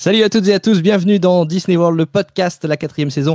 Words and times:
Salut 0.00 0.22
à 0.22 0.28
toutes 0.28 0.46
et 0.46 0.54
à 0.54 0.60
tous, 0.60 0.80
bienvenue 0.80 1.18
dans 1.18 1.44
Disney 1.44 1.76
World, 1.76 1.98
le 1.98 2.06
podcast, 2.06 2.64
la 2.64 2.76
quatrième 2.76 3.10
saison 3.10 3.34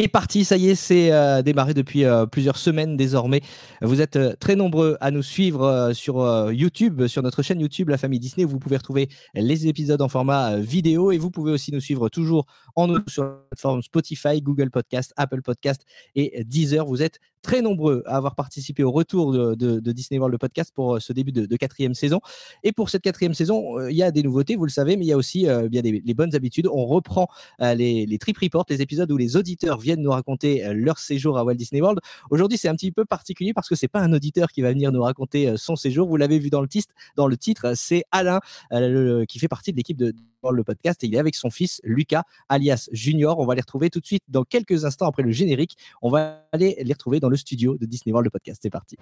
est 0.00 0.08
parti, 0.08 0.44
ça 0.44 0.56
y 0.56 0.70
est, 0.70 0.74
c'est 0.74 1.12
euh, 1.12 1.42
démarré 1.42 1.74
depuis 1.74 2.04
euh, 2.04 2.24
plusieurs 2.24 2.56
semaines 2.56 2.96
désormais. 2.96 3.42
Vous 3.82 4.00
êtes 4.00 4.16
euh, 4.16 4.34
très 4.40 4.56
nombreux 4.56 4.96
à 5.00 5.10
nous 5.10 5.22
suivre 5.22 5.92
sur 5.92 6.50
YouTube, 6.50 7.06
sur 7.06 7.22
notre 7.22 7.42
chaîne 7.42 7.60
YouTube 7.60 7.90
La 7.90 7.98
Famille 7.98 8.18
Disney, 8.18 8.46
où 8.46 8.48
vous 8.48 8.58
pouvez 8.58 8.78
retrouver 8.78 9.10
les 9.34 9.66
épisodes 9.66 10.00
en 10.00 10.08
format 10.08 10.56
vidéo 10.56 11.12
et 11.12 11.18
vous 11.18 11.30
pouvez 11.30 11.52
aussi 11.52 11.72
nous 11.72 11.80
suivre 11.80 12.08
toujours 12.08 12.46
en 12.74 12.86
nous 12.86 13.00
sur 13.06 13.24
la 13.24 13.30
plateforme 13.50 13.82
Spotify, 13.82 14.40
Google 14.40 14.70
Podcast, 14.70 15.12
Apple 15.16 15.42
Podcast 15.42 15.84
et 16.14 16.42
Deezer. 16.44 16.86
Vous 16.86 17.02
êtes 17.02 17.18
très 17.42 17.60
nombreux 17.60 18.02
à 18.06 18.16
avoir 18.16 18.34
participé 18.36 18.84
au 18.84 18.92
retour 18.92 19.32
de, 19.32 19.92
Disney 19.92 20.18
World, 20.18 20.32
le 20.32 20.38
podcast, 20.38 20.72
pour 20.74 21.02
ce 21.02 21.12
début 21.12 21.32
de, 21.32 21.56
quatrième 21.56 21.94
saison. 21.94 22.20
Et 22.62 22.72
pour 22.72 22.88
cette 22.88 23.02
quatrième 23.02 23.34
saison, 23.34 23.80
il 23.88 23.96
y 23.96 24.02
a 24.02 24.10
des 24.12 24.22
nouveautés, 24.22 24.54
vous 24.56 24.64
le 24.64 24.70
savez, 24.70 24.96
mais 24.96 25.04
il 25.04 25.08
y 25.08 25.12
a 25.12 25.16
aussi 25.16 25.46
bien 25.68 25.82
des, 25.82 26.02
les 26.04 26.14
bonnes 26.14 26.34
habitudes. 26.34 26.68
On 26.68 26.86
reprend 26.86 27.28
les, 27.58 28.06
les 28.06 28.18
trip 28.18 28.38
reports, 28.38 28.64
les 28.70 28.80
épisodes 28.80 29.10
où 29.10 29.16
les 29.16 29.36
auditeurs 29.36 29.81
viennent 29.82 30.00
nous 30.00 30.10
raconter 30.10 30.64
euh, 30.64 30.72
leur 30.74 30.98
séjour 30.98 31.38
à 31.38 31.44
Walt 31.44 31.54
Disney 31.54 31.80
World. 31.80 32.00
Aujourd'hui, 32.30 32.58
c'est 32.58 32.68
un 32.68 32.74
petit 32.74 32.92
peu 32.92 33.04
particulier 33.04 33.52
parce 33.52 33.68
que 33.68 33.74
c'est 33.74 33.88
pas 33.88 34.00
un 34.00 34.12
auditeur 34.12 34.50
qui 34.50 34.62
va 34.62 34.70
venir 34.70 34.92
nous 34.92 35.02
raconter 35.02 35.48
euh, 35.48 35.56
son 35.56 35.76
séjour. 35.76 36.08
Vous 36.08 36.16
l'avez 36.16 36.38
vu 36.38 36.50
dans 36.50 36.62
le 36.62 36.68
titre, 36.68 36.94
dans 37.16 37.26
le 37.26 37.36
titre, 37.36 37.74
c'est 37.74 38.04
Alain 38.10 38.40
euh, 38.72 39.24
qui 39.26 39.38
fait 39.38 39.48
partie 39.48 39.72
de 39.72 39.76
l'équipe 39.76 39.96
de 39.96 40.14
le 40.50 40.64
podcast 40.64 41.04
et 41.04 41.06
il 41.06 41.14
est 41.14 41.18
avec 41.18 41.36
son 41.36 41.50
fils 41.50 41.80
Lucas 41.84 42.24
alias 42.48 42.88
Junior. 42.90 43.38
On 43.38 43.46
va 43.46 43.54
les 43.54 43.60
retrouver 43.60 43.90
tout 43.90 44.00
de 44.00 44.06
suite 44.06 44.24
dans 44.28 44.42
quelques 44.42 44.84
instants 44.84 45.06
après 45.06 45.22
le 45.22 45.30
générique. 45.30 45.76
On 46.00 46.10
va 46.10 46.44
aller 46.50 46.76
les 46.82 46.92
retrouver 46.92 47.20
dans 47.20 47.28
le 47.28 47.36
studio 47.36 47.76
de 47.78 47.86
Disney 47.86 48.12
World 48.12 48.24
le 48.24 48.30
podcast. 48.30 48.60
C'est 48.62 48.70
parti. 48.70 48.96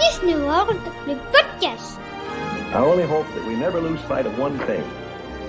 Disney 0.00 0.36
World 0.36 0.78
le 1.06 1.16
podcast. 1.32 1.98
I 2.72 2.78
only 2.78 3.04
hope 3.04 3.26
that 3.34 3.46
we 3.46 3.56
never 3.56 3.80
lose 3.80 4.00
sight 4.08 4.26
of 4.26 4.38
one 4.38 4.58
thing. 4.66 4.82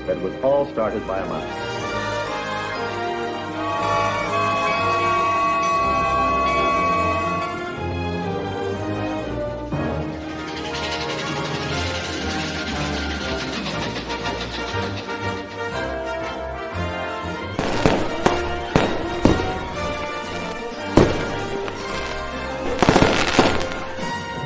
That 0.06 0.22
was 0.22 0.34
all 0.44 0.68
started 0.68 1.06
by 1.08 1.20
a 1.20 1.26
mouse. 1.26 1.72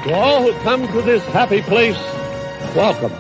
To 0.06 0.14
all 0.16 0.42
who 0.42 0.54
come 0.64 0.88
to 0.88 1.02
this 1.02 1.24
happy 1.26 1.62
place, 1.62 1.98
welcome. 2.76 3.12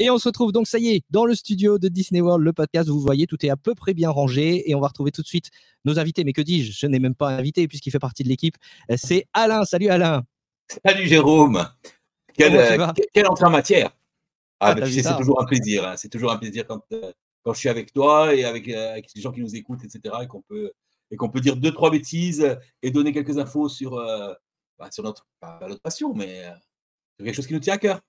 Et 0.00 0.10
on 0.10 0.18
se 0.18 0.28
retrouve 0.28 0.52
donc, 0.52 0.68
ça 0.68 0.78
y 0.78 0.90
est, 0.90 1.02
dans 1.10 1.24
le 1.24 1.34
studio 1.34 1.78
de 1.78 1.88
Disney 1.88 2.20
World, 2.20 2.44
le 2.44 2.52
podcast. 2.52 2.88
Vous 2.88 3.00
voyez, 3.00 3.26
tout 3.26 3.44
est 3.44 3.50
à 3.50 3.56
peu 3.56 3.74
près 3.74 3.94
bien 3.94 4.10
rangé 4.10 4.70
et 4.70 4.74
on 4.76 4.80
va 4.80 4.88
retrouver 4.88 5.10
tout 5.10 5.22
de 5.22 5.26
suite 5.26 5.50
nos 5.84 5.98
invités. 5.98 6.22
Mais 6.22 6.32
que 6.32 6.40
dis-je 6.40 6.72
Je, 6.72 6.86
n'ai 6.86 7.00
même 7.00 7.16
pas 7.16 7.30
invité 7.30 7.66
puisqu'il 7.66 7.90
fait 7.90 7.98
partie 7.98 8.22
de 8.22 8.28
l'équipe. 8.28 8.56
C'est 8.96 9.26
Alain. 9.32 9.64
Salut 9.64 9.88
Alain. 9.88 10.24
Salut 10.84 11.06
Jérôme. 11.06 11.68
Quelle, 12.34 13.26
entrée 13.26 13.46
en 13.46 13.50
matière. 13.50 13.90
Ah, 14.60 14.76
ah 14.80 14.86
c'est 14.86 15.16
toujours 15.16 15.42
un 15.42 15.46
plaisir. 15.46 15.84
Hein. 15.84 15.96
C'est 15.96 16.08
toujours 16.08 16.30
un 16.30 16.36
plaisir 16.36 16.64
quand, 16.66 16.80
euh, 16.92 17.12
quand 17.42 17.52
je 17.52 17.58
suis 17.58 17.68
avec 17.68 17.92
toi 17.92 18.34
et 18.34 18.44
avec, 18.44 18.68
euh, 18.68 18.92
avec, 18.92 19.08
les 19.14 19.20
gens 19.20 19.32
qui 19.32 19.40
nous 19.40 19.56
écoutent, 19.56 19.84
etc. 19.84 20.14
Et 20.22 20.26
qu'on 20.28 20.42
peut, 20.42 20.70
et 21.10 21.16
qu'on 21.16 21.28
peut 21.28 21.40
dire 21.40 21.56
deux, 21.56 21.72
trois 21.72 21.90
bêtises 21.90 22.56
et 22.82 22.90
donner 22.92 23.12
quelques 23.12 23.38
infos 23.38 23.68
sur, 23.68 23.94
euh, 23.94 24.32
bah, 24.78 24.90
sur 24.92 25.02
notre, 25.02 25.26
notre 25.62 25.80
passion, 25.80 26.14
mais 26.14 26.44
sur 27.16 27.24
quelque 27.24 27.34
chose 27.34 27.46
qui 27.48 27.54
nous 27.54 27.60
tient 27.60 27.74
à 27.74 27.78
cœur. 27.78 28.00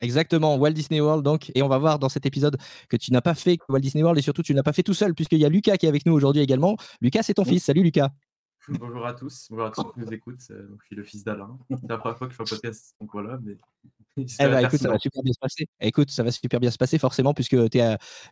Exactement, 0.00 0.56
Walt 0.56 0.72
Disney 0.72 1.00
World 1.00 1.24
donc, 1.24 1.50
et 1.54 1.62
on 1.62 1.68
va 1.68 1.78
voir 1.78 1.98
dans 1.98 2.08
cet 2.08 2.26
épisode 2.26 2.56
que 2.88 2.96
tu 2.96 3.12
n'as 3.12 3.20
pas 3.20 3.34
fait 3.34 3.58
Walt 3.68 3.80
Disney 3.80 4.02
World 4.02 4.18
et 4.18 4.22
surtout 4.22 4.42
tu 4.42 4.54
n'as 4.54 4.62
pas 4.62 4.72
fait 4.72 4.82
tout 4.82 4.94
seul 4.94 5.14
puisqu'il 5.14 5.38
y 5.38 5.44
a 5.44 5.48
Lucas 5.48 5.76
qui 5.76 5.86
est 5.86 5.88
avec 5.88 6.04
nous 6.04 6.12
aujourd'hui 6.12 6.42
également. 6.42 6.76
Lucas, 7.00 7.22
c'est 7.22 7.34
ton 7.34 7.44
fils. 7.44 7.64
Salut 7.64 7.82
Lucas. 7.82 8.10
Bonjour 8.68 9.06
à 9.06 9.12
tous, 9.12 9.48
bonjour 9.50 9.66
à 9.66 9.70
tous 9.70 9.82
qui 9.92 10.00
nous 10.00 10.12
écoutent. 10.12 10.40
Euh, 10.50 10.66
je 10.80 10.86
suis 10.86 10.96
le 10.96 11.04
fils 11.04 11.22
d'Alain. 11.22 11.58
C'est 11.68 11.88
la 11.88 11.98
première 11.98 12.16
fois 12.16 12.26
que 12.26 12.32
je 12.32 12.36
fais 12.36 12.42
un 12.42 12.46
podcast, 12.46 12.94
donc 12.98 13.10
voilà. 13.12 13.38
Mais 13.42 13.56
eh 14.16 14.46
ben, 14.46 14.64
écoute, 14.64 14.80
ça 14.80 14.88
va 14.88 14.98
super 14.98 15.22
bien 15.22 15.32
se 15.32 15.38
passer. 15.38 15.66
Écoute, 15.80 16.10
ça 16.10 16.22
va 16.22 16.30
super 16.30 16.60
bien 16.60 16.70
se 16.70 16.78
passer 16.78 16.98
forcément, 16.98 17.34
puisque 17.34 17.56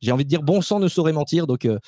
j'ai 0.00 0.12
envie 0.12 0.24
de 0.24 0.28
dire 0.28 0.42
bon 0.42 0.60
sang 0.60 0.78
ne 0.78 0.86
saurait 0.86 1.12
mentir, 1.12 1.46
donc 1.46 1.64
euh, 1.64 1.78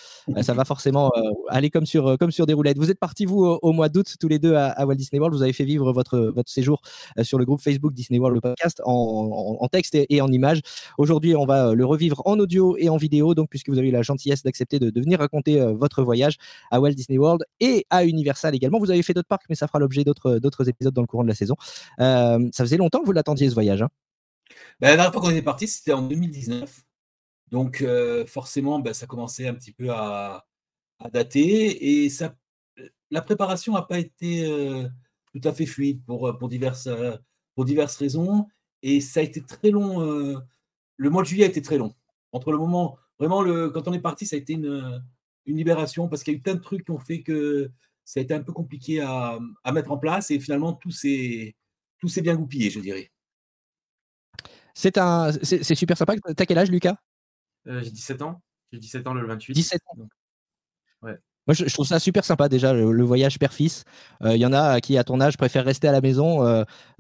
ça 0.43 0.53
va 0.53 0.65
forcément 0.65 1.13
euh, 1.17 1.21
aller 1.49 1.71
comme 1.71 1.87
sur, 1.87 2.09
euh, 2.09 2.17
comme 2.17 2.33
sur 2.33 2.47
des 2.47 2.55
roulettes. 2.55 2.77
Vous 2.77 2.91
êtes 2.91 2.99
partis, 2.99 3.25
vous, 3.25 3.45
au, 3.45 3.73
mois 3.73 3.89
d'août, 3.89 4.17
tous 4.19 4.29
les 4.29 4.41
deux 4.41 4.55
à, 4.57 4.85
Walt 4.85 4.97
Disney 4.97 5.21
World. 5.21 5.37
Vous 5.37 5.43
avez 5.43 5.53
fait 5.53 5.65
vivre 5.65 5.93
votre, 5.93 6.19
votre 6.19 6.51
séjour 6.51 6.83
sur 7.23 7.39
le 7.39 7.45
groupe 7.45 7.61
Facebook 7.61 7.93
Disney 7.93 8.19
World, 8.19 8.35
le 8.35 8.41
podcast, 8.41 8.81
en, 8.85 9.69
texte 9.71 9.95
et, 9.95 10.21
en 10.21 10.31
images. 10.31 10.61
Aujourd'hui, 10.99 11.37
on 11.37 11.47
va 11.47 11.75
le 11.75 11.85
revivre 11.85 12.23
en 12.25 12.39
audio 12.39 12.77
et 12.79 12.89
en 12.89 12.97
vidéo, 12.97 13.35
donc 13.35 13.49
puisque 13.49 13.69
vous 13.69 13.79
avez 13.79 13.89
eu 13.89 13.93
la 13.93 14.03
gentillesse 14.03 14.43
d'accepter 14.43 14.79
de, 14.79 15.01
venir 15.01 15.19
raconter 15.19 15.61
votre 15.75 16.03
voyage 16.03 16.37
à 16.71 16.81
Walt 16.81 16.93
Disney 16.93 17.19
World 17.19 17.45
et 17.61 17.87
à 17.91 18.05
Universal 18.05 18.55
également. 18.55 18.79
Vous 18.79 18.91
avez 18.91 19.03
fait 19.03 19.15
d'autres 19.15 19.29
parcs, 19.29 19.45
mais 19.49 19.55
ça 19.55 19.67
fera 19.67 19.79
l'objet 19.79 20.05
d'autres 20.05 20.69
épisodes 20.69 20.95
dans 20.95 21.03
le 21.03 21.07
courant 21.07 21.25
de 21.25 21.29
la 21.29 21.35
saison. 21.35 21.57
ça 21.99 22.39
faisait 22.59 22.77
longtemps 22.77 23.01
que 23.01 23.07
vous 23.07 23.13
l'attendiez 23.13 23.49
voyage. 23.55 23.83
Hein 23.83 23.91
ben, 24.81 24.89
la 24.89 24.97
dernière 24.97 25.13
fois 25.13 25.23
qu'on 25.23 25.31
était 25.31 25.43
parti, 25.43 25.67
c'était 25.67 25.93
en 25.93 26.03
2019. 26.03 26.85
Donc, 27.51 27.83
euh, 27.83 28.27
forcément, 28.27 28.81
ben, 28.81 28.95
ça 28.95 29.07
commençait 29.07 29.47
un 29.49 29.55
petit 29.55 29.73
peu 29.73 29.91
à, 29.91 30.47
dater. 31.13 32.05
Et 32.05 32.09
la 33.11 33.23
préparation 33.23 33.75
n'a 33.75 33.83
pas 33.83 33.99
été 33.99 34.47
euh, 34.47 34.89
tout 35.33 35.41
à 35.47 35.53
fait 35.53 35.67
fluide 35.67 36.05
pour, 36.05 36.37
pour, 36.39 36.49
diverses, 36.49 36.87
euh, 36.87 37.17
pour 37.55 37.65
diverses 37.65 37.97
raisons. 37.97 38.49
Et 38.83 39.01
ça 39.01 39.21
a 39.21 39.23
été 39.23 39.43
très 39.43 39.71
long. 39.71 40.01
le 40.97 41.11
mois 41.11 41.23
de 41.23 41.29
juillet 41.29 41.45
a 41.45 41.49
été 41.49 41.63
très 41.63 41.79
long. 41.79 41.95
Entre 42.33 42.53
le 42.53 42.59
moment, 42.59 42.99
vraiment, 43.19 43.43
quand 43.71 43.89
on 43.89 43.93
est 43.93 44.01
parti, 44.01 44.27
ça 44.27 44.37
a 44.37 44.39
été 44.39 44.55
une, 44.55 45.03
une 45.47 45.57
libération 45.57 46.09
parce 46.09 46.23
qu'il 46.23 46.35
y 46.35 46.37
a 46.37 46.39
eu 46.39 46.43
plein 46.43 46.55
de 46.55 46.61
trucs 46.61 46.85
qui 46.85 46.91
ont 46.91 46.99
fait 46.99 47.23
que 47.23 47.71
ça 48.05 48.21
a 48.21 48.23
été 48.23 48.35
un 48.35 48.43
peu 48.43 48.53
compliqué 48.53 49.01
à, 49.01 49.39
à 49.65 49.73
mettre 49.73 49.91
en 49.93 49.99
place. 49.99 50.31
Et 50.31 50.39
finalement, 50.39 50.75
tout 50.75 50.91
s'est 50.91 51.55
bien 52.23 52.37
goupillé, 52.37 52.71
je 52.71 52.81
dirais. 52.81 53.14
C'est 54.75 54.99
un, 54.99 55.31
c'est 55.43 55.75
super 55.75 55.97
sympa. 55.97 56.15
T'as 56.37 56.47
quel 56.47 56.59
âge, 56.59 56.71
Lucas? 56.71 56.97
Euh, 57.69 57.81
J'ai 57.83 57.91
17 57.91 58.23
ans. 58.23 58.43
J'ai 58.73 58.81
17 58.81 59.07
ans 59.07 59.15
le 59.15 59.27
28. 59.27 59.55
17 59.55 59.81
ans. 59.87 60.09
ouais. 61.03 61.17
Moi, 61.47 61.55
je, 61.55 61.73
trouve 61.73 61.87
ça 61.87 61.99
super 61.99 62.25
sympa 62.25 62.49
déjà, 62.49 62.73
le, 62.73 63.03
voyage 63.03 63.39
père-fils. 63.39 63.85
Il 64.23 64.27
euh, 64.27 64.37
y 64.37 64.47
en 64.47 64.53
a 64.53 64.81
qui, 64.81 64.97
à 64.99 65.05
ton 65.05 65.21
âge, 65.21 65.37
préfèrent 65.37 65.65
rester 65.65 65.87
à 65.87 65.93
la 65.93 66.01
maison. 66.01 66.45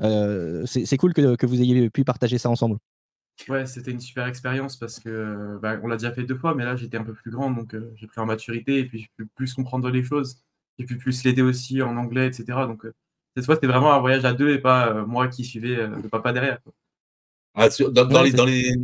Euh, 0.01 0.65
c'est 0.67 0.97
cool 0.99 1.15
que, 1.15 1.35
que, 1.35 1.47
vous 1.47 1.61
ayez 1.61 1.91
pu 1.91 2.05
partager 2.05 2.39
ça 2.39 2.49
ensemble. 2.49 2.77
Ouais, 3.49 3.67
c'était 3.67 3.91
une 3.91 4.01
super 4.01 4.27
expérience 4.27 4.77
parce 4.77 5.01
que 5.01 5.59
bah, 5.61 5.81
on 5.83 5.89
l'a 5.89 5.97
déjà 5.97 6.13
fait 6.13 6.23
deux 6.23 6.37
fois, 6.37 6.55
mais 6.55 6.65
là 6.65 6.77
j'étais 6.77 6.97
un 6.97 7.03
peu 7.03 7.15
plus 7.15 7.33
grand, 7.33 7.51
donc 7.51 7.75
j'ai 7.97 8.07
pris 8.07 8.21
en 8.21 8.27
maturité 8.27 8.79
et 8.79 8.85
puis 8.85 9.01
j'ai 9.01 9.11
pu 9.17 9.27
plus 9.27 9.55
comprendre 9.55 9.91
les 9.91 10.05
choses. 10.05 10.37
J'ai 10.79 10.85
pu 10.85 10.99
plus 10.99 11.25
l'aider 11.25 11.43
aussi 11.43 11.83
en 11.83 11.97
anglais, 11.97 12.29
etc. 12.29 12.45
Donc 12.69 12.87
cette 13.35 13.45
fois, 13.45 13.57
c'était 13.57 13.67
vraiment 13.67 13.93
un 13.93 13.99
voyage 13.99 14.25
à 14.25 14.35
deux 14.35 14.51
et 14.51 14.61
pas 14.61 15.05
moi 15.07 15.27
qui 15.27 15.45
suivais 15.45 15.89
le 15.89 16.09
papa 16.09 16.33
derrière. 16.33 16.61
Ah, 17.55 17.69
dans, 17.69 18.23
les, 18.23 18.33
dans, 18.33 18.45
les, 18.45 18.75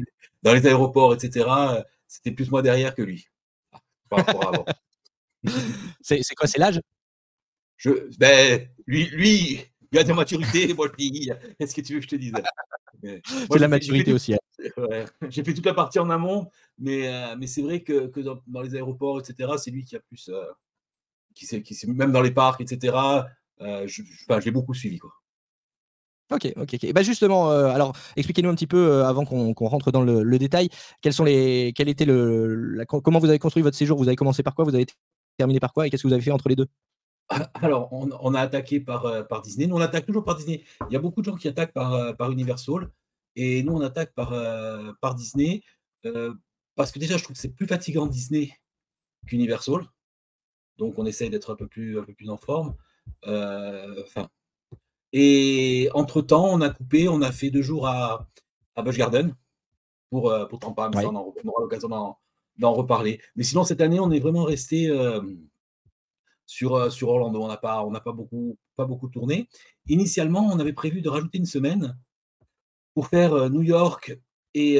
dans, 0.42 0.54
les, 0.54 0.66
aéroports, 0.66 1.14
etc., 1.14 1.46
c'était 2.06 2.30
plus 2.30 2.50
moi 2.50 2.62
derrière 2.62 2.94
que 2.94 3.02
lui. 3.02 3.26
c'est 6.00 6.22
quoi, 6.36 6.46
c'est 6.46 6.58
l'âge? 6.58 6.80
Je, 7.76 7.90
ben, 8.18 8.68
lui, 8.86 9.06
lui, 9.06 9.60
il 9.92 9.98
a 9.98 10.04
de 10.04 10.08
la 10.08 10.14
maturité, 10.14 10.74
moi 10.74 10.88
je 10.90 10.96
dis, 10.96 11.30
qu'est-ce 11.58 11.74
que 11.74 11.80
tu 11.80 11.94
veux 11.94 11.98
que 12.00 12.04
je 12.04 12.10
te 12.10 12.16
dise? 12.16 12.32
C'est 13.02 13.58
la 13.58 13.68
maturité 13.68 14.12
aussi. 14.12 14.34
Hein. 14.34 14.38
J'ai 15.30 15.42
fait 15.42 15.54
toute 15.54 15.66
la 15.66 15.74
partie 15.74 15.98
en 15.98 16.10
amont, 16.10 16.50
mais, 16.78 17.08
euh, 17.08 17.36
mais 17.36 17.46
c'est 17.46 17.62
vrai 17.62 17.82
que, 17.82 18.08
que 18.08 18.20
dans, 18.20 18.60
les 18.62 18.74
aéroports, 18.74 19.20
etc., 19.20 19.52
c'est 19.56 19.70
lui 19.70 19.84
qui 19.84 19.96
a 19.96 20.00
plus. 20.00 20.28
Euh, 20.28 20.44
qui, 21.34 21.62
qui 21.62 21.86
même 21.86 22.12
dans 22.12 22.22
les 22.22 22.32
parcs, 22.32 22.60
etc., 22.60 22.96
euh, 23.60 23.86
je, 23.86 24.02
je 24.02 24.44
l'ai 24.44 24.50
beaucoup 24.50 24.74
suivi. 24.74 24.98
Quoi. 24.98 25.12
Ok, 26.30 26.52
ok. 26.56 26.92
Bah 26.92 27.02
justement, 27.02 27.50
euh, 27.50 27.66
alors 27.66 27.92
expliquez-nous 28.14 28.50
un 28.50 28.54
petit 28.54 28.68
peu 28.68 28.78
euh, 28.78 29.04
avant 29.04 29.24
qu'on 29.24 29.52
rentre 29.66 29.90
dans 29.90 30.02
le, 30.02 30.38
détail. 30.38 30.68
Quels 31.02 31.12
sont 31.12 31.24
les, 31.24 31.72
quel 31.74 31.88
était 31.88 32.04
le, 32.04 32.84
comment 32.86 33.18
vous 33.18 33.28
avez 33.28 33.40
construit 33.40 33.64
votre 33.64 33.76
séjour? 33.76 33.98
Vous 33.98 34.06
avez 34.06 34.16
commencé 34.16 34.44
par 34.44 34.54
quoi? 34.54 34.64
Vous 34.64 34.74
avez 34.74 34.86
terminé 35.36 35.58
par 35.58 35.72
quoi? 35.72 35.86
Et 35.86 35.90
qu'est-ce 35.90 36.04
que 36.04 36.08
vous 36.08 36.14
avez 36.14 36.22
fait 36.22 36.30
entre 36.30 36.48
les 36.48 36.54
deux? 36.54 36.68
Alors, 37.54 37.88
on, 37.92 38.34
a 38.34 38.40
attaqué 38.40 38.78
par, 38.78 39.06
euh, 39.06 39.22
par 39.24 39.42
Disney. 39.42 39.66
Nous, 39.66 39.76
on 39.76 39.80
attaque 39.80 40.06
toujours 40.06 40.24
par 40.24 40.36
Disney. 40.36 40.62
Il 40.88 40.92
y 40.92 40.96
a 40.96 41.00
beaucoup 41.00 41.20
de 41.20 41.26
gens 41.26 41.36
qui 41.36 41.48
attaquent 41.48 41.72
par, 41.72 42.16
par 42.16 42.30
Universal, 42.30 42.90
et 43.34 43.64
nous, 43.64 43.72
on 43.72 43.80
attaque 43.80 44.12
par, 44.14 44.32
par 45.00 45.14
Disney 45.14 45.62
parce 46.76 46.92
que 46.92 46.98
déjà, 46.98 47.16
je 47.16 47.24
trouve 47.24 47.34
que 47.34 47.42
c'est 47.42 47.54
plus 47.54 47.66
fatigant 47.66 48.06
Disney 48.06 48.52
qu'Universal. 49.26 49.82
Donc, 50.78 50.98
on 50.98 51.06
essaye 51.06 51.28
d'être 51.28 51.52
un 51.52 51.56
peu 51.56 51.66
plus, 51.66 51.98
un 51.98 52.04
peu 52.04 52.14
plus 52.14 52.30
en 52.30 52.36
forme. 52.36 52.74
Enfin 53.24 54.28
et 55.12 55.88
entre-temps, 55.94 56.46
on 56.46 56.60
a 56.60 56.70
coupé, 56.70 57.08
on 57.08 57.22
a 57.22 57.32
fait 57.32 57.50
deux 57.50 57.62
jours 57.62 57.86
à, 57.86 58.28
à 58.76 58.82
Busch 58.82 58.96
Garden 58.96 59.34
pour, 60.10 60.30
euh, 60.30 60.46
pour 60.46 60.60
Tampa, 60.60 60.90
mais 60.94 61.04
on, 61.04 61.14
aura 61.16 61.60
l'occasion 61.60 61.88
d'en 61.88 62.72
reparler. 62.72 63.20
Mais 63.36 63.44
sinon, 63.44 63.64
cette 63.64 63.80
année, 63.80 64.00
on 64.00 64.10
est 64.10 64.20
vraiment 64.20 64.44
resté 64.44 64.88
euh, 64.88 65.20
sur, 66.46 66.92
sur 66.92 67.08
Orlando. 67.08 67.42
On 67.42 67.48
n'a 67.48 67.56
pas, 67.56 67.84
on 67.84 67.92
pas, 67.92 68.12
beaucoup, 68.12 68.56
pas 68.76 68.84
beaucoup 68.84 69.08
tourné. 69.08 69.48
Initialement, 69.88 70.46
on 70.46 70.58
avait 70.60 70.72
prévu 70.72 71.00
de 71.00 71.08
rajouter 71.08 71.38
une 71.38 71.46
semaine 71.46 71.98
pour 72.94 73.08
faire 73.08 73.50
New 73.50 73.62
York 73.62 74.16
et, 74.54 74.76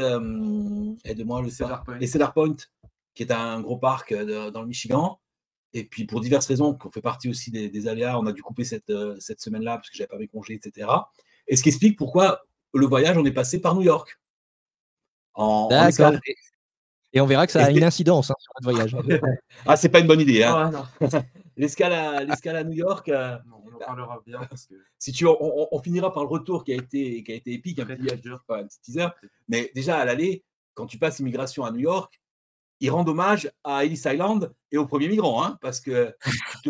aide-moi, 1.05 1.43
le 1.43 1.51
Cedar 1.51 1.85
Point. 1.85 1.99
et 2.01 2.07
Cedar 2.07 2.33
Point, 2.35 2.57
qui 3.15 3.23
est 3.23 3.33
un 3.33 3.61
gros 3.61 3.79
parc 3.79 4.15
dans 4.15 4.63
le 4.63 4.67
Michigan. 4.67 5.21
Et 5.73 5.85
puis 5.85 6.05
pour 6.05 6.21
diverses 6.21 6.47
raisons, 6.47 6.75
qu'on 6.75 6.91
fait 6.91 7.01
partie 7.01 7.29
aussi 7.29 7.51
des, 7.51 7.89
aléas, 7.89 8.19
on 8.19 8.27
a 8.27 8.33
dû 8.33 8.43
couper 8.43 8.65
cette, 8.65 8.93
cette 9.19 9.41
semaine-là 9.41 9.77
parce 9.77 9.91
que 9.91 9.97
j'avais 9.97 10.09
pas 10.09 10.19
mes 10.19 10.29
congés, 10.29 10.55
etc. 10.55 10.89
Et 11.47 11.57
ce 11.57 11.63
qui 11.63 11.69
explique 11.69 11.97
pourquoi 11.97 12.43
le 12.75 12.87
voyage, 12.87 13.17
on 13.17 13.25
est 13.25 13.33
passé 13.33 13.61
par 13.61 13.75
New 13.75 13.83
York. 13.83 14.19
D'accord. 15.37 16.13
Et 17.13 17.21
on 17.21 17.27
verra 17.27 17.47
que 17.47 17.53
ça 17.53 17.65
a 17.65 17.71
une 17.71 17.83
incidence 17.83 18.31
hein, 18.31 18.35
sur 18.39 18.53
notre 18.55 18.73
voyage. 18.73 18.97
ah, 19.67 19.77
c'est 19.77 19.89
pas 19.89 19.99
une 19.99 20.07
bonne 20.07 20.21
idée. 20.21 20.45
Hein. 20.45 20.71
l'escale, 21.57 21.93
à, 21.93 22.19
à 22.19 22.65
New 22.65 22.77
York. 22.77 23.09
Euh, 23.09 23.37
on 23.53 23.75
en 23.75 23.79
parlera 23.79 24.23
bien. 24.25 24.41
Parce 24.49 24.67
que... 24.67 24.75
Si 24.99 25.13
tu, 25.13 25.27
on, 25.27 25.83
finira 25.83 26.13
par 26.13 26.23
le 26.23 26.29
retour 26.29 26.63
qui 26.63 26.73
a 26.73 26.77
été, 26.77 27.23
qui 27.25 27.33
a 27.33 27.35
été 27.35 27.53
épique, 27.53 27.79
un 27.79 27.87
petit, 27.87 28.81
teaser. 28.83 29.09
Mais 29.49 29.73
déjà, 29.75 29.99
à 29.99 30.05
l'aller, 30.05 30.45
quand 30.75 30.87
tu 30.87 30.99
passes 30.99 31.19
immigration 31.21 31.65
à 31.65 31.71
New 31.73 31.81
York, 31.81 32.21
ils 32.81 32.91
rendent 32.91 33.09
hommage 33.09 33.51
à 33.63 33.85
Ellis 33.85 34.03
Island 34.05 34.53
et 34.73 34.79
aux 34.79 34.87
premiers 34.87 35.09
migrants, 35.09 35.45
hein, 35.45 35.59
parce 35.61 35.81
que 35.81 36.15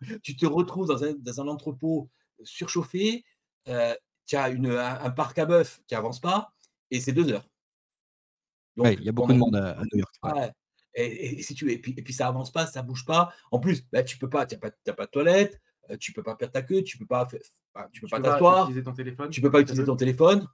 tu 0.22 0.36
te, 0.36 0.46
retrouves 0.46 0.86
dans 0.86 1.02
un, 1.02 1.14
dans 1.14 1.40
un, 1.40 1.48
entrepôt 1.48 2.10
surchauffé, 2.44 3.24
euh, 3.68 3.94
tu 4.26 4.36
as 4.36 4.50
une, 4.50 4.70
un, 4.70 5.10
parc 5.10 5.38
à 5.38 5.46
bœuf 5.46 5.80
qui 5.86 5.94
avance 5.94 6.20
pas, 6.20 6.52
et 6.90 7.00
c'est 7.00 7.12
deux 7.12 7.32
heures. 7.32 7.48
il 8.76 9.02
y 9.02 9.08
a 9.08 9.12
beaucoup 9.12 9.32
de 9.32 9.38
monde 9.38 9.56
à, 9.56 9.82
New 9.92 9.98
York. 9.98 10.52
Et, 10.94 11.42
si 11.42 11.54
tu, 11.54 11.72
et, 11.72 11.78
puis, 11.78 11.94
et 11.96 12.02
puis 12.02 12.12
ça 12.12 12.28
avance 12.28 12.52
pas, 12.52 12.66
ça 12.66 12.82
bouge 12.82 13.06
pas. 13.06 13.32
En 13.50 13.58
plus, 13.58 13.82
bah, 13.90 14.02
tu 14.02 14.18
peux 14.18 14.28
pas, 14.28 14.44
tu 14.44 14.56
n'as 14.56 14.60
pas, 14.60 14.70
pas 14.92 15.06
de 15.06 15.10
toilette, 15.10 15.58
euh, 15.90 15.96
tu 15.96 16.12
peux 16.12 16.22
pas 16.22 16.36
perdre 16.36 16.52
ta 16.52 16.60
queue, 16.60 16.82
tu 16.82 16.98
peux 16.98 17.06
pas, 17.06 17.26
tu 17.92 18.02
peux 18.02 18.08
pas 18.08 18.20
t'asseoir, 18.20 18.68
tu 19.30 19.40
peux 19.40 19.50
pas 19.50 19.60
utiliser 19.60 19.84
ton 19.84 19.96
téléphone. 19.96 20.46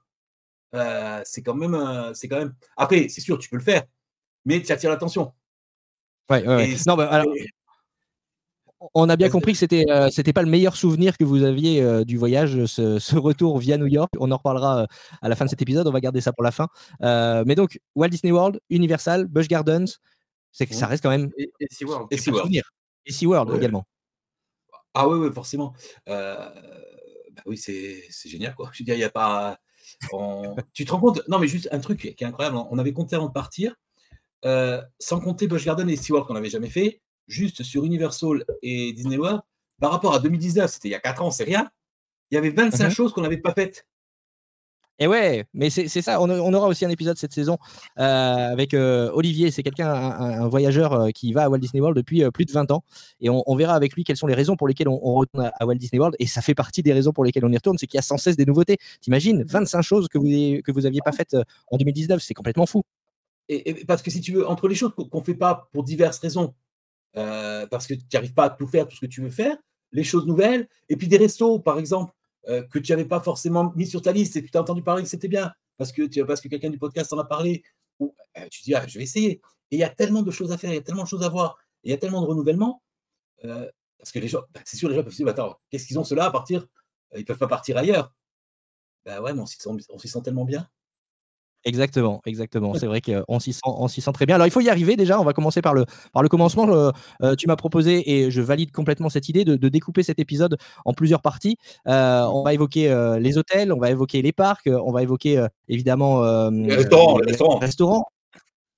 Euh, 0.75 1.21
c'est 1.25 1.41
quand 1.41 1.55
même, 1.55 2.13
c'est 2.13 2.29
quand 2.29 2.37
même. 2.37 2.55
Après, 2.77 3.09
c'est 3.09 3.19
sûr, 3.19 3.37
tu 3.37 3.49
peux 3.49 3.57
le 3.57 3.63
faire, 3.63 3.83
mais 4.49 4.61
tu 4.63 4.71
attires 4.71 4.89
l'attention. 4.89 5.31
Ouais, 6.29 6.45
ouais, 6.45 6.75
Non, 6.87 6.95
bah, 6.95 7.07
alors, 7.07 7.27
on 8.93 9.09
a 9.09 9.15
bien 9.15 9.29
compris 9.29 9.51
que 9.51 9.57
c'était 9.57 9.85
euh, 9.89 10.09
c'était 10.09 10.33
pas 10.33 10.41
le 10.41 10.49
meilleur 10.49 10.75
souvenir 10.75 11.17
que 11.17 11.23
vous 11.23 11.43
aviez 11.43 11.81
euh, 11.81 12.03
du 12.03 12.17
voyage, 12.17 12.65
ce, 12.65 13.15
retour 13.15 13.59
via 13.59 13.77
New 13.77 13.87
York. 13.87 14.11
On 14.19 14.31
en 14.31 14.37
reparlera 14.37 14.83
euh, 14.83 14.87
à 15.21 15.29
la 15.29 15.35
fin 15.35 15.45
de 15.45 15.49
cet 15.49 15.61
épisode. 15.61 15.87
On 15.87 15.91
va 15.91 15.99
garder 15.99 16.21
ça 16.21 16.33
pour 16.33 16.43
la 16.43 16.51
fin. 16.51 16.67
mais 17.01 17.55
donc 17.55 17.79
Walt 17.95 18.09
Disney 18.09 18.31
World, 18.31 18.59
Universal, 18.69 19.27
Busch 19.27 19.47
Gardens, 19.47 19.99
c'est 20.51 20.65
que 20.65 20.73
ça 20.73 20.87
reste 20.87 21.03
quand 21.03 21.09
même 21.09 21.29
et, 21.37 21.51
SeaWorld. 21.69 22.07
Et 22.11 22.17
SeaWorld. 22.17 22.61
Et 23.05 23.11
SeaWorld 23.11 23.55
également. 23.55 23.85
Ah 24.95 25.07
oui, 25.07 25.19
oui, 25.19 25.33
forcément. 25.33 25.73
Bah 26.07 26.53
oui, 27.45 27.57
c'est 27.57 28.09
génial 28.25 28.55
quoi. 28.55 28.69
Je 28.73 28.79
veux 28.79 28.85
dire, 28.85 28.95
il 28.95 29.01
y 29.01 29.03
a 29.03 29.09
pas. 29.09 29.59
tu 30.73 30.85
te 30.85 30.91
rends 30.91 30.99
compte? 30.99 31.21
Non, 31.27 31.37
mais 31.37 31.47
juste 31.47 31.69
un 31.71 31.79
truc 31.79 31.99
qui 31.99 32.23
est 32.23 32.27
incroyable. 32.27 32.57
On 32.71 32.79
avait 32.79 32.93
compté 32.93 33.15
avant 33.15 33.27
de 33.27 33.33
partir, 33.33 33.75
sans 34.43 35.19
compter 35.19 35.47
Busch 35.47 35.65
Gardens 35.65 35.89
et 35.89 35.95
SeaWorld 35.95 36.27
qu'on 36.27 36.33
n'avait 36.33 36.49
jamais 36.49 36.69
fait 36.69 37.01
juste 37.27 37.63
sur 37.63 37.85
Universal 37.85 38.43
et 38.61 38.91
Disney 38.93 39.17
World, 39.17 39.41
par 39.79 39.91
rapport 39.91 40.13
à 40.13 40.19
2019, 40.19 40.69
c'était 40.69 40.89
il 40.89 40.91
y 40.91 40.95
a 40.95 40.99
4 40.99 41.21
ans, 41.21 41.31
c'est 41.31 41.45
rien. 41.45 41.69
Il 42.31 42.35
y 42.35 42.37
avait 42.37 42.49
25 42.49 42.85
mhm. 42.85 42.91
choses 42.91 43.13
qu'on 43.13 43.21
n'avait 43.21 43.37
pas 43.37 43.53
faites. 43.53 43.85
Et 45.01 45.07
ouais, 45.07 45.45
mais 45.53 45.69
c'est 45.69 45.87
ça. 46.01 46.21
On, 46.21 46.53
aura 46.53 46.67
aussi 46.67 46.83
un 46.83 46.89
épisode 46.89 47.17
cette 47.17 47.31
saison 47.31 47.57
euh, 47.99 48.03
avec 48.03 48.73
euh, 48.73 49.09
Olivier. 49.13 49.49
C'est 49.49 49.63
quelqu'un, 49.63 49.89
un, 49.89 50.49
voyageur 50.49 50.91
euh, 50.91 51.09
qui 51.11 51.31
va 51.31 51.43
à 51.43 51.49
Walt 51.49 51.59
Disney 51.59 51.79
World 51.79 51.95
depuis 51.95 52.29
plus 52.31 52.43
de 52.43 52.51
20 52.51 52.69
ans. 52.71 52.83
Et 53.21 53.29
on, 53.29 53.55
verra 53.55 53.75
avec 53.75 53.93
lui 53.93 54.03
quelles 54.03 54.17
sont 54.17 54.27
les 54.27 54.33
raisons 54.33 54.57
pour 54.57 54.67
lesquelles 54.67 54.89
on, 54.89 55.13
retourne 55.13 55.49
à, 55.57 55.65
Walt 55.65 55.75
Disney 55.75 55.99
World. 55.99 56.17
Et 56.19 56.27
ça 56.27 56.41
fait 56.41 56.53
partie 56.53 56.83
des 56.83 56.91
raisons 56.91 57.13
pour 57.13 57.23
lesquelles 57.23 57.45
on 57.45 57.51
y 57.51 57.55
retourne. 57.55 57.77
C'est 57.77 57.87
qu'il 57.87 57.97
y 57.97 57.99
a 57.99 58.01
sans 58.01 58.17
cesse 58.17 58.35
des 58.35 58.45
nouveautés. 58.45 58.75
T'imagines 58.99 59.45
25 59.47 59.81
choses 59.83 60.09
que 60.09 60.17
vous 60.17 60.27
n'aviez 60.27 60.61
que 60.63 60.73
vous 60.73 60.81
pas 61.01 61.13
faites 61.13 61.37
en 61.71 61.77
2019. 61.77 62.21
C'est 62.21 62.33
complètement 62.33 62.65
fou. 62.65 62.83
Et, 63.49 63.83
parce 63.85 64.03
que 64.03 64.11
si 64.11 64.21
tu 64.21 64.31
veux, 64.31 64.47
entre 64.47 64.67
les 64.67 64.75
choses 64.75 64.93
qu'on 64.95 65.19
ne 65.19 65.23
fait 65.23 65.33
pas 65.33 65.67
pour 65.73 65.83
diverses 65.83 66.19
raisons, 66.19 66.53
euh, 67.17 67.65
parce 67.67 67.87
que 67.87 67.95
tu 67.95 68.05
n'arrives 68.13 68.35
pas 68.35 68.45
à 68.45 68.49
tout 68.51 68.67
faire, 68.67 68.87
tout 68.87 68.95
ce 68.95 69.01
que 69.01 69.07
tu 69.07 69.21
veux 69.21 69.31
faire, 69.31 69.57
les 69.91 70.03
choses 70.03 70.27
nouvelles, 70.27 70.69
et 70.87 70.95
puis 70.95 71.07
des 71.07 71.17
restos, 71.17 71.59
par 71.59 71.79
exemple, 71.79 72.13
euh, 72.47 72.61
que 72.67 72.77
tu 72.77 72.91
n'avais 72.91 73.05
pas 73.05 73.19
forcément 73.19 73.73
mis 73.75 73.87
sur 73.87 74.03
ta 74.03 74.11
liste 74.11 74.37
et 74.37 74.45
tu 74.45 74.55
as 74.55 74.61
entendu 74.61 74.83
parler 74.83 75.01
que 75.01 75.09
c'était 75.09 75.27
bien, 75.27 75.51
parce 75.77 75.91
que, 75.91 76.23
parce 76.23 76.41
que 76.41 76.47
quelqu'un 76.47 76.69
du 76.69 76.77
podcast 76.77 77.11
en 77.11 77.17
a 77.17 77.25
parlé, 77.25 77.63
ou, 77.97 78.13
euh, 78.37 78.47
tu 78.51 78.61
dis, 78.61 78.75
ah, 78.75 78.85
je 78.87 78.99
vais 78.99 79.03
essayer. 79.03 79.41
Et 79.71 79.77
il 79.77 79.79
y 79.79 79.83
a 79.83 79.89
tellement 79.89 80.21
de 80.21 80.31
choses 80.31 80.51
à 80.51 80.57
faire, 80.59 80.71
il 80.71 80.75
y 80.75 80.79
a 80.79 80.83
tellement 80.83 81.03
de 81.03 81.07
choses 81.07 81.23
à 81.23 81.29
voir, 81.29 81.57
il 81.83 81.89
y 81.89 81.93
a 81.93 81.97
tellement 81.97 82.21
de 82.21 82.27
renouvellement, 82.27 82.83
parce 83.41 84.11
que 84.13 84.19
les 84.19 84.27
gens, 84.27 84.41
bah, 84.53 84.61
c'est 84.63 84.77
sûr, 84.77 84.89
les 84.89 84.95
gens 84.95 85.03
peuvent 85.03 85.11
se 85.11 85.17
dire, 85.17 85.27
attends, 85.27 85.59
qu'est-ce 85.71 85.87
qu'ils 85.87 85.97
ont 85.97 86.03
cela 86.03 86.25
à 86.25 86.31
partir? 86.31 86.67
Ils 87.15 87.21
ne 87.21 87.23
peuvent 87.23 87.37
pas 87.37 87.47
partir 87.47 87.77
ailleurs. 87.77 88.13
Ben 89.05 89.21
ouais, 89.21 89.33
mais 89.33 89.41
on 89.41 89.45
s'y 89.47 89.57
sent 90.07 90.21
tellement 90.23 90.45
bien. 90.45 90.69
Exactement, 91.65 92.21
exactement. 92.25 92.73
C'est 92.73 92.87
vrai 92.87 93.01
qu'on 93.01 93.39
s'y 93.39 93.53
sent, 93.53 93.61
sent 93.87 94.11
très 94.13 94.25
bien. 94.25 94.35
Alors, 94.35 94.47
il 94.47 94.51
faut 94.51 94.61
y 94.61 94.69
arriver 94.69 94.95
déjà. 94.95 95.19
On 95.19 95.23
va 95.23 95.33
commencer 95.33 95.61
par 95.61 95.73
le, 95.73 95.85
par 96.13 96.23
le 96.23 96.29
commencement. 96.29 96.69
Euh, 97.21 97.35
tu 97.35 97.47
m'as 97.47 97.55
proposé, 97.55 98.11
et 98.11 98.31
je 98.31 98.41
valide 98.41 98.71
complètement 98.71 99.09
cette 99.09 99.29
idée, 99.29 99.43
de, 99.45 99.69
découper 99.69 100.03
cet 100.03 100.19
épisode 100.19 100.57
en 100.85 100.93
plusieurs 100.93 101.21
parties. 101.21 101.57
Euh, 101.87 102.23
on 102.23 102.43
va 102.43 102.53
évoquer 102.53 102.89
euh, 102.89 103.19
les 103.19 103.37
hôtels, 103.37 103.71
on 103.71 103.79
va 103.79 103.91
évoquer 103.91 104.21
les 104.21 104.31
parcs, 104.31 104.67
on 104.67 104.91
va 104.91 105.03
évoquer 105.03 105.45
évidemment 105.67 106.49
les 106.49 106.75
restaurants. 106.75 107.57
restaurants. 107.59 108.05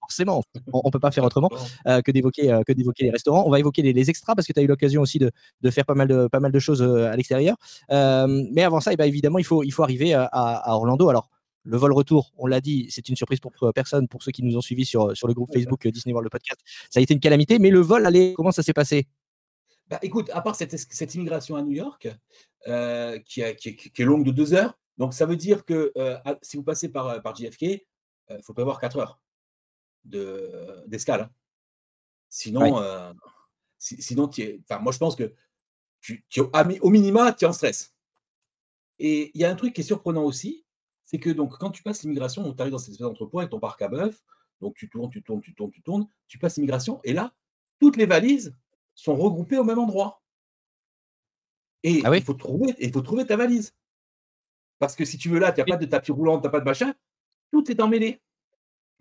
Forcément, 0.01 0.43
on 0.73 0.81
ne 0.83 0.91
peut 0.91 0.99
pas 0.99 1.11
faire 1.11 1.23
autrement 1.23 1.49
que 1.85 2.11
d'évoquer 2.11 2.59
que 2.67 2.73
d'évoquer 2.73 3.05
les 3.05 3.11
restaurants. 3.11 3.43
On 3.45 3.49
va 3.49 3.59
évoquer 3.59 3.81
les, 3.81 4.09
extras 4.09 4.35
parce 4.35 4.45
que 4.45 4.51
tu 4.51 4.59
as 4.59 4.63
eu 4.63 4.67
l'occasion 4.67 5.01
aussi 5.01 5.19
de, 5.19 5.31
faire 5.69 5.85
pas 5.85 5.93
mal 5.93 6.07
de, 6.09 6.27
pas 6.27 6.41
mal 6.41 6.51
de 6.51 6.59
choses 6.59 6.81
à 6.81 7.15
l'extérieur. 7.15 7.55
mais 7.89 8.63
avant 8.63 8.81
ça, 8.81 8.91
et 8.91 8.95
eh 8.95 8.97
ben, 8.97 9.05
évidemment, 9.05 9.39
il 9.39 9.45
faut, 9.45 9.63
il 9.63 9.71
faut 9.71 9.83
arriver 9.83 10.13
à, 10.13 10.25
à 10.25 10.73
Orlando. 10.73 11.07
Alors, 11.07 11.29
le 11.63 11.77
vol 11.77 11.93
retour, 11.93 12.33
on 12.37 12.47
l'a 12.47 12.61
dit, 12.61 12.87
c'est 12.89 13.07
une 13.09 13.15
surprise 13.15 13.39
pour 13.39 13.53
personne, 13.73 14.07
pour 14.07 14.23
ceux 14.23 14.31
qui 14.31 14.43
nous 14.43 14.57
ont 14.57 14.61
suivis 14.61 14.85
sur, 14.85 15.15
sur 15.15 15.27
le 15.27 15.33
groupe 15.33 15.53
Facebook 15.53 15.85
euh, 15.85 15.91
Disney 15.91 16.13
World 16.13 16.25
le 16.25 16.29
podcast. 16.29 16.59
Ça 16.89 16.99
a 16.99 17.03
été 17.03 17.13
une 17.13 17.19
calamité, 17.19 17.59
mais 17.59 17.69
le 17.69 17.79
vol, 17.79 18.05
allez, 18.05 18.33
comment 18.33 18.51
ça 18.51 18.63
s'est 18.63 18.73
passé? 18.73 19.07
Bah, 19.87 19.99
Écoute, 20.01 20.29
à 20.33 20.41
part 20.41 20.55
cette, 20.55 20.75
cette 20.77 21.15
immigration 21.15 21.55
à 21.55 21.61
New 21.61 21.71
York, 21.73 22.09
euh, 22.67 23.19
qui, 23.19 23.43
qui, 23.55 24.01
est 24.01 24.05
longue 24.05 24.25
de 24.25 24.31
deux 24.31 24.53
heures, 24.53 24.77
donc 24.97 25.13
ça 25.13 25.25
veut 25.25 25.35
dire 25.35 25.65
que 25.65 25.91
euh, 25.97 26.17
si 26.41 26.57
vous 26.57 26.63
passez 26.63 26.89
par, 26.89 27.21
par 27.21 27.35
JFK, 27.35 27.61
il 27.63 28.43
faut 28.43 28.53
prévoir 28.53 28.79
quatre 28.79 28.97
heures 28.97 29.19
d'escale. 30.05 31.21
Hein. 31.21 31.29
Sinon, 32.29 32.81
sinon 33.77 34.29
moi 34.79 34.91
je 34.91 34.97
pense 34.97 35.15
que 35.15 35.33
tu, 35.99 36.25
tu, 36.29 36.39
au 36.39 36.89
minima, 36.89 37.33
tu 37.33 37.45
es 37.45 37.47
en 37.47 37.53
stress. 37.53 37.93
Et 38.99 39.31
il 39.33 39.41
y 39.41 39.45
a 39.45 39.49
un 39.49 39.55
truc 39.55 39.73
qui 39.73 39.81
est 39.81 39.83
surprenant 39.83 40.23
aussi, 40.23 40.65
c'est 41.11 41.19
que 41.19 41.29
donc 41.29 41.57
quand 41.57 41.71
tu 41.71 41.83
passes 41.83 42.03
l'immigration, 42.03 42.53
tu 42.53 42.61
arrives 42.61 42.71
dans 42.71 42.77
cette 42.77 42.93
espèce 42.93 43.05
d'entrepôt 43.05 43.39
avec 43.39 43.51
ton 43.51 43.59
parc 43.59 43.81
à 43.81 43.89
bœuf, 43.89 44.23
donc 44.61 44.75
tu 44.75 44.89
tournes, 44.89 45.09
tu 45.09 45.21
tournes, 45.21 45.41
tu 45.41 45.53
tournes, 45.53 45.71
tu 45.71 45.81
tournes, 45.81 46.07
tu 46.29 46.39
passes 46.39 46.55
l'immigration, 46.55 47.01
et 47.03 47.11
là, 47.11 47.33
toutes 47.81 47.97
les 47.97 48.05
valises 48.05 48.55
sont 48.95 49.17
regroupées 49.17 49.57
au 49.57 49.65
même 49.65 49.77
endroit. 49.77 50.21
Et 51.83 52.01
ah 52.05 52.15
il, 52.15 52.23
faut 52.23 52.33
trouver, 52.33 52.73
il 52.79 52.93
faut 52.93 53.01
trouver 53.01 53.25
ta 53.25 53.35
valise. 53.35 53.75
Parce 54.79 54.95
que 54.95 55.03
si 55.03 55.17
tu 55.17 55.27
veux 55.27 55.39
là, 55.39 55.51
tu 55.51 55.59
n'as 55.59 55.65
pas 55.65 55.75
de 55.75 55.85
tapis 55.85 56.13
roulant, 56.13 56.39
tu 56.39 56.45
n'as 56.45 56.49
pas 56.49 56.61
de 56.61 56.65
machin, 56.65 56.93
tout 57.51 57.69
est 57.69 57.81
emmêlé. 57.81 58.21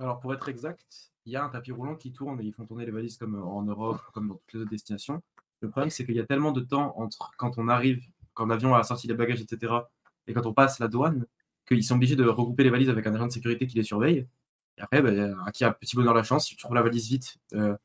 Alors 0.00 0.18
pour 0.18 0.34
être 0.34 0.48
exact, 0.48 1.12
il 1.26 1.32
y 1.32 1.36
a 1.36 1.44
un 1.44 1.48
tapis 1.48 1.70
roulant 1.70 1.94
qui 1.94 2.10
tourne 2.10 2.40
et 2.40 2.44
ils 2.44 2.52
font 2.52 2.66
tourner 2.66 2.86
les 2.86 2.90
valises 2.90 3.18
comme 3.18 3.40
en 3.40 3.62
Europe, 3.62 4.00
comme 4.12 4.26
dans 4.26 4.34
toutes 4.34 4.54
les 4.54 4.60
autres 4.62 4.70
destinations. 4.70 5.22
Le 5.60 5.70
problème, 5.70 5.90
c'est 5.90 6.04
qu'il 6.04 6.16
y 6.16 6.20
a 6.20 6.26
tellement 6.26 6.50
de 6.50 6.62
temps 6.62 6.92
entre 6.98 7.30
quand 7.36 7.56
on 7.56 7.68
arrive, 7.68 8.02
quand 8.34 8.46
l'avion 8.46 8.74
a 8.74 8.82
sorti 8.82 9.06
les 9.06 9.14
bagages, 9.14 9.42
etc., 9.42 9.74
et 10.26 10.32
quand 10.32 10.46
on 10.46 10.54
passe 10.54 10.80
la 10.80 10.88
douane, 10.88 11.24
qu'ils 11.70 11.84
sont 11.84 11.94
obligés 11.94 12.16
de 12.16 12.26
regrouper 12.26 12.64
les 12.64 12.70
valises 12.70 12.90
avec 12.90 13.06
un 13.06 13.14
agent 13.14 13.26
de 13.26 13.32
sécurité 13.32 13.66
qui 13.66 13.76
les 13.76 13.84
surveille. 13.84 14.26
Et 14.78 14.82
après, 14.82 15.02
bah, 15.02 15.10
qui 15.52 15.64
a 15.64 15.68
un 15.68 15.72
petit 15.72 15.96
bonheur 15.96 16.14
la 16.14 16.22
chance, 16.22 16.46
si 16.46 16.56
tu 16.56 16.62
trouves 16.62 16.74
la 16.74 16.82
valise 16.82 17.08
vite, 17.08 17.36
euh, 17.54 17.76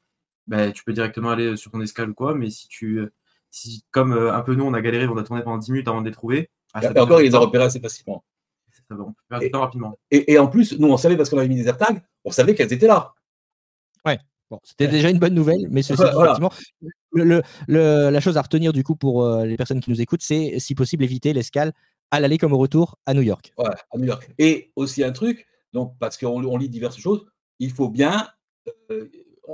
bah, 0.47 0.71
tu 0.71 0.83
peux 0.83 0.93
directement 0.93 1.29
aller 1.29 1.55
sur 1.55 1.71
ton 1.71 1.81
escale 1.81 2.09
ou 2.09 2.13
quoi. 2.13 2.35
Mais 2.35 2.49
si 2.49 2.67
tu, 2.67 3.07
si, 3.51 3.83
comme 3.91 4.13
euh, 4.13 4.33
un 4.33 4.41
peu 4.41 4.55
nous, 4.55 4.65
on 4.65 4.73
a 4.73 4.81
galéré, 4.81 5.07
on 5.07 5.17
a 5.17 5.23
tourné 5.23 5.43
pendant 5.43 5.57
10 5.57 5.71
minutes 5.71 5.87
avant 5.87 6.01
de 6.01 6.07
les 6.07 6.13
trouver. 6.13 6.49
Ah, 6.73 6.83
et 6.83 6.99
encore, 6.99 7.21
ils 7.21 7.25
les 7.25 7.35
ont 7.35 7.41
repérés 7.41 7.65
assez 7.65 7.79
facilement. 7.79 8.23
Ça 8.89 8.95
va, 8.95 9.03
on 9.03 9.15
peut 9.29 9.39
du 9.39 9.49
temps 9.49 9.61
rapidement. 9.61 9.97
Et, 10.11 10.37
en 10.37 10.47
plus, 10.47 10.77
nous, 10.77 10.87
on 10.89 10.97
savait 10.97 11.15
parce 11.17 11.29
qu'on 11.29 11.37
avait 11.37 11.47
mis 11.47 11.55
des 11.55 11.67
AirTags, 11.67 12.03
on 12.23 12.31
savait 12.31 12.53
qu'elles 12.53 12.73
étaient 12.73 12.87
là. 12.87 13.13
Ouais. 14.05 14.19
Bon, 14.51 14.59
c'était 14.63 14.87
déjà 14.87 15.09
une 15.09 15.17
bonne 15.17 15.33
nouvelle, 15.33 15.65
mais 15.71 15.81
ceci 15.81 16.03
effectivement, 16.03 16.51
le, 17.13 17.41
la 17.67 18.19
chose 18.19 18.37
à 18.37 18.43
retenir 18.43 18.73
du 18.73 18.83
coup 18.83 18.95
pour 18.95 19.23
euh, 19.23 19.43
les 19.45 19.57
personnes 19.57 19.79
qui 19.79 19.89
nous 19.89 20.01
écoutent, 20.01 20.21
c'est 20.21 20.59
si 20.59 20.75
possible 20.75 21.03
éviter 21.03 21.33
l'escale 21.33 21.73
à 22.11 22.19
l'aller 22.19 22.37
comme 22.37 22.53
au 22.53 22.57
retour 22.57 22.97
à 23.05 23.13
New 23.13 23.21
York. 23.21 23.53
Ouais, 23.57 23.69
à 23.91 23.97
New 23.97 24.05
York. 24.05 24.29
Et 24.37 24.71
aussi 24.75 25.03
un 25.03 25.11
truc, 25.11 25.47
donc 25.73 25.97
parce 25.99 26.17
qu'on 26.17 26.57
lit 26.57 26.69
diverses 26.69 26.97
choses, 26.97 27.25
il 27.59 27.71
faut 27.71 27.89
bien, 27.89 28.29
euh, 28.91 29.09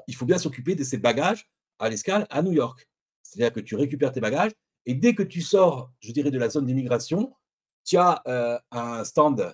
il 0.08 0.16
faut 0.16 0.26
bien 0.26 0.38
s'occuper 0.38 0.76
de 0.76 0.84
ces 0.84 0.98
bagages 0.98 1.50
à 1.80 1.90
l'escale 1.90 2.28
à 2.30 2.42
New 2.42 2.52
York. 2.52 2.88
C'est-à-dire 3.24 3.54
que 3.54 3.60
tu 3.60 3.76
récupères 3.76 4.12
tes 4.12 4.22
bagages 4.22 4.52
et 4.86 4.94
dès 4.94 5.14
que 5.14 5.24
tu 5.24 5.42
sors, 5.42 5.92
je 6.00 6.12
dirais, 6.12 6.32
de 6.32 6.38
la 6.40 6.50
zone 6.50 6.66
d'immigration, 6.66 7.34
tu 7.86 7.98
as 7.98 8.22
euh, 8.28 8.60
un 8.72 9.04
stand, 9.04 9.54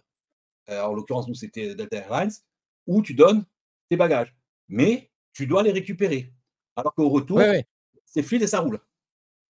euh, 0.69 0.81
en 0.81 0.93
l'occurrence 0.93 1.27
nous 1.27 1.35
c'était 1.35 1.75
Delta 1.75 1.97
Airlines, 1.97 2.31
où 2.85 3.01
tu 3.01 3.13
donnes 3.13 3.45
tes 3.89 3.97
bagages. 3.97 4.35
Mais 4.67 5.11
tu 5.33 5.47
dois 5.47 5.63
les 5.63 5.71
récupérer. 5.71 6.33
Alors 6.75 6.93
qu'au 6.93 7.09
retour, 7.09 7.41
c'est 8.05 8.23
fluide 8.23 8.43
et 8.43 8.47
ça 8.47 8.59
roule 8.59 8.79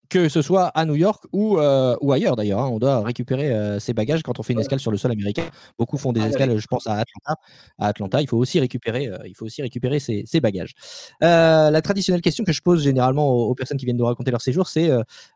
que 0.10 0.30
ce 0.30 0.42
soit 0.42 0.68
à 0.68 0.86
New 0.86 0.96
York 0.96 1.26
ou, 1.34 1.60
euh, 1.60 1.96
ou 2.02 2.12
ailleurs 2.12 2.36
d'ailleurs. 2.36 2.60
Hein. 2.60 2.70
On 2.72 2.80
doit 2.80 3.02
récupérer 3.02 3.52
euh, 3.52 3.80
ses 3.80 3.94
bagages 3.94 4.24
quand 4.24 4.40
on 4.40 4.44
fait 4.44 4.54
une 4.54 4.60
escale 4.60 4.80
sur 4.80 4.92
le 4.92 4.98
sol 4.98 5.12
américain. 5.12 5.44
Beaucoup 5.78 5.98
font 5.98 6.14
des 6.14 6.22
ah 6.22 6.28
escales, 6.28 6.58
je 6.58 6.68
pense, 6.68 6.88
à 6.88 6.94
Atlanta. 6.94 7.42
À 7.78 7.88
Atlanta, 7.88 8.22
il 8.22 8.28
faut 8.28 8.38
aussi 8.38 8.60
récupérer, 8.60 9.08
euh, 9.08 9.18
il 9.26 9.36
faut 9.36 9.46
aussi 9.46 9.62
récupérer 9.62 10.00
ses, 10.00 10.26
bagages. 10.40 10.74
la 11.22 11.82
traditionnelle 11.82 12.22
question 12.22 12.44
que 12.44 12.52
je 12.52 12.62
pose 12.62 12.84
généralement 12.84 13.30
aux, 13.30 13.56
personnes 13.56 13.78
qui 13.78 13.86
viennent 13.86 13.98
de 13.98 14.04
raconter 14.04 14.32
leur 14.32 14.42
séjour, 14.42 14.68
c'est 14.68 14.90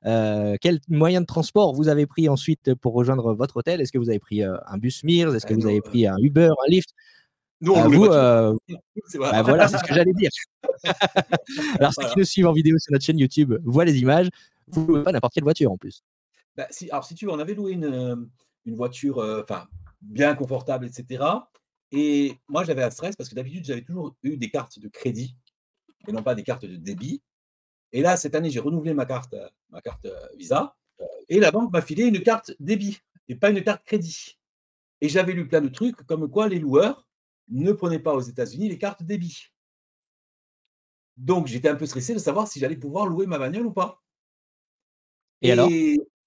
quel 0.03 0.79
moyen 0.89 1.21
de 1.21 1.25
transport 1.25 1.73
vous 1.73 1.87
avez 1.87 2.05
pris 2.05 2.29
ensuite 2.29 2.75
pour 2.75 2.93
rejoindre 2.93 3.33
votre 3.33 3.57
hôtel? 3.57 3.81
Est-ce 3.81 3.91
que 3.91 3.97
vous 3.97 4.09
avez 4.09 4.19
pris 4.19 4.43
un 4.43 4.77
bus 4.77 5.03
Mears? 5.03 5.35
Est-ce 5.35 5.45
que 5.45 5.53
vous 5.53 5.65
avez 5.65 5.81
pris 5.81 6.05
un 6.07 6.17
Uber, 6.19 6.49
un 6.49 6.69
Lyft? 6.69 6.91
Nous, 7.61 7.73
on 7.73 7.87
vous, 7.89 8.07
bah, 9.19 9.41
voilà, 9.43 9.67
c'est 9.67 9.77
ce 9.77 9.83
que 9.83 9.93
j'allais 9.93 10.13
dire. 10.13 10.31
Alors, 11.79 11.93
ceux 11.93 12.07
qui 12.09 12.19
nous 12.19 12.25
suivent 12.25 12.47
en 12.47 12.53
vidéo 12.53 12.77
sur 12.79 12.91
notre 12.91 13.05
chaîne 13.05 13.19
YouTube 13.19 13.53
voient 13.63 13.85
les 13.85 13.99
images. 13.99 14.29
Vous 14.71 14.81
ne 14.81 14.87
louez 14.87 15.03
pas 15.03 15.11
n'importe 15.11 15.33
quelle 15.33 15.43
voiture 15.43 15.71
en 15.71 15.77
plus. 15.77 16.03
Bah, 16.55 16.67
si, 16.69 16.89
alors, 16.91 17.05
si 17.05 17.15
tu 17.15 17.25
veux, 17.25 17.31
on 17.31 17.39
avait 17.39 17.53
loué 17.53 17.73
une, 17.73 17.85
euh, 17.85 18.15
une 18.65 18.75
voiture 18.75 19.19
euh, 19.19 19.43
bien 20.01 20.35
confortable, 20.35 20.85
etc. 20.85 21.23
Et 21.91 22.37
moi, 22.47 22.63
j'avais 22.63 22.83
un 22.83 22.89
stress 22.89 23.15
parce 23.15 23.29
que 23.29 23.35
d'habitude, 23.35 23.65
j'avais 23.65 23.83
toujours 23.83 24.15
eu 24.23 24.37
des 24.37 24.49
cartes 24.49 24.79
de 24.79 24.87
crédit 24.87 25.35
et 26.07 26.11
non 26.11 26.23
pas 26.23 26.35
des 26.35 26.43
cartes 26.43 26.65
de 26.65 26.75
débit. 26.75 27.21
Et 27.91 28.01
là, 28.01 28.17
cette 28.17 28.35
année, 28.35 28.49
j'ai 28.49 28.59
renouvelé 28.59 28.93
ma 28.93 29.05
carte, 29.05 29.33
euh, 29.33 29.49
ma 29.69 29.81
carte 29.81 30.07
Visa 30.37 30.75
et 31.29 31.39
la 31.39 31.51
banque 31.51 31.71
m'a 31.71 31.81
filé 31.81 32.03
une 32.03 32.21
carte 32.21 32.51
débit 32.59 32.99
et 33.27 33.35
pas 33.35 33.49
une 33.49 33.63
carte 33.63 33.83
crédit. 33.85 34.37
Et 35.01 35.09
j'avais 35.09 35.33
lu 35.33 35.47
plein 35.47 35.61
de 35.61 35.69
trucs 35.69 36.03
comme 36.05 36.29
quoi 36.29 36.47
les 36.47 36.59
loueurs 36.59 37.07
ne 37.49 37.71
prenaient 37.71 37.99
pas 37.99 38.13
aux 38.13 38.21
États-Unis 38.21 38.69
les 38.69 38.77
cartes 38.77 39.03
débit. 39.03 39.47
Donc, 41.17 41.47
j'étais 41.47 41.69
un 41.69 41.75
peu 41.75 41.85
stressé 41.85 42.13
de 42.13 42.19
savoir 42.19 42.47
si 42.47 42.59
j'allais 42.59 42.77
pouvoir 42.77 43.05
louer 43.05 43.27
ma 43.27 43.37
bagnole 43.37 43.65
ou 43.65 43.71
pas. 43.71 44.01
Et, 45.41 45.51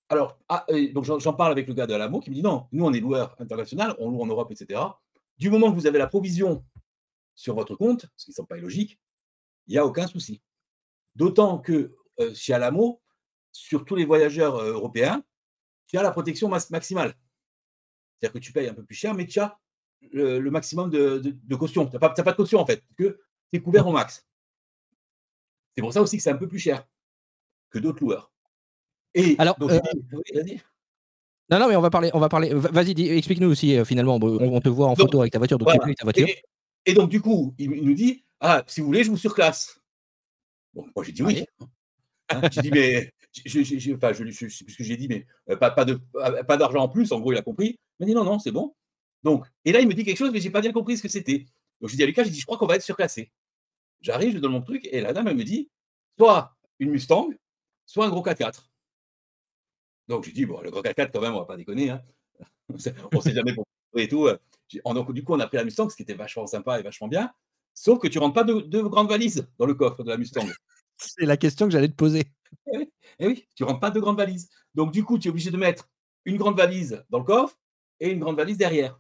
alors? 0.09 0.39
Ah, 0.49 0.67
donc 0.93 1.05
j'en 1.05 1.33
parle 1.33 1.53
avec 1.53 1.67
le 1.67 1.75
gars 1.75 1.87
de 1.87 1.95
Alamo 1.95 2.21
qui 2.21 2.31
me 2.31 2.35
dit 2.35 2.43
non, 2.43 2.67
nous 2.73 2.85
on 2.85 2.93
est 2.93 3.01
loueur 3.01 3.35
international, 3.39 3.95
on 3.99 4.11
loue 4.11 4.21
en 4.21 4.27
Europe, 4.27 4.51
etc. 4.51 4.81
Du 5.39 5.51
moment 5.51 5.71
que 5.71 5.77
vous 5.77 5.87
avez 5.87 5.99
la 5.99 6.07
provision 6.07 6.65
sur 7.35 7.55
votre 7.55 7.75
compte, 7.75 8.07
ce 8.17 8.27
qui 8.27 8.31
ne 8.31 8.35
semble 8.35 8.49
pas 8.49 8.59
illogique, 8.59 8.99
il 9.67 9.73
n'y 9.73 9.79
a 9.79 9.87
aucun 9.87 10.07
souci. 10.07 10.43
D'autant 11.17 11.59
que 11.59 11.97
euh, 12.21 12.35
chez 12.35 12.53
Alamo, 12.53 13.01
sur 13.53 13.85
tous 13.85 13.97
les 13.97 14.05
voyageurs 14.05 14.57
euh, 14.57 14.73
européens, 14.73 15.25
tu 15.87 15.97
as 15.97 16.03
la 16.03 16.11
protection 16.11 16.49
maximale. 16.49 17.15
C'est-à-dire 18.15 18.33
que 18.35 18.39
tu 18.39 18.53
payes 18.53 18.69
un 18.69 18.75
peu 18.75 18.85
plus 18.85 18.95
cher, 18.95 19.15
mais 19.15 19.27
tu 19.27 19.41
as 19.41 19.59
le, 20.13 20.39
maximum 20.51 20.91
de, 20.91 21.55
caution. 21.55 21.87
Tu 21.87 21.93
n'as 21.93 21.99
pas, 21.99 22.11
pas, 22.11 22.33
de 22.33 22.37
caution 22.37 22.61
en 22.61 22.67
fait, 22.67 22.83
que 22.97 23.21
tu 23.51 23.59
es 23.59 23.61
couvert 23.61 23.87
au 23.87 23.93
max. 23.93 24.27
C'est 25.75 25.83
pour 25.83 25.93
ça 25.93 26.03
aussi 26.03 26.17
que 26.17 26.23
c'est 26.23 26.31
un 26.31 26.37
peu 26.37 26.49
plus 26.49 26.59
cher 26.59 26.87
que 27.71 27.79
d'autres 27.79 28.01
loueurs. 28.01 28.34
Et 29.15 29.37
alors, 29.39 29.57
euh, 29.63 29.81
non, 31.51 31.59
non, 31.59 31.69
mais 31.69 31.77
on 31.77 31.81
va 31.81 31.91
parler, 31.91 32.11
on 32.15 32.21
va 32.21 32.29
parler. 32.29 32.51
Vas-y, 32.53 33.09
explique-nous 33.11 33.51
aussi 33.51 33.77
euh, 33.77 33.85
finalement. 33.85 34.19
On, 34.21 34.61
te 34.61 34.69
voit 34.69 34.89
en 34.89 34.97
photo 34.97 35.21
avec 35.21 35.33
ta 35.33 35.39
voiture, 35.39 35.59
donc 35.59 35.69
ta 35.69 36.05
voiture. 36.05 36.27
Et, 36.87 36.95
donc 36.95 37.11
du 37.11 37.21
coup, 37.21 37.55
il, 37.59 37.71
nous 37.71 37.95
dit, 37.95 38.25
ah, 38.41 38.63
si 38.67 38.81
vous 38.81 38.87
voulez, 38.87 39.05
je 39.05 39.11
vous 39.11 39.17
surclasse. 39.17 39.81
Bon, 40.75 40.87
moi 40.95 41.05
j'ai 41.05 41.13
dit 41.13 41.23
oui. 41.23 41.45
Hein, 42.31 42.41
j'ai 42.51 42.63
dit 42.63 42.71
mais, 42.71 43.13
je, 43.45 43.95
enfin, 43.95 44.13
je, 44.13 44.25
je, 44.31 44.49
ce 44.49 44.65
que 44.65 44.85
j'ai 44.85 44.97
dit, 44.97 45.09
mais 45.09 45.27
euh, 45.51 45.57
pas, 45.57 45.71
pas 45.71 45.85
de, 45.85 46.01
pas 46.47 46.57
d'argent 46.57 46.81
en 46.81 46.89
plus. 46.89 47.13
En 47.13 47.21
gros, 47.21 47.33
il 47.33 47.39
a 47.39 47.43
compris. 47.43 47.79
Il 47.99 48.05
m'a 48.05 48.07
dit 48.07 48.15
non, 48.15 48.25
non, 48.25 48.39
c'est 48.39 48.51
bon. 48.51 48.75
Donc, 49.23 49.47
et 49.65 49.73
là, 49.73 49.81
il 49.81 49.89
me 49.89 49.95
dit 49.95 50.05
quelque 50.05 50.19
chose, 50.19 50.31
mais 50.33 50.41
j'ai 50.41 50.51
pas 50.51 50.61
bien 50.61 50.73
compris 50.73 50.97
ce 50.97 51.03
que 51.03 51.09
c'était. 51.09 51.47
Donc, 51.81 51.91
j'ai 51.91 51.97
dit 51.97 52.03
à 52.03 52.07
Lucas, 52.07 52.25
j'ai 52.25 52.31
dit, 52.31 52.41
je 52.41 52.47
crois 52.47 52.59
qu'on 52.59 52.67
va 52.67 52.77
être 52.77 52.83
surclassé. 52.83 53.31
J'arrive, 54.01 54.35
je 54.35 54.39
donne 54.39 54.53
mon 54.53 54.61
truc, 54.61 54.87
et 54.91 55.01
la 55.01 55.13
dame, 55.13 55.29
elle 55.29 55.37
me 55.37 55.45
dit, 55.45 55.71
soit 56.19 56.55
une 56.79 56.91
Mustang, 56.91 57.31
soit 57.87 58.07
un 58.07 58.11
gros 58.11 58.23
4x4. 58.23 58.61
Donc, 60.09 60.25
j'ai 60.25 60.33
dit, 60.33 60.47
bon, 60.47 60.61
le 60.61 60.71
gros 60.71 60.83
4x4, 60.83 61.11
quand 61.13 61.21
même, 61.21 61.35
on 61.35 61.41
va 61.41 61.47
pas 61.47 61.57
déconner. 61.57 61.91
Hein. 61.91 62.03
on 62.69 62.75
ne 62.75 63.21
sait 63.21 63.35
jamais 63.35 63.55
pour 63.55 63.65
et 63.97 64.09
tout. 64.09 64.29
Donc, 64.85 65.13
du 65.13 65.25
coup, 65.25 65.35
on 65.35 65.41
a 65.41 65.47
pris 65.47 65.57
la 65.57 65.65
Mustang, 65.65 65.89
ce 65.89 65.97
qui 65.97 66.03
était 66.03 66.15
vachement 66.15 66.47
sympa 66.47 66.79
et 66.81 66.83
vachement 66.83 67.09
bien. 67.09 67.33
Sauf 67.75 67.99
que 67.99 68.09
tu 68.09 68.19
rentres 68.19 68.35
pas 68.35 68.45
de, 68.45 68.83
grandes 68.83 69.09
valises 69.09 69.49
dans 69.59 69.67
le 69.67 69.75
coffre 69.75 70.03
de 70.03 70.11
la 70.11 70.17
Mustang. 70.17 70.47
C'est 70.97 71.27
la 71.27 71.37
question 71.37 71.67
que 71.67 71.73
j'allais 71.73 71.89
te 71.89 71.95
poser. 71.95 72.25
Eh 72.73 72.79
oui, 72.79 72.93
eh 73.19 73.27
oui, 73.27 73.49
tu 73.57 73.65
rentres 73.65 73.81
pas 73.81 73.91
de 73.91 73.99
grandes 73.99 74.17
valises. 74.17 74.49
Donc, 74.75 74.93
du 74.93 75.03
coup, 75.05 75.19
tu 75.19 75.29
es 75.29 75.31
obligé 75.31 75.51
de 75.51 75.57
mettre 75.57 75.89
une 76.25 76.37
grande 76.37 76.57
valise 76.57 77.05
dans 77.11 77.19
le 77.19 77.25
coffre 77.25 77.59
et 78.01 78.11
une 78.11 78.21
grande 78.21 78.37
valise 78.37 78.57
derrière. 78.57 78.99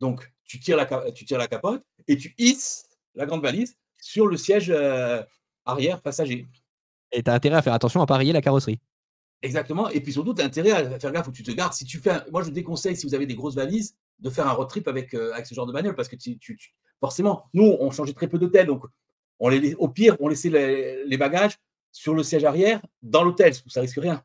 Donc, 0.00 0.30
tu 0.44 0.58
tires 0.60 0.76
la, 0.76 1.12
tu 1.12 1.24
tires 1.24 1.38
la 1.38 1.46
capote 1.46 1.82
et 2.08 2.16
tu 2.16 2.34
hisses 2.38 2.88
la 3.14 3.26
grande 3.26 3.42
valise 3.42 3.76
sur 4.00 4.26
le 4.26 4.36
siège 4.36 4.70
euh, 4.70 5.22
arrière 5.64 6.00
passager. 6.00 6.46
Et 7.12 7.22
tu 7.22 7.30
as 7.30 7.34
intérêt 7.34 7.56
à 7.56 7.62
faire 7.62 7.74
attention 7.74 8.00
à 8.00 8.06
parier 8.06 8.32
la 8.32 8.40
carrosserie. 8.40 8.80
Exactement. 9.42 9.88
Et 9.90 10.00
puis 10.00 10.12
surtout, 10.12 10.34
tu 10.34 10.42
as 10.42 10.44
intérêt 10.44 10.72
à 10.72 10.98
faire 10.98 11.12
gaffe 11.12 11.28
où 11.28 11.32
tu 11.32 11.42
te 11.42 11.50
gardes. 11.50 11.72
Si 11.72 11.84
tu 11.84 11.98
fais 11.98 12.12
moi, 12.30 12.42
je 12.42 12.50
déconseille, 12.50 12.96
si 12.96 13.06
vous 13.06 13.14
avez 13.14 13.26
des 13.26 13.34
grosses 13.34 13.54
valises, 13.54 13.96
de 14.18 14.30
faire 14.30 14.46
un 14.46 14.52
road 14.52 14.68
trip 14.68 14.88
avec, 14.88 15.14
euh, 15.14 15.32
avec 15.34 15.46
ce 15.46 15.54
genre 15.54 15.66
de 15.66 15.72
bagnole 15.72 15.94
parce 15.94 16.08
que 16.08 16.16
tu, 16.16 16.38
forcément, 17.00 17.44
nous, 17.52 17.76
on 17.78 17.90
changeait 17.90 18.14
très 18.14 18.28
peu 18.28 18.38
d'hôtels. 18.38 18.66
Donc, 18.66 18.84
on 19.38 19.48
les, 19.48 19.74
au 19.74 19.88
pire, 19.88 20.16
on 20.20 20.28
laissait 20.28 20.48
les, 20.48 21.16
bagages 21.18 21.58
sur 21.92 22.14
le 22.14 22.22
siège 22.22 22.44
arrière 22.44 22.80
dans 23.02 23.22
l'hôtel, 23.22 23.52
ça 23.66 23.80
risque 23.80 23.98
rien. 24.00 24.22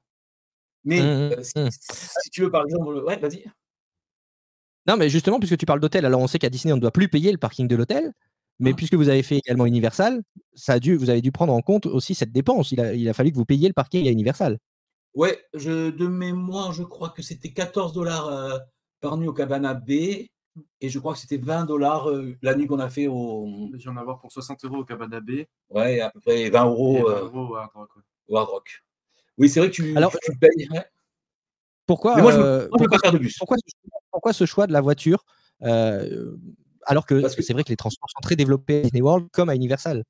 Mais 0.83 0.99
mmh, 0.99 1.03
mmh, 1.03 1.57
euh, 1.57 1.67
mmh. 1.67 1.69
si, 1.71 2.29
tu 2.31 2.41
veux, 2.41 2.51
par 2.51 2.65
exemple, 2.65 2.87
ouais, 3.05 3.17
vas-y. 3.17 3.45
Non, 4.87 4.97
mais 4.97 5.09
justement, 5.09 5.39
puisque 5.39 5.57
tu 5.57 5.65
parles 5.65 5.79
d'hôtel, 5.79 6.05
alors 6.05 6.21
on 6.21 6.27
sait 6.27 6.39
qu'à 6.39 6.49
Disney, 6.49 6.73
on 6.73 6.77
ne 6.77 6.81
doit 6.81 6.91
plus 6.91 7.07
payer 7.07 7.31
le 7.31 7.37
parking 7.37 7.67
de 7.67 7.75
l'hôtel. 7.75 8.13
Mais 8.59 8.71
ah. 8.71 8.75
puisque 8.75 8.93
vous 8.93 9.09
avez 9.09 9.23
fait 9.23 9.37
également 9.37 9.65
Universal, 9.65 10.21
ça 10.53 10.73
a 10.73 10.79
dû, 10.79 10.95
vous 10.95 11.09
avez 11.09 11.21
dû 11.21 11.31
prendre 11.31 11.53
en 11.53 11.61
compte 11.61 11.87
aussi 11.87 12.15
cette 12.15 12.31
dépense. 12.31 12.71
Il 12.71 13.09
a, 13.09 13.13
fallu 13.13 13.31
que 13.31 13.35
vous 13.35 13.45
payiez 13.45 13.67
le 13.67 13.73
parking 13.73 14.07
à 14.07 14.11
Universal. 14.11 14.57
Ouais, 15.13 15.43
je, 15.53 15.89
de 15.89 16.07
mémoire, 16.07 16.71
je 16.71 16.83
crois 16.83 17.09
que 17.09 17.21
c'était 17.21 17.51
14 17.51 17.93
dollars 17.93 18.27
euh, 18.27 18.57
par 19.01 19.17
nuit 19.17 19.27
au 19.27 19.33
Cabana 19.33 19.73
B. 19.73 19.89
Et 20.81 20.89
je 20.89 20.99
crois 20.99 21.13
que 21.13 21.19
c'était 21.19 21.37
20 21.37 21.65
dollars 21.65 22.09
euh, 22.09 22.35
la 22.41 22.55
nuit 22.55 22.67
qu'on 22.67 22.79
a 22.79 22.89
fait 22.89 23.07
au. 23.07 23.69
J'ai 23.75 23.89
en 23.89 23.97
avoir 23.97 24.19
pour 24.19 24.31
60 24.31 24.65
euros 24.65 24.77
au 24.77 24.85
Cabana 24.85 25.21
B. 25.21 25.45
Ouais, 25.69 26.01
à 26.01 26.09
peu 26.09 26.19
près 26.19 26.49
20 26.49 26.65
euros, 26.65 27.09
euh, 27.09 27.29
au 27.29 28.37
Hard 28.37 28.49
Rock. 28.49 28.83
Oui, 29.37 29.47
c'est 29.47 29.61
vrai 29.61 29.69
que 29.69 29.75
tu, 29.75 29.95
Alors, 29.95 30.13
tu 30.21 30.37
payes. 30.37 30.69
Pourquoi, 31.85 32.21
moi, 32.21 32.31
je, 32.31 32.87
pas 32.87 32.99
faire 32.99 33.11
de 33.13 33.17
bus? 33.17 33.37
Pourquoi, 34.11 34.33
ce 34.33 34.45
choix 34.45 34.67
de 34.67 34.73
la 34.73 34.81
voiture 34.81 35.25
alors 36.85 37.05
que 37.05 37.27
c'est 37.27 37.53
vrai 37.53 37.63
que 37.63 37.69
les 37.69 37.77
transports 37.77 38.09
sont 38.09 38.21
très 38.21 38.35
développés 38.35 38.79
à 38.79 38.81
Disney 38.83 39.01
World 39.01 39.27
comme 39.31 39.49
à 39.49 39.55
Universal? 39.55 40.03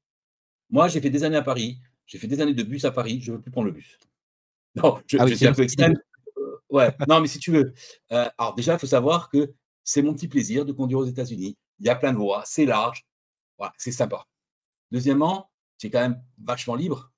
Moi, 0.70 0.88
j'ai 0.88 1.02
fait 1.02 1.10
des 1.10 1.24
années 1.24 1.38
à 1.38 1.42
Paris, 1.42 1.80
j'ai 2.06 2.18
fait 2.18 2.28
des 2.28 2.40
années 2.42 2.54
de 2.54 2.64
bus 2.64 2.86
à 2.86 2.92
Paris, 2.92 3.20
je 3.22 3.32
ne 3.32 3.38
veux 3.38 3.42
plus 3.42 3.52
prendre 3.52 3.68
le 3.68 3.74
bus. 3.74 3.98
Non, 4.76 5.02
je, 5.06 5.18
ah 5.20 5.28
suis 5.28 5.48
un 5.48 5.54
peu 5.54 5.64
extrême. 5.64 5.96
Euh, 6.38 6.58
ouais, 6.70 6.96
non, 7.08 7.20
mais 7.20 7.28
si 7.28 7.40
tu 7.40 7.52
veux. 7.52 7.74
Euh, 8.12 8.30
alors, 8.38 8.56
déjà, 8.56 8.74
il 8.74 8.80
faut 8.80 8.88
savoir 8.88 9.30
que 9.30 9.54
c'est 9.84 10.02
mon 10.02 10.14
petit 10.14 10.28
plaisir 10.28 10.66
de 10.66 10.72
conduire 10.72 11.00
aux 11.00 11.06
États-Unis. 11.06 11.58
Il 11.80 11.86
y 11.86 11.90
a 11.90 11.96
plein 11.96 12.14
de 12.14 12.18
voies, 12.18 12.44
c'est 12.46 12.66
large, 12.66 13.06
voilà, 13.58 13.74
c'est 13.78 13.92
sympa. 13.92 14.26
Deuxièmement, 14.92 15.52
tu 15.78 15.88
es 15.88 15.90
quand 15.90 16.02
même 16.02 16.24
vachement 16.38 16.76
libre. 16.76 17.12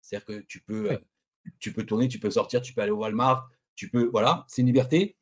C'est-à-dire 0.00 0.26
que 0.26 0.40
tu 0.46 0.60
peux, 0.60 0.92
euh, 0.92 0.98
tu 1.58 1.72
peux 1.72 1.84
tourner, 1.84 2.08
tu 2.08 2.18
peux 2.18 2.30
sortir, 2.30 2.60
tu 2.60 2.74
peux 2.74 2.82
aller 2.82 2.90
au 2.90 2.98
Walmart, 2.98 3.48
tu 3.76 3.88
peux. 3.88 4.06
Voilà, 4.06 4.44
c'est 4.48 4.62
une 4.62 4.66
liberté. 4.66 5.16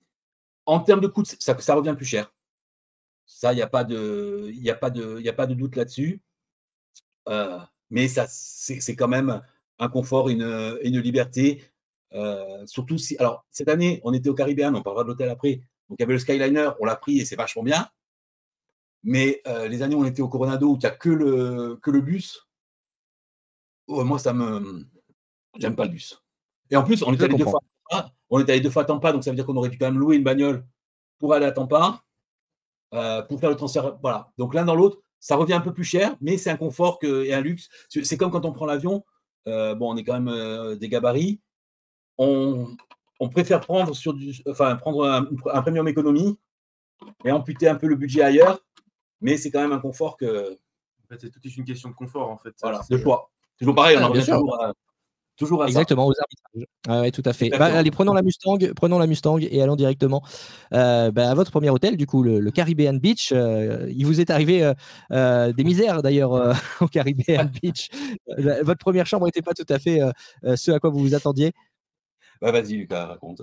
En 0.67 0.81
termes 0.81 1.01
de 1.01 1.07
coûts, 1.07 1.25
ça, 1.25 1.59
ça 1.59 1.75
revient 1.75 1.95
plus 1.97 2.07
cher. 2.07 2.33
Ça, 3.27 3.53
il 3.53 3.57
n'y 3.57 3.63
a, 3.63 3.67
pas 3.67 3.85
de, 3.85 4.51
y 4.55 4.71
a, 4.71 4.75
pas 4.75 4.91
de, 4.91 5.21
y 5.21 5.29
a 5.29 5.33
pas 5.33 5.47
de 5.47 5.55
doute 5.55 5.77
là-dessus. 5.77 6.23
Euh, 7.29 7.59
mais 7.91 8.09
ça, 8.09 8.27
c'est 8.29 8.97
quand 8.97 9.09
même 9.09 9.43
un 9.79 9.89
confort, 9.89 10.29
une, 10.29 10.79
une 10.83 10.99
liberté. 10.99 11.63
Euh, 12.13 12.65
surtout 12.67 12.99
si. 12.99 13.17
Alors, 13.19 13.45
cette 13.51 13.69
année, 13.69 14.01
on 14.05 14.13
était 14.13 14.29
au 14.29 14.35
Caribéen, 14.35 14.75
on 14.75 14.83
parlera 14.83 15.05
de 15.05 15.09
l'hôtel 15.09 15.29
après. 15.29 15.57
Donc, 15.89 15.99
il 15.99 16.01
y 16.01 16.05
avait 16.05 16.15
le 16.15 16.19
Skyliner, 16.19 16.71
on 16.81 16.85
l'a 16.85 16.97
pris 16.97 17.19
et 17.19 17.25
c'est 17.25 17.37
vachement 17.37 17.63
bien. 17.63 17.89
Mais 19.05 19.41
euh, 19.47 19.69
les 19.69 19.83
années 19.83 19.95
où 19.95 20.01
on 20.01 20.07
était 20.07 20.23
au 20.23 20.29
Coronado, 20.29 20.71
où 20.71 20.75
il 20.75 20.81
n'y 20.81 20.87
a 20.87 20.91
que 20.91 21.11
le, 21.11 21.79
que 21.83 21.91
le 21.91 22.01
bus, 22.01 22.49
oh, 23.87 24.05
moi, 24.05 24.19
ça 24.19 24.33
me. 24.33 24.87
J'aime 25.59 25.77
pas 25.77 25.85
le 25.85 25.91
bus. 25.91 26.23
Et 26.71 26.77
en 26.77 26.85
plus, 26.85 27.03
on 27.03 27.13
est 27.13 27.23
allé 27.23 27.35
deux 27.35 27.45
fois. 27.45 27.61
On 28.31 28.41
est 28.41 28.51
allé 28.51 28.61
deux 28.61 28.71
fois 28.71 28.83
à 28.83 28.85
Tampa, 28.85 29.13
donc 29.13 29.25
ça 29.25 29.31
veut 29.31 29.37
dire 29.37 29.47
qu'on 29.47 29.57
aurait 29.57 29.71
dû 29.71 29.79
quand 29.79 29.87
même 29.87 29.99
louer 29.99 30.17
une 30.17 30.25
bagnole 30.25 30.67
pour 31.19 31.33
aller 31.33 31.47
à 31.47 31.53
Tampa. 31.53 32.03
Euh, 32.95 33.21
pour 33.21 33.39
faire 33.39 33.51
le 33.51 33.57
transfert. 33.57 33.99
Voilà. 34.01 34.33
Donc 34.39 34.55
l'un 34.55 34.65
dans 34.65 34.75
l'autre, 34.75 34.99
ça 35.21 35.37
revient 35.37 35.53
un 35.53 35.61
peu 35.61 35.75
plus 35.75 35.85
cher, 35.85 36.17
mais 36.23 36.39
c'est 36.39 36.49
un 36.49 36.57
confort 36.57 36.99
que, 36.99 37.25
et 37.25 37.35
un 37.35 37.43
luxe. 37.43 37.69
C'est 37.89 38.17
comme 38.17 38.31
quand 38.31 38.47
on 38.47 38.53
prend 38.53 38.65
l'avion. 38.65 39.05
Euh, 39.49 39.75
bon, 39.75 39.93
on 39.93 39.97
est 39.97 40.05
quand 40.05 40.15
même 40.15 40.29
euh, 40.29 40.77
des 40.77 40.89
gabarits. 40.89 41.41
On, 42.19 42.69
on, 43.21 43.29
préfère 43.29 43.61
prendre 43.61 43.95
sur 43.95 44.15
du, 44.15 44.35
enfin 44.49 44.77
prendre 44.77 45.09
un, 45.09 45.29
un, 45.53 45.63
premium 45.63 45.87
économie 45.89 46.39
et 47.25 47.31
amputer 47.31 47.69
un 47.69 47.77
peu 47.77 47.87
le 47.87 47.97
budget 47.97 48.23
ailleurs, 48.23 48.61
mais 49.21 49.37
c'est 49.37 49.51
quand 49.51 49.61
même 49.61 49.73
un 49.73 49.81
confort 49.81 50.17
que. 50.17 50.53
En 50.53 51.09
fait, 51.09 51.21
c'est 51.21 51.31
toute 51.31 51.57
une 51.57 51.65
question 51.65 51.89
de 51.89 51.95
confort 51.95 52.31
en 52.31 52.37
fait. 52.37 52.55
Voilà, 52.61 52.81
de 52.91 52.99
choix. 52.99 53.31
C'est 53.53 53.65
toujours 53.65 53.75
pareil, 53.75 53.97
on 53.99 54.03
en 54.03 54.09
revient 54.09 54.25
toujours 54.25 54.75
Toujours 55.39 55.63
à 55.63 55.67
Exactement, 55.67 56.07
aux 56.09 56.13
arbitrages. 56.19 57.03
oui, 57.03 57.13
tout 57.13 57.23
à 57.25 57.33
fait. 57.33 57.49
Bah, 57.51 57.67
allez, 57.67 57.93
prenons 57.93 58.13
la 58.13 58.23
Mustang, 58.23 58.59
prenons 58.75 58.99
la 58.99 59.07
Mustang 59.07 59.39
et 59.39 59.63
allons 59.63 59.77
directement 59.77 60.23
bah, 60.73 61.31
à 61.31 61.35
votre 61.35 61.53
premier 61.53 61.71
hôtel, 61.71 61.97
du 61.97 62.07
coup, 62.07 62.25
le, 62.25 62.51
Caribbean 62.51 62.99
Beach. 62.99 63.31
il 63.31 64.05
vous 64.05 64.21
est 64.21 64.31
arrivé 64.31 64.73
des 65.11 65.65
misères 65.65 66.03
d'ailleurs 66.03 66.33
au 66.81 66.89
Caribbean 66.89 67.51
Beach. 67.63 67.89
votre 68.37 68.79
première 68.79 69.07
chambre 69.07 69.27
n'était 69.27 69.43
pas 69.43 69.55
tout 69.55 69.67
à 69.69 69.79
fait 69.79 70.01
ce 70.57 70.73
à 70.73 70.81
quoi 70.81 70.91
vous 70.91 70.99
vous 70.99 71.15
attendiez. 71.15 71.53
Bah, 72.43 72.51
vas-y, 72.51 72.75
Lucas, 72.75 73.07
raconte. 73.07 73.43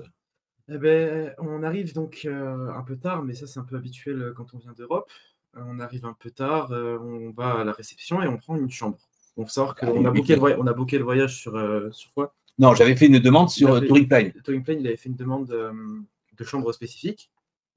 Eh 0.68 0.78
ben, 0.78 1.34
on 1.38 1.64
arrive 1.64 1.94
donc 1.94 2.28
un 2.30 2.84
peu 2.84 2.98
tard, 2.98 3.24
mais 3.24 3.36
ça 3.36 3.48
c'est 3.48 3.60
un 3.60 3.64
peu 3.64 3.78
habituel 3.78 4.34
quand 4.36 4.54
on 4.54 4.58
vient 4.58 4.74
d'Europe. 4.74 5.10
On 5.54 5.80
arrive 5.80 6.06
un 6.06 6.16
peu 6.20 6.30
tard, 6.30 6.72
on 6.72 7.32
va 7.32 7.62
à 7.62 7.64
la 7.64 7.72
réception 7.72 8.22
et 8.22 8.28
on 8.28 8.38
prend 8.38 8.58
une 8.58 8.70
chambre. 8.70 8.98
On 9.38 9.44
faut 9.44 9.50
savoir 9.50 9.76
qu'on 9.76 10.06
a, 10.06 10.12
booké 10.12 10.36
le 10.36 10.42
on 10.42 10.68
a 10.68 10.74
booké 10.74 10.98
le 10.98 11.04
voyage 11.04 11.36
sur, 11.38 11.54
sur 11.94 12.14
quoi? 12.14 12.34
Non, 12.58 12.74
j'avais 12.74 12.96
fait 12.96 13.08
une 13.08 13.20
demande 13.20 13.50
sur 13.50 13.86
Touring 13.86 14.08
Plane. 14.08 14.32
Touring 14.44 14.64
Plane, 14.64 14.80
il 14.80 14.88
avait 14.88 14.98
fait 14.98 15.10
une 15.10 15.16
demande 15.16 15.48
de 15.48 16.44
chambre 16.44 16.72
spécifique. 16.72 17.30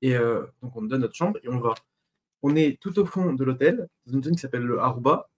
Et 0.03 0.15
donc 0.62 0.77
on 0.77 0.83
nous 0.83 0.88
donne 0.88 1.00
notre 1.00 1.17
chambre 1.17 1.38
et 1.43 1.49
on 1.49 1.59
va. 1.59 1.75
On 2.43 2.55
est 2.55 2.81
tout 2.81 2.97
au 3.00 3.05
fond 3.05 3.33
de 3.33 3.45
l'hôtel, 3.45 3.88
dans 4.07 4.12
une 4.12 4.23
zone 4.23 4.35
qui 4.35 4.41
s'appelle 4.41 4.62
le 4.62 4.79
Aruba. 4.79 5.29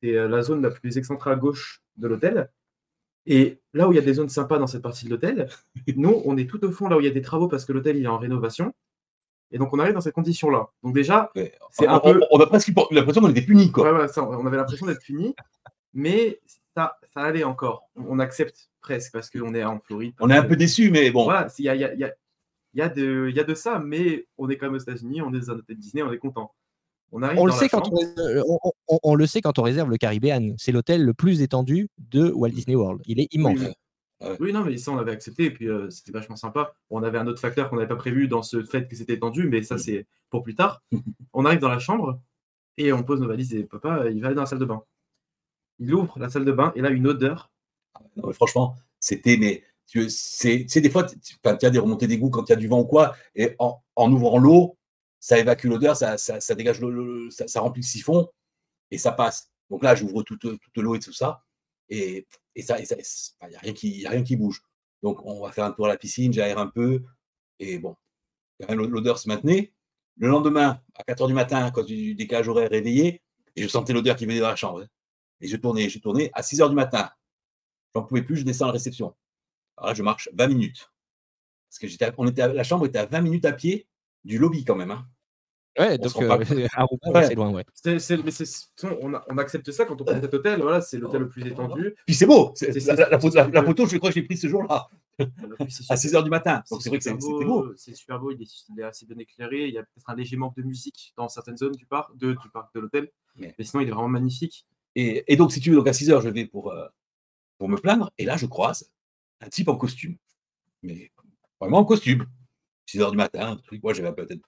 C'est 0.00 0.12
la 0.12 0.42
zone 0.42 0.62
la 0.62 0.70
plus 0.70 0.96
excentrée 0.96 1.30
à 1.30 1.34
gauche 1.34 1.82
de 1.96 2.06
l'hôtel. 2.06 2.48
Et 3.26 3.58
là 3.74 3.86
où 3.86 3.92
il 3.92 3.96
y 3.96 3.98
a 3.98 4.02
des 4.02 4.14
zones 4.14 4.30
sympas 4.30 4.58
dans 4.58 4.66
cette 4.66 4.82
partie 4.82 5.04
de 5.04 5.10
l'hôtel, 5.10 5.48
nous, 5.96 6.22
on 6.24 6.36
est 6.36 6.48
tout 6.48 6.64
au 6.64 6.70
fond 6.72 6.88
là 6.88 6.96
où 6.96 7.00
il 7.00 7.04
y 7.04 7.10
a 7.10 7.12
des 7.12 7.22
travaux 7.22 7.46
parce 7.46 7.64
que 7.64 7.72
l'hôtel 7.72 7.96
il 7.96 8.04
est 8.04 8.08
en 8.08 8.18
rénovation. 8.18 8.72
Et 9.50 9.58
donc 9.58 9.72
on 9.72 9.78
arrive 9.78 9.94
dans 9.94 10.00
ces 10.00 10.12
conditions-là. 10.12 10.68
Donc 10.82 10.94
déjà, 10.94 11.32
c'est 11.70 11.86
un 11.86 12.00
peu. 12.00 12.20
On 12.30 12.40
a 12.40 12.46
presque 12.46 12.72
l'impression 12.90 13.22
qu'on 13.22 13.30
était 13.30 13.42
punis, 13.42 13.70
quoi. 13.70 13.84
on 14.16 14.46
avait 14.46 14.56
l'impression 14.56 14.86
d'être 14.86 15.00
punis, 15.00 15.34
mais 15.94 16.40
ça, 16.76 16.98
ça 17.14 17.22
allait 17.22 17.44
encore. 17.44 17.88
On 17.96 18.18
accepte 18.18 18.70
presque 18.80 19.12
parce 19.12 19.30
qu'on 19.30 19.54
est 19.54 19.64
en 19.64 19.80
Floride. 19.80 20.14
On 20.20 20.30
est 20.30 20.36
un 20.36 20.44
peu 20.44 20.56
déçu, 20.56 20.90
mais 20.90 21.10
bon. 21.10 21.24
Voilà, 21.24 21.48
il 21.58 21.64
y 21.64 21.68
a, 21.68 21.74
y, 21.74 21.84
a, 21.84 21.92
y, 22.74 22.82
a 22.82 22.88
de, 22.88 23.30
y 23.34 23.40
a 23.40 23.44
de 23.44 23.54
ça, 23.54 23.78
mais 23.78 24.26
on 24.36 24.48
est 24.48 24.56
quand 24.56 24.66
même 24.66 24.74
aux 24.74 24.78
États-Unis, 24.78 25.22
on 25.22 25.32
est 25.34 25.40
dans 25.40 25.52
un 25.52 25.58
hôtel 25.58 25.76
Disney, 25.76 26.02
on 26.02 26.12
est 26.12 26.18
content. 26.18 26.52
On, 27.10 27.46
le 27.46 27.52
sait 27.52 27.70
quand 27.70 27.88
on, 29.02 29.14
le 29.14 29.26
sait 29.26 29.40
quand 29.40 29.58
on 29.58 29.62
réserve 29.62 29.88
le 29.88 29.96
Caribbean. 29.96 30.54
C'est 30.58 30.72
l'hôtel 30.72 31.02
le 31.02 31.14
plus 31.14 31.40
étendu 31.40 31.88
de 31.96 32.30
Walt 32.30 32.50
Disney 32.50 32.76
World. 32.76 33.00
Il 33.06 33.18
est 33.18 33.32
immense. 33.32 33.58
Oui, 33.58 33.72
non, 34.20 34.64
mais 34.64 34.76
ça, 34.78 34.90
on 34.90 34.98
avait 34.98 35.12
accepté 35.12 35.44
et 35.44 35.50
puis 35.50 35.68
euh, 35.68 35.90
c'était 35.90 36.12
vachement 36.12 36.36
sympa. 36.36 36.74
On 36.90 37.02
avait 37.02 37.18
un 37.18 37.26
autre 37.26 37.40
facteur 37.40 37.68
qu'on 37.68 37.76
n'avait 37.76 37.88
pas 37.88 37.96
prévu 37.96 38.28
dans 38.28 38.42
ce 38.42 38.62
fait 38.64 38.88
que 38.88 38.96
c'était 38.96 39.14
étendu, 39.14 39.48
mais 39.48 39.62
ça, 39.62 39.76
mm. 39.76 39.78
c'est 39.78 40.06
pour 40.30 40.42
plus 40.42 40.54
tard. 40.54 40.82
on 41.32 41.44
arrive 41.44 41.60
dans 41.60 41.68
la 41.68 41.78
chambre 41.78 42.20
et 42.76 42.92
on 42.92 43.02
pose 43.02 43.20
nos 43.20 43.28
valises 43.28 43.54
et 43.54 43.64
papa, 43.64 44.08
il 44.10 44.20
va 44.20 44.28
aller 44.28 44.36
dans 44.36 44.42
la 44.42 44.46
salle 44.46 44.58
de 44.58 44.64
bain. 44.64 44.82
Il 45.78 45.94
ouvre 45.94 46.18
la 46.18 46.28
salle 46.28 46.44
de 46.44 46.52
bain 46.52 46.72
et 46.74 46.80
là, 46.80 46.90
une 46.90 47.06
odeur. 47.06 47.50
franchement, 48.32 48.76
c'était, 48.98 49.36
mais 49.36 49.62
c'est 50.08 50.80
des 50.80 50.90
fois, 50.90 51.04
tu 51.04 51.38
as 51.44 51.70
des 51.70 51.78
remontées 51.78 52.06
d'égout 52.06 52.30
quand 52.30 52.48
il 52.48 52.50
y 52.50 52.52
a 52.52 52.56
du 52.56 52.68
vent 52.68 52.80
ou 52.80 52.84
quoi, 52.84 53.16
et 53.34 53.54
en, 53.58 53.80
en 53.96 54.12
ouvrant 54.12 54.38
l'eau, 54.38 54.76
ça 55.20 55.38
évacue 55.38 55.66
l'odeur, 55.66 55.96
ça, 55.96 56.18
ça, 56.18 56.54
dégage 56.54 56.80
le, 56.80 57.28
ça, 57.30 57.60
remplit 57.60 57.82
le 57.82 57.86
siphon 57.86 58.28
et 58.90 58.98
ça 58.98 59.12
passe. 59.12 59.50
Donc 59.70 59.82
là, 59.82 59.94
j'ouvre 59.94 60.22
toute, 60.22 60.40
toute 60.40 60.76
l'eau 60.76 60.94
et 60.94 61.00
tout 61.00 61.12
ça. 61.12 61.42
Et, 61.88 62.26
et 62.58 62.62
ça, 62.62 62.76
il 62.80 62.86
n'y 63.48 64.04
a, 64.04 64.10
rien 64.10 64.24
qui, 64.24 64.36
bouge. 64.36 64.62
Donc 65.04 65.24
on 65.24 65.40
va 65.40 65.52
faire 65.52 65.64
un 65.64 65.70
tour 65.70 65.86
à 65.86 65.88
la 65.88 65.96
piscine, 65.96 66.32
j'aère 66.32 66.58
un 66.58 66.66
peu. 66.66 67.04
Et 67.60 67.78
bon, 67.78 67.96
l'odeur 68.68 69.16
se 69.20 69.28
maintenait. 69.28 69.72
Le 70.16 70.26
lendemain, 70.26 70.82
à 70.96 71.04
4 71.04 71.22
h 71.22 71.26
du 71.28 71.34
matin, 71.34 71.70
quand 71.70 71.84
du 71.84 72.16
décalage 72.16 72.48
horaire 72.48 72.68
réveillé, 72.68 73.22
et 73.54 73.62
je 73.62 73.68
sentais 73.68 73.92
l'odeur 73.92 74.16
qui 74.16 74.26
venait 74.26 74.40
dans 74.40 74.48
la 74.48 74.56
chambre. 74.56 74.84
Et 75.40 75.46
je 75.46 75.56
tournais, 75.56 75.88
je 75.88 76.00
tournais. 76.00 76.32
À 76.34 76.42
6 76.42 76.58
h 76.58 76.68
du 76.68 76.74
matin, 76.74 77.08
j'en 77.94 78.02
pouvais 78.02 78.22
plus, 78.22 78.38
je 78.38 78.42
descends 78.42 78.64
à 78.64 78.68
la 78.68 78.72
réception. 78.72 79.14
Alors 79.76 79.90
là, 79.90 79.94
je 79.94 80.02
marche 80.02 80.28
20 80.32 80.48
minutes. 80.48 80.90
Parce 81.70 81.78
que 81.78 82.12
on 82.18 82.26
était 82.26 82.52
la 82.52 82.64
chambre 82.64 82.86
était 82.86 82.98
à 82.98 83.06
20 83.06 83.20
minutes 83.20 83.44
à 83.44 83.52
pied 83.52 83.86
du 84.24 84.38
lobby 84.38 84.64
quand 84.64 84.74
même. 84.74 84.90
Hein. 84.90 85.06
Ouais, 85.78 85.96
donc 85.96 86.12
euh, 86.20 86.44
c'est 87.28 87.34
loin, 87.34 87.50
ouais. 87.52 87.64
mais 87.84 87.98
on, 88.82 89.12
on, 89.28 89.38
accepte 89.38 89.70
ça 89.70 89.84
quand 89.84 90.00
on 90.00 90.04
prend 90.04 90.20
cet 90.20 90.34
hôtel, 90.34 90.60
voilà, 90.60 90.80
c'est 90.80 90.98
l'hôtel 90.98 91.20
le 91.20 91.28
plus 91.28 91.46
étendu. 91.46 91.94
Puis 92.04 92.16
c'est 92.16 92.26
beau, 92.26 92.52
la, 92.60 93.18
photo, 93.62 93.86
je 93.86 93.96
crois 93.98 94.10
que 94.10 94.14
j'ai 94.14 94.22
prise 94.22 94.42
ce 94.42 94.48
jour-là, 94.48 94.88
à 95.88 95.96
6 95.96 96.14
h 96.14 96.24
du 96.24 96.30
matin. 96.30 96.62
Donc 96.70 96.82
c'est 96.82 96.88
vrai 96.88 96.98
que 96.98 97.04
c'était 97.04 97.16
beau. 97.16 97.72
C'est 97.76 97.94
super 97.94 98.18
beau, 98.18 98.32
il 98.32 98.42
est, 98.80 98.82
assez 98.82 99.06
bien 99.06 99.18
éclairé. 99.18 99.68
Il 99.68 99.74
y 99.74 99.78
a 99.78 99.82
peut-être 99.82 100.08
un 100.10 100.16
léger 100.16 100.36
manque 100.36 100.56
de 100.56 100.62
musique 100.62 101.12
dans 101.16 101.28
certaines 101.28 101.56
zones 101.56 101.76
du 101.76 101.86
parc, 101.86 102.16
de, 102.16 102.32
du 102.32 102.50
parc 102.52 102.74
de 102.74 102.80
l'hôtel, 102.80 103.10
mais 103.36 103.54
sinon 103.60 103.82
il 103.82 103.88
est 103.88 103.92
vraiment 103.92 104.08
magnifique. 104.08 104.66
Et, 104.96 105.32
et, 105.32 105.36
donc, 105.36 105.52
si 105.52 105.60
tu 105.60 105.70
veux, 105.70 105.76
donc 105.76 105.86
à 105.86 105.92
6 105.92 106.08
h 106.10 106.22
je 106.22 106.28
vais 106.28 106.46
pour, 106.46 106.72
euh, 106.72 106.86
pour 107.56 107.68
me 107.68 107.76
plaindre, 107.76 108.10
et 108.18 108.24
là, 108.24 108.36
je 108.36 108.46
croise 108.46 108.90
un 109.40 109.48
type 109.48 109.68
en 109.68 109.76
costume, 109.76 110.16
mais 110.82 111.12
vraiment 111.60 111.78
en 111.78 111.84
costume. 111.84 112.26
6 112.86 112.98
h 112.98 113.10
du 113.12 113.16
matin, 113.16 113.52
un 113.52 113.56
truc, 113.56 113.82
moi 113.82 113.92
j'avais 113.92 114.12
peut-être 114.12 114.40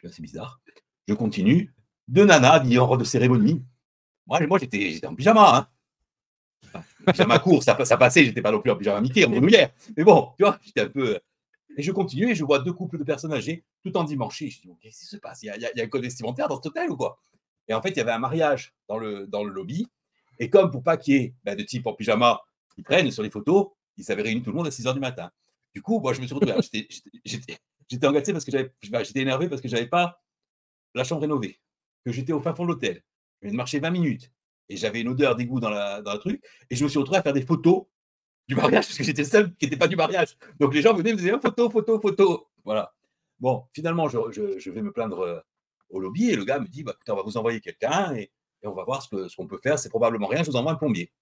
c'est 0.00 0.08
assez 0.08 0.22
bizarre. 0.22 0.60
Je 1.06 1.14
continue. 1.14 1.74
Deux 2.06 2.24
nanas 2.24 2.52
habillées 2.52 2.78
en 2.78 2.86
robe 2.86 3.00
de 3.00 3.04
cérémonie. 3.04 3.62
Moi, 4.26 4.58
j'étais 4.58 5.00
en 5.06 5.14
pyjama. 5.14 5.68
Hein. 6.74 6.82
pyjama 7.06 7.38
court, 7.38 7.62
ça, 7.62 7.82
ça 7.84 7.96
passait, 7.96 8.24
j'étais 8.24 8.42
pas 8.42 8.52
non 8.52 8.60
plus 8.60 8.70
en 8.70 8.76
pyjama 8.76 9.00
Mickey, 9.00 9.24
en 9.24 9.30
grenouillère. 9.30 9.70
Mais 9.96 10.04
bon, 10.04 10.32
tu 10.36 10.44
vois, 10.44 10.58
j'étais 10.62 10.82
un 10.82 10.88
peu. 10.88 11.18
Et 11.76 11.82
je 11.82 11.92
continue 11.92 12.30
et 12.30 12.34
je 12.34 12.44
vois 12.44 12.58
deux 12.58 12.72
couples 12.72 12.98
de 12.98 13.04
personnes 13.04 13.32
âgées 13.32 13.64
tout 13.82 13.96
en 13.96 14.04
dimanche. 14.04 14.38
Je 14.38 14.44
dis, 14.46 14.68
qu'est-ce 14.80 15.00
qui 15.00 15.06
se 15.06 15.16
passe? 15.16 15.42
Il 15.42 15.46
y, 15.46 15.80
a, 15.80 15.84
un 15.84 15.86
code 15.86 16.02
vestimentaire 16.02 16.48
dans 16.48 16.56
cet 16.56 16.66
hôtel 16.66 16.90
ou 16.90 16.96
quoi? 16.96 17.20
Et 17.68 17.74
en 17.74 17.80
fait, 17.80 17.90
il 17.90 17.96
y 17.96 18.00
avait 18.00 18.12
un 18.12 18.18
mariage 18.18 18.74
dans 18.88 18.98
le, 18.98 19.28
lobby. 19.44 19.86
Et 20.38 20.50
comme 20.50 20.70
pour 20.70 20.82
pas 20.82 20.96
qu'il 20.96 21.14
y 21.14 21.16
ait 21.18 21.34
ben, 21.44 21.56
de 21.56 21.62
type 21.62 21.86
en 21.86 21.94
pyjama 21.94 22.40
qui 22.74 22.82
prennent 22.82 23.10
sur 23.10 23.22
les 23.22 23.30
photos, 23.30 23.68
ils 23.96 24.04
s'avaient 24.04 24.22
réunis 24.22 24.42
tout 24.42 24.50
le 24.50 24.56
monde 24.56 24.66
à 24.66 24.70
6 24.70 24.86
h 24.86 24.94
du 24.94 25.00
matin. 25.00 25.30
Du 25.74 25.82
coup, 25.82 26.00
moi, 26.00 26.12
je 26.12 26.20
me 26.20 26.26
suis 26.26 26.34
retrouvé. 26.34 26.54
J'étais 27.24 27.58
j'étais 27.88 28.06
engagé 28.06 28.32
parce 28.32 28.44
que 28.44 28.52
j'avais, 28.52 28.72
j'étais 28.80 29.20
énervé 29.20 29.48
parce 29.48 29.60
que 29.60 29.68
j'avais 29.68 29.86
pas 29.86 30.22
la 30.94 31.04
chambre 31.04 31.22
rénovée, 31.22 31.60
que 32.04 32.12
j'étais 32.12 32.32
au 32.32 32.40
fin 32.40 32.54
fond 32.54 32.64
de 32.64 32.68
l'hôtel. 32.68 33.02
Je 33.40 33.46
venais 33.46 33.52
de 33.52 33.56
marcher 33.56 33.80
20 33.80 33.90
minutes 33.90 34.32
et 34.68 34.76
j'avais 34.76 35.00
une 35.00 35.08
odeur 35.08 35.36
d'égout 35.36 35.60
dans 35.60 35.70
dans 36.02 36.12
le 36.12 36.18
truc. 36.18 36.42
Et 36.70 36.76
je 36.76 36.84
me 36.84 36.88
suis 36.88 36.98
retrouvé 36.98 37.18
à 37.18 37.22
faire 37.22 37.32
des 37.32 37.44
photos 37.44 37.86
du 38.48 38.54
mariage 38.54 38.86
parce 38.86 38.98
que 38.98 39.04
j'étais 39.04 39.24
seul 39.24 39.54
qui 39.56 39.66
n'était 39.66 39.76
pas 39.76 39.88
du 39.88 39.96
mariage. 39.96 40.36
Donc 40.58 40.74
les 40.74 40.82
gens 40.82 40.94
venaient 40.94 41.12
me 41.12 41.18
disaient 41.18 41.38
photo, 41.40 41.70
photo, 41.70 42.00
photo. 42.00 42.48
Voilà. 42.64 42.94
Bon, 43.38 43.66
finalement, 43.72 44.08
je, 44.08 44.70
vais 44.70 44.82
me 44.82 44.92
plaindre 44.92 45.20
euh, 45.20 45.40
au 45.90 46.00
lobby 46.00 46.30
et 46.30 46.36
le 46.36 46.44
gars 46.44 46.58
me 46.58 46.66
dit 46.66 46.82
bah, 46.82 46.92
écoutez, 46.94 47.12
on 47.12 47.16
va 47.16 47.22
vous 47.22 47.36
envoyer 47.36 47.60
quelqu'un 47.60 48.14
et, 48.14 48.32
on 48.64 48.72
va 48.72 48.82
voir 48.82 49.02
ce 49.02 49.36
qu'on 49.36 49.46
peut 49.46 49.60
faire. 49.62 49.78
C'est 49.78 49.88
probablement 49.88 50.26
rien, 50.26 50.42
je 50.42 50.50
vous 50.50 50.56
envoie 50.56 50.72
un 50.72 50.76
plombier. 50.76 51.12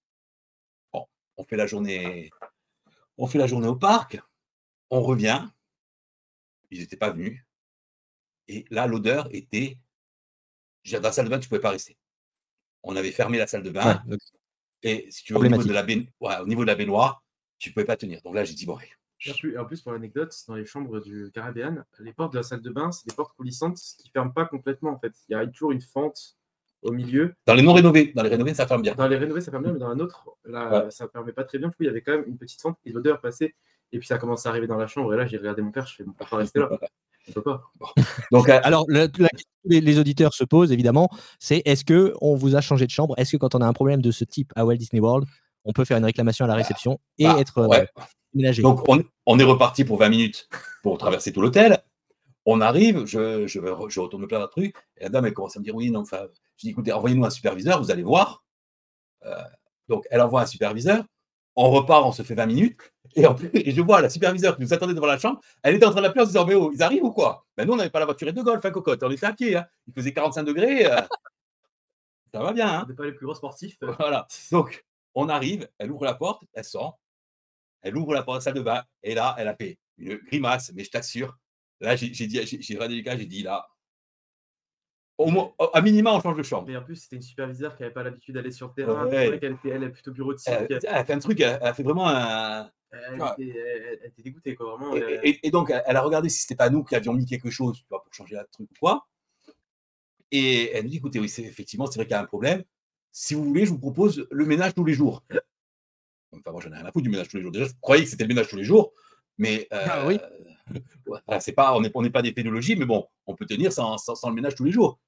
Bon, 0.91 1.05
on 1.37 1.43
fait 1.43 1.55
la 1.55 1.67
journée, 1.67 2.31
on 3.17 3.27
fait 3.27 3.37
la 3.37 3.45
journée 3.45 3.67
au 3.67 3.75
parc, 3.75 4.19
on 4.89 5.01
revient, 5.01 5.47
ils 6.71 6.79
n'étaient 6.79 6.97
pas 6.97 7.11
venus. 7.11 7.41
Et 8.47 8.65
là, 8.69 8.87
l'odeur 8.87 9.27
était. 9.31 9.77
Dans 10.91 11.01
la 11.01 11.11
salle 11.11 11.25
de 11.25 11.29
bain, 11.29 11.39
tu 11.39 11.45
ne 11.45 11.49
pouvais 11.49 11.61
pas 11.61 11.71
rester. 11.71 11.97
On 12.83 12.95
avait 12.95 13.11
fermé 13.11 13.37
la 13.37 13.47
salle 13.47 13.63
de 13.63 13.69
bain. 13.69 14.01
et 14.83 15.07
si 15.11 15.23
tu 15.23 15.33
veux, 15.33 15.39
au 15.39 15.43
niveau, 15.43 15.63
de 15.63 15.73
la 15.73 16.41
au 16.41 16.47
niveau 16.47 16.61
de 16.61 16.67
la 16.67 16.75
baignoire, 16.75 17.23
tu 17.57 17.69
ne 17.69 17.73
pouvais 17.73 17.85
pas 17.85 17.97
tenir. 17.97 18.21
Donc 18.21 18.35
là, 18.35 18.45
j'ai 18.45 18.53
dit, 18.53 18.65
bon, 18.65 18.77
et 19.25 19.57
en 19.57 19.65
plus, 19.65 19.81
pour 19.81 19.91
l'anecdote, 19.91 20.33
dans 20.47 20.55
les 20.55 20.65
chambres 20.65 20.99
du 20.99 21.31
Caribéan, 21.33 21.83
les 21.99 22.13
portes 22.13 22.33
de 22.33 22.37
la 22.37 22.43
salle 22.43 22.61
de 22.61 22.69
bain, 22.69 22.91
c'est 22.91 23.07
des 23.07 23.15
portes 23.15 23.35
coulissantes 23.35 23.77
qui 23.77 24.07
ne 24.07 24.11
ferment 24.11 24.31
pas 24.31 24.45
complètement. 24.45 24.91
En 24.91 24.99
fait, 24.99 25.13
il 25.27 25.33
y 25.33 25.35
a 25.35 25.45
toujours 25.47 25.71
une 25.71 25.81
fente 25.81 26.37
au 26.83 26.91
milieu. 26.91 27.33
Dans 27.45 27.55
les 27.55 27.63
non 27.63 27.73
rénovés, 27.73 28.13
dans 28.15 28.21
les 28.21 28.29
rénovés, 28.29 28.53
ça 28.53 28.67
ferme 28.67 28.83
bien. 28.83 28.93
Dans 28.93 29.07
les 29.07 29.17
rénovés, 29.17 29.41
ça 29.41 29.49
ferme 29.49 29.63
bien, 29.63 29.73
mais 29.73 29.79
dans 29.79 29.89
un 29.89 29.99
autre, 29.99 30.29
là, 30.45 30.89
ça 30.91 31.05
ne 31.05 31.09
permet 31.09 31.33
pas 31.33 31.43
très 31.43 31.57
bien. 31.57 31.69
Du 31.69 31.75
coup, 31.75 31.83
il 31.83 31.87
y 31.87 31.89
avait 31.89 32.01
quand 32.01 32.11
même 32.11 32.25
une 32.27 32.37
petite 32.37 32.61
fente 32.61 32.77
et 32.85 32.91
l'odeur 32.91 33.19
passait. 33.19 33.55
Et 33.91 33.99
puis 33.99 34.07
ça 34.07 34.17
commence 34.17 34.45
à 34.45 34.49
arriver 34.49 34.67
dans 34.67 34.77
la 34.77 34.87
chambre. 34.87 35.13
Et 35.13 35.17
là, 35.17 35.25
j'ai 35.25 35.37
regardé 35.37 35.61
mon 35.61 35.71
père, 35.71 35.85
je 35.87 35.95
fais, 35.95 36.03
mon 36.03 36.13
père 36.13 36.29
pas 36.29 36.37
rester 36.37 36.59
là? 36.59 36.69
On 37.29 37.33
peut 37.33 37.41
pas. 37.41 37.61
Donc, 38.31 38.47
euh, 38.47 38.59
alors, 38.63 38.85
la, 38.87 39.07
les, 39.65 39.99
auditeurs 39.99 40.33
se 40.33 40.45
posent 40.45 40.71
évidemment, 40.71 41.09
c'est 41.39 41.61
est-ce 41.65 41.83
que 41.83 42.13
on 42.21 42.35
vous 42.35 42.55
a 42.55 42.61
changé 42.61 42.85
de 42.85 42.91
chambre? 42.91 43.15
Est-ce 43.17 43.33
que 43.33 43.37
quand 43.37 43.53
on 43.53 43.59
a 43.59 43.65
un 43.65 43.73
problème 43.73 44.01
de 44.01 44.11
ce 44.11 44.23
type 44.23 44.53
à 44.55 44.65
Walt 44.65 44.77
Disney 44.77 45.01
World, 45.01 45.27
on 45.65 45.73
peut 45.73 45.83
faire 45.83 45.97
une 45.97 46.05
réclamation 46.05 46.45
à 46.45 46.47
la 46.47 46.55
réception 46.55 47.01
et 47.17 47.25
bah, 47.25 47.35
être 47.37 47.57
euh, 47.57 47.85
ménagé 48.33 48.61
Donc, 48.61 48.85
on, 48.87 49.39
est 49.39 49.43
reparti 49.43 49.83
pour 49.83 49.97
20 49.97 50.07
minutes 50.07 50.47
pour 50.83 50.97
traverser 50.97 51.33
tout 51.33 51.41
l'hôtel. 51.41 51.83
On 52.45 52.61
arrive, 52.61 53.05
je, 53.05 53.45
je, 53.45 53.59
je 53.89 53.99
retourne 53.99 54.25
plein 54.25 54.39
de 54.39 54.45
trucs, 54.45 54.77
et 54.95 55.03
la 55.03 55.09
dame, 55.09 55.25
elle 55.25 55.33
commence 55.33 55.57
à 55.57 55.59
me 55.59 55.65
dire 55.65 55.75
oui, 55.75 55.91
non, 55.91 56.01
enfin, 56.01 56.27
je 56.55 56.61
dis 56.61 56.69
écoutez, 56.69 56.93
envoyez-nous 56.93 57.25
un 57.25 57.29
superviseur, 57.29 57.81
vous 57.81 57.91
allez 57.91 58.03
voir. 58.03 58.45
Euh, 59.25 59.35
donc, 59.89 60.05
elle 60.09 60.21
envoie 60.21 60.43
un 60.43 60.45
superviseur 60.45 61.03
on 61.57 61.71
repart, 61.71 62.05
on 62.05 62.11
se 62.11 62.21
fait 62.21 62.35
20 62.35 62.45
minutes. 62.45 62.93
Et, 63.15 63.25
en 63.25 63.35
plus, 63.35 63.49
je 63.53 63.81
vois 63.81 64.01
la 64.01 64.09
superviseure 64.09 64.55
qui 64.55 64.61
nous 64.61 64.73
attendait 64.73 64.93
devant 64.93 65.07
la 65.07 65.17
chambre, 65.17 65.41
elle 65.63 65.75
était 65.75 65.85
en 65.85 65.91
train 65.91 66.01
de 66.01 66.05
l'appeler 66.05 66.21
en 66.21 66.25
se 66.25 66.31
disant 66.31 66.45
Mais 66.45 66.55
oh, 66.55 66.71
ils 66.73 66.83
arrivent 66.83 67.03
ou 67.03 67.11
quoi? 67.11 67.45
Ben, 67.55 67.65
Nous, 67.65 67.73
on 67.73 67.77
n'avait 67.77 67.89
pas 67.89 67.99
la 67.99 68.05
voiture 68.05 68.31
de 68.31 68.41
golf, 68.41 68.63
hein, 68.63 68.71
cocotte. 68.71 69.03
On 69.03 69.11
était 69.11 69.25
à 69.25 69.33
pied. 69.33 69.55
Hein. 69.55 69.65
Il 69.87 69.93
faisait 69.93 70.13
45 70.13 70.43
degrés. 70.43 70.85
Euh. 70.85 71.01
ça 72.33 72.41
va 72.41 72.53
bien. 72.53 72.67
Hein. 72.67 72.83
On 72.85 72.89
n'est 72.89 72.95
pas 72.95 73.05
les 73.05 73.13
plus 73.13 73.25
gros 73.25 73.35
sportifs. 73.35 73.77
Voilà. 73.99 74.27
Donc, 74.51 74.85
on 75.15 75.29
arrive, 75.29 75.67
elle 75.79 75.91
ouvre 75.91 76.05
la 76.05 76.13
porte, 76.13 76.43
elle 76.53 76.63
sort, 76.63 76.99
elle 77.81 77.97
ouvre 77.97 78.13
la 78.13 78.21
porte 78.21 78.35
de 78.35 78.39
la 78.39 78.43
salle 78.43 78.53
de 78.53 78.61
bain, 78.61 78.83
et 79.01 79.15
là, 79.15 79.35
elle 79.39 79.47
a 79.47 79.55
fait 79.55 79.79
une 79.97 80.17
grimace, 80.17 80.71
mais 80.75 80.83
je 80.83 80.91
t'assure. 80.91 81.35
Là, 81.79 81.95
j'ai 81.95 82.09
dit, 82.09 82.39
j'ai 82.45 82.75
regardé 82.75 83.01
les 83.01 83.17
j'ai 83.17 83.25
dit 83.25 83.41
là, 83.43 83.67
au 85.17 85.27
moins, 85.27 85.51
à 85.73 85.81
minima, 85.81 86.13
on 86.13 86.21
change 86.21 86.37
de 86.37 86.43
chambre. 86.43 86.67
Mais 86.67 86.77
en 86.77 86.83
plus, 86.83 86.95
c'était 86.95 87.15
une 87.15 87.21
superviseure 87.21 87.75
qui 87.75 87.81
n'avait 87.81 87.93
pas 87.93 88.03
l'habitude 88.03 88.35
d'aller 88.35 88.51
sur 88.51 88.67
le 88.67 88.73
terrain. 88.73 89.07
Ouais. 89.07 89.39
Elle, 89.41 89.53
était, 89.53 89.69
elle 89.69 89.83
est 89.83 89.89
plutôt 89.89 90.11
bureautique. 90.11 90.47
Elle, 90.47 90.67
elle, 90.69 90.87
a 90.87 91.03
fait 91.03 91.13
un 91.13 91.19
truc, 91.19 91.39
elle, 91.39 91.59
a 91.61 91.73
fait 91.73 91.83
vraiment 91.83 92.07
un. 92.07 92.69
Elle, 92.91 93.15
était, 93.15 93.59
elle 94.01 94.07
était, 94.07 94.21
dégoûtée, 94.21 94.55
quoi, 94.55 94.75
vraiment. 94.75 94.95
Et, 94.95 95.39
et, 95.43 95.51
donc, 95.51 95.71
elle 95.71 95.95
a 95.95 96.01
regardé 96.01 96.29
si 96.29 96.41
c'était 96.41 96.55
pas 96.55 96.69
nous 96.69 96.83
qui 96.83 96.95
avions 96.95 97.13
mis 97.13 97.25
quelque 97.25 97.49
chose 97.49 97.77
tu 97.79 97.85
vois, 97.89 98.03
pour 98.03 98.13
changer 98.13 98.35
la 98.35 98.45
truc 98.45 98.69
ou 98.71 98.75
quoi. 98.79 99.07
Et 100.31 100.71
elle 100.73 100.83
nous 100.83 100.89
dit 100.89 100.97
écoutez, 100.97 101.19
oui, 101.19 101.29
c'est, 101.29 101.43
effectivement, 101.43 101.87
c'est 101.87 101.99
vrai 101.99 102.05
qu'il 102.05 102.11
y 102.11 102.17
a 102.17 102.21
un 102.21 102.25
problème. 102.25 102.63
Si 103.11 103.33
vous 103.33 103.43
voulez, 103.43 103.65
je 103.65 103.71
vous 103.71 103.79
propose 103.79 104.27
le 104.29 104.45
ménage 104.45 104.75
tous 104.75 104.85
les 104.85 104.93
jours. 104.93 105.23
Enfin, 106.31 106.51
moi, 106.51 106.61
j'en 106.61 106.71
ai 106.71 106.75
rien 106.75 106.85
à 106.85 106.91
foutre 106.91 107.03
du 107.03 107.09
ménage 107.09 107.29
tous 107.29 107.37
les 107.37 107.43
jours. 107.43 107.51
Déjà, 107.51 107.65
je 107.65 107.73
croyais 107.81 108.03
que 108.03 108.09
c'était 108.09 108.23
le 108.23 108.29
ménage 108.29 108.47
tous 108.47 108.57
les 108.57 108.63
jours. 108.63 108.93
Mais 109.37 109.67
euh, 109.73 109.85
ah, 109.89 110.07
oui. 110.07 110.19
c'est 111.39 111.53
pas, 111.53 111.75
on 111.75 111.81
n'est 111.81 111.91
on 111.93 112.09
pas 112.09 112.21
des 112.21 112.31
pédologies, 112.31 112.75
mais 112.75 112.85
bon, 112.85 113.07
on 113.25 113.35
peut 113.35 113.45
tenir 113.45 113.71
sans, 113.71 113.97
sans, 113.97 114.15
sans, 114.15 114.29
le 114.29 114.35
ménage 114.35 114.55
tous 114.55 114.63
les 114.63 114.71
jours. 114.71 114.99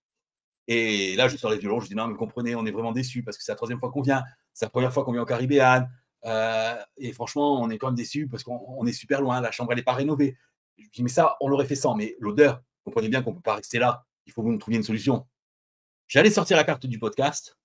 Et 0.71 1.15
là, 1.15 1.27
je 1.27 1.35
sors 1.35 1.49
les 1.49 1.57
violons, 1.57 1.79
je 1.79 1.87
dis 1.87 1.95
non, 1.95 2.07
mais 2.07 2.15
comprenez, 2.15 2.53
on 2.53 2.63
est 2.63 2.69
vraiment 2.69 2.91
déçus 2.91 3.23
parce 3.23 3.35
que 3.37 3.43
c'est 3.43 3.51
la 3.51 3.55
troisième 3.55 3.79
fois 3.79 3.89
qu'on 3.89 4.03
vient, 4.03 4.23
c'est 4.53 4.65
la 4.65 4.69
première 4.69 4.93
fois 4.93 5.03
qu'on 5.03 5.11
vient 5.11 5.23
au 5.23 5.25
Caribéan. 5.25 5.87
Euh, 6.25 6.75
et 6.95 7.11
franchement, 7.11 7.59
on 7.59 7.71
est 7.71 7.79
quand 7.79 7.87
même 7.87 7.95
déçus 7.95 8.27
parce 8.27 8.43
qu'on 8.43 8.85
est 8.85 8.93
super 8.93 9.19
loin, 9.19 9.41
la 9.41 9.49
chambre, 9.49 9.71
elle 9.71 9.79
n'est 9.79 9.83
pas 9.83 9.93
rénovée. 9.93 10.37
Je 10.77 10.87
dis, 10.93 11.01
mais 11.01 11.09
ça, 11.09 11.37
on 11.41 11.47
l'aurait 11.47 11.65
fait 11.65 11.75
sans, 11.75 11.95
mais 11.95 12.15
l'odeur, 12.19 12.61
comprenez 12.83 13.09
bien 13.09 13.23
qu'on 13.23 13.31
ne 13.31 13.37
peut 13.37 13.41
pas 13.41 13.55
rester 13.55 13.79
là, 13.79 14.05
il 14.27 14.31
faut 14.31 14.43
que 14.43 14.45
vous 14.45 14.51
nous 14.51 14.59
trouviez 14.59 14.77
une 14.77 14.83
solution. 14.83 15.25
J'allais 16.07 16.29
sortir 16.29 16.55
la 16.55 16.63
carte 16.63 16.85
du 16.85 16.99
podcast, 16.99 17.57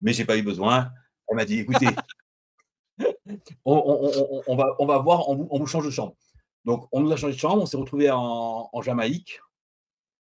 mais 0.00 0.14
je 0.14 0.20
n'ai 0.20 0.24
pas 0.24 0.38
eu 0.38 0.42
besoin. 0.42 0.90
Elle 1.28 1.36
m'a 1.36 1.44
dit, 1.44 1.58
écoutez, 1.58 1.88
on, 3.66 3.74
on, 3.76 4.42
on, 4.46 4.56
va, 4.56 4.76
on 4.78 4.86
va 4.86 4.96
voir, 4.96 5.28
on 5.28 5.58
vous, 5.58 5.66
change 5.66 5.84
de 5.84 5.90
chambre. 5.90 6.16
Donc, 6.64 6.88
on 6.90 7.02
nous 7.02 7.12
a 7.12 7.16
changé 7.16 7.34
de 7.34 7.38
chambre, 7.38 7.62
on 7.62 7.66
s'est 7.66 7.76
retrouvé 7.76 8.10
en, 8.10 8.70
en 8.72 8.80
Jamaïque. 8.80 9.40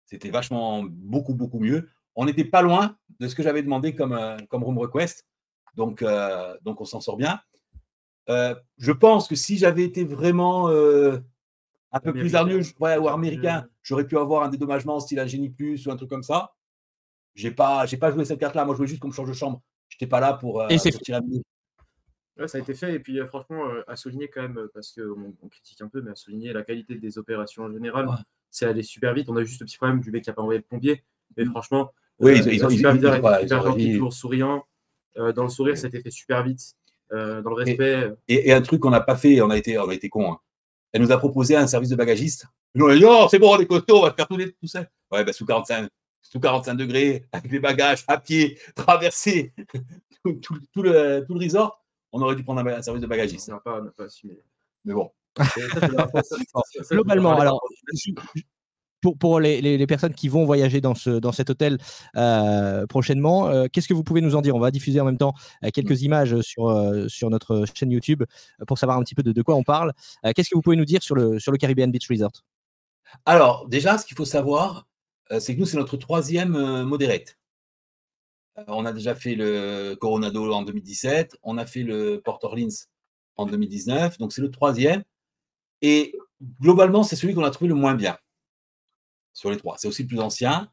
C'était 0.05 0.29
vachement 0.29 0.83
beaucoup, 0.83 1.33
beaucoup 1.33 1.59
mieux 1.59 1.89
on 2.19 2.25
n'était 2.25 2.43
pas 2.43 2.61
loin 2.61 2.97
de 3.21 3.29
ce 3.29 3.33
que 3.35 3.41
j'avais 3.41 3.63
demandé 3.63 3.95
comme, 3.95 4.11
euh, 4.11 4.37
comme 4.49 4.61
room 4.61 4.77
request. 4.77 5.25
Donc, 5.75 6.01
euh, 6.01 6.53
donc 6.63 6.81
on 6.81 6.85
s'en 6.85 6.99
sort 6.99 7.15
bien. 7.15 7.39
Euh, 8.27 8.53
je 8.77 8.91
pense 8.91 9.29
que 9.29 9.35
si 9.35 9.57
j'avais 9.57 9.85
été 9.85 10.03
vraiment 10.03 10.67
un 10.67 11.99
peu 12.03 12.11
plus 12.11 12.35
hargneux 12.35 12.61
ou 12.77 12.85
américain, 13.07 13.67
j'aurais 13.83 14.05
pu 14.05 14.17
avoir 14.17 14.43
un 14.43 14.49
dédommagement 14.49 14.99
style 14.99 15.25
génie 15.27 15.49
plus 15.49 15.87
ou 15.87 15.91
un 15.91 15.95
truc 15.95 16.09
comme 16.09 16.23
ça. 16.23 16.53
J'ai 17.35 17.51
pas, 17.51 17.85
j'ai 17.85 17.95
pas 17.95 18.11
joué 18.11 18.25
cette 18.25 18.39
carte-là. 18.39 18.65
Moi, 18.65 18.73
je 18.75 18.77
voulais 18.77 18.89
juste 18.89 19.01
qu'on 19.01 19.07
me 19.07 19.13
change 19.13 19.29
de 19.29 19.33
chambre. 19.33 19.61
Je 19.87 19.95
n'étais 19.95 20.07
pas 20.07 20.19
là 20.19 20.33
pour, 20.33 20.69
Et 20.69 20.77
c'est 20.77 20.91
tirer 20.91 21.21
Ouais, 22.37 22.47
ça 22.47 22.57
a 22.57 22.61
été 22.61 22.73
fait. 22.73 22.93
Et 22.95 22.99
puis, 22.99 23.17
franchement, 23.27 23.63
à 23.87 23.95
souligner 23.95 24.27
quand 24.27 24.41
même, 24.41 24.67
parce 24.73 24.91
qu'on 24.91 25.33
on 25.41 25.47
critique 25.47 25.81
un 25.81 25.87
peu, 25.87 26.01
mais 26.01 26.11
à 26.11 26.15
souligner 26.15 26.51
la 26.51 26.63
qualité 26.63 26.95
des 26.95 27.17
opérations 27.17 27.63
en 27.63 27.71
général. 27.71 28.07
Ouais. 28.07 28.15
C'est 28.51 28.65
allé 28.65 28.83
super 28.83 29.13
vite. 29.13 29.29
On 29.29 29.37
a 29.37 29.43
juste 29.43 29.61
le 29.61 29.65
petit 29.65 29.77
problème 29.77 30.01
du 30.01 30.11
mec 30.11 30.23
qui 30.23 30.29
n'a 30.29 30.33
pas 30.33 30.41
envoyé 30.41 30.59
de 30.59 30.65
pompier. 30.65 31.03
Mais 31.37 31.45
mm. 31.45 31.51
franchement, 31.51 31.93
oui, 32.19 32.39
ils, 32.45 32.53
ils, 32.53 32.65
ont, 32.65 32.69
super 32.69 32.95
ils, 32.95 33.81
ils, 33.81 33.93
toujours 33.93 34.13
souriant. 34.13 34.65
Euh, 35.17 35.31
dans 35.31 35.43
le 35.43 35.49
sourire, 35.49 35.77
ça 35.77 35.85
a 35.85 35.89
été 35.89 36.01
fait 36.01 36.11
super 36.11 36.43
vite. 36.43 36.75
Euh, 37.11 37.41
dans 37.41 37.49
le 37.49 37.55
respect. 37.55 38.13
Et, 38.27 38.49
et, 38.49 38.53
un 38.53 38.61
truc 38.61 38.81
qu'on 38.81 38.91
n'a 38.91 39.01
pas 39.01 39.15
fait, 39.15 39.41
on 39.41 39.49
a 39.49 39.57
été, 39.57 39.79
on 39.79 39.89
a 39.89 39.93
été 39.93 40.09
con. 40.09 40.31
Hein. 40.31 40.39
Elle 40.91 41.01
nous 41.01 41.11
a 41.11 41.17
proposé 41.17 41.55
un 41.55 41.65
service 41.65 41.89
de 41.89 41.95
bagagiste. 41.95 42.45
Nous, 42.75 42.85
on 42.85 42.89
a 42.89 42.95
dit, 42.95 43.03
oh, 43.05 43.27
c'est 43.31 43.39
bon, 43.39 43.55
on 43.55 43.59
est 43.59 43.65
costaud, 43.65 43.97
on 43.97 44.03
va 44.03 44.13
faire 44.13 44.27
tout, 44.27 44.37
les, 44.37 44.51
tout 44.53 44.67
ça. 44.67 44.85
Ouais, 45.11 45.23
bah, 45.23 45.33
sous 45.33 45.45
45, 45.45 45.89
sous 46.21 46.39
45 46.39 46.75
degrés, 46.75 47.25
avec 47.31 47.51
les 47.51 47.59
bagages, 47.59 48.03
à 48.07 48.19
pied, 48.19 48.59
traverser 48.75 49.53
tout, 50.23 50.33
tout, 50.33 50.59
tout, 50.71 50.83
le, 50.83 51.25
tout 51.27 51.33
le 51.33 51.43
resort, 51.43 51.83
on 52.11 52.21
aurait 52.21 52.35
dû 52.35 52.43
prendre 52.43 52.61
un, 52.61 52.67
un 52.67 52.81
service 52.81 53.01
de 53.01 53.07
bagagiste. 53.07 53.49
On 53.49 53.53
n'a 53.53 53.59
pas, 53.59 53.81
pas 53.97 54.03
assumé. 54.03 54.39
Mais 54.85 54.93
bon. 54.93 55.11
Globalement, 56.91 57.39
alors, 57.39 57.61
pour, 59.01 59.17
pour 59.17 59.39
les, 59.39 59.61
les, 59.61 59.77
les, 59.77 59.87
personnes 59.87 60.13
qui 60.13 60.27
vont 60.27 60.45
voyager 60.45 60.81
dans, 60.81 60.95
ce, 60.95 61.09
dans 61.09 61.31
cet 61.31 61.49
hôtel 61.49 61.77
euh, 62.15 62.85
prochainement, 62.87 63.47
euh, 63.47 63.67
qu'est-ce 63.71 63.87
que 63.87 63.93
vous 63.93 64.03
pouvez 64.03 64.21
nous 64.21 64.35
en 64.35 64.41
dire? 64.41 64.55
On 64.55 64.59
va 64.59 64.71
diffuser 64.71 64.99
en 64.99 65.05
même 65.05 65.17
temps 65.17 65.33
euh, 65.63 65.69
quelques 65.73 66.01
images 66.01 66.39
sur, 66.41 66.93
sur 67.07 67.29
notre 67.29 67.65
chaîne 67.73 67.91
YouTube 67.91 68.23
pour 68.67 68.77
savoir 68.77 68.97
un 68.97 69.03
petit 69.03 69.15
peu 69.15 69.23
de, 69.23 69.31
de 69.31 69.41
quoi 69.41 69.55
on 69.55 69.63
parle. 69.63 69.93
Qu'est-ce 70.35 70.49
que 70.49 70.55
vous 70.55 70.61
pouvez 70.61 70.75
nous 70.75 70.85
dire 70.85 71.01
sur 71.03 71.15
le, 71.15 71.39
sur 71.39 71.51
le 71.51 71.57
Caribbean 71.57 71.91
Beach 71.91 72.07
Resort? 72.09 72.43
Alors, 73.25 73.67
déjà, 73.67 73.97
ce 73.97 74.05
qu'il 74.05 74.17
faut 74.17 74.25
savoir, 74.25 74.87
c'est 75.39 75.55
que 75.55 75.59
nous, 75.59 75.65
c'est 75.65 75.77
notre 75.77 75.97
troisième 75.97 76.83
modérate. 76.83 77.37
on 78.67 78.85
a 78.85 78.93
déjà 78.93 79.15
fait 79.15 79.35
le 79.35 79.95
Coronado 79.99 80.51
en 80.51 80.63
2017, 80.63 81.37
on 81.43 81.57
a 81.57 81.65
fait 81.65 81.83
le 81.83 82.21
Port 82.23 82.39
Orleans 82.43 82.67
en 83.37 83.45
2019, 83.45 84.17
donc 84.17 84.33
c'est 84.33 84.41
le 84.41 84.51
troisième. 84.51 85.03
Et 85.81 86.15
globalement, 86.61 87.03
c'est 87.03 87.15
celui 87.15 87.33
qu'on 87.33 87.43
a 87.43 87.51
trouvé 87.51 87.69
le 87.69 87.75
moins 87.75 87.95
bien 87.95 88.17
sur 89.33 89.51
les 89.51 89.57
trois. 89.57 89.75
C'est 89.77 89.87
aussi 89.87 90.03
le 90.03 90.07
plus 90.07 90.19
ancien. 90.19 90.69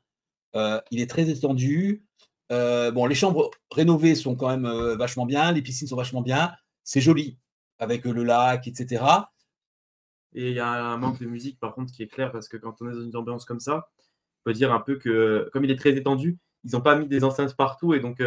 Euh, 0.54 0.80
il 0.90 1.00
est 1.00 1.10
très 1.10 1.28
étendu. 1.28 2.04
Euh, 2.52 2.90
bon, 2.90 3.06
les 3.06 3.14
chambres 3.14 3.50
rénovées 3.70 4.14
sont 4.14 4.36
quand 4.36 4.48
même 4.48 4.66
euh, 4.66 4.96
vachement 4.96 5.26
bien, 5.26 5.52
les 5.52 5.62
piscines 5.62 5.88
sont 5.88 5.96
vachement 5.96 6.22
bien. 6.22 6.52
C'est 6.84 7.00
joli 7.00 7.38
avec 7.78 8.04
le 8.04 8.24
lac, 8.24 8.66
etc. 8.66 9.04
Et 10.34 10.50
il 10.50 10.54
y 10.54 10.60
a 10.60 10.68
un 10.68 10.96
manque 10.96 11.20
de 11.20 11.26
musique 11.26 11.58
par 11.58 11.74
contre 11.74 11.92
qui 11.92 12.02
est 12.02 12.08
clair 12.08 12.32
parce 12.32 12.48
que 12.48 12.56
quand 12.56 12.80
on 12.80 12.90
est 12.90 12.94
dans 12.94 13.02
une 13.02 13.16
ambiance 13.16 13.44
comme 13.44 13.60
ça, 13.60 13.88
on 14.40 14.50
peut 14.50 14.52
dire 14.52 14.72
un 14.72 14.80
peu 14.80 14.96
que 14.96 15.48
comme 15.52 15.64
il 15.64 15.70
est 15.70 15.78
très 15.78 15.96
étendu, 15.96 16.38
ils 16.64 16.72
n'ont 16.72 16.80
pas 16.80 16.96
mis 16.96 17.06
des 17.08 17.24
enceintes 17.24 17.56
partout 17.56 17.94
et 17.94 18.00
donc 18.00 18.22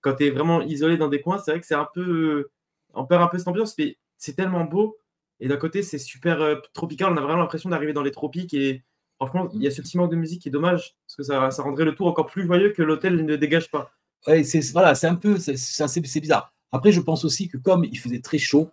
quand 0.00 0.14
tu 0.14 0.26
es 0.26 0.30
vraiment 0.30 0.60
isolé 0.62 0.96
dans 0.96 1.08
des 1.08 1.20
coins, 1.20 1.38
c'est 1.38 1.52
vrai 1.52 1.60
que 1.60 1.66
c'est 1.66 1.74
un 1.74 1.88
peu 1.94 2.50
on 2.94 3.06
perd 3.06 3.22
un 3.22 3.28
peu 3.28 3.38
cette 3.38 3.48
ambiance, 3.48 3.76
mais 3.78 3.96
c'est 4.16 4.34
tellement 4.34 4.64
beau 4.64 4.98
et 5.40 5.48
d'un 5.48 5.56
côté 5.56 5.82
c'est 5.82 5.98
super 5.98 6.60
tropical, 6.74 7.12
on 7.12 7.16
a 7.16 7.20
vraiment 7.20 7.40
l'impression 7.40 7.70
d'arriver 7.70 7.92
dans 7.92 8.02
les 8.02 8.10
tropiques 8.10 8.54
et 8.54 8.84
Franchement, 9.16 9.48
il 9.54 9.62
y 9.62 9.66
a 9.66 9.70
ce 9.70 9.80
petit 9.82 9.96
manque 9.96 10.10
de 10.10 10.16
musique 10.16 10.42
qui 10.42 10.48
est 10.48 10.52
dommage, 10.52 10.96
parce 11.06 11.16
que 11.16 11.22
ça, 11.22 11.50
ça 11.50 11.62
rendrait 11.62 11.84
le 11.84 11.94
tour 11.94 12.08
encore 12.08 12.26
plus 12.26 12.46
joyeux 12.46 12.72
que 12.72 12.82
l'hôtel 12.82 13.24
ne 13.24 13.36
dégage 13.36 13.70
pas. 13.70 13.92
Ouais, 14.26 14.44
c'est 14.44 14.60
voilà, 14.72 14.94
c'est 14.94 15.06
un 15.06 15.14
peu, 15.14 15.38
c'est 15.38 16.20
bizarre. 16.20 16.52
Après, 16.70 16.92
je 16.92 17.00
pense 17.00 17.24
aussi 17.24 17.48
que 17.48 17.56
comme 17.56 17.84
il 17.84 17.98
faisait 17.98 18.20
très 18.20 18.38
chaud, 18.38 18.70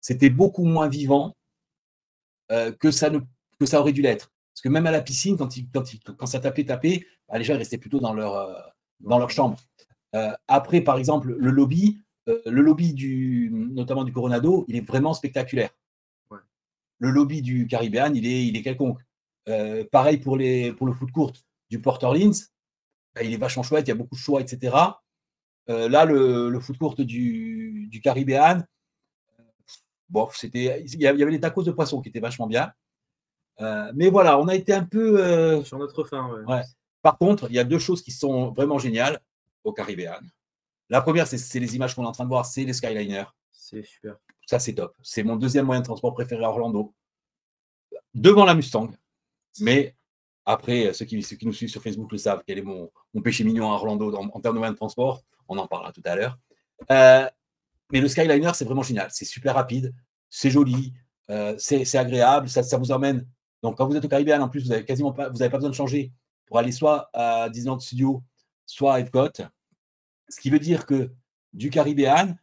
c'était 0.00 0.30
beaucoup 0.30 0.64
moins 0.64 0.88
vivant 0.88 1.36
euh, 2.52 2.72
que, 2.72 2.90
ça 2.90 3.10
ne, 3.10 3.18
que 3.58 3.66
ça 3.66 3.80
aurait 3.80 3.92
dû 3.92 4.02
l'être. 4.02 4.32
Parce 4.54 4.62
que 4.62 4.68
même 4.68 4.86
à 4.86 4.90
la 4.90 5.02
piscine, 5.02 5.36
quand, 5.36 5.56
il, 5.56 5.68
quand, 5.68 5.92
il, 5.92 6.00
quand 6.00 6.26
ça 6.26 6.40
tapait, 6.40 6.64
tapait, 6.64 7.06
bah, 7.28 7.38
les 7.38 7.44
gens 7.44 7.56
restaient 7.56 7.78
plutôt 7.78 8.00
dans 8.00 8.14
leur, 8.14 8.36
euh, 8.36 8.54
dans 9.00 9.18
leur 9.18 9.30
chambre. 9.30 9.58
Euh, 10.14 10.32
après, 10.46 10.80
par 10.80 10.98
exemple, 10.98 11.34
le 11.36 11.50
lobby, 11.50 11.98
le 12.26 12.60
lobby 12.60 12.92
du, 12.92 13.50
notamment 13.52 14.04
du 14.04 14.12
Coronado, 14.12 14.64
il 14.68 14.76
est 14.76 14.86
vraiment 14.86 15.14
spectaculaire. 15.14 15.70
Ouais. 16.30 16.38
Le 16.98 17.10
lobby 17.10 17.42
du 17.42 17.66
Caribbean, 17.66 18.14
il 18.16 18.26
est, 18.26 18.46
il 18.46 18.56
est 18.56 18.62
quelconque. 18.62 19.00
Euh, 19.48 19.84
pareil 19.90 20.18
pour, 20.18 20.36
les, 20.36 20.72
pour 20.72 20.86
le 20.86 20.92
foot 20.92 21.10
court 21.12 21.32
du 21.70 21.80
Port 21.80 22.02
Orleans, 22.02 22.32
bah, 23.14 23.22
il 23.22 23.32
est 23.32 23.38
vachement 23.38 23.62
chouette, 23.62 23.86
il 23.86 23.90
y 23.90 23.92
a 23.92 23.96
beaucoup 23.96 24.14
de 24.14 24.20
choix, 24.20 24.40
etc. 24.40 24.76
Euh, 25.68 25.88
là, 25.88 26.04
le, 26.04 26.48
le 26.48 26.60
foot 26.60 26.78
court 26.78 26.94
du, 26.94 27.88
du 27.90 28.00
Caribéan, 28.00 28.62
bon, 30.08 30.28
c'était, 30.32 30.82
il 30.84 31.00
y 31.00 31.06
avait 31.06 31.30
les 31.30 31.40
tacos 31.40 31.62
de 31.62 31.72
poisson 31.72 32.00
qui 32.00 32.08
étaient 32.08 32.20
vachement 32.20 32.46
bien. 32.46 32.72
Euh, 33.60 33.90
mais 33.94 34.10
voilà, 34.10 34.38
on 34.38 34.48
a 34.48 34.54
été 34.54 34.72
un 34.72 34.84
peu. 34.84 35.20
Euh, 35.20 35.62
Sur 35.64 35.78
notre 35.78 36.04
fin, 36.04 36.28
ouais. 36.30 36.44
ouais. 36.44 36.62
Par 37.02 37.18
contre, 37.18 37.46
il 37.48 37.54
y 37.54 37.58
a 37.58 37.64
deux 37.64 37.78
choses 37.78 38.02
qui 38.02 38.10
sont 38.10 38.52
vraiment 38.52 38.78
géniales 38.78 39.20
au 39.64 39.72
Caribéan. 39.72 40.20
La 40.88 41.00
première, 41.00 41.26
c'est 41.26 41.60
les 41.60 41.74
images 41.74 41.94
qu'on 41.94 42.04
est 42.04 42.08
en 42.08 42.12
train 42.12 42.24
de 42.24 42.28
voir, 42.28 42.44
c'est 42.46 42.64
les 42.64 42.72
Skyliners. 42.72 43.26
C'est 43.50 43.84
super. 43.84 44.16
Ça, 44.46 44.58
c'est 44.58 44.74
top. 44.74 44.94
C'est 45.02 45.22
mon 45.22 45.36
deuxième 45.36 45.66
moyen 45.66 45.80
de 45.80 45.86
transport 45.86 46.14
préféré 46.14 46.44
à 46.44 46.50
Orlando. 46.50 46.94
Devant 48.14 48.44
la 48.44 48.54
Mustang. 48.54 48.90
Mais 49.60 49.94
après, 50.44 50.92
ceux 50.92 51.04
qui, 51.04 51.22
ceux 51.22 51.36
qui, 51.36 51.46
nous 51.46 51.52
suivent 51.52 51.70
sur 51.70 51.82
Facebook 51.82 52.12
le 52.12 52.18
savent, 52.18 52.42
quel 52.46 52.58
est 52.58 52.62
mon, 52.62 52.90
péché 53.22 53.44
mignon 53.44 53.70
à 53.70 53.74
Orlando 53.74 54.14
en, 54.14 54.40
termes 54.40 54.54
de 54.54 54.58
moyens 54.58 54.74
de 54.74 54.78
transport. 54.78 55.22
On 55.48 55.58
en 55.58 55.66
parlera 55.66 55.92
tout 55.92 56.02
à 56.04 56.16
l'heure. 56.16 56.38
Euh, 56.90 57.28
mais 57.92 58.00
le 58.00 58.08
Skyliner, 58.08 58.52
c'est 58.54 58.64
vraiment 58.64 58.82
génial. 58.82 59.08
C'est 59.10 59.24
super 59.24 59.54
rapide, 59.54 59.94
c'est 60.28 60.50
joli, 60.50 60.92
euh, 61.30 61.54
c'est 61.58 61.96
agréable, 61.96 62.48
ça, 62.48 62.76
vous 62.78 62.92
emmène. 62.92 63.26
Donc, 63.62 63.76
quand 63.76 63.86
vous 63.86 63.96
êtes 63.96 64.04
au 64.04 64.08
Caribéan, 64.08 64.40
en 64.40 64.48
plus, 64.48 64.62
vous 64.62 64.70
n'avez 64.70 64.84
quasiment 64.84 65.12
pas, 65.12 65.28
vous 65.28 65.42
avez 65.42 65.50
pas 65.50 65.58
besoin 65.58 65.70
de 65.70 65.74
changer 65.74 66.12
pour 66.46 66.58
aller 66.58 66.72
soit 66.72 67.10
à 67.12 67.48
Disneyland 67.48 67.80
Studio, 67.80 68.22
soit 68.66 68.94
à 68.94 69.00
Epcot. 69.00 69.42
Ce 70.28 70.40
qui 70.40 70.50
veut 70.50 70.58
dire 70.58 70.86
que 70.86 71.10
du 71.52 71.70
Caribéan, 71.70 72.36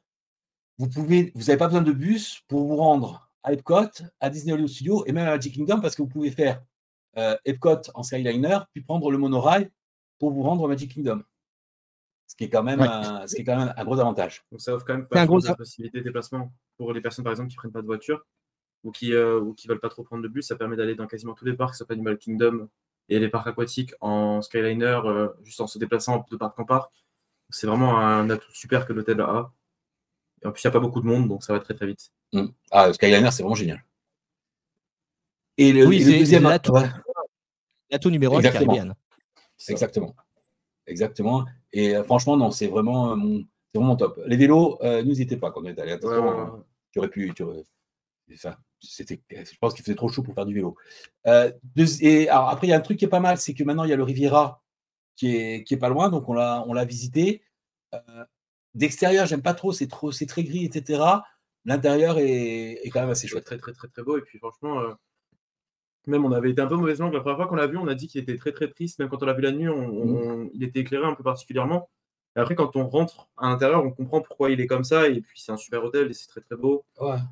vous 0.78 0.90
pouvez, 0.90 1.32
vous 1.36 1.44
n'avez 1.44 1.58
pas 1.58 1.68
besoin 1.68 1.82
de 1.82 1.92
bus 1.92 2.42
pour 2.48 2.68
vous 2.68 2.76
rendre 2.76 3.30
à 3.44 3.54
Epcot, 3.54 3.90
à 4.20 4.30
Disney 4.30 4.68
Studio 4.68 5.06
et 5.06 5.12
même 5.12 5.28
à 5.28 5.32
Magic 5.32 5.54
Kingdom 5.54 5.82
parce 5.82 5.96
que 5.96 6.02
vous 6.02 6.08
pouvez 6.08 6.32
faire 6.32 6.64
euh, 7.18 7.36
Epcot 7.46 7.82
en 7.94 8.04
Skyliner, 8.04 8.60
puis 8.72 8.82
prendre 8.82 9.12
le 9.12 9.18
monorail 9.18 9.70
pour 10.20 10.32
vous 10.32 10.44
rendre 10.44 10.64
au 10.64 10.68
Magic 10.68 10.94
Kingdom. 10.94 11.24
Ce 12.28 12.36
qui 12.36 12.46
est 12.46 12.50
quand 12.50 12.64
même, 12.64 12.80
ouais. 12.80 12.88
un, 12.88 13.28
ce 13.28 13.36
qui 13.36 13.42
est 13.42 13.46
quand 13.46 13.58
même 13.58 13.74
un 13.76 13.84
gros 13.84 14.00
avantage. 14.00 14.44
Donc 14.52 14.62
ça 14.62 14.74
offre 14.74 14.86
quand 14.86 14.96
même 14.96 15.08
pas 15.08 15.26
gros... 15.26 15.40
de 15.40 15.54
possibilité 15.54 16.00
de 16.00 16.04
déplacement 16.06 16.52
pour 16.78 16.94
les 16.94 17.02
personnes, 17.02 17.24
par 17.24 17.32
exemple, 17.32 17.50
qui 17.50 17.58
ne 17.58 17.60
prennent 17.60 17.72
pas 17.72 17.82
de 17.82 17.86
voiture 17.86 18.26
ou 18.84 18.92
qui 18.92 19.14
euh, 19.14 19.40
ou 19.40 19.54
qui 19.54 19.68
veulent 19.68 19.80
pas 19.80 19.90
trop 19.90 20.04
prendre 20.04 20.24
de 20.24 20.28
bus. 20.28 20.48
Ça 20.48 20.56
permet 20.56 20.76
d'aller 20.76 20.96
dans 20.96 21.06
quasiment 21.06 21.34
tous 21.34 21.46
les 21.46 21.54
parcs, 21.54 21.76
sauf 21.76 21.92
Animal 21.92 22.18
Kingdom 22.18 22.70
et 23.10 23.20
les 23.20 23.30
parcs 23.30 23.48
aquatiques 23.48 23.94
en 24.00 24.42
Skyliner, 24.42 25.02
euh, 25.06 25.28
juste 25.44 25.62
en 25.62 25.68
se 25.68 25.78
déplaçant 25.78 26.26
de 26.32 26.38
parc 26.38 26.58
en 26.60 26.66
parc. 26.66 26.92
C'est 27.50 27.68
vraiment 27.68 28.00
un 28.00 28.30
atout 28.30 28.52
super 28.52 28.88
que 28.88 28.94
l'hôtel 28.94 29.22
a. 29.22 29.52
Et 30.42 30.48
en 30.48 30.52
plus, 30.52 30.64
il 30.64 30.68
n'y 30.68 30.70
a 30.70 30.72
pas 30.72 30.80
beaucoup 30.80 31.02
de 31.02 31.06
monde, 31.06 31.28
donc 31.28 31.44
ça 31.44 31.54
va 31.54 31.60
très 31.60 31.74
très 31.74 31.86
vite. 31.86 32.12
Mmh. 32.32 32.48
Ah, 32.72 32.92
Skyliner, 32.92 33.30
c'est 33.32 33.44
vraiment 33.44 33.56
génial. 33.56 33.84
Et 35.58 35.72
le, 35.72 35.86
oui, 35.86 36.02
et 36.02 36.06
le 36.06 36.20
deuxième 36.20 36.44
l'atout 36.44 36.74
ouais. 36.74 38.12
numéro 38.12 38.38
1 38.38 38.42
du 38.42 38.52
Caribbean. 38.52 38.96
Exactement. 39.68 40.16
Exactement. 40.88 41.46
Et 41.72 41.96
franchement, 42.04 42.38
non, 42.38 42.52
c'est 42.52 42.68
vraiment 42.68 43.16
mon, 43.16 43.44
vraiment 43.74 43.96
top. 43.96 44.20
Les 44.26 44.38
vélos, 44.38 44.78
euh, 44.84 45.04
n'hésitez 45.04 45.38
pas 45.38 45.52
quand 45.52 45.62
on 45.62 45.66
est 45.66 45.80
allé. 45.80 45.98
tu 46.00 47.00
aurais 47.00 47.10
pu. 47.10 47.34
Tu 47.34 47.44
c'était, 48.80 49.22
je 49.30 49.58
pense 49.60 49.74
qu'il 49.74 49.84
faisait 49.84 49.96
trop 49.96 50.10
chaud 50.10 50.24
pour 50.24 50.34
faire 50.34 50.46
du 50.46 50.54
vélo. 50.54 50.76
et 51.26 52.30
alors, 52.30 52.50
après, 52.50 52.68
il 52.68 52.70
y 52.72 52.74
a 52.74 52.78
un 52.78 52.82
truc 52.82 52.98
qui 52.98 53.06
est 53.06 53.10
pas 53.10 53.20
mal, 53.20 53.38
c'est 53.38 53.54
que 53.54 53.64
maintenant, 53.64 53.84
il 53.84 53.90
y 53.90 53.94
a 53.94 53.96
le 53.96 54.04
Riviera 54.04 54.62
qui 55.16 55.36
est, 55.36 55.64
qui 55.64 55.76
est 55.76 55.78
pas 55.78 55.90
loin, 55.90 56.10
donc 56.10 56.28
on 56.28 56.34
l'a, 56.34 56.64
on 56.68 56.74
l'a 56.74 56.84
visité. 56.84 57.44
d'extérieur, 58.74 59.26
j'aime 59.26 59.42
pas 59.42 59.54
trop, 59.54 59.72
c'est, 59.72 59.88
trop, 59.88 60.12
c'est 60.12 60.26
très 60.26 60.44
gris, 60.44 60.66
etc. 60.66 61.04
L'intérieur 61.66 62.18
est, 62.18 62.80
est, 62.84 62.90
quand 62.90 63.02
même 63.02 63.12
assez 63.12 63.28
chouette. 63.28 63.46
Très, 63.46 63.58
très, 63.58 63.72
très, 63.72 63.88
très 63.88 64.04
beau. 64.04 64.18
Et 64.18 64.22
puis, 64.22 64.38
franchement, 64.40 64.82
même 66.08 66.26
on 66.26 66.32
avait 66.32 66.52
été 66.52 66.62
un 66.62 66.68
peu 66.68 66.76
mauvaise 66.76 67.00
langue. 67.00 67.14
La 67.14 67.22
première 67.22 67.38
fois 67.38 67.48
qu'on 67.48 67.56
l'a 67.56 67.68
vu, 67.68 67.78
on 67.78 67.88
a 67.88 67.96
dit 67.96 68.08
qu'il 68.08 68.22
était 68.22 68.36
très, 68.36 68.52
très 68.52 68.68
triste. 68.68 69.00
Même 69.00 69.10
quand 69.10 69.22
on 69.24 69.26
l'a 69.26 69.34
vu 69.34 69.42
la 69.42 69.52
nuit, 69.52 69.70
on, 69.70 70.44
mmh. 70.44 70.50
il 70.54 70.64
était 70.64 70.80
éclairé 70.80 71.06
un 71.06 71.14
peu 71.14 71.24
particulièrement. 71.24 71.90
Et 72.36 72.40
après, 72.40 72.56
quand 72.56 72.76
on 72.76 72.88
rentre 72.88 73.28
à 73.38 73.50
l'intérieur, 73.50 73.86
on 73.86 73.92
comprend 73.92 74.22
pourquoi 74.22 74.50
il 74.50 74.60
est 74.60 74.68
comme 74.68 74.84
ça. 74.84 75.08
Et 75.08 75.22
puis, 75.22 75.40
c'est 75.40 75.52
un 75.52 75.58
super 75.58 75.84
hôtel 75.84 76.10
et 76.10 76.14
c'est 76.14 76.28
très, 76.28 76.42
très 76.42 76.56
beau. 76.56 76.84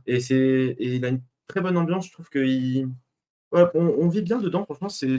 Et, 0.05 0.19
c'est, 0.19 0.36
et 0.36 0.95
il 0.95 1.05
a 1.05 1.10
une 1.10 1.21
très 1.47 1.62
bonne 1.62 1.77
ambiance. 1.77 2.07
Je 2.07 2.13
trouve 2.13 2.29
qu'il. 2.29 2.88
Ouais, 3.51 3.65
on, 3.73 4.07
vit 4.07 4.21
bien 4.21 4.39
dedans. 4.39 4.63
Franchement, 4.63 4.89
c'est. 4.89 5.17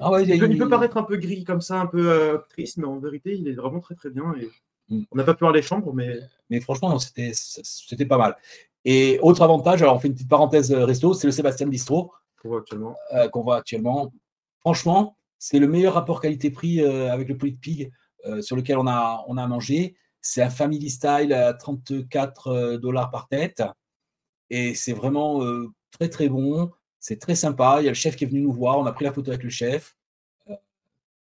Ah 0.00 0.12
ouais, 0.12 0.24
il, 0.24 0.58
peut, 0.58 0.68
paraître 0.68 0.96
un 0.96 1.02
peu 1.02 1.16
gris 1.16 1.42
comme 1.42 1.60
ça, 1.60 1.80
un 1.80 1.86
peu 1.86 2.08
euh, 2.08 2.38
triste, 2.48 2.76
mais 2.76 2.86
en 2.86 3.00
vérité, 3.00 3.36
il 3.36 3.48
est 3.48 3.54
vraiment 3.54 3.80
très 3.80 3.96
très 3.96 4.10
bien. 4.10 4.32
Et 4.40 4.48
mm. 4.94 5.02
On 5.10 5.16
n'a 5.16 5.24
pas 5.24 5.34
pu 5.34 5.40
voir 5.40 5.52
les 5.52 5.62
chambres, 5.62 5.92
mais. 5.92 6.20
Mais 6.50 6.60
franchement, 6.60 6.98
c'était, 7.00 7.32
c'était 7.34 8.06
pas 8.06 8.16
mal. 8.16 8.36
Et 8.84 9.18
autre 9.20 9.42
avantage, 9.42 9.82
alors 9.82 9.96
on 9.96 9.98
fait 9.98 10.08
une 10.08 10.14
petite 10.14 10.28
parenthèse 10.28 10.72
euh, 10.72 10.84
resto, 10.84 11.12
c'est 11.12 11.26
le 11.26 11.32
Sébastien 11.32 11.66
Bistro. 11.66 12.12
Qu'on 12.40 12.48
voit 12.48 12.58
actuellement. 12.60 12.96
Euh, 13.14 13.28
qu'on 13.28 13.42
voit 13.42 13.56
actuellement. 13.56 14.12
Franchement, 14.60 15.16
c'est 15.38 15.58
le 15.58 15.68
meilleur 15.68 15.94
rapport 15.94 16.20
qualité-prix 16.20 16.82
avec 16.82 17.28
le 17.28 17.36
Pig 17.36 17.92
sur 18.40 18.56
lequel 18.56 18.76
on 18.78 18.86
a, 18.86 19.24
on 19.28 19.36
a 19.36 19.46
mangé. 19.46 19.96
C'est 20.20 20.42
un 20.42 20.50
family 20.50 20.90
style 20.90 21.32
à 21.32 21.54
34 21.54 22.76
dollars 22.76 23.10
par 23.10 23.28
tête. 23.28 23.62
Et 24.50 24.74
c'est 24.74 24.92
vraiment 24.92 25.40
très 25.92 26.08
très 26.08 26.28
bon. 26.28 26.70
C'est 26.98 27.20
très 27.20 27.36
sympa. 27.36 27.76
Il 27.80 27.84
y 27.84 27.88
a 27.88 27.92
le 27.92 27.94
chef 27.94 28.16
qui 28.16 28.24
est 28.24 28.26
venu 28.26 28.40
nous 28.40 28.52
voir. 28.52 28.78
On 28.78 28.86
a 28.86 28.92
pris 28.92 29.04
la 29.04 29.12
photo 29.12 29.30
avec 29.30 29.44
le 29.44 29.50
chef. 29.50 29.96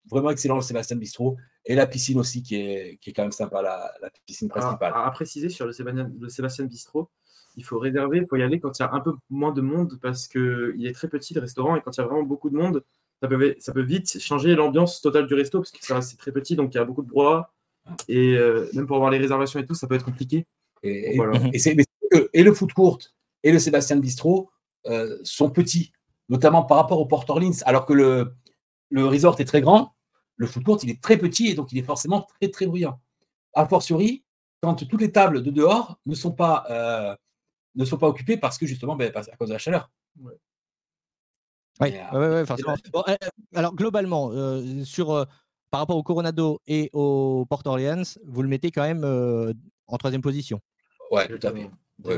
vraiment 0.09 0.31
excellent 0.31 0.55
le 0.55 0.61
Sébastien 0.61 0.97
Bistro. 0.97 1.37
Et 1.65 1.75
la 1.75 1.85
piscine 1.85 2.17
aussi 2.17 2.41
qui 2.41 2.55
est, 2.55 2.97
qui 2.97 3.11
est 3.11 3.13
quand 3.13 3.21
même 3.21 3.31
sympa, 3.31 3.61
la, 3.61 3.93
la 4.01 4.09
piscine 4.25 4.49
principale. 4.49 4.93
À, 4.95 5.11
préciser 5.11 5.49
sur 5.49 5.65
le 5.65 5.73
Sébastien, 5.73 6.11
le 6.19 6.29
Sébastien 6.29 6.65
Bistro, 6.65 7.09
il 7.55 7.63
faut 7.63 7.79
réserver, 7.79 8.19
il 8.19 8.27
faut 8.27 8.37
y 8.37 8.43
aller 8.43 8.59
quand 8.59 8.77
il 8.79 8.81
y 8.81 8.85
a 8.85 8.93
un 8.93 8.99
peu 8.99 9.13
moins 9.29 9.51
de 9.51 9.61
monde 9.61 9.99
parce 10.01 10.27
qu'il 10.27 10.85
est 10.85 10.93
très 10.93 11.07
petit 11.07 11.33
le 11.33 11.41
restaurant 11.41 11.75
et 11.75 11.81
quand 11.81 11.95
il 11.95 12.01
y 12.01 12.03
a 12.03 12.07
vraiment 12.07 12.23
beaucoup 12.23 12.49
de 12.49 12.55
monde, 12.55 12.83
ça 13.21 13.27
peut, 13.27 13.55
ça 13.59 13.73
peut 13.73 13.81
vite 13.81 14.19
changer 14.19 14.55
l'ambiance 14.55 15.01
totale 15.01 15.27
du 15.27 15.33
resto 15.33 15.59
parce 15.59 15.71
que 15.71 15.83
ça 15.85 15.95
reste 15.95 16.17
très 16.17 16.31
petit 16.31 16.55
donc 16.55 16.73
il 16.73 16.77
y 16.77 16.79
a 16.79 16.85
beaucoup 16.85 17.03
de 17.03 17.09
brouhaha 17.09 17.51
et 18.07 18.37
même 18.73 18.87
pour 18.87 18.95
avoir 18.95 19.11
les 19.11 19.17
réservations 19.17 19.59
et 19.59 19.65
tout, 19.65 19.73
ça 19.73 19.87
peut 19.87 19.95
être 19.95 20.05
compliqué. 20.05 20.45
Et, 20.83 21.19
et, 21.53 21.59
c'est, 21.59 21.75
et 22.33 22.43
le 22.43 22.53
foot 22.53 22.73
court 22.73 22.99
et 23.43 23.51
le 23.51 23.59
Sébastien 23.59 23.97
Bistro 23.97 24.49
euh, 24.87 25.17
sont 25.23 25.49
petits, 25.49 25.91
notamment 26.29 26.63
par 26.63 26.77
rapport 26.77 26.99
au 26.99 27.05
Port 27.05 27.25
Orleans, 27.27 27.51
alors 27.65 27.85
que 27.85 27.93
le, 27.93 28.33
le 28.89 29.05
resort 29.05 29.39
est 29.39 29.45
très 29.45 29.61
grand, 29.61 29.93
le 30.37 30.47
foot 30.47 30.63
court 30.63 30.79
il 30.83 30.89
est 30.89 31.01
très 31.01 31.17
petit 31.17 31.47
et 31.47 31.53
donc 31.53 31.71
il 31.71 31.77
est 31.77 31.83
forcément 31.83 32.27
très 32.39 32.49
très 32.49 32.65
bruyant. 32.65 32.99
A 33.53 33.65
fortiori, 33.67 34.23
quand 34.61 34.75
toutes 34.75 35.01
les 35.01 35.11
tables 35.11 35.43
de 35.43 35.51
dehors 35.51 35.99
ne 36.05 36.15
sont 36.15 36.31
pas, 36.31 36.65
euh, 36.69 37.15
ne 37.75 37.85
sont 37.85 37.97
pas 37.97 38.07
occupées 38.07 38.37
parce 38.37 38.57
que 38.57 38.65
justement 38.65 38.95
ben, 38.95 39.11
à 39.15 39.35
cause 39.37 39.49
de 39.49 39.53
la 39.53 39.59
chaleur. 39.59 39.89
Oui, 41.79 41.93
euh, 42.13 42.45
forcément. 42.45 42.75
alors 43.55 43.73
globalement, 43.75 44.31
sur, 44.83 45.25
par 45.71 45.79
rapport 45.79 45.97
au 45.97 46.03
Coronado 46.03 46.59
et 46.67 46.89
au 46.93 47.45
Port 47.49 47.63
Orleans, 47.65 48.03
vous 48.25 48.43
le 48.43 48.49
mettez 48.49 48.71
quand 48.71 48.83
même 48.83 49.03
en 49.87 49.97
troisième 49.97 50.21
position. 50.21 50.59
Ouais, 51.11 51.27
tout 51.27 51.45
à 51.45 51.51
fait. 51.51 51.69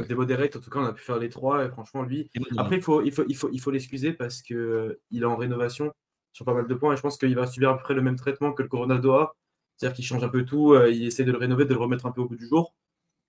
Des 0.08 0.16
modérés, 0.16 0.50
en 0.56 0.60
tout 0.60 0.70
cas, 0.70 0.80
on 0.80 0.86
a 0.86 0.94
pu 0.94 1.04
faire 1.04 1.18
les 1.18 1.30
trois. 1.30 1.66
Et 1.66 1.70
franchement, 1.70 2.04
lui, 2.04 2.30
après, 2.58 2.78
il 2.78 2.82
faut, 2.82 3.02
il 3.02 3.12
faut, 3.12 3.26
il 3.28 3.36
faut, 3.36 3.50
il 3.52 3.60
faut 3.60 3.72
l'excuser 3.72 4.14
parce 4.14 4.42
qu'il 4.42 4.56
euh, 4.56 5.02
est 5.14 5.24
en 5.24 5.36
rénovation 5.36 5.92
sur 6.32 6.46
pas 6.46 6.54
mal 6.54 6.68
de 6.68 6.74
points. 6.74 6.94
Et 6.94 6.98
je 6.98 7.02
pense 7.02 7.18
qu'il 7.18 7.36
va 7.36 7.48
subir 7.48 7.72
à 7.72 7.78
peu 7.78 7.84
près 7.84 7.94
le 7.94 8.02
même 8.02 8.16
traitement 8.16 8.54
que 8.54 8.64
le 8.64 8.70
Coronado 8.70 9.12
a. 9.12 9.36
C'est-à-dire 9.76 9.96
qu'il 9.96 10.06
change 10.06 10.24
un 10.24 10.30
peu 10.30 10.46
tout. 10.46 10.74
Euh, 10.74 10.90
il 10.90 11.06
essaie 11.06 11.26
de 11.26 11.32
le 11.32 11.38
rénover, 11.38 11.66
de 11.66 11.74
le 11.74 11.80
remettre 11.80 12.06
un 12.06 12.12
peu 12.12 12.22
au 12.22 12.28
bout 12.28 12.38
du 12.38 12.48
jour. 12.48 12.74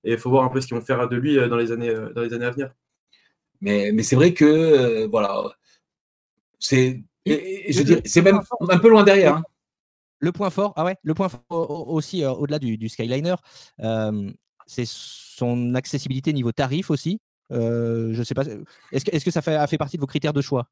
Et 0.05 0.13
il 0.13 0.19
faut 0.19 0.31
voir 0.31 0.45
un 0.45 0.49
peu 0.49 0.61
ce 0.61 0.67
qu'ils 0.67 0.77
vont 0.77 0.85
faire 0.85 1.09
de 1.09 1.17
lui 1.17 1.39
euh, 1.39 1.49
dans 1.49 1.57
les 1.57 1.73
années, 1.73 1.95
dans 2.15 2.23
les 2.23 2.33
années 2.33 2.47
à 2.47 2.51
venir. 2.51 2.71
Mais, 3.61 3.93
mais 3.93 4.03
c'est 4.03 4.17
vrai 4.17 4.35
que, 4.35 5.07
voilà, 5.07 5.43
c'est, 6.59 7.03
je 7.27 7.79
veux 7.79 7.85
dire, 7.85 8.01
c'est 8.05 8.23
même 8.23 8.41
un 8.69 8.79
peu 8.79 8.89
loin 8.89 9.05
derrière. 9.05 9.37
Hein. 9.37 9.43
Le 10.19 10.33
point 10.33 10.51
fort, 10.51 10.73
ah 10.77 10.85
ouais, 10.85 10.97
le 11.03 11.15
point 11.15 11.29
fort 11.29 11.89
aussi 11.89 12.25
au-delà 12.25 12.59
du, 12.59 12.77
du, 12.77 12.89
Skyliner, 12.89 13.37
c'est 14.67 14.87
son 14.87 15.75
accessibilité 15.75 16.33
niveau 16.33 16.53
tarif 16.53 16.91
aussi. 16.91 17.21
Euh, 17.53 18.13
je 18.13 18.23
sais 18.23 18.35
pas. 18.35 18.45
Est-ce 18.93 19.05
que, 19.05 19.15
est 19.15 19.25
que, 19.25 19.31
ça 19.31 19.43
fait, 19.43 19.55
a 19.55 19.67
fait 19.67 19.79
partie 19.79 19.97
de 19.97 20.01
vos 20.01 20.07
critères 20.07 20.33
de 20.33 20.41
choix? 20.41 20.69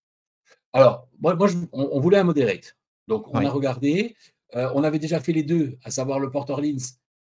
Alors, 0.73 1.09
moi, 1.21 1.37
on, 1.73 2.01
voulait 2.01 2.19
un 2.19 2.25
moderate. 2.25 2.77
Donc, 3.09 3.27
on 3.33 3.45
a 3.45 3.51
regardé. 3.51 4.17
Euh, 4.55 4.71
on 4.75 4.85
avait 4.85 4.99
déjà 4.99 5.21
fait 5.21 5.33
les 5.33 5.43
deux, 5.43 5.79
à 5.85 5.91
savoir 5.91 6.19
le 6.19 6.31
Port 6.31 6.49
Orleans 6.51 6.77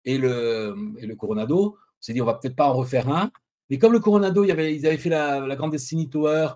et 0.04 0.18
le, 0.18 0.74
et 0.98 1.06
le 1.06 1.14
Coronado. 1.14 1.76
S'est 2.02 2.12
dit, 2.12 2.20
on 2.20 2.26
va 2.26 2.34
peut-être 2.34 2.56
pas 2.56 2.68
en 2.68 2.74
refaire 2.74 3.08
un. 3.08 3.30
Mais 3.70 3.78
comme 3.78 3.92
le 3.92 4.00
Coronado, 4.00 4.44
ils 4.44 4.50
avaient 4.50 4.98
fait 4.98 5.08
la, 5.08 5.56
Grande 5.56 5.70
Destiny 5.70 6.10
Tower, 6.10 6.48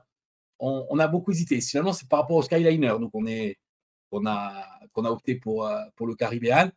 on, 0.59 0.98
a 0.98 1.09
beaucoup 1.09 1.30
hésité. 1.30 1.61
Finalement, 1.61 1.94
c'est 1.94 2.09
par 2.09 2.20
rapport 2.20 2.37
au 2.37 2.42
Skyliner. 2.42 2.94
Donc, 3.00 3.11
on, 3.14 3.26
est, 3.26 3.56
on, 4.11 4.26
a, 4.26 4.64
a 4.94 5.11
opté 5.11 5.37
pour, 5.37 5.66
euh, 5.66 5.80
pour 5.96 6.06
le 6.06 6.14
Caribbean. 6.14 6.70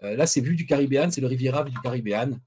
là, 0.00 0.26
c'est 0.26 0.40
vu 0.40 0.56
du 0.56 0.64
Caribbean, 0.64 1.10
c'est 1.10 1.20
le 1.20 1.26
Riviera 1.26 1.64
du 1.64 1.78
Caribbean 1.80 2.40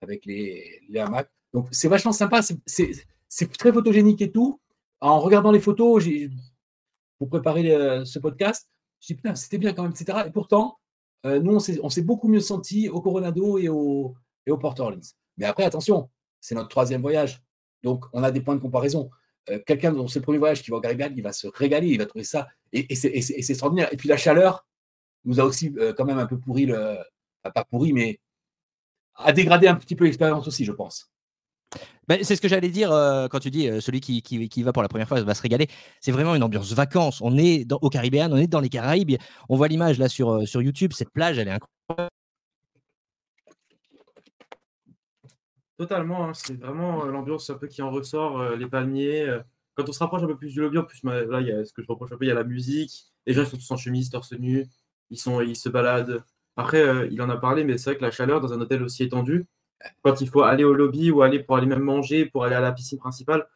avec 0.00 0.24
les, 0.24 0.80
les 0.88 1.00
hamacs. 1.00 1.30
Donc 1.52 1.68
c'est 1.70 1.88
vachement 1.88 2.12
sympa, 2.12 2.40
c'est 2.66 3.52
très 3.58 3.72
photogénique 3.72 4.20
et 4.22 4.30
tout. 4.30 4.60
En 5.00 5.20
regardant 5.20 5.52
les 5.52 5.60
photos, 5.60 6.04
pour 7.18 7.28
préparer 7.28 7.74
euh, 7.74 8.04
ce 8.04 8.18
podcast, 8.18 8.68
je 9.00 9.08
dis 9.08 9.14
putain, 9.14 9.34
c'était 9.34 9.58
bien 9.58 9.72
quand 9.72 9.82
même, 9.82 9.92
etc. 9.92 10.24
Et 10.26 10.30
pourtant, 10.30 10.78
euh, 11.24 11.40
nous, 11.40 11.56
on 11.82 11.88
s'est 11.88 12.02
beaucoup 12.02 12.28
mieux 12.28 12.40
senti 12.40 12.88
au 12.88 13.00
Coronado 13.00 13.58
et 13.58 13.68
au, 13.68 14.14
et 14.46 14.50
au 14.50 14.58
Port 14.58 14.74
Orleans. 14.78 15.00
Mais 15.36 15.46
après, 15.46 15.64
attention, 15.64 16.10
c'est 16.40 16.54
notre 16.54 16.68
troisième 16.68 17.00
voyage. 17.00 17.42
Donc, 17.82 18.04
on 18.12 18.22
a 18.22 18.30
des 18.30 18.40
points 18.40 18.56
de 18.56 18.60
comparaison. 18.60 19.10
Euh, 19.50 19.58
quelqu'un 19.66 19.92
dont 19.92 20.08
c'est 20.08 20.20
le 20.20 20.24
premier 20.24 20.38
voyage 20.38 20.62
qui 20.62 20.70
va 20.70 20.78
au 20.78 20.80
Caribbean, 20.80 21.12
il 21.16 21.22
va 21.22 21.32
se 21.32 21.46
régaler, 21.46 21.88
il 21.88 21.98
va 21.98 22.06
trouver 22.06 22.24
ça. 22.24 22.48
Et, 22.72 22.94
c'est 22.94 23.14
extraordinaire. 23.16 23.92
Et 23.92 23.96
puis 23.96 24.08
la 24.08 24.16
chaleur 24.16 24.66
nous 25.24 25.40
a 25.40 25.44
aussi 25.44 25.74
quand 25.96 26.04
même 26.04 26.18
un 26.18 26.26
peu 26.26 26.38
pourri 26.38 26.66
le. 26.66 26.98
Pas 27.42 27.64
pourri, 27.64 27.92
mais 27.92 28.18
a 29.14 29.32
dégradé 29.32 29.68
un 29.68 29.76
petit 29.76 29.96
peu 29.96 30.04
l'expérience 30.04 30.46
aussi, 30.46 30.64
je 30.64 30.72
pense. 30.72 31.10
Ben, 32.08 32.22
c'est 32.22 32.36
ce 32.36 32.40
que 32.40 32.48
j'allais 32.48 32.70
dire 32.70 32.92
euh, 32.92 33.26
quand 33.28 33.40
tu 33.40 33.50
dis 33.50 33.68
euh, 33.68 33.80
celui 33.80 34.00
qui, 34.00 34.22
qui, 34.22 34.62
va 34.62 34.72
pour 34.72 34.82
la 34.82 34.88
première 34.88 35.08
fois 35.08 35.20
va 35.20 35.34
se 35.34 35.42
régaler. 35.42 35.68
C'est 36.00 36.12
vraiment 36.12 36.34
une 36.34 36.42
ambiance 36.42 36.72
vacances. 36.72 37.20
On 37.20 37.36
est 37.36 37.64
dans, 37.64 37.78
au 37.82 37.88
Caribéen, 37.88 38.30
on 38.30 38.36
est 38.36 38.46
dans 38.46 38.60
les 38.60 38.68
Caraïbes. 38.68 39.16
On 39.48 39.56
voit 39.56 39.68
l'image 39.68 39.98
là 39.98 40.08
sur, 40.08 40.30
euh, 40.30 40.46
sur 40.46 40.62
YouTube. 40.62 40.92
Cette 40.92 41.10
plage, 41.10 41.38
elle 41.38 41.48
est 41.48 41.52
incroyable. 41.52 42.15
Totalement. 45.78 46.28
Hein. 46.28 46.34
c'est 46.34 46.58
vraiment 46.58 47.04
l'ambiance 47.04 47.50
un 47.50 47.54
peu 47.54 47.66
qui 47.66 47.82
en 47.82 47.90
ressort, 47.90 48.56
les 48.56 48.66
palmiers. 48.66 49.40
quand 49.74 49.88
on 49.88 49.92
se 49.92 49.98
rapproche 49.98 50.22
un 50.22 50.26
peu 50.26 50.36
plus 50.36 50.52
du 50.52 50.60
lobby, 50.60 50.78
en 50.78 50.84
plus, 50.84 51.02
là, 51.04 51.64
ce 51.64 51.72
que 51.72 51.82
je 51.82 51.86
reproche 51.86 52.12
un 52.12 52.16
peu, 52.16 52.24
il 52.24 52.28
y 52.28 52.30
a 52.30 52.34
la 52.34 52.44
musique. 52.44 53.06
Les 53.26 53.34
gens 53.34 53.44
sont 53.44 53.56
tous 53.56 53.70
en 53.70 53.76
chemise, 53.76 54.08
torse 54.08 54.32
nu. 54.32 54.66
Ils, 55.10 55.18
sont, 55.18 55.40
ils 55.40 55.56
se 55.56 55.68
baladent. 55.68 56.24
Après, 56.56 56.80
euh, 56.80 57.08
il 57.10 57.20
en 57.20 57.28
a 57.28 57.36
parlé, 57.36 57.64
mais 57.64 57.76
c'est 57.78 57.90
vrai 57.90 57.98
que 57.98 58.04
la 58.04 58.10
chaleur 58.10 58.40
dans 58.40 58.52
un 58.52 58.60
hôtel 58.60 58.82
aussi 58.82 59.02
étendu, 59.02 59.46
quand 60.02 60.20
il 60.20 60.28
faut 60.28 60.42
aller 60.42 60.64
au 60.64 60.72
lobby 60.72 61.10
ou 61.10 61.22
aller 61.22 61.40
pour 61.40 61.56
aller 61.56 61.66
même 61.66 61.82
manger, 61.82 62.26
pour 62.26 62.44
aller 62.44 62.54
à 62.54 62.60
la 62.60 62.72
piscine 62.72 62.98
principale, 62.98 63.46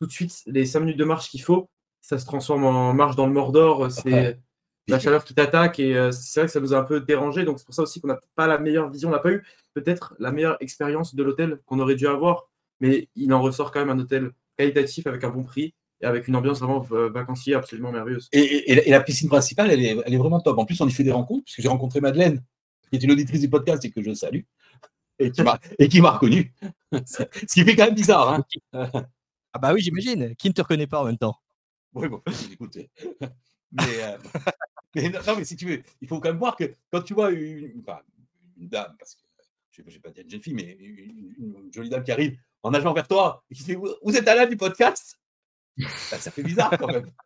tout 0.00 0.06
de 0.06 0.12
suite, 0.12 0.42
les 0.46 0.66
5 0.66 0.80
minutes 0.80 0.98
de 0.98 1.04
marche 1.04 1.30
qu'il 1.30 1.42
faut, 1.42 1.70
ça 2.00 2.18
se 2.18 2.26
transforme 2.26 2.64
en 2.64 2.92
marche 2.92 3.16
dans 3.16 3.26
le 3.26 3.32
Mordor. 3.32 3.90
C'est 3.92 4.40
la 4.90 4.98
chaleur 4.98 5.24
qui 5.24 5.34
t'attaque 5.34 5.78
et 5.78 5.96
euh, 5.96 6.12
c'est 6.12 6.40
vrai 6.40 6.46
que 6.46 6.52
ça 6.52 6.60
nous 6.60 6.74
a 6.74 6.78
un 6.78 6.84
peu 6.84 7.00
dérangé. 7.00 7.44
Donc 7.44 7.58
c'est 7.58 7.64
pour 7.64 7.74
ça 7.74 7.82
aussi 7.82 8.00
qu'on 8.00 8.08
n'a 8.08 8.20
pas 8.34 8.46
la 8.46 8.58
meilleure 8.58 8.90
vision, 8.90 9.08
on 9.08 9.12
n'a 9.12 9.18
pas 9.18 9.30
eu 9.30 9.44
peut-être 9.74 10.14
la 10.18 10.32
meilleure 10.32 10.56
expérience 10.60 11.14
de 11.14 11.22
l'hôtel 11.22 11.60
qu'on 11.66 11.78
aurait 11.80 11.94
dû 11.94 12.06
avoir, 12.06 12.48
mais 12.80 13.08
il 13.16 13.32
en 13.32 13.40
ressort 13.40 13.72
quand 13.72 13.80
même 13.80 13.90
un 13.90 13.98
hôtel 13.98 14.32
qualitatif 14.56 15.06
avec 15.06 15.24
un 15.24 15.30
bon 15.30 15.44
prix 15.44 15.74
et 16.02 16.06
avec 16.06 16.28
une 16.28 16.36
ambiance 16.36 16.60
vraiment 16.60 16.86
euh, 16.92 17.10
vacancière 17.10 17.58
absolument 17.58 17.92
merveilleuse. 17.92 18.28
Et, 18.32 18.90
la 18.90 19.00
piscine 19.00 19.28
principale, 19.28 19.70
elle 19.70 19.84
est, 19.84 19.96
elle 20.04 20.14
est, 20.14 20.18
vraiment 20.18 20.40
top. 20.40 20.58
En 20.58 20.64
plus, 20.64 20.80
on 20.80 20.88
y 20.88 20.92
fait 20.92 21.04
des 21.04 21.12
rencontres, 21.12 21.44
puisque 21.44 21.60
j'ai 21.60 21.68
rencontré 21.68 22.00
Madeleine, 22.00 22.42
qui 22.90 22.96
est 22.96 23.02
une 23.02 23.12
auditrice 23.12 23.40
du 23.40 23.50
podcast 23.50 23.84
et 23.84 23.90
que 23.90 24.02
je 24.02 24.14
salue, 24.14 24.40
et 25.20 25.88
qui 25.88 26.00
m'a 26.00 26.10
reconnu. 26.10 26.52
Ce 27.06 27.24
qui 27.52 27.64
fait 27.64 27.76
quand 27.76 27.84
même 27.84 27.94
bizarre. 27.94 28.32
Hein. 28.32 28.44
ah 29.52 29.58
bah 29.58 29.72
oui, 29.74 29.80
j'imagine. 29.80 30.34
Qui 30.36 30.48
ne 30.48 30.54
te 30.54 30.62
reconnaît 30.62 30.86
pas 30.86 31.02
en 31.02 31.04
même 31.04 31.18
temps 31.18 31.36
Oui, 31.94 32.08
bon, 32.08 32.22
écoute. 32.52 32.78
Mais, 33.72 34.02
euh, 34.02 34.16
mais, 34.94 35.08
non, 35.08 35.36
mais 35.36 35.44
si 35.44 35.56
tu 35.56 35.66
veux, 35.66 35.82
il 36.00 36.08
faut 36.08 36.20
quand 36.20 36.30
même 36.30 36.38
voir 36.38 36.56
que 36.56 36.74
quand 36.90 37.02
tu 37.02 37.14
vois 37.14 37.30
une, 37.30 37.80
enfin, 37.80 38.00
une 38.58 38.68
dame, 38.68 38.94
parce 38.98 39.14
que 39.14 39.20
je 39.70 39.82
ne 39.82 39.90
vais 39.90 39.98
pas 40.00 40.10
dire 40.10 40.24
une 40.24 40.30
jeune 40.30 40.42
fille, 40.42 40.54
mais 40.54 40.76
une, 40.80 41.70
jolie 41.72 41.88
dame 41.88 42.02
qui 42.02 42.12
arrive 42.12 42.38
en 42.62 42.70
nageant 42.70 42.92
vers 42.92 43.08
toi 43.08 43.44
et 43.50 43.54
qui 43.54 43.62
fait 43.62 43.76
Vous 43.76 44.16
êtes 44.16 44.26
à 44.28 44.34
l'âge 44.34 44.48
du 44.48 44.56
podcast? 44.56 45.18
Bah, 45.78 46.18
ça 46.18 46.30
fait 46.30 46.42
bizarre 46.42 46.76
quand 46.78 46.88
même. 46.88 47.10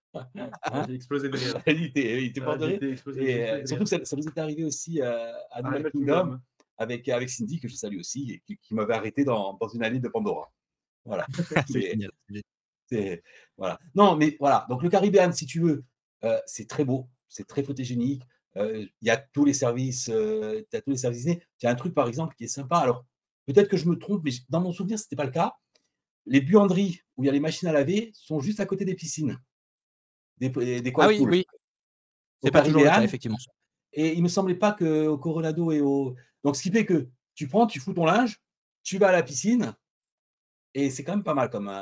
Ah, 0.63 0.85
j'ai 0.87 0.95
explosé 0.95 1.29
de 1.29 1.37
rire. 1.37 1.61
il 1.67 1.87
était, 1.87 2.41
mort 2.41 2.57
de 2.57 2.67
rire. 2.67 2.81
Et, 3.19 3.67
surtout 3.67 3.85
ça, 3.85 3.99
ça, 4.05 4.15
nous 4.15 4.29
est 4.29 4.39
arrivé 4.39 4.63
aussi 4.63 5.03
à 5.03 5.35
Animal 5.51 5.91
Kingdom 5.91 6.39
avec, 6.79 7.09
avec 7.09 7.29
Cindy, 7.29 7.59
que 7.59 7.67
je 7.67 7.75
salue 7.75 7.99
aussi, 7.99 8.41
et 8.49 8.57
qui, 8.57 8.75
m'avait 8.75 8.95
arrêté 8.95 9.25
dans, 9.25 9.55
dans, 9.55 9.67
une 9.67 9.83
allée 9.83 9.99
de 9.99 10.07
Pandora. 10.07 10.53
Voilà. 11.05 11.27
c'est 12.89 13.23
Voilà. 13.57 13.79
Non, 13.95 14.17
mais 14.17 14.37
voilà. 14.39 14.67
Donc 14.69 14.85
le 14.85 14.89
Caribbean, 14.89 15.33
si 15.33 15.47
tu 15.47 15.61
veux, 15.61 15.85
euh, 16.25 16.41
c'est 16.47 16.69
très 16.69 16.85
beau, 16.85 17.09
c'est 17.29 17.47
très 17.47 17.63
photogénique. 17.63 18.23
Euh, 18.57 18.87
il 19.01 19.07
y 19.07 19.11
a 19.11 19.17
tous 19.17 19.45
les 19.45 19.55
services, 19.55 20.09
euh, 20.13 20.63
tu 20.71 20.77
as 20.77 20.81
tous 20.81 20.91
les 20.91 20.97
services 20.97 21.25
Il 21.25 21.41
y 21.63 21.67
a 21.67 21.71
un 21.71 21.75
truc, 21.75 21.95
par 21.95 22.07
exemple, 22.07 22.35
qui 22.37 22.45
est 22.45 22.49
sympa. 22.49 22.79
Alors, 22.79 23.05
peut-être 23.47 23.69
que 23.69 23.77
je 23.77 23.89
me 23.89 23.99
trompe, 23.99 24.23
mais 24.25 24.31
dans 24.49 24.61
mon 24.61 24.73
souvenir, 24.73 24.99
ce 24.99 25.05
n'était 25.05 25.17
pas 25.17 25.25
le 25.25 25.33
cas. 25.33 25.55
Les 26.27 26.41
buanderies 26.41 27.01
où 27.17 27.25
il 27.25 27.27
y 27.27 27.29
a 27.29 27.33
les 27.33 27.41
machines 27.41 27.69
à 27.69 27.73
laver 27.73 28.13
sont 28.15 28.41
juste 28.41 28.61
à 28.61 28.67
côté 28.67 28.85
des 28.85 28.95
piscines. 28.95 29.39
Des, 30.39 30.49
des 30.49 30.93
ah 30.97 31.09
oui, 31.09 31.21
oui. 31.21 31.45
C'est 32.43 32.51
pas 32.51 32.63
toujours 32.63 32.83
le 32.83 32.89
cas, 32.89 33.03
effectivement. 33.03 33.39
Et 33.93 34.13
il 34.13 34.19
ne 34.19 34.25
me 34.25 34.29
semblait 34.29 34.55
pas 34.55 34.73
qu'au 34.73 35.19
Coronado 35.19 35.71
et 35.73 35.81
au. 35.81 36.15
Donc, 36.43 36.57
ce 36.57 36.63
qui 36.63 36.71
fait 36.71 36.85
que 36.85 37.09
tu 37.35 37.49
prends, 37.49 37.67
tu 37.67 37.81
fous 37.81 37.93
ton 37.93 38.05
linge, 38.05 38.41
tu 38.83 38.99
vas 38.99 39.09
à 39.09 39.13
la 39.13 39.23
piscine, 39.23 39.75
et 40.75 40.91
c'est 40.91 41.05
quand 41.05 41.13
même 41.13 41.23
pas 41.23 41.35
mal 41.35 41.51
comme, 41.51 41.73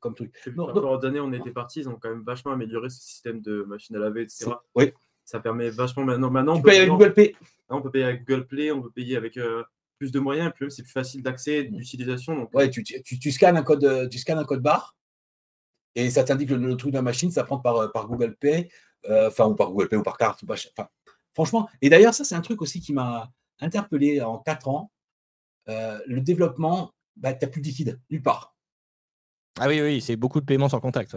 comme 0.00 0.14
truc. 0.14 0.32
Par 0.56 0.66
rapport 0.68 0.90
aux 0.90 1.04
années, 1.04 1.20
on 1.20 1.32
était 1.32 1.50
partis, 1.50 1.80
ils 1.80 1.88
ont 1.88 1.96
quand 1.96 2.08
même 2.08 2.24
vachement 2.24 2.52
amélioré 2.52 2.88
ce 2.88 3.00
système 3.00 3.42
de 3.42 3.62
machine 3.62 3.94
à 3.96 3.98
laver, 3.98 4.22
etc. 4.22 4.52
Oui. 4.74 4.92
Ça 5.24 5.40
permet 5.40 5.68
vachement 5.68 6.04
maintenant. 6.04 6.30
maintenant 6.30 6.54
tu 6.54 6.60
on 6.60 6.62
payes 6.62 6.78
avec 6.78 6.88
Google 6.88 7.12
Pay. 7.12 7.36
On 7.68 7.82
peut 7.82 7.90
payer 7.90 8.04
avec 8.06 8.26
Google 8.26 8.46
Play, 8.46 8.72
on 8.72 8.80
peut 8.80 8.90
payer 8.90 9.16
avec 9.18 9.36
euh, 9.36 9.62
plus 9.98 10.10
de 10.10 10.18
moyens, 10.18 10.48
et 10.48 10.52
puis 10.52 10.72
c'est 10.72 10.82
plus 10.82 10.92
facile 10.92 11.22
d'accès, 11.22 11.64
d'utilisation. 11.64 12.34
Donc... 12.34 12.54
Ouais, 12.54 12.70
tu, 12.70 12.82
tu, 12.82 13.02
tu, 13.02 13.30
scannes 13.30 13.58
un 13.58 13.62
code, 13.62 13.84
euh, 13.84 14.08
tu 14.08 14.16
scannes 14.16 14.38
un 14.38 14.44
code 14.44 14.62
barre 14.62 14.96
et 15.94 16.08
ça 16.08 16.24
t'indique 16.24 16.48
le, 16.50 16.76
truc 16.76 16.92
de 16.92 16.96
la 16.96 17.02
machine, 17.02 17.30
ça 17.30 17.44
prend 17.44 17.58
par, 17.58 17.76
euh, 17.76 17.88
par 17.88 18.08
Google 18.08 18.36
Pay, 18.36 18.70
enfin, 19.10 19.46
ou 19.46 19.54
par 19.54 19.70
Google 19.70 19.88
Pay 19.88 19.98
ou 19.98 20.02
par 20.02 20.16
carte. 20.16 20.42
Enfin, 20.48 20.88
franchement, 21.34 21.68
et 21.82 21.90
d'ailleurs, 21.90 22.14
ça, 22.14 22.24
c'est 22.24 22.34
un 22.34 22.40
truc 22.40 22.62
aussi 22.62 22.80
qui 22.80 22.94
m'a 22.94 23.30
interpellé 23.60 24.22
en 24.22 24.38
quatre 24.38 24.68
ans. 24.68 24.90
le 25.66 26.20
développement, 26.20 26.94
bah, 27.18 27.34
tu 27.34 27.44
n'as 27.44 27.50
plus 27.50 27.60
de 27.60 27.66
liquide, 27.66 28.00
nulle 28.10 28.22
part. 28.22 28.54
Ah 29.58 29.68
oui, 29.68 29.80
oui, 29.80 30.00
c'est 30.00 30.16
beaucoup 30.16 30.40
de 30.40 30.46
paiements 30.46 30.68
sans 30.68 30.80
contact. 30.80 31.16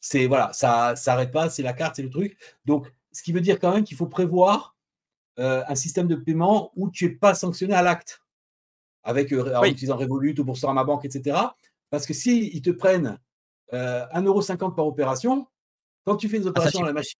C'est 0.00 0.26
voilà, 0.26 0.52
ça 0.52 0.96
s'arrête 0.96 1.32
pas, 1.32 1.50
c'est 1.50 1.62
la 1.62 1.72
carte, 1.72 1.96
c'est 1.96 2.02
le 2.02 2.10
truc. 2.10 2.36
Donc, 2.64 2.92
ce 3.12 3.22
qui 3.22 3.32
veut 3.32 3.40
dire 3.40 3.58
quand 3.58 3.72
même 3.72 3.84
qu'il 3.84 3.96
faut 3.96 4.06
prévoir 4.06 4.76
euh, 5.38 5.62
un 5.66 5.74
système 5.74 6.06
de 6.08 6.16
paiement 6.16 6.72
où 6.76 6.90
tu 6.90 7.06
n'es 7.06 7.14
pas 7.14 7.34
sanctionné 7.34 7.74
à 7.74 7.82
l'acte, 7.82 8.22
avec 9.02 9.32
euh, 9.32 9.54
en 9.54 9.64
utilisant 9.64 9.96
Revolut 9.96 10.34
ou 10.38 10.72
ma 10.72 10.84
Banque, 10.84 11.04
etc. 11.04 11.36
Parce 11.90 12.06
que 12.06 12.14
s'ils 12.14 12.54
ils 12.54 12.62
te 12.62 12.70
prennent 12.70 13.18
euh, 13.72 14.06
1,50€ 14.08 14.74
par 14.74 14.86
opération, 14.86 15.46
quand 16.04 16.16
tu 16.16 16.28
fais 16.28 16.38
des 16.38 16.46
ah, 16.46 16.50
opérations 16.50 16.82
à 16.82 16.86
la 16.86 16.92
machine 16.92 17.18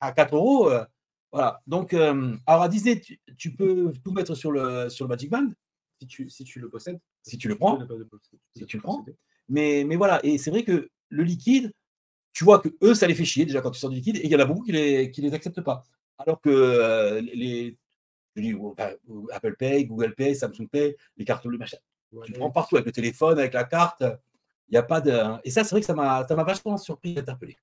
à 0.00 0.12
4 0.12 0.34
euros, 0.34 0.70
euh, 0.70 0.84
voilà. 1.32 1.62
Donc, 1.66 1.92
alors 1.94 2.62
à 2.62 2.68
Disney, 2.68 3.00
tu, 3.38 3.54
peux 3.54 3.92
tout 4.04 4.12
mettre 4.12 4.34
sur 4.34 4.50
le, 4.50 4.88
sur 4.88 5.04
le 5.04 5.10
Magic 5.10 5.30
Band. 5.30 5.48
Si 6.00 6.06
tu, 6.06 6.30
si 6.30 6.44
tu 6.44 6.58
le 6.58 6.68
possèdes. 6.68 6.98
Si 7.22 7.38
tu 7.38 7.48
le 7.48 7.56
prends. 7.56 7.78
Si 8.56 8.66
tu 8.66 8.76
le 8.76 8.82
prends. 8.82 9.04
Mais, 9.48 9.84
mais 9.84 9.96
voilà, 9.96 10.24
et 10.24 10.38
c'est 10.38 10.50
vrai 10.50 10.62
que 10.62 10.90
le 11.08 11.22
liquide, 11.24 11.72
tu 12.32 12.44
vois 12.44 12.60
que 12.60 12.68
eux, 12.82 12.94
ça 12.94 13.06
les 13.06 13.14
fait 13.14 13.24
chier 13.24 13.44
déjà 13.44 13.60
quand 13.60 13.70
tu 13.70 13.80
sors 13.80 13.90
du 13.90 13.96
liquide, 13.96 14.16
et 14.16 14.26
il 14.26 14.30
y 14.30 14.36
en 14.36 14.38
a 14.38 14.44
beaucoup 14.44 14.62
qui 14.62 14.72
les, 14.72 15.10
qui 15.10 15.20
les 15.20 15.34
acceptent 15.34 15.60
pas. 15.60 15.82
Alors 16.18 16.40
que 16.40 16.50
euh, 16.50 17.20
les, 17.20 17.76
Apple 19.32 19.56
Pay, 19.56 19.86
Google 19.86 20.14
Pay, 20.14 20.34
Samsung 20.34 20.68
Pay, 20.70 20.96
les 21.16 21.24
cartes, 21.24 21.44
le 21.46 21.58
machin, 21.58 21.78
tu 22.24 22.32
prends 22.32 22.50
partout 22.50 22.76
avec 22.76 22.86
le 22.86 22.92
téléphone, 22.92 23.38
avec 23.38 23.54
la 23.54 23.64
carte, 23.64 24.02
il 24.02 24.72
n'y 24.72 24.78
a 24.78 24.82
pas 24.82 25.00
de. 25.00 25.12
Et 25.44 25.50
ça, 25.50 25.64
c'est 25.64 25.70
vrai 25.70 25.80
que 25.80 25.86
ça 25.86 25.94
m'a 25.94 26.22
vachement 26.44 26.76
surpris 26.76 27.18
interpellé. 27.18 27.56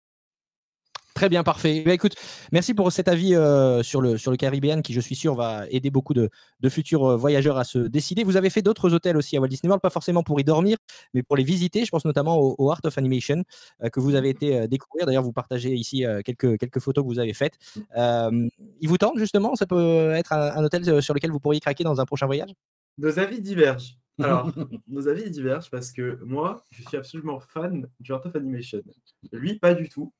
Très 1.17 1.29
bien, 1.29 1.41
parfait. 1.41 1.81
Bah, 1.83 1.93
écoute, 1.93 2.13
merci 2.51 2.75
pour 2.75 2.91
cet 2.91 3.07
avis 3.07 3.33
euh, 3.33 3.81
sur, 3.81 4.01
le, 4.01 4.19
sur 4.19 4.29
le 4.29 4.37
Caribbean 4.37 4.83
qui, 4.83 4.93
je 4.93 5.01
suis 5.01 5.15
sûr, 5.15 5.33
va 5.33 5.65
aider 5.71 5.89
beaucoup 5.89 6.13
de, 6.13 6.29
futurs 6.69 7.05
euh, 7.05 7.17
voyageurs 7.17 7.57
à 7.57 7.63
se 7.63 7.79
décider. 7.79 8.23
Vous 8.23 8.37
avez 8.37 8.51
fait 8.51 8.61
d'autres 8.61 8.93
hôtels 8.93 9.17
aussi 9.17 9.35
à 9.35 9.41
Walt 9.41 9.47
Disney 9.47 9.67
World, 9.67 9.81
pas 9.81 9.89
forcément 9.89 10.21
pour 10.21 10.39
y 10.39 10.43
dormir, 10.43 10.77
mais 11.15 11.23
pour 11.23 11.35
les 11.35 11.43
visiter. 11.43 11.85
Je 11.85 11.89
pense 11.89 12.05
notamment 12.05 12.37
au, 12.37 12.69
Art 12.69 12.81
of 12.83 12.95
Animation 12.99 13.41
euh, 13.81 13.89
que 13.89 13.99
vous 13.99 14.13
avez 14.13 14.29
été 14.29 14.67
découvrir. 14.67 15.07
D'ailleurs, 15.07 15.23
vous 15.23 15.33
partagez 15.33 15.73
ici 15.73 16.05
quelques, 16.23 16.59
quelques 16.59 16.79
photos 16.79 17.03
que 17.03 17.09
vous 17.09 17.17
avez 17.17 17.33
faites. 17.33 17.57
il 17.95 18.87
vous 18.87 18.99
tente 18.99 19.17
justement 19.17 19.55
Ça 19.55 19.65
peut 19.65 20.11
être 20.11 20.33
un, 20.33 20.63
hôtel 20.63 21.01
sur 21.01 21.15
lequel 21.15 21.31
vous 21.31 21.39
pourriez 21.39 21.59
craquer 21.59 21.83
dans 21.83 21.99
un 21.99 22.05
prochain 22.05 22.27
voyage? 22.27 22.51
Nos 22.99 23.17
avis 23.17 23.41
divergent. 23.41 23.95
Alors, 24.23 24.51
nos 24.87 25.07
avis 25.07 25.31
divergent 25.31 25.69
parce 25.71 25.91
que 25.91 26.19
moi, 26.23 26.63
je 26.69 26.83
suis 26.83 26.97
absolument 26.97 27.39
fan 27.39 27.87
du 27.99 28.13
Art 28.13 28.23
of 28.23 28.35
Animation. 28.35 28.83
Lui, 29.31 29.57
pas 29.57 29.73
du 29.73 29.89
tout. 29.89 30.13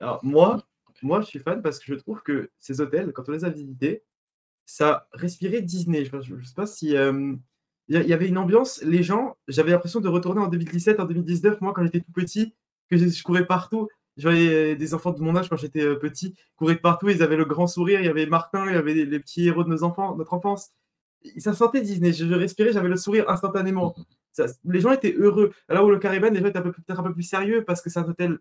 Alors, 0.00 0.20
moi, 0.24 0.62
moi, 1.02 1.20
je 1.20 1.26
suis 1.26 1.38
fan 1.38 1.62
parce 1.62 1.78
que 1.78 1.86
je 1.86 1.94
trouve 1.94 2.22
que 2.22 2.50
ces 2.58 2.80
hôtels, 2.80 3.12
quand 3.12 3.28
on 3.28 3.32
les 3.32 3.44
a 3.44 3.50
visités, 3.50 4.02
ça 4.66 5.08
respirait 5.12 5.62
Disney. 5.62 6.04
Je 6.04 6.16
ne 6.16 6.42
sais 6.42 6.54
pas 6.54 6.66
si. 6.66 6.96
Euh, 6.96 7.34
il 7.88 8.02
y 8.02 8.12
avait 8.12 8.28
une 8.28 8.36
ambiance, 8.36 8.82
les 8.82 9.02
gens, 9.02 9.38
j'avais 9.48 9.70
l'impression 9.70 10.00
de 10.00 10.08
retourner 10.08 10.42
en 10.42 10.48
2017, 10.48 11.00
en 11.00 11.06
2019, 11.06 11.62
moi, 11.62 11.72
quand 11.72 11.82
j'étais 11.82 12.00
tout 12.00 12.12
petit, 12.12 12.54
que 12.90 12.98
je, 12.98 13.22
courais 13.22 13.46
partout. 13.46 13.88
Je 14.18 14.28
voyais 14.28 14.76
des 14.76 14.92
enfants 14.92 15.12
de 15.12 15.22
mon 15.22 15.34
âge 15.36 15.48
quand 15.48 15.56
j'étais 15.56 15.82
euh, 15.82 15.94
petit 15.94 16.34
courir 16.56 16.80
partout, 16.82 17.08
ils 17.08 17.22
avaient 17.22 17.36
le 17.36 17.46
grand 17.46 17.66
sourire, 17.66 18.00
il 18.00 18.06
y 18.06 18.08
avait 18.08 18.26
Martin, 18.26 18.66
il 18.66 18.74
y 18.74 18.76
avait 18.76 18.92
les, 18.92 19.20
petits 19.20 19.46
héros 19.46 19.64
de 19.64 19.70
nos 19.70 19.84
enfants, 19.84 20.16
notre 20.16 20.34
enfance. 20.34 20.72
Ça 21.38 21.54
sentait 21.54 21.80
Disney, 21.80 22.12
je, 22.12 22.26
respirais, 22.34 22.72
j'avais 22.72 22.88
le 22.88 22.96
sourire 22.96 23.30
instantanément. 23.30 23.94
les 24.64 24.80
gens 24.80 24.92
étaient 24.92 25.14
heureux. 25.14 25.52
Alors 25.68 25.86
où 25.86 25.90
le 25.90 25.98
Caribbean, 25.98 26.34
les 26.34 26.40
gens 26.40 26.48
étaient 26.48 26.60
peut-être 26.60 27.00
un 27.00 27.04
peu 27.04 27.14
plus 27.14 27.22
sérieux 27.22 27.64
parce 27.64 27.80
que 27.80 27.88
c'est 27.88 28.00
un 28.00 28.08
hôtel 28.08 28.38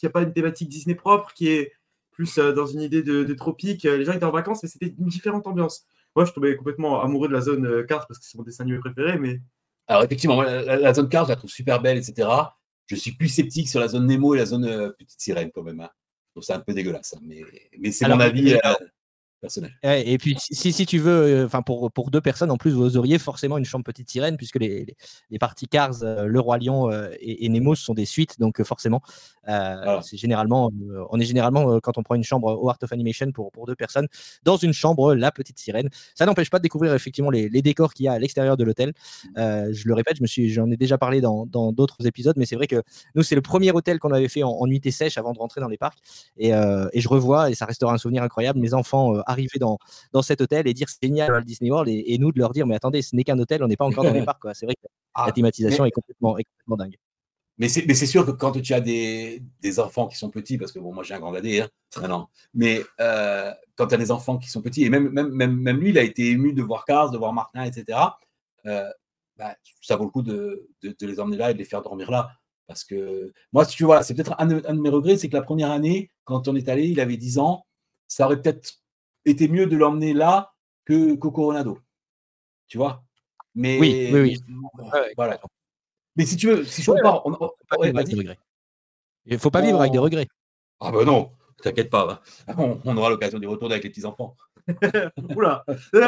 qui 0.00 0.06
n'a 0.06 0.10
pas 0.10 0.22
une 0.22 0.32
thématique 0.32 0.68
Disney 0.68 0.94
propre, 0.94 1.32
qui 1.34 1.48
est 1.48 1.72
plus 2.10 2.38
euh, 2.38 2.52
dans 2.52 2.66
une 2.66 2.80
idée 2.80 3.02
de, 3.02 3.34
tropique. 3.34 3.84
Les 3.84 4.04
gens 4.04 4.12
étaient 4.12 4.24
en 4.24 4.30
vacances, 4.30 4.62
mais 4.62 4.68
c'était 4.68 4.94
une 4.98 5.06
différente 5.06 5.46
ambiance. 5.46 5.84
Moi, 6.16 6.24
je 6.24 6.32
tombais 6.32 6.56
complètement 6.56 7.02
amoureux 7.02 7.28
de 7.28 7.32
la 7.32 7.40
zone 7.40 7.66
euh, 7.66 7.84
carte 7.84 8.08
parce 8.08 8.18
que 8.18 8.26
c'est 8.26 8.36
mon 8.36 8.42
dessin 8.42 8.64
animé 8.64 8.78
préféré. 8.78 9.18
Mais... 9.18 9.40
Alors, 9.86 10.02
effectivement, 10.02 10.42
la, 10.42 10.94
zone 10.94 11.08
carte, 11.08 11.26
je 11.26 11.32
la 11.32 11.36
trouve 11.36 11.50
super 11.50 11.80
belle, 11.80 11.98
etc. 11.98 12.28
Je 12.86 12.96
suis 12.96 13.12
plus 13.12 13.28
sceptique 13.28 13.68
sur 13.68 13.78
la 13.78 13.88
zone 13.88 14.06
Nemo 14.06 14.34
et 14.34 14.38
la 14.38 14.46
zone 14.46 14.64
euh, 14.64 14.90
Petite 14.98 15.20
Sirène, 15.20 15.50
quand 15.54 15.62
même. 15.62 15.80
Hein. 15.80 15.90
Je 16.28 16.32
trouve 16.32 16.44
ça 16.44 16.56
un 16.56 16.60
peu 16.60 16.72
dégueulasse. 16.72 17.14
Hein, 17.14 17.20
mais, 17.22 17.42
mais 17.78 17.92
c'est 17.92 18.08
mon 18.08 18.18
avis 18.20 18.56
personnel. 19.40 19.72
Et 19.82 20.18
puis, 20.18 20.36
si, 20.38 20.72
si 20.72 20.86
tu 20.86 20.98
veux, 20.98 21.10
euh, 21.10 21.46
enfin 21.46 21.62
pour, 21.62 21.90
pour 21.90 22.10
deux 22.10 22.20
personnes, 22.20 22.50
en 22.50 22.56
plus, 22.56 22.72
vous 22.72 22.96
auriez 22.96 23.18
forcément 23.18 23.58
une 23.58 23.64
chambre 23.64 23.84
petite 23.84 24.10
sirène, 24.10 24.36
puisque 24.36 24.58
les, 24.58 24.96
les, 25.30 25.38
parties 25.38 25.66
Cars, 25.66 26.02
euh, 26.02 26.26
Le 26.26 26.40
Roi 26.40 26.58
Lion 26.58 26.90
euh, 26.90 27.08
et, 27.20 27.48
Nemo 27.48 27.74
sont 27.74 27.94
des 27.94 28.04
suites, 28.04 28.38
donc 28.38 28.62
forcément, 28.62 29.00
c'est 30.02 30.16
généralement, 30.16 30.70
on 31.10 31.18
est 31.18 31.24
généralement, 31.24 31.80
quand 31.80 31.98
on 31.98 32.02
prend 32.02 32.14
une 32.14 32.22
chambre 32.22 32.56
au 32.62 32.68
Art 32.68 32.78
of 32.82 32.92
Animation 32.92 33.32
pour, 33.32 33.50
pour 33.50 33.66
deux 33.66 33.74
personnes, 33.74 34.06
dans 34.44 34.56
une 34.56 34.72
chambre, 34.72 35.14
la 35.14 35.32
petite 35.32 35.58
sirène. 35.58 35.88
Ça 36.14 36.26
n'empêche 36.26 36.50
pas 36.50 36.58
de 36.58 36.62
découvrir 36.62 36.94
effectivement 36.94 37.30
les, 37.30 37.48
les 37.48 37.62
décors 37.62 37.92
qu'il 37.94 38.04
y 38.06 38.08
a 38.08 38.12
à 38.12 38.18
l'extérieur 38.18 38.56
de 38.56 38.64
l'hôtel. 38.64 38.92
je 39.36 39.88
le 39.88 39.94
répète, 39.94 40.18
je 40.20 40.48
j'en 40.48 40.70
ai 40.70 40.76
déjà 40.76 40.98
parlé 40.98 41.20
dans 41.20 41.46
d'autres 41.72 42.06
épisodes, 42.06 42.36
mais 42.36 42.46
c'est 42.46 42.56
vrai 42.56 42.66
que 42.66 42.82
nous, 43.14 43.22
c'est 43.22 43.34
le 43.34 43.42
premier 43.42 43.72
hôtel 43.72 43.98
qu'on 43.98 44.12
avait 44.12 44.28
fait 44.28 44.42
en, 44.42 44.50
en 44.50 44.66
nuitée 44.66 44.90
sèche 44.90 45.18
avant 45.18 45.32
de 45.32 45.38
rentrer 45.38 45.60
dans 45.60 45.68
les 45.68 45.78
parcs. 45.78 45.98
Et, 46.36 46.50
et 46.50 47.00
je 47.00 47.08
revois, 47.08 47.50
et 47.50 47.54
ça 47.54 47.64
restera 47.64 47.92
un 47.92 47.98
souvenir 47.98 48.22
incroyable, 48.22 48.60
mes 48.60 48.74
enfants 48.74 49.14
arriver 49.30 49.58
dans, 49.58 49.78
dans 50.12 50.22
cet 50.22 50.40
hôtel 50.40 50.66
et 50.66 50.74
dire 50.74 50.88
c'est 50.88 50.98
génial 51.02 51.34
à 51.34 51.40
Disney 51.40 51.70
World 51.70 51.88
et, 51.88 52.18
nous 52.18 52.32
de 52.32 52.38
leur 52.38 52.52
dire 52.52 52.66
mais 52.66 52.74
attendez, 52.74 53.02
ce 53.02 53.16
n'est 53.16 53.24
qu'un 53.24 53.38
hôtel, 53.38 53.62
on 53.62 53.68
n'est 53.68 53.76
pas 53.76 53.86
encore 53.86 54.04
dans 54.04 54.12
les 54.12 54.24
parcs. 54.24 54.42
C'est 54.54 54.66
vrai 54.66 54.74
que 54.74 54.86
la 55.16 55.24
ah, 55.24 55.32
thématisation 55.32 55.84
est, 55.84 55.90
complètement, 55.90 56.34
complètement 56.34 56.76
dingue. 56.76 56.96
Mais 57.60 57.68
c'est 57.68 58.06
sûr 58.06 58.24
que 58.24 58.30
quand 58.30 58.52
tu 58.52 58.72
as 58.72 58.80
des, 58.80 59.42
des, 59.60 59.80
enfants 59.80 60.08
qui 60.08 60.16
sont 60.16 60.30
petits, 60.30 60.56
parce 60.56 60.72
que 60.72 60.78
bon, 60.78 60.94
moi 60.94 61.04
j'ai 61.04 61.12
un 61.12 61.20
grand 61.20 61.32
dadé, 61.32 61.60
hein, 61.60 61.68
non, 62.08 62.26
mais 62.54 62.82
euh, 63.00 63.52
quand 63.76 63.88
tu 63.88 63.94
as 63.94 63.98
des 63.98 64.10
enfants 64.10 64.38
qui 64.38 64.48
sont 64.48 64.62
petits, 64.62 64.84
et 64.84 64.88
même, 64.88 65.10
même, 65.10 65.28
même, 65.28 65.56
même, 65.56 65.76
lui, 65.76 65.90
il 65.90 65.98
a 65.98 66.02
été 66.02 66.30
ému 66.30 66.54
de 66.54 66.62
voir 66.62 66.86
Cars, 66.86 67.10
de 67.10 67.18
voir 67.18 67.34
Martin, 67.34 67.64
etc. 67.64 67.98
Euh, 68.64 68.88
bah, 69.36 69.54
ça 69.82 69.96
vaut 69.96 70.04
le 70.04 70.10
coup 70.10 70.22
de, 70.22 70.68
de, 70.82 71.06
les 71.06 71.20
emmener 71.20 71.36
là 71.36 71.50
et 71.50 71.52
de 71.52 71.58
les 71.58 71.66
faire 71.66 71.82
dormir 71.82 72.10
là. 72.10 72.30
Parce 72.66 72.82
que 72.82 73.30
moi, 73.52 73.66
si 73.66 73.76
tu 73.76 73.84
vois, 73.84 74.02
c'est 74.02 74.14
peut-être 74.14 74.34
un, 74.38 74.48
un, 74.48 74.74
de 74.74 74.80
mes 74.80 74.88
regrets, 74.88 75.18
c'est 75.18 75.28
que 75.28 75.36
la 75.36 75.42
première 75.42 75.70
année, 75.70 76.10
quand 76.24 76.48
on 76.48 76.56
est 76.56 76.68
allé, 76.70 76.88
il 76.88 76.98
avait 76.98 77.18
10 77.18 77.38
ans, 77.38 77.66
ça 78.08 78.24
aurait 78.24 78.40
peut-être 78.40 78.79
était 79.24 79.48
mieux 79.48 79.66
de 79.66 79.76
l'emmener 79.76 80.12
là 80.12 80.52
que 80.84 81.14
qu'au 81.14 81.30
Coronado. 81.30 81.78
Tu 82.68 82.78
vois? 82.78 83.02
Mais 83.54 83.78
oui, 83.78 84.10
oui, 84.12 84.38
voilà. 85.16 85.40
Mais 86.16 86.26
si 86.26 86.36
tu 86.36 86.48
veux, 86.48 86.64
si 86.64 86.82
je 86.82 86.90
repars, 86.90 87.24
on, 87.26 87.50
il 89.26 89.34
ne 89.34 89.38
faut 89.38 89.50
pas 89.50 89.60
vivre 89.60 89.80
avec 89.80 89.92
des 89.92 89.98
regrets. 89.98 90.26
Ah 90.80 90.90
ben 90.90 91.04
non, 91.04 91.32
t'inquiète 91.62 91.90
pas. 91.90 92.22
Hein. 92.48 92.54
On, 92.84 92.96
aura 92.96 93.10
l'occasion 93.10 93.38
d'y 93.38 93.46
retourner 93.46 93.74
avec 93.74 93.84
les 93.84 93.90
petits 93.90 94.04
enfants. 94.04 94.36
Oula. 95.36 95.64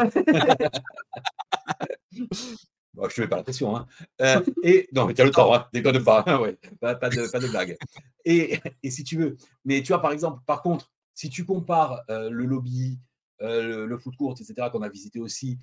Bon, 2.95 3.09
je 3.09 3.23
ne 3.23 3.25
mets 3.25 3.31
pas 3.31 3.37
la 3.37 3.43
pression. 3.43 3.75
Hein. 3.75 3.87
Euh, 4.21 4.43
et, 4.63 4.87
non, 4.93 5.07
mais 5.07 5.19
as 5.19 5.25
le 5.25 5.31
temps, 5.31 5.55
hein, 5.55 5.67
déconne 5.73 6.05
pas. 6.05 6.23
ouais, 6.43 6.59
pas, 6.79 6.95
pas, 6.95 7.09
de, 7.09 7.27
pas 7.31 7.41
de 7.41 7.49
blague. 7.49 7.79
Et, 8.27 8.61
et, 8.83 8.91
si 8.91 9.03
tu 9.03 9.17
veux, 9.17 9.39
mais 9.65 9.83
tu 9.83 9.89
vois, 9.89 10.03
par 10.03 10.13
exemple, 10.13 10.43
par 10.45 10.61
contre, 10.61 10.93
si 11.15 11.31
tu 11.31 11.45
compares 11.45 12.03
euh, 12.11 12.31
le 12.31 12.45
lobby, 12.45 12.99
euh, 13.41 13.87
le, 13.87 13.99
foot 13.99 14.17
court, 14.17 14.33
etc., 14.39 14.69
qu'on 14.71 14.83
a 14.83 14.89
visité 14.89 15.21
aussi, 15.21 15.59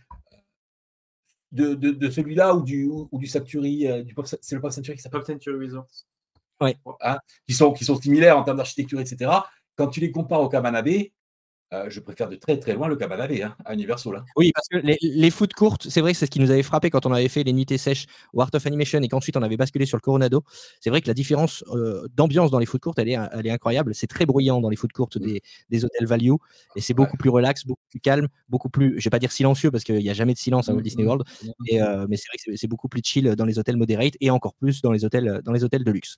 de, 1.52 1.74
de, 1.74 2.10
celui-là 2.10 2.54
ou 2.54 2.62
du, 2.62 2.86
ou, 2.86 3.10
du 3.14 3.26
Sanctuary, 3.26 4.04
du 4.04 4.14
c'est 4.42 4.56
le 4.56 4.62
Pop 4.62 4.72
Sanctuary 4.72 4.98
qui 4.98 5.02
s'appelle? 5.02 5.22
Pop 5.22 5.28
Sanctuary 5.28 5.66
Resort. 5.66 5.88
hein, 7.02 7.20
qui, 7.48 7.56
sont, 7.56 7.74
qui 7.74 7.86
sont 7.86 8.00
similaires 8.00 8.38
en 8.38 8.44
termes 8.44 8.58
d'architecture, 8.58 9.00
etc. 9.00 9.32
Quand 9.76 9.88
tu 9.88 10.00
les 10.00 10.12
compares 10.12 10.42
au 10.42 10.50
Cabana 10.50 10.82
Bay, 10.82 11.12
euh, 11.72 11.86
je 11.90 12.00
préfère 12.00 12.30
de 12.30 12.36
très 12.36 12.58
très 12.60 12.74
loin 12.74 12.88
le 12.88 12.96
Cabana 12.96 13.26
hein, 13.26 13.56
à 13.64 13.74
Universal. 13.76 14.16
Hein. 14.16 14.26
Oui, 14.36 14.52
parce 14.54 14.68
que 14.68 14.78
les, 14.78 14.98
les 15.02 15.30
foot 15.30 15.54
courtes, 15.54 15.88
c'est 15.88 16.02
vrai 16.02 16.14
que 16.14 16.18
c'est 16.18 16.26
ce 16.26 16.32
qui 16.32 16.40
nous 16.40 16.50
avait 16.50 16.64
frappé 16.64 16.90
quand 16.90 17.06
on 17.06 17.12
avait 17.12 17.28
fait 17.28 17.44
les 17.44 17.54
nuitées 17.54 17.78
sèches 17.78 18.08
au 18.34 18.42
Art 18.42 18.50
of 18.54 18.66
Animation 18.66 19.00
et 19.02 19.08
qu'ensuite 19.08 19.38
on 19.38 19.44
avait 19.44 19.58
basculé 19.58 19.86
sur 19.86 19.96
le 19.96 20.02
Coronado. 20.02 20.44
C'est 20.82 20.90
vrai 20.90 21.02
que 21.02 21.08
la 21.08 21.14
différence 21.14 21.64
euh, 21.74 22.08
d'ambiance 22.16 22.50
dans 22.50 22.58
les 22.58 22.66
foot 22.66 22.82
courtes, 22.82 22.98
elle 22.98 23.10
est, 23.10 23.18
elle 23.34 23.46
est 23.46 23.52
incroyable. 23.52 23.94
C'est 23.94 24.08
très 24.08 24.26
bruyant 24.26 24.62
dans 24.62 24.70
les 24.70 24.76
foot 24.76 24.92
courtes 24.92 25.18
mm. 25.18 25.38
des, 25.70 25.86
hôtels 25.86 26.08
value 26.08 26.34
et 26.76 26.82
c'est 26.82 26.96
beaucoup 26.96 27.18
plus 27.18 27.30
relax, 27.30 27.66
beaucoup 27.66 27.86
plus 27.90 28.00
calme, 28.00 28.28
beaucoup 28.50 28.70
plus, 28.70 29.00
je 29.00 29.04
vais 29.04 29.12
pas 29.12 29.20
dire 29.20 29.32
silencieux 29.32 29.70
parce 29.70 29.84
qu'il 29.84 29.98
n'y 29.98 30.10
a 30.10 30.14
jamais 30.14 30.34
de 30.34 30.40
silence 30.40 30.70
à 30.70 30.74
Walt 30.74 30.80
mm, 30.80 30.84
Disney 30.84 31.04
mm, 31.04 31.08
World, 31.08 31.24
euh, 31.74 32.08
mais 32.10 32.18
c'est 32.18 32.28
vrai 32.30 32.38
que 32.44 32.56
c'est 32.56 32.68
beaucoup 32.68 32.88
plus 32.88 33.02
chill 33.04 33.36
dans 33.36 33.46
les 33.46 33.60
hôtels 33.60 33.78
moderate 33.78 34.16
et 34.22 34.32
encore 34.32 34.56
plus 34.56 34.82
dans 34.82 34.92
les 34.92 35.06
hôtels, 35.06 35.42
dans 35.44 35.52
les 35.52 35.64
hôtels 35.64 35.84
de 35.84 35.92
luxe. 35.92 36.18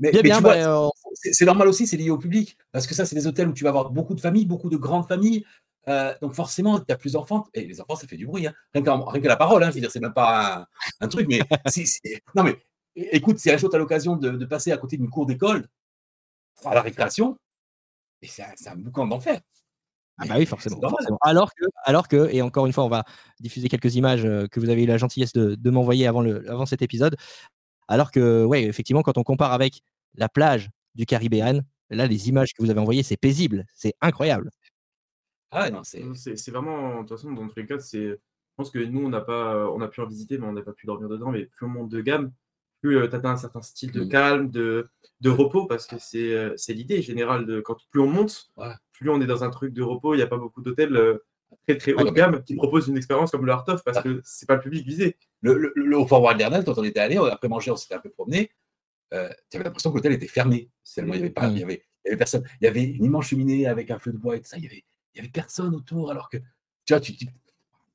Mais, 0.00 0.10
bah, 0.42 0.90
c'est 1.14 1.44
normal 1.44 1.68
aussi, 1.68 1.86
c'est 1.86 1.96
lié 1.96 2.10
au 2.10 2.18
public 2.18 2.56
parce 2.72 2.86
que 2.86 2.94
ça, 2.94 3.04
c'est 3.04 3.14
des 3.14 3.26
hôtels 3.26 3.48
où 3.48 3.52
tu 3.52 3.64
vas 3.64 3.70
avoir 3.70 3.90
beaucoup 3.90 4.14
de 4.14 4.20
familles, 4.20 4.46
beaucoup 4.46 4.70
de 4.70 4.76
grandes 4.84 5.08
familles. 5.08 5.44
Euh, 5.88 6.14
donc 6.22 6.34
forcément, 6.34 6.80
tu 6.80 6.92
as 6.92 6.96
plus 6.96 7.12
d'enfants. 7.12 7.46
Et 7.54 7.66
les 7.66 7.80
enfants, 7.80 7.96
ça 7.96 8.06
fait 8.06 8.16
du 8.16 8.26
bruit. 8.26 8.46
Hein. 8.46 8.54
Rien, 8.74 8.82
que 8.82 9.28
la 9.28 9.36
parole, 9.36 9.62
hein, 9.62 9.70
je 9.70 9.74
veux 9.74 9.80
dire, 9.80 9.90
c'est 9.90 10.00
même 10.00 10.14
pas 10.14 10.66
un, 11.00 11.08
truc. 11.08 11.26
Mais 11.28 11.40
non, 12.34 12.44
mais 12.44 12.56
écoute, 12.96 13.38
si 13.38 13.50
un 13.50 13.56
jour 13.56 13.70
tu 13.70 13.76
as 13.76 13.78
l'occasion 13.78 14.16
de, 14.16 14.44
passer 14.44 14.72
à 14.72 14.76
côté 14.76 14.96
d'une 14.96 15.10
cour 15.10 15.26
d'école 15.26 15.66
à 16.64 16.74
la 16.74 16.82
récréation, 16.82 17.36
et 18.22 18.26
c'est 18.26 18.44
un, 18.68 18.76
boucan 18.76 19.06
d'enfer. 19.06 19.40
Ah 20.16 20.26
bah 20.28 20.36
oui, 20.38 20.46
forcément, 20.46 20.78
Alors 21.22 21.52
que, 21.52 21.64
alors 21.82 22.06
que, 22.06 22.32
et 22.32 22.40
encore 22.40 22.66
une 22.66 22.72
fois, 22.72 22.84
on 22.84 22.88
va 22.88 23.02
diffuser 23.40 23.68
quelques 23.68 23.96
images 23.96 24.24
euh, 24.24 24.46
que 24.46 24.60
vous 24.60 24.70
avez 24.70 24.84
eu 24.84 24.86
la 24.86 24.96
gentillesse 24.96 25.32
de, 25.32 25.56
de 25.56 25.70
m'envoyer 25.70 26.06
avant, 26.06 26.22
le, 26.22 26.48
avant 26.48 26.66
cet 26.66 26.82
épisode. 26.82 27.16
Alors 27.88 28.12
que, 28.12 28.44
ouais, 28.44 28.62
effectivement, 28.62 29.02
quand 29.02 29.18
on 29.18 29.24
compare 29.24 29.52
avec 29.52 29.82
la 30.14 30.28
plage 30.28 30.70
du 30.94 31.04
Caribéan, 31.04 31.60
là, 31.90 32.06
les 32.06 32.28
images 32.28 32.54
que 32.54 32.62
vous 32.62 32.70
avez 32.70 32.80
envoyées, 32.80 33.02
c'est 33.02 33.16
paisible, 33.16 33.66
c'est 33.74 33.94
incroyable. 34.00 34.50
Ah 35.54 35.70
non, 35.70 35.82
c'est. 35.84 36.02
C'est 36.14 36.50
vraiment, 36.50 37.02
de 37.02 37.08
toute 37.08 37.16
façon, 37.16 37.32
dans 37.32 37.46
tous 37.46 37.58
les 37.58 37.66
cas, 37.66 37.78
c'est. 37.78 38.08
Je 38.08 38.56
pense 38.56 38.70
que 38.70 38.78
nous, 38.78 39.04
on 39.04 39.08
n'a 39.08 39.20
pas, 39.20 39.68
on 39.70 39.80
a 39.80 39.88
pu 39.88 40.00
en 40.00 40.06
visiter, 40.06 40.38
mais 40.38 40.46
on 40.46 40.52
n'a 40.52 40.62
pas 40.62 40.72
pu 40.72 40.86
dormir 40.86 41.08
dedans. 41.08 41.30
Mais 41.30 41.46
plus 41.46 41.66
on 41.66 41.68
monte 41.68 41.88
de 41.88 42.00
gamme, 42.00 42.32
plus 42.84 42.98
euh, 42.98 43.08
tu 43.08 43.16
atteins 43.16 43.30
un 43.30 43.36
certain 43.36 43.62
style 43.62 43.92
de 43.92 44.04
mmh. 44.04 44.08
calme, 44.08 44.50
de, 44.50 44.88
de 45.20 45.30
repos, 45.30 45.66
parce 45.66 45.86
que 45.86 45.96
c'est 45.98 46.32
euh, 46.34 46.54
l'idée 46.68 47.02
générale 47.02 47.46
de 47.46 47.60
quand 47.60 47.76
plus 47.90 48.00
on 48.00 48.06
monte, 48.06 48.52
plus 48.92 49.10
on 49.10 49.20
est 49.20 49.26
dans 49.26 49.42
un 49.42 49.50
truc 49.50 49.72
de 49.72 49.82
repos. 49.82 50.14
Il 50.14 50.18
n'y 50.18 50.22
a 50.22 50.26
pas 50.26 50.36
beaucoup 50.36 50.60
d'hôtels 50.60 50.96
euh, 50.96 51.18
très 51.66 51.78
très 51.78 51.94
haut 51.94 52.04
de 52.04 52.10
gamme 52.10 52.44
qui 52.44 52.56
proposent 52.56 52.88
une 52.88 52.96
expérience 52.96 53.30
comme 53.30 53.46
le 53.46 53.52
Art 53.52 53.64
of, 53.68 53.82
parce 53.84 54.02
que 54.02 54.20
c'est 54.24 54.46
pas 54.46 54.56
le 54.56 54.60
public 54.60 54.84
visé. 54.86 55.16
Le, 55.40 55.56
le, 55.56 55.72
le 55.74 56.04
Forward 56.04 56.36
Garden, 56.38 56.62
quand 56.64 56.78
on 56.78 56.84
était 56.84 57.00
allé, 57.00 57.16
après 57.16 57.48
manger, 57.48 57.70
on 57.70 57.76
s'était 57.76 57.94
un 57.94 58.00
peu 58.00 58.10
promené. 58.10 58.50
tu 59.10 59.16
avais 59.16 59.64
l'impression 59.64 59.90
que 59.90 59.96
l'hôtel 59.96 60.12
était 60.12 60.28
fermé. 60.28 60.70
il 60.96 61.04
n'y 61.04 61.16
avait 61.16 61.30
pas, 61.30 61.48
il 61.48 61.58
y 61.58 61.62
avait, 61.62 61.84
il 62.04 62.08
y 62.08 62.10
avait 62.10 62.18
personne. 62.18 62.44
Il 62.60 62.64
y 62.64 62.68
avait 62.68 62.84
une 62.84 63.04
immense 63.04 63.28
cheminée 63.28 63.66
avec 63.66 63.90
un 63.90 63.98
feu 63.98 64.12
de 64.12 64.18
bois 64.18 64.36
et 64.36 64.40
tout 64.40 64.48
ça. 64.48 64.58
Il 64.58 64.64
y 64.64 64.66
avait 64.66 64.84
il 65.14 65.18
n'y 65.18 65.20
avait 65.20 65.32
personne 65.32 65.74
autour, 65.74 66.10
alors 66.10 66.28
que 66.28 66.38
tu 66.84 66.92
vois, 66.92 67.00
tu, 67.00 67.16
tu, 67.16 67.26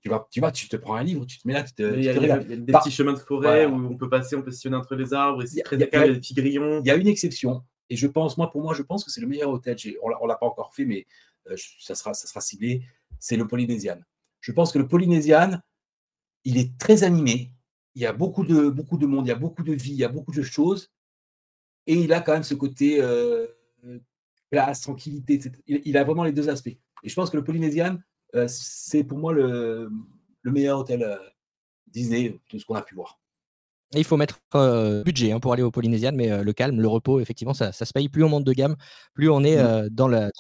vas, 0.06 0.28
tu 0.32 0.40
vas, 0.40 0.52
tu 0.52 0.70
te 0.70 0.78
prends 0.78 0.96
un 0.96 1.04
livre, 1.04 1.26
tu 1.26 1.38
te 1.38 1.48
mets 1.48 1.54
là, 1.54 1.64
tu 1.64 1.74
te. 1.74 1.84
Il 1.96 2.04
y, 2.04 2.10
a, 2.10 2.40
des 2.40 2.74
petits 2.74 2.92
chemins 2.92 3.14
de 3.14 3.20
forêt 3.20 3.66
où 3.66 3.76
on 3.76 3.98
peut 3.98 4.10
passer, 4.10 4.36
on 4.36 4.42
peut 4.42 4.52
sillonner 4.52 4.78
entre 4.78 4.96
les 4.96 5.14
arbres, 5.14 5.44
et 5.44 5.48
c'est 5.48 5.62
très 5.62 5.78
calme, 5.78 6.06
il 6.06 6.08
y 6.08 6.10
a 6.10 6.14
des 6.14 6.20
petits 6.20 6.34
grillons. 6.34 6.82
Il 6.82 6.88
y 6.88 6.92
a 6.92 6.96
une 6.96 7.08
exception, 7.08 7.64
et 7.90 7.96
je 7.96 8.08
pense, 8.08 8.38
moi, 8.38 8.52
pour 8.52 8.62
moi, 8.62 8.74
je 8.74 8.84
pense 8.84 9.04
que 9.04 9.12
c'est 9.12 9.22
le 9.22 9.28
meilleur 9.28 9.50
hôtel. 9.50 9.76
On 10.04 10.10
ne 10.10 10.28
l'a 10.28 10.36
pas 10.36 10.46
encore 10.46 10.74
fait, 10.74 10.86
mais 10.86 11.06
euh, 11.50 11.56
ça, 11.80 11.96
sera, 11.96 12.14
ça 12.14 12.28
sera 12.28 12.42
ciblé. 12.42 12.84
C'est 13.20 13.36
le 13.36 13.48
Polynesian. 13.48 14.00
Je 14.42 14.52
pense 14.52 14.72
que 14.72 14.78
le 14.78 14.88
Polynesian, 14.88 15.60
il 16.46 16.58
est 16.58 16.78
très 16.78 17.04
animé. 17.04 17.52
Il 17.96 18.02
y 18.02 18.06
a 18.06 18.14
beaucoup 18.14 18.46
de, 18.46 18.70
beaucoup 18.70 18.98
de 18.98 19.06
monde, 19.06 19.26
il 19.26 19.30
y 19.30 19.34
a 19.34 19.36
beaucoup 19.36 19.64
de 19.64 19.74
vie, 19.74 19.92
il 19.92 19.98
y 19.98 20.04
a 20.04 20.10
beaucoup 20.10 20.32
de 20.32 20.44
choses. 20.44 20.92
Et 21.88 21.96
il 21.96 22.14
a 22.14 22.22
quand 22.22 22.34
même 22.34 22.44
ce 22.44 22.54
côté 22.54 23.02
euh, 23.02 23.48
place, 24.50 24.82
tranquillité. 24.82 25.40
il, 25.68 25.98
a 25.98 26.04
vraiment 26.04 26.24
les 26.24 26.32
deux 26.32 26.50
aspects. 26.50 26.78
Et 27.04 27.10
je 27.10 27.16
pense 27.16 27.30
que 27.30 27.38
le 27.38 27.44
Polynesian, 27.44 27.98
euh, 28.36 28.46
c'est 28.48 29.04
pour 29.04 29.18
moi 29.18 29.34
le, 29.34 29.90
meilleur 30.44 30.80
hôtel 30.80 31.04
euh, 31.04 31.18
Disney 31.88 32.40
de 32.52 32.60
ce 32.60 32.66
qu'on 32.66 32.76
a 32.76 32.82
pu 32.82 32.96
voir. 32.96 33.20
il 33.94 34.04
faut 34.04 34.18
mettre 34.18 34.40
euh, 34.56 35.04
budget 35.04 35.32
hein, 35.32 35.40
pour 35.40 35.54
aller 35.54 35.64
au 35.64 35.72
Polynesian, 35.72 36.12
mais 36.14 36.44
le 36.44 36.54
calme, 36.54 36.80
le 36.80 36.88
repos, 36.88 37.20
effectivement, 37.20 37.54
ça, 37.54 37.72
se 37.72 37.94
paye. 37.94 38.10
Plus 38.10 38.24
on 38.24 38.30
monte 38.30 38.44
de 38.44 38.54
gamme, 38.54 38.76
plus 39.14 39.30
on 39.30 39.44
est 39.44 39.58
mmh. 39.58 39.90
dans, 39.90 40.08
la, 40.08 40.32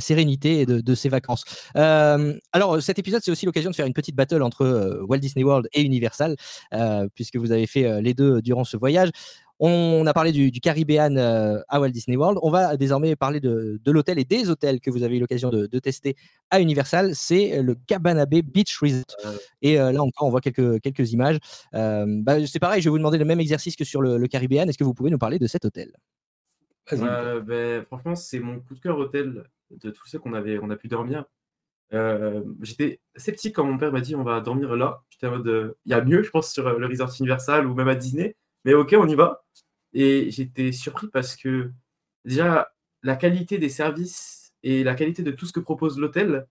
sérénité 0.00 0.66
de, 0.66 0.80
de 0.80 0.94
ses 0.94 1.08
vacances. 1.08 1.44
alors, 1.74 2.80
cet 2.82 2.98
épisode, 2.98 3.22
c'est 3.22 3.30
aussi 3.30 3.46
l'occasion 3.46 3.70
de 3.70 3.76
faire 3.76 3.86
une 3.86 3.94
petite 3.94 4.16
battle 4.16 4.42
entre 4.42 5.02
Walt 5.08 5.18
Disney 5.18 5.44
World 5.44 5.68
et 5.72 5.82
Universal, 5.82 6.36
puisque 7.14 7.36
vous 7.36 7.52
avez 7.52 7.66
fait 7.66 8.00
les 8.00 8.14
deux 8.14 8.40
durant 8.40 8.64
ce 8.64 8.76
voyage. 8.76 9.10
On 9.60 10.04
a 10.06 10.12
parlé 10.12 10.32
du, 10.32 10.50
du 10.50 10.60
Caribbean 10.60 11.16
euh, 11.16 11.60
à 11.68 11.80
Walt 11.80 11.90
Disney 11.90 12.16
World. 12.16 12.38
On 12.42 12.50
va 12.50 12.76
désormais 12.76 13.14
parler 13.14 13.38
de, 13.40 13.80
l'hôtel 13.86 14.18
et 14.18 14.24
des 14.24 14.50
hôtels 14.50 14.80
que 14.80 14.90
vous 14.90 15.04
avez 15.04 15.16
eu 15.16 15.20
l'occasion 15.20 15.50
de, 15.50 15.78
tester 15.78 16.16
à 16.50 16.60
Universal. 16.60 17.14
C'est 17.14 17.62
le 17.62 17.74
Cabana 17.74 18.26
Bay 18.26 18.42
Beach 18.42 18.76
Resort. 18.78 19.04
Et 19.62 19.80
euh, 19.80 19.92
là 19.92 20.02
encore, 20.02 20.26
on 20.26 20.30
voit 20.30 20.40
quelques, 20.40 20.80
quelques 20.80 21.12
images. 21.12 21.38
Euh, 21.74 22.04
bah, 22.08 22.44
c'est 22.46 22.58
pareil, 22.58 22.80
je 22.80 22.86
vais 22.86 22.90
vous 22.90 22.98
demander 22.98 23.18
le 23.18 23.24
même 23.24 23.40
exercice 23.40 23.76
que 23.76 23.84
sur 23.84 24.02
le, 24.02 24.18
le 24.18 24.26
Caribbean. 24.26 24.68
Est-ce 24.68 24.78
que 24.78 24.84
vous 24.84 24.94
pouvez 24.94 25.10
nous 25.10 25.18
parler 25.18 25.38
de 25.38 25.46
cet 25.46 25.64
hôtel? 25.64 25.92
Ben, 26.90 27.84
Franchement, 27.86 28.16
c'est 28.16 28.40
mon 28.40 28.60
coup 28.60 28.74
de 28.74 28.80
cœur 28.80 28.98
hôtel 28.98 29.44
de 29.70 29.90
tous 29.90 30.06
ceux 30.08 30.18
qu'on 30.18 30.34
avait, 30.34 30.58
on 30.60 30.70
a 30.70 30.76
pu 30.76 30.88
dormir. 30.88 31.24
J'étais 32.62 33.00
sceptique 33.14 33.54
quand 33.54 33.64
mon 33.64 33.78
père 33.78 33.92
m'a 33.92 34.00
dit 34.00 34.16
on 34.16 34.24
va 34.24 34.40
dormir 34.40 34.74
là. 34.74 35.04
J'étais 35.10 35.28
en 35.28 35.38
mode 35.38 35.76
il 35.84 35.90
y 35.92 35.94
a 35.94 36.02
mieux, 36.02 36.24
je 36.24 36.30
pense, 36.30 36.52
sur 36.52 36.76
le 36.76 36.86
Resort 36.86 37.12
Universal 37.20 37.68
ou 37.68 37.74
même 37.74 37.86
à 37.86 37.94
Disney. 37.94 38.34
Mais 38.64 38.74
ok, 38.74 38.94
on 38.98 39.08
y 39.08 39.14
va. 39.14 39.44
Et 39.92 40.30
j'étais 40.30 40.72
surpris 40.72 41.08
parce 41.08 41.36
que 41.36 41.70
déjà, 42.24 42.72
la 43.02 43.16
qualité 43.16 43.58
des 43.58 43.68
services 43.68 44.54
et 44.62 44.82
la 44.82 44.94
qualité 44.94 45.22
de 45.22 45.30
tout 45.30 45.46
ce 45.46 45.52
que 45.52 45.60
propose 45.60 45.98
l'hôtel, 45.98 46.46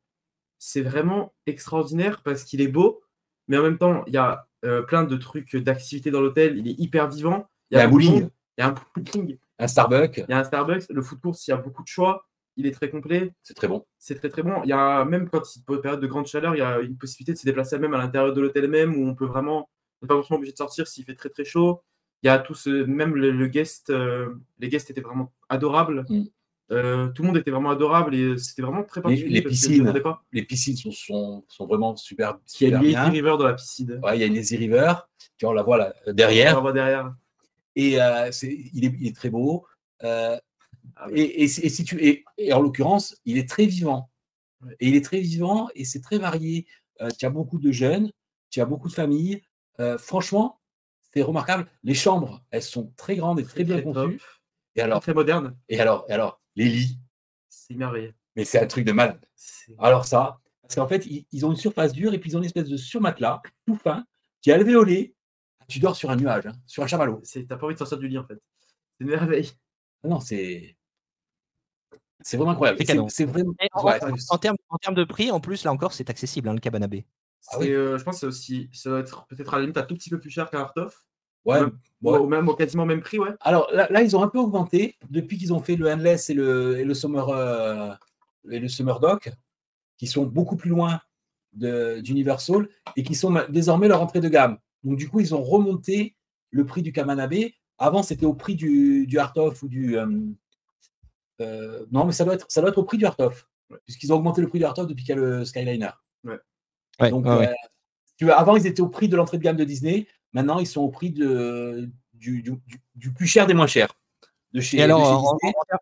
c'est 0.60 0.82
vraiment 0.82 1.34
extraordinaire 1.46 2.22
parce 2.22 2.44
qu'il 2.44 2.62
est 2.62 2.68
beau, 2.68 3.04
mais 3.48 3.58
en 3.58 3.64
même 3.64 3.78
temps, 3.78 4.04
il 4.08 4.14
y 4.14 4.18
a 4.18 4.48
euh, 4.64 4.82
plein 4.82 5.04
de 5.04 5.18
trucs 5.18 5.56
d'activités 5.58 6.12
dans 6.12 6.22
l'hôtel. 6.22 6.58
Il 6.58 6.68
est 6.68 6.80
hyper 6.80 7.10
vivant. 7.10 7.50
Il 7.70 7.78
y 7.78 7.82
a, 7.82 7.86
un 7.86 7.90
bowling. 7.90 8.30
Il 8.58 8.62
y 8.62 8.64
a 8.64 8.68
un 8.68 8.76
bowling. 8.96 9.38
Un 9.60 9.68
Starbucks. 9.68 10.24
Il 10.28 10.32
y 10.32 10.34
a 10.34 10.40
un 10.40 10.44
Starbucks. 10.44 10.86
Le 10.90 11.02
foot 11.02 11.20
course, 11.20 11.48
il 11.48 11.52
y 11.52 11.54
a 11.54 11.58
beaucoup 11.58 11.84
de 11.84 11.88
choix. 11.88 12.26
Il 12.56 12.66
est 12.66 12.72
très 12.72 12.90
complet. 12.90 13.34
C'est 13.42 13.56
très 13.56 13.68
bon. 13.68 13.86
C'est 13.98 14.16
très 14.16 14.30
très 14.30 14.44
bon. 14.44 14.62
Il 14.64 14.70
y 14.70 14.74
a 14.74 15.04
même 15.06 15.30
quand 15.30 15.42
il 15.56 15.64
une 15.68 15.82
période 15.82 16.00
de 16.00 16.08
grande 16.08 16.28
chaleur, 16.28 16.56
il 16.56 16.60
y 16.60 16.62
a 16.62 16.80
une 16.80 16.98
possibilité 16.98 17.34
de 17.34 17.38
se 17.38 17.46
déplacer 17.46 17.78
même 17.80 17.94
à 17.94 17.98
l'intérieur 17.98 18.34
de 18.34 18.40
l'hôtel 18.40 18.70
même 18.70 18.96
où 18.96 19.08
on 19.08 19.16
peut 19.16 19.26
vraiment, 19.26 19.70
on 20.02 20.06
n'est 20.06 20.08
pas 20.08 20.16
forcément 20.16 20.38
obligé 20.38 20.54
de 20.54 20.58
sortir 20.58 20.88
s'il 20.88 21.04
fait 21.04 21.16
très 21.16 21.30
très 21.30 21.44
chaud. 21.44 21.82
Il 22.24 22.28
y 22.28 22.30
a 22.30 22.40
tout 22.40 22.54
ce, 22.54 22.70
même 22.86 23.16
le, 23.16 23.48
guest, 23.48 23.90
euh, 23.90 24.34
les 24.60 24.70
guests 24.70 24.90
étaient 24.90 25.02
vraiment 25.02 25.34
adorables. 25.50 26.06
Mm. 26.08 26.24
Euh, 26.72 27.10
tout 27.10 27.22
le 27.22 27.28
monde 27.28 27.38
était 27.38 27.52
vraiment 27.52 27.70
adorable 27.70 28.16
et 28.16 28.38
c'était 28.38 28.62
vraiment 28.62 28.84
très 28.84 29.02
particulier. 29.02 29.42
Les, 29.42 29.42
piscines, 29.42 29.94
les 30.32 30.44
piscines 30.44 30.78
sont, 30.78 31.44
sont, 31.50 31.68
vraiment 31.68 31.98
super, 31.98 32.40
Il 32.62 32.70
y 32.70 32.96
a 32.96 33.06
une 33.06 33.12
River 33.12 33.36
dans 33.38 33.46
la 33.46 33.54
piscine. 33.54 34.00
Ouais, 34.02 34.18
il 34.18 34.22
y 34.22 34.24
a 34.24 34.28
une 34.28 34.36
Lazy 34.36 34.56
River, 34.56 34.94
on 35.44 35.52
la 35.52 35.64
voit 35.64 35.78
là, 35.78 35.94
derrière. 36.14 36.54
On 36.54 36.56
la 36.56 36.62
voit 36.62 36.72
derrière. 36.72 37.14
Et 37.76 38.02
euh, 38.02 38.32
il, 38.42 38.86
est, 38.86 38.96
il, 39.00 39.08
est, 39.08 39.16
très 39.16 39.30
beau. 39.30 39.66
Ah 40.02 40.40
et, 41.12 41.44
et, 41.44 41.48
si 41.48 41.84
tu, 41.84 42.24
et, 42.38 42.54
en 42.54 42.62
l'occurrence, 42.62 43.18
il 43.26 43.38
est 43.38 43.50
très 43.50 43.66
vivant. 43.66 44.10
Et 44.80 44.88
il 44.88 44.96
est 44.96 45.04
très 45.04 45.20
vivant 45.20 45.68
et 45.76 45.84
c'est 45.84 46.02
très 46.02 46.20
varié. 46.20 46.68
tu 47.20 47.26
as 47.26 47.30
beaucoup 47.30 47.60
de 47.60 47.72
jeunes, 47.74 48.12
tu 48.50 48.62
as 48.62 48.66
beaucoup 48.66 48.88
de 48.88 48.94
familles. 48.94 49.42
franchement, 49.98 50.62
c'est 51.14 51.22
remarquable. 51.22 51.68
Les 51.84 51.94
chambres, 51.94 52.44
elles 52.50 52.64
sont 52.64 52.92
très 52.98 53.16
grandes 53.16 53.40
et 53.40 53.44
très 53.44 53.64
bien 53.64 53.82
conçues. 53.82 54.20
Et 54.76 54.82
alors, 54.82 55.02
très 55.02 55.14
moderne. 55.14 55.56
Et 55.70 55.80
alors, 55.80 56.06
et 56.10 56.14
alors, 56.14 56.42
les 56.56 56.66
lits. 56.66 57.00
C'est 57.50 57.76
merveilleux. 57.76 58.14
Mais 58.36 58.46
c'est 58.46 58.60
un 58.60 58.66
truc 58.66 58.86
de 58.86 58.92
malade. 58.92 59.24
Alors 59.78 60.06
ça, 60.06 60.40
parce 60.64 60.76
qu'en 60.76 60.88
fait, 60.88 61.06
ils, 61.06 61.46
ont 61.46 61.52
une 61.52 61.58
surface 61.58 61.94
dure 61.94 62.14
et 62.14 62.20
puis 62.20 62.32
ils 62.32 62.36
ont 62.36 62.40
une 62.40 62.46
espèce 62.46 62.68
de 62.68 62.78
surmatelas 62.78 63.42
tout 63.68 63.76
fin 63.76 64.06
qui 64.42 64.50
est 64.50 64.54
alvéolé. 64.54 65.16
Tu 65.68 65.80
dors 65.80 65.96
sur 65.96 66.10
un 66.10 66.16
nuage, 66.16 66.48
hein, 66.48 66.54
sur 66.66 66.84
un 66.84 66.88
chamallow. 66.88 67.22
T'as 67.48 67.58
pas 67.58 67.66
envie 67.66 67.76
de 67.76 67.80
sortir 67.80 68.00
du 68.00 68.08
lit 68.08 68.18
en 68.18 68.26
fait. 68.26 68.40
C'est 68.98 69.06
une 69.06 69.10
merveille. 69.10 69.52
Ah 70.04 70.08
non, 70.08 70.20
c'est. 70.20 70.76
C'est 72.22 72.38
vraiment 72.38 72.52
incroyable. 72.52 72.80
C'est 73.10 73.26
vraiment... 73.26 73.54
en, 74.30 74.38
termes, 74.38 74.56
en 74.70 74.78
termes 74.78 74.96
de 74.96 75.04
prix, 75.04 75.30
en 75.30 75.42
plus, 75.42 75.66
là 75.66 75.72
encore, 75.72 75.94
c'est 75.94 76.10
accessible, 76.10 76.48
hein, 76.50 76.54
le 76.54 76.60
Cabana 76.60 76.88
Ah 77.50 77.58
euh, 77.62 77.98
je 77.98 78.04
pense 78.04 78.22
que 78.22 78.26
aussi, 78.28 78.70
ça 78.74 78.90
doit 78.90 79.00
être 79.00 79.26
peut-être 79.28 79.54
à 79.54 79.58
la 79.58 79.62
limite 79.62 79.78
un 79.78 79.84
tout 79.84 79.96
petit 79.96 80.10
peu 80.10 80.20
plus 80.20 80.30
cher 80.30 80.50
qu'un 80.50 80.62
Art 80.62 80.74
of. 80.78 81.06
Ouais. 81.46 81.60
Ou 82.02 82.26
même 82.28 82.48
au 82.48 82.56
quasiment 82.56 82.86
même 82.86 83.02
prix, 83.02 83.20
ouais. 83.20 83.32
Alors 83.42 83.70
là, 83.74 84.02
ils 84.02 84.16
ont 84.16 84.24
un 84.24 84.30
peu 84.30 84.40
augmenté 84.40 84.98
depuis 85.10 85.38
qu'ils 85.38 85.54
ont 85.54 85.60
fait 85.60 85.76
le 85.76 85.92
Endless 85.92 86.30
et 86.30 86.34
le, 86.34 86.80
et 86.80 86.86
le 86.86 86.94
Summer 86.94 87.30
euh, 87.30 87.94
et 88.50 88.60
le 88.60 88.68
Summer 88.68 89.00
Dock, 89.00 89.30
qui 89.98 90.08
sont 90.08 90.26
beaucoup 90.26 90.56
plus 90.56 90.70
loin 90.70 91.02
d'Universal 91.54 92.68
et 92.96 93.04
qui 93.04 93.14
sont 93.14 93.38
désormais 93.50 93.88
leur 93.88 94.02
entrée 94.02 94.22
de 94.22 94.30
gamme. 94.30 94.58
Donc 94.84 94.98
du 94.98 95.10
coup, 95.10 95.20
ils 95.20 95.36
ont 95.36 95.44
remonté 95.44 96.16
le 96.50 96.66
prix 96.66 96.82
du 96.82 96.92
Kamanabé. 96.94 97.56
Avant, 97.78 98.04
c'était 98.04 98.26
au 98.26 98.34
prix 98.34 98.56
du, 98.56 99.06
du 99.06 99.20
Art 99.20 99.34
of 99.36 99.62
ou 99.64 99.68
du. 99.68 99.98
Euh, 101.42 101.86
non, 101.92 102.06
mais 102.06 102.12
ça 102.14 102.24
doit, 102.24 102.36
être, 102.36 102.46
ça 102.50 102.62
doit 102.62 102.70
être 102.70 102.78
au 102.78 102.84
prix 102.84 102.98
du 102.98 103.06
Art 103.06 103.20
of, 103.20 103.48
puisqu'ils 103.86 104.14
ont 104.14 104.18
augmenté 104.18 104.42
le 104.42 104.48
prix 104.48 104.60
du 104.60 104.66
Art 104.66 104.78
of 104.78 104.88
depuis 104.88 105.04
qu'il 105.04 105.16
y 105.16 105.18
a 105.18 105.22
le 105.22 105.44
Skyliner. 105.44 105.90
Ouais. 106.24 106.40
Donc, 107.00 107.26
euh, 107.26 107.48
tu 108.18 108.32
avant, 108.32 108.56
ils 108.56 108.68
étaient 108.68 108.82
au 108.82 108.90
prix 108.90 109.10
de 109.10 109.16
l'entrée 109.16 109.38
de 109.38 109.44
gamme 109.44 109.58
de 109.58 109.64
Disney. 109.64 110.08
Maintenant, 110.34 110.60
ils 110.60 110.68
sont 110.68 110.82
au 110.82 110.90
prix 110.90 111.12
de, 111.12 111.90
du, 112.14 112.44
du, 112.96 113.14
plus 113.14 113.28
cher 113.28 113.48
des 113.48 113.54
moins 113.54 113.68
chers. 113.68 113.94
de 114.54 114.62
chez. 114.62 114.78
Et 114.78 114.84
alors, 114.84 115.36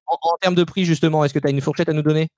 en, 0.07 0.37
termes 0.41 0.55
de 0.55 0.63
prix, 0.63 0.85
justement, 0.85 1.23
est-ce 1.23 1.33
que 1.33 1.39
tu 1.39 1.47
as 1.47 1.51
une 1.51 1.61
fourchette 1.61 1.89
à 1.89 1.93
nous 1.93 2.01
donner? 2.01 2.29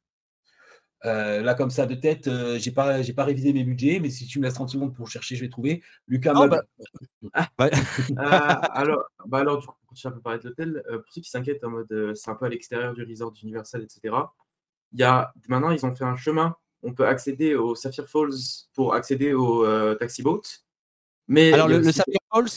Euh, 1.05 1.41
là, 1.41 1.53
comme 1.53 1.69
ça, 1.69 1.85
de 1.85 1.95
tête, 1.95 2.27
euh, 2.27 2.57
j'ai 2.57 2.71
pas, 2.71 3.01
j'ai 3.01 3.11
pas 3.11 3.25
révisé 3.25 3.51
mes 3.51 3.65
budgets, 3.65 3.99
mais 3.99 4.09
si 4.09 4.25
tu 4.25 4.39
me 4.39 4.45
laisses 4.45 4.53
30 4.53 4.69
secondes 4.69 4.95
pour 4.95 5.09
chercher, 5.09 5.35
je 5.35 5.41
vais 5.41 5.49
trouver. 5.49 5.83
Lucas, 6.07 6.33
oh, 6.33 6.47
bah... 6.47 6.61
ah. 7.33 7.49
alors, 8.73 9.03
bah 9.25 9.39
alors, 9.39 9.59
du 9.59 9.67
coup, 9.67 9.73
pour 9.79 9.89
continuer 9.89 10.13
un 10.13 10.15
peu 10.15 10.21
parler 10.21 10.39
de 10.39 10.47
l'hôtel, 10.47 10.81
pour 10.87 11.13
ceux 11.13 11.21
qui 11.21 11.29
s'inquiètent 11.29 11.63
en 11.65 11.71
mode, 11.71 12.13
c'est 12.15 12.31
un 12.31 12.35
peu 12.35 12.45
à 12.45 12.49
l'extérieur 12.49 12.93
du 12.93 13.03
resort 13.03 13.33
d'Universal, 13.33 13.83
etc. 13.83 14.15
Il 14.93 14.99
y 14.99 15.03
a 15.03 15.33
maintenant, 15.49 15.71
ils 15.71 15.85
ont 15.85 15.93
fait 15.93 16.05
un 16.05 16.15
chemin. 16.15 16.55
On 16.83 16.93
peut 16.93 17.07
accéder 17.07 17.55
au 17.55 17.75
Sapphire 17.75 18.07
Falls 18.07 18.67
pour 18.73 18.93
accéder 18.93 19.33
au 19.33 19.95
taxi 19.95 20.21
boat. 20.21 20.41
Mais 21.27 21.53
alors, 21.53 21.67
le, 21.67 21.83
Sapphire 21.91 22.19
Falls, 22.31 22.49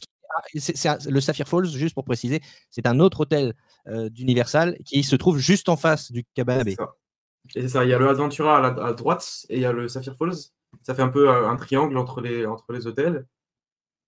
c'est 0.55 1.09
le 1.09 1.20
Sapphire 1.20 1.49
Falls, 1.49 1.66
juste 1.66 1.95
pour 1.95 2.05
préciser, 2.05 2.41
c'est 2.70 2.87
un 2.87 3.01
autre 3.01 3.20
hôtel 3.20 3.55
euh, 3.89 4.09
d'Universal 4.09 4.77
qui 4.85 5.03
se 5.03 5.16
trouve 5.16 5.39
juste 5.39 5.68
en 5.68 5.77
face 5.77 6.11
du 6.11 6.24
Cabana 6.35 6.64
Bay. 6.64 6.77
c'est 7.49 7.68
ça, 7.68 7.85
il 7.85 7.91
y 7.91 7.95
a 7.95 7.99
le 7.99 8.09
Adventura 8.09 8.66
à, 8.66 8.93
droite 8.93 9.47
et 9.49 9.57
il 9.57 9.62
y 9.62 9.66
a 9.66 9.72
le 9.72 9.89
Sapphire 9.89 10.16
Falls. 10.16 10.51
Ça 10.83 10.95
fait 10.95 11.03
un 11.03 11.09
peu 11.09 11.31
euh, 11.31 11.49
un 11.49 11.57
triangle 11.57 11.97
entre 11.97 12.20
les, 12.20 12.47
entre 12.47 12.72
les 12.72 12.87
hôtels. 12.87 13.27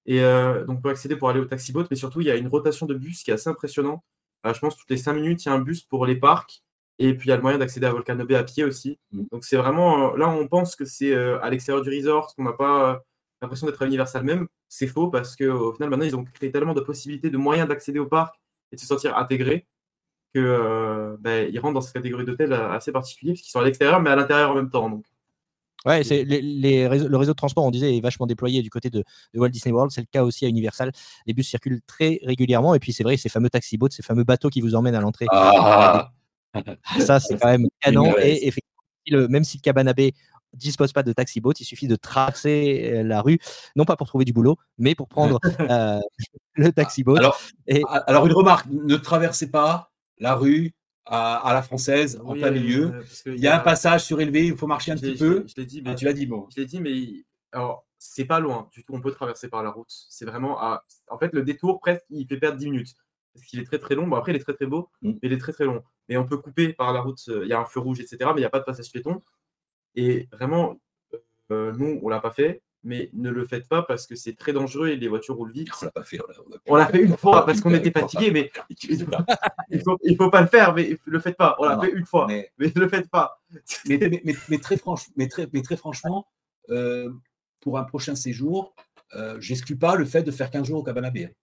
Et 0.06 0.22
euh, 0.22 0.64
donc, 0.64 0.78
on 0.78 0.82
peut 0.82 0.90
accéder 0.90 1.16
pour 1.16 1.28
aller 1.28 1.40
au 1.40 1.44
taxi 1.44 1.72
boat, 1.72 1.86
mais 1.90 1.96
surtout, 1.96 2.20
il 2.20 2.26
y 2.26 2.30
a 2.30 2.36
une 2.36 2.48
rotation 2.48 2.86
de 2.86 2.94
bus 2.94 3.22
qui 3.22 3.30
est 3.30 3.34
assez 3.34 3.50
impressionnant. 3.50 4.02
je 4.44 4.58
pense 4.58 4.76
toutes 4.76 4.90
les 4.90 4.96
5 4.96 5.12
minutes, 5.12 5.44
il 5.44 5.48
y 5.48 5.52
a 5.52 5.54
un 5.54 5.60
bus 5.60 5.82
pour 5.82 6.06
les 6.06 6.16
parcs. 6.16 6.62
Et 6.98 7.14
puis, 7.14 7.28
il 7.28 7.30
y 7.30 7.32
a 7.32 7.36
le 7.36 7.42
moyen 7.42 7.58
d'accéder 7.58 7.86
à 7.86 7.92
Volcano 7.92 8.24
Bay 8.24 8.34
à 8.34 8.44
pied 8.44 8.64
aussi. 8.64 8.98
Mm. 9.12 9.22
Donc, 9.32 9.44
c'est 9.44 9.56
vraiment. 9.56 10.14
Là, 10.16 10.28
on 10.28 10.48
pense 10.48 10.76
que 10.76 10.84
c'est 10.84 11.14
à 11.14 11.48
l'extérieur 11.50 11.82
du 11.82 11.90
resort, 11.90 12.34
qu'on 12.34 12.44
n'a 12.44 12.52
pas 12.52 13.02
l'impression 13.42 13.66
d'être 13.66 13.82
à 13.82 13.86
Universal 13.86 14.24
même. 14.24 14.48
C'est 14.68 14.86
faux 14.86 15.08
parce 15.08 15.36
qu'au 15.36 15.72
final, 15.72 15.90
maintenant, 15.90 16.04
ils 16.04 16.16
ont 16.16 16.24
créé 16.24 16.50
tellement 16.50 16.74
de 16.74 16.80
possibilités, 16.80 17.30
de 17.30 17.38
moyens 17.38 17.68
d'accéder 17.68 17.98
au 17.98 18.06
parc 18.06 18.34
et 18.72 18.76
de 18.76 18.80
se 18.80 18.86
sentir 18.86 19.16
intégrés 19.16 19.66
qu'ils 20.34 20.44
euh, 20.44 21.16
ben, 21.20 21.50
rentrent 21.58 21.74
dans 21.74 21.80
cette 21.80 21.94
catégorie 21.94 22.24
d'hôtels 22.24 22.52
assez 22.52 22.92
particuliers, 22.92 23.32
parce 23.32 23.42
qu'ils 23.42 23.50
sont 23.50 23.60
à 23.60 23.64
l'extérieur, 23.64 24.00
mais 24.00 24.10
à 24.10 24.16
l'intérieur 24.16 24.50
en 24.50 24.54
même 24.54 24.70
temps. 24.70 24.90
Donc. 24.90 25.04
Ouais, 25.86 26.02
c'est 26.02 26.24
les, 26.24 26.42
le 26.42 27.16
réseau 27.16 27.32
de 27.32 27.36
transport, 27.36 27.64
on 27.64 27.70
disait, 27.70 27.96
est 27.96 28.00
vachement 28.00 28.26
déployé 28.26 28.62
du 28.62 28.68
côté 28.68 28.90
de, 28.90 29.04
Walt 29.34 29.48
Disney 29.48 29.72
World. 29.72 29.92
C'est 29.92 30.00
le 30.00 30.08
cas 30.10 30.24
aussi 30.24 30.44
à 30.44 30.48
Universal. 30.48 30.90
Les 31.24 31.32
bus 31.32 31.48
circulent 31.48 31.80
très 31.86 32.18
régulièrement. 32.24 32.74
Et 32.74 32.80
puis, 32.80 32.92
c'est 32.92 33.04
vrai, 33.04 33.16
ces 33.16 33.28
fameux 33.28 33.48
taxi 33.48 33.78
boats, 33.78 33.88
ces 33.90 34.02
fameux 34.02 34.24
bateaux 34.24 34.50
qui 34.50 34.60
vous 34.60 34.74
emmènent 34.74 34.96
à 34.96 35.00
l'entrée. 35.00 35.26
Ah. 35.30 36.10
Ça, 37.00 37.20
c'est 37.20 37.38
quand 37.38 37.48
même 37.48 37.66
canon. 37.80 38.14
Et 38.18 38.46
effectivement, 38.46 39.28
même 39.28 39.44
si 39.44 39.58
le 39.58 39.62
Cabana 39.62 39.92
Bay 39.92 40.12
dispose 40.54 40.92
pas 40.92 41.02
de 41.02 41.12
taxi 41.12 41.40
boat, 41.40 41.54
il 41.60 41.64
suffit 41.64 41.88
de 41.88 41.96
tracer 41.96 42.90
euh, 42.92 43.02
la 43.02 43.20
rue, 43.20 43.38
non 43.76 43.84
pas 43.84 43.96
pour 43.96 44.06
trouver 44.06 44.24
du 44.24 44.32
boulot, 44.32 44.56
mais 44.78 44.94
pour 44.94 45.08
prendre 45.08 45.38
euh, 45.60 46.00
le 46.54 46.72
taxi 46.72 47.04
boat. 47.04 47.18
Alors, 47.18 47.40
alors, 48.06 48.26
une 48.26 48.32
remarque, 48.32 48.66
ne 48.70 48.96
traversez 48.96 49.50
pas 49.50 49.92
la 50.18 50.34
rue 50.34 50.74
à, 51.06 51.50
la 51.54 51.62
française 51.62 52.20
en 52.24 52.34
plein 52.34 52.50
milieu. 52.50 52.92
Euh, 52.94 53.02
il 53.34 53.40
y 53.40 53.46
a 53.46 53.56
un 53.56 53.60
passage 53.60 54.04
surélevé, 54.04 54.46
il 54.46 54.56
faut 54.56 54.66
marcher 54.66 54.92
un 54.92 54.96
petit 54.96 55.16
peu. 55.16 55.44
Je, 55.46 55.54
l'ai 55.56 55.66
dit, 55.66 55.82
mais 55.82 55.90
ah, 55.90 55.94
tu 55.94 56.04
l'as 56.04 56.12
dit 56.12 56.26
bon. 56.26 56.46
Je 56.54 56.60
l'ai 56.60 56.66
dit, 56.66 56.80
mais 56.80 57.24
alors 57.52 57.86
c'est 57.98 58.26
pas 58.26 58.40
loin 58.40 58.68
du 58.72 58.84
tout. 58.84 58.94
On 58.94 59.00
peut 59.00 59.10
traverser 59.10 59.48
par 59.48 59.62
la 59.62 59.70
route. 59.70 59.88
C'est 59.88 60.26
vraiment 60.26 60.60
à... 60.60 60.84
en 61.08 61.18
fait 61.18 61.32
le 61.32 61.42
détour 61.42 61.80
presque 61.80 62.04
il 62.10 62.26
fait 62.26 62.36
perdre 62.36 62.58
10 62.58 62.70
minutes 62.70 62.94
parce 63.34 63.46
qu'il 63.46 63.60
est 63.60 63.64
très 63.64 63.78
très 63.78 63.94
long. 63.94 64.06
Bon 64.06 64.16
après 64.16 64.32
il 64.32 64.36
est 64.36 64.44
très 64.44 64.54
très 64.54 64.66
beau, 64.66 64.88
mm. 65.02 65.10
mais 65.10 65.18
il 65.22 65.32
est 65.32 65.38
très 65.38 65.52
très 65.52 65.64
long. 65.64 65.82
Mais 66.08 66.16
on 66.16 66.26
peut 66.26 66.38
couper 66.38 66.72
par 66.72 66.92
la 66.92 67.00
route. 67.00 67.22
Il 67.26 67.48
y 67.48 67.52
a 67.52 67.60
un 67.60 67.64
feu 67.64 67.80
rouge, 67.80 68.00
etc. 68.00 68.18
Mais 68.26 68.36
il 68.36 68.40
n'y 68.40 68.44
a 68.44 68.50
pas 68.50 68.60
de 68.60 68.64
passage 68.64 68.90
piéton. 68.90 69.22
Et 69.94 70.28
vraiment, 70.32 70.80
euh, 71.50 71.72
nous, 71.72 72.00
on 72.02 72.08
l'a 72.08 72.20
pas 72.20 72.30
fait, 72.30 72.62
mais 72.84 73.10
ne 73.12 73.30
le 73.30 73.46
faites 73.46 73.68
pas 73.68 73.82
parce 73.82 74.06
que 74.06 74.14
c'est 74.14 74.34
très 74.34 74.52
dangereux 74.52 74.88
et 74.88 74.96
les 74.96 75.08
voitures 75.08 75.36
roulent 75.36 75.52
vite. 75.52 75.68
On 75.80 75.84
l'a 75.84 75.90
pas 75.90 76.04
fait. 76.04 76.18
On 76.66 76.76
l'a 76.76 76.86
fait 76.86 77.02
une 77.02 77.16
fois 77.16 77.44
parce 77.44 77.60
qu'on 77.60 77.74
était 77.74 77.90
fatigué, 77.90 78.30
mais 78.30 78.50
il 79.70 79.82
faut, 79.82 79.98
il 80.02 80.16
faut 80.16 80.30
pas 80.30 80.40
le 80.40 80.46
faire, 80.46 80.74
mais 80.74 80.98
le 81.04 81.20
faites 81.20 81.36
pas. 81.36 81.56
On 81.58 81.64
l'a 81.64 81.78
fait 81.80 81.92
une 81.92 82.06
fois, 82.06 82.26
mais, 82.28 82.50
ne 82.58 82.80
le 82.80 82.88
faites 82.88 83.08
pas. 83.10 83.40
Mais, 83.86 84.58
très, 84.58 84.76
franchement, 84.76 85.12
mais 85.16 85.28
très, 85.28 85.48
mais 85.52 85.62
très 85.62 85.76
franchement, 85.76 86.26
euh, 86.70 87.10
pour 87.60 87.78
un 87.78 87.84
prochain 87.84 88.14
séjour, 88.14 88.74
euh, 89.14 89.40
j'exclus 89.40 89.76
pas 89.76 89.96
le 89.96 90.04
fait 90.04 90.22
de 90.22 90.30
faire 90.30 90.50
15 90.50 90.66
jours 90.66 90.80
au 90.80 90.82
Cabana 90.82 91.10
Bay. 91.10 91.34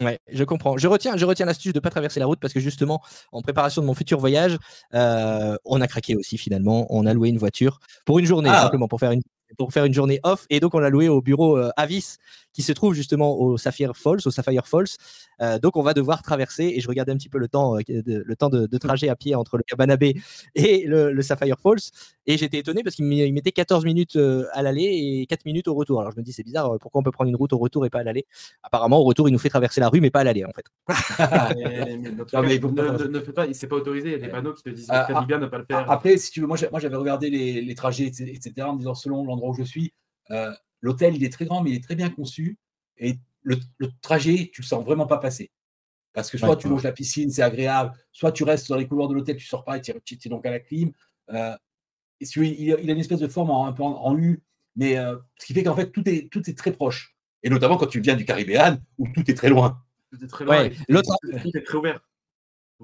Ouais, 0.00 0.18
je 0.30 0.44
comprends. 0.44 0.76
Je 0.78 0.88
retiens, 0.88 1.16
je 1.16 1.24
retiens 1.24 1.46
l'astuce 1.46 1.72
de 1.72 1.78
ne 1.78 1.80
pas 1.80 1.90
traverser 1.90 2.18
la 2.18 2.26
route 2.26 2.40
parce 2.40 2.52
que 2.52 2.60
justement, 2.60 3.02
en 3.30 3.42
préparation 3.42 3.82
de 3.82 3.86
mon 3.86 3.94
futur 3.94 4.18
voyage, 4.18 4.58
euh, 4.94 5.56
on 5.64 5.80
a 5.80 5.86
craqué 5.86 6.16
aussi 6.16 6.38
finalement. 6.38 6.86
On 6.90 7.06
a 7.06 7.14
loué 7.14 7.28
une 7.28 7.38
voiture 7.38 7.78
pour 8.04 8.18
une 8.18 8.26
journée, 8.26 8.50
ah. 8.52 8.62
simplement 8.62 8.88
pour 8.88 8.98
faire 8.98 9.12
une 9.12 9.22
pour 9.58 9.72
faire 9.72 9.84
une 9.84 9.94
journée 9.94 10.18
off. 10.22 10.46
Et 10.50 10.60
donc, 10.60 10.74
on 10.74 10.78
l'a 10.78 10.88
loué 10.88 11.08
au 11.08 11.20
bureau 11.20 11.58
euh, 11.58 11.70
Avis, 11.76 12.16
qui 12.52 12.62
se 12.62 12.72
trouve 12.72 12.94
justement 12.94 13.38
au 13.38 13.56
Sapphire 13.56 13.96
Falls, 13.96 14.20
au 14.26 14.30
Sapphire 14.30 14.66
Falls. 14.66 14.86
Euh, 15.40 15.58
donc, 15.58 15.76
on 15.76 15.82
va 15.82 15.94
devoir 15.94 16.22
traverser. 16.22 16.72
Et 16.74 16.80
je 16.80 16.88
regardais 16.88 17.12
un 17.12 17.16
petit 17.16 17.28
peu 17.28 17.38
le 17.38 17.48
temps, 17.48 17.76
euh, 17.76 17.80
de, 17.88 18.22
le 18.24 18.36
temps 18.36 18.50
de, 18.50 18.78
trajet 18.78 19.08
à 19.08 19.16
pied 19.16 19.34
entre 19.34 19.56
le 19.56 19.62
Cabana 19.62 19.96
Bay 19.96 20.14
et 20.54 20.84
le, 20.86 21.20
Sapphire 21.22 21.58
Falls. 21.60 21.80
Et 22.26 22.36
j'étais 22.36 22.58
étonné 22.58 22.82
parce 22.82 22.96
qu'il 22.96 23.06
mettait 23.06 23.52
14 23.52 23.84
minutes 23.84 24.18
à 24.52 24.62
l'aller 24.62 25.20
et 25.22 25.26
4 25.26 25.44
minutes 25.44 25.68
au 25.68 25.74
retour. 25.74 26.00
Alors, 26.00 26.12
je 26.12 26.18
me 26.18 26.22
dis, 26.22 26.32
c'est 26.32 26.42
bizarre, 26.42 26.78
pourquoi 26.80 27.00
on 27.00 27.04
peut 27.04 27.10
prendre 27.10 27.28
une 27.28 27.36
route 27.36 27.52
au 27.52 27.58
retour 27.58 27.86
et 27.86 27.90
pas 27.90 28.00
à 28.00 28.02
l'aller? 28.02 28.26
Apparemment, 28.62 28.98
au 28.98 29.04
retour, 29.04 29.28
il 29.28 29.32
nous 29.32 29.38
fait 29.38 29.48
traverser 29.48 29.80
la 29.80 29.88
rue, 29.88 30.00
mais 30.00 30.10
pas 30.10 30.20
à 30.20 30.24
l'aller, 30.24 30.44
en 30.44 30.52
fait. 30.52 30.64
ne, 32.02 33.20
fais 33.20 33.32
pas, 33.32 33.46
c'est 33.52 33.66
pas 33.66 33.76
autorisé. 33.76 34.08
Il 34.08 34.12
y 34.12 34.16
a 34.16 34.18
des 34.18 34.28
panneaux 34.28 34.52
qui 34.52 34.62
te 34.62 34.70
disent 34.70 34.88
ah, 34.90 35.06
très 35.08 35.26
bien 35.26 35.38
ne 35.38 35.46
pas 35.46 35.58
le 35.58 35.64
faire. 35.64 35.90
Après, 35.90 36.16
si 36.16 36.30
tu 36.30 36.40
veux, 36.40 36.46
moi, 36.46 36.56
j'avais 36.56 36.96
regardé 36.96 37.30
les, 37.30 37.60
les, 37.60 37.74
trajets, 37.74 38.06
etc., 38.06 38.52
en 38.62 38.74
disant 38.74 38.94
selon 38.94 39.24
l'endroit 39.24 39.50
où 39.50 39.54
je 39.54 39.62
suis, 39.62 39.92
euh, 40.30 40.50
l'hôtel, 40.82 41.16
il 41.16 41.24
est 41.24 41.32
très 41.32 41.46
grand, 41.46 41.62
mais 41.62 41.70
il 41.70 41.76
est 41.76 41.82
très 41.82 41.94
bien 41.94 42.10
conçu. 42.10 42.58
Et 42.98 43.16
le, 43.42 43.56
trajet, 44.02 44.50
tu 44.52 44.60
le 44.60 44.66
sens 44.66 44.84
vraiment 44.84 45.06
pas 45.06 45.18
passer. 45.18 45.50
Parce 46.12 46.30
que 46.30 46.36
soit 46.36 46.56
tu 46.56 46.68
longes 46.68 46.82
la 46.82 46.92
piscine, 46.92 47.30
c'est 47.30 47.42
agréable, 47.42 47.92
soit 48.12 48.32
tu 48.32 48.44
restes 48.44 48.68
dans 48.68 48.76
les 48.76 48.86
couloirs 48.86 49.08
de 49.08 49.14
l'hôtel, 49.14 49.36
tu 49.36 49.46
sors 49.46 49.64
pas 49.64 49.78
et 49.78 49.80
tu 49.80 49.92
es 49.92 50.28
donc 50.28 50.44
à 50.44 50.50
la 50.50 50.60
clim. 50.60 50.92
Euh, 51.30 51.56
et 52.20 52.26
il, 52.36 52.72
a 52.72 52.92
une 52.92 52.98
espèce 52.98 53.20
de 53.20 53.28
forme 53.28 53.50
en, 53.50 53.66
un 53.66 53.72
peu 53.72 53.82
en, 53.82 54.16
U, 54.16 54.42
mais 54.76 54.98
euh, 54.98 55.16
ce 55.38 55.46
qui 55.46 55.54
fait 55.54 55.64
qu'en 55.64 55.74
fait, 55.74 55.90
tout 55.90 56.06
est, 56.08 56.30
tout 56.30 56.48
est 56.48 56.56
très 56.56 56.72
proche. 56.72 57.16
Et 57.42 57.48
notamment 57.48 57.78
quand 57.78 57.86
tu 57.86 58.00
viens 58.00 58.14
du 58.14 58.24
Caribéan, 58.24 58.78
où 58.98 59.08
tout 59.08 59.28
est 59.30 59.34
très 59.34 59.48
loin. 59.48 59.82
Tout 60.10 60.22
est 60.22 60.28
très 60.28 60.44
loin. 60.44 60.68
L'autre, 60.88 61.16
est 61.32 61.64
très 61.64 61.78
ouvert. 61.78 62.00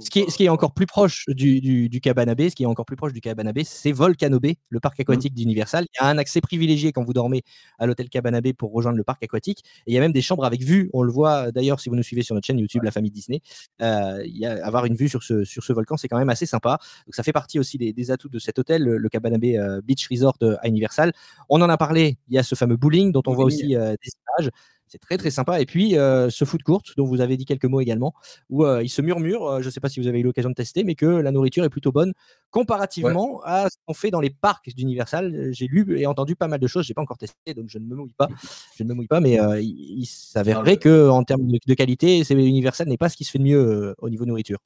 Ce 0.00 0.10
qui, 0.10 0.20
est, 0.20 0.30
ce 0.30 0.36
qui 0.36 0.44
est 0.44 0.48
encore 0.48 0.72
plus 0.72 0.86
proche 0.86 1.24
du, 1.28 1.60
du, 1.60 1.88
du 1.88 2.00
Cabana 2.00 2.34
ce 2.38 2.54
qui 2.54 2.62
est 2.62 2.66
encore 2.66 2.84
plus 2.84 2.96
proche 2.96 3.12
du 3.12 3.20
Cabana 3.20 3.52
c'est 3.64 3.92
Volcano 3.92 4.38
Bay, 4.38 4.56
le 4.68 4.80
parc 4.80 5.00
aquatique 5.00 5.32
mmh. 5.32 5.36
d'Universal. 5.36 5.86
Il 5.94 6.02
y 6.02 6.06
a 6.06 6.08
un 6.08 6.18
accès 6.18 6.40
privilégié 6.40 6.92
quand 6.92 7.04
vous 7.04 7.12
dormez 7.12 7.42
à 7.78 7.86
l'hôtel 7.86 8.08
Cabana 8.08 8.40
pour 8.56 8.72
rejoindre 8.72 8.96
le 8.96 9.04
parc 9.04 9.22
aquatique. 9.22 9.64
Et 9.86 9.92
il 9.92 9.94
y 9.94 9.98
a 9.98 10.00
même 10.00 10.12
des 10.12 10.22
chambres 10.22 10.44
avec 10.44 10.62
vue. 10.62 10.90
On 10.92 11.02
le 11.02 11.12
voit 11.12 11.50
d'ailleurs 11.52 11.80
si 11.80 11.88
vous 11.88 11.96
nous 11.96 12.02
suivez 12.02 12.22
sur 12.22 12.34
notre 12.34 12.46
chaîne 12.46 12.58
YouTube, 12.58 12.82
la 12.82 12.90
famille 12.90 13.10
Disney. 13.10 13.40
Euh, 13.82 14.22
il 14.24 14.36
y 14.36 14.46
a, 14.46 14.64
avoir 14.64 14.84
une 14.84 14.94
vue 14.94 15.08
sur 15.08 15.22
ce, 15.22 15.44
sur 15.44 15.64
ce 15.64 15.72
volcan, 15.72 15.96
c'est 15.96 16.08
quand 16.08 16.18
même 16.18 16.30
assez 16.30 16.46
sympa. 16.46 16.78
Donc 17.06 17.14
ça 17.14 17.22
fait 17.22 17.32
partie 17.32 17.58
aussi 17.58 17.78
des, 17.78 18.10
atouts 18.10 18.28
de 18.28 18.38
cet 18.38 18.58
hôtel, 18.58 18.82
le, 18.84 19.08
Cabana 19.08 19.36
euh, 19.42 19.80
Beach 19.82 20.06
Resort 20.08 20.36
euh, 20.42 20.56
à 20.62 20.68
Universal. 20.68 21.12
On 21.48 21.60
en 21.60 21.68
a 21.68 21.76
parlé. 21.76 22.18
Il 22.28 22.34
y 22.34 22.38
a 22.38 22.42
ce 22.42 22.54
fameux 22.54 22.76
bowling 22.76 23.12
dont 23.12 23.22
on 23.26 23.34
voit 23.34 23.44
aussi 23.44 23.68
des 23.68 23.74
images. 23.74 24.50
C'est 24.88 24.98
très 24.98 25.18
très 25.18 25.30
sympa. 25.30 25.60
Et 25.60 25.66
puis 25.66 25.96
euh, 25.96 26.30
ce 26.30 26.44
food 26.44 26.62
court 26.62 26.82
dont 26.96 27.04
vous 27.04 27.20
avez 27.20 27.36
dit 27.36 27.44
quelques 27.44 27.66
mots 27.66 27.80
également, 27.80 28.14
où 28.48 28.64
euh, 28.64 28.82
il 28.82 28.88
se 28.88 29.02
murmure, 29.02 29.46
euh, 29.46 29.60
je 29.60 29.66
ne 29.66 29.70
sais 29.70 29.80
pas 29.80 29.88
si 29.88 30.00
vous 30.00 30.06
avez 30.06 30.20
eu 30.20 30.22
l'occasion 30.22 30.50
de 30.50 30.54
tester, 30.54 30.84
mais 30.84 30.94
que 30.94 31.06
la 31.06 31.30
nourriture 31.30 31.64
est 31.64 31.68
plutôt 31.68 31.92
bonne 31.92 32.12
comparativement 32.50 33.42
à 33.44 33.68
ce 33.68 33.76
qu'on 33.86 33.94
fait 33.94 34.10
dans 34.10 34.20
les 34.20 34.30
parcs 34.30 34.68
d'Universal. 34.74 35.50
J'ai 35.52 35.66
lu 35.66 35.98
et 35.98 36.06
entendu 36.06 36.36
pas 36.36 36.48
mal 36.48 36.58
de 36.58 36.66
choses, 36.66 36.86
j'ai 36.86 36.94
pas 36.94 37.02
encore 37.02 37.18
testé, 37.18 37.54
donc 37.54 37.66
je 37.68 37.78
ne 37.78 37.84
me 37.84 37.94
mouille 37.94 38.14
pas. 38.14 38.28
Je 38.76 38.84
ne 38.84 38.88
me 38.88 38.94
mouille 38.94 39.08
pas, 39.08 39.20
mais 39.20 39.38
il, 39.60 40.06
s'avérerait 40.06 40.78
que 40.78 41.08
en 41.08 41.22
termes 41.24 41.46
de, 41.46 41.74
qualité, 41.74 42.22
Universal 42.30 42.88
n'est 42.88 42.96
pas 42.96 43.08
ce 43.08 43.16
qui 43.16 43.24
se 43.24 43.30
fait 43.30 43.38
de 43.38 43.44
mieux 43.44 43.94
au 43.98 44.08
niveau 44.08 44.24
nourriture. 44.24 44.58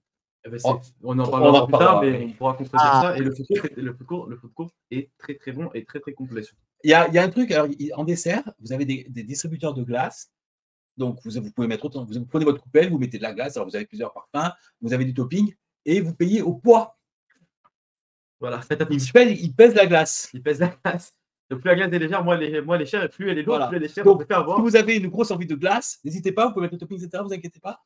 Eh 0.44 0.50
ben, 0.50 0.58
oh, 0.64 0.80
on 1.04 1.18
en 1.18 1.30
parlera 1.30 1.66
plus 1.66 1.78
tard, 1.78 2.02
mais 2.02 2.24
on 2.24 2.32
pourra 2.32 2.54
constater 2.54 2.84
ah. 2.84 3.00
ça. 3.02 3.16
Et 3.16 3.20
le 3.20 3.32
food, 3.32 4.06
court, 4.06 4.26
le, 4.26 4.36
food 4.36 4.52
court, 4.52 4.70
est 4.90 5.10
très 5.16 5.36
très 5.36 5.52
bon 5.52 5.70
et 5.72 5.84
très 5.84 6.00
très 6.00 6.12
complet. 6.12 6.42
Il 6.82 6.90
y 6.90 6.94
a, 6.94 7.06
un 7.22 7.28
truc, 7.28 7.52
alors, 7.52 7.68
en 7.94 8.04
dessert, 8.04 8.42
vous 8.60 8.72
avez 8.72 8.84
des, 8.84 9.22
distributeurs 9.22 9.72
de 9.72 9.84
glace. 9.84 10.32
Donc, 10.96 11.20
vous, 11.24 11.30
vous, 11.40 11.52
pouvez 11.52 11.68
mettre 11.68 11.84
autant, 11.84 12.04
vous 12.04 12.26
prenez 12.26 12.44
votre 12.44 12.60
coupelle, 12.60 12.90
vous 12.90 12.98
mettez 12.98 13.18
de 13.18 13.22
la 13.22 13.32
glace, 13.32 13.56
alors 13.56 13.68
vous 13.68 13.76
avez 13.76 13.86
plusieurs 13.86 14.12
parfums, 14.12 14.52
vous 14.80 14.92
avez 14.92 15.04
du 15.04 15.14
topping, 15.14 15.54
et 15.84 16.00
vous 16.00 16.14
payez 16.14 16.42
au 16.42 16.54
poids. 16.54 16.98
Voilà, 18.40 18.60
il 18.68 19.12
pèse, 19.12 19.40
il 19.40 19.54
pèse 19.54 19.74
la 19.74 19.86
glace. 19.86 20.28
Il 20.34 20.42
pèse 20.42 20.58
la 20.58 20.68
glace. 20.84 21.14
Donc, 21.48 21.60
plus 21.60 21.68
la 21.68 21.76
glace 21.76 21.92
est 21.92 21.98
légère, 21.98 22.24
moins 22.24 22.38
elle 22.40 22.54
est, 22.56 22.62
moins 22.62 22.84
chère, 22.84 23.04
et 23.04 23.08
plus 23.08 23.30
elle 23.30 23.38
est 23.38 23.42
lourde, 23.42 23.68
plus 23.68 23.76
elle 23.76 23.84
est 23.84 23.94
chère. 23.94 24.04
Donc, 24.04 24.24
si 24.26 24.60
vous 24.60 24.74
avez 24.74 24.96
une 24.96 25.06
grosse 25.06 25.30
envie 25.30 25.46
de 25.46 25.54
glace, 25.54 26.00
n'hésitez 26.04 26.32
pas, 26.32 26.48
vous 26.48 26.54
pouvez 26.54 26.64
mettre 26.64 26.74
le 26.74 26.80
topping, 26.80 26.96
etc., 26.98 27.22
vous 27.24 27.32
inquiétez 27.32 27.60
pas. 27.60 27.80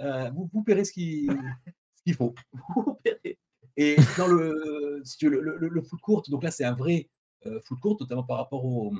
Euh, 0.00 0.30
vous, 0.34 0.50
vous 0.52 0.62
paierez 0.62 0.84
ce 0.84 0.92
qu'il 2.04 2.14
faut. 2.14 2.34
Paierez. 3.04 3.38
Et 3.76 3.96
dans 4.18 4.26
le, 4.26 5.00
si 5.04 5.16
tu 5.16 5.28
veux, 5.28 5.40
le, 5.40 5.56
le, 5.56 5.68
le 5.68 5.82
food 5.82 6.00
court, 6.00 6.22
donc 6.28 6.42
là, 6.42 6.50
c'est 6.50 6.64
un 6.64 6.74
vrai 6.74 7.08
euh, 7.46 7.60
food 7.64 7.80
court, 7.80 7.96
notamment 8.00 8.22
par 8.22 8.38
rapport 8.38 8.64
au 8.64 8.92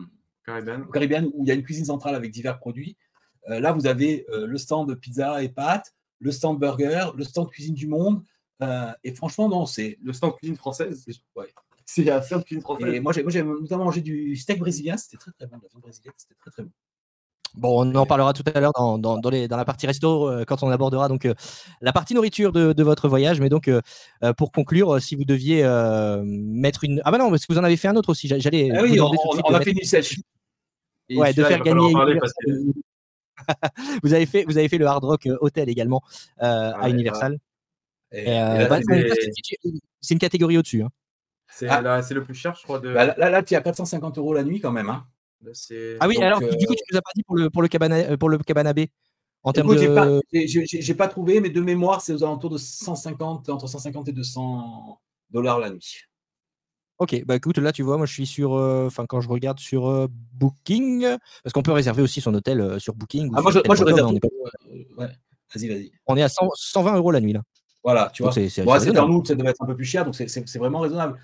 Caribbean. 0.45 1.31
où 1.35 1.45
il 1.45 1.49
y 1.49 1.51
a 1.51 1.55
une 1.55 1.63
cuisine 1.63 1.85
centrale 1.85 2.15
avec 2.15 2.31
divers 2.31 2.59
produits. 2.59 2.97
Euh, 3.49 3.61
là, 3.61 3.73
vous 3.73 3.87
avez 3.87 4.27
euh, 4.31 4.47
le 4.47 4.59
stand 4.59 4.89
de 4.89 4.95
pizza 4.95 5.43
et 5.43 5.49
pâtes, 5.49 5.95
le 6.19 6.33
stand 6.33 6.59
burger, 6.59 7.09
le 7.17 7.25
stand 7.25 7.51
cuisine 7.51 7.75
du 7.75 7.87
monde. 7.87 8.23
et 9.05 9.15
franchement, 9.15 9.49
non, 9.49 9.67
c'est. 9.67 9.99
Le 10.03 10.13
stand 10.13 10.35
cuisine 10.37 10.57
française? 10.57 11.05
Ouais. 11.37 11.53
C'est 11.85 12.09
un 12.11 12.23
stand 12.23 12.45
cuisine 12.45 12.63
française. 12.63 12.95
Et 12.95 13.01
moi, 13.01 13.13
j'ai 13.13 13.43
notamment 13.43 13.85
mangé 13.85 14.01
du 14.01 14.37
steak 14.37 14.59
brésilien, 14.59 14.97
c'était 14.97 15.19
très 15.19 15.33
très 15.33 15.47
bon. 15.47 15.59
La 15.63 15.69
viande 15.69 15.83
brésilienne, 15.83 16.15
c'était 16.17 16.35
très 16.35 16.51
très 16.51 16.63
bon. 16.63 16.71
Bon, 17.55 17.87
on 17.87 17.95
en 17.95 18.07
parlera 18.07 18.33
tout 18.33 18.43
à 18.55 18.61
l'heure 18.61 18.73
dans, 18.75 18.99
dans, 18.99 19.19
dans, 19.19 19.31
la 19.31 19.65
partie 19.65 19.87
resto 19.87 20.31
quand 20.47 20.63
on 20.63 20.71
abordera 20.71 21.09
donc 21.09 21.29
la 21.81 21.93
partie 21.93 22.15
nourriture 22.15 22.53
de, 22.53 22.73
de, 22.73 22.83
votre 22.83 23.09
voyage. 23.09 23.41
Mais 23.41 23.49
donc, 23.49 23.71
pour 24.37 24.53
conclure, 24.53 25.01
si 25.01 25.17
vous 25.17 25.25
deviez 25.25 25.63
mettre 26.25 26.85
une. 26.85 27.03
Ah, 27.05 27.11
bah 27.11 27.19
non, 27.19 27.31
parce 27.31 27.47
que 27.47 27.53
vous 27.53 27.59
en 27.59 27.65
avez 27.65 27.77
fait 27.77 27.89
un 27.89 27.97
autre 27.97 28.11
aussi. 28.11 28.29
J'allais. 28.29 28.71
Ah 28.75 28.83
oui, 28.83 28.99
on, 29.01 29.11
on, 29.45 29.55
a 29.55 29.61
fait 29.61 29.73
une 29.73 29.83
sèche. 29.83 30.19
Ouais, 31.11 31.33
de 31.35 31.45
faire 31.45 31.63
gagner. 31.63 31.93
vous, 34.03 34.15
avez 34.15 34.27
fait, 34.27 34.45
vous 34.45 34.57
avez 34.57 34.69
fait 34.69 34.79
le 34.79 34.87
Hard 34.87 35.05
Rock 35.05 35.29
Hotel 35.41 35.69
également 35.69 36.03
à 36.39 36.89
Universal. 36.89 37.39
Bah, 38.13 38.81
c'est 40.01 40.15
une 40.15 40.21
catégorie 40.21 40.59
au-dessus. 40.59 40.83
Hein. 40.83 40.89
Ah. 41.69 42.03
C'est 42.03 42.15
le 42.15 42.25
plus 42.25 42.35
cher, 42.35 42.55
je 42.55 42.63
crois. 42.63 42.81
De... 42.81 42.93
Bah, 42.93 43.15
là, 43.17 43.31
là, 43.31 43.43
tu 43.43 43.55
as 43.55 43.61
450 43.61 44.19
euros 44.19 44.35
la 44.35 44.43
nuit 44.43 44.61
quand 44.61 44.73
même. 44.73 44.91
Hein. 44.91 45.07
Ah 46.01 46.09
oui, 46.09 46.16
alors 46.22 46.40
du 46.40 46.66
coup, 46.66 46.74
tu 46.74 46.84
nous 46.90 46.99
as 46.99 47.03
pas 47.03 47.11
dit 47.14 47.22
pour 47.22 47.36
le, 47.36 47.51
pour 47.51 47.62
le, 47.62 47.68
cabana, 47.68 48.16
pour 48.16 48.28
le 48.28 48.38
cabana 48.38 48.72
B 48.72 48.80
en 49.43 49.53
termes 49.53 49.74
de... 49.74 50.22
J'ai 50.32 50.95
pas, 50.95 51.07
pas, 51.07 51.09
trouvé, 51.09 51.40
mais 51.40 51.51
de 51.51 51.61
mémoire, 51.61 52.01
c'est 52.01 52.12
aux 52.12 52.22
alentours 52.22 52.51
de 52.51 52.59
150, 52.59 53.49
entre 53.49 53.66
150 53.66 54.09
et 54.09 54.12
200 54.12 55.01
dollars 55.30 55.59
la 55.59 55.70
nuit. 55.70 56.05
Ok, 56.99 57.24
bah 57.24 57.34
écoute, 57.34 57.59
là 57.59 57.72
tu 57.72 57.82
vois, 57.82 57.97
moi 57.97 58.07
je 58.07 58.12
suis 58.12 58.26
sur, 58.26 58.55
euh, 58.55 58.86
enfin 58.86 59.07
quand 59.07 59.20
je 59.20 59.28
regarde 59.28 59.59
sur 59.59 59.88
euh, 59.88 60.07
Booking, 60.34 61.05
parce 61.43 61.53
qu'on 61.53 61.62
peut 61.62 61.72
réserver 61.72 62.01
aussi 62.01 62.20
son 62.20 62.32
hôtel 62.32 62.61
euh, 62.61 62.78
sur 62.78 62.95
Booking. 62.95 63.32
Ah, 63.34 63.43
moi, 63.43 63.51
je, 63.51 63.59
moi 63.66 63.74
je 63.74 63.82
réserve. 63.82 64.09
On 64.09 64.14
est, 64.14 64.86
ouais. 64.97 65.09
vas-y, 65.53 65.68
vas-y. 65.68 65.93
On 66.07 66.16
est 66.16 66.22
à 66.22 66.28
120 66.28 66.97
euros 66.97 67.11
la 67.11 67.20
nuit 67.20 67.32
là. 67.32 67.43
Voilà, 67.82 68.12
tu 68.14 68.22
vois. 68.22 68.30
C'est 68.30 68.61
en 68.68 69.11
août, 69.11 69.26
ça 69.26 69.34
devait 69.34 69.51
être 69.51 69.62
un 69.62 69.66
peu 69.66 69.74
plus 69.74 69.84
cher, 69.84 70.05
donc 70.05 70.14
c'est 70.14 70.59
vraiment 70.59 70.78
raisonnable. 70.78 71.18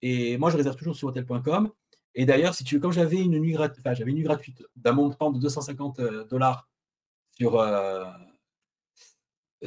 et 0.00 0.38
moi 0.38 0.48
je 0.48 0.56
réserve 0.56 0.76
toujours 0.76 0.96
sur 0.96 1.08
hôtel.com. 1.08 1.70
Et 2.14 2.26
d'ailleurs, 2.26 2.54
si 2.54 2.64
tu 2.64 2.80
comme 2.80 2.92
j'avais 2.92 3.20
une 3.20 3.38
nuit 3.38 3.52
gratuite, 3.52 3.86
j'avais 3.92 4.10
une 4.10 4.16
nuit 4.16 4.24
gratuite 4.24 4.64
d'un 4.76 4.92
montant 4.92 5.30
de 5.30 5.38
250 5.38 6.00
dollars 6.28 6.68
sur 7.32 7.62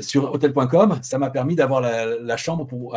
sur 0.01 0.33
hôtel.com, 0.33 0.99
ça 1.03 1.19
m'a 1.19 1.29
permis 1.29 1.55
d'avoir 1.55 1.79
la, 1.79 2.05
la, 2.17 2.37
chambre 2.37 2.65
pour, 2.65 2.93
au 2.93 2.95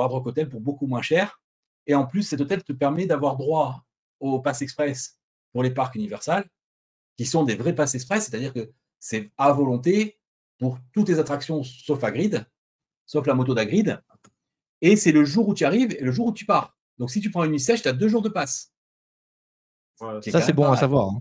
Hard 0.00 0.12
Rock 0.12 0.26
Hotel 0.26 0.48
pour 0.48 0.60
beaucoup 0.60 0.86
moins 0.86 1.02
cher. 1.02 1.40
Et 1.86 1.94
en 1.94 2.06
plus, 2.06 2.22
cet 2.22 2.40
hôtel 2.40 2.62
te 2.62 2.72
permet 2.72 3.06
d'avoir 3.06 3.36
droit 3.36 3.84
au 4.20 4.40
pass 4.40 4.62
express 4.62 5.18
pour 5.52 5.62
les 5.62 5.70
parcs 5.70 5.94
Universal, 5.94 6.48
qui 7.16 7.24
sont 7.24 7.44
des 7.44 7.54
vrais 7.54 7.74
pass 7.74 7.94
express, 7.94 8.26
c'est-à-dire 8.26 8.52
que 8.52 8.70
c'est 8.98 9.30
à 9.38 9.52
volonté 9.52 10.18
pour 10.58 10.78
toutes 10.92 11.08
les 11.08 11.18
attractions 11.18 11.62
sauf 11.62 12.02
à 12.04 12.10
grid, 12.10 12.46
sauf 13.06 13.26
la 13.26 13.34
moto 13.34 13.54
d'agrid. 13.54 14.00
Et 14.80 14.96
c'est 14.96 15.12
le 15.12 15.24
jour 15.24 15.48
où 15.48 15.54
tu 15.54 15.64
arrives 15.64 15.92
et 15.92 16.02
le 16.02 16.12
jour 16.12 16.26
où 16.26 16.32
tu 16.32 16.44
pars. 16.44 16.76
Donc 16.98 17.10
si 17.10 17.20
tu 17.20 17.30
prends 17.30 17.44
une 17.44 17.52
nuit 17.52 17.60
sèche, 17.60 17.82
tu 17.82 17.88
as 17.88 17.92
deux 17.92 18.08
jours 18.08 18.22
de 18.22 18.28
passe. 18.28 18.72
Ça, 19.96 20.40
c'est 20.40 20.52
bon 20.52 20.70
à 20.70 20.76
savoir. 20.76 21.08
Hein. 21.10 21.20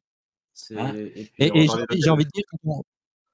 Hein 0.77 0.93
et, 0.95 1.67
j'ai 1.91 2.09
envie 2.09 2.25
de 2.25 2.31
dire, 2.33 2.45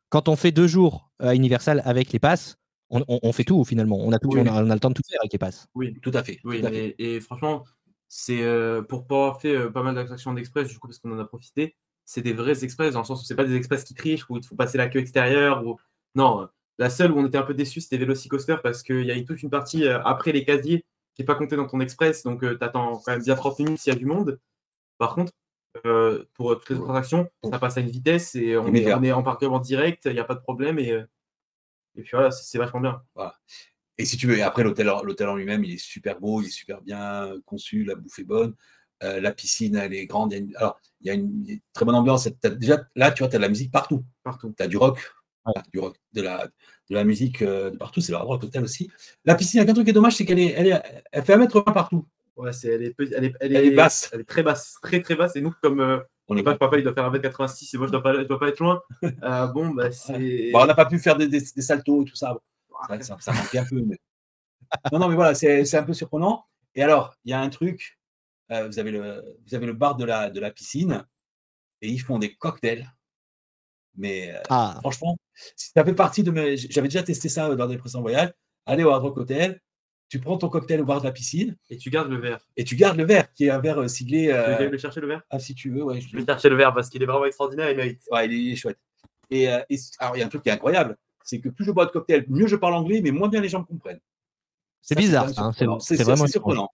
quand 0.09 0.27
on, 0.27 0.35
fait 0.35 0.51
deux 0.51 0.67
jours 0.67 1.09
à 1.19 1.35
Universal 1.35 1.81
avec 1.85 2.11
les 2.11 2.19
passes, 2.19 2.57
on, 2.89 3.31
fait 3.31 3.43
tout 3.43 3.63
finalement. 3.63 3.97
On 3.97 4.11
a, 4.11 4.19
tout, 4.19 4.29
on, 4.35 4.45
a, 4.45 4.61
le 4.61 4.79
temps 4.79 4.89
de 4.89 4.95
tout 4.95 5.03
faire 5.09 5.19
avec 5.21 5.31
les 5.31 5.39
passes. 5.39 5.67
Oui, 5.75 5.97
tout 6.01 6.11
à 6.13 6.23
fait. 6.23 6.39
Oui, 6.43 6.61
Et, 6.99 7.19
franchement, 7.21 7.63
c'est 8.09 8.41
euh, 8.41 8.81
pour 8.81 9.07
pas 9.07 9.15
avoir 9.15 9.41
fait 9.41 9.55
euh, 9.55 9.69
pas 9.69 9.83
mal 9.83 9.95
d'attractions 9.95 10.33
d'express, 10.33 10.67
du 10.67 10.77
coup, 10.77 10.87
parce 10.87 10.99
qu'on 10.99 11.13
en 11.13 11.19
a 11.19 11.25
profité, 11.25 11.77
c'est 12.03 12.21
des 12.21 12.33
vrais 12.33 12.63
express, 12.63 12.93
dans 12.93 12.99
le 12.99 13.05
sens 13.05 13.21
où 13.21 13.25
c'est 13.25 13.35
pas 13.35 13.45
des 13.45 13.55
express 13.55 13.85
qui 13.85 13.93
trichent, 13.93 14.29
où 14.29 14.37
il 14.37 14.45
faut 14.45 14.55
passer 14.55 14.77
la 14.77 14.89
queue 14.89 14.99
extérieure. 14.99 15.65
Ou... 15.65 15.77
Non, 16.15 16.49
la 16.77 16.89
seule 16.89 17.13
où 17.13 17.19
on 17.19 17.25
était 17.25 17.37
un 17.37 17.43
peu 17.43 17.53
déçu, 17.53 17.79
c'était 17.79 17.97
Velocicoaster, 17.97 18.57
parce 18.61 18.83
qu'il 18.83 19.05
y 19.05 19.11
a 19.11 19.17
eu 19.17 19.23
toute 19.23 19.41
une 19.41 19.49
partie 19.49 19.85
euh, 19.85 20.01
après 20.03 20.33
les 20.33 20.43
casiers 20.43 20.83
qui 21.15 21.21
n'est 21.21 21.25
pas 21.25 21.35
compté 21.35 21.55
dans 21.55 21.67
ton 21.67 21.79
express, 21.79 22.23
donc 22.23 22.41
tu 22.41 22.63
attends 22.63 23.01
quand 23.05 23.11
même 23.11 23.21
bien 23.21 23.35
30 23.35 23.59
minutes 23.59 23.79
s'il 23.79 23.93
y 23.93 23.95
a 23.95 23.99
du 23.99 24.05
monde. 24.05 24.39
Par 25.01 25.15
contre, 25.15 25.33
pour 26.35 26.59
toutes 26.59 26.69
les 26.69 26.75
autres 26.75 26.89
attractions, 26.91 27.27
ça 27.49 27.57
passe 27.57 27.77
à 27.77 27.81
une 27.81 27.89
vitesse 27.89 28.35
et 28.35 28.55
on, 28.55 28.71
est, 28.71 28.93
on 28.93 29.01
est, 29.01 29.11
en 29.11 29.23
parcours 29.23 29.59
direct, 29.59 30.03
il 30.05 30.13
n'y 30.13 30.19
a 30.19 30.23
pas 30.23 30.35
de 30.35 30.41
problème. 30.41 30.77
Et 30.77 30.95
et 31.97 32.01
puis 32.01 32.11
voilà, 32.13 32.31
c'est 32.31 32.57
vachement 32.57 32.79
bien. 32.79 33.01
Et 33.97 34.05
si 34.05 34.17
tu 34.17 34.27
veux, 34.27 34.41
après 34.43 34.63
l'hôtel 34.63 34.89
en 34.89 35.35
lui-même, 35.35 35.63
il 35.63 35.73
est 35.73 35.77
super 35.77 36.19
beau, 36.19 36.41
il 36.41 36.47
est 36.47 36.51
super 36.51 36.81
bien 36.81 37.33
conçu, 37.45 37.83
la 37.83 37.95
bouffe 37.95 38.19
est 38.19 38.23
bonne, 38.23 38.55
euh, 39.03 39.19
la 39.19 39.31
piscine, 39.31 39.75
elle 39.75 39.93
est 39.93 40.05
grande. 40.05 40.33
Il 40.33 40.37
y 40.37 40.39
a 40.39 40.43
une, 40.43 40.55
alors, 40.55 40.79
il 41.01 41.07
y 41.07 41.09
a 41.09 41.13
une, 41.13 41.59
très 41.73 41.85
bonne 41.85 41.95
ambiance. 41.95 42.27
déjà, 42.43 42.83
là, 42.95 43.11
tu 43.11 43.23
vois, 43.23 43.29
tu 43.29 43.35
as 43.35 43.39
de 43.39 43.43
la 43.43 43.49
musique 43.49 43.71
partout. 43.71 44.05
Partout. 44.23 44.53
Tu 44.55 44.63
as 44.63 44.67
du 44.67 44.77
rock, 44.77 44.99
du 45.73 45.79
rock, 45.79 45.97
de 46.13 46.21
la, 46.21 46.47
de 46.47 46.95
la 46.95 47.03
musique 47.03 47.41
euh, 47.41 47.71
de 47.71 47.77
partout. 47.77 48.01
C'est 48.01 48.13
le 48.13 48.17
rock 48.17 48.43
hôtel 48.43 48.63
aussi. 48.63 48.89
La 49.25 49.35
piscine, 49.35 49.59
il 49.59 49.65
y 49.65 49.67
a 49.67 49.71
un 49.71 49.73
truc 49.73 49.85
qui 49.85 49.91
est 49.91 49.93
dommage, 49.93 50.15
c'est 50.15 50.25
qu'elle 50.25 50.39
est, 50.39 50.51
elle 50.51 50.67
est, 50.67 51.03
elle 51.11 51.23
fait 51.23 51.35
1m20 51.35 51.73
partout. 51.73 52.07
Ouais, 52.41 52.53
c'est, 52.53 52.69
elle, 52.69 52.81
est, 52.81 52.95
elle, 52.99 53.25
est, 53.25 53.35
elle, 53.39 53.55
est, 53.55 53.71
basse. 53.71 54.09
Elle 54.11 54.21
est 54.21 54.27
très 54.27 54.41
basse, 54.41 54.77
très 54.81 54.99
très 54.99 55.15
basse. 55.15 55.35
Et 55.35 55.41
nous, 55.41 55.53
comme 55.61 55.79
euh, 55.79 55.99
on 56.27 56.33
n'est 56.33 56.41
pas, 56.41 56.57
papa, 56.57 56.79
il 56.79 56.83
doit 56.83 56.93
faire 56.93 57.11
1m86 57.11 57.75
et 57.75 57.77
moi, 57.77 57.85
je 57.85 57.93
ne 57.93 57.99
dois, 57.99 58.23
dois, 58.23 58.39
pas 58.39 58.47
être 58.47 58.59
loin. 58.59 58.81
Euh, 59.23 59.45
bon, 59.45 59.69
bah, 59.69 59.91
c'est. 59.91 60.51
on 60.55 60.65
n'a 60.65 60.73
pas 60.73 60.87
pu 60.87 60.97
faire 60.97 61.15
des, 61.17 61.27
des, 61.27 61.39
saltos 61.39 62.01
et 62.01 62.05
tout 62.05 62.15
ça. 62.15 62.35
Ça, 63.01 63.17
ça, 63.19 63.31
manquait 63.31 63.59
un 63.59 63.65
peu. 63.65 63.83
Mais... 63.85 63.99
non, 64.91 64.97
non, 64.97 65.07
mais 65.07 65.13
voilà, 65.13 65.35
c'est 65.35 65.75
un 65.75 65.83
peu 65.83 65.93
surprenant. 65.93 66.45
Et 66.73 66.81
alors, 66.81 67.13
il 67.25 67.29
y 67.29 67.33
a 67.33 67.39
un 67.39 67.49
truc. 67.49 67.99
Euh, 68.51 68.67
vous, 68.67 68.79
avez 68.79 68.89
le, 68.89 69.23
vous 69.45 69.55
avez 69.55 69.67
le 69.67 69.73
bar 69.73 69.95
de 69.95 70.03
la, 70.03 70.31
de 70.31 70.39
la 70.39 70.49
piscine 70.49 71.05
et 71.81 71.89
ils 71.89 72.01
font 72.01 72.17
des 72.17 72.33
cocktails. 72.33 72.91
Mais 73.95 74.31
euh, 74.31 74.41
ah. 74.49 74.77
franchement, 74.79 75.17
ça 75.55 75.85
fait 75.85 75.93
partie 75.93 76.23
de 76.23 76.31
mes. 76.31 76.57
J'avais 76.57 76.87
déjà 76.87 77.03
testé 77.03 77.29
ça 77.29 77.53
dans 77.53 77.67
des 77.67 77.77
précédents 77.77 78.01
voyages. 78.01 78.31
Allez 78.65 78.83
au 78.83 78.89
Hard 78.89 79.03
Rock 79.03 79.17
Hotel, 79.17 79.61
tu 80.11 80.19
prends 80.19 80.37
ton 80.37 80.49
cocktail 80.49 80.81
au 80.81 80.85
bar 80.85 80.99
de 80.99 81.05
la 81.05 81.13
piscine. 81.13 81.55
Et 81.69 81.77
tu 81.77 81.89
gardes 81.89 82.09
le 82.09 82.17
verre. 82.17 82.45
Et 82.57 82.65
tu 82.65 82.75
gardes 82.75 82.97
le 82.97 83.05
verre, 83.05 83.31
qui 83.31 83.45
est 83.45 83.49
un 83.49 83.59
verre 83.59 83.79
euh, 83.79 83.87
siglé. 83.87 84.29
Euh... 84.29 84.57
Tu 84.57 84.67
veux 84.67 84.77
chercher 84.77 84.99
le 84.99 85.07
verre? 85.07 85.21
Ah, 85.29 85.39
si 85.39 85.55
tu 85.55 85.71
veux, 85.71 85.83
ouais. 85.83 86.01
Je 86.01 86.17
vais 86.17 86.25
chercher 86.25 86.49
le 86.49 86.57
verre 86.57 86.73
parce 86.73 86.89
qu'il 86.89 87.01
est 87.01 87.05
vraiment 87.05 87.23
extraordinaire, 87.23 87.71
il 87.71 87.77
mérite. 87.77 88.01
Ouais, 88.11 88.27
il 88.27 88.51
est 88.51 88.55
chouette. 88.57 88.77
Et, 89.29 89.47
euh, 89.47 89.61
alors, 89.99 90.17
il 90.17 90.19
y 90.19 90.21
a 90.21 90.25
un 90.25 90.29
truc 90.29 90.43
qui 90.43 90.49
est 90.49 90.51
incroyable 90.51 90.97
c'est 91.23 91.39
que 91.39 91.49
plus 91.49 91.65
je 91.65 91.71
bois 91.71 91.85
de 91.85 91.91
cocktail, 91.91 92.25
mieux 92.27 92.47
je 92.47 92.55
parle 92.55 92.73
anglais, 92.73 92.99
mais 93.01 93.11
moins 93.11 93.29
bien 93.29 93.41
les 93.41 93.49
gens 93.49 93.59
me 93.59 93.65
comprennent. 93.65 94.01
C'est 94.81 94.95
bizarre, 94.95 95.29
hein, 95.37 95.51
c'est 95.79 96.03
vraiment 96.03 96.27
surprenant. 96.27 96.69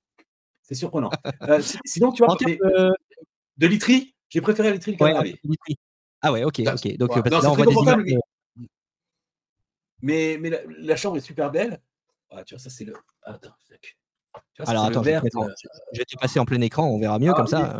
C'est 0.64 0.76
surprenant. 0.76 1.12
Euh, 1.44 1.62
sinon, 1.86 2.12
tu 2.12 2.24
vois, 2.26 2.36
de 2.38 3.68
litri, 3.68 4.16
j'ai 4.30 4.42
préféré 4.42 4.72
litri 4.72 4.98
que 4.98 5.04
ouais, 5.04 5.40
Ah 6.22 6.32
ouais, 6.32 6.44
ok, 6.44 6.62
ok. 6.66 6.98
Donc, 6.98 7.10
parce 7.30 7.44
non, 7.44 7.56
mais, 10.02 10.38
mais, 10.40 10.64
la, 10.80 10.96
chambre 10.96 11.18
est 11.18 11.22
super 11.22 11.52
belle. 11.52 11.82
Ah, 12.30 12.44
tu 12.44 12.54
vois, 12.54 12.60
ça 12.60 12.70
c'est 12.70 12.86
le. 12.86 12.94
Attends, 13.28 13.54
alors 14.66 14.86
attends, 14.86 15.04
je, 15.04 16.00
vais 16.00 16.06
te 16.06 16.18
passer 16.18 16.40
en 16.40 16.46
plein 16.46 16.62
écran, 16.62 16.88
on 16.88 17.00
verra 17.00 17.20
mieux 17.20 17.32
ah, 17.32 17.36
comme 17.36 17.48
ça. 17.48 17.78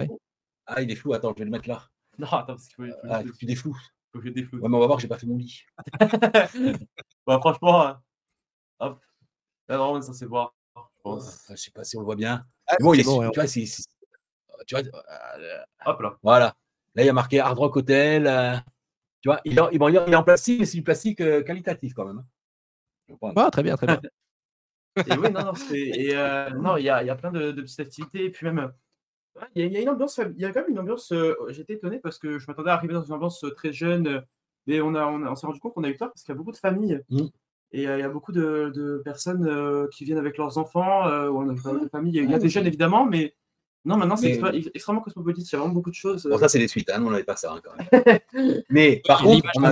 Ah, 0.66 0.82
il 0.82 0.92
est 0.92 0.96
flou, 0.96 1.14
attends, 1.14 1.34
je 1.34 1.40
vais 1.40 1.46
le 1.46 1.52
mettre 1.52 1.68
là. 1.68 1.84
Non, 2.20 2.28
attends, 2.28 2.46
parce 2.48 2.68
qu'il 2.68 2.76
faut, 2.76 2.94
ah, 3.10 3.24
tu 3.38 3.46
défloues. 3.46 3.78
Faut 4.12 4.20
que 4.20 4.28
je 4.28 4.32
défloue. 4.32 4.60
Ouais, 4.60 4.70
mais 4.70 4.78
on 4.78 4.80
va 4.80 4.88
voir 4.88 4.98
que 4.98 5.02
j'ai 5.02 5.08
pas 5.08 5.18
fait 5.18 5.28
mon 5.28 5.38
lit. 5.38 5.64
bah, 7.28 7.40
franchement, 7.40 7.86
hein. 7.86 8.02
hop. 8.80 9.00
Là, 9.68 9.78
vraiment, 9.78 10.02
ça 10.02 10.14
c'est 10.14 10.26
voir. 10.26 10.56
Je 10.76 10.82
pense. 11.04 11.46
je 11.50 11.56
sais 11.56 11.72
pas 11.72 11.84
si 11.84 11.98
on 11.98 12.02
le 12.02 12.06
voit 12.06 12.16
bien. 12.16 12.46
Ah, 12.68 12.76
bon, 12.80 12.94
il 12.94 13.02
est, 13.02 13.04
bon, 13.04 13.30
tu 13.30 13.40
vois, 13.40 13.48
c'est. 13.48 13.66
Tu 14.66 14.76
vois, 14.76 14.84
euh, 14.84 15.64
hop 15.86 16.02
là. 16.02 16.18
Voilà. 16.24 16.56
Là, 16.96 17.04
il 17.04 17.06
y 17.06 17.10
a 17.10 17.14
marqué 17.14 17.40
Hard 17.40 17.58
Rock 17.58 17.78
Hotel. 17.78 18.28
Euh, 18.28 18.56
tu 19.22 19.30
vois, 19.30 19.40
il, 19.46 19.54
il, 19.54 19.80
il 19.82 20.14
est 20.14 20.16
en 20.16 20.24
plastique, 20.24 20.60
mais 20.60 20.66
c'est 20.66 20.78
du 20.78 20.84
plastique 20.84 21.22
euh, 21.22 21.44
qualitatif 21.44 21.94
quand 21.94 22.06
même. 22.06 22.24
Hein. 23.12 23.32
Ah, 23.36 23.50
très 23.52 23.64
bien, 23.64 23.76
très 23.76 23.88
bien. 23.88 24.02
Et 24.98 25.18
oui, 25.18 25.32
non, 25.32 25.44
non, 25.46 25.54
et, 25.74 26.10
euh, 26.14 26.50
non, 26.52 26.78
il 26.78 26.84
y 26.84 26.90
a, 26.90 27.04
y 27.04 27.10
a, 27.10 27.16
plein 27.16 27.32
de, 27.32 27.52
de, 27.52 27.62
petites 27.62 27.80
activités. 27.80 28.26
Et 28.26 28.30
puis 28.30 28.46
même, 28.46 28.72
il 29.56 29.72
y, 29.72 29.78
a 29.78 29.82
une 29.82 29.90
ambiance, 29.90 30.20
il 30.36 30.42
y 30.42 30.46
a 30.46 30.52
quand 30.52 30.62
même 30.62 30.72
une 30.72 30.80
ambiance. 30.80 31.12
Euh, 31.12 31.36
j'étais 31.50 31.74
étonné 31.74 32.00
parce 32.00 32.18
que 32.18 32.40
je 32.40 32.46
m'attendais 32.48 32.72
à 32.72 32.74
arriver 32.74 32.94
dans 32.94 33.04
une 33.04 33.14
ambiance 33.14 33.44
euh, 33.44 33.52
très 33.52 33.72
jeune. 33.72 34.24
Mais 34.66 34.82
on, 34.82 34.96
a, 34.96 35.06
on, 35.06 35.36
s'est 35.36 35.48
rendu 35.48 35.60
compte 35.60 35.74
qu'on 35.74 35.84
a 35.84 35.90
eu 35.90 35.96
tort 35.96 36.10
parce 36.10 36.24
qu'il 36.24 36.34
y 36.34 36.36
a 36.36 36.38
beaucoup 36.38 36.52
de 36.52 36.58
familles. 36.58 37.02
Mmh. 37.10 37.28
Et 37.74 37.84
il 37.84 38.00
y 38.00 38.02
a 38.02 38.10
beaucoup 38.10 38.32
de, 38.32 38.72
de 38.74 39.02
personnes 39.04 39.90
qui 39.92 40.06
viennent 40.06 40.18
avec 40.18 40.38
leurs 40.38 40.58
enfants. 40.58 41.06
ou 41.28 41.38
on 41.38 41.50
a 41.50 41.54
de 41.54 41.90
familles. 41.90 42.18
Il 42.18 42.30
y 42.30 42.34
a 42.34 42.40
des 42.40 42.50
jeunes 42.50 42.68
évidemment, 42.68 43.06
mais 43.06 43.36
non, 43.88 43.96
maintenant 43.96 44.18
c'est 44.18 44.40
extrêmement 44.74 45.02
cosmopolite. 45.02 45.50
Il 45.50 45.54
y 45.54 45.56
a 45.56 45.60
vraiment 45.60 45.74
beaucoup 45.74 45.90
de 45.90 45.96
choses. 45.96 46.28
Bon, 46.30 46.38
ça, 46.38 46.50
c'est 46.50 46.60
des 46.60 46.68
suites. 46.68 46.90
Hein. 46.90 47.00
Nous, 47.00 47.08
on 47.08 47.12
n'avait 47.12 47.24
pas 47.24 47.38
ça 47.38 47.54
hein, 47.54 47.62
quand 47.64 47.72
même. 47.78 48.62
mais 48.70 49.02
par 49.08 49.22
contre, 49.22 49.50
on 49.56 49.64
a, 49.64 49.72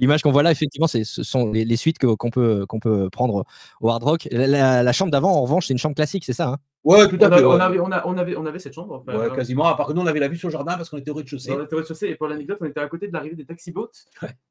L'image 0.00 0.22
qu'on 0.22 0.32
voit 0.32 0.42
là, 0.42 0.50
effectivement, 0.50 0.86
ce 0.86 1.04
sont 1.04 1.52
les, 1.52 1.76
suites 1.76 1.98
qu'on 1.98 2.30
peut, 2.30 2.66
qu'on 2.66 2.80
peut 2.80 3.10
prendre 3.10 3.44
au 3.80 3.90
Hard 3.90 4.02
Rock. 4.02 4.28
La, 4.30 4.92
chambre 4.92 5.10
d'avant, 5.10 5.32
en 5.32 5.42
revanche, 5.42 5.66
c'est 5.66 5.74
une 5.74 5.78
chambre 5.78 5.94
classique, 5.94 6.24
c'est 6.24 6.32
ça 6.32 6.48
hein? 6.48 6.56
Ouais, 6.86 7.08
tout 7.08 7.18
à 7.20 7.28
fait. 7.28 7.44
On, 7.44 7.58
avait, 7.58 7.80
on, 7.80 7.90
avait, 8.16 8.36
on, 8.36 8.46
avait, 8.46 8.60
cette 8.60 8.72
chambre. 8.72 9.02
ouais, 9.08 9.14
euh, 9.14 9.30
quasiment. 9.30 9.66
À 9.66 9.74
part 9.74 9.88
que 9.88 9.92
nous, 9.92 10.02
on 10.02 10.06
avait 10.06 10.20
la 10.20 10.28
vue 10.28 10.36
sur 10.36 10.46
le 10.46 10.52
jardin 10.52 10.76
parce 10.76 10.88
qu'on 10.88 10.98
était 10.98 11.10
au 11.10 11.14
rez-de-chaussée. 11.14 11.50
On 11.50 11.64
était 11.64 11.74
au 11.74 11.78
rez-de-chaussée. 11.78 12.10
Et 12.10 12.14
pour 12.14 12.28
l'anecdote, 12.28 12.58
on 12.60 12.64
était 12.64 12.78
à 12.78 12.86
côté 12.86 13.08
de 13.08 13.12
l'arrivée 13.12 13.34
des 13.34 13.44
taxi 13.44 13.72
boats. 13.72 13.90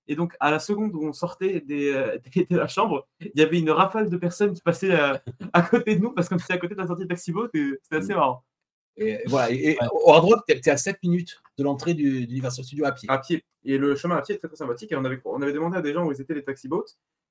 Et 0.10 0.18
donc, 0.18 0.36
à 0.42 0.52
la 0.52 0.60
seconde 0.60 0.94
où 0.96 1.08
on 1.08 1.14
sortait 1.14 1.62
des, 1.62 1.94
euh, 1.94 2.18
de 2.52 2.58
la 2.58 2.68
chambre, 2.68 3.08
il 3.22 3.32
y 3.36 3.42
avait 3.42 3.58
une 3.58 3.72
rafale 3.72 4.10
de 4.10 4.18
personnes 4.18 4.54
qui 4.54 4.62
passaient 4.62 4.92
euh, 4.92 5.14
à, 5.54 5.62
côté 5.62 5.96
de 5.96 6.02
nous 6.02 6.12
parce 6.12 6.28
qu'on 6.28 6.36
était 6.36 6.52
à 6.52 6.58
côté 6.58 6.76
de 6.76 6.82
la 6.82 6.88
sortie 6.88 7.04
de 7.04 7.08
taxi 7.08 7.32
boat. 7.32 7.48
Et 7.54 7.80
c'était 7.84 8.04
assez 8.04 8.14
marrant. 8.14 8.44
Et 8.98 9.20
voilà. 9.28 9.52
Et, 9.52 9.78
au 9.92 10.12
Hard 10.12 10.26
Rock, 10.26 10.44
tu 10.48 10.54
es 10.54 10.70
à 10.70 10.78
7 10.78 11.02
minutes 11.04 11.42
de 11.58 11.64
l'entrée 11.64 11.94
du, 11.94 12.24
Universal 12.24 12.64
Studio 12.66 12.86
à 12.86 12.92
pied. 12.92 13.10
À 13.10 13.18
pied. 13.18 13.44
Et 13.64 13.78
le 13.78 13.96
chemin 13.96 14.18
à 14.18 14.22
pied 14.22 14.36
est 14.36 14.38
très, 14.38 14.48
très 14.48 14.58
sympathique. 14.58 14.92
Et 14.92 14.96
on 14.96 15.04
avait, 15.06 15.20
on 15.26 15.42
avait 15.42 15.54
demandé 15.54 15.78
à 15.78 15.82
des 15.82 15.94
gens 15.94 16.06
où 16.06 16.12
ils 16.12 16.22
étaient 16.22 16.34
les 16.34 16.44
taxi 16.44 16.68
boats. 16.68 16.86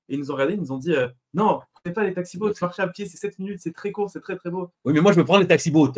Et 0.07 0.13
ils 0.13 0.19
nous 0.19 0.29
ont 0.29 0.35
regardé, 0.35 0.53
ils 0.53 0.59
nous 0.59 0.71
ont 0.71 0.77
dit 0.77 0.93
Non, 1.33 1.61
prenez 1.73 1.93
pas 1.93 2.03
les 2.03 2.13
taxi 2.13 2.37
boats, 2.37 2.53
marcher 2.61 2.83
à 2.83 2.87
pied, 2.87 3.05
c'est 3.07 3.17
7 3.17 3.39
minutes, 3.39 3.59
c'est 3.61 3.73
très 3.73 3.91
court, 3.91 4.09
c'est 4.09 4.21
très 4.21 4.35
très 4.35 4.51
beau. 4.51 4.69
Oui, 4.83 4.93
mais 4.93 5.01
moi 5.01 5.11
je 5.13 5.17
me 5.17 5.25
prends 5.25 5.39
les 5.39 5.47
taxi 5.47 5.71
boats. 5.71 5.93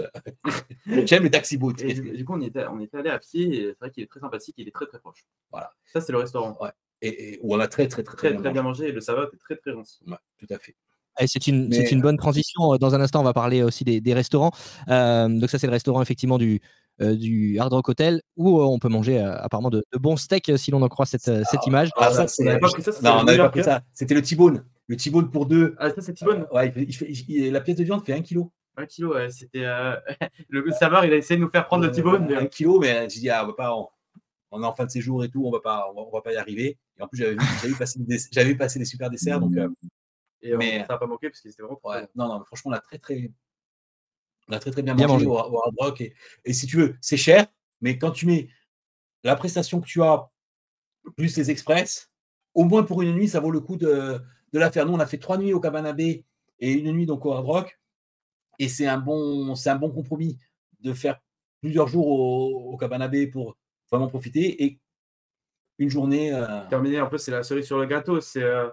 J'aime 1.05 1.24
les 1.24 1.32
taxi 1.32 1.57
boats. 1.57 1.74
du, 1.74 2.24
coup, 2.24 2.34
on 2.36 2.41
était, 2.41 2.65
on 2.68 2.80
était 2.80 2.97
allé 2.97 3.09
à 3.09 3.20
pied 3.20 3.47
et 3.47 3.65
c'est 3.72 3.80
vrai 3.80 3.91
qu'il 3.91 4.03
est 4.03 4.07
très 4.07 4.22
sympathique, 4.22 4.55
il 4.57 4.68
est 4.68 4.72
très 4.72 4.86
très 4.86 4.99
proche. 4.99 5.26
Voilà. 5.51 5.74
Ça, 5.86 5.99
c'est 5.99 6.13
le 6.13 6.20
restaurant. 6.20 6.57
Ouais. 6.61 6.72
Et, 7.01 7.39
où 7.43 7.53
on 7.53 7.59
a 7.59 7.68
très 7.68 7.88
très 7.88 8.01
très, 8.01 8.15
très, 8.15 8.36
très, 8.36 8.51
bien, 8.51 8.63
mangé. 8.63 8.88
et 8.88 8.91
le 8.91 9.01
savate 9.01 9.34
est 9.34 9.38
très 9.38 9.55
très 9.55 9.72
gentil. 9.72 9.99
Ouais, 10.07 10.18
tout 10.39 10.47
à 10.49 10.57
fait. 10.57 10.76
C'est 11.26 11.47
une, 11.47 11.74
une, 11.74 12.01
bonne 12.01 12.18
transition. 12.18 12.76
Dans 12.78 12.93
un 12.93 13.01
instant, 13.01 13.22
on 13.22 13.24
va 13.24 13.34
parler 13.34 13.63
aussi 13.63 13.84
des, 13.84 14.01
des 14.01 14.13
restaurants. 14.13 14.51
Euh, 14.89 15.28
donc 15.28 15.49
ça, 15.49 15.57
c'est 15.57 15.68
le 15.68 15.72
restaurant 15.72 16.01
effectivement 16.01 16.38
du, 16.38 16.61
euh, 17.01 17.15
du 17.15 17.57
Hard 17.59 17.74
Rock 17.74 17.89
Hotel 17.89 18.22
où 18.36 18.59
euh, 18.59 18.65
on 18.65 18.80
peut 18.80 18.89
manger 18.89 19.20
apparemment 19.20 19.70
de, 19.70 19.84
bons 19.93 20.18
steaks 20.18 20.51
si 20.57 20.72
l'on 20.72 20.82
en 20.82 20.89
croit 20.89 21.05
cette, 21.05 21.24
cette 21.24 21.45
ah, 21.53 21.68
image. 21.68 21.89
Ah, 21.97 22.11
ça, 22.11 22.28
c'est, 22.28 22.43
non, 22.43 23.20
on 23.20 23.24
n'avait 23.24 23.38
pas 23.38 23.49
pris 23.49 23.63
ça. 23.63 23.82
C'était 23.93 24.13
le 24.13 24.22
T-bone. 24.22 24.63
Le 24.88 24.95
T-bone 24.95 25.32
pour 25.32 25.45
deux. 25.45 25.76
Ah, 25.80 25.89
ça, 25.89 26.01
c'est 26.01 26.13
T-bone 26.13 26.45
ouais, 26.51 26.74
il 26.76 26.93
fait, 26.93 27.09
la 27.49 27.61
pièce 27.61 27.78
de 27.78 27.84
viande 27.84 28.05
fait 28.05 28.13
un 28.13 28.22
kilo. 28.22 28.51
Un 28.78 28.86
kilo, 28.86 29.15
ouais, 29.15 29.32
c'était. 29.32 29.65
le 30.49 30.72
serveur, 30.72 31.03
il 31.05 31.13
a 31.13 31.15
essayé 31.15 31.38
de 31.38 31.43
nous 31.43 31.49
faire 31.49 31.65
prendre 31.65 31.84
le 31.84 31.91
T-bone. 31.91 32.28
Mais... 32.30 32.36
Un 32.36 32.45
kilo, 32.45 32.80
mais 32.80 33.07
j'ai 33.09 33.22
dit, 33.22 33.30
ah, 33.30 33.43
on 33.43 33.47
va 33.47 33.53
pas. 33.53 33.76
On, 34.49 34.63
est 34.63 34.65
en 34.65 34.74
fin 34.74 34.86
de 34.86 34.91
séjour 34.91 35.24
et 35.26 35.30
tout, 35.30 35.45
on 35.45 35.51
va 35.51 35.59
pas, 35.59 35.91
on 35.93 36.09
va, 36.09 36.22
pas 36.22 36.32
y 36.32 36.38
arriver. 36.38 36.78
Et 36.97 37.03
en 37.03 37.07
plus, 37.07 37.18
j'avais 37.18 37.36
vu, 37.68 37.76
passer, 37.76 37.99
des, 37.99 38.18
j'avais 38.32 38.55
passé 38.55 38.80
des 38.80 38.86
super 38.86 39.09
desserts, 39.09 39.41
donc 39.41 39.51
et 40.48 40.58
mais, 40.58 40.80
ça 40.80 40.93
n'a 40.93 40.98
pas 40.98 41.08
manqué 41.08 41.30
parce 41.30 41.41
qu'il 41.41 41.52
était 41.52 41.62
vraiment. 41.62 41.80
Ouais, 41.84 42.08
non, 42.16 42.28
non, 42.28 42.43
franchement, 42.45 42.72
on 42.72 42.76
a 42.76 42.80
très, 42.80 42.98
très, 42.98 43.32
on 44.48 44.54
a 44.54 44.60
très, 44.60 44.72
très 44.72 44.82
bien, 44.82 44.95
mangé, 44.95 45.26
Au, 45.26 45.38
Hard 45.38 45.76
Rock. 45.78 46.04
Et, 46.45 46.54
si 46.54 46.68
tu 46.68 46.78
veux, 46.78 46.95
c'est 47.02 47.18
cher, 47.18 47.48
mais 47.82 47.98
quand 47.98 48.12
tu 48.12 48.26
mets 48.26 48.50
la 49.24 49.36
prestation 49.36 49.82
que 49.82 49.88
tu 49.88 50.02
as 50.02 50.30
plus 51.16 51.36
les 51.38 51.52
express, 51.52 52.12
au 52.54 52.64
moins 52.64 52.84
pour 52.84 53.02
une 53.02 53.14
nuit, 53.14 53.28
ça 53.28 53.39
vaut 53.39 53.52
le 53.52 53.60
coup 53.60 53.78
de, 53.78 54.22
de 54.54 54.60
la 54.60 54.72
faire. 54.72 54.86
Nous, 54.86 54.93
on 54.93 55.00
a 55.00 55.06
fait 55.06 55.18
trois 55.18 55.38
nuits 55.38 55.54
au 55.54 55.60
Cabana 55.60 55.93
Bay 55.93 56.26
et 56.60 56.72
une 56.72 56.91
nuit 56.91 57.06
donc 57.06 57.26
au 57.26 57.34
Hard 57.34 57.45
Rock. 57.45 57.80
Et 58.60 58.70
c'est 58.70 58.88
un, 58.88 58.98
bon, 58.98 59.54
un 59.54 59.76
bon 59.76 59.91
compromis 59.91 60.39
de 60.80 60.93
faire 60.93 61.20
plusieurs 61.62 61.88
jours 61.88 62.08
au, 62.08 62.74
au 62.74 62.78
Cabana 62.78 63.08
Bay 63.08 63.28
pour 63.28 63.58
vraiment 63.91 64.08
profiter 64.08 64.64
et 64.64 64.80
une 65.78 65.89
journée. 65.89 66.34
Euh... 66.34 66.68
Terminer 66.70 67.00
un 67.00 67.06
peu, 67.08 67.18
c'est 67.18 67.32
la 67.32 67.43
cerise 67.43 67.66
sur 67.66 67.78
le 67.78 67.86
gâteau. 67.86 68.20
C'est. 68.22 68.43
Euh, 68.43 68.70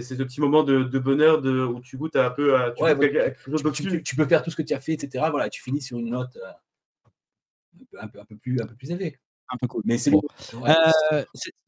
c'est 0.00 0.16
ce 0.16 0.22
petit 0.22 0.40
moment 0.40 0.62
de, 0.62 0.98
bonheur 0.98 1.42
de, 1.42 1.64
où 1.64 1.80
tu 1.80 1.98
goûtes 1.98 2.16
un 2.16 2.30
peu 2.30 2.56
à, 2.56 2.70
tu, 2.70 4.16
peux 4.16 4.26
faire 4.26 4.42
tout 4.42 4.50
ce 4.50 4.56
que 4.56 4.62
tu 4.62 4.72
as 4.72 4.80
fait, 4.80 4.94
etc. 4.94 5.26
Voilà, 5.30 5.50
tu 5.50 5.62
finis 5.62 5.82
sur 5.82 5.98
une 5.98 6.10
note 6.10 6.34
euh, 6.36 7.98
un, 8.00 8.08
peu, 8.08 8.18
un, 8.20 8.24
peu, 8.24 8.36
plus, 8.36 8.58
un 8.62 8.66
peu 8.66 8.74
plus 8.74 8.90
élevée. 8.90 9.18
Un 9.50 9.58
peu 9.58 9.66
cool. 9.66 9.82
Mais 9.84 9.98
c'est 9.98 10.10
euh, 10.10 11.24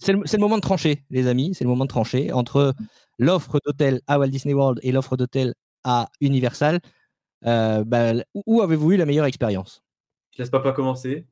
le, 0.08 0.12
le, 0.14 0.38
moment 0.38 0.56
de 0.56 0.62
trancher, 0.62 1.04
les 1.10 1.26
amis. 1.26 1.54
C'est 1.54 1.64
le 1.64 1.70
moment 1.70 1.84
de 1.84 1.90
trancher 1.90 2.32
entre 2.32 2.72
l'offre 3.18 3.60
d'hôtel 3.62 4.00
à 4.06 4.18
Walt 4.18 4.28
Disney 4.28 4.54
World 4.54 4.80
et 4.82 4.90
l'offre 4.90 5.18
d'hôtel 5.18 5.52
à 5.82 6.08
Universal. 6.22 6.80
Euh, 7.44 7.84
bah, 7.84 8.14
où 8.46 8.62
avez-vous 8.62 8.92
eu 8.92 8.96
la 8.96 9.04
meilleure 9.04 9.26
expérience? 9.26 9.82
Je 10.30 10.38
laisse 10.38 10.50
papa 10.50 10.72
commencer. 10.72 11.26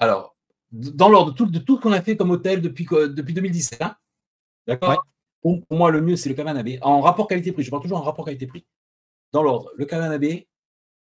Alors, 0.00 0.36
dans 0.72 1.08
l'ordre 1.08 1.30
de 1.30 1.36
tout, 1.36 1.46
de 1.46 1.60
tout 1.60 1.76
ce 1.76 1.82
qu'on 1.82 1.92
a 1.92 2.02
fait 2.02 2.16
comme 2.16 2.30
hôtel 2.30 2.60
depuis, 2.60 2.84
depuis 2.84 3.32
2017, 3.32 3.80
hein, 3.80 3.94
d'accord? 4.66 5.04
Pour, 5.42 5.60
moi, 5.70 5.90
le 5.90 6.00
mieux, 6.00 6.16
c'est 6.16 6.28
le 6.28 6.34
Cavanabé. 6.34 6.78
En 6.82 7.00
rapport 7.00 7.26
qualité-prix, 7.26 7.64
je 7.64 7.70
parle 7.70 7.82
toujours 7.82 7.98
en 7.98 8.02
rapport 8.02 8.24
qualité-prix. 8.24 8.64
Dans 9.32 9.42
l'ordre, 9.42 9.70
le 9.76 9.84
Cavanabé, 9.84 10.48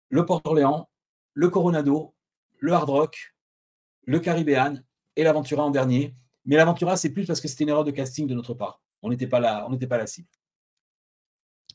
le 0.09 0.25
Port-Orléans, 0.25 0.89
le 1.33 1.49
Coronado, 1.49 2.13
le 2.59 2.73
Hard 2.73 2.89
Rock, 2.89 3.35
le 4.05 4.19
Caribbean 4.19 4.83
et 5.15 5.23
l'Aventura 5.23 5.63
en 5.63 5.71
dernier. 5.71 6.15
Mais 6.45 6.55
l'Aventura, 6.55 6.97
c'est 6.97 7.11
plus 7.11 7.25
parce 7.25 7.41
que 7.41 7.47
c'était 7.47 7.63
une 7.63 7.69
erreur 7.69 7.83
de 7.83 7.91
casting 7.91 8.27
de 8.27 8.33
notre 8.33 8.53
part. 8.53 8.81
On 9.01 9.09
n'était 9.09 9.27
pas 9.27 9.65
on 9.67 9.71
n'était 9.71 9.87
pas 9.87 9.97
la 9.97 10.07
cible. 10.07 10.27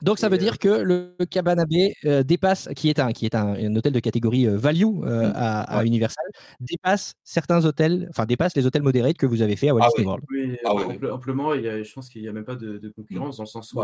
Donc 0.02 0.18
ça 0.18 0.28
veut 0.28 0.36
dire 0.36 0.58
que 0.58 0.68
le 0.68 1.14
Cabana 1.30 1.64
Bay 1.64 1.94
euh, 2.04 2.24
dépasse, 2.24 2.68
qui 2.74 2.90
est 2.90 2.98
un, 2.98 3.12
qui 3.12 3.24
est 3.24 3.36
un, 3.36 3.76
hôtel 3.76 3.92
de 3.92 4.00
catégorie 4.00 4.48
euh, 4.48 4.56
value 4.56 4.82
euh, 5.04 5.28
mmh. 5.28 5.32
à, 5.36 5.84
Universal, 5.84 6.24
dépasse 6.58 7.14
certains 7.22 7.64
hôtels, 7.64 8.08
enfin 8.10 8.26
dépasse 8.26 8.56
les 8.56 8.66
hôtels 8.66 8.82
modérés 8.82 9.14
que 9.14 9.26
vous 9.26 9.42
avez 9.42 9.54
fait 9.54 9.68
à 9.68 9.74
Walt 9.74 9.84
ah 9.84 9.88
Disney 9.90 10.06
World. 10.06 10.24
Oui, 10.28 10.56
ah 10.64 11.12
amplement, 11.12 11.54
il 11.54 11.62
y 11.62 11.68
a, 11.68 11.80
je 11.82 11.92
pense 11.92 12.08
qu'il 12.08 12.20
n'y 12.20 12.28
a 12.28 12.32
même 12.32 12.44
pas 12.44 12.56
de, 12.56 12.92
concurrence 12.96 13.36
dans 13.36 13.44
le 13.44 13.48
sens 13.48 13.72
où 13.74 13.82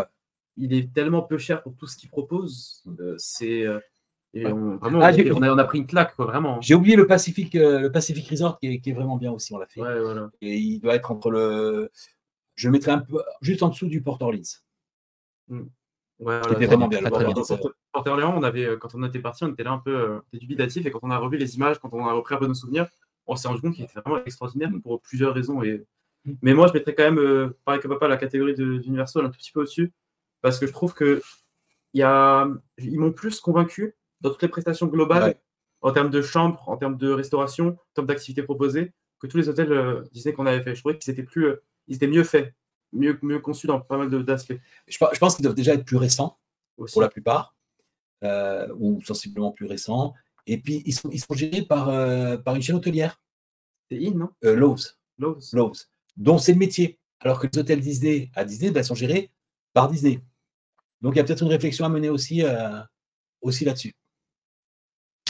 il 0.57 0.75
est 0.75 0.93
tellement 0.93 1.23
peu 1.23 1.39
cher 1.39 1.63
pour 1.63 1.77
tout 1.77 1.87
ce 1.87 1.97
qu'il 1.97 2.11
propose. 2.11 2.83
c'est 3.17 3.65
on, 4.35 4.77
vraiment, 4.77 5.01
ah, 5.01 5.13
on, 5.13 5.59
a, 5.59 5.65
pris 5.65 5.79
une 5.79 5.87
claque, 5.87 6.17
quoi, 6.17 6.27
vraiment. 6.27 6.61
J'ai 6.61 6.75
oublié 6.75 6.97
le 6.97 7.07
Pacific, 7.07 7.55
le 7.55 7.89
Pacific 7.89 8.29
Resort 8.29 8.59
qui 8.59 8.83
est, 8.85 8.93
vraiment 8.93 9.17
bien 9.17 9.31
aussi, 9.31 9.55
on 9.55 9.59
l'a 9.59 9.67
fait. 9.67 9.81
Et 10.41 10.57
il 10.57 10.81
doit 10.81 10.97
être 10.97 11.13
entre 11.13 11.31
le. 11.31 11.91
Je 12.57 12.67
le 12.67 12.73
mettrai 12.73 12.91
un 12.91 12.99
peu 12.99 13.23
juste 13.41 13.63
en 13.63 13.69
dessous 13.69 13.87
du 13.87 14.03
Port 14.03 14.21
Orleans. 14.21 14.43
Mmh. 15.47 15.63
Ouais, 16.19 16.41
C'était 16.49 16.67
vraiment 16.67 16.89
bien. 16.89 17.01
Orléans, 17.93 18.35
on 18.37 18.43
avait, 18.43 18.65
euh, 18.65 18.77
quand 18.77 18.95
on 18.95 19.05
était 19.05 19.21
parti, 19.21 19.45
on 19.45 19.53
était 19.53 19.63
là 19.63 19.73
un 19.73 19.79
peu 19.79 19.95
euh, 19.95 20.19
dubitatif 20.33 20.85
et 20.85 20.91
quand 20.91 21.01
on 21.03 21.11
a 21.11 21.19
revu 21.19 21.37
les 21.37 21.57
images, 21.57 21.79
quand 21.79 21.91
on 21.93 22.07
a 22.07 22.13
repris 22.13 22.35
un 22.35 22.39
peu 22.39 22.47
nos 22.47 22.55
souvenirs, 22.55 22.89
on 23.27 23.37
s'est 23.37 23.49
rendu 23.49 23.61
compte 23.61 23.75
qu'il 23.75 23.85
était 23.85 24.01
vraiment 24.01 24.23
extraordinaire 24.25 24.71
pour 24.83 25.01
plusieurs 25.01 25.35
raisons. 25.35 25.63
Et... 25.63 25.85
Mm. 26.25 26.33
Mais 26.43 26.55
moi, 26.55 26.67
je 26.67 26.73
mettrais 26.73 26.95
quand 26.95 27.05
même, 27.05 27.19
euh, 27.19 27.57
pareil 27.65 27.81
que 27.81 27.89
papa, 27.89 28.09
la 28.09 28.17
catégorie 28.17 28.55
d'Universal 28.55 29.27
un 29.27 29.31
tout 29.31 29.39
petit 29.39 29.53
peu 29.53 29.61
au-dessus 29.61 29.93
parce 30.43 30.59
que 30.59 30.67
je 30.67 30.73
trouve 30.73 30.93
que 30.93 31.23
y 31.95 32.03
a... 32.03 32.49
ils 32.79 32.99
m'ont 32.99 33.13
plus 33.13 33.41
convaincu 33.41 33.95
dans 34.21 34.31
toutes 34.31 34.43
les 34.43 34.49
prestations 34.49 34.87
globales 34.87 35.37
en 35.81 35.93
termes 35.93 36.11
de 36.11 36.23
chambre, 36.23 36.69
en 36.69 36.77
termes 36.77 36.97
de 36.97 37.11
restauration, 37.11 37.69
en 37.69 37.95
termes 37.95 38.07
d'activités 38.07 38.43
proposées 38.43 38.93
que 39.21 39.27
tous 39.29 39.37
les 39.37 39.49
hôtels 39.49 40.05
Disney 40.13 40.33
qu'on 40.33 40.47
avait 40.47 40.63
fait. 40.63 40.75
Je 40.75 40.81
trouvais 40.81 40.99
qu'ils 40.99 41.13
étaient 41.13 41.23
plus, 41.23 41.49
ils 41.87 41.97
étaient 41.97 42.07
mieux 42.09 42.25
faits 42.25 42.55
mieux, 42.93 43.19
mieux 43.23 43.41
conçu 43.41 43.67
dans 43.67 43.81
pas 43.81 43.99
mal 43.99 44.11
d'aspects. 44.25 44.59
Je, 44.87 44.99
je, 45.13 45.19
pense 45.19 45.37
qu'ils 45.37 45.43
doivent 45.43 45.55
déjà 45.55 45.75
être 45.75 45.85
plus 45.85 45.97
récents, 45.97 46.39
pour 46.87 47.03
la 47.03 47.09
plupart, 47.09 47.55
euh, 48.25 48.69
ou 48.79 49.03
sensiblement 49.03 49.53
plus 49.53 49.67
récents. 49.67 50.15
Et 50.47 50.59
puis, 50.59 50.83
ils 50.87 50.93
sont, 50.93 51.11
ils 51.11 51.21
sont 51.21 51.35
gérés 51.35 51.63
par, 51.63 51.89
euh, 51.89 52.37
par 52.37 52.55
une 52.55 52.63
chaîne 52.63 52.77
hôtelière. 52.77 53.21
C'est 53.91 53.99
In, 54.05 54.13
non? 54.13 54.31
Euh, 54.45 54.55
Lowe's. 54.55 54.99
Lowe's. 55.19 55.53
Lowe's. 55.53 55.91
Dont 56.17 56.39
c'est 56.39 56.53
le 56.53 56.59
métier. 56.59 56.99
Alors 57.21 57.41
que 57.41 57.49
les 57.53 57.59
hôtels 57.59 57.81
Disney 57.81 58.31
à 58.35 58.45
Disney 58.45 58.71
ben, 58.71 58.83
sont 58.83 58.95
gérés 58.95 59.31
par 59.73 59.89
Disney. 59.91 60.21
Donc, 61.01 61.15
il 61.15 61.19
y 61.19 61.21
a 61.21 61.25
peut-être 61.25 61.43
une 61.43 61.49
réflexion 61.49 61.85
à 61.85 61.89
mener 61.89 62.09
aussi, 62.09 62.43
aussi 63.41 63.65
là-dessus. 63.65 63.95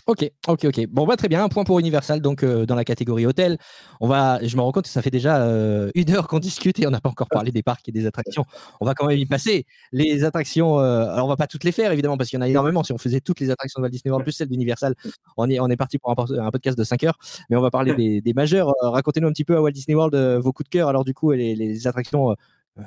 Ok, 0.09 0.27
ok, 0.47 0.65
ok. 0.65 0.87
Bon, 0.87 1.07
bah, 1.07 1.17
très 1.17 1.29
bien. 1.29 1.45
Un 1.45 1.51
point 1.51 1.65
pour 1.65 1.79
Universal, 1.79 2.23
donc 2.23 2.43
euh, 2.43 2.65
dans 2.65 2.75
la 2.75 2.85
catégorie 2.85 3.27
hôtel. 3.27 3.59
On 4.01 4.09
va, 4.09 4.43
je 4.43 4.57
me 4.57 4.63
rends 4.63 4.73
compte 4.73 4.85
que 4.85 4.91
ça 4.91 5.03
fait 5.03 5.11
déjà 5.11 5.43
euh, 5.43 5.91
une 5.95 6.11
heure 6.11 6.29
qu'on 6.29 6.39
discute 6.39 6.79
et 6.81 6.87
on 6.87 6.91
n'a 6.91 7.03
pas 7.03 7.11
encore 7.11 7.29
parlé 7.29 7.53
des 7.53 7.63
parcs 7.63 7.87
et 7.91 7.93
des 7.93 8.07
attractions. 8.07 8.47
On 8.81 8.87
va 8.87 8.95
quand 8.95 9.07
même 9.07 9.19
y 9.19 9.27
passer. 9.27 9.67
Les 9.93 10.25
attractions, 10.25 10.81
euh, 10.81 11.11
alors 11.11 11.27
on 11.27 11.29
va 11.29 11.37
pas 11.37 11.47
toutes 11.47 11.63
les 11.65 11.73
faire 11.73 11.93
évidemment 11.93 12.17
parce 12.17 12.31
qu'il 12.31 12.39
y 12.39 12.41
en 12.41 12.47
a 12.47 12.49
énormément. 12.49 12.83
Si 12.85 12.93
on 12.95 12.97
faisait 12.97 13.21
toutes 13.21 13.39
les 13.41 13.51
attractions 13.51 13.83
de 13.83 13.85
Walt 13.85 13.91
Disney 13.91 14.11
World 14.11 14.25
plus 14.25 14.33
celles 14.33 14.49
d'Universal, 14.49 14.95
on 15.37 15.51
est, 15.51 15.61
on 15.61 15.69
est 15.69 15.77
parti 15.77 15.99
pour 15.99 16.11
un, 16.11 16.51
podcast 16.51 16.79
de 16.79 16.85
5 16.85 17.05
heures. 17.05 17.19
Mais 17.51 17.57
on 17.57 17.61
va 17.61 17.71
parler 17.71 17.95
des, 17.95 18.23
des 18.23 18.33
majeurs. 18.33 18.73
Racontez-nous 18.81 19.29
un 19.29 19.33
petit 19.33 19.45
peu 19.45 19.57
à 19.57 19.61
Walt 19.61 19.73
Disney 19.73 19.95
World 19.95 20.17
vos 20.43 20.55
coups 20.55 20.71
de 20.71 20.73
cœur. 20.73 20.89
Alors 20.89 21.05
du 21.05 21.13
coup, 21.13 21.33
les, 21.33 21.55
les 21.55 21.87
attractions 21.87 22.35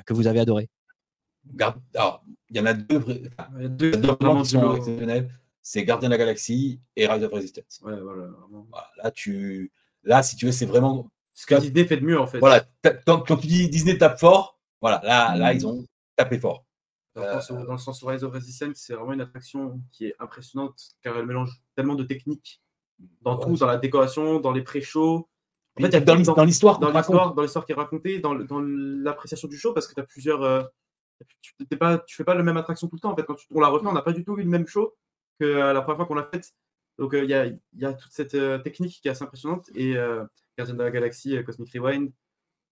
que 0.06 0.12
vous 0.12 0.26
avez 0.26 0.40
adorées. 0.40 0.68
Alors, 1.94 2.24
il 2.50 2.56
y 2.56 2.60
en 2.60 2.66
a 2.66 2.74
deux, 2.74 2.98
deux, 3.68 3.92
deux 3.92 4.08
vraiment 4.08 4.42
exceptionnels 4.42 5.30
c'est 5.62 5.84
Gardien 5.84 6.08
de 6.08 6.14
la 6.14 6.18
Galaxie 6.18 6.80
et 6.96 7.06
Rise 7.06 7.22
of 7.22 7.32
Resistance. 7.32 7.80
voilà, 7.82 8.30
là, 9.02 9.10
tu... 9.10 9.72
là, 10.02 10.22
si 10.22 10.36
tu 10.36 10.46
veux, 10.46 10.52
c'est 10.52 10.66
vraiment. 10.66 11.10
Ce 11.30 11.46
que 11.46 11.54
Disney 11.54 11.86
fait 11.86 11.96
de 11.96 12.04
mieux, 12.04 12.20
en 12.20 12.26
fait. 12.26 12.40
Voilà, 12.40 12.64
quand, 13.06 13.36
tu 13.36 13.46
dis 13.46 13.68
Disney 13.70 13.96
tape 13.96 14.18
fort, 14.18 14.60
voilà, 14.80 15.00
là, 15.02 15.36
là 15.36 15.54
ils 15.54 15.66
ont 15.66 15.86
tapé 16.16 16.38
fort. 16.38 16.66
Dans, 17.14 17.72
le 17.72 17.78
sens 17.78 18.02
où 18.02 18.06
Rise 18.06 18.24
of 18.24 18.32
Resistance, 18.32 18.76
c'est 18.76 18.94
vraiment 18.94 19.12
une 19.12 19.20
attraction 19.20 19.80
qui 19.90 20.06
est 20.06 20.14
impressionnante 20.18 20.78
car 21.02 21.16
elle 21.16 21.26
mélange 21.26 21.62
tellement 21.76 21.94
de 21.94 22.04
techniques 22.04 22.62
dans 23.20 23.36
tout, 23.36 23.56
dans 23.56 23.66
la 23.66 23.76
décoration, 23.76 24.40
dans 24.40 24.52
les 24.52 24.62
pré-shows. 24.62 25.28
En 25.78 25.82
fait, 25.82 26.00
dans 26.00 26.14
l'histoire, 26.44 26.78
dans 26.78 26.90
l'histoire, 26.90 27.34
dans 27.34 27.42
l'histoire 27.42 27.64
qui 27.64 27.72
est 27.72 27.74
racontée, 27.76 28.18
dans, 28.18 28.34
l'appréciation 28.34 29.48
du 29.48 29.56
show, 29.56 29.72
parce 29.72 29.86
que 29.86 29.94
tu 29.94 30.00
as 30.00 30.04
plusieurs. 30.04 30.42
Euh, 30.42 30.62
tu, 31.40 31.54
ne 31.60 31.98
fais 32.08 32.24
pas 32.24 32.34
la 32.34 32.42
même 32.42 32.56
attraction 32.56 32.88
tout 32.88 32.96
le 32.96 33.00
temps. 33.00 33.12
En 33.12 33.16
fait, 33.16 33.24
quand 33.24 33.36
on 33.54 33.60
la 33.60 33.68
refait, 33.68 33.86
on 33.86 33.92
n'a 33.92 34.02
pas 34.02 34.12
du 34.12 34.24
tout 34.24 34.34
vu 34.34 34.42
le 34.42 34.48
même 34.48 34.66
show 34.66 34.94
que 35.42 35.46
euh, 35.46 35.72
la 35.72 35.82
première 35.82 35.96
fois 35.96 36.06
qu'on 36.06 36.14
l'a 36.14 36.28
faite. 36.32 36.52
Donc 36.98 37.14
euh, 37.14 37.24
il 37.24 37.30
y 37.80 37.84
a, 37.84 37.92
toute 37.94 38.12
cette 38.12 38.34
euh, 38.34 38.58
technique 38.58 39.00
qui 39.00 39.08
est 39.08 39.10
assez 39.10 39.24
impressionnante 39.24 39.70
et 39.74 39.94
Gardien 40.56 40.74
de 40.74 40.82
la 40.82 40.90
Galaxie, 40.90 41.42
Cosmic 41.44 41.72
Rewind, 41.72 42.12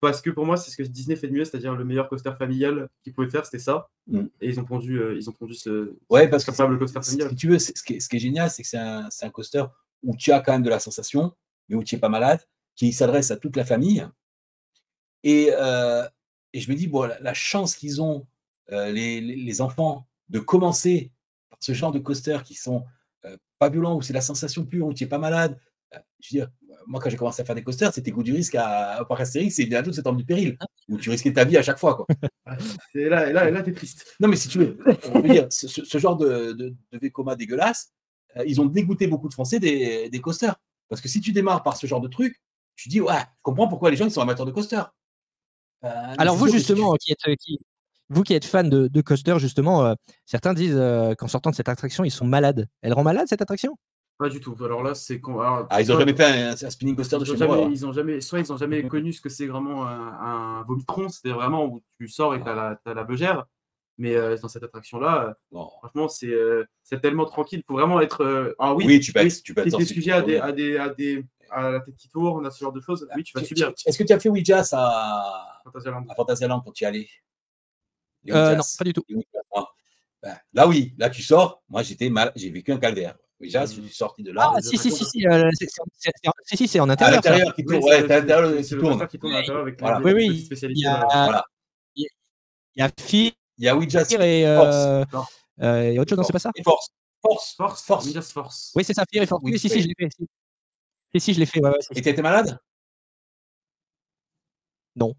parce 0.00 0.22
que 0.22 0.30
pour 0.30 0.46
moi, 0.46 0.56
c'est 0.56 0.70
ce 0.70 0.76
que 0.76 0.82
Disney 0.82 1.16
fait 1.16 1.28
de 1.28 1.32
mieux, 1.32 1.44
c'est-à-dire 1.44 1.74
le 1.74 1.84
meilleur 1.84 2.08
coaster 2.08 2.32
familial 2.38 2.88
qu'ils 3.02 3.12
pouvaient 3.12 3.28
faire, 3.28 3.44
c'était 3.44 3.58
ça. 3.58 3.88
Mm. 4.06 4.26
Et 4.40 4.48
ils 4.48 4.60
ont 4.60 4.64
pondu, 4.64 5.00
ils 5.16 5.28
ont 5.28 5.32
pondu 5.32 5.54
ce, 5.54 5.94
ouais, 6.08 6.28
parce 6.28 6.44
que 6.44 6.50
le 6.50 6.78
coaster 6.78 7.02
familial. 7.02 7.30
Si 7.30 7.36
tu 7.36 7.48
veux, 7.48 7.58
ce 7.58 7.72
qui, 7.72 7.94
est, 7.94 8.00
ce 8.00 8.08
qui 8.08 8.16
est 8.16 8.20
génial, 8.20 8.50
c'est 8.50 8.62
que 8.62 8.68
c'est 8.68 8.78
un, 8.78 9.08
un, 9.22 9.30
coaster 9.30 9.64
où 10.02 10.14
tu 10.16 10.32
as 10.32 10.40
quand 10.40 10.52
même 10.52 10.62
de 10.62 10.70
la 10.70 10.80
sensation, 10.80 11.34
mais 11.68 11.76
où 11.76 11.82
tu 11.82 11.94
n'es 11.94 12.00
pas 12.00 12.08
malade, 12.08 12.40
qui 12.76 12.92
s'adresse 12.92 13.30
à 13.30 13.36
toute 13.36 13.56
la 13.56 13.64
famille. 13.64 14.06
Et, 15.22 15.48
et 15.48 16.60
je 16.60 16.70
me 16.70 16.74
dis, 16.74 16.86
bon, 16.86 17.10
la, 17.20 17.34
chance 17.34 17.74
qu'ils 17.74 18.00
ont, 18.00 18.26
les, 18.68 19.20
les, 19.20 19.60
enfants, 19.60 20.06
de 20.28 20.38
commencer 20.38 21.12
ce 21.60 21.72
genre 21.72 21.92
de 21.92 21.98
coasters 21.98 22.42
qui 22.42 22.54
sont 22.54 22.84
pas 23.58 23.68
violents, 23.68 23.96
où 23.96 24.02
c'est 24.02 24.14
la 24.14 24.22
sensation 24.22 24.64
pure, 24.64 24.86
où 24.86 24.94
tu 24.94 25.04
n'es 25.04 25.08
pas 25.08 25.18
malade, 25.18 25.58
je 26.20 26.34
veux 26.34 26.40
dire, 26.40 26.50
moi, 26.86 27.00
quand 27.00 27.10
j'ai 27.10 27.16
commencé 27.16 27.42
à 27.42 27.44
faire 27.44 27.54
des 27.54 27.62
coasters, 27.62 27.92
c'était 27.92 28.10
goût 28.10 28.22
du 28.22 28.32
risque 28.32 28.54
à, 28.54 29.00
à 29.00 29.04
Parc 29.04 29.20
Astérix 29.20 29.58
et 29.58 29.70
Jones 29.70 29.92
c'est 29.92 30.06
du 30.14 30.24
péril, 30.24 30.58
où 30.88 30.96
tu 30.96 31.10
risquais 31.10 31.32
ta 31.32 31.44
vie 31.44 31.56
à 31.56 31.62
chaque 31.62 31.78
fois. 31.78 31.94
Quoi. 31.94 32.06
et 32.94 33.08
là, 33.08 33.32
là, 33.32 33.50
là 33.50 33.62
t'es 33.62 33.72
triste. 33.72 34.16
Non, 34.20 34.28
mais 34.28 34.36
si 34.36 34.48
tu 34.48 34.58
veux, 34.58 34.78
dire, 35.24 35.46
ce, 35.50 35.98
genre 35.98 36.16
de, 36.16 36.52
de, 36.52 36.74
de 36.92 36.98
Vekoma 36.98 37.36
dégueulasse, 37.36 37.92
euh, 38.36 38.44
ils 38.46 38.60
ont 38.60 38.66
dégoûté 38.66 39.06
beaucoup 39.06 39.28
de 39.28 39.34
Français 39.34 39.58
des, 39.58 40.08
des, 40.08 40.20
coasters. 40.20 40.56
Parce 40.88 41.00
que 41.00 41.08
si 41.08 41.20
tu 41.20 41.32
démarres 41.32 41.62
par 41.62 41.76
ce 41.76 41.86
genre 41.86 42.00
de 42.00 42.08
truc, 42.08 42.40
tu 42.76 42.88
dis, 42.88 43.00
ouais, 43.00 43.12
je 43.14 43.42
comprends 43.42 43.68
pourquoi 43.68 43.90
les 43.90 43.96
gens 43.96 44.06
ils 44.06 44.10
sont 44.10 44.20
amateurs 44.20 44.46
de 44.46 44.52
coasters. 44.52 44.92
Euh, 45.84 46.14
Alors, 46.18 46.36
vous, 46.36 46.48
justement, 46.48 46.94
qui 46.96 47.12
êtes, 47.12 47.36
qui, 47.38 47.58
vous 48.10 48.24
qui 48.24 48.34
êtes 48.34 48.44
fan 48.44 48.68
de, 48.68 48.88
de 48.88 49.00
coaster, 49.00 49.38
justement, 49.38 49.86
euh, 49.86 49.94
certains 50.26 50.52
disent 50.52 50.76
euh, 50.76 51.14
qu'en 51.14 51.28
sortant 51.28 51.50
de 51.50 51.54
cette 51.54 51.68
attraction, 51.68 52.04
ils 52.04 52.10
sont 52.10 52.26
malades. 52.26 52.66
Elle 52.82 52.92
rend 52.92 53.04
malade 53.04 53.26
cette 53.28 53.40
attraction? 53.40 53.78
Pas 54.18 54.28
du 54.28 54.40
tout. 54.40 54.54
Alors 54.62 54.82
là, 54.82 54.94
c'est. 54.94 55.20
Ah, 55.70 55.80
ils 55.80 55.88
n'ont 55.88 55.98
jamais 55.98 56.14
fait 56.14 56.24
un, 56.24 56.70
spinning 56.70 56.96
coaster 56.96 57.18
de 57.18 57.24
chez 57.24 57.46
moi. 57.46 57.68
Ils 57.70 57.86
ont 57.86 57.92
jamais, 57.92 58.20
soit 58.20 58.40
ils 58.40 58.50
n'ont 58.50 58.58
jamais 58.58 58.82
connu 58.88 59.12
ce 59.12 59.20
que 59.20 59.30
c'est 59.30 59.46
vraiment 59.46 59.86
un, 59.86 60.62
vomitron, 60.64 61.08
c'est 61.08 61.30
vraiment 61.30 61.64
où 61.64 61.80
tu 61.98 62.08
sors 62.08 62.34
et 62.34 62.42
tu 62.42 62.48
as, 62.48 62.78
la, 62.84 62.94
la 62.94 63.04
beugère. 63.04 63.46
Mais 63.96 64.16
euh, 64.16 64.36
dans 64.36 64.48
cette 64.48 64.62
attraction-là, 64.62 65.36
franchement, 65.50 66.08
c'est 66.08 67.00
tellement 67.00 67.24
tranquille. 67.24 67.60
Il 67.60 67.66
faut 67.66 67.74
vraiment 67.74 68.00
être. 68.00 68.54
Ah 68.58 68.74
oui, 68.74 68.84
oui 68.86 69.00
tu 69.00 69.12
peux 69.12 69.20
être, 69.20 69.42
tu 69.42 69.54
peux 69.54 69.66
être 69.66 69.80
si 69.80 69.86
sujet 69.86 70.12
à 70.12 70.22
des, 70.22 70.36
à, 70.36 70.52
des, 70.52 70.76
à, 70.76 70.88
des, 70.90 71.24
à 71.50 71.70
la 71.70 71.80
tête 71.80 71.96
qui 71.96 72.08
tourne, 72.08 72.44
à 72.44 72.50
ce 72.50 72.58
genre 72.58 72.72
de 72.72 72.80
choses, 72.80 73.06
oui, 73.16 73.22
tu 73.22 73.38
vas 73.38 73.44
subir. 73.44 73.72
Est-ce 73.86 73.96
que 73.96 74.04
tu 74.04 74.12
as 74.12 74.18
fait 74.18 74.28
Ouija 74.28 74.62
à 74.72 75.62
Fantasyland 76.16 76.60
pour 76.60 76.72
t'y 76.72 76.84
aller? 76.84 77.08
Euh, 78.28 78.56
non, 78.56 78.62
pas 78.78 78.84
du 78.84 78.92
tout. 78.92 79.04
Ben, 80.22 80.36
là, 80.52 80.68
oui, 80.68 80.94
là, 80.98 81.08
tu 81.08 81.22
sors. 81.22 81.62
Moi, 81.68 81.82
j'étais 81.82 82.10
mal, 82.10 82.32
j'ai 82.36 82.50
vécu 82.50 82.72
un 82.72 82.78
calvaire. 82.78 83.16
Déjà, 83.40 83.64
je 83.64 83.72
suis 83.72 83.88
sorti 83.88 84.22
de 84.22 84.32
là. 84.32 84.52
Ah, 84.54 84.60
si, 84.60 84.76
si, 84.76 84.90
si, 84.90 85.04
si, 85.04 85.26
euh, 85.26 85.50
si, 86.44 86.68
c'est 86.68 86.78
en 86.78 86.90
intérieur. 86.90 87.14
À 87.14 87.16
l'intérieur 87.16 87.54
qui 87.54 87.64
tourne. 87.64 87.82
Ouais, 87.82 88.00
c'est 88.02 88.08
l'intérieur 88.08 88.60
qui 88.60 88.68
tourne. 88.68 89.08
Qui 89.08 89.18
tourne 89.18 89.34
avec 89.34 89.80
voilà. 89.80 90.00
oui, 90.02 90.12
oui. 90.12 90.48
Il 90.50 90.78
y 90.78 90.86
a, 90.86 91.06
voilà. 91.08 91.44
il 91.96 92.06
y 92.76 92.82
a 92.82 92.90
Fear. 93.00 93.32
Il 93.56 93.64
y 93.64 93.68
a 93.68 93.76
Ouija 93.76 94.02
et, 94.02 94.46
euh, 94.46 95.04
euh, 95.60 95.90
il 95.90 95.94
y 95.94 95.98
a 95.98 96.00
autre 96.00 96.08
chose, 96.08 96.18
non, 96.18 96.24
c'est 96.24 96.32
pas 96.32 96.38
ça? 96.38 96.50
Force. 96.64 96.88
Force. 97.20 97.54
Force. 97.54 97.84
Force. 97.84 98.32
Force. 98.32 98.72
Oui, 98.74 98.84
c'est 98.84 98.94
ça, 98.94 99.04
Fear 99.10 99.22
et 99.22 99.26
Force. 99.26 99.42
Oui, 99.44 99.58
si, 99.58 99.68
si, 99.68 99.82
je 99.82 99.88
l'ai 99.88 99.94
fait. 99.98 100.08
Si, 101.12 101.20
si, 101.20 101.34
je 101.34 101.40
l'ai 101.40 101.46
fait. 101.46 101.60
Ouais, 101.60 101.68
ouais, 101.68 101.78
et 101.94 102.00
t'étais 102.00 102.22
malade? 102.22 102.58
Non. 104.96 105.14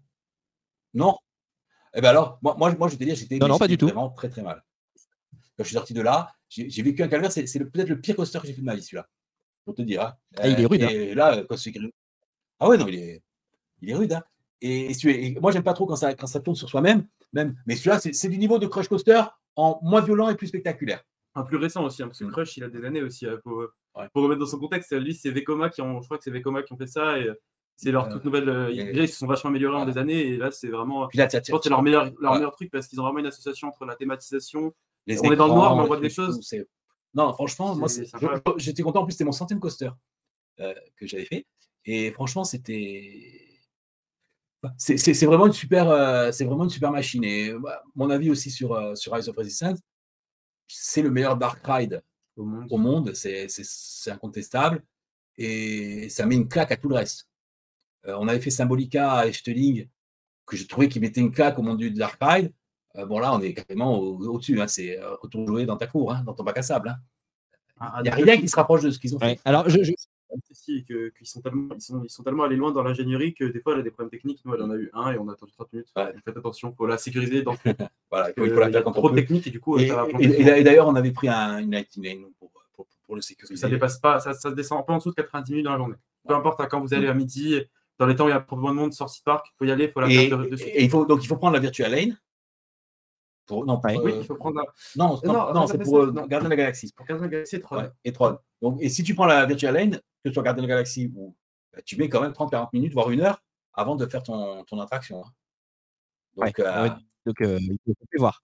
Non? 0.94 1.16
Eh 1.94 2.00
ben 2.00 2.08
alors, 2.08 2.38
moi, 2.42 2.54
moi, 2.58 2.74
moi 2.74 2.88
je 2.88 2.94
vais 2.94 2.98
te 2.98 3.04
dire, 3.04 3.14
j'étais 3.14 3.38
vraiment 3.38 4.10
très 4.10 4.28
très 4.28 4.42
mal. 4.42 4.64
Quand 5.56 5.64
je 5.64 5.68
suis 5.68 5.74
sorti 5.74 5.92
de 5.92 6.00
là, 6.00 6.32
j'ai 6.48 6.82
vécu 6.82 7.02
un 7.02 7.08
calvaire, 7.08 7.30
c'est 7.32 7.44
peut-être 7.70 7.88
le 7.88 8.00
pire 8.00 8.16
coaster 8.16 8.40
que 8.40 8.46
j'ai 8.46 8.54
fait 8.54 8.60
de 8.60 8.66
ma 8.66 8.74
vie, 8.74 8.82
celui-là. 8.82 9.06
Pour 9.64 9.74
te 9.74 9.82
dire. 9.82 10.02
Hein. 10.02 10.14
Ah, 10.38 10.48
il 10.48 10.60
est 10.60 10.66
rude. 10.66 10.82
Et 10.82 11.12
hein. 11.12 11.14
là, 11.14 11.44
quand 11.48 11.56
c'est. 11.56 11.72
Ah 12.58 12.68
ouais, 12.68 12.76
non, 12.76 12.88
il 12.88 12.94
est, 12.96 13.22
il 13.80 13.90
est 13.90 13.94
rude. 13.94 14.12
Hein. 14.12 14.22
Et, 14.60 14.90
et, 14.90 15.40
moi, 15.40 15.52
j'aime 15.52 15.62
pas 15.62 15.74
trop 15.74 15.86
quand 15.86 15.96
ça, 15.96 16.14
quand 16.14 16.26
ça 16.26 16.40
tourne 16.40 16.56
sur 16.56 16.68
soi-même, 16.68 17.06
même. 17.32 17.56
Mais 17.66 17.76
celui-là, 17.76 18.00
c'est 18.00 18.28
du 18.28 18.38
niveau 18.38 18.58
de 18.58 18.66
Crush 18.66 18.88
Coaster 18.88 19.22
en 19.56 19.78
moins 19.82 20.00
violent 20.00 20.28
et 20.30 20.34
plus 20.34 20.48
spectaculaire. 20.48 21.02
Un 21.34 21.44
plus 21.44 21.56
récent 21.56 21.84
aussi, 21.84 22.02
parce 22.02 22.18
que 22.18 22.24
mm. 22.24 22.32
Crush, 22.32 22.56
il 22.56 22.64
a 22.64 22.68
des 22.68 22.84
années 22.84 23.02
aussi. 23.02 23.26
Pour, 23.42 23.64
pour 24.12 24.22
remettre 24.22 24.40
dans 24.40 24.46
son 24.46 24.58
contexte, 24.58 24.92
lui, 24.92 25.14
c'est 25.14 25.30
Vekoma 25.30 25.70
qui 25.70 25.82
ont, 25.82 26.00
je 26.00 26.06
crois 26.06 26.18
que 26.18 26.24
c'est 26.24 26.30
Vekoma 26.30 26.62
qui 26.62 26.72
ont 26.72 26.76
fait 26.76 26.86
ça. 26.86 27.18
Et 27.18 27.30
c'est 27.76 27.90
leur 27.90 28.08
toute 28.08 28.24
nouvelle. 28.24 28.48
Euh, 28.48 28.70
ils 28.70 29.08
se 29.08 29.16
sont 29.16 29.26
vachement 29.26 29.50
améliorés 29.50 29.76
en 29.76 29.86
des 29.86 29.98
années 29.98 30.20
et 30.20 30.36
là, 30.36 30.50
c'est 30.50 30.68
vraiment. 30.68 31.08
je 31.12 31.50
pense 31.50 31.62
c'est 31.62 31.68
leur 31.68 31.82
meilleur, 31.82 32.10
leur 32.20 32.34
meilleur 32.34 32.52
truc 32.52 32.70
parce 32.70 32.86
qu'ils 32.86 33.00
ont 33.00 33.04
vraiment 33.04 33.18
une 33.18 33.26
association 33.26 33.68
entre 33.68 33.84
la 33.84 33.96
thématisation. 33.96 34.72
Les 35.06 35.18
on 35.20 35.32
est 35.32 35.36
dans 35.36 35.48
le 35.48 35.54
noir, 35.54 35.76
mais 35.76 35.82
on 35.82 35.86
voit 35.86 36.00
des 36.00 36.10
choses. 36.10 36.40
Non, 37.14 37.32
franchement, 37.32 37.74
moi, 37.74 37.88
j'étais 38.56 38.82
content. 38.82 39.02
En 39.02 39.04
plus, 39.04 39.12
c'était 39.12 39.24
mon 39.24 39.32
centième 39.32 39.60
coaster 39.60 39.90
euh, 40.60 40.74
que 40.96 41.06
j'avais 41.06 41.24
fait. 41.24 41.46
Et 41.84 42.10
franchement, 42.12 42.44
c'était. 42.44 43.48
C'est 44.78 45.26
vraiment 45.26 45.46
une 45.46 45.52
super, 45.52 45.90
euh, 45.90 46.30
c'est 46.30 46.44
vraiment 46.44 46.64
une 46.64 46.70
super 46.70 46.92
machine. 46.92 47.24
Et 47.24 47.52
bah, 47.52 47.82
mon 47.96 48.10
avis 48.10 48.30
aussi 48.30 48.48
sur, 48.48 48.96
sur 48.96 49.12
Rise 49.12 49.28
of 49.28 49.36
Resistance, 49.36 49.80
c'est 50.68 51.02
le 51.02 51.10
meilleur 51.10 51.36
dark 51.36 51.60
ride 51.66 52.00
au 52.36 52.44
monde. 52.44 52.66
Au 52.70 52.78
monde. 52.78 53.14
C'est 53.14 53.48
incontestable 54.06 54.84
et 55.36 56.08
ça 56.08 56.26
met 56.26 56.34
une 56.34 56.48
claque 56.48 56.72
à 56.72 56.76
tout 56.76 56.88
le 56.88 56.96
reste. 56.96 57.28
Euh, 58.08 58.16
on 58.18 58.28
avait 58.28 58.40
fait 58.40 58.50
Symbolica 58.50 59.12
à 59.12 59.26
Echteling, 59.26 59.88
que 60.46 60.56
je 60.56 60.66
trouvais 60.66 60.88
qu'il 60.88 61.02
mettait 61.02 61.20
une 61.20 61.32
claque 61.32 61.58
au 61.58 61.62
monde 61.62 61.78
du 61.78 61.90
Dark 61.90 62.18
Ride. 62.20 62.52
Euh, 62.96 63.06
bon, 63.06 63.18
là, 63.18 63.34
on 63.34 63.40
est 63.40 63.54
carrément 63.54 63.98
au-dessus. 63.98 64.60
hein, 64.60 64.66
c'est 64.66 64.98
euh, 64.98 65.14
retour 65.16 65.46
jouer 65.46 65.64
dans 65.66 65.76
ta 65.76 65.86
cour, 65.86 66.12
hein, 66.12 66.22
dans 66.26 66.34
ton 66.34 66.44
bac 66.44 66.58
à 66.58 66.62
sable. 66.62 66.88
Hein. 66.90 66.96
Ah, 67.78 68.00
Il 68.00 68.02
n'y 68.02 68.08
a 68.10 68.14
rien 68.14 68.36
qui 68.36 68.48
se 68.48 68.56
rapproche 68.56 68.82
de 68.82 68.90
ce 68.90 68.98
qu'ils 68.98 69.14
ont 69.16 69.18
fait. 69.18 69.40
Alors, 69.44 69.68
je, 69.68 69.82
je... 69.82 69.92
qu'ils 70.66 71.26
sont, 71.26 71.40
tellement, 71.40 71.74
ils 71.74 71.80
sont, 71.80 72.02
ils 72.04 72.10
sont 72.10 72.22
tellement 72.22 72.44
allés 72.44 72.56
loin 72.56 72.70
dans 72.70 72.82
l'ingénierie 72.82 73.34
que 73.34 73.44
des 73.44 73.60
fois, 73.60 73.74
elle 73.74 73.80
a 73.80 73.82
des 73.82 73.90
problèmes 73.90 74.10
techniques. 74.10 74.40
Nous, 74.44 74.54
elle 74.54 74.62
en 74.62 74.70
a 74.70 74.76
eu 74.76 74.90
un 74.92 75.12
et 75.12 75.18
on 75.18 75.28
a 75.28 75.32
attendu 75.32 75.52
30 75.52 75.72
minutes. 75.72 75.88
Faites 76.24 76.36
attention, 76.36 76.70
il 76.70 76.76
faut 76.76 76.86
la 76.86 76.98
sécuriser. 76.98 77.42
Dans... 77.42 77.56
voilà, 78.10 78.30
il 78.36 78.50
faut 78.50 78.60
la 78.60 78.70
faire 78.70 78.84
trop 78.84 79.10
technique 79.10 79.46
et 79.46 79.50
du 79.50 79.60
coup, 79.60 79.78
et, 79.78 79.90
et, 80.20 80.62
d'ailleurs, 80.62 80.86
on 80.86 80.94
avait 80.94 81.12
pris 81.12 81.28
un, 81.28 81.58
une 81.58 81.72
Lightning 81.72 82.26
pour, 82.38 82.52
pour, 82.74 82.86
pour, 83.06 83.16
le 83.16 83.22
sécuriser. 83.22 83.60
Ça 83.60 83.68
dépasse 83.68 83.98
pas, 83.98 84.20
ça, 84.20 84.34
ça 84.34 84.50
descend 84.50 84.84
pas 84.86 84.92
en 84.92 84.98
dessous 84.98 85.10
de 85.10 85.16
90 85.16 85.50
minutes 85.52 85.64
dans 85.64 85.72
la 85.72 85.78
journée. 85.78 85.96
Peu 86.26 86.34
importe 86.34 86.60
à 86.60 86.66
quand 86.66 86.80
vous 86.80 86.94
allez 86.94 87.08
à 87.08 87.14
midi, 87.14 87.60
dans 87.98 88.06
les 88.06 88.16
temps 88.16 88.24
où 88.24 88.28
il 88.28 88.32
y 88.32 88.34
a 88.34 88.40
trop 88.40 88.56
de 88.56 88.60
monde 88.60 88.92
sur 88.92 89.06
Park, 89.24 89.46
il 89.48 89.56
faut 89.58 89.64
y 89.64 89.72
aller, 89.72 89.84
il 89.84 89.92
faut 89.92 90.00
la 90.00 90.08
et, 90.08 90.28
dessus. 90.28 90.64
Et 90.68 90.84
il 90.84 90.90
faut, 90.90 91.04
donc 91.04 91.22
il 91.22 91.26
faut 91.26 91.36
prendre 91.36 91.54
la 91.54 91.60
Virtual 91.60 91.90
Lane. 91.90 92.18
Pour, 93.46 93.66
non, 93.66 93.80
oui, 93.84 93.96
euh, 93.96 94.18
il 94.20 94.24
faut 94.24 94.36
prendre 94.36 94.56
la... 94.56 94.64
Non, 94.96 95.20
non, 95.24 95.52
non 95.52 95.66
c'est 95.66 95.78
pour 95.78 95.98
euh, 95.98 96.12
Gardien 96.12 96.44
de 96.44 96.48
la 96.48 96.56
Galaxie. 96.56 96.92
Pour 96.96 97.04
Gardien 97.06 97.26
de 97.26 97.30
la 97.30 97.36
Galaxie 97.36 97.56
et 97.56 97.60
Tron. 97.60 97.76
Ouais, 97.76 97.90
et 98.04 98.12
Tron. 98.12 98.38
Donc, 98.60 98.78
et 98.80 98.88
si 98.88 99.02
tu 99.02 99.14
prends 99.14 99.26
la 99.26 99.44
Virtual 99.46 99.74
Lane, 99.74 99.90
que 99.96 100.28
ce 100.30 100.32
soit 100.32 100.42
Gardien 100.42 100.62
de 100.62 100.68
la 100.68 100.74
Galaxie 100.74 101.12
ou 101.14 101.34
bah, 101.72 101.80
tu 101.84 101.96
mets 101.96 102.08
quand 102.08 102.20
même 102.20 102.32
30-40 102.32 102.68
minutes, 102.72 102.92
voire 102.92 103.10
une 103.10 103.20
heure 103.20 103.42
avant 103.74 103.96
de 103.96 104.06
faire 104.06 104.22
ton, 104.22 104.64
ton 104.64 104.80
attraction. 104.80 105.24
Hein. 105.24 105.30
Donc, 106.36 106.58
ouais, 106.58 106.64
euh, 106.64 106.88
donc 107.26 107.40
euh, 107.40 107.58
il 107.60 107.94
faut 107.94 108.18
voir. 108.18 108.42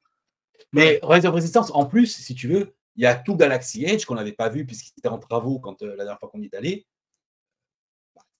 Mais 0.73 0.99
Rise 1.03 1.27
of 1.27 1.35
Resistance, 1.35 1.71
en 1.73 1.87
plus, 1.87 2.07
si 2.07 2.35
tu 2.35 2.49
veux, 2.49 2.75
il 2.97 3.03
y 3.03 3.07
a 3.07 3.15
tout 3.15 3.37
Galaxy 3.37 3.85
Edge 3.85 4.05
qu'on 4.05 4.17
n'avait 4.17 4.33
pas 4.33 4.49
vu 4.49 4.67
puisqu'il 4.67 4.99
était 4.99 5.09
en 5.09 5.19
travaux 5.19 5.61
quand 5.61 5.81
la 5.83 5.97
dernière 5.97 6.19
fois 6.19 6.29
qu'on 6.29 6.41
y 6.41 6.47
est 6.47 6.55
allé 6.55 6.87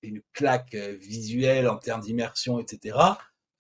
une 0.03 0.21
claque 0.33 0.75
euh, 0.75 0.97
visuelle 1.01 1.69
en 1.69 1.77
termes 1.77 2.01
d'immersion, 2.01 2.59
etc. 2.59 2.99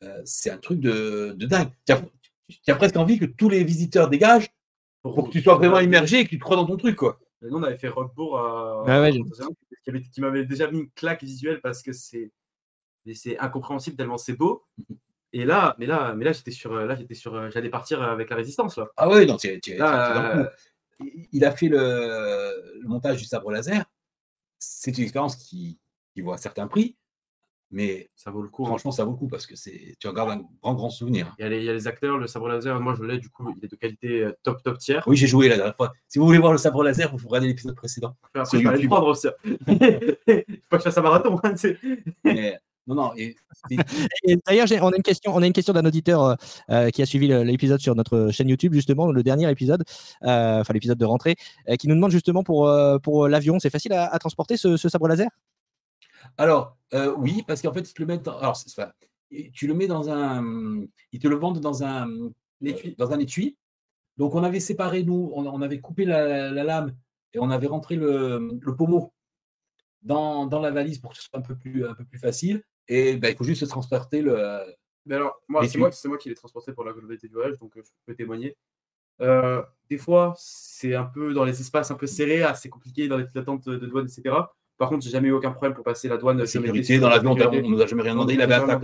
Euh, 0.02 0.20
c'est 0.24 0.50
un 0.50 0.58
truc 0.58 0.80
de, 0.80 1.36
dingue. 1.40 1.70
Tu 1.86 2.70
as, 2.70 2.74
presque 2.76 2.96
envie 2.96 3.18
que 3.18 3.24
tous 3.24 3.48
les 3.48 3.64
visiteurs 3.64 4.08
dégagent 4.08 4.50
pour, 5.02 5.26
que 5.26 5.32
tu 5.32 5.42
sois 5.42 5.56
vraiment 5.56 5.80
immergé 5.80 6.20
et 6.20 6.24
que 6.24 6.30
tu 6.30 6.38
te 6.38 6.44
crois 6.44 6.56
dans 6.56 6.66
ton 6.66 6.76
truc. 6.76 6.96
Quoi. 6.96 7.18
nous, 7.42 7.56
on 7.56 7.62
avait 7.62 7.76
fait 7.76 7.88
Rockbourg 7.88 8.38
à... 8.38 8.84
Ah 8.86 9.10
qui, 10.12 10.20
m'avait 10.20 10.44
déjà 10.44 10.70
mis 10.70 10.80
une 10.80 10.90
claque 10.90 11.22
visuelle 11.22 11.60
parce 11.62 11.82
que 11.82 11.92
c'est 11.92 12.30
c'est 13.14 13.38
incompréhensible 13.38 13.96
tellement 13.96 14.18
c'est 14.18 14.34
beau. 14.34 14.66
Et 15.32 15.46
là, 15.46 15.74
mais 15.78 15.86
là, 15.86 16.14
mais 16.14 16.26
là, 16.26 16.32
j'étais 16.32 16.50
sur, 16.50 16.74
là, 16.74 16.94
j'étais 16.94 17.14
sur, 17.14 17.50
j'allais 17.50 17.70
partir 17.70 18.02
avec 18.02 18.28
la 18.28 18.36
résistance 18.36 18.76
là. 18.76 18.88
Ah 18.98 19.08
oui, 19.08 19.26
non, 19.26 19.36
euh, 19.42 20.46
il 21.32 21.44
a 21.44 21.52
fait 21.52 21.68
le, 21.68 22.78
le, 22.80 22.88
montage 22.88 23.18
du 23.18 23.24
sabre 23.24 23.50
laser. 23.50 23.84
C'est 24.58 24.96
une 24.98 25.04
expérience 25.04 25.36
qui, 25.36 25.78
voit 26.22 26.38
certains 26.38 26.66
prix, 26.66 26.96
mais 27.70 28.08
ça 28.16 28.30
vaut 28.30 28.42
le 28.42 28.48
coup. 28.48 28.64
Franchement, 28.64 28.90
ça 28.90 29.04
vaut 29.04 29.12
le 29.12 29.16
coup 29.16 29.28
parce 29.28 29.46
que 29.46 29.54
c'est, 29.56 29.94
tu 29.98 30.08
regardes 30.08 30.30
un 30.30 30.42
grand, 30.62 30.74
grand 30.74 30.90
souvenir. 30.90 31.34
Il 31.38 31.42
y, 31.42 31.44
a 31.44 31.48
les, 31.50 31.58
il 31.58 31.64
y 31.64 31.68
a 31.68 31.74
les 31.74 31.86
acteurs, 31.86 32.16
le 32.16 32.26
sabre 32.26 32.48
laser. 32.48 32.80
Moi, 32.80 32.94
je 32.96 33.04
l'ai, 33.04 33.18
du 33.18 33.28
coup, 33.28 33.52
il 33.56 33.64
est 33.64 33.70
de 33.70 33.76
qualité 33.76 34.22
euh, 34.22 34.32
top, 34.42 34.62
top 34.62 34.78
tiers. 34.78 35.06
Oui, 35.06 35.16
j'ai 35.16 35.26
joué 35.26 35.48
la 35.48 35.56
dernière 35.56 35.76
fois. 35.76 35.92
Si 36.08 36.18
vous 36.18 36.24
voulez 36.24 36.38
voir 36.38 36.52
le 36.52 36.58
sabre 36.58 36.82
laser, 36.82 37.14
vous 37.14 37.28
regardez 37.28 37.48
l'épisode 37.48 37.74
précédent. 37.74 38.16
Après, 38.34 38.58
je 38.58 38.68
vais 38.68 38.82
le 38.82 38.88
prendre 38.88 39.08
aussi. 39.08 39.28
Il 39.44 39.56
faut 39.66 40.68
pas 40.70 40.78
que 40.78 40.84
je 40.84 40.84
fasse 40.84 40.98
un 40.98 41.02
marathon. 41.02 41.38
Hein, 41.44 41.54
mais, 42.24 42.58
non, 42.86 42.94
non. 42.94 43.12
Et, 43.18 43.36
d'ailleurs, 44.46 44.66
on 44.80 44.90
a 44.90 44.96
une 44.96 45.02
question, 45.02 45.36
on 45.36 45.42
a 45.42 45.46
une 45.46 45.52
question 45.52 45.74
d'un 45.74 45.84
auditeur 45.84 46.22
euh, 46.22 46.34
euh, 46.70 46.90
qui 46.90 47.02
a 47.02 47.06
suivi 47.06 47.28
l'épisode 47.28 47.80
sur 47.80 47.94
notre 47.94 48.30
chaîne 48.30 48.48
YouTube, 48.48 48.72
justement, 48.72 49.12
le 49.12 49.22
dernier 49.22 49.50
épisode, 49.50 49.84
enfin 50.22 50.72
l'épisode 50.72 50.96
de 50.96 51.04
rentrée, 51.04 51.36
qui 51.78 51.86
nous 51.86 51.94
demande 51.94 52.12
justement 52.12 52.42
pour, 52.42 52.72
pour 53.02 53.28
l'avion, 53.28 53.58
c'est 53.58 53.68
facile 53.68 53.92
à, 53.92 54.18
transporter 54.18 54.56
ce, 54.56 54.76
sabre 54.76 55.06
laser? 55.06 55.28
Alors, 56.36 56.76
euh, 56.94 57.14
oui, 57.16 57.42
parce 57.46 57.62
qu'en 57.62 57.72
fait, 57.72 57.88
ils 57.90 57.94
te 57.94 58.02
le 58.02 58.06
mettent. 58.06 58.28
alors, 58.28 58.58
tu 59.52 59.66
le 59.66 59.74
mets 59.74 59.86
dans 59.86 60.10
un. 60.10 60.84
Ils 61.12 61.20
te 61.20 61.28
le 61.28 61.36
vendent 61.36 61.60
dans 61.60 61.82
un 61.84 62.08
étui. 62.62 62.94
Dans 62.96 63.12
un 63.12 63.18
étui. 63.18 63.56
Donc, 64.16 64.34
on 64.34 64.42
avait 64.42 64.60
séparé, 64.60 65.04
nous, 65.04 65.30
on, 65.32 65.62
avait 65.62 65.80
coupé 65.80 66.04
la, 66.04 66.50
lame 66.50 66.92
et 67.32 67.38
on 67.38 67.50
avait 67.50 67.68
rentré 67.68 67.94
le, 67.94 68.58
pommeau 68.76 69.12
dans, 70.02 70.48
la 70.60 70.70
valise 70.70 70.98
pour 70.98 71.12
que 71.12 71.16
ce 71.18 71.22
soit 71.22 71.38
un 71.38 71.42
peu 71.42 71.56
plus, 71.56 71.86
un 71.86 71.94
peu 71.94 72.04
plus 72.04 72.18
facile. 72.18 72.62
Et 72.88 73.16
ben, 73.16 73.30
il 73.30 73.36
faut 73.36 73.44
juste 73.44 73.60
se 73.60 73.66
transporter 73.66 74.22
le. 74.22 74.64
Mais 75.06 75.14
alors, 75.14 75.40
moi, 75.48 75.66
c'est 75.66 75.78
moi, 75.78 75.90
moi, 76.04 76.18
qui 76.18 76.28
l'ai 76.28 76.34
transporté 76.34 76.72
pour 76.72 76.84
la 76.84 76.92
globalité 76.92 77.28
du 77.28 77.34
voyage, 77.34 77.58
donc 77.58 77.76
euh, 77.76 77.82
je 77.82 77.90
peux 78.06 78.14
témoigner. 78.14 78.56
Euh, 79.20 79.62
des 79.88 79.98
fois, 79.98 80.34
c'est 80.36 80.94
un 80.94 81.04
peu 81.04 81.32
dans 81.32 81.44
les 81.44 81.60
espaces 81.60 81.90
un 81.90 81.94
peu 81.94 82.06
serrés, 82.06 82.42
assez 82.42 82.68
compliqué 82.68 83.08
dans 83.08 83.16
les 83.16 83.26
attentes 83.36 83.68
de 83.68 83.86
douane, 83.86 84.06
etc. 84.06 84.36
Par 84.78 84.88
contre, 84.88 85.04
j'ai 85.04 85.10
jamais 85.10 85.28
eu 85.28 85.32
aucun 85.32 85.50
problème 85.50 85.74
pour 85.74 85.84
passer 85.84 86.08
la 86.08 86.16
douane. 86.16 86.46
sécurité, 86.46 86.98
dans 86.98 87.08
l'avion, 87.08 87.32
on 87.32 87.34
ne 87.34 87.68
nous 87.68 87.82
a 87.82 87.86
jamais 87.86 88.02
rien 88.02 88.12
demandé. 88.12 88.34
Il 88.34 88.40
avait 88.40 88.54
un 88.54 88.80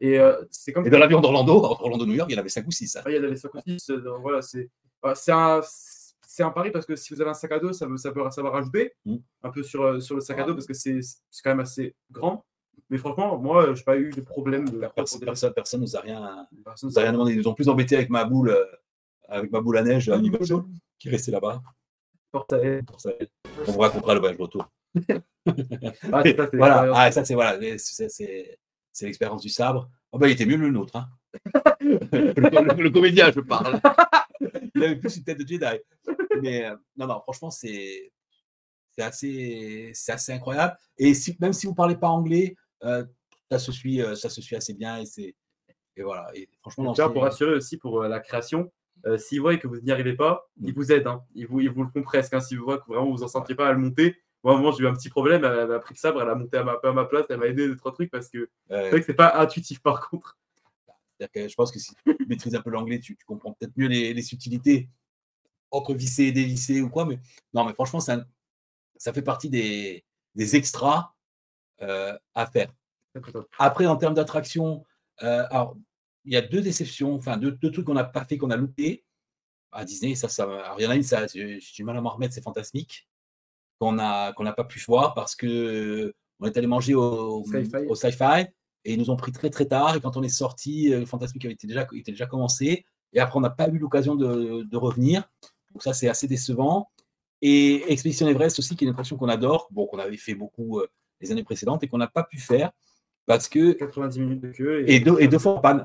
Et, 0.00 0.18
euh, 0.18 0.40
comme 0.72 0.86
et 0.86 0.90
dans 0.90 0.98
l'avion 0.98 1.20
d'Orlando, 1.20 1.64
entre 1.64 1.82
Orlando 1.82 2.06
New 2.06 2.14
York, 2.14 2.30
il 2.30 2.34
y 2.34 2.36
en 2.36 2.40
avait 2.40 2.48
5 2.48 2.66
ou 2.66 2.70
6. 2.70 2.96
Hein. 2.96 3.02
Ah, 3.04 3.10
il 3.10 3.16
y 3.16 3.18
en 3.18 3.24
avait 3.24 3.36
5 3.36 3.52
ou 3.52 3.60
6. 3.66 3.90
Euh, 3.90 4.16
voilà, 4.22 4.42
c'est, 4.42 4.70
c'est, 5.14 5.32
un, 5.32 5.60
un 6.40 6.50
pari 6.50 6.70
parce 6.70 6.86
que 6.86 6.94
si 6.94 7.12
vous 7.12 7.20
avez 7.20 7.30
un 7.30 7.34
sac 7.34 7.50
à 7.50 7.58
dos, 7.58 7.72
ça, 7.72 7.86
ça, 7.96 8.12
peut, 8.12 8.22
va 8.22 8.50
rajouter 8.50 8.92
mm. 9.04 9.16
un 9.42 9.50
peu 9.50 9.64
sur, 9.64 10.00
sur 10.00 10.14
le 10.14 10.20
sac 10.20 10.38
à 10.38 10.44
dos 10.44 10.54
parce 10.54 10.66
que 10.66 10.74
c'est 10.74 11.00
quand 11.42 11.50
même 11.50 11.60
assez 11.60 11.96
grand. 12.12 12.44
Mais 12.90 12.98
franchement, 12.98 13.36
moi, 13.36 13.74
je 13.74 13.80
n'ai 13.80 13.84
pas 13.84 13.96
eu 13.96 14.10
de 14.10 14.20
problème. 14.20 14.68
De 14.68 14.86
personne, 14.94 15.20
personne, 15.20 15.52
personne 15.52 15.80
nous 15.80 15.96
a 15.96 16.00
rien, 16.00 16.46
nous 16.82 16.98
a 16.98 17.02
rien 17.02 17.12
demandé. 17.12 17.32
Ils 17.32 17.38
nous 17.38 17.48
ont 17.48 17.54
plus 17.54 17.68
embêtés 17.68 17.96
avec 17.96 18.10
ma 18.10 18.24
boule, 18.24 18.56
avec 19.28 19.50
ma 19.50 19.60
boule 19.60 19.78
à 19.78 19.82
neige 19.82 20.08
à 20.10 20.20
qui 20.98 21.08
est 21.08 21.10
restée 21.10 21.32
là-bas. 21.32 21.60
On 22.34 23.72
vous 23.72 23.78
racontera 23.80 24.14
le 24.14 24.20
voyage 24.20 24.38
retour. 24.38 24.68
ah, 26.12 26.22
ça, 26.24 26.50
voilà, 26.52 26.92
ah, 26.94 27.10
ça 27.10 27.24
c'est 27.24 27.34
voilà, 27.34 27.58
c'est 27.78 29.06
l'expérience 29.06 29.42
du 29.42 29.48
sabre. 29.48 29.90
Oh, 30.12 30.18
bah, 30.18 30.28
il 30.28 30.32
était 30.32 30.46
mieux 30.46 30.56
le 30.56 30.70
nôtre. 30.70 30.96
Hein. 30.96 31.08
le, 31.82 32.88
comédien, 32.88 33.32
je 33.32 33.40
parle. 33.40 33.80
il 34.74 34.84
avait 34.84 34.96
plus 34.96 35.16
une 35.16 35.24
tête 35.24 35.38
de 35.38 35.46
Jedi. 35.46 35.80
Mais 36.40 36.64
euh, 36.66 36.76
non, 36.96 37.08
non, 37.08 37.20
franchement, 37.20 37.50
c'est 37.50 38.12
assez, 38.98 39.92
assez 40.08 40.32
incroyable. 40.32 40.76
Et 40.98 41.14
si, 41.14 41.36
même 41.40 41.52
si 41.52 41.66
vous 41.66 41.72
ne 41.72 41.76
parlez 41.76 41.96
pas 41.96 42.08
anglais, 42.08 42.54
euh, 42.84 43.04
ça, 43.50 43.58
se 43.58 43.72
suit, 43.72 44.00
euh, 44.00 44.14
ça 44.14 44.28
se 44.28 44.40
suit 44.40 44.54
assez 44.54 44.74
bien. 44.74 45.02
Et, 45.02 45.34
et 45.96 46.02
voilà. 46.02 46.30
Et 46.34 46.48
franchement, 46.60 46.94
pour 46.94 47.24
assurer 47.24 47.54
aussi 47.54 47.76
pour 47.76 48.04
la 48.04 48.20
création, 48.20 48.72
s'ils 49.18 49.40
voient 49.40 49.56
que 49.56 49.66
vous 49.66 49.80
n'y 49.80 49.90
arrivez 49.90 50.14
pas, 50.14 50.48
ils 50.60 50.70
mm. 50.70 50.76
vous 50.76 50.92
aident. 50.92 51.06
Hein. 51.08 51.24
Ils, 51.34 51.48
vous, 51.48 51.60
ils 51.60 51.70
vous 51.70 51.82
le 51.82 51.90
font 51.90 52.02
presque. 52.02 52.34
Hein. 52.34 52.40
S'ils 52.40 52.60
voient 52.60 52.78
que 52.78 52.86
vraiment 52.86 53.10
vous 53.10 53.24
en 53.24 53.28
sentiez 53.28 53.56
pas 53.56 53.68
à 53.68 53.72
le 53.72 53.78
monter, 53.78 54.16
moi, 54.44 54.52
à 54.52 54.56
un 54.56 54.58
moment, 54.58 54.72
j'ai 54.72 54.84
eu 54.84 54.86
un 54.86 54.92
petit 54.92 55.08
problème. 55.08 55.42
Elle, 55.44 55.72
a 55.72 55.78
pris 55.78 55.94
le 55.94 55.98
sabre, 55.98 56.20
elle 56.20 56.28
a 56.28 56.34
monté 56.34 56.58
à 56.58 56.64
ma, 56.64 56.74
à 56.82 56.92
ma 56.92 57.06
place, 57.06 57.24
elle 57.30 57.38
m'a 57.38 57.46
aidé 57.46 57.66
deux, 57.66 57.76
trois 57.76 57.92
trucs 57.92 58.10
parce 58.10 58.28
que 58.28 58.50
c'est 58.68 58.90
vrai 58.90 59.00
que 59.00 59.06
c'est 59.06 59.14
pas 59.14 59.40
intuitif 59.40 59.80
par 59.80 60.08
contre. 60.08 60.38
Que 61.32 61.48
je 61.48 61.54
pense 61.54 61.72
que 61.72 61.78
si 61.78 61.94
tu 61.94 62.16
maîtrises 62.28 62.54
un 62.54 62.60
peu 62.60 62.68
l'anglais, 62.68 63.00
tu, 63.00 63.16
comprends 63.26 63.54
peut-être 63.54 63.72
mieux 63.76 63.88
les, 63.88 64.20
subtilités 64.20 64.90
entre 65.70 65.94
visser 65.94 66.24
et 66.24 66.32
dévisser 66.32 66.82
ou 66.82 66.90
quoi. 66.90 67.06
Mais 67.06 67.18
non, 67.54 67.64
mais 67.64 67.72
franchement, 67.72 68.00
ça, 68.00 68.26
ça 68.96 69.14
fait 69.14 69.22
partie 69.22 69.48
des, 69.48 70.04
des 70.34 70.56
extras 70.56 71.14
euh, 71.80 72.16
à 72.34 72.46
faire. 72.46 72.70
Après, 73.58 73.86
en 73.86 73.96
termes 73.96 74.14
d'attraction, 74.14 74.84
euh, 75.22 75.46
alors 75.50 75.76
il 76.26 76.34
y 76.34 76.36
a 76.36 76.42
deux 76.42 76.60
déceptions, 76.60 77.14
enfin 77.14 77.38
deux, 77.38 77.52
deux 77.52 77.70
trucs 77.70 77.86
qu'on 77.86 77.94
n'a 77.94 78.04
pas 78.04 78.24
fait, 78.24 78.36
qu'on 78.36 78.50
a 78.50 78.56
loupé 78.56 79.04
à 79.72 79.86
Disney. 79.86 80.14
Ça, 80.16 80.28
ça, 80.28 80.44
alors, 80.44 80.76
il 80.78 80.84
y 80.84 80.86
en 80.86 80.90
a 80.90 80.96
une, 80.96 81.02
ça, 81.02 81.26
j'ai 81.26 81.58
du 81.74 81.84
mal 81.84 81.96
à 81.96 82.02
m'en 82.02 82.10
remettre, 82.10 82.34
c'est 82.34 82.42
fantasmique 82.42 83.08
qu'on 83.78 83.92
n'a 83.92 84.32
pas 84.34 84.64
pu 84.64 84.82
voir 84.86 85.14
parce 85.14 85.34
que 85.34 86.14
on 86.40 86.46
est 86.46 86.56
allé 86.56 86.66
manger 86.66 86.94
au 86.94 87.44
sci-fi 87.94 88.46
et 88.84 88.92
ils 88.92 88.98
nous 88.98 89.10
ont 89.10 89.16
pris 89.16 89.32
très 89.32 89.50
très 89.50 89.66
tard. 89.66 89.96
Et 89.96 90.00
quand 90.00 90.16
on 90.16 90.22
est 90.22 90.28
sorti, 90.28 90.92
euh, 90.92 91.00
le 91.00 91.06
Fantasmique 91.06 91.44
avait 91.44 91.54
été 91.54 91.66
déjà, 91.66 91.86
était 91.94 92.12
déjà 92.12 92.26
commencé. 92.26 92.84
Et 93.12 93.20
après, 93.20 93.38
on 93.38 93.40
n'a 93.40 93.50
pas 93.50 93.68
eu 93.68 93.78
l'occasion 93.78 94.14
de, 94.14 94.62
de, 94.62 94.76
revenir. 94.76 95.28
Donc 95.72 95.82
ça, 95.82 95.92
c'est 95.92 96.08
assez 96.08 96.26
décevant. 96.26 96.90
Et 97.40 97.90
Expédition 97.92 98.28
Everest 98.28 98.58
aussi, 98.58 98.76
qui 98.76 98.84
est 98.84 98.86
une 98.86 98.92
attraction 98.92 99.16
qu'on 99.16 99.28
adore, 99.28 99.68
bon, 99.70 99.86
qu'on 99.86 99.98
avait 99.98 100.16
fait 100.16 100.34
beaucoup 100.34 100.80
euh, 100.80 100.86
les 101.20 101.30
années 101.32 101.44
précédentes 101.44 101.82
et 101.82 101.88
qu'on 101.88 101.98
n'a 101.98 102.08
pas 102.08 102.24
pu 102.24 102.38
faire 102.38 102.72
parce 103.26 103.48
que 103.48 103.72
90 103.72 104.20
minutes 104.20 104.40
de 104.40 104.50
queue 104.50 104.84
et, 104.86 105.00
deux, 105.00 105.16
et 105.18 105.28
deux, 105.28 105.38
fois 105.38 105.54
en 105.54 105.60
panne. 105.60 105.84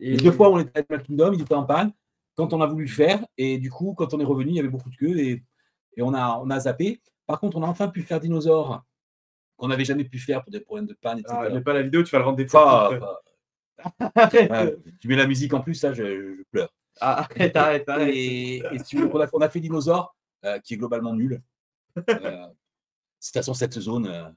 Et 0.00 0.16
deux 0.16 0.32
fois, 0.32 0.50
on 0.50 0.58
était 0.58 0.78
à 0.78 0.80
Animal 0.80 1.02
Kingdom, 1.06 1.32
il 1.34 1.42
était 1.42 1.54
en 1.54 1.64
panne. 1.64 1.92
Quand 2.36 2.52
on 2.52 2.60
a 2.60 2.66
voulu 2.66 2.86
le 2.86 2.90
faire, 2.90 3.24
et 3.36 3.58
du 3.58 3.70
coup, 3.70 3.94
quand 3.96 4.14
on 4.14 4.20
est 4.20 4.24
revenu, 4.24 4.50
il 4.50 4.56
y 4.56 4.60
avait 4.60 4.68
beaucoup 4.68 4.90
de 4.90 4.96
queue 4.96 5.18
et, 5.18 5.44
et 5.96 6.02
on, 6.02 6.14
a, 6.14 6.40
on 6.42 6.50
a 6.50 6.60
zappé. 6.60 7.00
Par 7.30 7.38
contre, 7.38 7.58
on 7.58 7.62
a 7.62 7.68
enfin 7.68 7.86
pu 7.86 8.02
faire 8.02 8.18
dinosaure 8.18 8.84
qu'on 9.56 9.68
n'avait 9.68 9.84
jamais 9.84 10.02
pu 10.02 10.18
faire 10.18 10.42
pour 10.42 10.50
des 10.50 10.58
problèmes 10.58 10.86
de 10.86 10.94
panne, 10.94 11.20
etc. 11.20 11.32
Ah, 11.38 11.60
pas 11.60 11.74
la 11.74 11.82
vidéo, 11.82 12.02
tu 12.02 12.10
vas 12.10 12.18
le 12.18 12.24
rendre 12.24 12.38
des 12.38 12.48
fois. 12.48 12.90
tu 15.00 15.06
mets 15.08 15.14
la 15.14 15.28
musique 15.28 15.54
en 15.54 15.60
plus, 15.60 15.80
là, 15.84 15.92
je, 15.92 16.42
pleure. 16.50 16.74
Ah, 17.00 17.20
arrête, 17.30 17.54
arrête, 17.54 17.88
arrête. 17.88 18.12
Et, 18.12 18.62
on, 19.32 19.40
a, 19.40 19.48
fait 19.48 19.60
dinosaure, 19.60 20.16
euh, 20.44 20.58
qui 20.58 20.74
est 20.74 20.76
globalement 20.76 21.14
nul. 21.14 21.40
Euh, 22.08 22.46
c'est 23.18 23.36
à 23.36 23.42
cette 23.42 23.78
zone, 23.78 24.06
euh, 24.06 24.28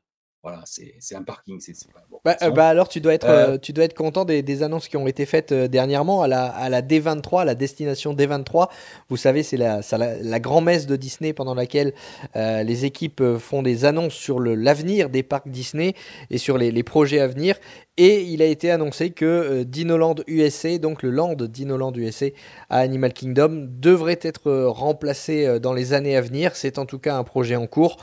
voilà, 0.44 0.62
c'est 0.66 1.16
un 1.16 1.24
parking. 1.24 1.58
c'est 1.62 1.74
bon. 2.12 2.20
bah, 2.26 2.36
euh, 2.42 2.52
bah, 2.52 2.68
alors, 2.68 2.90
tu 2.90 3.00
dois 3.00 3.14
être, 3.14 3.30
euh, 3.30 3.58
tu 3.58 3.72
dois 3.72 3.86
être 3.86 3.94
content 3.94 4.26
des, 4.26 4.42
des, 4.42 4.62
annonces 4.62 4.90
qui 4.90 4.98
ont 4.98 5.08
été 5.08 5.26
faites 5.26 5.54
euh, 5.54 5.70
dernièrement 5.70 6.22
à 6.22 6.28
la, 6.28 6.48
à 6.48 6.68
la 6.68 6.82
D23, 6.82 7.44
à 7.44 7.46
la 7.46 7.56
destination 7.56 8.14
D23. 8.14 8.68
Vous 9.08 9.16
savez, 9.16 9.42
c'est 9.42 9.56
la, 9.56 9.80
la, 9.94 10.18
la 10.22 10.40
grand-messe 10.42 10.86
de 10.86 10.98
Disney 10.98 11.32
pendant 11.32 11.56
laquelle 11.56 11.94
les 12.36 12.84
équipes 12.84 13.24
font 13.40 13.64
des 13.64 13.86
annonces 13.86 14.14
sur 14.14 14.42
l'avenir 14.42 15.10
des 15.10 15.24
parcs 15.24 15.48
Disney 15.48 15.94
et 16.30 16.38
sur 16.38 16.58
les, 16.58 16.72
les, 16.72 16.84
projets 16.84 17.20
à 17.22 17.28
venir. 17.28 17.56
Et 17.96 18.24
il 18.24 18.42
a 18.42 18.46
été 18.46 18.72
annoncé 18.72 19.12
que 19.12 19.64
Dinoland 19.64 20.16
USA, 20.28 20.78
donc 20.80 21.04
le 21.04 21.12
land 21.12 21.36
Dinoland 21.36 21.94
USA 21.96 22.26
à 22.70 22.80
Animal 22.80 23.14
Kingdom, 23.14 23.68
devrait 23.70 24.20
être 24.22 24.52
remplacé 24.66 25.60
dans 25.60 25.74
les 25.74 25.94
années 25.94 26.18
à 26.18 26.22
venir. 26.22 26.56
C'est 26.56 26.80
en 26.80 26.86
tout 26.86 27.00
cas 27.00 27.16
un 27.16 27.24
projet 27.24 27.56
en 27.56 27.68
cours. 27.68 27.98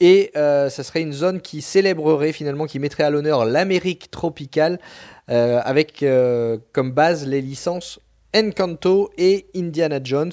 Et 0.00 0.32
euh, 0.36 0.68
ça 0.70 0.82
serait 0.82 1.02
une 1.02 1.12
zone 1.12 1.40
qui 1.40 1.62
célébrerait 1.62 2.32
finalement, 2.32 2.66
qui 2.66 2.78
mettrait 2.78 3.04
à 3.04 3.10
l'honneur 3.10 3.44
l'Amérique 3.44 4.10
tropicale 4.10 4.78
euh, 5.30 5.60
avec 5.64 6.02
euh, 6.02 6.58
comme 6.72 6.92
base 6.92 7.26
les 7.26 7.40
licences 7.40 8.00
Encanto 8.36 9.10
et 9.16 9.46
Indiana 9.54 10.00
Jones. 10.02 10.32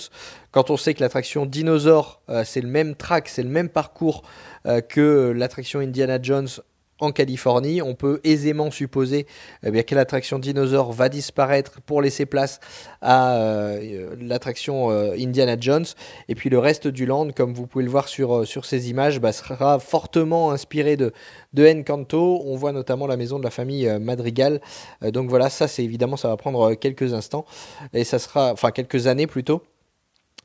Quand 0.51 0.71
on 0.71 0.77
sait 0.77 0.95
que 0.95 1.01
l'attraction 1.01 1.45
Dinosaur, 1.45 2.21
c'est 2.43 2.61
le 2.61 2.67
même 2.67 2.95
track, 2.95 3.29
c'est 3.29 3.43
le 3.43 3.49
même 3.49 3.69
parcours 3.69 4.23
que 4.89 5.31
l'attraction 5.35 5.81
Indiana 5.81 6.17
Jones 6.19 6.47
en 7.01 7.11
Californie. 7.11 7.81
On 7.81 7.95
peut 7.95 8.21
aisément 8.23 8.71
supposer 8.71 9.25
eh 9.63 9.71
bien, 9.71 9.83
que 9.83 9.95
l'attraction 9.95 10.39
dinosaure 10.39 10.93
va 10.93 11.09
disparaître 11.09 11.81
pour 11.81 12.01
laisser 12.01 12.25
place 12.25 12.59
à 13.01 13.35
euh, 13.35 14.15
l'attraction 14.19 14.91
euh, 14.91 15.15
Indiana 15.19 15.57
Jones. 15.59 15.85
Et 16.29 16.35
puis 16.35 16.49
le 16.49 16.59
reste 16.59 16.87
du 16.87 17.05
land, 17.05 17.31
comme 17.31 17.53
vous 17.53 17.67
pouvez 17.67 17.83
le 17.83 17.91
voir 17.91 18.07
sur, 18.07 18.37
euh, 18.37 18.45
sur 18.45 18.65
ces 18.65 18.89
images, 18.89 19.19
bah, 19.19 19.31
sera 19.33 19.79
fortement 19.79 20.51
inspiré 20.51 20.95
de, 20.95 21.11
de 21.53 21.67
Encanto. 21.67 22.41
On 22.45 22.55
voit 22.55 22.71
notamment 22.71 23.07
la 23.07 23.17
maison 23.17 23.39
de 23.39 23.43
la 23.43 23.51
famille 23.51 23.89
Madrigal. 23.99 24.61
donc 25.01 25.29
voilà, 25.29 25.49
ça 25.49 25.67
c'est 25.67 25.83
évidemment, 25.83 26.17
ça 26.17 26.27
va 26.27 26.37
prendre 26.37 26.73
quelques 26.75 27.13
instants. 27.13 27.45
Et 27.93 28.03
ça 28.03 28.19
sera, 28.19 28.51
enfin 28.53 28.71
quelques 28.71 29.07
années 29.07 29.27
plutôt. 29.27 29.63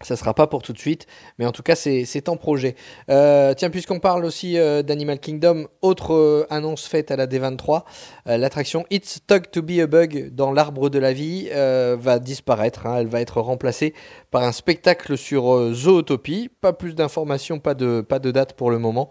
Ça 0.03 0.14
sera 0.14 0.34
pas 0.34 0.47
pour 0.47 0.62
tout 0.62 0.74
de 0.74 0.78
suite, 0.78 1.07
mais 1.38 1.47
en 1.47 1.53
tout 1.53 1.62
cas 1.62 1.74
c'est 1.74 2.28
en 2.28 2.36
projet. 2.36 2.76
Euh, 3.09 3.55
tiens, 3.55 3.70
puisqu'on 3.70 3.99
parle 3.99 4.26
aussi 4.26 4.59
euh, 4.59 4.82
d'Animal 4.82 5.18
Kingdom, 5.18 5.68
autre 5.80 6.12
euh, 6.12 6.47
annonce 6.51 6.86
faite 6.86 7.11
à 7.11 7.16
la 7.16 7.26
D23, 7.26 7.82
l'attraction 8.26 8.84
It's 8.90 9.14
Stuck 9.14 9.51
to 9.51 9.62
be 9.62 9.78
a 9.80 9.86
Bug 9.86 10.34
dans 10.34 10.53
l'arbre 10.53 10.90
de 10.90 10.99
la 10.99 11.14
vie 11.14 11.49
va 11.49 12.18
disparaître. 12.18 12.86
Hein. 12.86 12.99
elle 12.99 13.07
va 13.07 13.22
être 13.22 13.40
remplacée 13.40 13.94
par 14.30 14.42
un 14.42 14.53
spectacle 14.53 15.16
sur 15.16 15.72
Zootopie. 15.72 16.51
Pas 16.61 16.74
plus 16.74 16.94
d'informations, 16.94 17.59
pas 17.59 17.72
de, 17.72 18.03
pas 18.03 18.18
de 18.18 18.30
date 18.30 18.53
pour 18.53 18.70
le 18.70 18.78
moment. 18.78 19.09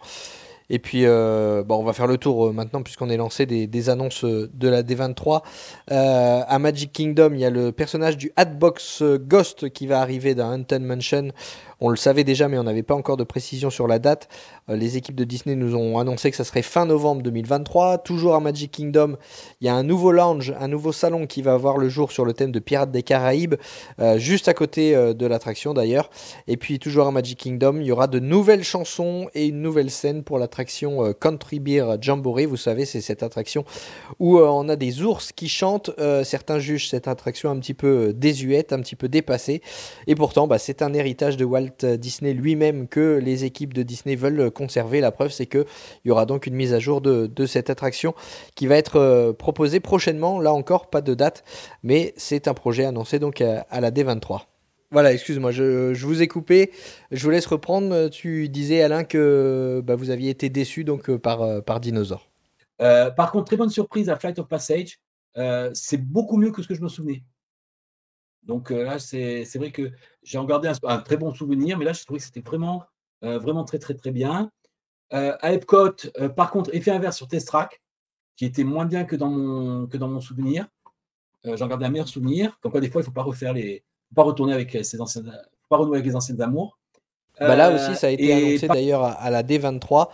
Et 0.69 0.79
puis, 0.79 1.05
euh, 1.05 1.63
bon, 1.63 1.77
on 1.77 1.83
va 1.83 1.93
faire 1.93 2.07
le 2.07 2.17
tour 2.17 2.47
euh, 2.47 2.51
maintenant 2.51 2.81
puisqu'on 2.81 3.09
est 3.09 3.17
lancé 3.17 3.45
des, 3.45 3.89
annonces 3.89 4.23
euh, 4.23 4.49
de 4.53 4.67
la 4.67 4.81
D23. 4.81 5.41
Euh, 5.91 6.41
à 6.47 6.59
Magic 6.59 6.91
Kingdom, 6.91 7.31
il 7.33 7.39
y 7.39 7.45
a 7.45 7.49
le 7.49 7.71
personnage 7.71 8.17
du 8.17 8.31
Hatbox 8.35 9.03
Ghost 9.03 9.69
qui 9.69 9.85
va 9.85 10.01
arriver 10.01 10.33
dans 10.33 10.51
Haunted 10.51 10.81
Mansion 10.81 11.31
on 11.79 11.89
le 11.89 11.95
savait 11.95 12.23
déjà, 12.23 12.47
mais 12.47 12.57
on 12.57 12.63
n'avait 12.63 12.83
pas 12.83 12.95
encore 12.95 13.17
de 13.17 13.23
précision 13.23 13.69
sur 13.69 13.87
la 13.87 13.99
date. 13.99 14.27
Euh, 14.69 14.75
les 14.75 14.97
équipes 14.97 15.15
de 15.15 15.23
Disney 15.23 15.55
nous 15.55 15.75
ont 15.75 15.99
annoncé 15.99 16.31
que 16.31 16.37
ça 16.37 16.43
serait 16.43 16.61
fin 16.61 16.85
novembre 16.85 17.21
2023. 17.21 17.99
Toujours 17.99 18.35
à 18.35 18.39
Magic 18.39 18.71
Kingdom, 18.71 19.17
il 19.61 19.67
y 19.67 19.69
a 19.69 19.75
un 19.75 19.83
nouveau 19.83 20.11
lounge, 20.11 20.53
un 20.59 20.67
nouveau 20.67 20.91
salon 20.91 21.27
qui 21.27 21.41
va 21.41 21.53
avoir 21.53 21.77
le 21.77 21.89
jour 21.89 22.11
sur 22.11 22.25
le 22.25 22.33
thème 22.33 22.51
de 22.51 22.59
Pirates 22.59 22.91
des 22.91 23.03
Caraïbes, 23.03 23.55
euh, 23.99 24.17
juste 24.17 24.47
à 24.47 24.53
côté 24.53 24.95
euh, 24.95 25.13
de 25.13 25.25
l'attraction 25.25 25.73
d'ailleurs. 25.73 26.09
Et 26.47 26.57
puis 26.57 26.79
toujours 26.79 27.07
à 27.07 27.11
Magic 27.11 27.39
Kingdom, 27.39 27.77
il 27.79 27.87
y 27.87 27.91
aura 27.91 28.07
de 28.07 28.19
nouvelles 28.19 28.63
chansons 28.63 29.29
et 29.33 29.47
une 29.47 29.61
nouvelle 29.61 29.91
scène 29.91 30.23
pour 30.23 30.39
l'attraction 30.39 31.13
Country 31.13 31.59
Beer 31.59 31.97
Jamboree. 32.01 32.45
Vous 32.45 32.57
savez, 32.57 32.85
c'est 32.85 33.01
cette 33.01 33.23
attraction 33.23 33.65
où 34.19 34.39
on 34.39 34.69
a 34.69 34.75
des 34.75 35.01
ours 35.01 35.31
qui 35.31 35.49
chantent. 35.49 35.91
certains 36.23 36.59
jugent 36.59 36.89
cette 36.89 37.07
attraction 37.07 37.49
un 37.49 37.59
petit 37.59 37.73
peu 37.73 38.13
désuète, 38.13 38.73
un 38.73 38.79
petit 38.79 38.95
peu 38.95 39.07
dépassée. 39.07 39.61
Et 40.07 40.15
pourtant, 40.15 40.47
bah, 40.47 40.57
c'est 40.57 40.81
un 40.81 40.93
héritage 40.93 41.37
de 41.37 41.45
Walt 41.45 41.64
Disney 41.71 42.33
lui-même 42.33 42.87
que 42.87 43.19
les 43.23 43.45
équipes 43.45 43.73
de 43.73 43.83
Disney 43.83 44.15
veulent 44.15 44.51
conserver. 44.51 45.01
La 45.01 45.11
preuve, 45.11 45.31
c'est 45.31 45.45
qu'il 45.45 45.65
y 46.05 46.11
aura 46.11 46.25
donc 46.25 46.47
une 46.47 46.55
mise 46.55 46.73
à 46.73 46.79
jour 46.79 47.01
de, 47.01 47.45
cette 47.45 47.69
attraction 47.69 48.13
qui 48.55 48.67
va 48.67 48.75
être 48.75 48.97
euh, 48.97 49.33
proposée 49.33 49.79
prochainement. 49.79 50.39
Là 50.39 50.53
encore, 50.53 50.89
pas 50.89 51.01
de 51.01 51.13
date, 51.13 51.43
mais 51.83 52.13
c'est 52.17 52.47
un 52.47 52.53
projet 52.53 52.85
annoncé 52.85 53.19
donc 53.19 53.41
à, 53.41 53.81
la 53.81 53.91
D23. 53.91 54.41
Voilà, 54.91 55.13
excuse-moi, 55.13 55.51
je, 55.51 56.05
vous 56.05 56.21
ai 56.21 56.27
coupé. 56.27 56.71
Je 57.11 57.23
vous 57.23 57.29
laisse 57.29 57.45
reprendre. 57.45 58.09
Tu 58.09 58.49
disais, 58.49 58.81
Alain, 58.81 59.03
que 59.03 59.81
bah, 59.83 59.95
vous 59.95 60.09
aviez 60.09 60.29
été 60.29 60.49
déçu 60.49 60.83
donc, 60.83 61.09
euh, 61.09 61.17
par, 61.17 61.41
euh, 61.41 61.61
par 61.61 61.79
Dinosaur. 61.79 62.29
par 62.79 63.31
contre, 63.31 63.45
très 63.45 63.57
bonne 63.57 63.69
surprise 63.69 64.09
à 64.09 64.15
Flight 64.15 64.39
of 64.39 64.47
Passage. 64.47 64.99
c'est 65.73 66.01
beaucoup 66.01 66.37
mieux 66.37 66.51
que 66.51 66.61
ce 66.61 66.67
que 66.67 66.75
je 66.75 66.81
me 66.81 66.89
souvenais. 66.89 67.23
Donc 68.45 68.69
là, 68.69 68.99
c'est 68.99 69.43
vrai 69.55 69.71
que 69.71 69.91
j'ai 70.23 70.37
regardé 70.37 70.71
un, 70.83 70.97
très 70.99 71.17
bon 71.17 71.33
souvenir, 71.33 71.77
mais 71.77 71.85
là, 71.85 71.93
je 71.93 72.03
trouvais 72.03 72.19
que 72.19 72.25
c'était 72.25 72.41
vraiment, 72.41 72.83
vraiment 73.21 73.63
très, 73.63 73.79
très, 73.79 73.95
très 73.95 74.11
bien. 74.11 74.51
à 75.09 75.51
Epcot, 75.51 75.95
par 76.35 76.51
contre, 76.51 76.73
effet 76.73 76.91
inverse 76.91 77.17
sur 77.17 77.27
Test 77.27 77.47
Track, 77.47 77.81
qui 78.35 78.45
était 78.45 78.63
moins 78.63 78.85
bien 78.85 79.05
que 79.05 79.15
dans 79.15 79.29
mon, 79.29 79.87
que 79.87 79.97
dans 79.97 80.07
mon 80.07 80.21
souvenir. 80.21 80.67
J'en 81.43 81.67
gardé 81.67 81.85
un 81.85 81.89
meilleur 81.89 82.07
souvenir. 82.07 82.57
Comme 82.61 82.71
quoi, 82.71 82.81
des 82.81 82.89
fois, 82.89 83.01
il 83.01 83.03
ne 83.03 83.07
faut 83.07 83.13
pas 83.13 83.23
refaire 83.23 83.53
les. 83.53 83.83
pas 84.15 84.23
retourner 84.23 84.53
avec 84.53 84.77
ses 84.83 84.97
pas 85.69 85.77
renouer 85.77 85.97
avec 85.97 86.05
les 86.05 86.15
anciennes 86.15 86.41
amours. 86.41 86.77
Bah 87.39 87.55
là 87.55 87.73
aussi, 87.73 87.95
ça 87.95 88.07
a 88.07 88.09
été 88.11 88.33
annoncé 88.33 88.67
d'ailleurs 88.67 89.03
à, 89.03 89.29
la 89.29 89.43
D23. 89.43 90.07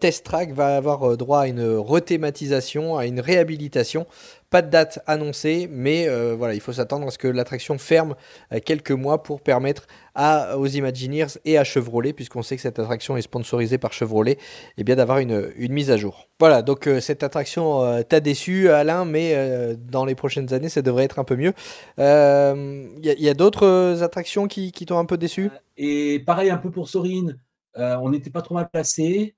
Test 0.00 0.24
Track 0.24 0.52
va 0.52 0.76
avoir 0.76 1.16
droit 1.16 1.40
à 1.40 1.46
une 1.48 1.76
rethématisation, 1.76 2.96
à 2.96 3.06
une 3.06 3.20
réhabilitation 3.20 4.06
pas 4.50 4.62
de 4.62 4.70
date 4.70 5.00
annoncée, 5.06 5.68
mais 5.70 6.08
euh, 6.08 6.34
voilà, 6.36 6.54
il 6.54 6.60
faut 6.60 6.72
s'attendre 6.72 7.06
à 7.06 7.10
ce 7.10 7.18
que 7.18 7.28
l'attraction 7.28 7.78
ferme 7.78 8.14
euh, 8.52 8.60
quelques 8.64 8.92
mois 8.92 9.22
pour 9.22 9.40
permettre 9.40 9.86
à, 10.14 10.56
aux 10.56 10.66
Imagineers 10.66 11.38
et 11.44 11.58
à 11.58 11.64
Chevrolet, 11.64 12.12
puisqu'on 12.12 12.42
sait 12.42 12.56
que 12.56 12.62
cette 12.62 12.78
attraction 12.78 13.16
est 13.16 13.22
sponsorisée 13.22 13.78
par 13.78 13.92
Chevrolet, 13.92 14.32
et 14.32 14.38
eh 14.78 14.84
bien 14.84 14.96
d'avoir 14.96 15.18
une, 15.18 15.50
une, 15.56 15.72
mise 15.72 15.90
à 15.90 15.96
jour. 15.96 16.28
Voilà, 16.38 16.62
donc 16.62 16.86
euh, 16.86 17.00
cette 17.00 17.22
attraction 17.22 18.02
t'a 18.08 18.20
déçu, 18.20 18.68
Alain, 18.68 19.04
mais 19.04 19.76
dans 19.76 20.04
les 20.04 20.14
prochaines 20.14 20.52
années, 20.54 20.68
ça 20.68 20.82
devrait 20.82 21.04
être 21.04 21.18
un 21.18 21.24
peu 21.24 21.36
mieux. 21.36 21.52
Il 21.98 23.02
y 23.02 23.28
a, 23.28 23.34
d'autres 23.34 24.02
attractions 24.02 24.46
qui, 24.48 24.72
qui 24.72 24.86
t'ont 24.86 24.98
un 24.98 25.04
peu 25.04 25.18
déçu? 25.18 25.50
Et 25.76 26.20
pareil, 26.20 26.50
un 26.50 26.56
peu 26.56 26.70
pour 26.70 26.88
Sorin, 26.88 27.34
on 27.74 28.10
n'était 28.10 28.30
pas 28.30 28.42
trop 28.42 28.54
mal 28.54 28.68
placé, 28.70 29.34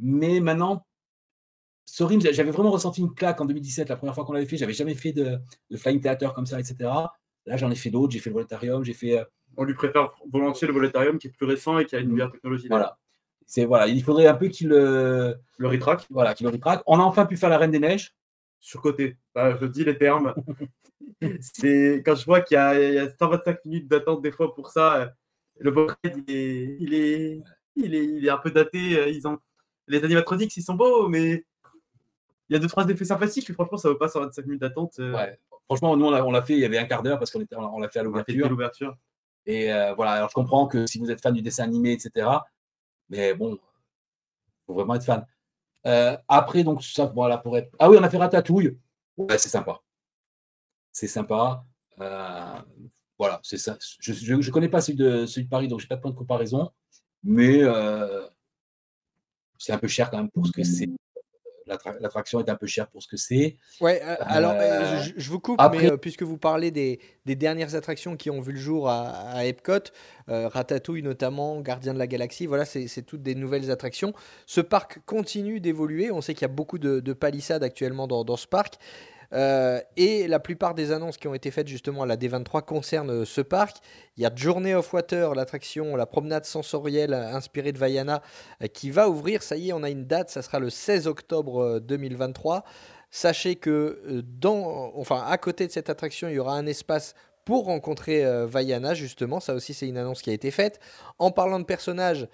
mais 0.00 0.40
maintenant, 0.40 0.84
Sorim, 1.84 2.20
j'avais 2.20 2.50
vraiment 2.50 2.70
ressenti 2.70 3.00
une 3.00 3.12
claque 3.14 3.40
en 3.40 3.44
2017, 3.44 3.88
la 3.88 3.96
première 3.96 4.14
fois 4.14 4.24
qu'on 4.24 4.32
l'avait 4.32 4.46
fait. 4.46 4.56
J'avais 4.56 4.72
jamais 4.72 4.94
fait 4.94 5.12
de, 5.12 5.38
flying 5.76 6.00
theater 6.00 6.32
comme 6.34 6.46
ça, 6.46 6.60
etc. 6.60 6.76
Là, 7.46 7.56
j'en 7.56 7.70
ai 7.70 7.74
fait 7.74 7.90
d'autres. 7.90 8.12
J'ai 8.12 8.20
fait 8.20 8.30
le 8.30 8.34
Voletarium, 8.34 8.84
j'ai 8.84 8.92
fait. 8.92 9.18
Euh, 9.18 9.24
On 9.56 9.64
lui 9.64 9.74
préfère 9.74 10.12
volontiers 10.30 10.68
le 10.68 10.72
Voletarium 10.72 11.18
qui 11.18 11.26
est 11.26 11.30
plus 11.30 11.46
récent 11.46 11.78
et 11.78 11.84
qui 11.84 11.96
a 11.96 11.98
une 11.98 12.12
meilleure 12.12 12.30
technologie. 12.30 12.68
Voilà. 12.68 12.98
C'est 13.46 13.64
voilà, 13.64 13.88
il 13.88 14.00
faudrait 14.04 14.28
un 14.28 14.34
peu 14.34 14.46
qu'il 14.46 14.68
le 14.68 15.36
le 15.58 15.68
retraque. 15.68 16.06
Voilà, 16.10 16.34
qu'il 16.34 16.46
le 16.46 16.52
retraque. 16.52 16.82
On 16.86 17.00
a 17.00 17.02
enfin 17.02 17.26
pu 17.26 17.36
faire 17.36 17.48
la 17.48 17.58
Reine 17.58 17.72
des 17.72 17.80
Neiges. 17.80 18.14
Sur 18.60 18.80
côté. 18.80 19.16
Bah, 19.34 19.56
je 19.60 19.66
dis 19.66 19.82
les 19.82 19.98
termes. 19.98 20.34
c'est 21.40 22.02
quand 22.06 22.14
je 22.14 22.24
vois 22.24 22.42
qu'il 22.42 22.54
y, 22.54 22.58
a 22.58 23.08
125 23.18 23.64
minutes 23.64 23.88
d'attente 23.88 24.22
des 24.22 24.30
fois 24.30 24.54
pour 24.54 24.70
ça. 24.70 24.96
Euh, 24.96 25.06
le 25.58 25.72
board 25.72 25.96
il 26.04 26.24
est, 26.28 26.76
il 26.78 26.94
est, 26.94 27.42
il 27.74 27.94
est, 27.94 28.04
il 28.04 28.24
est 28.24 28.30
un 28.30 28.38
peu 28.38 28.52
daté. 28.52 28.96
Euh, 28.96 29.08
ils 29.08 29.26
ont 29.26 29.38
les 29.90 30.04
animatronics, 30.04 30.56
ils 30.56 30.62
sont 30.62 30.74
beaux, 30.74 31.08
mais 31.08 31.44
il 32.48 32.54
y 32.54 32.56
a 32.56 32.58
deux, 32.58 32.68
trois 32.68 32.88
effets 32.88 33.04
sympathiques, 33.04 33.48
mais 33.48 33.54
franchement, 33.54 33.78
ça 33.78 33.88
ne 33.88 33.92
vaut 33.92 33.98
pas 33.98 34.08
125 34.08 34.44
minutes 34.46 34.60
d'attente. 34.60 34.94
Euh. 34.98 35.14
Ouais. 35.14 35.38
Franchement, 35.66 35.96
nous, 35.96 36.06
on 36.06 36.30
l'a 36.32 36.42
fait, 36.42 36.54
il 36.54 36.58
y 36.58 36.64
avait 36.64 36.78
un 36.78 36.84
quart 36.84 37.02
d'heure 37.02 37.18
parce 37.18 37.30
qu'on 37.30 37.44
on 37.52 37.78
l'a 37.78 37.88
fait 37.88 38.00
à 38.00 38.02
l'ouverture. 38.02 38.96
Et 39.46 39.72
euh, 39.72 39.94
voilà, 39.94 40.12
alors 40.12 40.28
je 40.28 40.34
comprends 40.34 40.66
que 40.66 40.86
si 40.86 40.98
vous 40.98 41.10
êtes 41.10 41.20
fan 41.20 41.32
du 41.32 41.42
dessin 41.42 41.64
animé, 41.64 41.92
etc., 41.92 42.28
mais 43.08 43.34
bon, 43.34 43.54
il 43.54 43.58
faut 44.66 44.74
vraiment 44.74 44.94
être 44.94 45.04
fan. 45.04 45.24
Euh, 45.86 46.16
après, 46.28 46.64
donc, 46.64 46.82
ça, 46.82 47.06
voilà, 47.06 47.38
pour 47.38 47.56
être. 47.56 47.70
Ah 47.78 47.88
oui, 47.88 47.96
on 47.98 48.02
a 48.02 48.10
fait 48.10 48.18
Ratatouille. 48.18 48.76
Ouais, 49.16 49.38
c'est 49.38 49.48
sympa. 49.48 49.80
C'est 50.92 51.06
sympa. 51.06 51.64
voilà, 51.96 53.40
c'est 53.42 53.58
ça. 53.58 53.76
Je 54.00 54.34
ne 54.34 54.50
connais 54.50 54.68
pas 54.68 54.80
celui 54.80 54.98
de, 54.98 55.24
celui 55.26 55.44
de 55.44 55.50
Paris, 55.50 55.68
donc 55.68 55.80
je 55.80 55.84
n'ai 55.84 55.88
pas 55.88 55.96
de 55.96 56.00
point 56.00 56.10
de 56.10 56.16
comparaison. 56.16 56.70
Mais 57.22 57.62
c'est 59.60 59.72
un 59.72 59.78
peu 59.78 59.88
cher 59.88 60.10
quand 60.10 60.16
même 60.16 60.30
pour 60.30 60.46
ce 60.46 60.52
que 60.52 60.64
c'est 60.64 60.88
l'attraction 62.00 62.40
est 62.40 62.48
un 62.48 62.56
peu 62.56 62.66
chère 62.66 62.88
pour 62.88 63.02
ce 63.02 63.08
que 63.08 63.16
c'est. 63.16 63.56
Ouais, 63.80 64.00
euh, 64.02 64.16
alors 64.20 64.54
euh, 64.56 65.02
je, 65.16 65.30
vous 65.30 65.40
coupe, 65.40 65.60
mais 65.72 65.90
euh, 65.90 65.96
puisque 65.96 66.22
vous 66.22 66.38
parlez 66.38 66.70
des, 66.70 67.00
dernières 67.24 67.74
attractions 67.74 68.16
qui 68.16 68.30
ont 68.30 68.40
vu 68.40 68.52
le 68.52 68.58
jour 68.58 68.88
à, 68.88 69.44
Epcot, 69.46 69.92
Ratatouille 70.26 71.02
notamment, 71.02 71.60
Gardien 71.60 71.94
de 71.94 71.98
la 71.98 72.06
Galaxie, 72.06 72.46
voilà, 72.46 72.64
c'est 72.64 73.02
toutes 73.02 73.22
des 73.22 73.34
nouvelles 73.34 73.70
attractions. 73.70 74.12
Ce 74.46 74.60
parc 74.60 75.00
continue 75.06 75.60
d'évoluer. 75.60 76.10
On 76.10 76.20
sait 76.20 76.34
qu'il 76.34 76.42
y 76.42 76.50
a 76.50 76.54
beaucoup 76.54 76.78
de, 76.78 77.12
palissades 77.12 77.62
actuellement 77.62 78.06
dans, 78.06 78.24
dans 78.24 78.36
ce 78.36 78.46
parc. 78.46 78.78
Euh, 79.32 79.80
et 79.96 80.26
la 80.26 80.40
plupart 80.40 80.74
des 80.74 80.90
annonces 80.90 81.16
qui 81.16 81.28
ont 81.28 81.34
été 81.34 81.50
faites 81.50 81.68
justement 81.68 82.02
à 82.02 82.06
la 82.06 82.16
D23 82.16 82.62
concernent 82.62 83.10
euh, 83.10 83.24
ce 83.24 83.40
parc. 83.40 83.76
Il 84.16 84.22
y 84.22 84.26
a 84.26 84.32
Journey 84.34 84.74
of 84.74 84.92
Water, 84.92 85.34
l'attraction, 85.34 85.94
la 85.94 86.06
promenade 86.06 86.44
sensorielle 86.44 87.14
inspirée 87.14 87.72
de 87.72 87.78
Vaiana, 87.78 88.22
euh, 88.62 88.66
qui 88.66 88.90
va 88.90 89.08
ouvrir. 89.08 89.42
Ça 89.42 89.56
y 89.56 89.70
est, 89.70 89.72
on 89.72 89.82
a 89.82 89.90
une 89.90 90.06
date, 90.06 90.30
ça 90.30 90.42
sera 90.42 90.58
le 90.58 90.70
16 90.70 91.06
octobre 91.06 91.78
2023. 91.80 92.64
Sachez 93.12 93.56
que 93.56 94.22
enfin, 94.94 95.24
à 95.26 95.36
côté 95.36 95.66
de 95.66 95.72
cette 95.72 95.90
attraction, 95.90 96.28
il 96.28 96.34
y 96.34 96.38
aura 96.38 96.54
un 96.54 96.66
espace 96.66 97.14
pour 97.44 97.64
rencontrer 97.64 98.24
Vaiana, 98.46 98.94
justement. 98.94 99.40
Ça 99.40 99.54
aussi, 99.54 99.74
c'est 99.74 99.88
une 99.88 99.96
annonce 99.96 100.22
qui 100.22 100.30
a 100.30 100.32
été 100.32 100.52
faite. 100.52 100.78
En 101.18 101.32
parlant 101.32 101.58
de 101.58 101.64
personnages, 101.64 102.28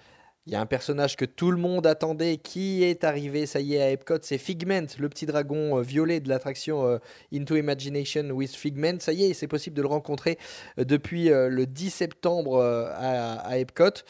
il 0.47 0.53
y 0.53 0.55
a 0.55 0.61
un 0.61 0.65
personnage 0.65 1.17
que 1.17 1.25
tout 1.25 1.51
le 1.51 1.57
monde 1.57 1.85
attendait 1.85 2.37
qui 2.37 2.81
est 2.81 3.03
arrivé, 3.03 3.45
ça 3.45 3.59
y 3.59 3.75
est, 3.75 3.81
à 3.81 3.91
Epcot, 3.91 4.19
c'est 4.21 4.37
Figment, 4.37 4.85
le 4.97 5.09
petit 5.09 5.25
dragon 5.25 5.77
euh, 5.77 5.81
violet 5.81 6.21
de 6.21 6.29
l'attraction 6.29 6.87
euh, 6.87 6.99
Into 7.33 7.57
Imagination 7.57 8.29
with 8.31 8.55
Figment. 8.55 8.99
Ça 9.01 9.11
y 9.11 9.25
est, 9.25 9.33
c'est 9.33 9.47
possible 9.47 9.75
de 9.75 9.81
le 9.81 9.89
rencontrer 9.89 10.37
euh, 10.79 10.85
depuis 10.85 11.25
le 11.27 11.65
10 11.65 11.89
septembre 11.89 12.61
à, 12.63 13.59
Epcot. 13.59 14.03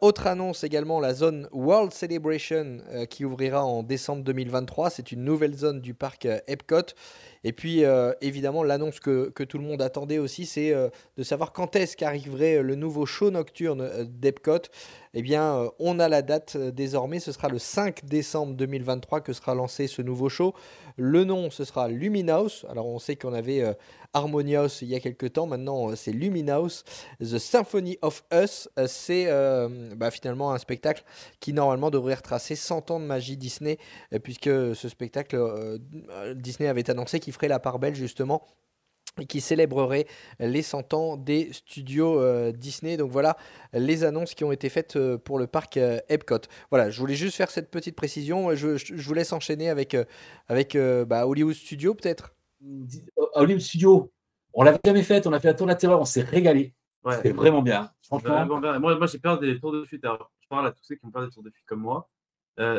Autre 0.00 0.26
annonce 0.26 0.64
également, 0.64 1.00
la 1.00 1.12
zone 1.12 1.48
World 1.52 1.92
Celebration 1.92 2.78
qui 3.10 3.24
ouvrira 3.24 3.64
en 3.64 3.82
décembre 3.82 4.22
2023. 4.24 4.90
C'est 4.90 5.12
une 5.12 5.22
nouvelle 5.22 5.54
zone 5.54 5.80
du 5.80 5.92
parc 5.92 6.26
Epcot. 6.46 6.94
Et 7.44 7.52
puis, 7.52 7.84
évidemment, 8.22 8.62
l'annonce 8.62 9.00
que, 9.00 9.30
tout 9.44 9.58
le 9.58 9.64
monde 9.64 9.82
attendait 9.82 10.18
aussi, 10.18 10.46
c'est 10.46 10.72
de 10.72 11.22
savoir 11.22 11.52
quand 11.52 11.76
est-ce 11.76 11.96
qu'arriverait 11.96 12.62
le 12.62 12.74
nouveau 12.74 13.04
show 13.04 13.30
nocturne 13.30 14.04
d'Epcot 14.04 14.62
eh 15.18 15.22
bien, 15.22 15.56
euh, 15.56 15.70
on 15.78 15.98
a 15.98 16.10
la 16.10 16.20
date 16.20 16.56
euh, 16.56 16.70
désormais. 16.70 17.20
Ce 17.20 17.32
sera 17.32 17.48
le 17.48 17.58
5 17.58 18.04
décembre 18.04 18.52
2023 18.52 19.22
que 19.22 19.32
sera 19.32 19.54
lancé 19.54 19.86
ce 19.86 20.02
nouveau 20.02 20.28
show. 20.28 20.52
Le 20.96 21.24
nom, 21.24 21.50
ce 21.50 21.64
sera 21.64 21.88
Luminous. 21.88 22.64
Alors, 22.68 22.86
on 22.86 22.98
sait 22.98 23.16
qu'on 23.16 23.32
avait 23.32 23.62
euh, 23.62 23.74
Harmonious 24.14 24.82
il 24.82 24.88
y 24.88 24.94
a 24.94 25.00
quelques 25.00 25.34
temps. 25.34 25.46
Maintenant, 25.46 25.94
c'est 25.94 26.12
Luminous. 26.12 26.82
The 27.20 27.38
Symphony 27.38 27.98
of 28.02 28.24
Us, 28.32 28.68
c'est 28.86 29.26
bah, 29.96 30.10
finalement 30.10 30.52
un 30.52 30.58
spectacle 30.58 31.04
qui 31.40 31.52
normalement 31.52 31.90
devrait 31.90 32.14
retracer 32.14 32.56
100 32.56 32.90
ans 32.90 33.00
de 33.00 33.04
magie 33.04 33.36
Disney, 33.36 33.78
puisque 34.22 34.44
ce 34.74 34.88
spectacle, 34.88 35.78
Disney 36.34 36.68
avait 36.68 36.88
annoncé 36.90 37.20
qu'il 37.20 37.32
ferait 37.32 37.48
la 37.48 37.58
part 37.58 37.78
belle 37.78 37.94
justement 37.94 38.42
qui 39.24 39.40
célébrerait 39.40 40.06
les 40.38 40.62
100 40.62 40.92
ans 40.94 41.16
des 41.16 41.52
studios 41.52 42.20
euh, 42.20 42.52
Disney. 42.52 42.96
Donc 42.96 43.10
voilà 43.10 43.36
les 43.72 44.04
annonces 44.04 44.34
qui 44.34 44.44
ont 44.44 44.52
été 44.52 44.68
faites 44.68 44.96
euh, 44.96 45.16
pour 45.16 45.38
le 45.38 45.46
parc 45.46 45.78
euh, 45.78 45.98
Epcot. 46.08 46.40
Voilà, 46.70 46.90
je 46.90 47.00
voulais 47.00 47.14
juste 47.14 47.36
faire 47.36 47.50
cette 47.50 47.70
petite 47.70 47.96
précision. 47.96 48.54
Je, 48.54 48.76
je, 48.76 48.94
vous 48.94 49.14
laisse 49.14 49.32
enchaîner 49.32 49.70
avec, 49.70 49.96
avec 50.48 50.76
bah, 51.06 51.26
Hollywood 51.26 51.54
Studio 51.54 51.94
peut-être. 51.94 52.34
Hollywood 53.34 53.62
Studio, 53.62 54.12
on 54.52 54.62
l'avait 54.62 54.78
jamais 54.84 55.02
fait, 55.02 55.26
on 55.26 55.32
a 55.32 55.40
fait 55.40 55.48
la 55.48 55.54
tour 55.54 55.66
de 55.66 55.72
la 55.72 55.76
terreur, 55.76 56.00
on 56.00 56.04
s'est 56.04 56.22
régalé. 56.22 56.74
Ouais. 57.04 57.18
C'est 57.22 57.32
vraiment 57.32 57.62
bien. 57.62 57.90
Franchement. 58.02 58.44
Moi, 58.46 58.78
moi 58.80 59.06
j'ai 59.06 59.18
peur 59.18 59.38
des 59.38 59.58
tours 59.60 59.72
de 59.72 59.84
fuite. 59.84 60.04
Alors, 60.04 60.30
je 60.40 60.48
parle 60.48 60.66
à 60.66 60.72
tous 60.72 60.82
ceux 60.82 60.96
qui 60.96 61.06
ont 61.06 61.10
peur 61.10 61.24
des 61.24 61.32
tours 61.32 61.42
de 61.42 61.50
fuite 61.50 61.66
comme 61.66 61.80
moi. 61.80 62.08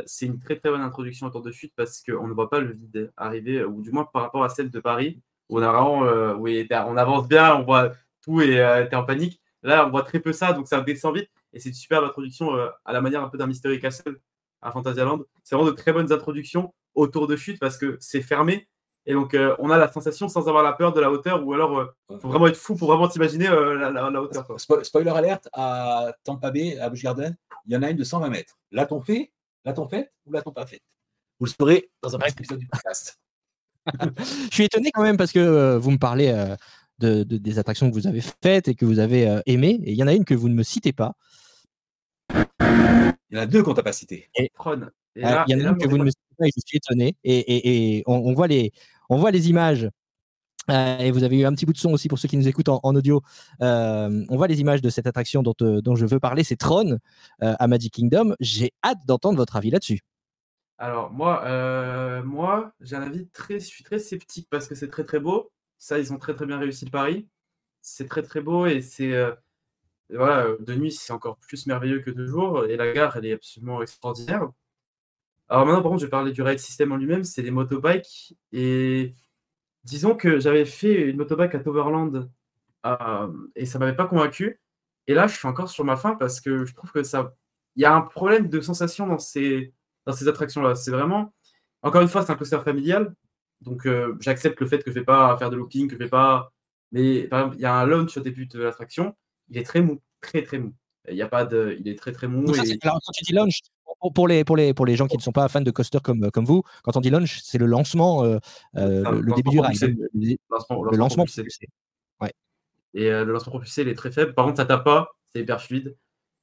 c'est 0.06 0.26
une 0.26 0.40
très 0.40 0.58
très 0.58 0.70
bonne 0.70 0.82
introduction 0.82 1.28
au 1.28 1.30
tour 1.30 1.42
de 1.42 1.52
fuite 1.52 1.74
parce 1.76 2.04
qu'on 2.04 2.28
ne 2.28 2.34
voit 2.34 2.50
pas 2.50 2.60
le 2.60 2.74
vide 2.74 3.12
arriver, 3.18 3.64
ou 3.64 3.82
du 3.82 3.92
moins 3.92 4.06
par 4.06 4.24
rapport 4.24 4.44
à 4.44 4.50
celle 4.50 4.70
de 4.70 4.80
Paris 4.80 5.22
on 5.50 5.62
a 5.62 5.72
vraiment, 5.72 6.04
euh, 6.04 6.34
oui, 6.34 6.68
on 6.72 6.98
avance 6.98 7.28
bien, 7.28 7.56
on 7.56 7.64
voit 7.64 7.92
tout 8.22 8.42
et 8.42 8.60
euh, 8.60 8.86
t'es 8.86 8.96
en 8.96 9.04
panique. 9.04 9.42
Là, 9.64 9.86
on 9.88 9.90
voit 9.90 10.04
très 10.04 10.20
peu 10.20 10.34
ça, 10.34 10.54
donc 10.54 10.68
ça 10.68 10.82
descend 10.82 11.16
vite. 11.16 11.30
Et 11.54 11.60
c'est 11.60 11.70
une 11.70 11.76
superbe 11.76 12.06
introduction 12.06 12.56
euh, 12.56 12.70
à 12.86 12.94
la 12.94 13.02
manière 13.02 13.24
un 13.24 13.30
peu 13.30 13.38
d'un 13.38 13.48
Mystery 13.48 13.80
Castle 13.80 14.20
à 14.62 14.72
Fantasyland. 14.72 15.22
C'est 15.44 15.56
vraiment 15.56 15.70
de 15.70 15.76
très 15.76 15.94
bonnes 15.94 16.12
introductions 16.12 16.74
autour 16.96 17.28
de 17.28 17.36
chute 17.36 17.60
parce 17.60 17.78
que 17.78 17.98
c'est 18.00 18.22
fermé. 18.22 18.68
Et 19.06 19.14
donc, 19.14 19.38
on 19.60 19.70
a 19.70 19.78
la 19.78 19.90
sensation 19.90 20.28
sans 20.28 20.50
avoir 20.50 20.64
la 20.64 20.74
peur 20.74 20.92
de 20.92 21.00
la 21.00 21.10
hauteur, 21.10 21.48
ou 21.48 21.54
alors, 21.54 21.94
il 22.10 22.20
faut 22.20 22.28
vraiment 22.28 22.48
être 22.48 22.58
fou 22.58 22.76
pour 22.76 22.90
vraiment 22.90 23.08
t'imaginer 23.08 23.48
la, 23.48 24.22
hauteur. 24.22 24.46
spoiler 24.58 25.12
alerte, 25.12 25.48
à 25.54 26.12
Tampa 26.26 26.52
Bay, 26.52 26.78
à 26.78 26.90
Busch 26.90 27.04
Garden, 27.04 27.34
il 27.66 27.74
y 27.74 27.78
en 27.78 27.84
a 27.84 27.90
une 27.90 27.96
de 27.96 28.04
120 28.04 28.28
mètres. 28.28 28.58
L'a-t-on 28.74 29.00
fait? 29.00 29.32
L'a-t-on 29.64 29.88
fait 29.88 30.12
Ou 30.26 30.34
l'a-t-on 30.34 30.52
pas 30.52 30.66
fait 30.66 30.82
Vous 31.40 31.46
le 31.46 31.52
saurez 31.52 31.90
dans 32.02 32.14
un 32.16 32.18
bref 32.18 32.34
épisode 32.34 32.60
du 32.60 32.68
podcast. 32.68 33.18
Je 34.50 34.54
suis 34.54 34.66
étonné 34.66 34.92
quand 34.92 35.04
même 35.04 35.18
parce 35.18 35.32
que 35.32 35.40
euh, 35.40 35.78
vous 35.78 35.92
me 35.92 35.98
parlez 35.98 36.30
euh, 36.30 36.56
de, 37.00 37.24
des 37.24 37.60
attractions 37.60 37.90
que 37.90 37.94
vous 37.94 38.08
avez 38.08 38.22
faites 38.22 38.68
et 38.68 38.76
que 38.76 38.86
vous 38.86 39.00
avez 39.00 39.28
euh, 39.28 39.42
aimées. 39.46 39.80
Et 39.84 39.92
il 39.92 39.98
y 39.98 40.04
en 40.04 40.08
a 40.08 40.14
une 40.14 40.26
que 40.26 40.34
vous 40.34 40.50
ne 40.50 40.56
me 40.56 40.64
citez 40.64 40.94
pas. 40.94 41.14
Il 42.34 43.36
y 43.36 43.38
en 43.38 43.42
a 43.42 43.46
deux 43.46 43.64
qu'on 43.64 43.74
t'a 43.74 43.84
pas 43.84 43.94
cité. 43.94 44.30
Et, 44.38 44.52
il 45.16 45.24
y 45.24 45.26
en 45.26 45.32
a 45.32 45.46
une 45.48 45.78
que 45.78 45.88
vous 45.88 45.98
ne 45.98 46.04
me 46.04 46.10
citez 46.10 46.36
pas 46.38 46.46
et 46.46 46.52
je 46.56 46.62
suis 46.66 46.78
étonné. 46.78 47.16
Et, 47.24 48.04
on, 48.06 48.34
voit 48.34 48.48
les, 48.48 48.72
on 49.10 49.18
voit 49.18 49.32
les 49.32 49.50
images. 49.50 49.90
et 50.70 51.12
vous 51.12 51.24
avez 51.24 51.40
eu 51.40 51.46
un 51.46 51.54
petit 51.54 51.66
bout 51.66 51.74
de 51.74 51.78
son 51.78 51.92
aussi 51.92 52.08
pour 52.08 52.20
ceux 52.20 52.28
qui 52.28 52.38
nous 52.38 52.48
écoutent 52.48 52.70
en, 52.70 52.80
audio. 52.84 53.22
on 53.60 54.26
voit 54.38 54.48
les 54.48 54.62
images 54.62 54.82
de 54.82 54.90
cette 54.90 55.08
attraction 55.08 55.44
dont, 55.44 55.56
dont 55.60 55.96
je 55.96 56.06
veux 56.06 56.20
parler. 56.20 56.44
C'est 56.44 56.56
Tron 56.56 57.00
à 57.42 57.68
Magic 57.68 57.94
Kingdom. 57.94 58.36
J'ai 58.40 58.72
hâte 58.84 59.00
d'entendre 59.06 59.38
votre 59.38 59.56
avis 59.56 59.72
là-dessus. 59.72 60.02
Alors 60.78 61.12
moi, 61.12 61.44
euh, 61.46 62.24
moi, 62.24 62.74
j'ai 62.82 62.96
un 62.96 63.02
avis 63.02 63.28
très 63.30 63.60
je 63.60 63.66
suis 63.66 63.84
très 63.84 64.00
sceptique 64.00 64.48
parce 64.50 64.68
que 64.68 64.76
c'est 64.76 64.90
très, 64.90 65.04
très 65.06 65.20
beau. 65.20 65.52
Ça, 65.78 66.00
ils 66.00 66.14
ont 66.14 66.18
très, 66.20 66.34
très 66.36 66.46
bien 66.46 66.58
réussi 66.60 66.86
le 66.86 66.92
pari. 66.92 67.28
C'est 67.82 68.08
très, 68.08 68.24
très 68.24 68.42
beau 68.42 68.66
et 68.68 68.82
c'est, 68.82 69.14
euh, 69.14 69.34
voilà, 70.12 70.48
de 70.60 70.76
nuit, 70.76 70.92
c'est 70.92 71.14
encore 71.14 71.38
plus 71.40 71.68
merveilleux 71.68 72.02
que 72.02 72.12
de 72.12 72.26
jour 72.28 72.66
et 72.66 72.78
la 72.78 72.94
gare, 72.94 73.18
elle 73.18 73.26
est 73.28 73.34
absolument 73.34 73.82
extraordinaire. 73.82 74.50
Alors 75.50 75.66
maintenant, 75.66 75.82
par 75.82 75.92
contre, 75.92 76.02
je 76.02 76.06
vais 76.08 76.10
parler 76.12 76.32
du 76.32 76.42
ride 76.42 76.60
system 76.60 76.92
en 76.92 76.98
lui-même, 76.98 77.24
c'est 77.24 77.42
les 77.42 77.52
motobikes 77.52 78.36
et 78.52 79.16
disons 79.84 80.16
que 80.16 80.40
j'avais 80.40 80.66
fait 80.66 81.10
une 81.10 81.18
motobike 81.18 81.56
à 81.56 81.60
Toverland, 81.60 82.30
euh, 82.86 83.34
et 83.56 83.66
ça 83.66 83.80
m'avait 83.80 83.96
pas 83.96 84.08
convaincu 84.08 84.62
Et 85.08 85.14
là, 85.16 85.28
je 85.28 85.36
suis 85.38 85.48
encore 85.48 85.70
sur 85.70 85.86
ma 85.86 85.98
fin 85.98 86.16
parce 86.16 86.42
que 86.42 86.66
je 86.66 86.74
trouve 86.76 86.92
que 86.92 87.04
ça. 87.04 87.36
Il 87.76 87.84
y 87.84 87.86
a 87.86 87.96
un 87.96 88.02
problème 88.02 88.50
de 88.50 88.62
sensation 88.62 89.08
dans 89.08 89.20
ces, 89.20 89.74
dans 90.08 90.14
ces 90.14 90.28
attractions-là. 90.28 90.74
C'est 90.74 90.90
vraiment. 90.90 91.34
Encore 91.84 92.02
une 92.02 92.08
fois, 92.08 92.26
c'est 92.26 92.32
un 92.32 92.36
coaster 92.36 92.60
familial. 92.64 93.14
Donc, 93.62 93.86
euh, 93.86 94.16
j'accepte 94.20 94.60
le 94.60 94.68
fait 94.68 94.80
que 94.80 94.92
je 94.92 94.96
ne 94.96 95.02
vais 95.02 95.06
pas 95.06 95.38
faire 95.38 95.50
de 95.50 95.56
looping, 95.56 95.88
que 95.88 95.94
je 95.94 96.00
ne 96.00 96.06
vais 96.06 96.10
pas. 96.10 96.52
Mais 96.92 97.24
par 97.24 97.40
exemple, 97.42 97.58
il 97.58 97.62
y 97.62 97.66
a 97.66 97.76
un 97.76 97.86
launch 97.86 98.18
au 98.18 98.22
début 98.22 98.48
de 98.48 98.60
l'attraction. 98.64 99.16
Il 99.50 99.58
est 99.58 99.64
très 99.64 99.82
mou, 99.82 100.02
très 100.22 100.42
très 100.42 100.58
mou. 100.58 100.74
Il 101.10 101.16
y 101.16 101.22
a 101.22 101.28
pas 101.28 101.46
de, 101.46 101.78
il 101.80 101.88
est 101.88 101.98
très 101.98 102.12
très 102.12 102.28
mou. 102.28 102.46
et... 102.56 102.78
Alors, 102.82 103.00
quand 103.06 103.12
tu 103.14 103.24
dis 103.26 103.34
launch, 103.34 103.60
pour 104.14 104.28
les, 104.28 104.44
pour, 104.44 104.56
les, 104.56 104.74
pour 104.74 104.86
les 104.86 104.96
gens 104.96 105.08
qui 105.08 105.18
ne 105.18 105.22
sont 105.22 105.32
pas 105.32 105.48
fans 105.50 105.62
de 105.62 105.72
coaster 105.72 106.00
comme, 106.02 106.32
comme 106.32 106.46
vous, 106.46 106.64
quand 106.84 106.96
on 106.96 107.02
dit 107.02 107.10
launch, 107.10 107.42
c'est 107.44 107.58
le 107.58 107.66
lancement, 107.66 108.24
euh, 108.24 108.38
euh, 108.76 109.22
le, 109.22 109.34
début 109.34 109.50
du 109.50 109.60
ride. 109.60 109.98
Le 110.14 110.38
lancement, 110.50 110.84
le 110.84 110.98
lancement 110.98 111.26
propulsé. 111.26 111.68
Ouais. 112.22 112.32
Et 112.94 113.10
le 113.10 113.26
lancement 113.26 113.52
propulsé, 113.52 113.82
il 113.82 113.90
est 113.90 113.96
très 113.96 114.12
faible. 114.12 114.34
Par 114.34 114.46
contre, 114.46 114.58
ça 114.58 114.66
tape 114.66 114.84
pas, 114.84 115.10
c'est 115.34 115.42
hyper 115.42 115.62
fluide. 115.62 115.96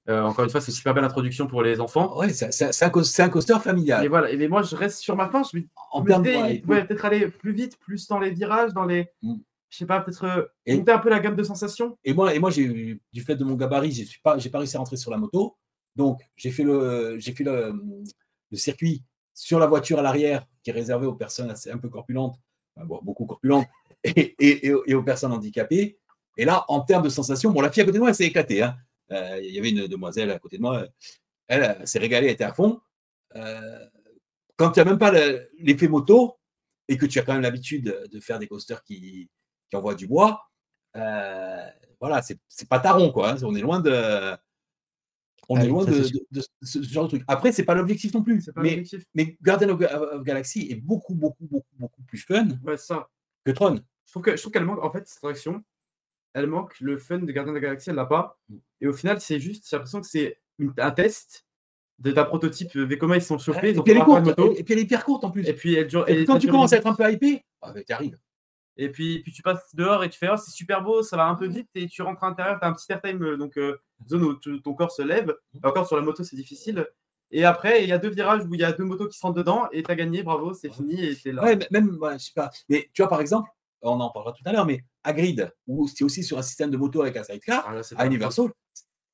Encore 0.09 0.45
une 0.45 0.51
fois, 0.51 0.61
c'est 0.61 0.73
super 0.73 0.95
belle 0.95 1.05
introduction 1.05 1.47
pour 1.47 1.63
les 1.63 1.81
enfants. 1.81 2.19
Ouais, 2.19 2.31
c'est 2.31 2.65
un, 2.65 2.87
un, 2.87 3.29
coaster 3.31 3.59
familial. 3.61 4.05
Et 4.05 4.09
voilà. 4.09 4.31
Et 4.31 4.49
moi, 4.49 4.63
je 4.63 4.77
reste 4.77 4.99
sur 4.99 5.17
ma 5.17 5.29
fin. 5.29 5.43
Je 5.43 5.59
me 5.59 5.65
en 5.93 6.03
peut-être 6.03 7.05
aller 7.05 7.29
plus 7.29 7.53
vite, 7.53 7.79
plus 7.79 8.07
dans 8.09 8.19
les 8.19 8.31
virages, 8.31 8.73
dans 8.75 8.85
les. 8.85 9.07
Mm 9.23 9.37
je 9.75 9.79
sais 9.81 9.87
pas, 9.87 10.01
peut-être 10.01 10.25
euh, 10.25 10.77
monter 10.77 10.93
un 10.93 10.99
peu 10.99 11.11
la 11.11 11.19
gamme 11.19 11.35
de 11.35 11.43
sensations. 11.43 11.99
Et 12.05 12.15
moi, 12.15 12.33
et 12.33 12.39
moi 12.39 12.51
j'ai 12.51 13.01
du 13.13 13.21
fait 13.23 13.35
de 13.35 13.43
mon 13.43 13.57
gabarit, 13.57 13.91
j'ai 13.91 14.07
pas, 14.23 14.39
j'ai 14.39 14.49
pas 14.49 14.59
réussi 14.59 14.77
à 14.77 14.79
rentrer 14.79 14.97
sur 14.97 15.11
la 15.11 15.17
moto. 15.17 15.57
Donc, 15.97 16.21
j'ai 16.37 16.53
fait 16.53 16.63
le, 16.63 17.19
j'ai 17.19 17.33
fait 17.33 17.43
le, 17.43 17.75
circuit 18.53 19.03
sur 19.33 19.59
la 19.59 19.67
voiture 19.67 19.99
à 19.99 20.03
l'arrière, 20.03 20.47
qui 20.63 20.71
est 20.71 20.73
réservé 20.73 21.07
aux 21.09 21.15
personnes 21.15 21.51
assez, 21.51 21.73
un 21.73 21.79
peu 21.79 21.89
corpulentes, 21.89 22.37
beaucoup 22.77 23.27
corpulentes, 23.27 23.67
et, 24.05 24.37
et, 24.39 24.73
et, 24.87 24.95
aux 24.95 25.03
personnes 25.03 25.33
handicapées. 25.33 25.99
Et 26.37 26.45
là, 26.45 26.65
en 26.69 26.81
termes 26.81 27.03
de 27.03 27.09
sensations, 27.09 27.51
bon, 27.51 27.61
la 27.61 27.73
fille 27.73 27.83
à 27.83 27.85
côté 27.85 27.99
de 27.99 28.01
moi, 28.01 28.11
elle 28.11 28.15
s'est 28.15 28.27
éclatée. 28.27 28.63
Hein. 28.63 28.77
Euh, 29.15 29.41
il 29.43 29.55
y 29.55 29.59
avait 29.59 29.71
une 29.71 29.87
demoiselle 29.87 30.31
à 30.31 30.39
côté 30.39 30.57
de 30.57 30.63
moi, 30.63 30.87
elle, 31.49 31.87
s'est 31.87 31.99
régalée, 31.99 32.27
elle 32.27 32.33
était 32.33 32.45
à 32.45 32.55
fond. 32.55 32.81
Euh, 33.37 33.87
quand 34.57 34.73
tu 34.73 34.81
n'as 34.81 34.85
même 34.85 34.99
pas 34.99 35.13
l'effet 35.59 35.89
moto 35.89 36.39
et 36.89 36.97
que 36.97 37.07
tu 37.07 37.19
as 37.19 37.23
quand 37.23 37.33
même 37.33 37.43
l'habitude 37.43 38.09
de 38.11 38.21
faire 38.21 38.39
des 38.39 38.47
coasters 38.47 38.83
qui, 38.83 39.31
qui 39.71 39.77
envoie 39.77 39.95
du 39.95 40.07
bois, 40.07 40.43
euh, 40.97 41.69
voilà, 42.01 42.23
c'est 42.23 42.69
pas 42.69 42.81
taron, 42.81 43.11
quoi. 43.11 43.31
Hein. 43.31 43.37
On 43.43 43.55
est 43.55 43.61
loin 43.61 43.81
de. 43.81 44.37
On 45.49 45.61
est 45.61 45.67
loin 45.67 45.85
de, 45.85 46.03
ce 46.63 46.83
genre 46.83 47.05
de 47.05 47.09
truc. 47.09 47.25
Après, 47.29 47.53
c'est 47.53 47.65
pas 47.65 47.75
l'objectif 47.75 48.15
non 48.15 48.23
plus. 48.23 48.51
mais, 48.57 48.83
mais 49.15 49.37
Guardian 49.43 49.71
of, 49.71 50.23
Galaxy 50.23 50.69
est 50.71 50.77
beaucoup, 50.77 51.15
beaucoup, 51.15 51.47
beaucoup, 51.47 51.75
beaucoup 51.79 52.03
plus 52.03 52.19
fun 52.19 52.49
ça. 52.79 53.11
que 53.45 53.51
Tron. 53.51 53.81
Je 54.07 54.13
trouve 54.13 54.23
qu'elle 54.23 54.39
qu 54.39 54.59
manque, 54.61 54.83
en 54.83 54.91
fait, 54.91 55.07
cette 55.07 55.19
attraction, 55.19 55.63
elle 56.35 56.49
manque 56.49 56.79
le 56.81 56.99
fun 56.99 57.19
de 57.19 57.33
Guardian 57.33 57.55
of 57.55 57.59
the 57.59 57.63
Galaxy, 57.63 57.91
elle 57.91 57.97
l'a 57.97 58.05
pas. 58.05 58.39
Et 58.81 58.87
au 58.87 58.93
final, 58.93 59.21
c'est 59.21 59.41
juste, 59.41 59.67
j'ai 59.69 59.77
l'impression 59.77 60.01
que 60.01 60.07
c'est 60.07 60.39
un 60.79 60.91
test 60.91 61.47
de 62.01 62.11
ta 62.11 62.25
prototype 62.25 62.75
Vekoma, 62.77 63.17
ils 63.17 63.23
sont 63.23 63.39
chauffés. 63.39 63.71
et, 63.71 63.81
puis 63.81 63.93
elle 63.93 63.99
est 63.99 64.05
courte, 64.05 64.29
et, 64.59 64.65
puis 64.65 64.75
elle 64.75 64.81
est 64.81 64.83
hyper 64.83 65.05
courte 65.05 65.25
en 65.25 65.31
plus. 65.31 65.49
Et 65.49 65.55
puis 65.55 65.75
elle 65.75 65.89
et, 66.09 66.25
quand 66.25 66.39
tu 66.39 66.49
commences 66.49 66.73
à 66.73 66.77
être 66.77 66.87
un 66.87 66.95
peu 66.95 67.11
hypé, 67.11 67.45
ah, 67.63 67.73
bah, 67.73 67.83
t'arrives. 67.85 68.19
Et 68.77 68.91
puis, 68.91 69.21
puis 69.23 69.33
tu 69.33 69.43
passes 69.43 69.73
dehors 69.75 70.03
et 70.03 70.11
tu 70.11 70.19
fais 70.19 70.29
oh, 70.29 70.37
c'est 70.37 70.51
super 70.51 70.83
beau, 70.83 71.05
ça 71.05 71.17
va 71.17 71.27
un 71.27 71.37
peu 71.37 71.47
vite 71.47 71.69
et 71.77 71.87
tu 71.87 72.03
rentres 72.03 72.25
à 72.25 72.29
l'intérieur, 72.29 72.59
tu 72.59 72.67
as 72.67 72.69
un 72.69 72.73
petit 72.73 72.91
airtime, 72.91 73.23
euh, 73.23 73.37
donc 73.37 73.57
euh, 73.57 73.79
zone 74.09 74.25
où 74.25 74.35
ton 74.35 74.75
corps 74.75 74.91
se 74.91 75.03
lève. 75.03 75.33
Encore 75.63 75.87
sur 75.87 75.97
la 75.97 76.03
moto, 76.03 76.25
c'est 76.25 76.35
difficile. 76.35 76.85
Et 77.31 77.45
après, 77.45 77.85
il 77.85 77.89
y 77.89 77.93
a 77.93 77.99
deux 77.99 78.11
virages 78.11 78.45
où 78.45 78.55
il 78.55 78.61
y 78.61 78.65
a 78.65 78.73
deux 78.73 78.85
motos 78.85 79.09
qui 79.09 79.17
se 79.17 79.23
rentrent 79.23 79.39
dedans 79.39 79.69
et 79.71 79.83
tu 79.83 79.91
as 79.91 79.95
gagné, 79.95 80.23
bravo, 80.23 80.55
c'est 80.55 80.73
fini 80.73 81.05
et 81.05 81.15
c'est 81.15 81.33
là. 81.33 81.45
Ouais, 81.45 81.59
même, 81.71 81.99
je 82.13 82.19
sais 82.19 82.33
pas. 82.35 82.51
Mais 82.69 82.91
tu 82.93 83.03
vois, 83.03 83.09
par 83.09 83.21
exemple, 83.21 83.49
on 83.85 84.01
en 84.01 84.11
parlera 84.11 84.33
tout 84.33 84.43
à 84.45 84.53
l'heure, 84.53 84.67
mais 84.67 84.85
à 85.03 85.13
Grid, 85.13 85.53
où 85.67 85.87
c'est 85.89 86.05
aussi 86.05 86.23
sur 86.23 86.39
un 86.39 86.43
système 86.43 86.71
de 86.71 86.77
moto 86.77 87.03
avec 87.03 87.17
un 87.17 87.25
sidecar, 87.25 87.65
ah, 87.69 87.81
à 87.97 88.07
Universal, 88.07 88.49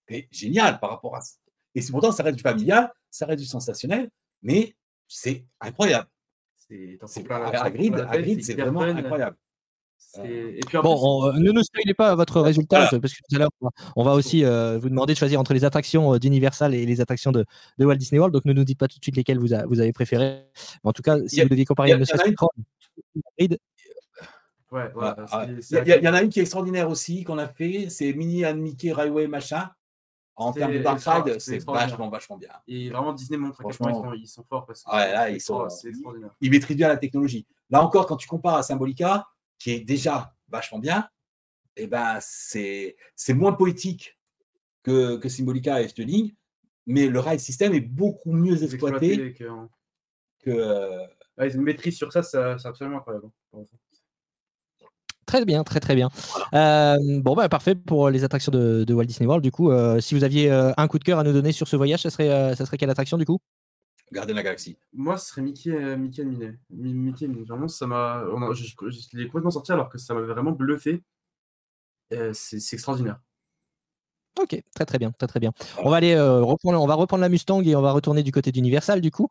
c'est 0.08 0.28
génial 0.30 0.80
par 0.80 0.90
rapport 0.90 1.16
à 1.16 1.20
ça. 1.20 1.36
Et 1.74 1.82
c'est 1.82 1.92
pourtant, 1.92 2.12
ça 2.12 2.22
reste 2.22 2.36
du 2.36 2.42
familial, 2.42 2.92
ça 3.10 3.26
reste 3.26 3.40
du 3.40 3.46
sensationnel, 3.46 4.10
mais 4.42 4.74
c'est 5.06 5.44
incroyable. 5.60 6.08
C'est 6.56 6.98
à, 7.30 7.70
Grid, 7.70 8.44
c'est 8.44 8.54
vraiment 8.54 8.82
incroyable. 8.82 9.36
Euh, 10.18 10.52
et 10.56 10.60
puis 10.66 10.78
bon, 10.82 11.26
euh, 11.26 11.32
ne 11.34 11.52
nous 11.52 11.62
spoilez 11.62 11.94
pas 11.94 12.14
votre 12.14 12.40
résultat, 12.40 12.88
parce 12.90 13.12
que 13.12 13.18
tout 13.28 13.36
à 13.36 13.38
l'heure, 13.38 13.50
on 13.96 14.02
va 14.02 14.12
aussi 14.12 14.44
euh, 14.44 14.78
vous 14.78 14.88
demander 14.88 15.12
de 15.12 15.18
choisir 15.18 15.38
entre 15.38 15.52
les 15.52 15.64
attractions 15.64 16.16
d'Universal 16.16 16.74
et 16.74 16.86
les 16.86 17.00
attractions 17.00 17.32
de, 17.32 17.44
Walt 17.78 17.96
Disney 17.96 18.18
World. 18.18 18.32
Donc, 18.32 18.44
ne 18.44 18.52
nous 18.52 18.64
dites 18.64 18.78
pas 18.78 18.88
tout 18.88 18.98
de 18.98 19.04
suite 19.04 19.16
lesquelles 19.16 19.38
vous, 19.38 19.48
vous 19.68 19.80
avez 19.80 19.92
préféré. 19.92 20.44
En 20.84 20.92
tout 20.92 21.02
cas, 21.02 21.16
si 21.26 21.40
vous 21.42 21.48
deviez 21.48 21.64
comparer 21.64 21.92
Monsieur 24.70 25.82
il 25.84 26.04
y, 26.04 26.08
en 26.08 26.14
a 26.14 26.22
une 26.22 26.28
qui 26.28 26.38
est 26.38 26.42
extraordinaire 26.42 26.88
aussi, 26.88 27.24
qu'on 27.24 27.38
a 27.38 27.48
fait, 27.48 27.88
c'est 27.90 28.12
Mini 28.12 28.46
and 28.46 28.56
Mickey 28.56 28.92
Railway 28.92 29.26
machin. 29.26 29.70
En 30.36 30.52
termes 30.52 30.72
de 30.72 30.78
Dark 30.78 31.00
Side, 31.00 31.38
c'est 31.38 31.62
vachement, 31.64 32.08
vachement 32.08 32.38
bien. 32.38 32.52
Et 32.66 32.88
vraiment, 32.88 33.12
Disney 33.12 33.36
montre 33.36 33.60
à 33.60 33.64
quel 33.64 33.76
point 33.76 34.14
ils 34.16 34.26
sont, 34.26 34.42
forts. 34.44 34.64
Parce 34.64 34.82
que 34.82 34.90
ouais, 34.90 35.12
là, 35.12 35.28
ils, 35.28 35.40
sont, 35.40 35.68
ils 36.40 36.50
maîtrisent 36.50 36.76
bien 36.76 36.88
la 36.88 36.96
technologie. 36.96 37.46
Là 37.68 37.82
encore, 37.84 38.06
quand 38.06 38.16
tu 38.16 38.26
compares 38.26 38.56
à 38.56 38.62
Symbolica, 38.62 39.26
qui 39.58 39.72
est 39.72 39.80
déjà 39.80 40.32
vachement 40.48 40.78
bien, 40.78 41.08
et 41.76 41.84
eh 41.84 41.86
ben 41.86 42.18
c'est 42.20 42.96
moins 43.34 43.52
poétique 43.52 44.18
que, 44.82 45.16
que 45.16 45.28
Symbolica 45.28 45.80
et 45.80 45.84
Efteling, 45.84 46.34
mais 46.86 47.06
le 47.06 47.20
rail 47.20 47.38
système 47.38 47.74
est 47.74 47.80
beaucoup 47.80 48.32
mieux 48.32 48.62
exploité. 48.62 49.34
que, 49.34 49.44
que 50.40 50.50
euh, 50.50 51.06
une 51.38 51.62
maîtrise 51.62 51.96
sur 51.96 52.12
ça, 52.12 52.22
c'est 52.22 52.66
absolument 52.66 52.98
incroyable. 52.98 53.30
Très 55.30 55.44
bien, 55.44 55.62
très 55.62 55.78
très 55.78 55.94
bien. 55.94 56.10
Euh, 56.54 56.96
bon, 57.20 57.36
bah, 57.36 57.48
parfait 57.48 57.76
pour 57.76 58.10
les 58.10 58.24
attractions 58.24 58.50
de, 58.50 58.82
de 58.82 58.94
Walt 58.94 59.04
Disney 59.04 59.28
World. 59.28 59.44
Du 59.44 59.52
coup, 59.52 59.70
euh, 59.70 60.00
si 60.00 60.16
vous 60.16 60.24
aviez 60.24 60.50
un 60.50 60.88
coup 60.88 60.98
de 60.98 61.04
cœur 61.04 61.20
à 61.20 61.22
nous 61.22 61.32
donner 61.32 61.52
sur 61.52 61.68
ce 61.68 61.76
voyage, 61.76 62.02
ça 62.02 62.10
serait, 62.10 62.56
ça 62.56 62.66
serait 62.66 62.76
quelle 62.76 62.90
attraction 62.90 63.16
du 63.16 63.24
coup? 63.24 63.38
Garder 64.12 64.34
la 64.34 64.42
galaxie. 64.42 64.76
Moi, 64.92 65.16
ce 65.18 65.28
serait 65.28 65.42
Mickey, 65.42 65.70
euh, 65.70 65.96
Mickey 65.96 66.24
Minet. 66.24 66.58
Mickey 66.70 67.28
Vraiment, 67.28 67.68
ça 67.68 67.86
m'a. 67.86 68.24
Je, 68.52 68.64
je, 68.64 69.16
l'ai 69.16 69.26
complètement 69.26 69.52
sorti 69.52 69.70
alors 69.70 69.88
que 69.88 69.98
ça 69.98 70.14
m'avait 70.14 70.26
vraiment 70.26 70.50
bluffé. 70.50 71.04
Euh, 72.12 72.32
c'est 72.32 72.56
extraordinaire. 72.72 73.20
Ok, 74.40 74.60
très 74.74 74.84
très 74.84 74.98
bien, 74.98 75.12
très 75.12 75.28
très 75.28 75.38
bien. 75.38 75.52
On 75.78 75.90
va 75.90 75.96
aller 75.96 76.14
euh, 76.14 76.42
reprendre, 76.42 76.80
on 76.80 76.86
va 76.86 76.94
reprendre 76.94 77.20
la 77.20 77.28
Mustang 77.28 77.62
et 77.62 77.76
on 77.76 77.82
va 77.82 77.92
retourner 77.92 78.24
du 78.24 78.32
côté 78.32 78.50
d'Universal 78.50 79.00
du 79.00 79.12
coup. 79.12 79.28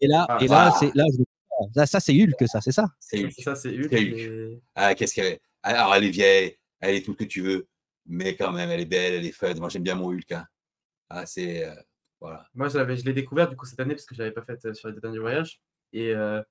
Et 0.00 0.06
là, 0.06 0.26
ah, 0.28 0.38
et 0.40 0.48
là, 0.48 0.72
c'est 0.78 0.94
là, 0.94 1.04
ça 1.86 2.00
c'est 2.00 2.12
Hulk, 2.12 2.46
ça, 2.46 2.60
c'est 2.60 2.72
ça? 2.72 2.86
C'est 2.98 3.24
Hulk. 3.24 3.32
Ça 3.42 3.54
c'est 3.54 3.70
Hulk. 3.70 4.60
Ah, 4.74 4.94
qu'est-ce 4.94 5.14
qu'elle 5.14 5.32
est? 5.32 5.40
Alors 5.62 5.94
elle 5.94 6.04
est 6.04 6.10
vieille, 6.10 6.56
elle 6.80 6.94
est 6.96 7.04
tout 7.04 7.12
ce 7.12 7.18
que 7.18 7.24
tu 7.24 7.42
veux, 7.42 7.66
mais 8.06 8.36
quand 8.36 8.52
même 8.52 8.70
elle 8.70 8.80
est 8.80 8.86
belle, 8.86 9.14
elle 9.14 9.26
est 9.26 9.32
fun. 9.32 9.54
Moi 9.54 9.68
j'aime 9.68 9.82
bien 9.82 9.94
mon 9.94 10.10
Hulk. 10.10 10.32
Hein. 10.32 10.46
Ah, 11.08 11.26
c'est 11.26 11.64
moi, 12.54 12.68
je 12.68 13.04
l'ai 13.04 13.12
découvert 13.12 13.48
du 13.48 13.56
coup 13.56 13.66
cette 13.66 13.80
année 13.80 13.94
parce 13.94 14.06
que 14.06 14.14
je 14.14 14.20
l'avais 14.20 14.32
pas 14.32 14.42
faite 14.42 14.64
euh, 14.64 14.74
sur 14.74 14.88
les 14.88 14.94
deux 14.94 15.00
derniers 15.00 15.18
voyages. 15.18 15.60
Et 15.92 16.14
euh, 16.14 16.42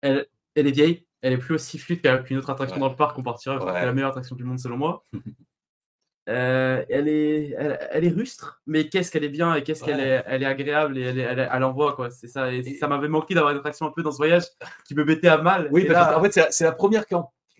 elle, 0.00 0.26
elle 0.54 0.66
est 0.66 0.72
vieille, 0.72 1.06
elle 1.22 1.32
est 1.34 1.38
plus 1.38 1.54
aussi 1.54 1.78
fluide 1.78 2.00
qu'une 2.24 2.38
autre 2.38 2.50
attraction 2.50 2.78
dans 2.78 2.88
le 2.88 2.96
parc 2.96 3.16
qu'on 3.16 3.22
partira. 3.22 3.58
C'est 3.58 3.86
la 3.86 3.92
meilleure 3.92 4.10
attraction 4.10 4.36
du 4.36 4.44
monde 4.44 4.58
selon 4.58 4.76
moi. 4.76 5.02
Euh, 6.30 6.82
elle, 6.88 7.06
est, 7.08 7.54
elle, 7.58 8.04
est 8.04 8.08
rustre, 8.08 8.62
mais 8.66 8.88
qu'est-ce 8.88 9.10
qu'elle 9.10 9.24
est 9.24 9.28
bien 9.28 9.54
et 9.54 9.62
qu'est-ce 9.62 9.84
qu'elle 9.84 10.00
est, 10.00 10.22
elle 10.26 10.42
est 10.42 10.46
agréable 10.46 10.96
et 10.96 11.02
elle, 11.02 11.18
est, 11.18 11.48
elle, 11.52 11.64
envoie 11.64 11.94
quoi. 11.94 12.10
C'est 12.10 12.28
ça. 12.28 12.50
Et, 12.50 12.62
ça 12.62 12.88
m'avait 12.88 13.08
manqué 13.08 13.34
d'avoir 13.34 13.52
une 13.52 13.58
attraction 13.58 13.86
un 13.86 13.90
peu 13.90 14.02
dans 14.02 14.10
ce 14.10 14.16
voyage 14.16 14.44
qui 14.86 14.94
me 14.94 15.04
mettait 15.04 15.28
à 15.28 15.36
mal. 15.36 15.68
Oui, 15.70 15.84
parce 15.84 16.16
en 16.16 16.22
fait 16.22 16.48
c'est 16.50 16.64
la, 16.64 16.72
première 16.72 17.04
qui, 17.04 17.14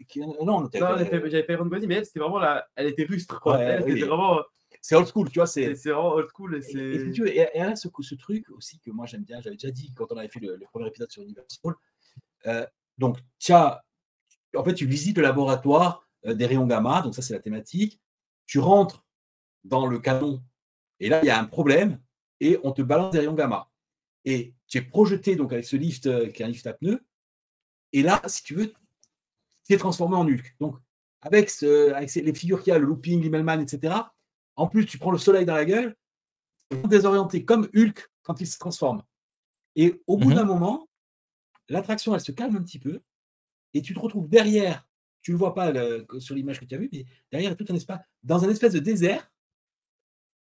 qui... 0.08 0.20
non, 0.20 0.66
j'avais 0.72 1.42
fait 1.42 1.52
Iron 1.52 1.66
mais 1.66 1.94
elle 1.94 2.06
c'était 2.06 2.20
vraiment 2.20 2.38
la, 2.38 2.66
elle 2.74 2.86
était 2.86 3.04
rustre 3.04 3.38
quoi. 3.38 3.60
elle 3.60 3.82
était 3.82 4.06
vraiment 4.06 4.40
c'est 4.80 4.96
old 4.96 5.06
school, 5.06 5.30
tu 5.30 5.38
vois. 5.38 5.46
C'est 5.46 5.72
vraiment 5.72 6.12
old 6.12 6.28
school. 6.34 6.56
Et, 6.56 6.76
et, 6.76 7.38
et, 7.38 7.48
et, 7.54 7.76
ce, 7.76 7.88
ce, 8.00 8.14
truc 8.16 8.50
aussi 8.50 8.78
que 8.80 8.90
moi 8.90 9.06
j'aime 9.06 9.24
bien, 9.24 9.40
j'avais 9.40 9.56
déjà 9.56 9.70
dit 9.70 9.92
quand 9.94 10.12
on 10.12 10.16
avait 10.18 10.28
fait 10.28 10.40
le, 10.40 10.58
premier 10.70 10.88
épisode 10.88 11.10
sur 11.10 11.22
Universal. 11.22 11.74
Euh, 12.46 12.66
donc, 12.98 13.18
as, 13.48 13.82
en 14.54 14.62
fait, 14.62 14.74
tu 14.74 14.84
visites 14.84 15.16
le 15.16 15.22
laboratoire 15.22 16.06
euh, 16.26 16.34
des 16.34 16.44
rayons 16.44 16.66
gamma, 16.66 17.00
donc 17.00 17.14
ça 17.14 17.22
c'est 17.22 17.32
la 17.32 17.40
thématique. 17.40 17.98
Tu 18.46 18.58
rentres 18.58 19.04
dans 19.64 19.86
le 19.86 19.98
canon, 19.98 20.42
et 21.00 21.08
là 21.08 21.20
il 21.22 21.26
y 21.26 21.30
a 21.30 21.40
un 21.40 21.44
problème, 21.44 22.00
et 22.40 22.58
on 22.62 22.72
te 22.72 22.82
balance 22.82 23.12
des 23.12 23.20
rayons 23.20 23.34
gamma. 23.34 23.70
Et 24.24 24.54
tu 24.66 24.78
es 24.78 24.82
projeté 24.82 25.36
donc 25.36 25.52
avec 25.52 25.64
ce 25.64 25.76
lift 25.76 26.06
euh, 26.06 26.28
qui 26.28 26.42
est 26.42 26.44
un 26.44 26.48
lift 26.48 26.66
à 26.66 26.74
pneus, 26.74 27.04
et 27.94 28.02
là, 28.02 28.20
si 28.26 28.42
tu 28.42 28.54
veux, 28.54 28.74
tu 29.64 29.72
es 29.72 29.76
transformé 29.76 30.16
en 30.16 30.26
Hulk. 30.26 30.56
Donc, 30.58 30.76
avec, 31.20 31.48
ce, 31.48 31.92
avec 31.92 32.12
les 32.12 32.34
figures 32.34 32.60
qu'il 32.60 32.72
y 32.72 32.76
a, 32.76 32.78
le 32.78 32.86
looping, 32.86 33.22
l'Immelman, 33.22 33.60
etc., 33.60 33.94
en 34.56 34.66
plus, 34.66 34.84
tu 34.84 34.98
prends 34.98 35.12
le 35.12 35.18
soleil 35.18 35.44
dans 35.44 35.54
la 35.54 35.64
gueule, 35.64 35.96
désorienté 36.88 37.44
comme 37.44 37.68
Hulk 37.72 38.10
quand 38.22 38.40
il 38.40 38.48
se 38.48 38.58
transforme. 38.58 39.04
Et 39.76 40.02
au 40.08 40.16
bout 40.16 40.30
mhm. 40.30 40.34
d'un 40.34 40.44
moment, 40.44 40.88
l'attraction, 41.68 42.14
elle 42.14 42.20
se 42.20 42.32
calme 42.32 42.56
un 42.56 42.62
petit 42.62 42.80
peu 42.80 43.00
et 43.74 43.82
tu 43.82 43.94
te 43.94 44.00
retrouves 44.00 44.28
derrière. 44.28 44.86
Tu 45.24 45.32
ne 45.32 45.36
le 45.36 45.38
vois 45.38 45.54
pas 45.54 45.72
sur 46.18 46.34
l'image 46.34 46.60
que 46.60 46.66
tu 46.66 46.74
as 46.74 46.78
vue, 46.78 46.90
mais 46.92 47.06
derrière, 47.32 47.56
tout 47.56 47.64
un 47.70 47.74
espace, 47.74 47.98
dans 48.22 48.44
un 48.44 48.50
espèce 48.50 48.74
de 48.74 48.78
désert 48.78 49.32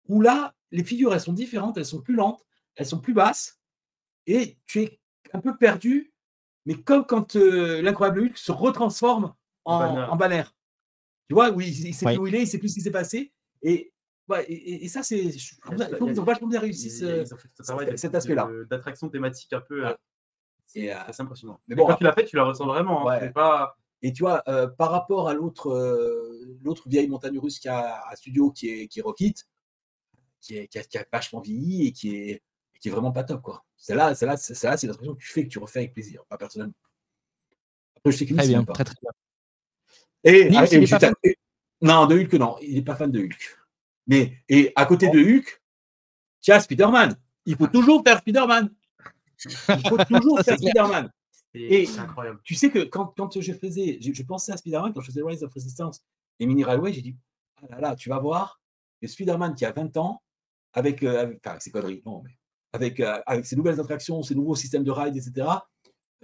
où 0.08 0.22
là, 0.22 0.54
les 0.72 0.82
figures, 0.82 1.12
elles 1.14 1.20
sont 1.20 1.34
différentes, 1.34 1.76
elles 1.76 1.84
sont 1.84 2.00
plus 2.00 2.14
lentes, 2.14 2.44
elles 2.76 2.86
sont 2.86 2.98
plus 2.98 3.12
basses 3.12 3.60
et 4.26 4.56
tu 4.66 4.80
es 4.80 5.00
un 5.34 5.40
peu 5.40 5.56
perdu, 5.56 6.12
mais 6.64 6.74
comme 6.74 7.04
quand 7.04 7.36
euh, 7.36 7.82
l'incroyable 7.82 8.20
Hulk 8.22 8.38
se 8.38 8.52
retransforme 8.52 9.34
en, 9.66 9.82
en 9.84 10.16
banner. 10.16 10.44
Tu 11.28 11.34
vois, 11.34 11.50
oui, 11.50 11.68
il, 11.68 11.94
sait 11.94 12.06
plus 12.06 12.16
où 12.16 12.26
il 12.26 12.34
est, 12.34 12.42
il 12.42 12.46
sait 12.46 12.58
plus 12.58 12.70
ce 12.70 12.74
qui 12.74 12.80
s'est 12.80 12.90
passé 12.90 13.32
Et, 13.62 13.92
et, 14.48 14.88
ça, 14.88 15.02
c'est. 15.02 15.18
Ils 15.20 16.20
ont 16.20 16.24
vachement 16.24 16.48
bien 16.48 16.60
réussi 16.60 16.90
cet 16.90 18.14
aspect-là. 18.14 18.48
D'attraction 18.68 19.08
thématique 19.08 19.52
un 19.52 19.60
peu. 19.60 19.84
C'est 20.64 20.90
assez 20.90 21.22
impressionnant. 21.22 21.60
Mais 21.68 21.74
bon, 21.74 21.86
quand 21.86 21.96
tu 21.96 22.04
l'as 22.04 22.12
fait, 22.12 22.24
tu 22.24 22.36
la 22.36 22.44
ressens 22.44 22.66
vraiment. 22.66 23.10
Hein. 23.10 23.28
Pas... 23.32 23.76
Et 24.02 24.12
tu 24.12 24.22
vois, 24.22 24.42
par 24.78 24.90
rapport 24.90 25.28
à 25.28 25.34
l'autre 25.34 25.70
l'autre 26.62 26.88
vieille 26.88 27.08
montagne 27.08 27.38
russe 27.38 27.58
qui 27.58 27.68
a 27.68 28.02
à 28.06 28.16
studio, 28.16 28.50
qui 28.50 28.68
est, 28.68 28.88
qui 28.88 29.00
est 29.00 29.02
Rocket, 29.02 29.46
qui, 30.40 30.56
est, 30.56 30.68
qui, 30.68 30.78
a, 30.78 30.84
qui 30.84 30.98
a 30.98 31.04
vachement 31.12 31.40
vieilli 31.40 31.88
et 31.88 31.92
qui 31.92 32.16
est, 32.16 32.42
qui 32.80 32.88
est 32.88 32.90
vraiment 32.90 33.12
pas 33.12 33.24
top. 33.24 33.42
quoi. 33.42 33.64
Celle-là, 33.76 34.14
c'est 34.14 34.26
l'attraction 34.26 35.14
que 35.14 35.20
tu 35.20 35.28
fais, 35.28 35.44
que 35.44 35.48
tu 35.48 35.58
refais 35.58 35.80
avec 35.80 35.92
plaisir, 35.92 36.24
pas 36.28 36.38
personnellement. 36.38 36.74
Après, 37.96 38.12
je 38.12 38.16
sais 38.16 38.26
très 38.26 38.46
bien, 38.46 38.64
très 38.64 38.84
très 38.84 38.94
bien. 39.00 39.10
Et, 40.24 40.50
ah, 40.54 40.66
non, 41.82 42.06
de 42.06 42.18
Hulk, 42.18 42.32
non, 42.34 42.56
il 42.60 42.74
n'est 42.74 42.82
pas 42.82 42.94
fan 42.94 43.10
de 43.10 43.20
Hulk. 43.20 43.58
Mais 44.06 44.36
et 44.48 44.72
à 44.76 44.84
côté 44.86 45.08
de 45.08 45.18
Hulk, 45.18 45.62
tiens, 46.40 46.60
Spider-Man. 46.60 47.16
Il 47.46 47.56
faut 47.56 47.68
toujours 47.68 48.02
faire 48.04 48.18
Spider-Man. 48.18 48.70
Il 49.46 49.88
faut 49.88 50.04
toujours 50.04 50.40
faire 50.44 50.58
Spider-Man. 50.58 51.10
Et 51.54 51.88
incroyable. 51.98 52.40
tu 52.44 52.54
sais 52.54 52.70
que 52.70 52.78
quand, 52.80 53.06
quand 53.16 53.40
je 53.40 53.52
faisais, 53.52 53.98
je, 54.00 54.22
pensais 54.22 54.52
à 54.52 54.56
Spider-Man 54.56 54.92
quand 54.94 55.00
je 55.00 55.06
faisais 55.06 55.22
Rise 55.22 55.42
of 55.42 55.52
Resistance 55.52 56.04
et 56.38 56.46
Mini 56.46 56.62
Railway, 56.62 56.92
j'ai 56.92 57.02
dit, 57.02 57.16
ah 57.62 57.66
là 57.70 57.80
là, 57.80 57.96
tu 57.96 58.08
vas 58.08 58.18
voir 58.18 58.60
le 59.02 59.08
Spider-Man 59.08 59.54
qui 59.54 59.64
a 59.64 59.72
20 59.72 59.96
ans, 59.96 60.22
avec, 60.72 61.02
euh, 61.02 61.34
enfin, 61.36 61.50
avec 61.50 61.62
ses 61.62 61.70
conneries, 61.70 62.02
non, 62.06 62.22
mais 62.24 62.38
avec, 62.72 63.00
euh, 63.00 63.20
avec 63.26 63.46
ses 63.46 63.56
nouvelles 63.56 63.80
attractions, 63.80 64.22
ses 64.22 64.34
nouveaux 64.34 64.54
systèmes 64.54 64.84
de 64.84 64.92
ride, 64.92 65.16
etc., 65.16 65.48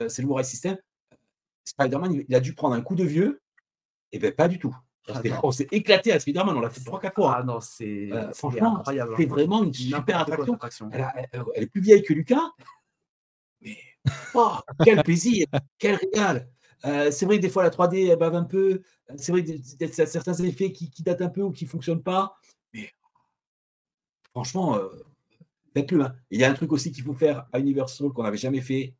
euh, 0.01 0.09
ses 0.09 0.23
nouveaux 0.23 0.35
ride 0.35 0.47
systems, 0.47 0.78
Spider-Man, 1.65 2.24
il, 2.28 2.35
a 2.35 2.40
dû 2.40 2.55
prendre 2.55 2.77
un 2.77 2.81
coup 2.81 2.94
de 2.94 3.05
vieux, 3.05 3.43
et 4.12 4.19
bien 4.20 4.31
pas 4.31 4.47
du 4.47 4.59
tout. 4.59 4.77
Ah 5.09 5.20
on 5.44 5.53
s'est 5.53 5.69
éclaté 5.70 6.12
à 6.12 6.20
Spider-Man, 6.20 6.57
on 6.57 6.61
l'a 6.61 6.70
fait 6.70 6.81
3-4 6.81 7.15
fois. 7.15 7.31
Hein. 7.31 7.39
Ah 7.40 7.44
non, 7.44 7.61
c'est 7.61 8.11
franchement, 8.35 8.78
incroyable. 8.78 9.15
C'est 9.16 9.27
vraiment 9.27 9.62
une 9.62 9.73
super 9.73 10.20
attraction. 10.20 10.59
Elle, 10.93 11.28
elle, 11.55 11.62
est 11.62 11.66
plus 11.66 11.81
vieille 11.81 12.03
que 12.03 12.12
Lucas, 12.12 12.51
mais 13.61 13.78
oh, 14.35 14.57
quel 14.85 15.03
plaisir, 15.03 15.47
quel 15.78 15.97
régal. 15.97 16.49
Euh, 16.85 17.11
c'est 17.11 17.27
vrai 17.27 17.37
que 17.37 17.43
des 17.43 17.49
fois 17.49 17.62
la 17.62 17.70
3D 17.70 18.11
elle 18.11 18.19
bave 18.19 18.35
un 18.35 18.45
peu. 18.45 18.83
C'est 19.16 19.33
vrai 19.33 19.45
qu'il 19.45 19.61
y 19.81 19.85
a 19.85 20.07
certains 20.07 20.35
effets 20.35 20.73
qui, 20.73 20.91
datent 21.03 21.23
un 21.23 21.28
peu 21.28 21.43
ou 21.43 21.51
qui 21.51 21.65
ne 21.65 21.70
fonctionnent 21.70 22.03
pas. 22.03 22.37
Mais 22.73 22.93
franchement, 24.31 24.77
euh, 24.77 24.89
faites-le. 25.74 26.03
Hein. 26.03 26.15
Il 26.31 26.41
y 26.41 26.45
a 26.45 26.51
un 26.51 26.55
truc 26.55 26.73
aussi 26.73 26.93
qu'il 26.93 27.05
faut 27.05 27.15
faire 27.15 27.47
à 27.53 27.59
Universal 27.59 28.11
qu'on 28.11 28.23
n'avait 28.23 28.37
jamais 28.37 28.61
fait. 28.61 28.95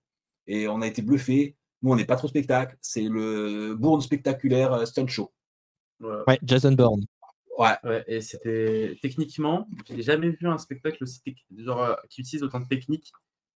Et 0.47 0.69
on 0.69 0.81
a 0.81 0.87
été 0.87 1.03
bluffé. 1.03 1.57
Nous, 1.83 1.93
on 1.93 1.97
n'est 1.97 2.05
pas 2.05 2.17
trop 2.17 2.29
spectacle. 2.29 2.77
C'est 2.81 3.03
le 3.03 3.75
Bourne 3.75 4.01
spectaculaire 4.01 4.73
euh, 4.73 4.85
Stunt 4.85 5.09
Show. 5.09 5.33
Ouais, 6.01 6.39
Jason 6.43 6.73
Bourne. 6.73 7.05
Ouais. 7.59 8.05
et 8.07 8.21
c'était 8.21 8.99
techniquement, 9.01 9.67
j'ai 9.89 10.03
jamais 10.03 10.29
vu 10.29 10.47
un 10.47 10.59
spectacle 10.59 11.03
aussi 11.03 11.23
genre, 11.57 11.97
qui 12.11 12.21
utilise 12.21 12.43
autant 12.43 12.61
de 12.61 12.67
techniques 12.67 13.11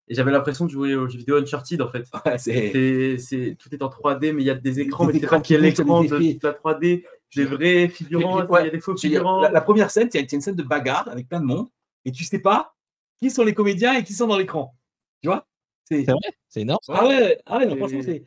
et 0.08 0.14
j'avais 0.14 0.32
l'impression 0.32 0.66
de 0.66 0.70
jouer 0.70 0.94
aux 0.96 1.08
jeux 1.08 1.18
vidéo 1.18 1.36
Uncharted 1.36 1.80
en 1.82 1.90
fait. 1.90 2.04
c'est... 2.38 3.56
tout 3.58 3.74
est 3.74 3.82
en 3.82 3.88
3D, 3.88 4.32
mais 4.32 4.42
il 4.42 4.46
y 4.46 4.50
a 4.50 4.54
des 4.54 4.80
écrans, 4.80 5.06
mais 5.06 5.12
c'est 5.18 5.26
pas 5.26 5.40
qu'il 5.40 5.54
y 5.54 5.58
a 5.58 5.62
l'écran 5.62 6.02
de 6.02 6.38
la 6.42 6.52
3D, 6.52 7.04
des 7.36 7.44
vrais 7.44 7.88
figurants, 7.88 8.44
il 8.58 8.64
y 8.64 8.68
a 8.68 8.70
des 8.70 8.80
faux 8.80 8.96
figurants. 8.96 9.48
La, 9.48 9.60
première 9.60 9.90
scène, 9.90 10.08
c'est 10.10 10.32
une 10.32 10.40
scène 10.40 10.56
de 10.56 10.62
bagarre 10.62 11.08
avec 11.08 11.28
plein 11.28 11.40
de 11.40 11.46
monde, 11.46 11.68
et 12.04 12.12
tu 12.12 12.24
sais 12.24 12.40
pas 12.40 12.74
qui 13.20 13.30
sont 13.30 13.44
les 13.44 13.54
comédiens 13.54 13.94
et 13.94 14.04
qui 14.04 14.14
sont 14.14 14.26
dans 14.26 14.38
l'écran. 14.38 14.74
Tu 15.22 15.28
vois? 15.28 15.46
C'est 15.84 16.02
vrai? 16.04 16.18
C'est 16.48 16.62
énorme. 16.62 16.80
Ah 16.88 17.06
ouais, 17.06 17.40
ah 17.46 17.58
ouais 17.58 17.76
franchement, 17.76 18.00
c'est. 18.02 18.24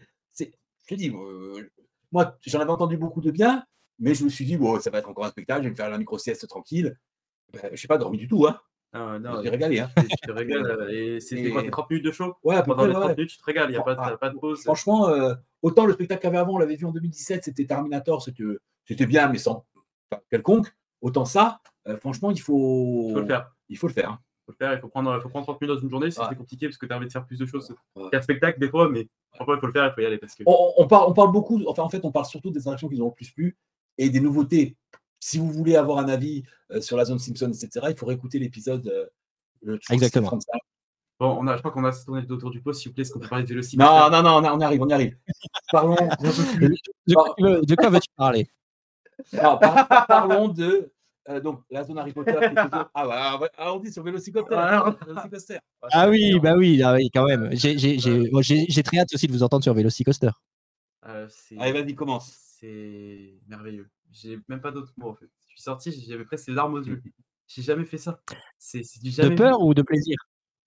Je 0.85 0.95
te 0.95 0.95
dis, 0.95 1.09
euh, 1.09 1.71
moi, 2.11 2.37
j'en 2.45 2.59
avais 2.59 2.69
entendu 2.69 2.97
beaucoup 2.97 3.21
de 3.21 3.31
bien, 3.31 3.63
mais 3.99 4.13
je 4.13 4.25
me 4.25 4.29
suis 4.29 4.43
dit, 4.43 4.57
bon, 4.57 4.79
ça 4.81 4.89
va 4.89 4.99
être 4.99 5.07
encore 5.07 5.23
un 5.25 5.29
spectacle, 5.29 5.61
je 5.61 5.67
vais 5.67 5.71
me 5.71 5.75
faire 5.75 5.89
la 5.89 5.97
micro-sieste 5.97 6.45
tranquille. 6.47 6.97
Ben, 7.53 7.69
je 7.73 7.81
n'ai 7.81 7.87
pas 7.87 7.97
dormi 7.97 8.17
du 8.17 8.27
tout, 8.27 8.45
hein. 8.45 8.59
Ah, 8.93 9.17
non, 9.19 9.41
régalé. 9.41 9.79
Hein. 9.79 9.89
Je 9.97 10.27
te 10.27 10.31
régale. 10.31 10.65
Euh, 10.65 10.89
et 10.89 11.19
c'était 11.19 11.49
quoi, 11.49 11.63
30 11.63 11.89
minutes 11.89 12.05
de 12.05 12.11
show? 12.11 12.35
Ouais, 12.43 12.61
pendant 12.63 12.85
les 12.85 12.93
30 12.93 13.17
minutes, 13.17 13.31
tu 13.31 13.37
te 13.37 13.43
régales, 13.43 13.69
il 13.69 13.73
n'y 13.73 13.77
a 13.77 13.81
pas, 13.81 14.17
pas, 14.17 14.29
de 14.29 14.37
pause. 14.37 14.61
Franchement, 14.63 15.09
euh, 15.09 15.33
autant 15.63 15.85
le 15.85 15.93
spectacle 15.93 16.21
qu'il 16.21 16.27
y 16.27 16.29
avait 16.29 16.37
avant, 16.37 16.53
on 16.53 16.57
l'avait 16.59 16.75
vu 16.75 16.85
en 16.85 16.91
2017, 16.91 17.43
c'était 17.43 17.65
Terminator, 17.65 18.21
c'était 18.21 19.05
bien, 19.07 19.29
mais 19.29 19.39
sans 19.39 19.65
quelconque. 20.29 20.67
Autant 21.01 21.25
ça, 21.25 21.59
euh, 21.87 21.97
franchement, 21.97 22.31
il 22.31 22.39
faut... 22.39 23.07
il 23.09 23.13
faut 23.13 23.19
le 23.19 23.25
faire. 23.25 23.51
Il 23.67 23.77
faut 23.77 23.87
le 23.87 23.93
faire. 23.93 24.19
Il 24.21 24.45
faut 24.45 24.51
le 24.51 24.65
faire, 24.65 24.73
il 24.73 24.79
faut 24.79 24.87
prendre, 24.89 25.15
il 25.17 25.21
faut 25.21 25.29
prendre 25.29 25.45
30 25.45 25.61
minutes 25.61 25.75
dans 25.75 25.81
une 25.81 25.89
journée, 25.89 26.11
c'est 26.11 26.37
compliqué 26.37 26.67
parce 26.67 26.77
que 26.77 26.85
tu 26.85 26.93
as 26.93 26.97
envie 26.97 27.07
de 27.07 27.11
faire 27.11 27.25
plus 27.25 27.39
de 27.39 27.45
choses 27.45 27.73
qu'un 28.11 28.21
spectacle 28.21 28.59
des 28.59 28.69
fois, 28.69 28.89
mais 28.89 29.07
franchement, 29.33 29.55
il 29.55 29.59
faut 29.59 29.67
le 29.67 29.73
faire, 29.73 29.87
il 29.87 29.93
faut 29.93 30.01
y 30.01 30.05
aller. 30.05 30.17
Parce 30.17 30.35
que... 30.35 30.43
on, 30.45 30.73
on, 30.77 30.87
parle, 30.87 31.09
on 31.09 31.13
parle 31.13 31.31
beaucoup, 31.31 31.61
enfin, 31.67 31.81
en 31.81 31.89
fait, 31.89 32.03
on 32.03 32.11
parle 32.11 32.25
surtout 32.25 32.51
des 32.51 32.67
actions 32.67 32.89
qui 32.89 32.97
nous 32.97 33.05
ont 33.05 33.09
le 33.09 33.13
plus 33.15 33.31
plu 33.31 33.57
et 33.97 34.09
des 34.09 34.19
nouveautés. 34.19 34.77
Si 35.23 35.37
vous 35.37 35.49
voulez 35.49 35.77
avoir 35.77 35.99
un 35.99 36.09
avis 36.09 36.43
sur 36.81 36.97
la 36.97 37.05
zone 37.05 37.19
Simpson, 37.19 37.49
etc., 37.49 37.87
il 37.89 37.95
faut 37.95 38.05
réécouter 38.05 38.39
l'épisode 38.39 39.09
Exactement. 39.89 40.37
Bon, 41.19 41.37
on 41.39 41.47
a, 41.47 41.55
je 41.55 41.61
crois 41.61 41.71
qu'on 41.71 41.85
a 41.85 41.93
tourné 41.93 42.25
autour 42.29 42.51
du 42.51 42.61
pot, 42.61 42.73
s'il 42.73 42.89
vous 42.89 42.95
plaît, 42.95 43.03
est-ce 43.03 43.13
qu'on 43.13 43.19
peut 43.19 43.29
parler 43.29 43.45
de 43.45 43.55
Non, 43.77 44.09
non, 44.09 44.21
non, 44.23 44.49
on, 44.53 44.61
arrive, 44.61 44.81
on 44.81 44.89
y 44.89 44.93
arrive. 44.93 45.15
Parlons. 45.71 45.95
de, 45.95 47.75
quoi 47.75 47.89
veux-tu 47.89 48.09
parler? 48.17 48.49
Parlons 50.07 50.49
de 50.49 50.91
euh, 51.29 51.39
donc, 51.39 51.61
la 51.71 51.85
zone 51.85 51.99
Harry 51.99 52.11
Potter. 52.11 52.35
Ah, 52.93 53.37
bah, 53.39 53.49
ah, 53.57 53.73
on 53.73 53.79
dit 53.79 53.93
sur 53.93 54.03
Vélocicopter. 54.03 54.55
Ah, 54.57 54.93
ah 55.93 56.09
oui, 56.09 56.37
bah 56.41 56.55
oui, 56.57 56.81
ah, 56.83 56.95
oui, 56.95 57.09
quand 57.13 57.25
même. 57.25 57.49
J'ai 57.53 58.83
très 58.83 58.97
hâte 58.97 59.13
aussi 59.13 59.27
de 59.27 59.31
vous 59.31 59.43
entendre 59.43 59.63
sur 59.63 59.73
Vélocicoaster. 59.73 60.31
Euh, 61.07 61.29
Allez, 61.59 61.71
vas-y, 61.71 61.95
commence. 61.95 62.35
C'est 62.59 63.39
merveilleux. 63.47 63.87
J'ai 64.13 64.39
même 64.47 64.61
pas 64.61 64.71
d'autres 64.71 64.93
mots 64.97 65.09
en 65.09 65.15
fait. 65.15 65.29
Je 65.47 65.51
suis 65.53 65.61
sorti, 65.61 66.05
j'avais 66.07 66.25
presque 66.25 66.47
les 66.47 66.53
larmes 66.53 66.75
aux 66.75 66.83
yeux. 66.83 67.01
J'ai 67.47 67.61
jamais 67.61 67.85
fait 67.85 67.97
ça. 67.97 68.21
C'est 68.57 68.83
du 69.01 69.11
jamais 69.11 69.31
de 69.31 69.35
peur 69.35 69.61
ou 69.61 69.73
de 69.73 69.81
plaisir? 69.81 70.15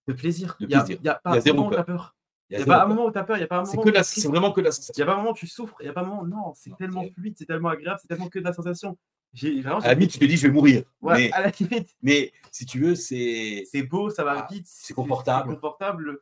De 0.07 0.13
plaisir. 0.13 0.57
Il 0.61 0.71
y, 0.71 0.75
a, 0.75 0.85
y 0.89 1.09
a 1.09 1.15
pas 1.15 1.33
un 1.33 1.53
moment 1.53 1.69
où 1.69 1.71
tu 1.71 1.79
as 1.79 1.85
peur. 1.85 2.17
Il 2.49 2.59
n'y 2.59 2.63
a, 2.63 2.67
pas 2.67 2.85
un 2.85 2.87
moment 2.87 3.07
où 3.07 3.11
tu 3.11 3.19
as 3.19 3.25
peur, 3.25 3.37
il 3.37 3.41
n'y 3.41 3.45
a 3.45 3.49
pas 3.49 3.57
un 3.57 3.65
moment. 3.65 3.83
C'est 3.83 3.93
que 3.93 4.03
c'est 4.03 4.29
vraiment 4.29 4.53
que 4.53 4.61
la 4.61 4.71
sensation. 4.71 4.93
Il 4.97 4.99
n'y 4.99 5.03
a 5.03 5.07
pas 5.07 5.15
un 5.15 5.17
moment 5.17 5.31
où 5.33 5.35
tu 5.35 5.49
souffres, 5.49 5.77
il 5.81 5.85
n'y 5.85 5.91
a 5.91 5.93
pas 5.93 6.03
un 6.03 6.05
moment. 6.05 6.25
Non, 6.25 6.53
c'est 6.55 6.77
tellement 6.77 7.05
fluide, 7.13 7.35
c'est 7.37 7.47
tellement 7.47 7.71
agréable, 7.71 7.99
c'est 8.01 8.09
tellement 8.09 8.29
que 8.29 8.39
de 8.39 8.45
la 8.45 8.53
sensation. 8.53 8.97
Vraiment, 9.35 9.81
à 9.81 9.89
la 9.89 9.95
limite, 9.95 10.13
tu 10.13 10.19
te 10.19 10.25
dis, 10.25 10.37
je 10.37 10.47
vais 10.47 10.53
mourir. 10.53 10.85
Ouais, 11.03 11.17
mais, 11.17 11.33
à 11.33 11.43
la 11.43 11.51
limite. 11.51 11.95
Mais 12.03 12.33
si 12.53 12.65
tu 12.65 12.81
veux, 12.81 12.95
c'est. 12.95 13.65
C'est 13.71 13.83
beau, 13.83 14.11
ça 14.11 14.25
va 14.25 14.47
ah, 14.49 14.49
vite. 14.51 14.67
C'est 14.69 14.95
confortable. 14.95 15.55
confortable. 15.55 16.21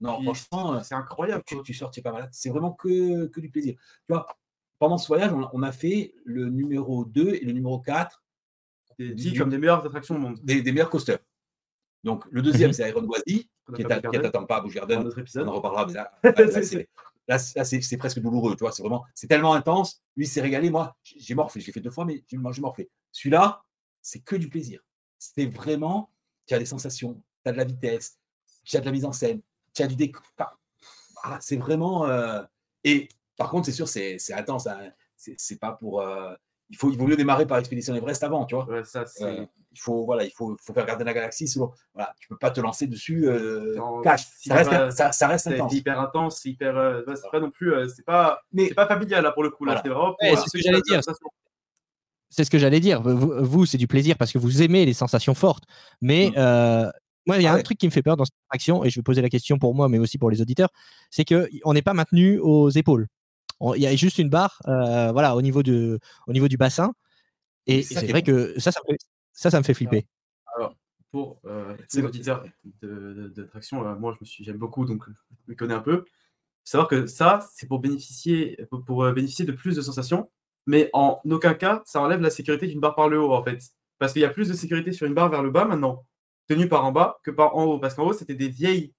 Non, 0.00 0.20
franchement, 0.22 0.82
c'est 0.82 0.94
incroyable. 0.94 1.44
Tu, 1.46 1.62
tu 1.62 1.74
sors, 1.74 1.90
tu 1.90 2.00
es 2.00 2.02
pas 2.02 2.12
malade. 2.12 2.30
C'est 2.32 2.50
vraiment 2.50 2.72
que, 2.72 3.26
que 3.26 3.40
du 3.40 3.50
plaisir. 3.50 3.74
Tu 3.74 4.14
vois, 4.14 4.26
pendant 4.82 4.98
ce 4.98 5.06
voyage, 5.06 5.32
on, 5.32 5.48
on, 5.52 5.62
a 5.62 5.70
fait 5.70 6.12
le 6.24 6.48
numéro 6.48 7.04
2 7.04 7.34
et 7.34 7.44
le 7.44 7.52
numéro 7.52 7.78
4 7.78 8.20
dit 8.98 9.32
comme 9.32 9.48
des 9.48 9.58
meilleures 9.58 9.86
attractions 9.86 10.16
au 10.16 10.18
monde. 10.18 10.40
Des, 10.42 10.60
meilleurs 10.72 10.90
coasters. 10.90 11.20
Donc, 12.02 12.24
le 12.32 12.42
deuxième, 12.42 12.70
mhm. 12.70 12.72
c'est 12.72 12.88
Iron 12.88 13.02
Boisy, 13.02 13.48
qui 13.76 13.84
à, 13.84 14.00
pas 14.00 14.56
à 14.56 14.60
Busch 14.60 14.74
Garden. 14.74 15.08
On 15.36 15.46
en 15.46 15.52
reparlera. 15.52 15.86
Mais 16.24 16.34
là, 17.28 17.38
c'est 17.64 17.96
presque 17.96 18.18
douloureux. 18.18 18.56
Tu 18.56 18.64
vois, 18.64 18.72
c'est 18.72 18.82
vraiment, 18.82 19.04
c'est 19.14 19.28
tellement 19.28 19.54
intense. 19.54 20.02
Lui, 20.16 20.26
s'est 20.26 20.40
régalé. 20.40 20.68
Moi, 20.68 20.96
j'ai 21.04 21.36
morflé. 21.36 21.60
J'ai 21.60 21.70
fait 21.70 21.80
deux 21.80 21.92
fois, 21.92 22.04
mais 22.04 22.24
j'ai 22.26 22.36
morflé. 22.36 22.90
Celui-là, 23.12 23.62
c'est 24.00 24.18
que 24.18 24.34
du 24.34 24.48
plaisir. 24.48 24.80
C'est 25.16 25.46
vraiment, 25.46 26.10
tu 26.44 26.54
as 26.54 26.58
des 26.58 26.66
sensations, 26.66 27.22
tu 27.44 27.48
as 27.48 27.52
de 27.52 27.58
la 27.58 27.64
vitesse, 27.64 28.18
tu 28.64 28.76
as 28.76 28.80
de 28.80 28.86
la 28.86 28.90
mise 28.90 29.04
en 29.04 29.12
scène, 29.12 29.42
tu 29.72 29.82
as 29.84 29.86
du 29.86 29.94
décor. 29.94 30.24
Ah, 31.22 31.38
c'est 31.40 31.56
vraiment. 31.56 32.04
Euh, 32.08 32.42
et 32.82 33.08
par 33.36 33.50
contre, 33.50 33.66
c'est 33.66 33.72
sûr, 33.72 33.88
c'est 33.88 34.18
intense. 34.32 34.66
Hein. 34.66 34.92
C'est 35.16 35.58
pas 35.60 35.72
pour. 35.72 36.00
Euh, 36.00 36.32
il, 36.72 36.76
faut, 36.76 36.90
il 36.90 36.98
vaut 36.98 37.06
mieux 37.06 37.16
démarrer 37.16 37.46
par 37.46 37.58
Expédition 37.58 37.94
Everest 37.94 38.22
avant, 38.24 38.46
tu 38.46 38.54
vois. 38.54 38.66
Euh, 38.70 39.46
il 39.74 39.80
faut, 39.80 40.04
voilà, 40.04 40.24
il 40.24 40.30
faut, 40.30 40.56
faut 40.60 40.72
faire 40.72 40.86
garder 40.86 41.04
la 41.04 41.12
galaxie. 41.12 41.46
Sinon, 41.46 41.70
voilà, 41.94 42.14
tu 42.18 42.28
peux 42.28 42.36
pas 42.36 42.50
te 42.50 42.60
lancer 42.60 42.86
dessus 42.86 43.28
euh, 43.28 43.76
cash. 44.02 44.22
Ça 44.38 44.54
reste, 44.54 44.96
ça, 44.96 45.12
ça 45.12 45.28
reste 45.28 45.46
intense. 45.46 45.72
hyper 45.72 46.00
intense, 46.00 46.44
hyper. 46.44 46.76
Euh, 46.76 47.02
c'est 47.14 47.30
pas 47.30 47.40
non 47.40 47.50
plus, 47.50 47.74
c'est 47.94 48.04
pas, 48.04 48.40
c'est 48.56 48.74
pas 48.74 48.86
familial 48.86 49.22
là 49.22 49.32
pour 49.32 49.42
le 49.42 49.50
coup. 49.50 49.64
Là, 49.64 49.80
c'est 49.82 49.90
vraiment. 49.90 50.16
c'est 50.20 50.36
ce 50.36 50.50
que 50.50 50.62
j'allais 50.62 50.82
dire. 50.82 51.00
C'est 52.30 52.44
ce 52.44 52.50
que 52.50 52.58
j'allais 52.58 52.80
dire. 52.80 53.02
Vous, 53.02 53.66
c'est 53.66 53.78
du 53.78 53.86
plaisir 53.86 54.16
parce 54.16 54.32
que 54.32 54.38
vous 54.38 54.62
aimez 54.62 54.86
les 54.86 54.94
sensations 54.94 55.34
fortes. 55.34 55.64
Mais 56.00 56.30
mm. 56.30 56.92
moi, 57.26 57.36
il 57.36 57.42
y 57.42 57.46
a 57.46 57.52
ah 57.52 57.56
un 57.56 57.62
truc 57.62 57.76
qui 57.76 57.86
me 57.86 57.92
fait 57.92 58.02
peur 58.02 58.16
dans 58.16 58.24
cette 58.24 58.34
action, 58.48 58.82
et 58.82 58.88
je 58.88 58.98
vais 58.98 59.02
poser 59.04 59.20
la 59.20 59.28
question 59.28 59.58
pour 59.58 59.74
moi, 59.74 59.90
mais 59.90 59.98
aussi 59.98 60.16
pour 60.16 60.30
les 60.30 60.40
auditeurs, 60.40 60.70
c'est 61.10 61.26
qu'on 61.26 61.74
n'est 61.74 61.82
pas 61.82 61.92
maintenu 61.92 62.38
aux 62.38 62.70
épaules 62.70 63.08
il 63.76 63.82
y 63.82 63.86
a 63.86 63.94
juste 63.96 64.18
une 64.18 64.28
barre 64.28 64.60
euh, 64.66 65.12
voilà, 65.12 65.36
au, 65.36 65.42
niveau 65.42 65.62
de, 65.62 65.98
au 66.26 66.32
niveau 66.32 66.48
du 66.48 66.56
bassin. 66.56 66.92
Et 67.66 67.82
c'est 67.82 68.08
vrai 68.08 68.22
que 68.22 68.58
ça 68.58 68.72
ça, 68.72 68.80
ça, 69.32 69.50
ça 69.50 69.58
me 69.58 69.64
fait 69.64 69.74
flipper. 69.74 70.06
Alors, 70.56 70.74
pour 71.12 71.40
euh, 71.46 71.76
les 71.94 72.02
auditeurs 72.02 72.44
d'attraction, 72.82 73.86
euh, 73.86 73.94
moi, 73.94 74.12
je 74.14 74.18
me 74.20 74.26
suis, 74.26 74.44
j'aime 74.44 74.56
beaucoup, 74.56 74.84
donc 74.84 75.04
je 75.08 75.52
me 75.52 75.54
connais 75.54 75.74
un 75.74 75.80
peu. 75.80 76.04
Savoir 76.64 76.88
que 76.88 77.06
ça, 77.06 77.40
c'est 77.54 77.66
pour 77.66 77.78
bénéficier, 77.78 78.58
pour, 78.86 79.12
bénéficier 79.12 79.44
de 79.44 79.52
plus 79.52 79.76
de 79.76 79.82
sensations, 79.82 80.30
mais 80.66 80.90
en 80.92 81.20
aucun 81.24 81.54
cas, 81.54 81.82
ça 81.86 82.00
enlève 82.00 82.20
la 82.20 82.30
sécurité 82.30 82.66
d'une 82.66 82.80
barre 82.80 82.94
par 82.94 83.08
le 83.08 83.20
haut, 83.20 83.32
en 83.32 83.44
fait. 83.44 83.60
Parce 83.98 84.12
qu'il 84.12 84.22
y 84.22 84.24
a 84.24 84.30
plus 84.30 84.48
de 84.48 84.54
sécurité 84.54 84.92
sur 84.92 85.06
une 85.06 85.14
barre 85.14 85.28
vers 85.28 85.42
le 85.42 85.50
bas 85.50 85.64
maintenant, 85.64 86.04
tenue 86.48 86.68
par 86.68 86.84
en 86.84 86.92
bas, 86.92 87.20
que 87.22 87.30
par 87.30 87.56
en 87.56 87.64
haut. 87.64 87.78
Parce 87.78 87.94
qu'en 87.94 88.06
haut, 88.06 88.12
c'était 88.12 88.34
des 88.34 88.48
vieilles 88.48 88.92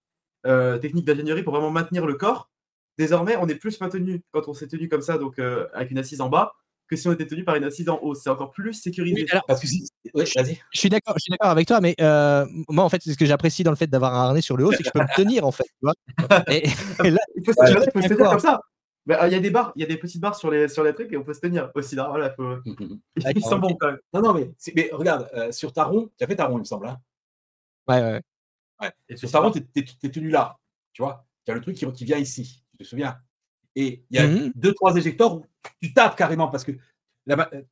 techniques 0.82 1.06
d'ingénierie 1.06 1.44
pour 1.44 1.54
vraiment 1.54 1.72
maintenir 1.72 2.06
le 2.06 2.16
corps 2.16 2.50
Désormais, 2.98 3.36
on 3.38 3.48
est 3.48 3.56
plus 3.56 3.80
maintenu 3.82 4.22
quand 4.32 4.48
on 4.48 4.54
s'est 4.54 4.68
tenu 4.68 4.88
comme 4.88 5.02
ça, 5.02 5.18
donc 5.18 5.40
euh, 5.40 5.68
avec 5.74 5.92
une 5.92 5.98
assise 5.98 6.22
en 6.22 6.30
bas, 6.30 6.54
que 6.88 6.96
si 6.96 7.08
on 7.08 7.12
était 7.12 7.26
tenu 7.26 7.44
par 7.44 7.56
une 7.56 7.64
assise 7.64 7.90
en 7.90 8.00
haut. 8.02 8.14
C'est 8.14 8.30
encore 8.30 8.52
plus 8.52 8.74
sécurisé. 8.74 9.26
Parce 9.48 9.62
que 9.62 9.68
si... 9.68 9.90
Je 10.16 10.80
suis 10.80 10.90
d'accord, 10.90 11.16
avec 11.40 11.68
toi, 11.68 11.82
mais 11.82 11.96
euh, 12.02 12.46
moi, 12.70 12.84
en 12.84 12.90
fait, 12.90 13.02
c'est 13.02 13.14
ce 13.14 13.18
que 13.18 13.26
j'apprécie 13.26 13.64
dans 13.64 13.72
le 13.72 13.78
fait 13.78 13.88
d'avoir 13.88 14.14
un 14.14 14.28
harnais 14.28 14.42
sur 14.42 14.58
le 14.58 14.66
haut, 14.66 14.72
c'est 14.72 14.84
que 14.84 14.86
je 14.86 14.92
peux 14.92 15.00
me 15.00 15.16
tenir, 15.16 15.46
en 15.46 15.52
fait. 15.52 15.64
Tu 15.64 15.82
vois 15.82 15.94
et, 16.48 16.62
là, 17.10 17.20
il 17.36 17.44
faut, 17.46 17.54
se 17.54 18.08
tenir 18.08 18.30
comme 18.30 18.40
ça. 18.40 18.60
Euh, 19.10 19.28
il 19.28 19.34
y 19.34 19.36
a 19.36 19.40
des 19.40 19.50
barres, 19.50 19.74
il 19.76 19.82
y 19.82 19.84
a 19.84 19.88
des 19.88 19.98
petites 19.98 20.22
barres 20.22 20.36
sur 20.36 20.50
les, 20.50 20.70
sur 20.70 20.84
les 20.84 20.94
trucs 20.94 21.12
et 21.12 21.18
on 21.18 21.24
peut 21.24 21.34
se 21.34 21.42
tenir 21.42 21.70
aussi. 21.76 21.96
Là, 21.96 22.08
voilà, 22.10 22.32
faut... 22.32 22.58
Ils 23.36 23.44
sont 23.44 23.60
bons 23.60 23.76
quand 23.76 23.88
même. 23.88 24.00
Non, 24.14 24.22
non, 24.22 24.34
mais, 24.34 24.52
mais 24.76 24.90
regarde, 24.94 25.30
euh, 25.34 25.52
sur 25.52 25.74
Taron, 25.74 26.10
tu 26.18 26.24
as 26.24 26.28
fait 26.28 26.36
Taron, 26.36 26.58
il 26.58 26.60
me 26.60 26.64
semble. 26.64 26.88
Hein 26.88 26.98
ouais, 27.88 28.02
ouais, 28.02 28.22
ouais. 28.82 28.92
Et 29.10 29.18
sur 29.18 29.30
Taron, 29.30 29.52
tu 29.52 29.60
es, 29.76 30.10
tenu 30.10 30.30
là. 30.30 30.58
Tu 30.94 31.02
vois, 31.02 31.26
tu 31.46 31.52
as 31.52 31.56
le 31.56 31.62
truc 31.62 31.76
qui, 31.76 31.92
qui 31.92 32.06
vient 32.06 32.18
ici. 32.18 32.63
Te 32.84 32.88
souviens 32.90 33.18
Et 33.76 34.06
il 34.10 34.18
y 34.18 34.20
a 34.20 34.28
mmh 34.28 34.52
deux, 34.56 34.74
trois 34.74 34.96
éjecteurs 34.96 35.36
où 35.36 35.46
tu 35.82 35.94
tapes 35.94 36.16
carrément 36.16 36.50
parce 36.50 36.64
que 36.64 36.74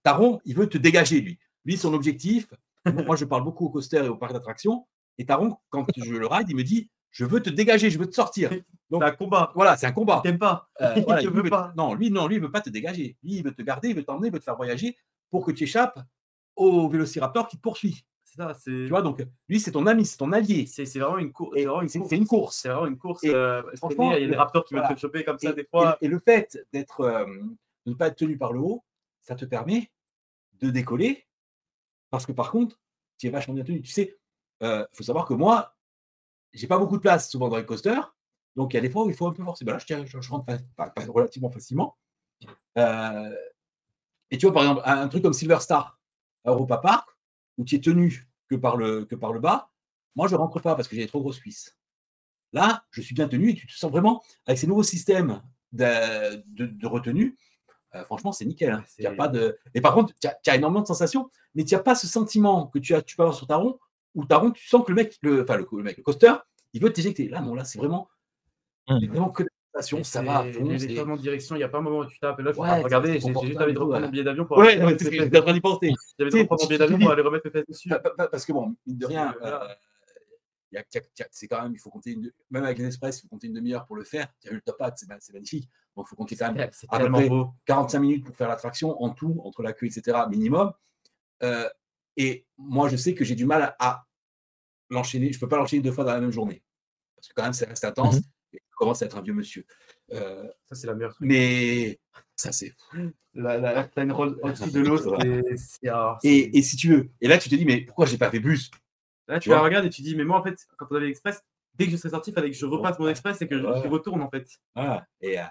Taron, 0.03 0.39
il 0.45 0.55
veut 0.55 0.67
te 0.67 0.77
dégager, 0.77 1.21
lui. 1.21 1.39
Lui, 1.65 1.77
son 1.77 1.93
objectif, 1.93 2.47
moi, 3.05 3.15
je 3.15 3.25
parle 3.25 3.43
beaucoup 3.43 3.65
au 3.65 3.69
coaster 3.69 4.05
et 4.05 4.07
au 4.07 4.15
parc 4.15 4.33
d'attractions. 4.33 4.87
Et 5.17 5.25
Taron, 5.25 5.57
quand 5.69 5.85
je 5.97 6.13
le 6.13 6.25
ride, 6.25 6.47
il 6.49 6.55
me 6.55 6.63
dit 6.63 6.89
Je 7.11 7.25
veux 7.25 7.41
te 7.41 7.49
dégager, 7.49 7.89
je 7.89 7.99
veux 7.99 8.07
te 8.07 8.15
sortir. 8.15 8.49
C'est 8.89 9.03
un 9.03 9.11
combat. 9.11 9.51
Voilà, 9.53 9.77
c'est 9.77 9.85
un 9.85 9.91
combat. 9.91 10.21
Il 10.23 10.29
t'aime 10.29 10.39
pas. 10.39 10.69
Euh, 10.81 10.95
il 11.21 11.29
veut 11.29 11.49
pas. 11.49 11.73
Non, 11.75 11.93
lui, 11.93 12.09
non, 12.09 12.27
lui, 12.27 12.37
il 12.37 12.41
veut 12.41 12.51
pas 12.51 12.61
te 12.61 12.69
dégager. 12.69 13.17
Lui, 13.21 13.35
il 13.35 13.43
veut 13.43 13.53
te 13.53 13.61
garder, 13.61 13.89
il 13.89 13.95
veut 13.95 14.03
t'emmener, 14.03 14.27
il 14.27 14.33
veut 14.33 14.39
te 14.39 14.45
faire 14.45 14.55
voyager 14.55 14.97
pour 15.29 15.45
que 15.45 15.51
tu 15.51 15.65
échappes 15.65 15.99
au 16.55 16.89
vélociraptor 16.89 17.47
qui 17.47 17.57
te 17.57 17.61
poursuit. 17.61 18.05
Ça. 18.35 18.55
Tu 18.63 18.87
vois, 18.87 19.01
donc 19.01 19.25
lui, 19.49 19.59
c'est 19.59 19.71
ton 19.71 19.85
ami, 19.87 20.05
c'est 20.05 20.17
ton 20.17 20.31
allié. 20.31 20.65
C'est 20.65 20.85
vraiment 20.99 21.17
une, 21.17 21.31
course. 21.33 21.53
C'est 21.87 22.15
une 22.15 22.25
course. 22.25 22.57
C'est 22.57 22.69
vraiment 22.69 22.87
une 22.87 22.97
course. 22.97 23.23
Euh, 23.25 23.61
franchement, 23.75 24.13
il 24.13 24.21
y 24.21 24.25
a 24.25 24.27
des 24.27 24.35
raptors 24.35 24.63
qui 24.65 24.73
veulent 24.73 24.87
te 24.87 24.99
choper 24.99 25.23
comme 25.23 25.37
ça 25.37 25.51
des 25.51 25.65
fois. 25.65 25.97
Et, 26.01 26.07
le 26.07 26.19
fait 26.19 26.57
d'être, 26.71 27.01
euh, 27.01 27.25
de 27.85 27.91
ne 27.91 27.95
pas 27.95 28.07
être 28.07 28.15
tenu 28.15 28.37
par 28.37 28.53
le 28.53 28.59
haut, 28.59 28.83
ça 29.21 29.35
te 29.35 29.45
permet 29.45 29.91
de 30.61 30.69
décoller. 30.69 31.27
Parce 32.09 32.25
que 32.25 32.31
par 32.31 32.51
contre, 32.51 32.79
tu 33.17 33.27
es 33.27 33.29
vachement 33.29 33.53
bien 33.53 33.63
tenu. 33.63 33.81
Tu 33.81 33.91
sais, 33.91 34.17
il 34.61 34.87
faut 34.93 35.03
savoir 35.03 35.25
que 35.25 35.33
moi, 35.33 35.75
j'ai 36.53 36.67
pas 36.67 36.77
beaucoup 36.77 36.97
de 36.97 37.01
place 37.01 37.29
souvent 37.29 37.49
dans 37.49 37.57
les 37.57 37.65
coasters. 37.65 38.13
Donc, 38.55 38.73
il 38.73 38.77
y 38.77 38.79
a 38.79 38.81
des 38.81 38.89
fois 38.89 39.05
où 39.05 39.09
il 39.09 39.15
faut 39.15 39.27
un 39.27 39.33
peu 39.33 39.43
forcer. 39.43 39.63
Ben 39.63 39.73
là, 39.73 39.79
je, 39.79 40.29
rentre 40.29 40.45
pas, 40.75 40.93
relativement 41.07 41.49
facilement. 41.49 41.97
Euh, 42.77 43.35
et 44.29 44.37
tu 44.37 44.45
vois, 44.45 44.53
par 44.53 44.63
exemple, 44.63 44.81
un, 44.85 45.07
truc 45.07 45.23
comme 45.23 45.33
Silver 45.33 45.59
Star 45.59 45.99
à 46.43 46.51
Europa 46.51 46.77
Park, 46.77 47.09
où 47.57 47.65
tu 47.65 47.75
es 47.75 47.79
tenu 47.79 48.27
que 48.49 48.55
par 48.55 48.77
le, 48.77 49.05
que 49.05 49.15
par 49.15 49.33
le 49.33 49.39
bas, 49.39 49.71
moi, 50.15 50.27
je 50.27 50.33
ne 50.35 50.39
rentre 50.39 50.59
pas 50.59 50.75
parce 50.75 50.87
que 50.87 50.95
j'ai 50.95 51.07
trop 51.07 51.21
grosses 51.21 51.39
cuisses. 51.39 51.77
Là, 52.53 52.83
je 52.91 53.01
suis 53.01 53.15
bien 53.15 53.27
tenu 53.27 53.51
et 53.51 53.55
tu 53.55 53.67
te 53.67 53.71
sens 53.71 53.91
vraiment, 53.91 54.21
avec 54.45 54.59
ces 54.59 54.67
nouveaux 54.67 54.83
systèmes 54.83 55.41
de, 55.71 56.43
de, 56.47 56.87
retenue, 56.87 57.37
euh, 57.95 58.03
franchement, 58.03 58.33
c'est 58.33 58.45
nickel. 58.45 58.71
Hein. 58.71 58.83
Y 58.99 59.05
a 59.05 59.13
pas 59.13 59.29
de... 59.29 59.57
Et 59.73 59.79
par 59.79 59.93
contre, 59.93 60.13
tu 60.19 60.27
as, 60.27 60.55
énormément 60.55 60.81
de 60.81 60.87
sensations, 60.87 61.29
mais 61.55 61.63
tu 61.63 61.75
n'as 61.75 61.81
pas 61.81 61.95
ce 61.95 62.07
sentiment 62.07 62.67
que 62.67 62.79
tu, 62.79 62.93
as, 62.93 63.01
tu 63.01 63.15
peux 63.15 63.23
avoir 63.23 63.37
sur 63.37 63.47
ta 63.47 63.55
roue, 63.55 63.79
où 64.15 64.25
ta 64.25 64.37
roue, 64.37 64.51
tu 64.51 64.67
sens 64.67 64.83
que 64.85 64.91
le 64.91 64.95
mec, 64.95 65.17
le, 65.21 65.43
enfin, 65.43 65.55
le, 65.55 65.65
le 65.71 65.83
mec, 65.83 65.95
le 65.95 66.03
coaster, 66.03 66.33
il 66.73 66.81
veut 66.81 66.91
t'éjecter. 66.91 67.29
Là, 67.29 67.39
non, 67.39 67.55
là, 67.55 67.63
c'est 67.63 67.79
vraiment 67.79 68.09
Mmh. 68.87 69.07
Vraiment 69.07 69.29
que 69.29 69.43
ça 69.79 70.21
va. 70.21 70.45
Les 70.45 70.95
changements 70.95 71.15
de 71.15 71.21
direction, 71.21 71.55
il 71.55 71.59
n'y 71.59 71.63
a 71.63 71.69
pas 71.69 71.77
un 71.77 71.81
moment 71.81 71.99
où 71.99 72.05
tu 72.05 72.19
tapes. 72.19 72.39
Là, 72.39 72.51
je 72.51 72.59
ouais, 72.59 72.81
regarder, 72.81 73.19
j'ai 73.19 73.33
juste 73.33 73.37
envie 73.37 73.73
de 73.73 73.79
reprendre 73.79 74.05
mon 74.05 74.09
billet 74.09 74.23
d'avion 74.23 74.45
pour. 74.45 74.57
Ouais, 74.57 74.79
j'étais 74.99 75.37
en 75.37 75.41
train 75.41 75.53
d'y 75.53 75.61
penser. 75.61 75.91
J'avais 76.19 76.31
de 76.31 76.37
reprendre 76.39 76.61
mon 76.63 76.67
billet 76.67 76.79
d'avion 76.79 76.99
pour 76.99 77.11
aller 77.11 77.21
remettre 77.21 77.45
mes 77.45 77.51
fesses 77.51 77.67
dessus. 77.67 77.89
Parce 78.17 78.45
que 78.45 78.51
bon, 78.51 78.75
mine 78.85 78.97
de 78.97 79.05
rien, 79.05 79.33
c'est 81.31 81.47
quand 81.47 81.61
même, 81.61 81.73
il 81.73 81.79
faut 81.79 81.89
compter 81.89 82.11
une, 82.11 82.31
même 82.49 82.63
avec 82.63 82.77
l'express, 82.79 83.19
il 83.19 83.21
faut 83.23 83.27
compter 83.27 83.47
une 83.47 83.53
demi-heure 83.53 83.85
pour 83.85 83.95
le 83.95 84.03
faire. 84.03 84.27
Tu 84.41 84.47
as 84.47 84.51
vu 84.51 84.57
le 84.57 84.61
top 84.61 84.81
hat, 84.81 84.93
c'est 84.95 85.33
magnifique. 85.33 85.69
Donc, 85.95 86.05
il 86.07 86.09
faut 86.09 86.15
compter 86.15 86.35
quand 86.35 86.53
même 86.53 86.69
à 86.89 86.99
peu 86.99 87.11
près 87.11 87.29
45 87.65 87.99
minutes 87.99 88.25
pour 88.25 88.35
faire 88.35 88.47
l'attraction 88.47 89.01
en 89.01 89.09
tout, 89.09 89.41
entre 89.43 89.63
la 89.63 89.73
queue, 89.73 89.87
etc., 89.87 90.17
minimum. 90.29 90.71
Euh, 91.43 91.67
et 92.15 92.45
moi, 92.57 92.87
je 92.87 92.95
sais 92.95 93.13
que 93.13 93.25
j'ai 93.25 93.35
du 93.35 93.45
mal 93.45 93.75
à 93.79 94.05
l'enchaîner. 94.89 95.31
Je 95.31 95.37
ne 95.37 95.39
peux 95.41 95.49
pas 95.49 95.57
l'enchaîner 95.57 95.81
deux 95.81 95.91
fois 95.91 96.03
dans 96.03 96.13
la 96.13 96.21
même 96.21 96.31
journée. 96.31 96.63
Parce 97.15 97.27
que 97.27 97.33
quand 97.33 97.43
même, 97.43 97.53
ça 97.53 97.65
reste 97.65 97.83
intense. 97.83 98.17
Mmh 98.17 98.23
commence 98.75 99.01
à 99.01 99.05
être 99.05 99.17
un 99.17 99.21
vieux 99.21 99.33
monsieur. 99.33 99.65
Euh, 100.11 100.47
ça, 100.65 100.75
c'est 100.75 100.87
la 100.87 100.95
meilleure. 100.95 101.15
Mais 101.19 101.99
ça, 102.35 102.51
c'est. 102.51 102.73
La, 103.33 103.57
la, 103.57 103.89
une 103.97 104.11
au-dessus 104.11 104.71
de 104.71 104.79
l'autre. 104.81 105.17
Et, 106.23 106.57
et, 106.57 106.61
si 106.61 106.75
tu 106.75 106.89
veux, 106.89 107.09
et 107.21 107.27
là, 107.27 107.37
tu 107.37 107.49
te 107.49 107.55
dis, 107.55 107.65
mais 107.65 107.81
pourquoi 107.81 108.05
j'ai 108.05 108.17
pas 108.17 108.29
fait 108.29 108.39
bus? 108.39 108.69
Là, 109.27 109.39
tu, 109.39 109.49
vas 109.49 109.61
regarder 109.61 109.87
et 109.87 109.91
tu 109.91 110.01
dis, 110.01 110.15
mais 110.15 110.25
moi, 110.25 110.39
en 110.39 110.43
fait, 110.43 110.57
quand 110.77 110.87
on 110.91 110.95
avait 110.95 111.05
l'express, 111.05 111.41
dès 111.75 111.85
que 111.85 111.91
je 111.91 111.97
serais 111.97 112.09
sorti, 112.09 112.31
il 112.31 112.33
fallait 112.33 112.51
que 112.51 112.57
je 112.57 112.65
repasse 112.65 112.99
mon 112.99 113.07
express 113.07 113.41
et 113.41 113.47
que 113.47 113.57
je, 113.57 113.65
retourne, 113.65 114.21
en 114.21 114.29
fait. 114.29 114.47
Ah, 114.75 115.05
et, 115.21 115.39
euh, 115.39 115.43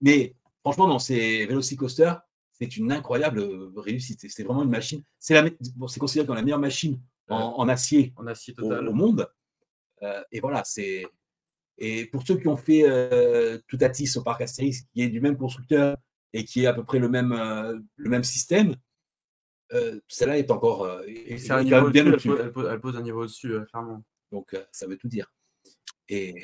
mais 0.00 0.34
franchement, 0.62 0.88
dans 0.88 0.98
ces 0.98 1.46
Velocicoasters, 1.46 2.22
c'est 2.52 2.76
une 2.76 2.90
incroyable 2.92 3.40
réussite. 3.76 4.24
C'est 4.28 4.42
vraiment 4.42 4.62
une 4.62 4.70
machine. 4.70 5.02
C'est 5.18 5.40
bon, 5.76 5.86
considéré 5.98 6.26
comme 6.26 6.36
la 6.36 6.42
meilleure 6.42 6.58
machine 6.58 7.00
en, 7.28 7.68
acier, 7.68 8.12
en 8.16 8.26
acier 8.26 8.54
total. 8.54 8.88
Au, 8.88 8.92
monde. 8.92 9.28
Euh, 10.02 10.22
et 10.32 10.40
voilà, 10.40 10.62
c'est 10.64 11.06
et 11.78 12.06
pour 12.06 12.26
ceux 12.26 12.36
qui 12.36 12.48
ont 12.48 12.56
fait 12.56 12.82
euh, 12.84 13.58
Toutatis 13.68 14.10
au 14.16 14.22
parc 14.22 14.42
Astérix, 14.42 14.82
qui 14.92 15.02
est 15.02 15.08
du 15.08 15.20
même 15.20 15.36
constructeur 15.36 15.96
et 16.32 16.44
qui 16.44 16.64
est 16.64 16.66
à 16.66 16.74
peu 16.74 16.84
près 16.84 16.98
le 16.98 17.08
même, 17.08 17.32
euh, 17.32 17.78
le 17.96 18.10
même 18.10 18.24
système, 18.24 18.74
euh, 19.72 20.00
celle-là 20.08 20.38
est 20.38 20.50
encore 20.50 20.84
euh, 20.84 21.02
c'est 21.36 21.52
un 21.52 21.62
niveau 21.62 21.90
bien 21.90 22.06
au-dessus. 22.06 22.30
Elle, 22.38 22.52
elle, 22.70 22.80
pose 22.80 22.96
un 22.96 23.02
niveau 23.02 23.22
au-dessus, 23.22 23.54
clairement. 23.70 24.02
Donc, 24.32 24.56
ça 24.72 24.86
veut 24.86 24.96
tout 24.96 25.08
dire. 25.08 25.32
Et, 26.08 26.34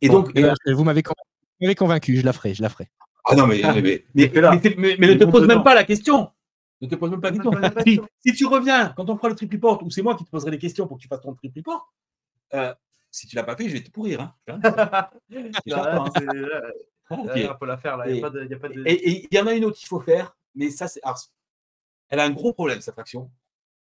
et 0.00 0.08
donc. 0.08 0.36
vous 0.66 0.84
m'avez 0.84 1.74
convaincu, 1.74 2.16
je 2.16 2.24
la 2.24 2.32
ferai, 2.32 2.54
je 2.54 2.62
la 2.62 2.68
ferai. 2.68 2.88
Ah 3.24 3.36
non, 3.36 3.46
mais, 3.46 3.62
mais, 3.62 4.04
mais, 4.14 4.30
mais, 4.98 5.06
ne 5.06 5.14
te 5.14 5.24
pose 5.24 5.46
même 5.46 5.62
pas 5.62 5.74
la 5.74 5.84
question. 5.84 6.30
Ne 6.80 6.88
te 6.88 6.96
pose 6.96 7.10
même 7.10 7.20
pas 7.20 7.30
la 7.30 7.70
question. 7.70 8.06
si, 8.26 8.32
tu 8.34 8.44
reviens, 8.46 8.92
quand 8.96 9.08
on 9.08 9.16
fera 9.16 9.28
le 9.28 9.36
triple 9.36 9.54
report, 9.54 9.82
ou 9.84 9.90
c'est 9.90 10.02
moi 10.02 10.16
qui 10.16 10.24
te 10.24 10.30
poserai 10.30 10.50
les 10.50 10.58
questions 10.58 10.86
pour 10.86 10.98
que 10.98 11.02
tu 11.02 11.08
fasses 11.08 11.22
ton 11.22 11.34
triple 11.34 11.60
report, 11.60 11.94
si 13.12 13.28
tu 13.28 13.36
l'as 13.36 13.44
pas 13.44 13.54
fait, 13.54 13.68
je 13.68 13.74
vais 13.74 13.82
te 13.82 13.90
pourrir. 13.90 14.20
Hein. 14.22 14.34
la 17.66 17.76
faire. 17.76 17.98
Là. 17.98 18.08
Et 18.08 18.16
il 18.16 19.28
y, 19.30 19.38
en 19.38 19.46
a 19.46 19.52
une 19.52 19.66
autre 19.66 19.76
qu'il 19.76 19.86
faut 19.86 20.00
faire, 20.00 20.34
mais 20.54 20.70
ça, 20.70 20.88
c'est. 20.88 21.02
Elle 22.08 22.18
a 22.18 22.24
un 22.24 22.30
gros 22.30 22.52
problème, 22.52 22.80
cette 22.80 22.94
attraction. 22.94 23.30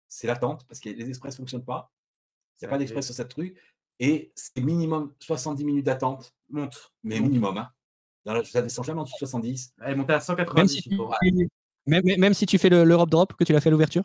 C'est 0.08 0.28
l'attente, 0.28 0.66
parce 0.68 0.82
que 0.82 0.90
les 0.90 1.08
express 1.08 1.34
ne 1.36 1.38
fonctionnent 1.38 1.64
pas. 1.64 1.92
Il 2.60 2.66
n'y 2.66 2.68
a 2.68 2.70
pas 2.70 2.78
d'express 2.78 3.06
sur 3.06 3.16
cette 3.16 3.34
rue. 3.34 3.56
Et 4.00 4.32
c'est 4.36 4.60
minimum 4.60 5.14
70 5.20 5.64
minutes 5.64 5.86
d'attente. 5.86 6.36
Monte. 6.50 6.92
Mais 7.04 7.20
minimum. 7.20 7.58
Hein. 7.58 7.70
ça 8.44 8.60
ne 8.60 8.66
descend 8.66 8.86
jamais 8.86 9.00
en 9.00 9.04
dessous 9.04 9.16
de 9.16 9.20
70. 9.20 9.74
Elle 9.82 9.92
est 9.92 9.96
montée 9.96 10.14
à 10.14 10.20
190. 10.20 10.90
Même 11.88 12.04
si, 12.04 12.20
même, 12.20 12.34
si 12.34 12.46
tu 12.46 12.58
fais 12.58 12.70
l'Europe 12.70 13.10
Drop, 13.10 13.34
que 13.34 13.44
tu 13.44 13.54
l'as 13.54 13.62
fait 13.62 13.70
à 13.70 13.72
l'ouverture? 13.72 14.04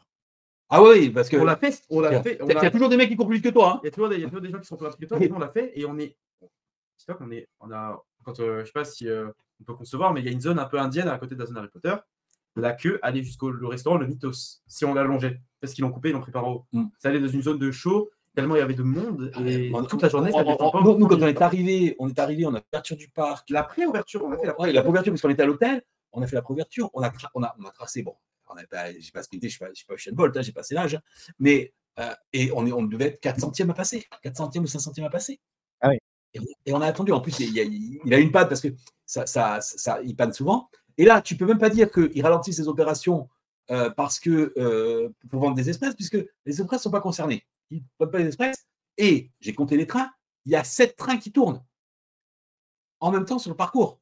Ah 0.69 0.83
oui, 0.83 1.11
parce 1.11 1.29
que. 1.29 1.37
On 1.37 1.45
l'a 1.45 1.57
fait. 1.57 1.81
On 1.91 2.01
l'a 2.01 2.23
fait. 2.23 2.39
Il 2.43 2.53
y 2.53 2.57
a 2.57 2.71
toujours 2.71 2.89
des 2.89 2.97
mecs 2.97 3.09
qui 3.09 3.17
courent 3.17 3.29
plus 3.29 3.37
vite 3.37 3.45
que 3.45 3.51
toi. 3.51 3.75
Hein. 3.75 3.81
Il, 3.83 3.87
y 3.87 3.89
a 3.89 3.91
toujours 3.93 4.41
des, 4.41 4.51
gens 4.51 4.59
qui 4.59 4.67
sont 4.67 4.77
plus 4.77 4.87
rapides 4.87 5.09
que 5.09 5.15
toi. 5.15 5.37
On 5.37 5.39
l'a 5.39 5.49
fait 5.49 5.73
et 5.79 5.85
on 5.87 5.99
est. 5.99 6.17
C'est 6.97 7.15
qu'on 7.17 7.31
est. 7.31 7.49
On 7.61 7.71
a. 7.71 8.03
Quand, 8.25 8.41
euh, 8.41 8.61
je 8.61 8.67
sais 8.67 8.73
pas 8.73 8.85
si 8.85 9.09
euh, 9.09 9.29
on 9.61 9.65
peut 9.65 9.75
concevoir, 9.75 10.13
mais 10.13 10.21
il 10.21 10.27
y 10.27 10.29
a 10.29 10.33
une 10.33 10.41
zone 10.41 10.59
un 10.59 10.65
peu 10.65 10.81
indienne 10.81 11.09
à 11.09 11.19
côté 11.19 11.35
de 11.35 11.41
la 11.41 11.47
zone 11.47 11.59
Harry 11.59 11.69
Potter. 11.69 11.95
La 12.57 12.73
queue 12.73 12.99
allait 13.03 13.23
jusqu'au 13.23 13.53
restaurant, 13.69 13.99
le 13.99 14.07
Mythos, 14.07 14.63
si 14.67 14.85
on 14.85 14.95
l'allongeait. 14.95 15.41
Parce 15.61 15.75
qu'ils 15.75 15.83
l'ont 15.83 15.93
coupé, 15.93 16.09
ils 16.09 16.13
l'ont 16.13 16.21
pris 16.21 16.33
par 16.33 16.49
haut. 16.49 16.65
Mm. 16.73 16.85
Ça 16.99 17.11
allait 17.11 17.21
dans 17.21 17.29
une 17.29 17.43
zone 17.43 17.59
de 17.59 17.71
show, 17.71 18.11
tellement 18.35 18.57
il 18.57 18.61
y 18.61 18.63
avait 18.63 18.75
de 18.75 18.83
monde. 18.83 19.31
Ah, 19.35 19.41
et 19.43 19.71
toute 19.89 20.03
la 20.03 20.09
journée, 20.09 20.33
ça 20.33 20.43
nous, 20.43 20.99
nous, 20.99 21.07
quand 21.07 21.23
on 21.23 21.27
est 21.27 21.43
arrivé, 21.43 21.95
on 21.99 22.09
est 22.09 22.19
arrivé, 22.19 22.47
on 22.47 22.55
a 22.55 22.61
l'ouverture 22.61 22.97
du 22.97 23.11
parc. 23.11 23.51
La 23.51 23.63
pré-ouverture, 23.63 24.25
on 24.25 24.33
a 24.33 24.39
fait 24.39 24.47
la 24.47 24.55
pré-ouverture. 24.55 24.75
la 24.75 24.83
pré-ouverture, 24.83 25.13
parce 25.13 25.23
qu'on 25.23 25.29
était 25.29 25.43
à 25.43 25.47
l'hôtel, 25.47 25.83
on 26.13 26.23
a 26.23 26.27
fait 26.27 26.37
la 26.37 26.43
pré-ouverture, 26.43 26.91
on 26.95 27.03
a, 27.03 27.13
on, 27.35 27.43
a, 27.43 27.55
on 27.59 27.65
a 27.65 27.71
tracé, 27.71 28.03
bon, 28.03 28.15
j'ai 28.99 29.11
pas 29.13 29.23
sprinté, 29.23 29.49
je 29.49 29.65
ne 29.65 29.75
suis 29.75 29.87
pas 29.87 29.95
Usain 29.95 30.13
Bolt, 30.13 30.37
hein, 30.37 30.43
j'ai 30.43 30.53
passé 30.53 30.75
l'âge. 30.75 30.99
Mais, 31.39 31.73
euh, 31.99 32.15
et 32.33 32.51
on, 32.53 32.67
est, 32.67 32.73
on 32.73 32.83
devait 32.83 33.07
être 33.07 33.21
4 33.21 33.41
centièmes 33.41 33.71
à 33.71 33.75
passer, 33.75 34.05
4 34.23 34.37
centièmes 34.37 34.65
ou 34.65 34.67
5 34.67 34.79
centièmes 34.79 35.07
à 35.07 35.11
passer. 35.11 35.41
Ah 35.81 35.91
oui. 35.91 35.99
et, 36.65 36.73
on, 36.73 36.81
a 36.81 36.87
attendu. 36.87 37.13
En 37.13 37.21
plus, 37.21 37.39
il, 37.41 37.57
il, 38.05 38.15
a 38.15 38.19
une 38.19 38.33
panne 38.33 38.49
parce 38.49 38.61
que 38.61 38.69
ça, 39.05 39.27
ça, 39.27 39.61
ça, 39.61 40.01
il 40.03 40.15
panne 40.17 40.33
souvent. 40.33 40.69
Et 40.99 41.05
là, 41.05 41.21
tu 41.21 41.37
peux 41.37 41.47
même 41.47 41.59
pas 41.59 41.71
dire 41.71 41.91
qu'il 41.91 42.23
ralentit 42.23 42.53
ses 42.53 42.69
opérations 42.69 43.29
euh, 43.71 43.91
parce 43.91 44.21
que 44.21 44.53
euh, 44.57 45.09
pour 45.29 45.41
vendre 45.41 45.57
des 45.57 45.69
espèces, 45.69 45.95
puisque 45.95 46.19
les 46.45 46.61
express 46.61 46.81
ne 46.81 46.83
sont 46.83 46.91
pas 46.91 47.01
concernés. 47.01 47.47
Ils 47.71 47.79
ne 47.79 47.83
prennent 47.99 48.11
pas 48.11 48.19
les 48.19 48.27
express. 48.27 48.67
Et 48.97 49.31
j'ai 49.41 49.55
compté 49.55 49.77
les 49.77 49.87
trains, 49.87 50.11
il 50.47 50.53
y 50.53 50.57
a 50.57 50.65
7 50.65 50.97
trains 50.97 51.19
qui 51.19 51.33
tournent 51.33 51.63
en 53.01 53.11
même 53.11 53.25
temps 53.25 53.39
sur 53.39 53.51
le 53.51 53.57
parcours. 53.57 54.01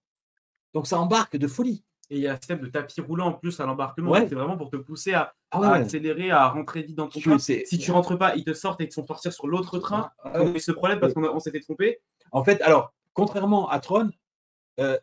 Donc 0.73 0.87
ça 0.87 1.01
embarque 1.01 1.37
de 1.37 1.49
folie. 1.49 1.85
Et 2.15 2.19
il 2.19 2.23
y 2.23 2.29
a 2.29 2.35
un 2.35 2.37
système 2.37 2.61
de 2.61 2.69
tapis 2.69 3.01
roulant 3.01 3.27
en 3.27 3.33
plus 3.33 3.59
à 3.59 3.67
l'embarquement. 3.67 4.15
C'est 4.15 4.37
vraiment 4.37 4.57
pour 4.57 4.71
te 4.71 4.77
pousser 4.77 5.15
à, 5.15 5.35
ah 5.51 5.73
accélérer, 5.73 6.31
à 6.31 6.47
rentrer 6.47 6.83
vite 6.85 6.95
dans 6.95 7.09
ton 7.09 7.19
train. 7.19 7.39
Si 7.39 7.65
tu 7.77 7.91
rentres 7.91 8.17
pas, 8.17 8.37
ils 8.37 8.45
te 8.45 8.53
sortent 8.53 8.81
et 8.81 8.85
ils 8.85 8.89
te 8.89 8.95
font 8.95 9.03
partir 9.03 9.33
sur 9.33 9.49
l'autre 9.49 9.81
train. 9.81 10.13
Ah, 10.23 10.35
ah 10.35 10.59
ce 10.61 10.71
problème 10.71 11.01
parce 11.01 11.13
qu'on 11.13 11.41
s'était 11.41 11.59
trompé. 11.59 11.99
En 12.31 12.45
fait, 12.45 12.63
alors, 12.63 12.95
contrairement 13.15 13.69
à 13.69 13.81
Tron, 13.81 14.11
euh, 14.79 14.97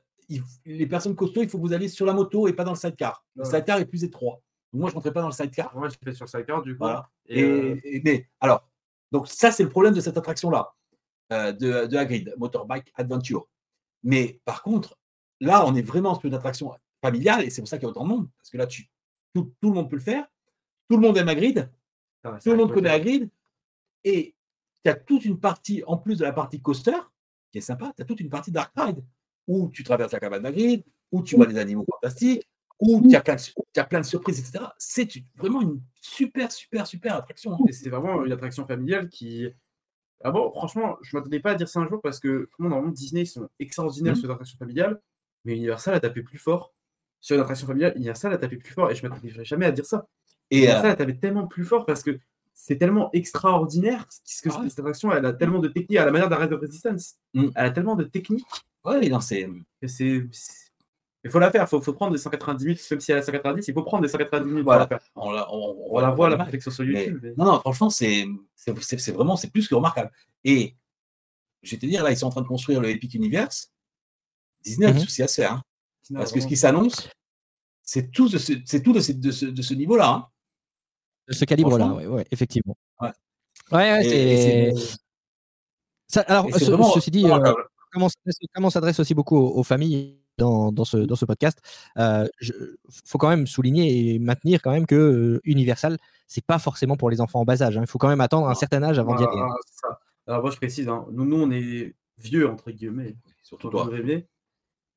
les 0.66 0.88
personnes 0.88 1.14
costauds, 1.14 1.44
il 1.44 1.50
faut 1.50 1.58
que 1.58 1.64
vous 1.64 1.74
alliez 1.74 1.90
sur 1.90 2.06
la 2.06 2.14
moto 2.14 2.48
et 2.48 2.54
pas 2.54 2.64
dans 2.64 2.72
le 2.72 2.78
sidecar. 2.78 3.26
Le 3.36 3.44
sidecar 3.44 3.80
est 3.80 3.86
plus 3.86 4.06
étroit. 4.06 4.40
Moi, 4.72 4.90
je 4.90 4.94
ne 4.94 4.96
rentrais 4.96 5.12
pas 5.12 5.20
dans 5.20 5.28
le 5.28 5.34
sidecar. 5.34 5.76
Moi, 5.76 5.90
fait 5.90 6.14
sur 6.14 6.24
le 6.24 6.30
sidecar, 6.30 6.62
du 6.62 6.78
coup. 6.78 6.86
Et, 7.28 7.44
euh, 7.44 7.78
mais, 8.06 8.30
alors, 8.40 8.70
donc 9.12 9.28
ça, 9.28 9.52
c'est 9.52 9.64
le 9.64 9.70
problème 9.70 9.94
de 9.94 10.00
cette 10.00 10.18
attraction-là, 10.18 10.74
euh, 11.34 11.52
de, 11.52 11.88
de 11.88 11.98
Hagrid, 11.98 12.34
Motorbike 12.38 12.94
Adventure. 12.96 13.50
Mais 14.02 14.40
par 14.46 14.64
contre, 14.64 14.98
là, 15.42 15.66
on 15.68 15.76
est 15.76 15.82
vraiment 15.82 16.16
sur 16.16 16.26
une 16.26 16.36
attraction 16.36 16.72
familiale 17.02 17.44
et 17.44 17.50
c'est 17.50 17.62
pour 17.62 17.68
ça 17.68 17.78
qu'il 17.78 17.84
y 17.84 17.88
a 17.88 17.90
autant 17.90 18.04
de 18.04 18.10
monde. 18.10 18.30
Parce 18.38 18.50
que 18.50 18.58
là, 18.58 18.68
tu, 18.68 18.90
tout, 19.34 19.54
le 19.62 19.70
monde 19.70 19.90
peut 19.90 19.96
le 19.96 20.02
faire. 20.02 20.28
Tout 20.90 20.98
le 20.98 21.02
monde 21.02 21.18
aime 21.18 21.30
Hagrid. 21.30 21.72
Ah 22.24 22.38
tout 22.44 22.52
le 22.52 22.58
monde 22.58 22.74
connaît 22.74 22.90
Hagrid. 22.90 23.30
Et 24.04 24.36
tu 24.84 24.90
as 24.90 24.96
toute 24.96 25.26
une 25.26 25.40
partie, 25.40 25.84
en 25.86 25.98
plus 25.98 26.18
de 26.18 26.24
la 26.24 26.34
partie 26.34 26.62
coaster, 26.62 26.98
qui 27.52 27.60
est 27.60 27.62
sympa, 27.62 27.94
tu 27.96 28.02
as 28.02 28.06
toute 28.06 28.20
une 28.20 28.30
partie 28.30 28.52
Dark 28.52 28.72
Ride, 28.76 29.04
où 29.48 29.70
tu 29.70 29.84
traverses 29.84 30.12
la 30.14 30.20
cabane 30.20 30.44
d'Hagrid, 30.44 30.84
où 31.12 31.22
tu 31.22 31.36
vois 31.36 31.46
des 31.46 31.58
animaux 31.58 31.86
fantastiques, 31.90 32.48
où 32.80 33.08
tu 33.08 33.16
as, 33.16 33.24
as, 33.78 33.84
plein 33.84 34.00
de 34.00 34.06
surprises, 34.06 34.40
etc. 34.40 34.66
C'est 34.78 35.08
vraiment 35.36 35.62
une 35.62 35.82
super, 35.96 36.52
super, 36.52 36.88
super 36.88 37.16
attraction. 37.16 37.54
Hein. 37.54 37.66
C'est 37.72 37.90
vraiment 37.90 38.26
une 38.26 38.32
attraction 38.32 38.66
familiale 38.66 39.10
qui. 39.10 39.48
Ah 40.24 40.32
bon, 40.32 40.52
franchement, 40.52 40.98
je 41.02 41.16
m'attendais 41.16 41.40
pas 41.40 41.52
à 41.52 41.56
dire 41.56 41.68
ça 41.68 41.80
un 41.80 41.88
jour 41.88 42.00
parce 42.02 42.20
que 42.20 42.48
tout 42.52 42.70
dans 42.70 42.88
Disney, 42.88 43.24
ils 43.24 43.28
sont 43.28 43.50
extraordinaires 43.60 44.14
mmh. 44.14 44.18
sur 44.18 44.28
les 44.28 44.34
attractions 44.34 44.58
familiales, 44.58 45.02
mais 45.46 45.56
Universal 45.56 45.96
a 45.96 46.00
tapé 46.00 46.22
plus 46.22 46.38
fort. 46.38 46.74
Sur 47.22 47.36
une 47.36 47.42
attraction 47.42 47.68
familiale, 47.68 47.94
Universal 47.96 48.34
a 48.34 48.38
tapé 48.38 48.58
plus 48.58 48.74
fort 48.74 48.90
et 48.92 48.96
je 48.96 49.04
ne 49.04 49.10
m'attendais 49.10 49.32
jamais 49.46 49.68
à 49.68 49.72
dire 49.72 49.86
ça. 49.86 50.08
Et 50.50 50.70
euh, 50.70 50.82
a 50.82 50.96
tapé 50.96 51.18
tellement 51.18 51.48
plus 51.48 51.64
fort 51.64 51.86
parce 51.86 52.04
que 52.04 52.20
c'est 52.54 52.78
tellement 52.78 53.10
extraordinaire 53.14 54.06
ce 54.26 54.42
que 54.42 54.50
ah 54.54 54.64
cette 54.68 54.80
attraction, 54.80 55.12
elle 55.12 55.26
a 55.26 55.34
tellement 55.34 55.60
de 55.60 55.70
technique, 55.70 55.98
à 55.98 56.06
la 56.06 56.12
manière 56.12 56.30
d'Arrêt 56.30 56.48
de 56.48 56.56
Resistance. 56.56 57.16
Mmh. 57.34 57.48
Elle 57.56 57.66
a 57.66 57.72
tellement 57.72 57.96
de 57.96 58.04
technique. 58.04 58.46
Ouais, 58.84 59.08
non, 59.08 59.20
c'est. 59.20 59.48
Il 61.24 61.30
faut 61.30 61.38
la 61.38 61.52
faire, 61.52 61.64
il 61.64 61.68
faut, 61.68 61.80
faut, 61.80 61.94
prendre 61.94 62.14
des 62.14 62.18
190 62.18 62.64
000, 62.64 62.76
même 62.92 63.00
si 63.00 63.12
elle 63.12 63.20
a 63.20 63.22
190, 63.22 63.68
il 63.68 63.74
faut 63.76 63.84
prendre 63.84 64.02
des 64.02 64.10
190 64.10 64.50
000 64.50 64.64
voilà. 64.64 64.82
la 64.82 64.88
faire. 64.88 65.00
On, 65.16 65.32
la, 65.32 65.48
on, 65.54 65.78
on, 65.92 66.00
la 66.00 66.10
voit, 66.10 66.30
la 66.30 66.38
perfection 66.38 66.72
sur 66.72 66.84
YouTube. 66.84 67.34
Non, 67.38 67.46
non, 67.46 67.60
franchement, 67.60 67.92
c'est 67.92 68.26
vraiment, 69.14 69.36
c'est 69.36 69.52
plus 69.52 69.68
que 69.68 69.76
remarquable. 69.76 70.12
Et 70.44 70.76
je 71.62 71.72
vais 71.72 71.78
te 71.78 71.86
dire, 71.86 72.04
là, 72.04 72.12
ils 72.12 72.18
sont 72.18 72.26
en 72.26 72.32
train 72.32 72.42
de 72.42 72.48
construire 72.48 72.82
le 72.82 72.90
Epic 72.90 73.14
Universe. 73.14 73.72
Disney 74.64 74.88
a 74.88 74.94
mm 74.94 74.98
-hmm. 74.98 75.24
à 75.24 75.28
se 75.28 75.42
faire. 75.42 75.54
Hein. 75.54 75.64
Parce 76.14 76.32
que 76.32 76.40
ce 76.40 76.48
qui 76.48 76.58
s'annonce, 76.58 77.10
c'est 77.84 78.12
tout, 78.12 78.30
de 78.30 78.38
ce, 78.38 78.54
tout 78.78 78.94
de 78.94 79.00
ce, 79.00 79.12
de 79.12 79.32
ce, 79.32 79.46
de 79.46 79.62
ce 79.62 79.74
niveau-là. 79.74 80.10
Hein. 80.10 80.28
De 81.28 81.34
ce 81.34 81.46
calibre-là, 81.46 81.94
oui, 81.94 82.06
ouais, 82.06 82.26
effectivement. 82.32 82.76
Ouais, 83.00 83.12
ouais, 83.72 83.92
ouais 83.92 84.74
c'est. 86.08 86.22
Alors, 86.28 86.48
ce, 86.54 86.66
vraiment, 86.66 86.92
ceci 86.92 87.12
dit, 87.12 87.26
euh, 87.26 87.54
comment 88.54 88.70
s'adresse 88.70 89.00
aussi 89.00 89.14
beaucoup 89.14 89.38
aux, 89.38 89.60
aux 89.60 89.64
familles 89.64 90.22
dans, 90.38 90.72
dans, 90.72 90.86
ce, 90.86 90.98
dans 90.98 91.16
ce 91.16 91.26
podcast. 91.26 91.60
Il 91.96 92.02
euh, 92.02 92.28
faut 93.06 93.18
quand 93.18 93.30
même 93.30 93.48
souligner 93.48 94.16
et 94.16 94.20
maintenir 94.20 94.62
quand 94.62 94.72
même 94.72 94.86
que 94.86 94.96
euh, 94.96 95.42
Universal, 95.44 95.98
c'est 96.28 96.46
pas 96.46 96.60
forcément 96.60 96.98
pour 96.98 97.10
les 97.10 97.22
enfants 97.22 97.42
en 97.42 97.46
bas 97.46 97.62
âge. 97.62 97.78
Hein. 97.78 97.82
Il 97.82 97.88
faut 97.88 98.00
quand 98.00 98.10
même 98.10 98.22
attendre 98.22 98.48
un 98.48 98.56
certain 98.56 98.84
âge 98.84 99.00
avant 99.00 99.16
d'y 99.16 99.24
aller. 99.24 99.40
Hein. 99.40 99.96
Alors 100.28 100.42
moi 100.42 100.52
je 100.52 100.58
précise, 100.58 100.88
hein, 100.88 101.06
nous, 101.12 101.26
nous, 101.26 101.42
on 101.42 101.52
est 101.52 101.96
vieux 102.18 102.48
entre 102.48 102.72
guillemets, 102.72 103.16
surtout 103.44 103.70
toi. 103.70 103.90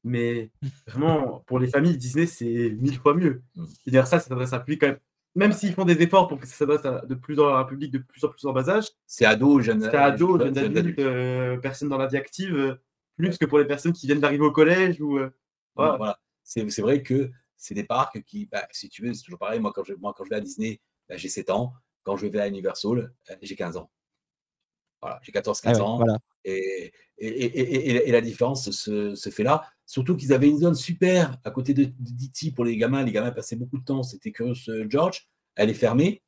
Mais 0.05 0.51
vraiment, 0.86 1.43
pour 1.47 1.59
les 1.59 1.66
familles, 1.66 1.97
Disney, 1.97 2.26
c'est 2.26 2.76
mille 2.78 2.98
fois 2.98 3.14
mieux. 3.14 3.43
Mm. 3.56 3.64
Universal, 3.86 4.20
ça 4.20 4.28
s'adresse 4.28 4.52
à 4.52 4.60
plus 4.60 4.78
quand 4.78 4.89
même 4.89 4.98
même 5.36 5.51
s'ils 5.51 5.72
font 5.72 5.85
des 5.85 6.01
efforts 6.01 6.28
pour 6.28 6.39
que 6.39 6.47
ça 6.47 6.55
s'adresse 6.55 6.82
de 6.82 7.14
plus 7.16 7.40
en 7.40 7.56
un 7.56 7.64
public 7.64 7.90
de 7.90 7.98
plus 7.98 8.24
en 8.24 8.28
plus 8.28 8.47
en 8.47 8.52
bas 8.52 8.68
âge. 8.68 8.85
C'est 9.05 9.24
ado, 9.24 9.60
jeune. 9.60 9.81
C'est 9.81 9.97
ado, 9.97 10.39
jeune 10.39 10.56
adulte, 10.56 11.01
euh, 11.01 11.56
personne 11.56 11.89
dans 11.89 11.98
la 11.98 12.06
vie 12.06 12.16
active 12.16 12.78
plus 13.16 13.39
que 13.39 13.44
pour 13.44 13.59
les 13.59 13.64
personnes 13.64 13.93
qui 13.93 14.06
viennent 14.06 14.20
d'arriver 14.20 14.44
au 14.44 14.52
collège. 14.52 15.01
ou 15.01 15.18
euh, 15.18 15.31
voilà. 15.74 16.18
C'est 16.43 16.81
vrai 16.81 17.02
que 17.02 17.31
c'est 17.56 17.74
des 17.74 17.85
parcs 17.85 18.22
qui, 18.24 18.47
bah, 18.47 18.66
si 18.70 18.89
tu 18.89 19.02
veux, 19.02 19.14
c'est 19.14 19.22
toujours 19.22 19.39
pareil. 19.39 19.60
Moi, 19.60 19.72
quand 19.74 19.85
je, 19.85 19.94
moi, 19.94 20.14
quand 20.16 20.24
je 20.24 20.31
vais 20.31 20.36
à 20.36 20.40
Disney, 20.40 20.81
bah, 21.09 21.16
j'ai 21.16 21.28
7 21.28 21.51
ans. 21.51 21.72
Quand 22.02 22.16
je 22.16 22.26
vais 22.26 22.40
à 22.40 22.48
Universal, 22.48 23.14
euh, 23.31 23.36
j'ai 23.40 23.56
15 23.56 23.76
ans. 23.76 23.90
Voilà, 25.01 25.20
j'ai 25.22 25.32
14-15 25.32 25.60
ah 25.64 25.82
ans. 25.82 25.97
Voilà. 25.97 26.18
Et, 26.44 26.93
et, 27.18 28.09
et, 28.09 28.12
la 28.12 28.20
différence 28.20 28.70
se, 28.70 29.14
se 29.14 29.31
fait 29.31 29.43
là. 29.43 29.64
Surtout 29.86 30.16
qu'ils 30.16 30.32
avaient 30.32 30.48
une 30.48 30.59
zone 30.59 30.74
super 30.74 31.39
à 31.44 31.51
côté 31.51 31.74
de, 31.74 31.85
de 31.85 32.51
pour 32.55 32.65
les 32.65 32.77
gamins. 32.77 33.02
Les 33.02 33.12
gamins 33.12 33.31
passaient 33.31 33.56
beaucoup 33.56 33.78
de 33.78 33.85
temps. 33.85 34.02
C'était 34.02 34.32
Curious 34.32 34.70
George. 34.89 35.28
Elle 35.56 35.70
est 35.70 35.74
fermée. 35.74 36.23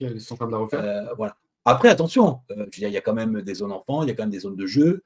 Ils 0.00 0.20
sont 0.20 0.34
en 0.34 0.36
train 0.38 0.46
de 0.46 0.52
la 0.52 0.58
refaire. 0.58 0.84
Euh, 0.84 1.14
voilà. 1.16 1.36
Après, 1.64 1.88
attention, 1.88 2.40
il 2.76 2.88
y 2.88 2.96
a 2.96 3.00
quand 3.00 3.14
même 3.14 3.42
des 3.42 3.54
zones 3.54 3.70
enfants, 3.70 4.02
il 4.02 4.08
y 4.08 4.10
a 4.10 4.14
quand 4.14 4.24
même 4.24 4.30
des 4.30 4.40
zones 4.40 4.56
de 4.56 4.66
jeu 4.66 5.04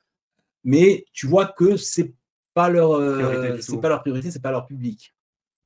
mais 0.67 1.07
tu 1.13 1.27
vois 1.27 1.47
que 1.47 1.79
c'est 1.79 2.13
pas 2.53 2.69
leur 2.69 2.93
euh, 2.93 3.57
c'est 3.61 3.81
pas 3.81 3.89
leur 3.89 4.03
priorité, 4.03 4.31
c'est 4.31 4.43
pas 4.43 4.51
leur 4.51 4.67
public. 4.67 5.15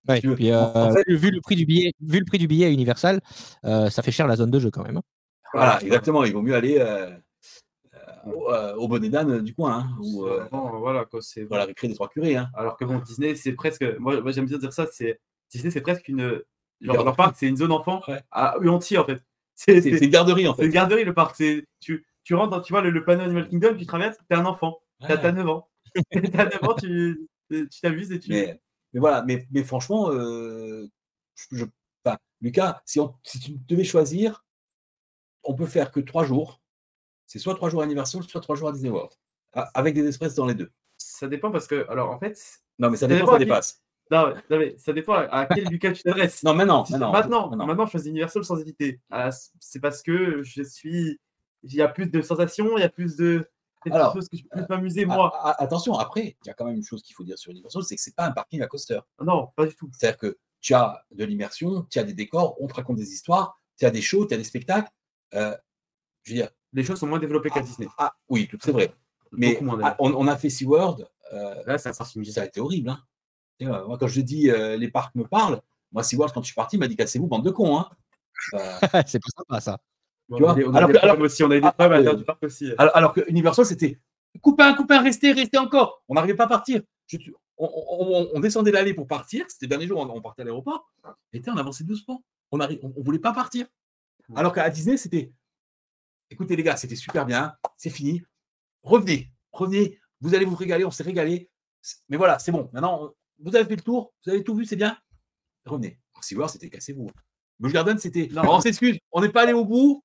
Ouais, 0.09 0.21
puis, 0.21 0.51
euh, 0.51 0.95
vu 1.09 1.31
le 1.31 1.41
prix 1.41 1.57
du 1.57 1.67
billet, 1.67 1.93
vu 2.01 2.19
le 2.19 2.25
prix 2.25 2.39
du 2.39 2.47
billet 2.47 2.67
à 2.67 2.71
Universal, 2.71 3.21
euh, 3.65 3.91
ça 3.91 4.03
fait 4.03 4.13
cher 4.13 4.27
la 4.27 4.37
zone 4.37 4.51
de 4.51 4.59
jeu 4.59 4.71
quand 4.71 4.83
même. 4.83 4.99
Hein. 4.99 5.03
Voilà, 5.53 5.83
exactement. 5.83 6.25
Il 6.25 6.33
vaut 6.33 6.43
mieux 6.43 6.55
aller 6.55 6.79
au, 8.27 8.53
au 8.77 8.89
bonnet 8.89 9.09
d'âne 9.09 9.41
du 9.41 9.55
coin, 9.55 9.79
hein, 9.79 9.97
ou 10.01 10.27
voilà 10.79 11.05
quoi, 11.05 11.21
c'est 11.23 11.45
voilà 11.45 11.67
des 11.67 11.95
trois 11.95 12.09
curés. 12.09 12.37
Hein. 12.37 12.51
Alors 12.55 12.77
que 12.77 12.85
bon, 12.85 12.99
Disney, 12.99 13.35
c'est 13.35 13.53
presque, 13.53 13.85
moi, 13.99 14.21
moi 14.21 14.33
j'aime 14.33 14.47
bien 14.47 14.59
dire 14.59 14.73
ça, 14.73 14.87
c'est 14.91 15.21
Disney, 15.51 15.71
c'est 15.71 15.81
presque 15.81 16.09
une 16.09 16.43
genre, 16.81 17.05
leur 17.05 17.17
parc, 17.17 17.37
c'est 17.37 17.47
une 17.47 17.57
zone 17.57 17.73
enfant 17.73 18.03
à 18.31 18.57
eux 18.61 18.71
entier 18.71 18.99
en 18.99 19.05
fait. 19.05 19.23
C'est 19.55 19.79
une 19.79 20.11
garderie 20.11 20.49
en 20.49 20.55
fait. 20.55 20.63
C'est 20.63 20.67
une 20.67 20.73
garderie 20.73 21.05
le 21.05 21.15
parc. 21.15 21.37
C'est 21.37 21.67
tu, 21.81 22.07
tu 22.25 22.35
rentres 22.35 22.51
dans, 22.51 22.61
tu 22.61 22.73
vois 22.73 22.81
le, 22.83 22.91
le 22.91 23.05
panneau 23.05 23.25
Animal 23.25 23.49
Kingdom, 23.49 23.77
tu 23.77 23.87
traverses, 23.87 24.17
t'es 24.29 24.35
un 24.35 24.47
enfant. 24.47 24.81
T'as 25.07 25.33
9 25.33 25.49
ans. 25.49 25.69
T'as 26.13 26.45
9 26.45 26.65
ans, 26.65 26.75
tu 26.75 27.29
t'amuses 27.83 28.13
et 28.13 28.21
tu. 28.21 28.31
Mais, 28.31 28.61
mais, 28.93 29.01
voilà, 29.01 29.23
mais, 29.23 29.47
mais 29.51 29.65
franchement, 29.65 30.11
euh, 30.13 30.89
je, 31.51 31.65
Lucas, 32.41 32.81
si, 32.87 33.01
on, 33.01 33.15
si 33.23 33.39
tu 33.39 33.53
devais 33.69 33.85
choisir, 33.85 34.45
on 35.43 35.55
peut 35.55 35.67
faire 35.67 35.91
que 35.91 36.01
3 36.01 36.25
jours. 36.25 36.60
C'est 37.31 37.39
soit 37.39 37.55
3 37.55 37.71
jours 37.71 37.83
à 37.83 37.85
Universal, 37.85 38.25
soit 38.25 38.41
3 38.41 38.57
jours 38.57 38.71
à 38.71 38.73
Disney 38.73 38.91
World. 38.91 39.13
Avec 39.53 39.95
des 39.95 40.05
express 40.05 40.35
dans 40.35 40.47
les 40.47 40.55
deux. 40.55 40.73
Ça 40.99 41.29
dépend 41.29 41.53
parce 41.53 41.69
que, 41.69 41.89
alors 41.89 42.11
en 42.11 42.19
fait. 42.19 42.37
Non, 42.81 42.91
mais 42.91 42.97
ça, 42.97 43.07
dépend, 43.07 43.31
ça 43.31 43.39
dépasse. 43.39 43.83
Non, 44.11 44.35
non, 44.51 44.59
mais 44.59 44.75
ça 44.79 44.93
dépend 44.93 45.15
à 45.15 45.47
quel 45.47 45.69
Lucas 45.69 45.93
tu 45.93 46.03
t'adresses. 46.03 46.43
Non, 46.43 46.55
maintenant. 46.55 46.85
Maintenant, 46.91 47.13
maintenant, 47.13 47.67
maintenant, 47.67 47.87
je 47.87 47.93
choisis 47.93 48.11
Universal 48.11 48.45
sans 48.45 48.59
hésiter. 48.59 49.01
Ah, 49.11 49.31
c'est 49.61 49.79
parce 49.79 50.03
que 50.03 50.43
je 50.43 50.65
suis. 50.65 51.21
Il 51.63 51.73
y 51.73 51.83
a 51.83 51.87
plus 51.87 52.11
de 52.11 52.21
sensations, 52.21 52.77
il 52.77 52.81
y 52.81 52.85
a 52.85 52.89
plus 52.89 53.15
de 53.15 53.49
alors, 53.89 54.13
chose 54.13 54.29
que 54.29 54.37
je 54.37 54.43
peux 54.43 54.67
m'amuser, 54.69 55.05
moi. 55.05 55.33
attention, 55.61 55.95
après, 55.95 56.37
il 56.43 56.49
y 56.49 56.51
a 56.51 56.55
quand 56.55 56.65
même 56.65 56.77
une 56.77 56.83
chose 56.83 57.03
qu'il 57.03 57.15
faut 57.15 57.25
dire 57.25 57.39
sur 57.39 57.53
Universal, 57.53 57.83
c'est 57.85 57.97
que 57.97 58.03
c'est 58.03 58.15
pas 58.15 58.27
un 58.27 58.33
parking 58.33 58.61
à 58.61 58.67
coaster. 58.67 59.01
Non, 59.23 59.49
pas 59.57 59.67
du 59.67 59.75
tout. 59.75 59.89
C'est-à-dire 59.97 60.19
que 60.19 60.39
tu 60.61 60.75
as 60.75 61.05
de 61.13 61.25
l'immersion, 61.25 61.87
tu 61.91 61.99
as 61.99 62.05
des 62.05 62.13
décors, 62.13 62.61
on 62.61 62.67
te 62.67 62.75
raconte 62.75 62.97
des 62.97 63.13
histoires, 63.13 63.57
tu 63.79 63.87
as 63.87 63.91
des 63.91 64.03
shows, 64.03 64.27
tu 64.27 64.35
as 64.35 64.37
des 64.37 64.45
spectacles. 64.45 64.91
Euh, 65.35 65.57
je 66.25 66.33
veux 66.33 66.41
dire, 66.41 66.51
les 66.73 66.85
choses 66.85 66.99
sont 66.99 67.07
moins 67.07 67.19
développées 67.19 67.51
qu'à 67.51 67.61
ah, 67.61 67.63
Disney. 67.63 67.89
Ah, 67.99 68.13
oui, 68.29 68.49
c'est 68.61 68.73
vrai. 68.73 68.95
Mais 69.33 69.61
on, 69.99 70.27
a 70.27 70.37
fait 70.37 70.51
SeaWorld. 70.51 71.09
Euh, 71.33 71.55
Là, 71.67 71.79
ça, 71.79 71.91
a 71.91 72.45
été 72.45 72.61
horrible. 72.61 72.91
Hein. 72.91 73.85
moi, 73.87 73.97
quand 73.99 74.09
je 74.09 74.21
dis 74.21 74.51
euh, 74.51 74.77
les 74.77 74.91
parcs 74.91 75.15
me 75.15 75.25
parlent, 75.25 75.61
moi, 75.93 76.03
SeaWorld, 76.03 76.33
quand 76.33 76.43
je 76.43 76.47
suis 76.47 76.55
parti, 76.55 76.77
il 76.77 76.81
m'a 76.81 76.89
dit 76.89 76.97
cassez-vous, 76.97 77.27
bande 77.27 77.45
de 77.45 77.51
cons. 77.51 77.79
Hein. 77.79 77.89
c'est 79.07 79.21
pas 79.21 79.31
sympa, 79.37 79.61
ça 79.61 79.79
alors, 80.37 80.57
que, 80.57 81.23
aussi, 81.23 81.43
on 81.43 81.51
a 81.51 81.61
des 81.61 81.67
ah, 81.67 81.73
problèmes 81.73 82.17
du 82.17 82.25
parc 82.25 82.43
aussi. 82.45 82.73
Alors, 82.79 83.13
que 83.13 83.29
Universal, 83.29 83.67
c'était 83.67 83.99
coupin, 84.41 84.75
coupin, 84.75 85.03
restez, 85.03 85.33
restez 85.33 85.59
encore. 85.59 86.03
On 86.09 86.15
n'arrivait 86.15 86.37
pas 86.37 86.45
à 86.45 86.49
partir. 86.49 86.83
on, 87.59 88.41
descendait 88.41 88.71
l'allée 88.71 88.95
pour 88.95 89.07
partir. 89.07 89.45
C'était 89.49 89.67
le 89.67 89.71
dernier 89.71 89.87
jour, 89.87 89.99
on, 89.99 90.21
partait 90.21 90.43
à 90.43 90.45
l'aéroport. 90.45 90.89
Et 91.33 91.43
on 91.49 91.57
avançait 91.57 91.85
doucement. 91.85 92.23
On 92.53 92.59
ne 92.59 92.67
on, 92.83 93.03
voulait 93.03 93.19
pas 93.19 93.33
partir. 93.33 93.67
Alors 94.37 94.53
qu'à 94.53 94.69
Disney, 94.71 94.97
c'était 94.97 95.33
écoutez 96.31 96.57
les 96.57 96.63
gars, 96.63 96.77
c'était 96.77 96.97
super 96.97 97.27
bien, 97.27 97.55
c'est 97.77 97.91
fini. 97.91 98.23
Revenez, 98.83 99.31
revenez, 99.53 99.99
vous 100.21 100.35
allez 100.35 100.45
vous 100.45 100.57
régaler, 100.57 100.85
on 100.85 100.91
s'est 100.91 101.03
régalé. 101.03 101.51
Mais 102.09 102.17
voilà, 102.17 102.39
c'est 102.39 102.53
bon. 102.53 102.71
Maintenant, 102.73 103.13
vous 103.39 103.57
avez 103.57 103.65
fait 103.65 103.77
le 103.77 103.83
tour, 103.83 104.15
vous 104.25 104.33
avez 104.33 104.45
tout 104.45 104.55
vu, 104.55 104.65
c'est 104.65 104.77
bien. 104.77 104.97
Revenez. 105.67 105.99
Si 106.23 106.35
voir, 106.35 106.51
c'était 106.51 106.69
cassez-vous. 106.69 107.11
Busch 107.59 107.73
Garden, 107.73 107.99
c'était. 107.99 108.29
on 108.37 108.61
s'excuse, 108.61 108.99
on 109.13 109.21
n'est 109.21 109.31
pas 109.31 109.43
allé 109.43 109.53
au 109.53 109.65
bout, 109.65 110.05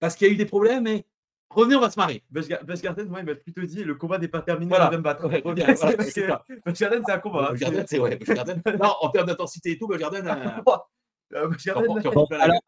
parce 0.00 0.16
qu'il 0.16 0.26
y 0.26 0.30
a 0.30 0.32
eu 0.32 0.36
des 0.36 0.46
problèmes, 0.46 0.84
mais 0.84 1.06
revenez, 1.50 1.76
on 1.76 1.80
va 1.80 1.90
se 1.90 1.98
marrer. 1.98 2.24
Busch 2.30 2.48
Garden, 2.48 3.08
moi, 3.08 3.20
il 3.20 3.26
m'a 3.26 3.34
plutôt 3.34 3.62
dit 3.62 3.84
le 3.84 3.94
combat 3.94 4.18
n'est 4.18 4.28
pas 4.28 4.42
terminé, 4.42 4.68
voilà. 4.68 4.88
on 4.88 4.90
va 4.90 4.96
me 4.96 5.02
battre. 5.02 5.26
Ouais, 5.26 5.42
reviens, 5.44 5.72
voilà, 5.74 5.96
Busch 5.96 6.78
Garden, 6.78 7.02
c'est 7.06 7.12
un 7.12 7.18
combat. 7.18 7.50
Busch 7.50 7.60
Garden, 7.60 7.84
c'est 7.86 7.98
ouais. 7.98 8.18
Garden. 8.18 8.62
non, 8.80 8.94
en 9.00 9.10
termes 9.10 9.26
d'intensité 9.26 9.72
et 9.72 9.78
tout, 9.78 9.86
Busch 9.86 9.98
Garden. 9.98 10.26
Euh... 10.26 11.44
Garden. 11.64 12.32
alors, 12.32 12.60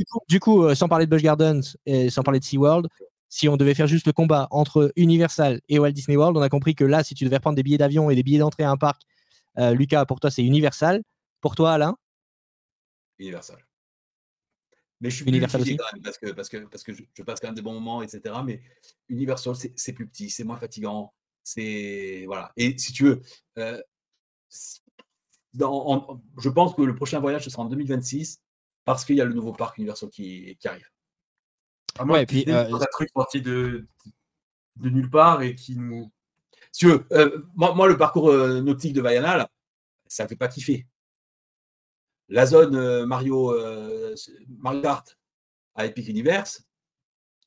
du 0.00 0.06
coup, 0.06 0.20
du 0.28 0.40
coup 0.40 0.64
euh, 0.64 0.74
sans 0.74 0.88
parler 0.88 1.04
de 1.04 1.10
Busch 1.10 1.22
Gardens 1.22 1.60
et 1.84 2.08
sans 2.08 2.22
parler 2.22 2.40
de 2.40 2.44
SeaWorld, 2.44 2.88
si 3.28 3.48
on 3.48 3.56
devait 3.56 3.74
faire 3.74 3.86
juste 3.86 4.06
le 4.06 4.12
combat 4.12 4.48
entre 4.50 4.92
Universal 4.96 5.60
et 5.68 5.78
Walt 5.78 5.92
Disney 5.92 6.16
World, 6.16 6.36
on 6.36 6.40
a 6.40 6.48
compris 6.48 6.74
que 6.74 6.84
là, 6.84 7.04
si 7.04 7.14
tu 7.14 7.24
devais 7.24 7.38
prendre 7.38 7.56
des 7.56 7.62
billets 7.62 7.78
d'avion 7.78 8.10
et 8.10 8.14
des 8.14 8.22
billets 8.22 8.38
d'entrée 8.38 8.64
à 8.64 8.70
un 8.70 8.76
parc, 8.76 9.02
euh, 9.58 9.72
Lucas, 9.72 10.06
pour 10.06 10.20
toi, 10.20 10.30
c'est 10.30 10.42
Universal. 10.42 11.02
Pour 11.40 11.54
toi, 11.54 11.72
Alain? 11.72 11.96
Universal. 13.18 13.58
Mais 15.00 15.10
je 15.10 15.16
suis 15.16 15.24
Universal 15.26 15.60
aussi? 15.60 15.76
Quand 15.76 15.84
même 15.92 16.02
parce 16.02 16.18
que, 16.18 16.30
parce 16.32 16.48
que, 16.48 16.56
parce 16.56 16.82
que 16.82 16.92
je, 16.92 17.22
passe 17.22 17.40
quand 17.40 17.48
même 17.48 17.54
des 17.54 17.62
bons 17.62 17.74
moments, 17.74 18.02
etc. 18.02 18.34
Mais 18.44 18.62
Universal, 19.08 19.54
c'est 19.76 19.92
plus 19.92 20.06
petit, 20.06 20.30
c'est 20.30 20.44
moins 20.44 20.58
fatigant. 20.58 21.12
C'est 21.44 22.24
voilà. 22.26 22.52
Et 22.56 22.76
si 22.78 22.92
tu 22.92 23.04
veux, 23.04 23.22
euh, 23.58 23.80
dans, 25.54 26.20
je 26.38 26.48
pense 26.48 26.74
que 26.74 26.82
le 26.82 26.94
prochain 26.94 27.20
voyage 27.20 27.44
ce 27.44 27.50
sera 27.50 27.62
en 27.62 27.66
2026 27.66 28.40
parce 28.92 29.04
qu'il 29.04 29.16
y 29.16 29.20
a 29.20 29.24
le 29.24 29.32
nouveau 29.32 29.52
parc 29.52 29.78
Universal 29.78 30.10
qui, 30.10 30.56
qui 30.58 30.68
arrive. 30.68 30.88
Ah, 31.98 32.04
moi, 32.04 32.20
et 32.20 32.26
puis 32.26 32.44
euh, 32.48 32.74
un 32.74 32.86
truc 32.92 33.08
sorti 33.14 33.42
de, 33.42 33.86
de 34.76 34.90
nulle 34.90 35.10
part 35.10 35.42
et 35.42 35.54
qui 35.54 35.76
nous. 35.76 36.10
Si 36.72 36.80
tu 36.80 36.86
veux, 36.86 37.06
euh, 37.12 37.42
moi, 37.54 37.74
moi, 37.74 37.88
le 37.88 37.96
parcours 37.96 38.32
nautique 38.32 38.92
de 38.92 39.00
Vaiana, 39.00 39.36
là, 39.36 39.50
ça 40.06 40.24
ne 40.24 40.28
fait 40.28 40.36
pas 40.36 40.48
kiffer. 40.48 40.86
la 42.28 42.46
zone 42.46 43.04
Mario, 43.06 43.56
Mario 44.58 44.82
Kart 44.82 45.18
à 45.74 45.86
Epic 45.86 46.08
Universe, 46.08 46.64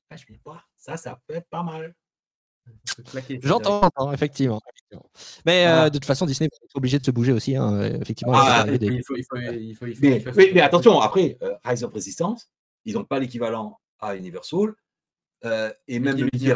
ah, 0.10 0.16
je 0.16 0.26
me 0.30 0.36
dis, 0.36 0.42
ça, 0.76 0.98
ça 0.98 1.20
peut 1.26 1.36
être 1.36 1.50
pas 1.50 1.64
mal. 1.64 1.96
J'entends, 3.42 3.90
effectivement. 4.14 4.62
Mais 5.46 5.68
euh, 5.68 5.90
de 5.90 5.98
toute 5.98 6.06
façon, 6.06 6.26
Disney 6.26 6.50
va 6.52 6.66
être 6.66 6.76
obligé 6.76 7.00
de 7.00 7.06
se 7.06 7.12
bouger 7.12 7.32
aussi. 7.32 7.56
Hein, 7.56 7.82
effectivement, 8.02 8.34
mais, 10.02 10.62
attention, 10.62 11.00
après, 11.00 11.38
euh, 11.42 11.54
Rise 11.64 11.84
of 11.84 11.94
Resistance, 11.94 12.50
ils 12.86 12.96
n'ont 12.96 13.04
pas 13.04 13.20
l'équivalent 13.20 13.80
à 14.00 14.16
Universal. 14.16 14.74
Euh, 15.46 15.70
et 15.90 16.00
même 16.00 16.16
le 16.16 16.24
Mickey 16.24 16.56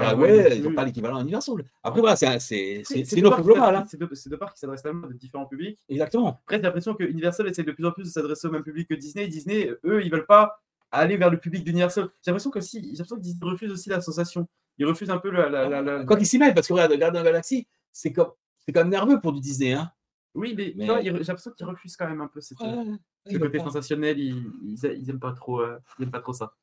ils 0.55 0.63
n'ont 0.63 0.73
pas 0.73 0.85
l'équivalent 0.85 1.17
à 1.17 1.21
Universal. 1.21 1.55
Après, 1.83 1.99
voilà, 1.99 2.15
c'est 2.15 2.83
une 3.15 3.27
offre 3.27 3.41
globale. 3.41 3.75
Hein. 3.75 3.85
C'est 3.87 3.97
deux, 3.97 4.37
parcs 4.37 4.53
qui 4.53 4.59
s'adressent 4.59 4.85
à 4.85 4.91
de 4.91 5.13
différents 5.13 5.45
publics. 5.45 5.79
Exactement. 5.89 6.39
Après, 6.43 6.57
j'ai 6.57 6.63
l'impression 6.63 6.93
que 6.93 7.03
Universal 7.03 7.47
essaie 7.47 7.63
de 7.63 7.71
plus 7.71 7.85
en 7.85 7.91
plus 7.91 8.03
de 8.03 8.09
s'adresser 8.09 8.47
au 8.47 8.51
même 8.51 8.63
public 8.63 8.87
que 8.87 8.95
Disney. 8.95 9.27
Disney, 9.27 9.71
eux, 9.83 10.03
ils 10.03 10.11
veulent 10.11 10.25
pas 10.25 10.61
aller 10.91 11.17
vers 11.17 11.29
le 11.29 11.39
public 11.39 11.63
d'Universal. 11.63 12.09
J'ai 12.23 12.31
l'impression 12.31 12.51
que 12.51 12.61
si, 12.61 12.81
j'ai 12.81 13.03
l'impression 13.03 13.19
qu'ils 13.19 13.37
refusent 13.41 13.71
aussi 13.71 13.89
la 13.89 14.01
sensation 14.01 14.47
il 14.77 14.85
refuse 14.85 15.09
un 15.09 15.17
peu 15.17 15.31
la. 15.31 15.49
la, 15.49 15.81
la, 15.81 16.05
Quoi 16.05 16.17
qu'il 16.17 16.27
s'y 16.27 16.37
mette, 16.37 16.53
parce 16.53 16.67
que 16.67 16.73
regarde, 16.73 16.93
Gardien 16.93 17.23
Galaxy, 17.23 17.67
c'est 17.91 18.13
comme, 18.13 18.31
c'est 18.59 18.71
quand 18.71 18.81
même 18.81 18.89
nerveux 18.89 19.19
pour 19.19 19.33
du 19.33 19.39
Disney. 19.39 19.73
Hein. 19.73 19.91
Oui, 20.33 20.53
mais, 20.55 20.73
j'ai 20.77 21.11
l'impression 21.11 21.51
qu'ils 21.51 21.65
refusent 21.65 21.97
quand 21.97 22.07
même 22.07 22.21
un 22.21 22.27
peu 22.27 22.41
cette, 22.41 22.59
ce 22.59 23.37
côté 23.37 23.59
sensationnel. 23.59 24.19
Ils, 24.19 24.45
ils, 24.63 25.09
aiment 25.09 25.19
pas 25.19 25.33
trop, 25.33 25.61
euh, 25.61 25.79
ils 25.97 26.03
aiment 26.03 26.11
pas 26.11 26.19
trop 26.19 26.33
ça. 26.33 26.53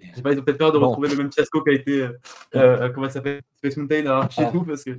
Je 0.00 0.22
pas, 0.22 0.32
ils 0.32 0.38
ont 0.38 0.42
peut-être 0.42 0.56
peur 0.56 0.72
de 0.72 0.78
retrouver 0.78 1.10
le 1.10 1.16
même 1.16 1.30
fiasco 1.30 1.62
qui 1.62 1.70
a 1.70 1.72
été, 1.74 2.02
euh, 2.02 2.12
euh, 2.54 2.88
comment 2.88 3.08
ça 3.08 3.14
s'appelle, 3.14 3.42
Space 3.58 3.76
Mountain 3.76 4.28
chez 4.30 4.50
nous, 4.52 4.64
parce 4.64 4.84
que. 4.84 4.98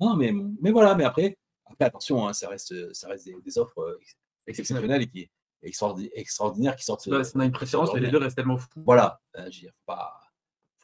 Non, 0.00 0.14
mais, 0.14 0.32
mais 0.60 0.70
voilà, 0.70 0.94
mais 0.94 1.04
après, 1.04 1.36
après 1.66 1.86
attention, 1.86 2.28
hein, 2.28 2.32
ça 2.32 2.48
reste, 2.48 2.94
ça 2.94 3.08
reste 3.08 3.28
des, 3.44 3.58
offres 3.58 3.98
exceptionnelles 4.46 5.02
et 5.02 5.06
qui 5.08 5.28
extraordinaires 5.62 6.76
qui 6.76 6.84
sortent. 6.84 7.08
on 7.08 7.40
a 7.40 7.44
une 7.44 7.52
préférence, 7.52 7.90
mais 7.94 8.00
les 8.00 8.10
deux 8.10 8.18
restent 8.18 8.36
tellement 8.36 8.58
fous. 8.58 8.68
Voilà, 8.84 9.20
je 9.50 9.66
pas 9.86 10.18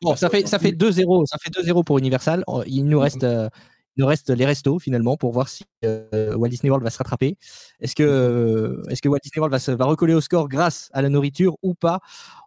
Bon, 0.03 0.15
ça 0.15 0.31
fait, 0.31 0.47
ça 0.47 0.59
fait 0.59 0.71
2-0 0.71 1.27
ça 1.27 1.39
fait 1.39 1.51
2-0 1.51 1.85
pour 1.85 1.99
Universal. 1.99 2.45
Il 2.67 2.87
nous 2.87 3.01
reste, 3.01 3.25
euh, 3.25 3.49
il 3.97 4.03
nous 4.03 4.07
reste 4.07 4.31
les 4.31 4.47
restos 4.47 4.79
finalement 4.79 5.17
pour 5.17 5.33
voir 5.33 5.49
si 5.49 5.65
euh, 5.85 6.37
Walt 6.37 6.51
Disney 6.51 6.71
World 6.71 6.85
va 6.85 6.91
se 6.91 6.99
rattraper. 6.99 7.37
Est-ce 7.81 7.97
que, 7.97 8.05
euh, 8.05 8.83
est-ce 8.91 9.03
que 9.03 9.09
Walt 9.09 9.19
Disney 9.21 9.41
World 9.41 9.61
va, 9.61 9.75
va 9.75 9.85
recoller 9.87 10.15
au 10.15 10.21
score 10.21 10.49
grâce 10.49 10.89
à 10.93 11.03
la 11.03 11.09
nourriture 11.09 11.57
ou 11.63 11.75
pas? 11.75 11.99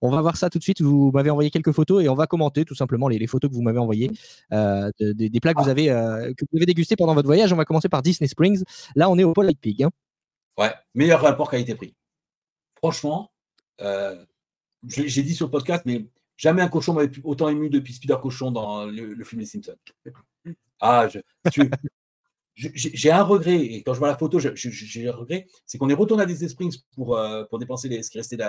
On 0.01 0.09
va 0.09 0.21
voir 0.21 0.37
ça 0.37 0.49
tout 0.49 0.59
de 0.59 0.63
suite. 0.63 0.81
Vous 0.81 1.11
m'avez 1.13 1.29
envoyé 1.29 1.49
quelques 1.51 1.73
photos 1.73 2.01
et 2.03 2.07
on 2.07 2.15
va 2.15 2.25
commenter 2.25 2.63
tout 2.63 2.75
simplement 2.75 3.09
les, 3.09 3.19
les 3.19 3.27
photos 3.27 3.49
que 3.49 3.55
vous 3.55 3.63
m'avez 3.63 3.79
envoyées 3.79 4.09
des 4.49 5.39
plats 5.41 5.53
que 5.53 5.61
vous 5.61 5.69
avez 5.69 5.87
que 5.87 6.45
vous 6.51 6.57
avez 6.57 6.65
dégustés 6.65 6.95
pendant 6.95 7.13
votre 7.13 7.27
voyage. 7.27 7.51
On 7.51 7.57
va 7.57 7.65
commencer 7.65 7.89
par 7.89 8.01
Disney 8.01 8.29
Springs. 8.29 8.63
Là, 8.95 9.09
on 9.09 9.17
est 9.17 9.25
au 9.25 9.33
Polite 9.33 9.59
Pig. 9.59 9.83
Hein. 9.83 9.89
Ouais, 10.57 10.73
meilleur 10.95 11.21
rapport 11.21 11.49
qualité-prix. 11.49 11.95
Franchement, 12.81 13.31
j'ai 14.83 15.23
dit 15.23 15.35
sur 15.35 15.47
le 15.47 15.51
podcast, 15.51 15.83
mais 15.85 16.05
Jamais 16.41 16.63
un 16.63 16.69
cochon 16.69 16.93
m'avait 16.93 17.11
autant 17.23 17.49
ému 17.49 17.69
depuis 17.69 17.93
Spider 17.93 18.15
Cochon 18.19 18.49
dans 18.49 18.85
le, 18.87 19.23
film 19.23 19.41
Les 19.41 19.45
Simpsons. 19.45 19.77
Ah, 20.79 21.07
j'ai 22.55 23.11
un 23.11 23.21
regret, 23.21 23.57
et 23.57 23.83
quand 23.83 23.93
je 23.93 23.99
vois 23.99 24.07
la 24.07 24.17
photo, 24.17 24.39
j'ai 24.39 25.07
un 25.07 25.11
regret, 25.11 25.45
c'est 25.67 25.77
qu'on 25.77 25.89
est 25.89 25.93
retourné 25.93 26.23
à 26.23 26.25
Disney 26.25 26.49
Springs 26.49 26.79
pour, 26.95 27.15
euh, 27.15 27.43
dépenser 27.59 28.01
ce 28.01 28.09
qui 28.09 28.17
restait 28.17 28.37
de 28.37 28.43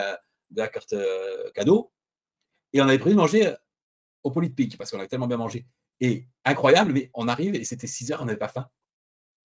la, 0.56 0.68
carte 0.68 0.94
euh, 0.94 1.50
cadeau, 1.50 1.92
et 2.72 2.80
on 2.80 2.88
avait 2.88 2.98
prévu 2.98 3.14
de 3.14 3.20
manger 3.20 3.54
au 4.22 4.30
Polypic, 4.30 4.78
parce 4.78 4.90
qu'on 4.90 4.98
avait 4.98 5.08
tellement 5.08 5.28
bien 5.28 5.36
mangé. 5.36 5.66
Et 6.00 6.24
incroyable, 6.46 6.94
mais 6.94 7.10
on 7.12 7.28
arrive, 7.28 7.56
et 7.56 7.64
c'était 7.64 7.86
6 7.86 8.12
heures, 8.12 8.22
on 8.22 8.24
n'avait 8.24 8.38
pas 8.38 8.48
faim. 8.48 8.70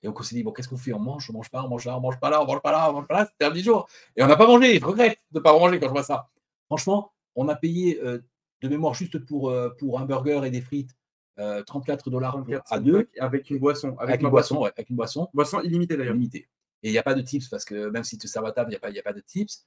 Et 0.04 0.08
on 0.08 0.22
s'est 0.22 0.36
dit, 0.36 0.44
bon, 0.44 0.52
qu'est-ce 0.52 0.70
qu'on 0.70 0.78
fait? 0.78 0.94
On 0.94 1.00
mange, 1.00 1.30
on 1.30 1.34
mange 1.34 1.50
pas, 1.50 1.64
on 1.64 1.70
mange 1.70 1.86
là, 1.86 1.98
on 1.98 2.02
mange 2.02 2.20
pas 2.20 2.30
là, 2.30 2.42
on 2.42 2.46
mange 2.46 2.62
pas 2.62 2.72
là, 2.72 2.90
on 2.90 2.94
mange 2.94 3.08
pas 3.08 3.16
là, 3.16 3.26
c'était 3.26 3.46
un 3.46 3.52
petit 3.52 3.64
jour. 3.64 3.88
Et 4.16 4.24
on 4.24 4.28
n'a 4.28 4.36
pas 4.36 4.48
mangé, 4.48 4.80
je 4.80 4.86
regrette 4.86 5.20
de 5.32 5.40
ne 5.40 5.44
pas 5.44 5.54
manger 5.54 5.80
quand 5.80 5.88
je 5.88 5.92
vois 5.92 6.04
ça. 6.04 6.30
Franchement, 6.68 7.14
on 7.36 7.48
a 7.48 7.56
payé 7.56 8.00
euh, 8.04 8.20
de 8.62 8.68
mémoire, 8.68 8.94
juste 8.94 9.18
pour, 9.26 9.50
euh, 9.50 9.70
pour 9.80 10.00
un 10.00 10.06
burger 10.06 10.42
et 10.46 10.52
des 10.52 10.62
frites, 10.62 10.96
34 11.38 12.08
euh, 12.08 12.12
dollars 12.12 12.44
à 12.70 12.80
deux. 12.80 13.10
Avec 13.20 13.50
une 13.50 13.60
boisson. 13.60 13.96
Avec, 14.00 14.22
une 14.22 14.30
boisson, 14.30 14.64
avec 14.64 14.90
une 14.90 14.96
boisson. 14.96 15.30
Boisson 15.34 15.62
illimitée 15.62 15.98
d'ailleurs. 15.98 16.16
Illimitée. 16.16 16.48
Et 16.84 16.90
il 16.90 16.92
n'y 16.92 16.98
a 16.98 17.04
pas 17.04 17.16
de 17.16 17.22
tips, 17.22 17.48
parce 17.50 17.66
que 17.66 17.90
même 17.90 18.04
si 18.04 18.18
tu 18.18 18.28
sers 18.28 18.46
à 18.46 18.52
table, 18.52 18.70
il 18.70 18.74
n'y 18.74 18.78
a, 18.78 18.80
pas, 18.80 18.90
a 18.90 19.04
pas 19.04 19.14
de 19.14 19.22
tips. 19.22 19.66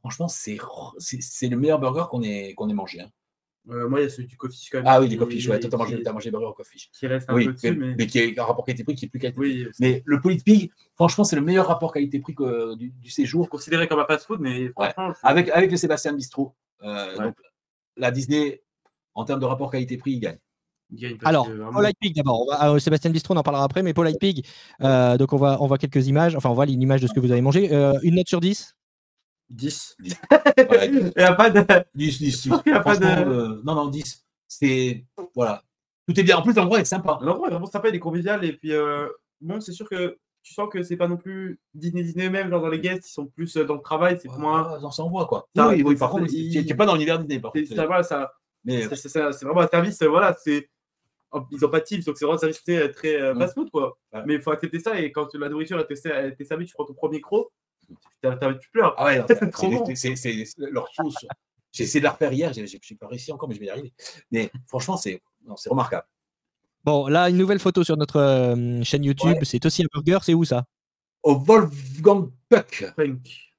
Franchement, 0.00 0.28
c'est 0.28 0.58
le 0.58 1.56
meilleur 1.56 1.78
burger 1.78 2.04
qu'on 2.10 2.22
ait, 2.22 2.54
qu'on 2.54 2.68
ait 2.68 2.74
mangé. 2.74 3.00
Hein. 3.00 3.10
Euh, 3.70 3.88
moi, 3.88 4.00
il 4.00 4.02
y 4.04 4.06
a 4.06 4.08
celui 4.10 4.26
du 4.26 4.36
coffee 4.36 4.68
quand 4.70 4.78
même. 4.78 4.86
Ah 4.86 5.00
oui, 5.00 5.08
du 5.08 5.16
coffee 5.16 5.48
ouais, 5.48 5.58
toi, 5.58 5.70
as 5.74 6.12
mangé, 6.12 6.30
burger 6.30 6.46
au 6.46 6.52
coffee 6.52 6.90
Qui 6.92 7.06
reste 7.06 7.30
un 7.30 7.34
peu 7.34 7.52
dessus, 7.52 7.74
mais... 7.74 7.94
mais... 7.96 8.06
qui 8.06 8.18
est 8.18 8.38
un 8.38 8.44
rapport 8.44 8.64
qualité-prix 8.64 8.94
qui 8.94 9.06
est 9.06 9.08
plus 9.08 9.18
qualité. 9.18 9.40
Oui, 9.40 9.66
mais 9.80 10.02
le 10.04 10.20
Pig, 10.20 10.70
franchement, 10.94 11.24
c'est 11.24 11.36
le 11.36 11.42
meilleur 11.42 11.66
rapport 11.66 11.92
qualité-prix 11.92 12.34
du, 12.78 12.90
du, 12.90 13.10
séjour. 13.10 13.48
Considéré 13.48 13.88
comme 13.88 14.00
un 14.00 14.06
fast-food, 14.06 14.40
mais 14.40 14.70
avec, 15.22 15.48
avec 15.48 15.70
le 15.70 15.76
Sébastien 15.76 16.12
Bistro. 16.12 16.54
donc, 16.82 17.36
la 17.96 18.10
Disney, 18.10 18.62
en 19.14 19.24
termes 19.24 19.40
de 19.40 19.46
rapport 19.46 19.70
qualité-prix, 19.70 20.12
il 20.12 20.20
gagne. 20.20 20.38
Alors, 21.24 21.48
Paul 21.72 21.86
Pig 22.00 22.14
d'abord. 22.14 22.46
Euh, 22.62 22.78
Sébastien 22.78 23.10
Bistro, 23.10 23.34
on 23.34 23.36
en 23.36 23.42
parlera 23.42 23.64
après, 23.64 23.82
mais 23.82 23.94
Paul 23.94 24.10
Pig, 24.18 24.44
euh, 24.82 25.16
donc 25.16 25.32
on 25.32 25.36
voit, 25.36 25.62
on 25.62 25.66
voit 25.66 25.78
quelques 25.78 26.06
images. 26.06 26.36
Enfin, 26.36 26.50
on 26.50 26.54
voit 26.54 26.66
une 26.66 26.82
image 26.82 27.00
de 27.00 27.06
ce 27.06 27.12
que 27.12 27.20
vous 27.20 27.32
avez 27.32 27.40
mangé. 27.40 27.72
Euh, 27.72 27.94
une 28.02 28.16
note 28.16 28.28
sur 28.28 28.40
10 28.40 28.74
10. 29.54 29.96
il 30.04 31.12
n'y 31.16 31.22
a 31.22 31.34
pas 31.34 31.50
de. 31.50 31.64
10, 31.94 32.18
10. 32.18 32.48
Il 32.66 32.72
a 32.72 32.80
pas 32.80 32.96
de... 32.96 33.62
non, 33.64 33.74
non, 33.74 33.88
10. 33.88 34.24
C'est. 34.48 35.04
Voilà. 35.34 35.62
Tout 36.06 36.18
est 36.18 36.22
bien. 36.22 36.36
En 36.36 36.42
plus, 36.42 36.54
l'endroit 36.54 36.80
est 36.80 36.84
sympa. 36.84 37.18
L'endroit 37.22 37.48
est 37.48 37.50
vraiment 37.50 37.66
sympa, 37.66 37.88
il 37.88 37.94
est 37.94 38.00
convivial. 38.00 38.44
Et 38.44 38.52
puis, 38.52 38.72
bon, 39.40 39.60
c'est 39.60 39.72
sûr 39.72 39.88
que 39.88 40.18
tu 40.44 40.52
sens 40.52 40.68
que 40.70 40.82
c'est 40.82 40.96
pas 40.96 41.08
non 41.08 41.16
plus 41.16 41.58
Disney 41.72 42.02
Disney 42.02 42.28
même 42.28 42.50
genre 42.50 42.60
dans 42.60 42.68
les 42.68 42.78
guests 42.78 43.08
ils 43.08 43.12
sont 43.12 43.26
plus 43.26 43.56
dans 43.56 43.74
le 43.74 43.80
travail 43.80 44.18
c'est 44.20 44.28
moins 44.28 44.78
on 44.82 44.90
s'en 44.90 45.08
voit 45.08 45.26
quoi 45.26 45.48
oui, 45.56 45.82
oui, 45.82 45.96
par 45.96 46.10
contre 46.10 46.26
tu 46.26 46.62
n'es 46.62 46.74
pas 46.74 46.84
dans 46.86 46.92
l'univers 46.92 47.18
Disney 47.18 47.40
par 47.40 47.50
contre 47.50 47.66
ça, 47.66 48.02
ça 48.02 48.32
mais 48.62 48.82
c'est 48.94 49.42
vraiment 49.42 49.62
un 49.62 49.68
service 49.68 50.02
voilà 50.02 50.36
c'est 50.38 50.68
ils 51.50 51.58
n'ont 51.60 51.68
pas 51.68 51.80
de 51.80 51.84
teams 51.84 52.02
donc 52.02 52.16
c'est 52.16 52.26
vraiment 52.26 52.36
un 52.36 52.38
service 52.38 52.62
très, 52.62 52.92
très 52.92 53.20
euh, 53.20 53.34
fast 53.34 53.54
food 53.54 53.70
quoi 53.70 53.98
mais 54.26 54.34
il 54.34 54.42
faut 54.42 54.50
accepter 54.50 54.78
ça 54.78 55.00
et 55.00 55.10
quand 55.10 55.34
la 55.34 55.48
nourriture 55.48 55.84
est 55.88 56.44
servie 56.44 56.66
tu 56.66 56.74
prends 56.74 56.84
ton 56.84 56.94
premier 56.94 57.22
croc 57.22 57.50
tu 58.60 58.70
pleures 58.70 58.94
ah 58.96 59.06
ouais 59.06 59.24
c'est 59.94 60.46
leur 60.58 60.88
chose 60.92 61.14
j'ai 61.72 61.84
essayé 61.84 62.00
de 62.00 62.04
la 62.04 62.12
refaire 62.12 62.32
hier 62.32 62.52
j'ai 62.52 62.96
pas 62.98 63.08
réussi 63.08 63.32
encore 63.32 63.48
mais 63.48 63.54
je 63.54 63.60
vais 63.60 63.66
y 63.66 63.70
arriver 63.70 63.92
mais 64.30 64.50
franchement 64.66 64.96
c'est 64.96 65.20
remarquable 65.66 66.06
Bon, 66.84 67.06
là, 67.08 67.30
une 67.30 67.38
nouvelle 67.38 67.60
photo 67.60 67.82
sur 67.82 67.96
notre 67.96 68.20
euh, 68.20 68.82
chaîne 68.82 69.04
YouTube. 69.04 69.38
C'est 69.42 69.64
aussi 69.64 69.82
un 69.82 69.86
burger. 69.90 70.18
C'est 70.20 70.34
où 70.34 70.44
ça? 70.44 70.64
Au 71.22 71.34
Wolfgang 71.34 72.28
Puck. 72.50 72.84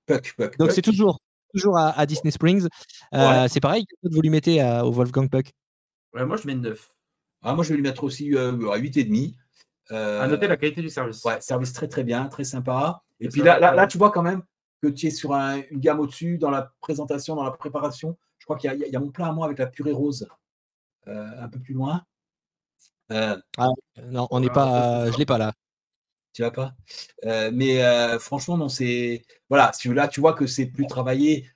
Puck, 0.06 0.36
Puck, 0.38 0.58
Donc, 0.60 0.72
c'est 0.72 0.84
toujours, 0.84 1.20
toujours 1.52 1.76
à, 1.76 2.06
Disney 2.06 2.30
Springs. 2.30 2.68
Euh, 3.16 3.48
c'est 3.50 3.62
pareil, 3.62 3.88
vous 4.04 4.22
lui 4.22 4.30
mettez 4.30 4.64
au 4.84 4.92
Wolfgang 4.92 5.28
Puck? 5.28 5.52
Moi, 6.14 6.38
je 6.38 6.48
mets 6.48 6.54
9. 6.54 6.96
Ah, 7.42 7.54
moi, 7.54 7.64
je 7.64 7.70
vais 7.70 7.76
lui 7.76 7.84
mettre 7.84 8.04
aussi 8.04 8.34
euh, 8.34 8.72
à 8.72 8.80
8,5. 8.80 9.36
Euh, 9.92 10.22
à 10.22 10.28
noter 10.28 10.48
la 10.48 10.58
qualité 10.58 10.82
du 10.82 10.90
service. 10.90 11.24
Ouais, 11.24 11.40
service 11.42 11.74
très, 11.74 11.88
très 11.88 12.04
bien, 12.04 12.26
très 12.26 12.44
sympa. 12.44 13.04
Et, 13.20 13.30
puis 13.30 13.42
là, 13.42 13.60
là, 13.60 13.88
tu 13.88 13.98
vois 13.98 14.12
quand 14.12 14.22
même 14.22 14.44
que 14.82 14.88
tu 14.88 15.08
es 15.08 15.10
sur 15.10 15.34
une 15.34 15.80
gamme 15.80 16.00
au-dessus 16.00 16.38
dans 16.38 16.50
la 16.50 16.74
présentation, 16.82 17.36
dans 17.36 17.44
la 17.44 17.52
préparation. 17.52 18.18
Je 18.40 18.46
crois 18.46 18.58
qu'il 18.58 18.72
y, 18.74 18.92
y, 18.92 18.96
a 18.96 19.00
mon 19.00 19.12
plat 19.12 19.28
à 19.28 19.32
moi 19.32 19.46
avec 19.46 19.60
la 19.60 19.68
purée 19.68 19.94
rose 19.94 20.28
un 21.08 21.48
peu 21.48 21.60
plus 21.60 21.74
loin. 21.74 22.04
Euh, 23.12 23.38
ah, 23.58 23.70
non, 24.04 24.28
on 24.32 24.40
n'est 24.40 24.50
pas. 24.50 25.12
je 25.12 25.18
l'ai 25.18 25.26
pas 25.26 25.38
là. 25.38 25.54
Tu 26.34 26.42
vas 26.42 26.52
pas? 26.52 26.74
Euh, 27.26 27.50
mais 27.54 27.84
euh, 27.84 28.20
franchement, 28.20 28.58
non, 28.58 28.70
c'est 28.70 29.24
voilà. 29.50 29.72
Là, 29.86 30.08
tu 30.08 30.20
vois 30.20 30.34
que 30.34 30.48
c'est 30.48 30.66
plus 30.66 30.88
travaillé. 30.88 31.50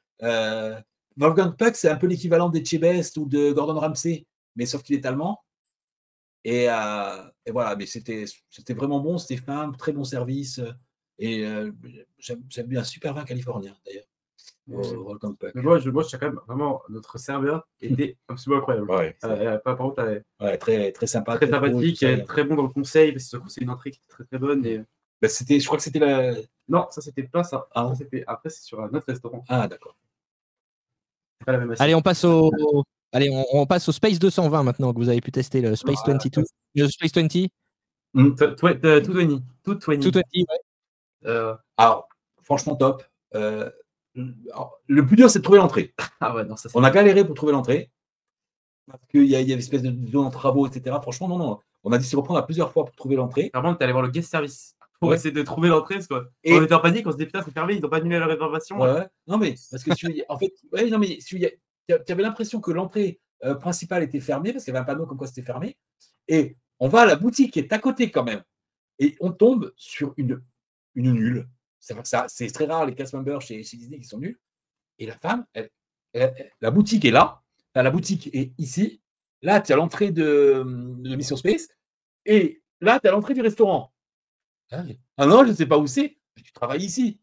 Wolfgang 1.18 1.56
Puck, 1.58 1.76
c'est 1.76 1.90
un 1.90 1.98
peu 1.98 2.08
l'équivalent 2.08 2.50
des 2.50 2.64
Chebest 2.64 3.18
ou 3.18 3.26
de 3.26 3.52
Gordon 3.52 3.80
Ramsay, 3.80 4.26
mais 4.56 4.66
sauf 4.66 4.84
qu'il 4.84 4.96
est 4.96 5.06
allemand. 5.06 5.44
Et, 6.46 6.66
et 6.66 7.52
voilà, 7.52 7.76
mais 7.78 7.86
c'était 7.86 8.26
c'était 8.50 8.74
vraiment 8.74 9.00
bon, 9.00 9.18
c'était 9.18 9.42
fin, 9.42 9.72
très 9.74 9.92
bon 9.92 10.04
service. 10.04 10.62
Et 11.20 11.46
j'aime 12.18 12.68
bien 12.68 12.84
super 12.84 13.14
vin 13.14 13.24
californien 13.24 13.76
d'ailleurs. 13.86 14.06
Mais 14.70 15.62
moi, 15.64 15.80
je, 15.80 15.90
moi, 15.90 16.04
je 16.04 16.16
quand 16.16 16.28
même 16.28 16.40
vraiment 16.48 16.82
notre 16.90 17.18
serveur 17.18 17.68
était 17.82 18.18
absolument 18.28 18.60
incroyable. 18.60 18.90
Ouais, 18.92 19.16
euh, 19.24 19.58
par 19.58 19.78
contre, 19.78 20.24
ouais, 20.40 20.58
très, 20.58 20.92
très 20.92 21.08
sympa. 21.08 21.38
Très, 21.38 21.50
sympathique, 21.50 22.06
très 22.28 22.44
bon 22.44 22.56
dans 22.56 22.64
le 22.64 22.70
conseil, 22.70 23.12
parce 23.12 23.30
que 23.30 23.38
c'est 23.48 23.62
une 23.62 23.70
entrée 23.70 23.92
qui 23.92 24.00
est 24.00 24.10
très 24.10 24.24
très 24.26 24.38
bonne. 24.38 24.66
Et... 24.66 24.80
Bah, 25.22 25.28
c'était, 25.28 25.60
je 25.60 25.66
crois 25.66 25.78
que 25.78 25.84
c'était 25.84 26.00
la. 26.00 26.36
Non, 26.68 26.86
ça 26.92 27.02
c'était 27.02 27.24
pas 27.24 27.44
ça. 27.44 27.68
Ah. 27.74 27.92
c'était... 27.98 28.24
Après, 28.28 28.50
c'est 28.50 28.64
sur 28.64 28.80
un 28.80 28.90
autre 28.90 29.06
restaurant. 29.08 29.44
Ah, 29.50 29.68
d'accord. 29.68 29.98
Pas 31.46 31.54
la 31.54 31.58
même 31.58 31.76
Allez, 31.80 31.96
on 31.96 32.02
passe 32.02 32.24
au. 32.24 32.52
Allez, 33.12 33.32
on, 33.54 33.66
passe 33.66 33.90
au 33.90 33.92
Space 33.92 34.20
220 34.20 34.62
maintenant 34.62 34.94
que 34.94 35.00
vous 35.00 35.10
avez 35.10 35.20
pu 35.20 35.32
tester 35.32 35.62
le 35.62 35.76
Space 35.76 36.04
22. 36.06 36.44
Le 36.76 36.88
Space 36.88 37.12
20 37.16 37.50
mm, 38.14 38.36
Tout 38.36 38.68
20. 38.68 39.02
Tout 39.02 39.14
20. 39.14 39.42
Tout 39.64 39.80
20, 39.88 40.22
ouais. 40.36 40.46
Euh, 41.26 41.56
alors, 41.78 42.08
franchement, 42.42 42.76
top. 42.76 43.04
Euh, 43.36 43.70
le 44.16 45.06
plus 45.06 45.16
dur, 45.16 45.30
c'est 45.30 45.40
de 45.40 45.44
trouver 45.44 45.60
l'entrée. 45.60 45.94
Ah 46.22 46.36
ouais, 46.36 46.44
on 46.74 46.84
a 46.84 46.92
galéré 46.92 47.24
pour 47.24 47.34
trouver 47.34 47.54
l'entrée. 47.54 47.92
Parce 48.88 49.06
qu'il 49.08 49.24
y, 49.24 49.36
a 49.36 49.40
une 49.40 49.52
espèce 49.52 49.82
de 49.82 50.12
zone 50.12 50.26
en 50.26 50.30
travaux, 50.30 50.68
etc. 50.68 50.98
Franchement, 51.02 51.30
non, 51.30 51.38
non. 51.38 51.60
On 51.84 51.94
a 51.94 51.98
dû 51.98 52.04
s'y 52.04 52.18
reprendre 52.18 52.40
à 52.40 52.46
plusieurs 52.46 52.74
fois 52.74 52.84
pour 52.84 52.96
trouver 52.96 53.16
l'entrée. 53.16 53.50
Par 53.52 53.62
contre, 53.62 53.78
tu 53.78 53.84
allé 53.86 53.94
voir 53.94 54.04
le 54.04 54.12
guest 54.12 54.30
service. 54.30 54.76
pour 55.00 55.14
essayer 55.14 55.32
de 55.32 55.42
trouver 55.44 55.70
l'entrée. 55.70 56.00
Et... 56.44 56.54
On 56.54 56.62
était 56.62 56.74
en 56.74 56.82
panique, 56.82 57.08
on 57.08 57.12
se 57.12 57.18
dit 57.18 57.26
putain, 57.26 57.42
c'est 57.42 57.54
fermé, 57.54 57.76
ils 57.76 57.82
n'ont 57.82 57.88
pas 57.88 57.98
annulé 57.98 58.20
la 58.20 58.26
réservation. 58.26 58.82
Ouais, 58.82 59.08
Non, 59.28 59.38
mais 59.38 59.56
parce 59.72 59.84
que 59.84 59.94
tu, 59.94 60.24
en 60.28 60.38
fait, 60.38 60.52
ouais, 60.74 60.90
non, 60.90 61.00
mais 61.00 61.20
tu 61.20 61.40
avais 61.88 62.24
l'impression 62.24 62.60
que 62.60 62.72
l'entrée 62.72 63.22
euh, 63.46 63.56
principale 63.56 64.04
était 64.04 64.20
fermée 64.20 64.52
parce 64.52 64.66
qu'il 64.66 64.74
y 64.74 64.78
avait 64.78 64.84
un 64.84 64.86
panneau 64.86 65.06
comme 65.06 65.18
quoi 65.18 65.28
c'était 65.28 65.44
fermé. 65.44 65.78
Et 66.28 66.58
on 66.80 66.90
va 66.90 67.02
à 67.02 67.06
la 67.06 67.16
boutique 67.16 67.54
qui 67.54 67.60
est 67.60 67.72
à 67.72 67.80
côté 67.80 68.12
quand 68.12 68.24
même. 68.24 68.44
Et 69.00 69.16
on 69.22 69.32
tombe 69.32 69.72
sur 69.78 70.14
une, 70.18 70.42
une 70.96 71.12
nulle. 71.14 71.48
C'est 71.80 72.52
très 72.52 72.66
rare 72.66 72.86
les 72.86 72.96
cast 72.96 73.14
members 73.14 73.42
chez, 73.42 73.64
chez, 73.64 73.78
Disney 73.78 74.00
qui 74.00 74.08
sont 74.08 74.20
nuls. 74.20 74.40
Et 74.98 75.06
la 75.06 75.18
femme, 75.18 75.46
elle, 75.54 75.70
la 76.62 76.72
boutique 76.72 77.06
est 77.06 77.12
là. 77.12 77.42
la 77.76 77.90
boutique 77.90 78.30
est 78.34 78.54
ici. 78.58 79.02
Là, 79.42 79.62
tu 79.62 79.72
as 79.72 79.76
l'entrée 79.76 80.12
de, 80.12 80.64
de 80.66 81.16
Mission 81.16 81.38
Space. 81.38 81.70
Et 82.26 82.62
là, 82.82 83.00
tu 83.00 83.08
as 83.08 83.12
l'entrée 83.12 83.34
du 83.34 83.42
restaurant. 83.42 83.94
Ah, 84.72 84.84
ah 85.18 85.26
non, 85.26 85.44
je 85.46 85.50
ne 85.50 85.56
sais 85.56 85.66
pas 85.66 85.78
où 85.78 85.88
c'est. 85.88 86.18
Tu 86.44 86.52
travailles 86.52 86.84
ici. 86.84 87.20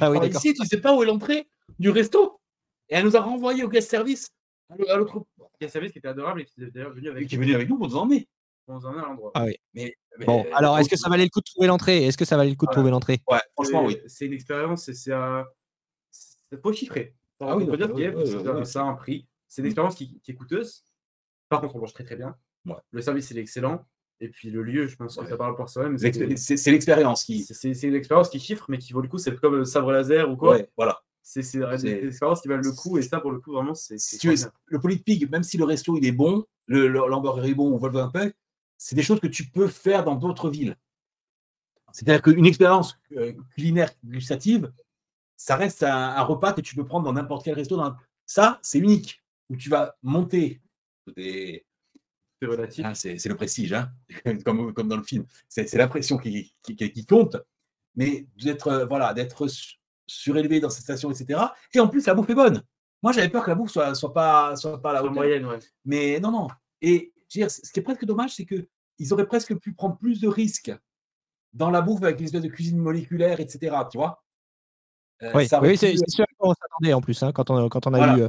Ah 0.00 0.10
oui, 0.10 0.18
ici, 0.28 0.54
tu 0.54 0.62
ne 0.62 0.66
sais 0.66 0.80
pas 0.80 0.94
où 0.94 1.02
est 1.02 1.06
l'entrée 1.06 1.48
du 1.78 1.90
resto. 1.90 2.40
Et 2.88 2.94
elle 2.94 3.04
nous 3.04 3.16
a 3.16 3.20
renvoyé 3.20 3.64
au 3.64 3.68
guest 3.68 3.90
service 3.90 4.30
à 4.68 4.96
l'autre. 4.96 5.26
Guest 5.60 5.72
service 5.72 5.92
qui 5.92 5.98
était 5.98 6.08
adorable 6.08 6.42
et 6.42 6.44
qui 6.44 6.62
est 6.62 6.70
d'ailleurs 6.70 6.92
venu 6.92 7.08
avec, 7.08 7.28
qui 7.28 7.34
est 7.34 7.38
venu 7.38 7.54
avec 7.54 7.68
nous 7.68 7.78
pour 7.78 7.88
nous 7.88 7.96
emmener. 7.96 8.28
Emmener 8.68 9.00
à 9.00 9.06
l'endroit. 9.06 9.30
Ah 9.34 9.44
oui. 9.44 9.56
Mais, 9.74 9.94
bon, 10.26 10.44
alors 10.52 10.78
est-ce 10.78 10.88
que 10.88 10.96
ça 10.96 11.08
valait 11.08 11.24
le 11.24 11.30
coup 11.30 11.40
de 11.40 11.44
trouver 11.44 11.66
l'entrée? 11.66 12.04
Est-ce 12.04 12.18
que 12.18 12.24
ça 12.24 12.36
valait 12.36 12.50
le 12.50 12.56
coup 12.56 12.66
de 12.66 12.72
trouver 12.72 12.90
l'entrée? 12.90 13.20
Ouais, 13.30 13.40
franchement, 13.54 13.84
oui. 13.84 13.98
C'est 14.06 14.26
une 14.26 14.32
expérience, 14.32 14.90
c'est 14.92 15.12
un. 15.12 15.44
C'est 16.10 16.60
pas 16.60 16.72
chiffré. 16.72 17.14
Ah 17.40 17.56
oui, 17.56 17.64
on 17.64 17.70
peut 17.70 17.76
dire 17.76 17.92
que 17.92 18.64
ça 18.64 18.82
a 18.82 18.84
un 18.84 18.94
prix. 18.94 19.26
C'est 19.46 19.62
une 19.62 19.66
expérience 19.66 19.94
qui, 19.94 20.20
qui, 20.20 20.32
est 20.32 20.34
coûteuse. 20.34 20.84
Par 21.48 21.60
contre, 21.60 21.76
on 21.76 21.80
mange 21.80 21.94
très 21.94 22.04
très 22.04 22.16
bien. 22.16 22.36
Ouais. 22.66 22.74
Le 22.90 23.00
service, 23.00 23.30
il 23.30 23.38
est 23.38 23.42
excellent. 23.42 23.86
Et 24.20 24.28
puis 24.28 24.50
le 24.50 24.62
lieu, 24.62 24.86
je 24.88 24.96
pense 24.96 25.16
que 25.16 25.26
ça 25.26 25.36
parle 25.36 25.54
pour 25.56 25.68
soi-même. 25.68 25.96
C'est 25.96 26.70
l'expérience 26.70 27.24
qui. 27.24 27.44
C'est 27.44 27.90
l'expérience 27.90 28.28
qui 28.28 28.40
chiffre, 28.40 28.66
mais 28.68 28.78
qui 28.78 28.92
vaut 28.92 29.00
le 29.00 29.08
coup. 29.08 29.18
C'est 29.18 29.34
comme 29.36 29.56
le 29.56 29.64
sabre 29.64 29.92
laser 29.92 30.30
ou 30.30 30.36
quoi. 30.36 30.56
Ouais, 30.56 30.68
voilà. 30.76 31.00
C'est 31.22 31.42
l'expérience 31.42 32.40
qui 32.40 32.48
valent 32.48 32.62
le 32.62 32.72
coup. 32.72 32.98
Et 32.98 33.02
ça, 33.02 33.20
pour 33.20 33.30
le 33.30 33.40
coup, 33.40 33.52
vraiment, 33.52 33.74
c'est. 33.74 33.96
le 34.24 34.96
Pig, 34.96 35.30
même 35.30 35.42
si 35.42 35.56
le 35.56 35.64
resto 35.64 35.96
il 35.96 36.04
est 36.06 36.12
bon, 36.12 36.44
le, 36.66 36.88
l'hamburger 36.88 37.44
est 37.44 37.54
bon 37.54 37.72
ou 37.72 37.78
Volvo 37.78 37.98
un 37.98 38.10
peu, 38.10 38.32
c'est 38.78 38.96
des 38.96 39.02
choses 39.02 39.20
que 39.20 39.26
tu 39.26 39.46
peux 39.50 39.68
faire 39.68 40.04
dans 40.04 40.14
d'autres 40.14 40.48
villes. 40.48 40.76
C'est-à-dire 41.92 42.22
qu'une 42.22 42.46
expérience 42.46 42.98
euh, 43.16 43.32
culinaire 43.54 43.90
gustative, 44.04 44.72
ça 45.36 45.56
reste 45.56 45.82
un, 45.82 46.22
repas 46.22 46.52
que 46.52 46.60
tu 46.60 46.74
peux 46.74 46.84
prendre 46.84 47.04
dans 47.04 47.12
n'importe 47.12 47.44
quel 47.44 47.54
resto. 47.54 47.80
Ça, 48.24 48.58
c'est 48.62 48.78
unique. 48.78 49.22
Où 49.50 49.56
tu 49.56 49.70
vas 49.70 49.96
monter 50.02 50.60
des, 51.16 51.64
c'est 52.40 52.48
relatif. 52.48 52.84
Ah, 52.86 52.94
c'est 52.94 53.24
le 53.26 53.34
prestige, 53.34 53.72
hein 53.72 53.90
comme, 54.44 54.72
comme 54.72 54.88
dans 54.88 54.96
le 54.96 55.02
film. 55.02 55.26
C'est 55.48 55.72
l'impression 55.74 56.18
qui, 56.18 56.54
qui, 56.62 56.76
qui, 56.76 57.06
compte. 57.06 57.36
Mais 57.96 58.26
d'être 58.36 58.68
euh, 58.68 58.86
voilà, 58.86 59.12
d'être 59.12 59.46
surélevé 60.06 60.60
dans 60.60 60.70
cette 60.70 60.84
station, 60.84 61.10
etc. 61.10 61.40
Et 61.74 61.80
en 61.80 61.88
plus, 61.88 62.06
la 62.06 62.14
bouffe 62.14 62.30
est 62.30 62.34
bonne. 62.34 62.62
Moi, 63.02 63.12
j'avais 63.12 63.28
peur 63.28 63.44
que 63.44 63.50
la 63.50 63.56
bouffe 63.56 63.70
soit, 63.70 63.94
soit 63.94 64.12
pas, 64.12 64.54
soit 64.56 64.80
pas 64.80 64.92
la 64.92 65.02
moyenne. 65.02 65.46
Ouais. 65.46 65.58
Mais 65.84 66.20
non, 66.20 66.30
non. 66.30 66.48
Et 66.80 67.12
ce 67.28 67.72
qui 67.72 67.80
est 67.80 67.82
presque 67.82 68.04
dommage, 68.04 68.34
c'est 68.34 68.46
qu'ils 68.46 69.12
auraient 69.12 69.26
presque 69.26 69.54
pu 69.58 69.72
prendre 69.72 69.96
plus 69.98 70.20
de 70.20 70.28
risques 70.28 70.72
dans 71.52 71.70
la 71.70 71.80
bouffe 71.80 72.02
avec 72.02 72.20
l'espèce 72.20 72.42
de 72.42 72.48
cuisine 72.48 72.78
moléculaire, 72.78 73.40
etc. 73.40 73.76
Tu 73.90 73.98
vois 73.98 74.22
euh, 75.22 75.32
oui, 75.34 75.48
oui 75.62 75.76
c'est 75.76 75.96
sûr 76.08 76.24
qu'on 76.38 76.54
s'attendait 76.54 76.92
en 76.92 77.00
plus. 77.00 77.20
Hein, 77.22 77.32
quand, 77.32 77.50
on, 77.50 77.68
quand 77.68 77.88
on 77.88 77.94
a 77.94 78.16
eu 78.16 78.22
euh, 78.22 78.28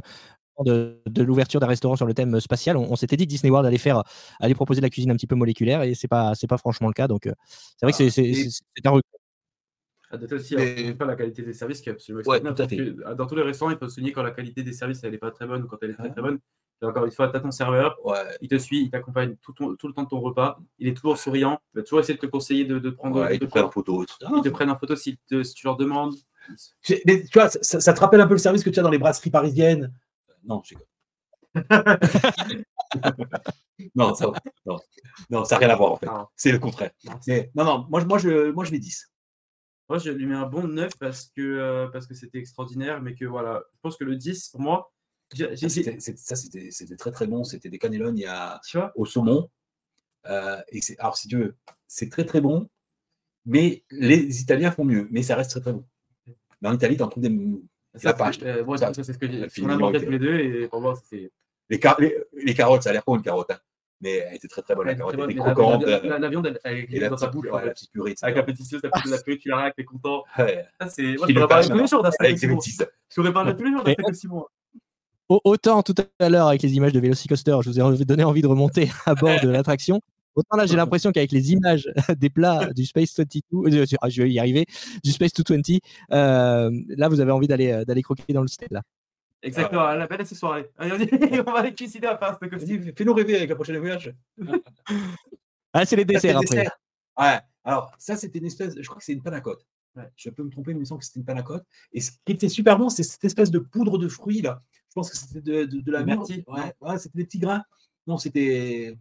de, 0.64 1.22
l'ouverture 1.22 1.60
d'un 1.60 1.66
restaurant 1.66 1.96
sur 1.96 2.06
le 2.06 2.14
thème 2.14 2.40
spatial, 2.40 2.76
on, 2.76 2.96
s'était 2.96 3.16
dit 3.16 3.26
Disney 3.26 3.50
World 3.50 3.66
allait 3.66 3.78
faire, 3.78 4.02
allait 4.40 4.54
proposer 4.54 4.80
de 4.80 4.86
la 4.86 4.90
cuisine 4.90 5.10
un 5.10 5.16
petit 5.16 5.26
peu 5.26 5.36
moléculaire 5.36 5.82
et 5.82 5.94
c'est 5.94 6.08
pas, 6.08 6.34
c'est 6.34 6.46
pas 6.46 6.58
franchement 6.58 6.88
le 6.88 6.94
cas. 6.94 7.08
Donc 7.08 7.26
euh, 7.26 7.32
c'est 7.76 7.86
vrai 7.86 7.92
que 7.92 8.10
c'est, 8.10 8.10
c'est, 8.10 8.86
un 8.86 8.90
recul. 8.90 10.34
aussi, 10.34 10.56
mais... 10.56 10.94
pas 10.94 11.06
la 11.06 11.16
qualité 11.16 11.42
des 11.42 11.54
services 11.54 11.80
qui 11.80 11.88
est 11.88 11.92
absolument 11.92 12.22
ouais, 12.26 12.42
euh, 12.44 13.14
Dans 13.14 13.26
tous 13.26 13.34
les 13.36 13.42
restaurants, 13.42 13.70
ils 13.70 13.78
peuvent 13.78 13.90
souligner 13.90 14.12
quand 14.12 14.22
la 14.22 14.32
qualité 14.32 14.62
des 14.62 14.72
services 14.72 15.02
elle 15.04 15.12
n'est 15.12 15.18
pas 15.18 15.30
très 15.30 15.46
bonne 15.46 15.62
ou 15.62 15.66
quand 15.66 15.78
elle 15.82 15.90
est 15.90 15.94
très 15.94 16.10
très 16.10 16.22
bonne. 16.22 16.38
Et 16.82 16.86
encore 16.86 17.04
une 17.04 17.10
fois, 17.10 17.28
tu 17.28 17.36
as 17.36 17.40
ton 17.40 17.50
serveur, 17.50 17.98
il 18.40 18.48
te 18.48 18.56
suit, 18.56 18.84
il 18.84 18.90
t'accompagne 18.90 19.36
tout, 19.42 19.52
tout, 19.52 19.88
le 19.88 19.92
temps 19.92 20.04
de 20.04 20.08
ton 20.08 20.20
repas, 20.20 20.58
il 20.78 20.88
est 20.88 20.94
toujours 20.94 21.18
souriant, 21.18 21.60
il 21.74 21.78
va 21.78 21.82
toujours 21.82 22.00
essayer 22.00 22.14
de 22.14 22.20
te 22.20 22.26
conseiller 22.26 22.64
de, 22.64 22.78
de 22.78 22.90
prendre. 22.90 23.20
Ouais, 23.20 23.38
de 23.38 23.46
te 23.46 23.58
en 23.58 23.70
photo. 23.70 24.04
Ils 24.04 24.42
te 24.42 24.48
prennent 24.48 24.70
en 24.70 24.78
photo 24.78 24.96
si, 24.96 25.18
tu 25.28 25.44
leur 25.64 25.76
demandes. 25.76 26.14
Mais, 27.04 27.24
tu 27.24 27.38
vois, 27.38 27.50
ça, 27.50 27.80
ça, 27.80 27.92
te 27.92 28.00
rappelle 28.00 28.20
un 28.20 28.26
peu 28.26 28.34
le 28.34 28.38
service 28.38 28.64
que 28.64 28.70
tu 28.70 28.80
as 28.80 28.82
dans 28.82 28.90
les 28.90 28.98
brasseries 28.98 29.30
parisiennes 29.30 29.92
non, 30.44 30.62
j'ai 30.64 30.76
non, 33.94 34.14
ça 34.14 34.32
non, 34.64 34.78
non, 35.30 35.44
ça 35.44 35.56
n'a 35.56 35.58
rien 35.58 35.70
à 35.70 35.76
voir 35.76 35.92
en 35.92 35.96
fait. 35.96 36.06
C'est 36.36 36.52
le 36.52 36.60
contraire. 36.60 36.92
Non, 37.54 37.64
non, 37.64 37.86
moi, 37.90 38.04
moi, 38.04 38.18
je, 38.18 38.52
moi 38.52 38.64
je 38.64 38.70
mets 38.70 38.78
10. 38.78 39.10
Moi, 39.88 39.98
je 39.98 40.12
lui 40.12 40.26
mets 40.26 40.36
un 40.36 40.46
bon 40.46 40.68
9 40.68 40.92
parce 41.00 41.32
que 41.36 41.40
euh, 41.40 41.88
parce 41.88 42.06
que 42.06 42.14
c'était 42.14 42.38
extraordinaire, 42.38 43.02
mais 43.02 43.16
que 43.16 43.24
voilà, 43.24 43.64
je 43.74 43.80
pense 43.82 43.96
que 43.96 44.04
le 44.04 44.14
10, 44.14 44.50
pour 44.50 44.60
moi, 44.60 44.92
ça, 45.34 46.36
c'était 46.36 46.96
très 46.96 47.12
très 47.12 47.26
bon. 47.26 47.44
C'était 47.44 47.68
des 47.68 47.78
cannellones 47.78 48.18
il 48.18 48.22
y 48.22 48.26
a, 48.26 48.60
au 48.94 49.06
saumon. 49.06 49.48
Euh, 50.26 50.60
et 50.70 50.80
alors, 50.98 51.16
si 51.16 51.28
tu 51.28 51.38
veux, 51.38 51.56
c'est 51.86 52.10
très 52.10 52.24
très 52.24 52.40
bon, 52.40 52.68
mais 53.46 53.84
les 53.90 54.42
Italiens 54.42 54.70
font 54.70 54.84
mieux, 54.84 55.08
mais 55.10 55.22
ça 55.22 55.34
reste 55.36 55.50
très 55.50 55.60
très 55.60 55.72
bon. 55.72 55.84
Mais 56.60 56.68
en 56.68 56.74
Italie, 56.74 56.96
tu 56.96 57.02
en 57.02 57.08
trouves 57.08 57.22
des, 57.22 57.30
ça, 57.96 58.14
euh, 58.42 58.64
moi, 58.64 58.78
ça, 58.78 58.92
c'est 58.94 59.02
ce 59.02 59.18
que 59.18 59.26
j'ai. 59.30 59.64
On 59.64 59.68
a 59.68 59.76
mangé 59.76 60.04
tous 60.04 60.10
les 60.10 60.18
deux 60.18 60.38
et 60.38 60.68
pour 60.68 60.80
moi, 60.80 60.94
c'est. 61.08 61.30
Les, 61.68 61.80
les, 62.34 62.54
carottes, 62.54 62.82
ça 62.82 62.90
a 62.90 62.92
l'air 62.92 63.04
con 63.04 63.16
une 63.16 63.22
carotte, 63.22 63.52
hein. 63.52 63.58
mais 64.00 64.16
elle 64.16 64.34
était 64.34 64.48
très 64.48 64.62
très 64.62 64.74
bonne. 64.74 64.86
La 64.86 64.94
carotte 64.94 65.14
était 65.14 65.34
croquante. 65.34 65.84
La, 65.84 66.18
la, 66.18 66.28
viande, 66.28 66.58
elle, 66.64 66.86
est 66.92 67.08
dans 67.08 67.16
sa 67.16 67.28
bouche. 67.28 67.46
la 67.46 67.70
petite 67.70 67.92
purée. 67.92 68.14
Avec 68.22 68.36
la 68.36 68.42
petite 68.42 68.66
sauce, 68.66 68.82
la 68.82 68.90
petite 68.90 69.24
purée, 69.24 69.38
tu 69.38 69.48
la 69.48 69.56
raques, 69.56 69.76
t'es 69.76 69.84
content. 69.84 70.24
Ouais. 70.38 70.66
c'est... 70.88 71.14
Moi, 71.16 71.26
je 71.28 71.34
pourrais 71.34 71.48
parler 71.48 71.68
tous 71.68 71.78
les 71.78 71.86
jours 71.86 72.02
d'un 72.02 72.10
Avec 72.18 72.38
ses 72.38 72.48
bêtises. 72.48 72.86
Je 73.08 73.14
pourrais 73.14 73.32
parler 73.32 73.56
tous 73.56 73.64
les 73.64 73.70
jours 73.70 73.84
d'un 73.84 73.92
steak 73.92 74.08
aussi 74.08 74.28
bon. 74.28 74.46
Autant 75.30 75.84
tout 75.84 75.94
à 76.18 76.28
l'heure 76.28 76.48
avec 76.48 76.60
les 76.60 76.74
images 76.74 76.92
de 76.92 76.98
Velocicoaster, 76.98 77.58
je 77.62 77.70
vous 77.70 78.02
ai 78.02 78.04
donné 78.04 78.24
envie 78.24 78.42
de 78.42 78.48
remonter 78.48 78.90
à 79.06 79.14
bord 79.14 79.40
de 79.40 79.48
l'attraction. 79.48 80.00
Autant 80.34 80.56
là, 80.56 80.66
j'ai 80.66 80.74
l'impression 80.74 81.12
qu'avec 81.12 81.30
les 81.30 81.52
images 81.52 81.88
des 82.18 82.30
plats 82.30 82.72
du 82.72 82.84
Space 82.84 83.16
22, 83.16 83.36
euh, 83.54 83.84
ah, 84.00 84.08
je 84.08 84.22
vais 84.22 84.30
y 84.30 84.40
arriver, 84.40 84.66
du 85.04 85.12
Space 85.12 85.32
220, 85.32 85.78
euh, 86.12 86.70
là, 86.88 87.08
vous 87.08 87.20
avez 87.20 87.30
envie 87.30 87.46
d'aller 87.46 87.70
euh, 87.70 87.84
d'aller 87.84 88.02
croquer 88.02 88.32
dans 88.32 88.42
le 88.42 88.48
stade 88.48 88.72
là. 88.72 88.82
Exactement, 89.42 89.86
la 89.92 90.06
belle 90.08 90.26
ce 90.26 90.34
soirée. 90.34 90.68
on 90.80 91.52
va 91.52 91.60
aller 91.60 91.74
cuisiner 91.74 92.08
à 92.08 92.16
part 92.16 92.38
ce 92.42 92.92
Fais-nous 92.96 93.14
rêver 93.14 93.36
avec 93.36 93.50
la 93.50 93.54
prochaine 93.54 93.78
voyage. 93.78 94.12
ah, 95.72 95.86
c'est 95.86 95.96
les 95.96 96.04
desserts 96.04 96.38
après. 96.38 96.66
Ouais, 97.18 97.38
alors 97.64 97.92
ça, 97.98 98.16
c'était 98.16 98.40
une 98.40 98.46
espèce, 98.46 98.74
je 98.76 98.86
crois 98.86 98.98
que 98.98 99.04
c'est 99.04 99.12
une 99.12 99.22
panacote. 99.22 99.64
Ouais. 99.96 100.08
Je 100.16 100.30
peux 100.30 100.42
me 100.42 100.50
tromper, 100.50 100.72
mais 100.72 100.78
il 100.78 100.80
me 100.80 100.84
semble 100.84 101.00
que 101.00 101.06
c'était 101.06 101.20
une 101.20 101.26
panacote. 101.26 101.64
Et 101.92 102.00
ce 102.00 102.10
qui 102.24 102.32
était 102.32 102.48
super 102.48 102.78
bon, 102.78 102.88
c'est 102.88 103.02
cette 103.02 103.24
espèce 103.24 103.50
de 103.50 103.58
poudre 103.60 103.96
de 103.96 104.08
fruits 104.08 104.42
là. 104.42 104.62
Je 104.90 104.94
pense 104.94 105.10
que 105.10 105.16
c'était 105.16 105.40
de, 105.40 105.64
de, 105.64 105.92
la 105.92 106.04
myrtille. 106.04 106.44
Ouais, 106.48 106.74
ouais 106.80 106.98
c'était 106.98 107.18
des 107.18 107.24
petits 107.24 107.38
grains. 107.38 107.62
Non, 108.06 108.18
c'était 108.18 108.96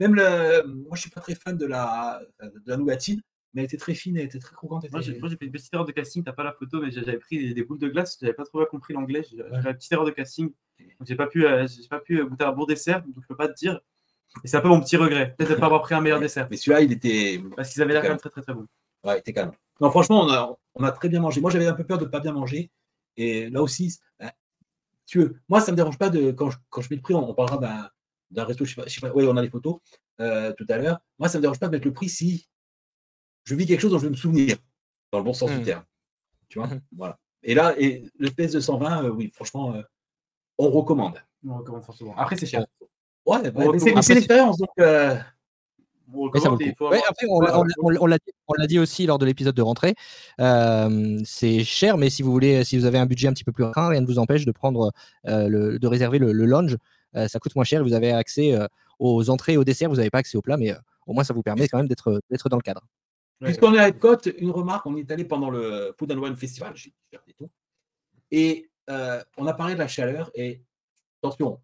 même 0.00 0.14
le, 0.14 0.66
moi, 0.66 0.96
je 0.96 1.02
suis 1.02 1.10
pas 1.10 1.20
très 1.20 1.34
fan 1.34 1.56
de 1.56 1.66
la, 1.66 2.20
de 2.40 2.62
la 2.66 2.76
nougatine, 2.76 3.20
mais 3.52 3.62
elle 3.62 3.66
était 3.66 3.76
très 3.76 3.94
fine, 3.94 4.16
elle 4.16 4.26
était 4.26 4.38
très 4.38 4.54
croquante. 4.54 4.90
Moi, 4.90 5.00
j'ai 5.00 5.14
fait 5.14 5.44
une 5.44 5.52
petite 5.52 5.72
erreur 5.72 5.86
de 5.86 5.92
casting. 5.92 6.24
T'as 6.24 6.32
pas 6.32 6.42
la 6.42 6.52
photo, 6.52 6.80
mais 6.80 6.90
j'avais 6.90 7.18
pris 7.18 7.54
des, 7.54 7.62
boules 7.62 7.78
de 7.78 7.88
glace. 7.88 8.18
J'avais 8.20 8.32
pas 8.32 8.44
trop 8.44 8.64
compris 8.66 8.94
l'anglais. 8.94 9.24
J'ai 9.30 9.36
fait 9.36 9.70
une 9.70 9.74
petite 9.74 9.92
erreur 9.92 10.04
de 10.04 10.10
casting. 10.10 10.50
Donc, 10.78 11.06
j'ai 11.06 11.14
pas 11.14 11.28
pu, 11.28 11.46
euh, 11.46 11.66
j'ai 11.66 11.88
pas 11.88 12.00
pu 12.00 12.24
goûter 12.24 12.44
un 12.44 12.52
bon 12.52 12.64
dessert. 12.64 13.02
Donc, 13.02 13.14
je 13.22 13.26
peux 13.28 13.36
pas 13.36 13.48
te 13.48 13.54
dire. 13.54 13.80
Et 14.42 14.48
c'est 14.48 14.56
un 14.56 14.60
peu 14.60 14.68
mon 14.68 14.80
petit 14.80 14.96
regret. 14.96 15.34
Peut-être 15.38 15.50
de 15.50 15.54
pas 15.54 15.66
avoir 15.66 15.82
pris 15.82 15.94
un 15.94 16.00
meilleur 16.00 16.18
dessert. 16.18 16.48
Mais 16.50 16.56
celui-là, 16.56 16.80
il 16.80 16.90
était. 16.90 17.40
Parce 17.56 17.72
qu'ils 17.72 17.80
avaient 17.80 17.92
l'air 17.92 18.02
quand 18.02 18.08
même 18.08 18.18
très, 18.18 18.30
très, 18.30 18.42
très 18.42 18.54
bon. 18.54 18.66
Ouais, 19.04 19.16
il 19.16 19.18
était 19.20 19.32
même. 19.32 19.52
Non, 19.80 19.90
franchement, 19.90 20.22
on 20.22 20.30
a, 20.30 20.58
on 20.74 20.82
a 20.82 20.90
très 20.90 21.08
bien 21.08 21.20
mangé. 21.20 21.40
Moi, 21.40 21.52
j'avais 21.52 21.66
un 21.66 21.74
peu 21.74 21.84
peur 21.84 21.98
de 21.98 22.04
ne 22.04 22.10
pas 22.10 22.20
bien 22.20 22.32
manger. 22.32 22.70
Et 23.16 23.48
là 23.50 23.62
aussi, 23.62 23.96
tu 25.06 25.20
veux, 25.20 25.40
moi, 25.48 25.60
ça 25.60 25.72
me 25.72 25.76
dérange 25.76 25.98
pas 25.98 26.10
de 26.10 26.30
quand 26.30 26.50
je, 26.50 26.58
quand 26.70 26.80
je 26.80 26.88
mets 26.90 26.96
le 26.96 27.02
prix, 27.02 27.14
on, 27.14 27.34
parlera 27.34 27.58
d'un 27.58 27.90
d'un 28.30 28.44
resto, 28.44 28.64
je 28.64 28.74
sais 28.74 28.80
pas, 28.80 28.86
je 28.88 28.94
sais 28.94 29.00
pas, 29.00 29.12
oui, 29.14 29.24
on 29.28 29.36
a 29.36 29.42
les 29.42 29.50
photos 29.50 29.76
euh, 30.20 30.52
tout 30.54 30.66
à 30.68 30.78
l'heure. 30.78 30.98
Moi, 31.18 31.28
ça 31.28 31.38
ne 31.38 31.40
me 31.40 31.42
dérange 31.42 31.60
pas 31.60 31.66
de 31.66 31.72
mettre 31.72 31.86
le 31.86 31.92
prix 31.92 32.08
si 32.08 32.48
je 33.44 33.54
vis 33.54 33.66
quelque 33.66 33.80
chose 33.80 33.92
dont 33.92 33.98
je 33.98 34.04
vais 34.04 34.10
me 34.10 34.16
souvenir, 34.16 34.56
dans 35.12 35.18
le 35.18 35.24
bon 35.24 35.32
sens 35.32 35.50
du 35.50 35.58
mmh. 35.58 35.64
terme. 35.64 35.84
Tu 36.48 36.58
vois? 36.58 36.68
Mmh. 36.68 36.80
Voilà. 36.96 37.18
Et 37.42 37.54
là, 37.54 37.74
et 37.78 38.10
le 38.18 38.30
PS 38.30 38.52
220, 38.52 39.04
euh, 39.04 39.10
oui, 39.10 39.30
franchement, 39.34 39.74
euh, 39.74 39.82
on 40.58 40.70
recommande. 40.70 41.22
On 41.46 41.58
recommande 41.58 41.84
forcément. 41.84 42.16
Après, 42.16 42.36
c'est 42.36 42.46
cher. 42.46 42.64
Ouais, 43.26 43.38
c'est 43.78 44.14
l'expérience. 44.14 44.58
Donc, 44.58 44.70
on, 47.28 48.56
l'a 48.56 48.66
dit 48.66 48.78
aussi 48.78 49.06
lors 49.06 49.18
de 49.18 49.26
l'épisode 49.26 49.54
de 49.54 49.62
rentrée. 49.62 49.94
c'est 50.38 51.64
cher, 51.64 51.96
mais 51.96 52.10
si 52.10 52.22
vous 52.22 52.32
voulez, 52.32 52.64
si 52.64 52.78
vous 52.78 52.84
avez 52.84 52.98
un 52.98 53.06
budget 53.06 53.28
un 53.28 53.32
petit 53.32 53.44
peu 53.44 53.52
plus 53.52 53.64
rare, 53.64 53.90
rien 53.90 54.00
ne 54.00 54.06
vous 54.06 54.18
empêche 54.18 54.44
de 54.44 54.52
prendre, 54.52 54.92
le, 55.24 55.78
de 55.78 55.86
réserver 55.86 56.18
le, 56.18 56.32
le 56.32 56.44
lounge 56.44 56.76
euh, 57.16 57.28
ça 57.28 57.38
coûte 57.38 57.54
moins 57.54 57.64
cher. 57.64 57.82
Vous 57.82 57.92
avez 57.92 58.12
accès 58.12 58.52
euh, 58.52 58.66
aux 58.98 59.30
entrées 59.30 59.54
et 59.54 59.56
aux 59.56 59.64
desserts. 59.64 59.88
Vous 59.88 59.96
n'avez 59.96 60.10
pas 60.10 60.18
accès 60.18 60.36
aux 60.36 60.42
plats, 60.42 60.56
mais 60.56 60.72
euh, 60.72 60.78
au 61.06 61.12
moins, 61.12 61.24
ça 61.24 61.34
vous 61.34 61.42
permet 61.42 61.68
quand 61.68 61.78
même 61.78 61.88
d'être 61.88 62.48
dans 62.48 62.56
le 62.56 62.62
cadre. 62.62 62.82
Puisqu'on 63.40 63.74
est 63.74 63.78
à 63.78 63.88
Epcot, 63.88 64.16
une 64.38 64.50
remarque, 64.50 64.86
on 64.86 64.96
est 64.96 65.10
allé 65.10 65.24
pendant 65.24 65.50
le 65.50 65.94
Food 65.98 66.12
and 66.12 66.18
Wine 66.18 66.36
Festival, 66.36 66.72
j'ai 66.76 66.94
et 67.26 67.34
tout. 67.34 67.50
Et 68.30 68.70
on 68.88 69.46
a 69.46 69.54
parlé 69.54 69.74
de 69.74 69.78
la 69.78 69.88
chaleur 69.88 70.30
et 70.34 70.62
attention, 71.22 71.60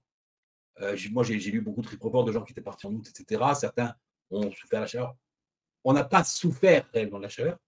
moi 1.11 1.23
j'ai 1.23 1.39
lu 1.39 1.61
beaucoup 1.61 1.81
de 1.81 1.89
reports 1.89 2.25
de 2.25 2.33
gens 2.33 2.43
qui 2.43 2.53
étaient 2.53 2.61
partis 2.61 2.87
en 2.87 2.93
août, 2.93 3.09
etc. 3.09 3.43
Certains 3.55 3.95
ont 4.31 4.51
souffert 4.53 4.81
la 4.81 4.87
chaleur. 4.87 5.17
on 5.85 5.93
n'a 5.93 6.05
pas 6.05 6.25
souffert 6.25 6.89
réellement 6.93 7.19
de 7.19 7.25
la 7.25 7.29
chaleur, 7.29 7.59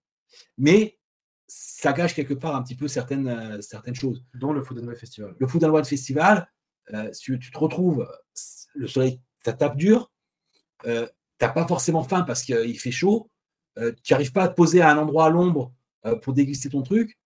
mais 0.59 0.99
ça 1.55 1.93
gâche 1.93 2.15
quelque 2.15 2.35
part 2.35 2.57
un 2.57 2.63
petit 2.63 2.75
peu 2.75 2.89
certaines, 2.89 3.29
euh, 3.29 3.61
certaines 3.61 3.95
choses. 3.95 4.25
Dont 4.35 4.53
le 4.53 4.63
Food 4.63 4.79
and 4.79 4.95
Festival. 4.95 5.35
Le 5.39 5.47
Food 5.47 5.65
and 5.65 5.85
Festival, 5.85 6.51
euh, 6.95 7.13
si 7.13 7.39
tu 7.39 7.51
te 7.51 7.59
retrouves, 7.59 8.09
le 8.75 8.87
soleil, 8.87 9.21
ça 9.45 9.53
tape 9.53 9.77
dur, 9.77 10.11
euh, 10.87 11.07
tu 11.39 11.45
n'as 11.45 11.51
pas 11.51 11.67
forcément 11.67 12.05
faim 12.05 12.23
parce 12.23 12.43
qu'il 12.43 12.79
fait 12.79 12.91
chaud, 12.91 13.31
tu 13.77 14.13
n'arrives 14.13 14.33
pas 14.33 14.45
à 14.45 14.49
te 14.49 14.55
poser 14.55 14.81
à 14.81 14.91
un 14.91 14.99
endroit 14.99 15.27
à 15.27 15.31
l'ombre 15.31 15.73
pour 16.23 16.35
déguster 16.35 16.69
ton 16.69 16.83
truc. 16.83 17.19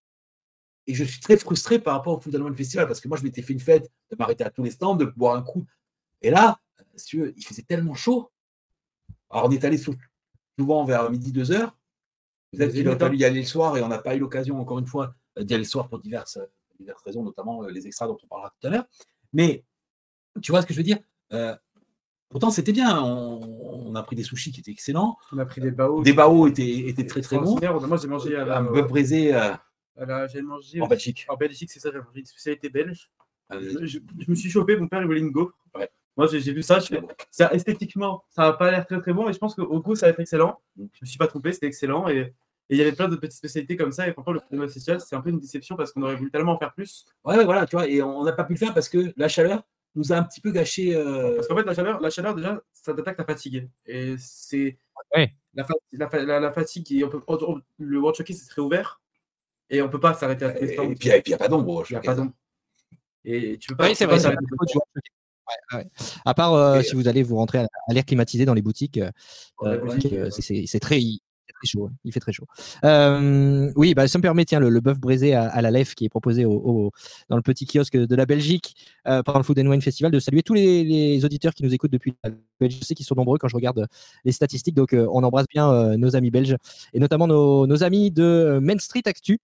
Et 0.86 0.94
je 0.94 1.02
suis 1.02 1.20
très 1.20 1.36
frustré 1.36 1.78
par 1.78 1.94
rapport 1.94 2.16
au 2.16 2.20
Food 2.20 2.36
and 2.36 2.54
Festival 2.54 2.86
parce 2.86 3.00
que 3.00 3.08
moi, 3.08 3.16
je 3.16 3.24
m'étais 3.24 3.42
fait 3.42 3.52
une 3.52 3.60
fête 3.60 3.90
de 4.10 4.16
m'arrêter 4.16 4.44
à 4.44 4.50
tous 4.50 4.62
les 4.62 4.70
stands, 4.70 4.94
de 4.94 5.04
boire 5.04 5.36
un 5.36 5.42
coup. 5.42 5.66
Et 6.22 6.30
là, 6.30 6.58
il 7.12 7.44
faisait 7.44 7.62
tellement 7.62 7.94
chaud. 7.94 8.30
Alors, 9.30 9.46
on 9.46 9.50
est 9.50 9.64
allé 9.64 9.78
souvent 9.78 10.84
vers 10.84 11.10
midi, 11.10 11.32
deux 11.32 11.52
heures. 11.52 11.76
Peut-être 12.52 12.72
qu'il 12.72 12.98
fallu 12.98 13.16
y 13.16 13.24
aller 13.24 13.40
le 13.40 13.46
soir 13.46 13.76
et 13.76 13.82
on 13.82 13.88
n'a 13.88 13.98
pas 13.98 14.14
eu 14.14 14.18
l'occasion, 14.18 14.60
encore 14.60 14.78
une 14.78 14.86
fois, 14.86 15.14
d'y 15.38 15.54
aller 15.54 15.64
le 15.64 15.68
soir 15.68 15.88
pour 15.88 15.98
diverses, 16.00 16.38
diverses 16.78 17.02
raisons, 17.02 17.22
notamment 17.22 17.64
euh, 17.64 17.70
les 17.70 17.86
extras 17.86 18.06
dont 18.06 18.18
on 18.22 18.26
parlera 18.26 18.54
tout 18.60 18.66
à 18.66 18.70
l'heure. 18.70 18.86
Mais 19.32 19.64
tu 20.42 20.52
vois 20.52 20.62
ce 20.62 20.66
que 20.66 20.72
je 20.72 20.78
veux 20.78 20.84
dire 20.84 20.98
euh, 21.32 21.54
Pourtant, 22.28 22.50
c'était 22.50 22.72
bien. 22.72 23.00
On, 23.02 23.94
a 23.94 24.02
pris 24.02 24.16
des 24.16 24.22
sushis 24.22 24.52
qui 24.52 24.60
étaient 24.60 24.70
excellents. 24.70 25.16
On 25.32 25.38
a 25.38 25.46
pris 25.46 25.60
des 25.60 25.70
baos. 25.70 26.02
Des 26.02 26.12
baos 26.12 26.48
étaient, 26.48 26.88
étaient 26.88 27.06
très 27.06 27.20
très 27.20 27.38
bons. 27.38 27.58
Moi, 27.86 27.96
j'ai 27.96 28.08
mangé 28.08 28.36
un 28.36 28.62
bœuf 28.62 28.88
braisé. 28.88 29.34
Euh, 29.34 29.54
j'ai 30.28 30.42
mangé 30.42 30.80
en 30.80 30.86
Belgique. 30.86 31.24
En 31.28 31.36
Belgique, 31.36 31.70
c'est 31.70 31.80
ça. 31.80 31.90
J'ai 31.92 31.98
mangé 31.98 32.20
une 32.20 32.26
spécialité 32.26 32.68
belge. 32.68 33.10
je, 33.50 33.98
me 34.28 34.34
suis 34.34 34.50
chopé. 34.50 34.76
Mon 34.76 34.88
père, 34.88 35.00
il 35.00 35.06
voulait 35.06 35.20
une 35.20 35.30
go. 35.30 35.52
Moi, 36.16 36.26
j'ai 36.26 36.52
vu 36.52 36.62
ça. 36.62 36.78
ça 37.30 37.52
esthétiquement, 37.52 38.24
ça 38.30 38.42
n'a 38.42 38.52
pas 38.54 38.70
l'air 38.70 38.86
très 38.86 39.00
très 39.00 39.12
bon, 39.12 39.26
mais 39.26 39.32
je 39.32 39.38
pense 39.38 39.54
qu'au 39.54 39.80
goût, 39.80 39.94
ça 39.94 40.06
va 40.06 40.10
être 40.10 40.20
excellent. 40.20 40.60
Je 40.76 40.82
ne 40.82 40.88
me 41.02 41.06
suis 41.06 41.18
pas 41.18 41.26
trompé, 41.26 41.52
c'était 41.52 41.66
excellent. 41.66 42.08
Et 42.08 42.32
il 42.70 42.78
y 42.78 42.80
avait 42.80 42.92
plein 42.92 43.08
de 43.08 43.16
petites 43.16 43.36
spécialités 43.36 43.76
comme 43.76 43.92
ça. 43.92 44.08
Et 44.08 44.12
franchement, 44.12 44.32
le 44.32 44.40
cinéma 44.48 44.68
social, 44.68 45.00
c'est 45.00 45.14
un 45.14 45.20
peu 45.20 45.30
une 45.30 45.38
déception 45.38 45.76
parce 45.76 45.92
qu'on 45.92 46.02
aurait 46.02 46.16
voulu 46.16 46.30
tellement 46.30 46.52
en 46.52 46.58
faire 46.58 46.72
plus. 46.72 47.04
Ouais, 47.24 47.44
voilà, 47.44 47.66
tu 47.66 47.76
vois. 47.76 47.88
Et 47.88 48.02
on 48.02 48.24
n'a 48.24 48.32
pas 48.32 48.44
pu 48.44 48.54
le 48.54 48.58
faire 48.58 48.72
parce 48.72 48.88
que 48.88 49.12
la 49.16 49.28
chaleur 49.28 49.62
nous 49.94 50.12
a 50.12 50.16
un 50.16 50.22
petit 50.22 50.40
peu 50.40 50.50
gâché. 50.50 50.94
Euh, 50.94 51.36
parce 51.36 51.48
qu'en 51.48 51.56
fait, 51.56 51.64
la 51.64 51.74
chaleur, 51.74 52.00
la 52.00 52.10
chaleur 52.10 52.34
déjà, 52.34 52.62
ça 52.72 52.94
t'attaque 52.94 53.16
ta 53.16 53.24
fatigue. 53.24 53.68
Et 53.84 54.14
c'est. 54.18 54.78
La, 55.54 55.66
la, 56.40 56.52
fatigue, 56.52 56.92
et 56.92 57.04
on 57.04 57.08
peut, 57.08 57.22
le 57.78 57.98
World 57.98 58.16
Showcase 58.16 58.36
c'est 58.36 58.48
très 58.48 58.60
ouvert 58.60 59.00
et 59.70 59.80
on 59.80 59.88
peut 59.88 60.00
pas 60.00 60.14
s'arrêter 60.14 60.44
à 60.44 60.60
Et 60.60 60.76
puis 60.94 61.08
il 61.08 61.22
n'y 61.26 61.34
a 61.34 61.38
pas 61.38 61.48
d'ombre. 61.48 61.84
Il 61.88 61.92
n'y 61.92 61.98
a 61.98 62.00
pas 62.00 62.14
d'ombre. 62.14 62.32
Et 63.24 63.58
tu 63.58 63.68
peux 63.68 63.76
pas. 63.76 63.88
Oui, 63.88 63.94
c'est 63.94 64.06
vrai. 64.06 64.18
À 66.24 66.34
part 66.34 66.54
euh, 66.54 66.82
si 66.82 66.94
vous 66.94 67.08
allez 67.08 67.22
vous 67.22 67.36
rentrer 67.36 67.58
à, 67.58 67.92
l'air 67.92 68.04
climatisé 68.04 68.44
dans 68.44 68.54
les 68.54 68.62
boutiques, 68.62 68.98
euh, 68.98 69.10
euh, 69.62 70.30
c'est 70.30 70.80
très, 70.80 71.00
chaud. 71.64 71.90
Il 72.04 72.12
fait 72.12 72.20
très 72.20 72.32
chaud. 72.32 72.46
oui, 73.76 73.94
bah, 73.94 74.06
ça 74.08 74.18
me 74.18 74.22
permet, 74.22 74.44
tiens, 74.44 74.60
le, 74.60 74.68
le 74.68 74.80
bœuf 74.80 74.98
braisé 74.98 75.34
à, 75.34 75.60
la 75.62 75.70
lèvre 75.70 75.94
qui 75.94 76.04
est 76.04 76.08
proposé 76.08 76.44
au, 76.44 76.92
dans 77.28 77.36
le 77.36 77.42
petit 77.42 77.66
kiosque 77.66 77.96
de 77.96 78.16
la 78.16 78.26
Belgique 78.26 78.74
pendant 79.04 79.38
le 79.38 79.42
Food 79.42 79.58
and 79.58 79.66
Wine 79.66 79.82
Festival, 79.82 80.12
de 80.12 80.20
saluer 80.20 80.42
tous 80.42 80.54
les, 80.54 81.24
auditeurs 81.24 81.54
qui 81.54 81.62
nous 81.62 81.74
écoutent 81.74 81.92
depuis 81.92 82.14
la 82.22 82.30
Belgique. 82.60 82.82
Je 82.82 82.86
sais 82.86 82.94
qu'ils 82.94 83.06
sont 83.06 83.14
nombreux 83.14 83.38
quand 83.38 83.48
je 83.48 83.56
regarde 83.56 83.86
les 84.24 84.32
statistiques, 84.32 84.74
donc 84.74 84.94
on 84.94 85.22
embrasse 85.22 85.46
bien 85.48 85.96
nos 85.96 86.14
amis 86.14 86.30
belges 86.30 86.56
et 86.92 87.00
notamment 87.00 87.26
nos, 87.26 87.66
nos 87.66 87.82
amis 87.82 88.10
de 88.10 88.58
Main 88.62 88.78
Street 88.78 89.02
Actu 89.06 89.40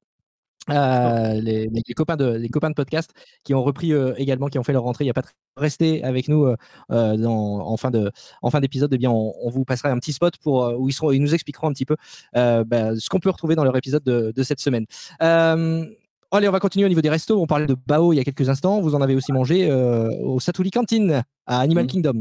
euh, 0.71 1.41
les, 1.41 1.69
copains 1.95 2.17
de, 2.17 2.37
les 2.37 2.49
copains 2.49 2.71
de 2.71 2.75
podcast 2.75 3.11
qui 3.45 3.55
ont 3.55 3.63
repris 3.63 3.93
euh, 3.93 4.15
également, 4.17 4.47
qui 4.49 4.59
ont 4.59 4.63
fait 4.63 4.73
leur 4.73 4.83
rentrée 4.83 5.05
il 5.05 5.07
n'y 5.07 5.11
a 5.11 5.15
pas 5.15 5.23
très 5.23 5.33
rester 5.57 6.03
avec 6.05 6.29
nous 6.29 6.47
euh, 6.47 7.17
dans, 7.17 7.67
en 7.67 7.77
fin 7.77 7.91
de 7.91 8.11
en 8.41 8.51
fin 8.51 8.61
d'épisode, 8.61 8.93
eh 8.95 8.99
bien 8.99 9.11
on, 9.11 9.51
vous 9.51 9.65
passera 9.65 9.91
un 9.91 9.99
petit 9.99 10.13
spot 10.13 10.35
pour 10.39 10.73
où 10.79 10.89
ils 10.89 10.93
seront, 10.93 11.11
ils 11.11 11.21
nous 11.21 11.35
expliqueront 11.35 11.69
un 11.69 11.73
petit 11.73 11.85
peu 11.85 11.97
bah, 12.33 12.97
ce 12.97 13.09
qu'on 13.11 13.19
peut 13.19 13.31
retrouver 13.31 13.55
dans 13.55 13.65
leur 13.65 13.77
épisode 13.77 14.03
de, 14.03 14.33
de 14.35 14.43
cette 14.43 14.61
semaine. 14.61 14.87
allez, 15.21 16.49
on 16.49 16.53
va 16.53 16.61
continuer 16.61 16.87
au 16.87 16.89
niveau 16.89 17.03
des 17.03 17.11
restos. 17.11 17.41
On 17.41 17.47
parlait 17.47 17.67
de 17.67 17.77
Bao 17.87 18.13
il 18.13 18.17
y 18.17 18.21
a 18.21 18.25
quelques 18.25 18.49
instants. 18.49 18.81
Vous 18.81 18.95
en 18.95 19.03
avez 19.03 19.15
aussi 19.15 19.33
mangé 19.33 19.71
au 19.71 20.41
Satouli 20.41 20.71
Cantine 20.71 21.23
à 21.47 21.61
Animal 21.61 21.85
mmh. 21.85 21.89
Kingdom. 21.89 22.21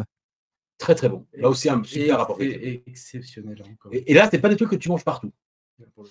Très 0.77 0.95
très 0.95 1.09
bon. 1.09 1.25
Là 1.35 1.47
aussi 1.47 1.69
un 1.69 1.81
super 1.83 2.17
rapport. 2.17 2.37
exceptionnel. 2.41 3.63
Et, 3.91 4.11
et, 4.11 4.13
là, 4.15 4.27
c'est 4.31 4.39
pas 4.39 4.49
des 4.49 4.55
trucs 4.55 4.71
que 4.71 4.75
tu 4.75 4.89
manges 4.89 5.05
partout. 5.05 5.31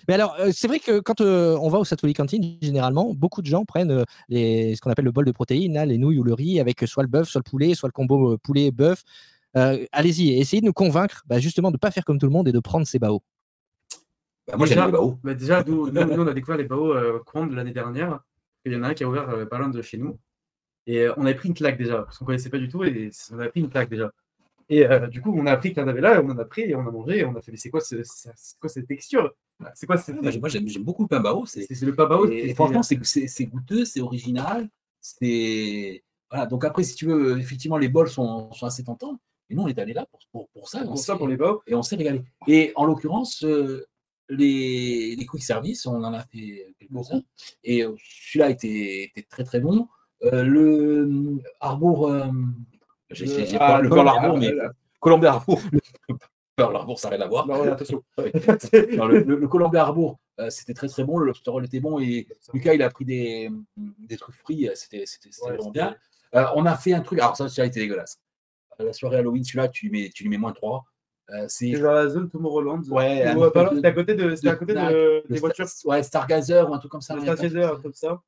Mais 0.07 0.13
alors, 0.13 0.35
euh, 0.39 0.51
c'est 0.53 0.67
vrai 0.67 0.79
que 0.79 0.99
quand 0.99 1.21
euh, 1.21 1.57
on 1.61 1.69
va 1.69 1.79
au 1.79 1.85
Satouli 1.85 2.13
Cantine, 2.13 2.57
généralement, 2.61 3.13
beaucoup 3.13 3.41
de 3.41 3.47
gens 3.47 3.65
prennent 3.65 3.91
euh, 3.91 4.03
les, 4.29 4.75
ce 4.75 4.81
qu'on 4.81 4.89
appelle 4.89 5.05
le 5.05 5.11
bol 5.11 5.25
de 5.25 5.31
protéines, 5.31 5.81
les 5.83 5.97
nouilles 5.97 6.19
ou 6.19 6.23
le 6.23 6.33
riz, 6.33 6.59
avec 6.59 6.81
soit 6.87 7.03
le 7.03 7.09
bœuf, 7.09 7.29
soit 7.29 7.39
le 7.39 7.49
poulet, 7.49 7.73
soit 7.73 7.87
le 7.87 7.93
combo 7.93 8.37
poulet-bœuf. 8.37 9.03
Allez-y, 9.53 10.39
essayez 10.39 10.61
de 10.61 10.65
nous 10.65 10.73
convaincre 10.73 11.23
bah, 11.25 11.39
justement 11.39 11.69
de 11.71 11.75
ne 11.75 11.79
pas 11.79 11.91
faire 11.91 12.05
comme 12.05 12.19
tout 12.19 12.25
le 12.25 12.31
monde 12.31 12.47
et 12.47 12.51
de 12.51 12.59
prendre 12.59 12.87
ces 12.87 12.99
baos. 12.99 13.21
Bah, 14.47 14.55
moi, 14.57 14.65
j'aime 14.65 14.85
les 14.85 14.91
baos. 14.91 15.19
Bah, 15.23 15.33
déjà, 15.33 15.63
nous, 15.63 15.87
on 15.87 16.27
a 16.27 16.33
découvert 16.33 16.57
les 16.57 16.63
baos 16.63 16.93
euh, 16.93 17.21
l'année 17.51 17.73
dernière. 17.73 18.19
Il 18.65 18.73
y 18.73 18.75
en 18.75 18.83
a 18.83 18.89
un 18.89 18.93
qui 18.93 19.03
a 19.03 19.09
ouvert 19.09 19.47
pas 19.49 19.57
loin 19.57 19.69
de 19.69 19.81
chez 19.81 19.97
nous. 19.97 20.17
Et 20.87 21.07
on 21.15 21.25
avait 21.25 21.35
pris 21.35 21.49
une 21.49 21.55
claque 21.55 21.77
déjà, 21.77 22.03
parce 22.03 22.17
qu'on 22.17 22.25
ne 22.25 22.27
connaissait 22.27 22.49
pas 22.49 22.57
du 22.57 22.67
tout, 22.67 22.83
et 22.83 23.09
on 23.31 23.39
avait 23.39 23.49
pris 23.49 23.59
une 23.59 23.69
claque 23.69 23.89
déjà. 23.89 24.11
Et 24.69 24.85
du 25.09 25.21
coup, 25.21 25.33
on 25.35 25.45
a 25.45 25.51
appris 25.51 25.73
qu'il 25.73 25.81
y 25.81 25.85
en 25.85 25.87
avait 25.87 26.01
là, 26.01 26.21
on 26.23 26.29
en 26.29 26.37
a 26.37 26.45
pris, 26.45 26.61
et 26.61 26.75
on 26.75 26.87
a 26.87 26.91
mangé, 26.91 27.19
et 27.19 27.25
on 27.25 27.35
a 27.35 27.41
fait, 27.41 27.51
mais 27.51 27.57
c'est 27.57 27.69
quoi, 27.69 27.81
quoi 28.59 28.69
cette 28.69 28.87
texture? 28.87 29.31
C'est 29.73 29.85
quoi 29.85 29.95
Moi, 30.21 30.49
j'aime 30.49 30.65
beaucoup 30.83 31.03
le 31.03 31.07
pain 31.07 31.19
bao. 31.19 31.45
C'est 31.45 31.81
le 31.81 31.95
pain 31.95 32.05
bao. 32.05 32.29
Et, 32.29 32.53
franchement, 32.53 32.83
c'est 32.83 33.45
goûteux, 33.45 33.85
c'est 33.85 34.01
original. 34.01 34.69
C'est 34.99 36.03
voilà. 36.29 36.45
Donc 36.45 36.63
après, 36.63 36.83
si 36.83 36.95
tu 36.95 37.05
veux, 37.05 37.39
effectivement, 37.39 37.77
les 37.77 37.89
bols 37.89 38.09
sont, 38.09 38.51
sont 38.53 38.65
assez 38.65 38.83
tentants. 38.83 39.19
Et 39.49 39.55
nous, 39.55 39.63
on 39.63 39.67
est 39.67 39.77
allé 39.79 39.93
là 39.93 40.05
pour, 40.09 40.21
pour, 40.31 40.49
pour 40.49 40.69
ça. 40.69 40.83
Pour 40.85 40.97
ça, 40.97 41.17
pour 41.17 41.27
les 41.27 41.35
bao. 41.35 41.61
Et 41.67 41.75
on 41.75 41.81
s'est 41.81 41.97
régalé. 41.97 42.23
Et 42.47 42.71
en 42.75 42.85
l'occurrence, 42.85 43.43
euh, 43.43 43.85
les, 44.29 45.15
les 45.17 45.25
quick 45.25 45.43
service, 45.43 45.85
on 45.85 46.01
en 46.03 46.13
a 46.13 46.21
fait 46.21 46.73
quelques-uns. 46.79 47.21
Et 47.63 47.83
euh, 47.83 47.93
celui-là 47.97 48.49
était, 48.49 49.11
était, 49.15 49.27
très 49.29 49.43
très 49.43 49.59
bon. 49.59 49.87
Euh, 50.23 50.43
le 50.43 51.41
Arbour, 51.59 52.13
j'ai 53.09 53.57
pas 53.57 53.77
ah, 53.77 53.81
le 53.81 53.89
Pearl 53.89 54.07
Arbour, 54.07 54.37
mais 54.37 54.53
Colombia 54.99 55.31
Arbour. 55.33 55.59
Pearl 56.55 56.75
Harbor, 56.75 56.99
ça 56.99 57.09
n'a 57.09 57.15
rien 57.15 57.25
à 57.25 57.27
voir. 57.27 57.47
Non, 57.47 57.63
attention. 57.63 58.03
le, 58.17 59.23
le, 59.23 59.47
Columbia 59.47 59.81
Harbor, 59.81 60.19
euh, 60.39 60.49
c'était 60.49 60.73
très 60.73 60.87
très 60.87 61.03
bon. 61.03 61.17
Le 61.17 61.27
lobster 61.27 61.51
roll 61.51 61.65
était 61.65 61.79
bon. 61.79 61.99
Et 61.99 62.27
Lucas, 62.53 62.73
il 62.73 62.81
a 62.81 62.89
pris 62.89 63.05
des, 63.05 63.49
des 63.77 64.17
trucs 64.17 64.35
frits. 64.35 64.67
Euh, 64.67 64.73
c'était 64.75 65.05
vraiment 65.41 65.71
bien. 65.71 65.95
Euh, 66.35 66.45
on 66.55 66.65
a 66.65 66.75
fait 66.75 66.93
un 66.93 67.01
truc. 67.01 67.19
Alors, 67.19 67.35
ça, 67.35 67.49
ça 67.49 67.61
a 67.61 67.65
été 67.65 67.79
dégueulasse. 67.79 68.19
La 68.79 68.93
soirée 68.93 69.17
Halloween, 69.17 69.43
celui-là, 69.43 69.67
tu 69.67 69.87
lui 69.87 70.01
mets, 70.01 70.09
tu 70.09 70.23
lui 70.23 70.29
mets 70.29 70.37
moins 70.37 70.53
3. 70.53 70.83
c'est 71.47 71.71
dans 71.73 71.91
la 71.91 72.09
zone 72.09 72.29
Tomorrowland. 72.29 72.81
Ouais, 72.89 73.33
c'était 73.75 73.87
à 73.87 73.91
côté, 73.91 74.15
de, 74.15 74.47
à 74.47 74.55
côté 74.55 74.73
de, 74.73 75.23
des 75.29 75.39
voitures. 75.39 75.67
Ouais, 75.85 76.01
Stargazer 76.01 76.69
ou 76.69 76.73
un 76.73 76.79
truc 76.79 76.91
comme 76.91 77.01
ça. 77.01 77.19
Stargazer, 77.19 77.81
comme 77.81 77.93
ça. 77.93 78.21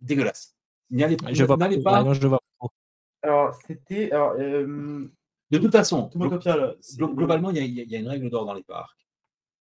Dégueulasse. 0.00 0.54
N'y 0.90 1.04
allez 1.04 1.16
je 1.32 1.44
vois 1.44 1.58
pas. 1.58 1.68
je 1.70 2.26
vois 2.26 2.40
pas. 2.60 2.68
Alors, 3.22 3.58
c'était. 3.66 4.12
Alors, 4.12 4.36
de 5.50 5.58
toute 5.58 5.72
façon, 5.72 6.10
globalement, 6.12 7.50
il 7.50 7.58
y, 7.58 7.96
a 7.96 7.98
une 7.98 8.08
règle 8.08 8.30
d'or 8.30 8.44
dans 8.44 8.54
les 8.54 8.62
parcs. 8.62 8.98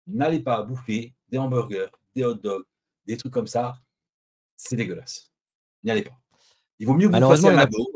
N'allez 0.07 0.41
pas 0.41 0.63
bouffer 0.63 1.15
des 1.29 1.39
hamburgers, 1.39 1.91
des 2.15 2.25
hot 2.25 2.35
dogs, 2.35 2.65
des 3.07 3.17
trucs 3.17 3.33
comme 3.33 3.47
ça. 3.47 3.75
C'est 4.57 4.77
dégueulasse. 4.77 5.31
N'y 5.83 5.91
allez 5.91 6.03
pas. 6.03 6.17
Il 6.79 6.87
vaut 6.87 6.95
mieux 6.95 7.07
vous 7.07 7.13
passer 7.13 7.47
un 7.47 7.57
McDo. 7.57 7.91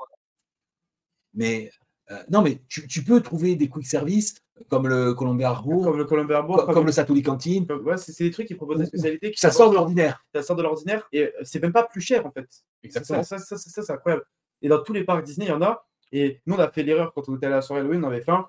Mais 1.35 1.71
euh, 2.11 2.23
non, 2.31 2.43
mais 2.43 2.63
tu, 2.69 3.05
peux 3.05 3.21
trouver 3.21 3.57
des 3.57 3.69
quick 3.69 3.87
service 3.87 4.37
comme 4.69 4.89
le 4.89 5.13
Columbia 5.15 5.51
Harbour, 5.51 5.85
comme 5.85 6.27
le 6.27 6.35
Harbour, 6.35 6.67
comme, 6.67 6.87
le 6.87 6.93
Satouli 6.93 7.23
Cantine. 7.23 7.67
Ouais, 7.85 7.97
c'est 7.97 8.25
des 8.25 8.31
trucs 8.31 8.47
qui 8.47 8.55
proposent 8.55 8.79
des 8.79 8.87
spécialités. 8.87 9.33
ça 9.37 9.51
sort 9.51 9.71
de 9.71 9.75
l'ordinaire. 9.75 10.25
Ça 10.35 10.43
sort 10.43 10.57
de 10.57 10.63
l'ordinaire 10.63 11.07
et 11.13 11.33
c'est 11.43 11.61
même 11.61 11.73
pas 11.73 11.85
plus 11.85 12.01
cher 12.01 12.25
en 12.27 12.31
fait. 12.31 12.49
Exactement. 12.83 13.23
Ça, 13.23 13.39
ça, 13.39 13.57
ça 13.59 13.83
c'est 13.83 13.93
incroyable. 13.93 14.25
Et 14.63 14.69
dans 14.69 14.83
tous 14.83 14.93
les 14.93 15.05
parcs 15.05 15.25
Disney, 15.25 15.47
il 15.47 15.51
y 15.51 15.53
en 15.53 15.63
a. 15.63 15.87
Et 16.13 16.41
nous, 16.47 16.55
on 16.55 16.59
a 16.59 16.71
fait 16.71 16.83
l'erreur 16.83 17.13
quand 17.15 17.29
on 17.29 17.37
était 17.37 17.47
à 17.47 17.51
la 17.51 17.63
soirée 17.63 17.81
Halloween, 17.81 18.05
on 18.05 18.09
avait 18.09 18.23
faim. 18.23 18.49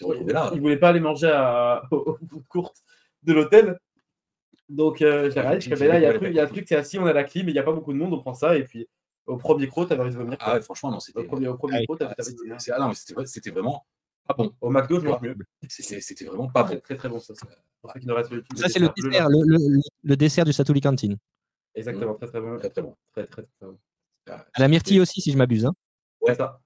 Ils 0.00 0.26
ne 0.26 0.60
voulaient 0.60 0.78
pas 0.78 0.90
aller 0.90 1.00
manger 1.00 1.30
à, 1.32 1.82
au, 1.90 2.18
bout 2.20 2.40
de 2.40 2.46
courte 2.48 2.82
de 3.22 3.32
l'hôtel. 3.32 3.78
Donc, 4.68 5.00
euh, 5.00 5.30
j'ai 5.30 5.40
regardé, 5.40 5.60
je 5.60 5.70
là, 5.84 5.98
il 5.98 6.02
y 6.02 6.06
a 6.06 6.10
un 6.10 6.14
truc, 6.14 6.28
il 6.30 6.36
y 6.36 6.40
a 6.40 6.42
un 6.42 6.48
truc, 6.48 6.66
c'est 6.68 6.76
assis, 6.76 6.98
on 6.98 7.06
a 7.06 7.12
la 7.12 7.24
clim, 7.24 7.46
mais 7.46 7.52
il 7.52 7.54
n'y 7.54 7.60
a 7.60 7.62
pas 7.62 7.72
beaucoup 7.72 7.92
de 7.92 7.98
monde, 7.98 8.12
on 8.12 8.20
prend 8.20 8.34
ça, 8.34 8.56
et 8.56 8.64
puis 8.64 8.88
au 9.26 9.36
premier 9.36 9.68
croc, 9.68 9.88
t'avais 9.88 10.02
envie 10.02 10.12
de 10.12 10.16
vomir. 10.16 10.36
Ah 10.40 10.54
ouais, 10.54 10.62
franchement, 10.62 10.90
non, 10.90 11.00
c'était. 11.00 11.20
Au 11.20 11.24
premier, 11.24 11.48
au 11.48 11.56
premier 11.56 11.84
croc, 11.84 11.98
t'avais 11.98 12.14
Ah 12.18 12.78
non, 12.80 12.88
mais 12.88 13.26
c'était 13.26 13.50
vraiment 13.50 13.84
pas 14.26 14.34
bon. 14.34 14.52
Au 14.60 14.70
McDo, 14.70 15.00
je 15.00 15.06
vois 15.06 15.20
mieux. 15.22 15.36
C'était 15.68 16.24
vraiment 16.24 16.48
pas 16.48 16.64
bon. 16.64 16.80
Très, 16.80 16.96
très 16.96 17.08
bon, 17.08 17.20
ça. 17.20 17.34
Ça, 17.34 18.68
c'est 18.68 18.80
le 18.80 18.88
dessert, 18.96 19.28
le, 19.28 20.16
dessert 20.16 20.44
du 20.44 20.52
Satouli 20.52 20.80
Cantine. 20.80 21.16
Exactement, 21.74 22.14
très, 22.14 22.26
très 22.26 22.40
bon. 22.40 22.58
Très, 22.58 22.70
très 22.70 22.82
bon. 22.82 22.96
Très, 23.12 23.26
très, 23.26 23.42
très 23.42 23.66
bon. 23.66 23.78
À 24.28 24.60
la 24.60 24.68
myrtille 24.68 25.00
aussi, 25.00 25.20
si 25.20 25.30
je 25.30 25.38
m'abuse. 25.38 25.66
Hein. 25.66 25.74
Ouais, 26.26 26.34
ça. 26.34 26.60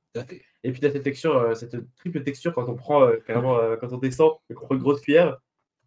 Et 0.63 0.73
puis, 0.73 0.81
tu 0.81 0.87
as 0.87 0.91
cette 0.91 1.03
texture, 1.03 1.37
euh, 1.37 1.55
cette 1.55 1.77
triple 1.97 2.23
texture 2.23 2.53
quand 2.53 2.69
on 2.69 2.75
prend, 2.75 3.05
euh, 3.05 3.17
carrément, 3.27 3.59
euh, 3.59 3.77
quand 3.77 3.93
on 3.93 3.99
descend, 3.99 4.33
on 4.51 4.55
prend 4.55 4.75
une 4.75 4.83
grosse 4.83 5.01
cuillère, 5.01 5.39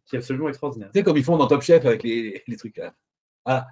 qui 0.06 0.16
est 0.16 0.20
absolument 0.20 0.50
extraordinaire. 0.50 0.90
Tu 0.94 1.00
sais, 1.00 1.04
comme 1.04 1.18
ils 1.18 1.24
font 1.24 1.38
dans 1.38 1.48
Top 1.48 1.62
Chef 1.62 1.86
avec 1.86 2.04
les, 2.04 2.44
les 2.48 2.58
trucs 2.58 2.78
là. 2.78 2.94
Voilà 3.46 3.68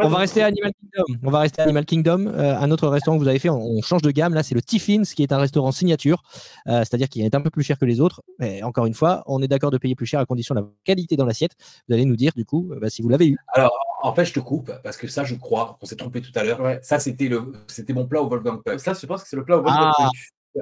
on 0.00 0.08
va 0.08 0.18
rester 0.18 0.42
à 0.42 0.46
Animal 0.46 0.72
Kingdom. 0.78 1.20
On 1.22 1.30
va 1.30 1.40
rester 1.40 1.62
Animal 1.62 1.86
Kingdom. 1.86 2.26
Euh, 2.26 2.56
un 2.56 2.70
autre 2.70 2.88
restaurant 2.88 3.16
que 3.16 3.22
vous 3.22 3.28
avez 3.28 3.38
fait, 3.38 3.48
on, 3.48 3.80
change 3.80 4.02
de 4.02 4.10
gamme. 4.10 4.34
Là, 4.34 4.42
c'est 4.42 4.54
le 4.54 4.60
Tiffins, 4.60 5.02
qui 5.02 5.22
est 5.22 5.32
un 5.32 5.38
restaurant 5.38 5.72
signature, 5.72 6.22
euh, 6.66 6.80
c'est-à-dire 6.80 7.08
qu'il 7.08 7.24
est 7.24 7.34
un 7.34 7.40
peu 7.40 7.50
plus 7.50 7.62
cher 7.62 7.78
que 7.78 7.86
les 7.86 8.00
autres. 8.00 8.22
Mais 8.38 8.62
encore 8.62 8.86
une 8.86 8.94
fois, 8.94 9.22
on 9.26 9.40
est 9.42 9.48
d'accord 9.48 9.70
de 9.70 9.78
payer 9.78 9.94
plus 9.94 10.06
cher 10.06 10.20
à 10.20 10.26
condition 10.26 10.54
de 10.54 10.60
la 10.60 10.66
qualité 10.84 11.16
dans 11.16 11.24
l'assiette. 11.24 11.52
Vous 11.88 11.94
allez 11.94 12.04
nous 12.04 12.16
dire 12.16 12.32
du 12.36 12.44
coup 12.44 12.70
euh, 12.72 12.80
bah, 12.80 12.90
si 12.90 13.00
vous 13.00 13.08
l'avez 13.08 13.28
eu. 13.28 13.38
Alors, 13.48 13.72
en 14.02 14.14
fait, 14.14 14.26
je 14.26 14.34
te 14.34 14.40
coupe 14.40 14.70
parce 14.84 14.96
que 14.96 15.08
ça, 15.08 15.24
je 15.24 15.34
crois, 15.36 15.78
on 15.80 15.86
s'est 15.86 15.96
trompé 15.96 16.20
tout 16.20 16.32
à 16.34 16.44
l'heure. 16.44 16.78
Ça, 16.82 16.98
c'était 16.98 17.28
le, 17.28 17.52
c'était 17.66 17.94
mon 17.94 18.06
plat 18.06 18.20
au 18.22 18.28
Wolfgang 18.28 18.62
Puck. 18.62 18.78
Ça, 18.78 18.92
je 18.92 19.06
pense 19.06 19.22
que 19.22 19.28
c'est 19.28 19.36
le 19.36 19.44
plat 19.44 19.58
au 19.58 19.62
Wolfgang 19.62 19.92
ah. 19.98 20.08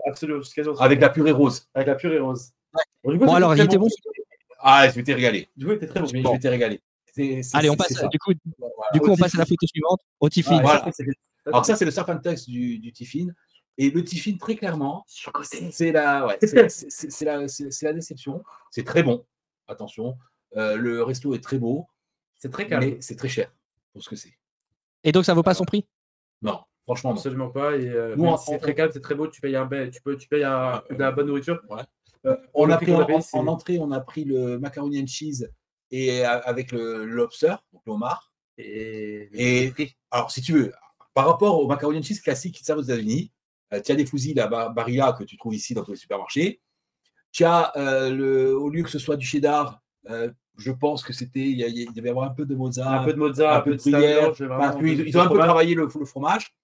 Absolument. 0.07 0.41
Avec 0.79 1.01
la 1.01 1.09
purée 1.09 1.33
rose. 1.33 1.67
Avec 1.75 1.89
la 1.89 1.97
purée 1.97 2.21
rose. 2.21 2.51
Bon, 3.03 3.35
alors, 3.35 3.57
il 3.57 3.63
était 3.63 3.77
bon. 3.77 3.89
Ah, 4.61 4.89
je 4.89 4.97
m'étais 4.97 5.15
régalé. 5.15 5.49
Du 5.57 5.67
coup, 5.67 5.73
il 5.73 5.77
était 5.77 5.89
très 5.89 5.99
bon. 5.99 6.07
Je 6.07 6.17
m'étais 6.17 6.49
régalé. 6.49 6.81
Allez, 7.53 7.71
on 7.71 7.77
passe. 7.77 7.93
Du 8.11 8.19
coup, 8.19 8.33
du 8.35 9.01
coup 9.01 9.11
on 9.11 9.17
passe 9.17 9.35
à 9.35 9.39
la 9.39 9.47
photo 9.47 9.67
suivante, 9.67 10.01
au 10.21 10.29
Tiffin. 10.29 10.63
Alors 11.47 11.65
ça, 11.65 11.77
c'est 11.77 11.85
le 11.85 11.91
serpentex 11.91 12.47
du, 12.47 12.79
du 12.79 12.93
Tiffin. 12.93 13.29
Et 13.79 13.91
le 13.91 14.05
Tiffin, 14.05 14.37
très 14.37 14.57
clairement, 14.57 15.07
c'est 15.09 15.93
la, 15.93 16.27
ouais, 16.27 16.39
c'est 16.41 17.25
la, 17.25 17.39
la, 17.39 17.93
déception. 17.95 18.43
C'est 18.71 18.85
très 18.85 19.03
bon. 19.03 19.25
Attention, 19.69 20.19
euh, 20.57 20.77
le 20.77 21.03
resto 21.03 21.35
est 21.35 21.43
très 21.43 21.59
beau. 21.59 21.87
C'est 22.37 22.51
très 22.51 22.67
calme. 22.67 22.85
Mais 22.85 22.99
c'est 23.01 23.17
très 23.17 23.29
cher 23.29 23.51
pour 23.93 24.03
ce 24.03 24.11
que 24.11 24.17
c'est. 24.17 24.37
Et 25.05 25.13
donc, 25.13 25.25
ça 25.25 25.33
vaut 25.33 25.43
pas 25.43 25.55
son 25.55 25.65
prix? 25.65 25.87
Non, 26.43 26.61
franchement. 26.85 27.13
Absolument 27.13 27.49
pas. 27.49 27.77
Et 27.77 27.89
euh, 27.89 28.37
c'est 28.37 28.59
très 28.59 28.75
calme, 28.75 28.91
c'est 28.93 29.01
très 29.01 29.15
beau. 29.15 29.29
Tu 29.29 29.41
payes, 29.41 29.57
un, 29.57 29.67
tu 29.67 30.03
peux, 30.03 30.17
tu 30.17 30.29
payes 30.29 30.45
un, 30.45 30.83
de 30.91 30.97
la 30.97 31.13
bonne 31.13 31.29
nourriture. 31.29 31.61
Ouais. 31.71 31.83
Euh, 32.27 32.37
on 32.53 32.69
a 32.69 32.77
pris, 32.77 32.93
en, 32.93 33.07
en, 33.33 33.47
entrée, 33.47 33.79
on 33.79 33.93
a 33.93 34.01
pris 34.01 34.25
le 34.25 34.59
macaroni 34.59 35.01
and 35.01 35.07
cheese 35.07 35.51
et 35.91 36.25
avec 36.25 36.73
le 36.73 37.05
lobster, 37.05 37.55
donc 37.73 37.83
l'homard. 37.87 38.33
Et, 38.59 39.73
alors, 40.11 40.31
si 40.31 40.43
tu 40.43 40.53
veux, 40.53 40.73
par 41.15 41.27
rapport 41.27 41.61
au 41.61 41.67
macaroni 41.67 41.99
and 41.99 42.03
cheese 42.03 42.21
classique 42.21 42.55
qui 42.55 42.65
servent 42.65 42.81
aux 42.81 42.85
États-Unis, 42.85 43.33
euh, 43.73 43.81
tu 43.81 43.93
as 43.93 43.95
des 43.95 44.07
fusils, 44.07 44.35
la 44.35 44.47
Barilla 44.47 45.13
que 45.13 45.25
tu 45.25 45.37
trouves 45.37 45.55
ici 45.55 45.75
dans 45.75 45.85
tous 45.85 45.93
les 45.93 45.97
supermarchés. 45.97 46.61
Tu 47.33 47.45
as, 47.45 47.73
euh, 47.77 48.11
le, 48.11 48.57
au 48.57 48.69
lieu 48.69 48.83
que 48.83 48.91
ce 48.91 48.99
soit 48.99 49.17
du 49.17 49.27
cheddar, 49.27 49.81
euh, 50.09 50.31
je 50.57 50.73
pense 50.73 51.03
que 51.03 51.13
c'était, 51.13 51.49
il, 51.49 51.93
devait 51.95 52.09
y 52.09 52.11
avoir 52.11 52.31
un 52.31 52.35
peu 52.35 52.45
de 52.45 52.55
mozza, 52.55 52.91
un 52.91 53.05
peu 53.05 53.13
de 53.13 53.19
mozza, 53.19 53.57
un, 53.57 53.61
peu 53.61 53.77
de 53.77 53.81
gruyère. 53.81 54.33
ils, 54.37 55.17
ont 55.17 55.21
un 55.21 55.29
peu 55.29 55.39
travaillé 55.39 55.75
le, 55.75 55.89
fromage 55.89 56.55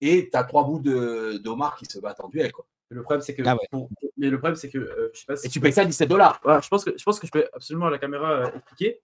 et 0.00 0.28
tu 0.30 0.36
as 0.36 0.44
trois 0.44 0.64
bouts 0.64 0.78
de, 0.78 1.40
de 1.42 1.48
homard 1.48 1.76
qui 1.76 1.86
se 1.86 1.98
battent 1.98 2.20
en 2.20 2.28
duel. 2.28 2.52
Quoi. 2.52 2.66
Le 2.90 3.02
problème, 3.02 3.20
c'est 3.20 3.34
que. 3.34 3.42
Ah 3.46 3.56
mais 4.16 4.30
le 4.30 4.38
problème, 4.38 4.56
c'est 4.56 4.68
que. 4.68 4.78
Euh, 4.78 5.10
je 5.14 5.20
sais 5.20 5.26
pas 5.26 5.36
si 5.36 5.46
Et 5.46 5.50
tu 5.50 5.60
payes 5.60 5.72
ça 5.72 5.84
17 5.84 6.08
dollars. 6.08 6.40
je, 6.44 6.68
pense 6.68 6.84
que, 6.84 6.98
je 6.98 7.02
pense 7.04 7.20
que 7.20 7.26
je 7.26 7.32
peux 7.32 7.48
absolument 7.52 7.86
à 7.86 7.90
la 7.90 7.98
caméra 7.98 8.30
euh, 8.32 8.50
expliquer. 8.56 9.00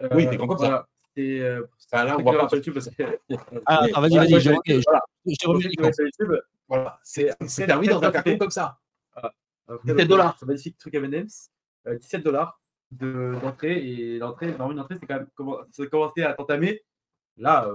Euh, 0.00 0.08
oui, 0.12 0.28
t'es 0.30 0.36
comme 0.36 0.56
ça. 0.56 0.86
Et, 1.16 1.40
euh, 1.40 1.66
là, 1.92 2.16
on 2.16 2.22
voit 2.22 2.38
pas 2.38 2.48
sur 2.48 2.58
YouTube. 2.58 2.74
Parce 2.74 2.88
que... 2.88 3.02
Ah, 3.66 3.82
attends, 3.84 4.00
vas-y, 4.00 4.16
vas-y. 4.16 4.34
Je, 4.34 4.38
je, 4.38 4.80
je 5.26 5.36
te 5.36 5.48
remets 5.48 5.92
sur 5.92 6.04
YouTube. 6.04 6.40
Voilà. 6.68 7.00
C'est 7.02 7.30
servi 7.48 7.88
dans 7.88 8.00
un 8.00 8.10
carton 8.12 8.38
comme 8.38 8.50
ça. 8.50 8.78
17 9.84 10.08
dollars. 10.08 10.36
C'est 10.38 10.44
un 10.44 10.48
magnifique 10.48 10.78
truc 10.78 10.94
M&M's. 10.94 11.50
17 11.84 12.22
dollars 12.22 12.60
d'entrée. 12.92 13.78
Et 13.84 14.18
l'entrée, 14.18 14.46
normalement, 14.46 14.72
une 14.72 14.80
entrée, 14.80 14.96
c'est 15.00 15.06
quand 15.06 15.16
même 15.16 15.66
ça 15.72 15.86
commencer 15.86 16.22
à 16.22 16.34
t'entamer. 16.34 16.84
Là. 17.36 17.68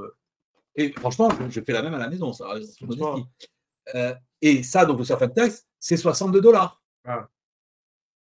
Et 0.75 0.93
franchement, 0.93 1.29
je 1.49 1.59
fais 1.59 1.73
la 1.73 1.81
même 1.81 1.95
à 1.95 1.99
la 1.99 2.07
maison. 2.07 2.31
Ça, 2.31 2.47
euh, 3.95 4.13
et 4.41 4.63
ça, 4.63 4.85
donc 4.85 4.99
le 4.99 5.05
surf 5.05 5.21
tax, 5.33 5.65
c'est 5.79 5.97
62 5.97 6.41
dollars. 6.41 6.81
Ah, 7.05 7.27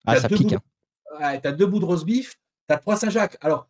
ah 0.07 0.20
ça 0.20 0.28
pique. 0.28 0.53
Hein. 0.53 1.39
tu 1.41 1.49
as 1.49 1.53
deux 1.53 1.66
bouts 1.66 1.81
de 1.81 1.85
roast 1.85 2.05
beef, 2.05 2.35
tu 2.69 2.74
as 2.74 2.78
trois 2.78 2.97
Saint-Jacques. 2.97 3.37
Alors, 3.41 3.69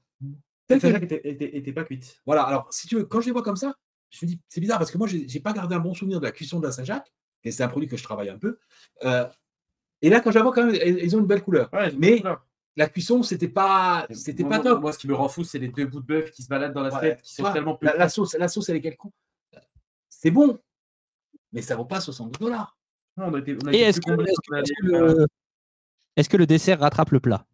Saint-Jacques 0.69 1.11
n'était 1.11 1.73
pas 1.73 1.85
cuite. 1.85 2.21
Voilà, 2.27 2.43
alors 2.43 2.73
si 2.73 2.87
tu 2.87 2.97
veux, 2.97 3.05
quand 3.05 3.21
je 3.21 3.27
les 3.27 3.33
vois 3.33 3.43
comme 3.43 3.57
ça, 3.57 3.75
je 4.11 4.25
me 4.25 4.31
dis, 4.31 4.41
c'est 4.49 4.61
bizarre 4.61 4.79
parce 4.79 4.91
que 4.91 4.99
moi, 4.99 5.07
je 5.07 5.17
n'ai 5.17 5.41
pas 5.41 5.53
gardé 5.53 5.75
un 5.75 5.81
bon 5.81 5.95
souvenir 5.95 6.21
de 6.21 6.25
la 6.25 6.33
cuisson 6.33 6.61
de 6.61 6.67
la 6.67 6.73
Saint-Jacques, 6.73 7.13
et 7.45 7.51
c'est 7.51 7.63
un 7.63 7.69
produit 7.69 7.89
que 7.89 7.97
je 7.97 8.03
travaille 8.03 8.29
un 8.29 8.39
peu. 8.39 8.59
Euh, 9.05 9.27
et 10.03 10.11
là, 10.11 10.21
quand 10.21 10.31
je 10.31 10.37
la 10.37 10.43
vois, 10.43 10.53
quand 10.53 10.65
même, 10.65 10.75
ils 10.75 11.17
ont 11.17 11.21
une 11.21 11.27
belle 11.27 11.43
couleur. 11.43 11.71
mais 11.99 12.23
la 12.77 12.89
cuisson, 12.89 13.23
c'était 13.23 13.49
pas, 13.49 14.07
c'était 14.11 14.45
pas 14.45 14.59
top. 14.59 14.81
Moi, 14.81 14.93
ce 14.93 14.99
qui 14.99 15.09
me 15.09 15.15
rend 15.15 15.29
fou, 15.29 15.45
c'est 15.45 15.59
les 15.59 15.69
deux 15.69 15.87
bouts 15.87 16.01
de 16.01 16.07
bœuf 16.07 16.31
qui 16.31 16.43
se 16.43 16.49
baladent 16.49 16.75
dans 16.75 16.83
la 16.83 16.99
tête, 16.99 17.23
qui 17.23 17.35
sont 17.35 17.51
tellement 17.53 17.79
la, 17.81 17.97
la, 17.97 18.09
sauce, 18.09 18.35
la 18.35 18.49
sauce, 18.49 18.69
elle 18.69 18.77
est 18.77 18.81
quel 18.83 18.97
coup 18.97 19.13
C'est 20.09 20.31
bon, 20.31 20.59
mais 21.57 21.62
ça 21.62 21.74
ne 21.74 21.78
vaut 21.78 21.87
pas 21.87 22.01
70 22.01 22.39
dollars. 22.39 22.77
Et 23.73 23.81
est-ce 23.81 23.99
que, 26.28 26.37
le... 26.37 26.47
dessert 26.47 26.81
rattrape 26.81 27.12
le 27.12 27.20
plat? 27.20 27.47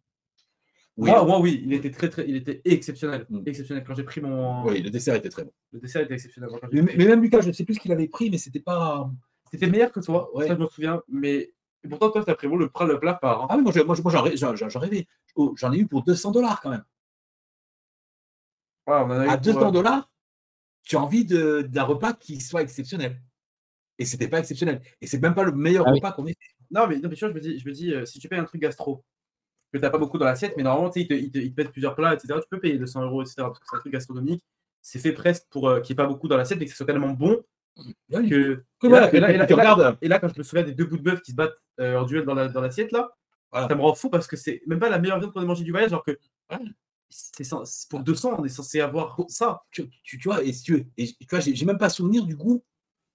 Oui. 0.97 1.09
Moi, 1.09 1.39
oui, 1.39 1.61
il 1.63 1.71
était 1.71 1.89
très, 1.89 2.09
très, 2.09 2.27
il 2.27 2.35
était 2.35 2.61
exceptionnel. 2.65 3.25
Mm. 3.29 3.43
Exceptionnel. 3.45 3.85
Quand 3.87 3.95
j'ai 3.95 4.03
pris 4.03 4.19
mon. 4.19 4.65
Oui, 4.65 4.81
le 4.81 4.89
dessert 4.89 5.15
était 5.15 5.29
très 5.29 5.45
bon. 5.45 5.53
Le 5.71 5.79
dessert 5.79 6.01
était 6.01 6.15
exceptionnel. 6.15 6.49
Mais, 6.73 7.05
même 7.05 7.21
Lucas, 7.21 7.39
je 7.41 7.47
ne 7.47 7.53
sais 7.53 7.63
plus 7.63 7.75
ce 7.75 7.79
qu'il 7.79 7.93
avait 7.93 8.09
pris, 8.09 8.29
mais 8.29 8.37
c'était 8.37 8.59
pas. 8.59 9.09
C'était 9.49 9.67
meilleur 9.67 9.93
que 9.93 10.01
toi. 10.01 10.29
Ça, 10.37 10.47
je 10.47 10.53
me 10.53 10.67
souviens. 10.67 11.01
Mais 11.07 11.53
et 11.85 11.87
pourtant, 11.87 12.11
toi, 12.11 12.25
tu 12.25 12.29
as 12.29 12.35
pris 12.35 12.47
le, 12.47 12.57
le 12.57 12.99
plat 12.99 13.13
par. 13.13 13.43
Hein. 13.43 13.47
Ah 13.49 13.55
oui, 13.55 13.63
moi, 13.63 13.71
moi, 13.85 13.95
moi 14.03 14.11
j'en 14.11 14.79
rêvais. 14.79 15.07
Oh, 15.35 15.53
j'en 15.57 15.71
ai 15.71 15.77
eu 15.77 15.87
pour 15.87 16.03
200 16.03 16.31
dollars 16.31 16.59
quand 16.59 16.71
même. 16.71 16.83
Ah, 18.85 19.05
on 19.05 19.11
a 19.11 19.31
à 19.31 19.37
200 19.37 19.69
euh, 19.69 19.71
dollars, 19.71 20.11
tu 20.83 20.97
as 20.97 21.01
envie 21.01 21.23
d'un 21.23 21.83
repas 21.83 22.11
qui 22.11 22.41
soit 22.41 22.61
exceptionnel 22.61 23.21
et 23.99 24.05
c'était 24.05 24.27
pas 24.27 24.39
exceptionnel. 24.39 24.81
Et 25.01 25.07
c'est 25.07 25.21
même 25.21 25.35
pas 25.35 25.43
le 25.43 25.51
meilleur 25.51 25.87
ah 25.87 25.91
repas 25.91 26.11
qu'on 26.11 26.25
ait 26.25 26.33
fait. 26.33 26.55
Non, 26.71 26.87
mais, 26.87 26.97
non, 26.97 27.09
mais 27.09 27.15
tu 27.15 27.25
vois, 27.25 27.29
je 27.29 27.35
me 27.35 27.39
dis, 27.39 27.59
je 27.59 27.67
me 27.67 27.73
dis 27.73 27.93
euh, 27.93 28.05
si 28.05 28.19
tu 28.19 28.27
payes 28.27 28.39
un 28.39 28.45
truc 28.45 28.61
gastro, 28.61 29.03
que 29.71 29.77
tu 29.77 29.81
n'as 29.81 29.89
pas 29.89 29.97
beaucoup 29.97 30.17
dans 30.17 30.25
l'assiette, 30.25 30.53
mais 30.57 30.63
normalement, 30.63 30.91
il 30.95 31.07
te, 31.07 31.13
il, 31.13 31.31
te, 31.31 31.37
il 31.37 31.53
te 31.53 31.61
mettent 31.61 31.71
plusieurs 31.71 31.95
plats, 31.95 32.13
etc., 32.13 32.39
tu 32.41 32.47
peux 32.49 32.59
payer 32.59 32.77
200 32.77 33.03
euros, 33.03 33.21
etc., 33.21 33.35
parce 33.37 33.59
que 33.59 33.65
c'est 33.69 33.75
un 33.75 33.79
truc 33.79 33.93
gastronomique. 33.93 34.43
C'est 34.81 34.99
fait 34.99 35.13
presque 35.13 35.45
pour 35.49 35.69
euh, 35.69 35.79
qu'il 35.79 35.95
n'y 35.95 36.01
ait 36.01 36.03
pas 36.03 36.07
beaucoup 36.07 36.27
dans 36.27 36.37
l'assiette, 36.37 36.59
mais 36.59 36.65
que 36.65 36.71
ce 36.71 36.77
soit 36.77 36.85
tellement 36.85 37.11
bon 37.11 37.41
que. 38.11 38.63
Et 40.01 40.07
là, 40.07 40.19
quand 40.19 40.27
je 40.27 40.37
me 40.37 40.43
souviens 40.43 40.63
des 40.63 40.73
deux 40.73 40.85
bouts 40.85 40.97
de 40.97 41.03
bœuf 41.03 41.21
qui 41.21 41.31
se 41.31 41.35
battent 41.35 41.61
euh, 41.79 41.97
en 41.97 42.05
duel 42.05 42.25
dans 42.25 42.35
l'assiette, 42.35 42.91
là, 42.91 43.09
ça 43.53 43.75
me 43.75 43.81
rend 43.81 43.93
fou 43.93 44.09
parce 44.09 44.27
que 44.27 44.35
c'est 44.35 44.61
même 44.67 44.79
pas 44.79 44.89
la 44.89 44.99
meilleure 44.99 45.19
viande 45.19 45.31
qu'on 45.31 45.41
ait 45.41 45.45
mangé 45.45 45.63
du 45.63 45.71
voyage, 45.71 45.91
alors 45.91 46.03
que. 46.03 46.17
C'est 47.15 47.47
pour 47.91 47.99
200, 47.99 48.37
on 48.39 48.43
est 48.43 48.49
censé 48.49 48.81
avoir 48.81 49.15
ça. 49.27 49.61
Tu, 49.69 49.87
tu, 50.03 50.17
vois, 50.23 50.43
et 50.43 50.51
si 50.51 50.63
tu 50.63 50.73
veux, 50.73 50.85
et, 50.97 51.05
tu 51.05 51.27
vois, 51.29 51.39
j'ai 51.39 51.65
même 51.65 51.77
pas 51.77 51.89
souvenir 51.89 52.25
du 52.25 52.35
goût 52.35 52.63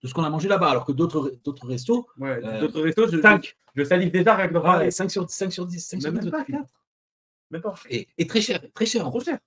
de 0.03 0.09
ce 0.09 0.15
qu'on 0.15 0.25
a 0.25 0.31
mangé 0.31 0.49
là-bas, 0.49 0.71
alors 0.71 0.85
que 0.85 0.93
d'autres 0.93 1.35
d'autres 1.45 1.67
restos. 1.67 2.07
Ouais, 2.19 2.41
euh, 2.45 2.61
d'autres 2.61 2.81
restos, 2.81 3.09
je, 3.09 3.21
5. 3.21 3.57
je 3.75 3.85
salive 3.85 4.11
déjà 4.11 4.35
avec 4.35 4.53
le 4.53 4.61
ah, 4.65 4.91
5 4.91 5.11
sur 5.11 5.29
5 5.29 5.53
sur 5.53 5.67
10, 5.67 5.81
5 5.81 6.03
sur 6.03 6.13
10. 6.13 6.21
Même 6.21 6.31
pas 6.31 6.45
4. 6.45 6.65
Même 7.51 7.63
pas. 7.63 7.75
Et, 7.91 8.09
et, 8.17 8.27
très 8.27 8.41
cher, 8.41 8.61
très 8.75 8.87
cher. 8.87 9.05
Trop 9.05 9.21
cher. 9.21 9.39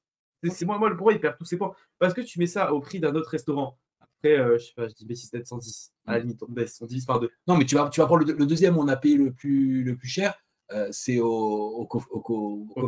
C'est 0.43 0.65
moi, 0.65 0.77
moi, 0.77 0.89
le 0.89 0.97
pourquoi 0.97 1.13
il 1.13 1.19
perd 1.19 1.37
tous 1.37 1.45
ses 1.45 1.57
points. 1.57 1.73
Parce 1.99 2.13
que 2.13 2.21
tu 2.21 2.39
mets 2.39 2.47
ça 2.47 2.73
au 2.73 2.79
prix 2.79 2.99
d'un 2.99 3.13
autre 3.15 3.29
restaurant. 3.29 3.77
Après, 3.99 4.37
euh, 4.37 4.57
je 4.57 4.65
sais 4.65 4.73
pas, 4.75 4.87
je 4.87 4.93
dis 4.93 5.05
B6 5.05 5.29
710. 5.29 5.93
À 6.05 6.13
la 6.13 6.17
mm. 6.17 6.21
limite, 6.21 6.43
on 6.43 6.51
baisse, 6.51 6.81
on 6.81 6.85
divise 6.85 7.05
par 7.05 7.19
deux. 7.19 7.29
Non, 7.47 7.57
mais 7.57 7.65
tu 7.65 7.75
vas, 7.75 7.89
tu 7.89 8.01
vas 8.01 8.07
prendre 8.07 8.25
le, 8.25 8.33
le 8.33 8.45
deuxième, 8.45 8.77
on 8.77 8.87
a 8.87 8.95
payé 8.95 9.17
le 9.17 9.31
plus, 9.31 9.83
le 9.83 9.95
plus 9.95 10.07
cher. 10.07 10.33
Euh, 10.71 10.87
c'est 10.91 11.19
au, 11.19 11.27
au, 11.27 11.87
au, 11.91 12.03
au, 12.11 12.67
au, 12.75 12.81
au 12.81 12.87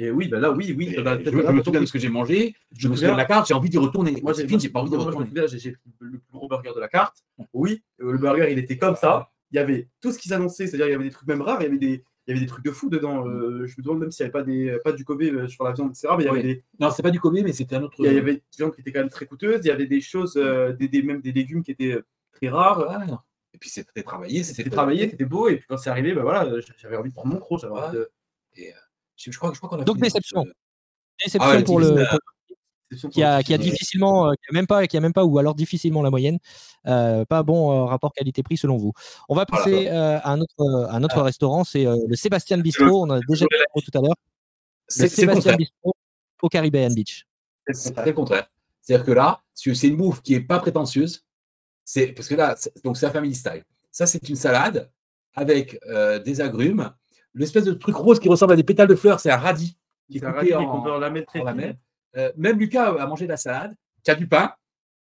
et 0.00 0.10
oui, 0.10 0.28
ben 0.28 0.40
là, 0.40 0.50
oui, 0.50 0.74
oui. 0.78 0.94
je, 0.96 1.00
me 1.00 1.62
souviens 1.62 1.80
de 1.82 1.86
ce 1.86 1.92
que 1.92 1.98
j'ai 1.98 2.08
mangé, 2.08 2.54
je 2.74 2.88
me 2.88 2.94
souviens 2.94 3.12
de 3.12 3.18
la 3.18 3.26
carte, 3.26 3.48
j'ai 3.48 3.54
envie 3.54 3.68
d'y 3.68 3.76
retourner. 3.76 4.18
Moi, 4.22 4.32
j'ai 4.32 4.46
pas 4.70 4.80
envie 4.80 4.90
d'y 4.90 4.96
retourner. 4.96 5.28
J'ai 5.48 5.76
le 6.00 6.18
plus 6.18 6.32
gros 6.32 6.48
burger 6.48 6.70
de 6.74 6.80
la 6.80 6.88
carte. 6.88 7.18
Oui, 7.52 7.82
euh, 8.00 8.12
le 8.12 8.18
burger, 8.18 8.48
il 8.50 8.58
était 8.58 8.78
comme 8.78 8.96
ça. 8.96 9.28
Il 9.52 9.56
y 9.56 9.58
avait 9.58 9.88
tout 10.00 10.10
ce 10.10 10.18
qu'ils 10.18 10.32
annonçaient, 10.32 10.66
c'est-à-dire 10.66 10.86
il 10.86 10.92
y 10.92 10.94
avait 10.94 11.04
des 11.04 11.10
trucs 11.10 11.28
même 11.28 11.42
rares, 11.42 11.60
il 11.60 11.64
y 11.64 11.66
avait 11.66 11.78
des, 11.78 12.04
il 12.26 12.28
y 12.28 12.30
avait 12.30 12.40
des 12.40 12.46
trucs 12.46 12.64
de 12.64 12.70
fou 12.70 12.88
dedans. 12.88 13.26
Euh, 13.26 13.66
je 13.66 13.74
me 13.76 13.82
demande 13.82 13.98
même 13.98 14.10
s'il 14.10 14.24
n'y 14.24 14.30
avait 14.30 14.32
pas, 14.32 14.42
des, 14.42 14.78
pas 14.82 14.92
du 14.92 15.04
Kobe 15.04 15.22
euh, 15.22 15.48
sur 15.48 15.64
la 15.64 15.72
viande, 15.72 15.90
etc. 15.90 16.14
Mais 16.16 16.24
il 16.24 16.26
y 16.26 16.30
avait 16.30 16.42
des... 16.42 16.64
Non, 16.78 16.90
c'est 16.90 17.02
pas 17.02 17.10
du 17.10 17.20
Kobe, 17.20 17.40
mais 17.42 17.52
c'était 17.52 17.76
un 17.76 17.82
autre. 17.82 17.96
Il 17.98 18.06
y 18.06 18.08
avait 18.08 18.34
des 18.34 18.42
viandes 18.56 18.74
qui 18.74 18.80
étaient 18.80 18.92
quand 18.92 19.00
même 19.00 19.10
très 19.10 19.26
coûteuses. 19.26 19.60
Il 19.64 19.68
y 19.68 19.72
avait 19.72 19.86
des 19.86 20.00
choses, 20.00 20.34
des, 20.34 20.88
des, 20.88 21.02
même 21.02 21.20
des 21.20 21.32
légumes 21.32 21.62
qui 21.62 21.72
étaient 21.72 22.00
très 22.32 22.48
rares. 22.48 23.22
Et 23.52 23.58
puis 23.58 23.68
c'était 23.68 24.02
travaillé. 24.02 24.44
C'était 24.44 24.70
travaillé, 24.70 25.10
c'était 25.10 25.26
beau. 25.26 25.48
Et 25.48 25.56
puis 25.56 25.66
quand 25.68 25.76
c'est 25.76 25.90
arrivé, 25.90 26.14
ben 26.14 26.22
voilà, 26.22 26.48
j'avais 26.78 26.96
envie 26.96 27.10
de 27.10 27.14
prendre 27.14 27.34
mon 27.34 27.40
croc. 27.40 27.60
Et, 28.56 28.72
je, 29.28 29.36
crois, 29.36 29.52
je 29.52 29.58
crois 29.58 29.68
qu'on 29.68 29.80
a 29.80 29.84
Donc 29.84 29.98
déception. 29.98 30.44
Déception 31.22 31.50
ah 31.52 31.62
pour 31.62 31.80
le. 31.80 32.06
qui 33.10 33.22
a, 33.22 33.42
qui 33.42 33.52
a 33.52 33.58
difficilement, 33.58 34.28
euh, 34.28 34.32
qui 34.32 34.50
a 34.50 34.52
même 34.52 34.66
pas, 34.66 34.86
qui 34.86 34.96
a 34.96 35.00
même 35.00 35.12
pas 35.12 35.24
ou 35.24 35.38
alors 35.38 35.54
difficilement 35.54 36.02
la 36.02 36.10
moyenne. 36.10 36.38
Euh, 36.86 37.24
pas 37.26 37.42
bon 37.42 37.70
euh, 37.70 37.84
rapport 37.84 38.12
qualité-prix 38.14 38.56
selon 38.56 38.78
vous. 38.78 38.92
On 39.28 39.34
va 39.34 39.44
passer 39.46 39.88
à 39.88 40.30
un 40.30 40.40
autre, 40.40 40.88
un 40.90 41.02
autre 41.04 41.18
ah. 41.18 41.24
restaurant, 41.24 41.64
c'est 41.64 41.84
le 41.84 42.16
Sébastien 42.16 42.58
Bistro. 42.58 43.04
On 43.04 43.10
a 43.10 43.20
déjà 43.28 43.46
parlé 43.46 43.86
tout 43.86 43.98
à 43.98 44.02
l'heure. 44.02 44.16
C'est 44.88 45.08
Sébastien 45.08 45.56
Bistro 45.56 45.94
au 46.42 46.48
Caribbean 46.48 46.94
Beach. 46.94 47.26
C'est 47.72 48.06
le 48.06 48.12
contraire. 48.12 48.48
C'est-à-dire 48.80 49.04
que 49.04 49.12
là, 49.12 49.42
c'est 49.54 49.88
une 49.88 49.96
bouffe 49.96 50.22
qui 50.22 50.34
est 50.34 50.40
pas 50.40 50.58
prétentieuse. 50.58 51.24
C'est 51.84 52.08
parce 52.08 52.28
que 52.28 52.34
là, 52.34 52.56
donc 52.82 52.96
c'est 52.96 53.06
un 53.06 53.10
family 53.10 53.34
style. 53.34 53.64
Ça, 53.90 54.06
c'est 54.06 54.28
une 54.28 54.36
salade 54.36 54.90
avec 55.34 55.78
des 56.24 56.40
agrumes. 56.40 56.90
L'espèce 57.34 57.64
de 57.64 57.72
truc 57.72 57.94
rose 57.94 58.18
qui 58.18 58.28
ressemble 58.28 58.52
à 58.52 58.56
des 58.56 58.64
pétales 58.64 58.88
de 58.88 58.94
fleurs, 58.94 59.20
c'est 59.20 59.30
un 59.30 59.36
radis 59.36 59.76
qui 60.10 60.18
est 60.18 60.20
coupé 60.20 60.54
en, 60.54 60.62
en 60.62 60.98
la 60.98 61.22
très 61.22 61.42
euh, 62.16 62.32
même 62.36 62.58
Lucas 62.58 62.96
a 62.98 63.06
mangé 63.06 63.26
de 63.26 63.30
la 63.30 63.36
salade, 63.36 63.76
qui 64.02 64.10
a 64.10 64.14
du 64.16 64.26
pain. 64.26 64.52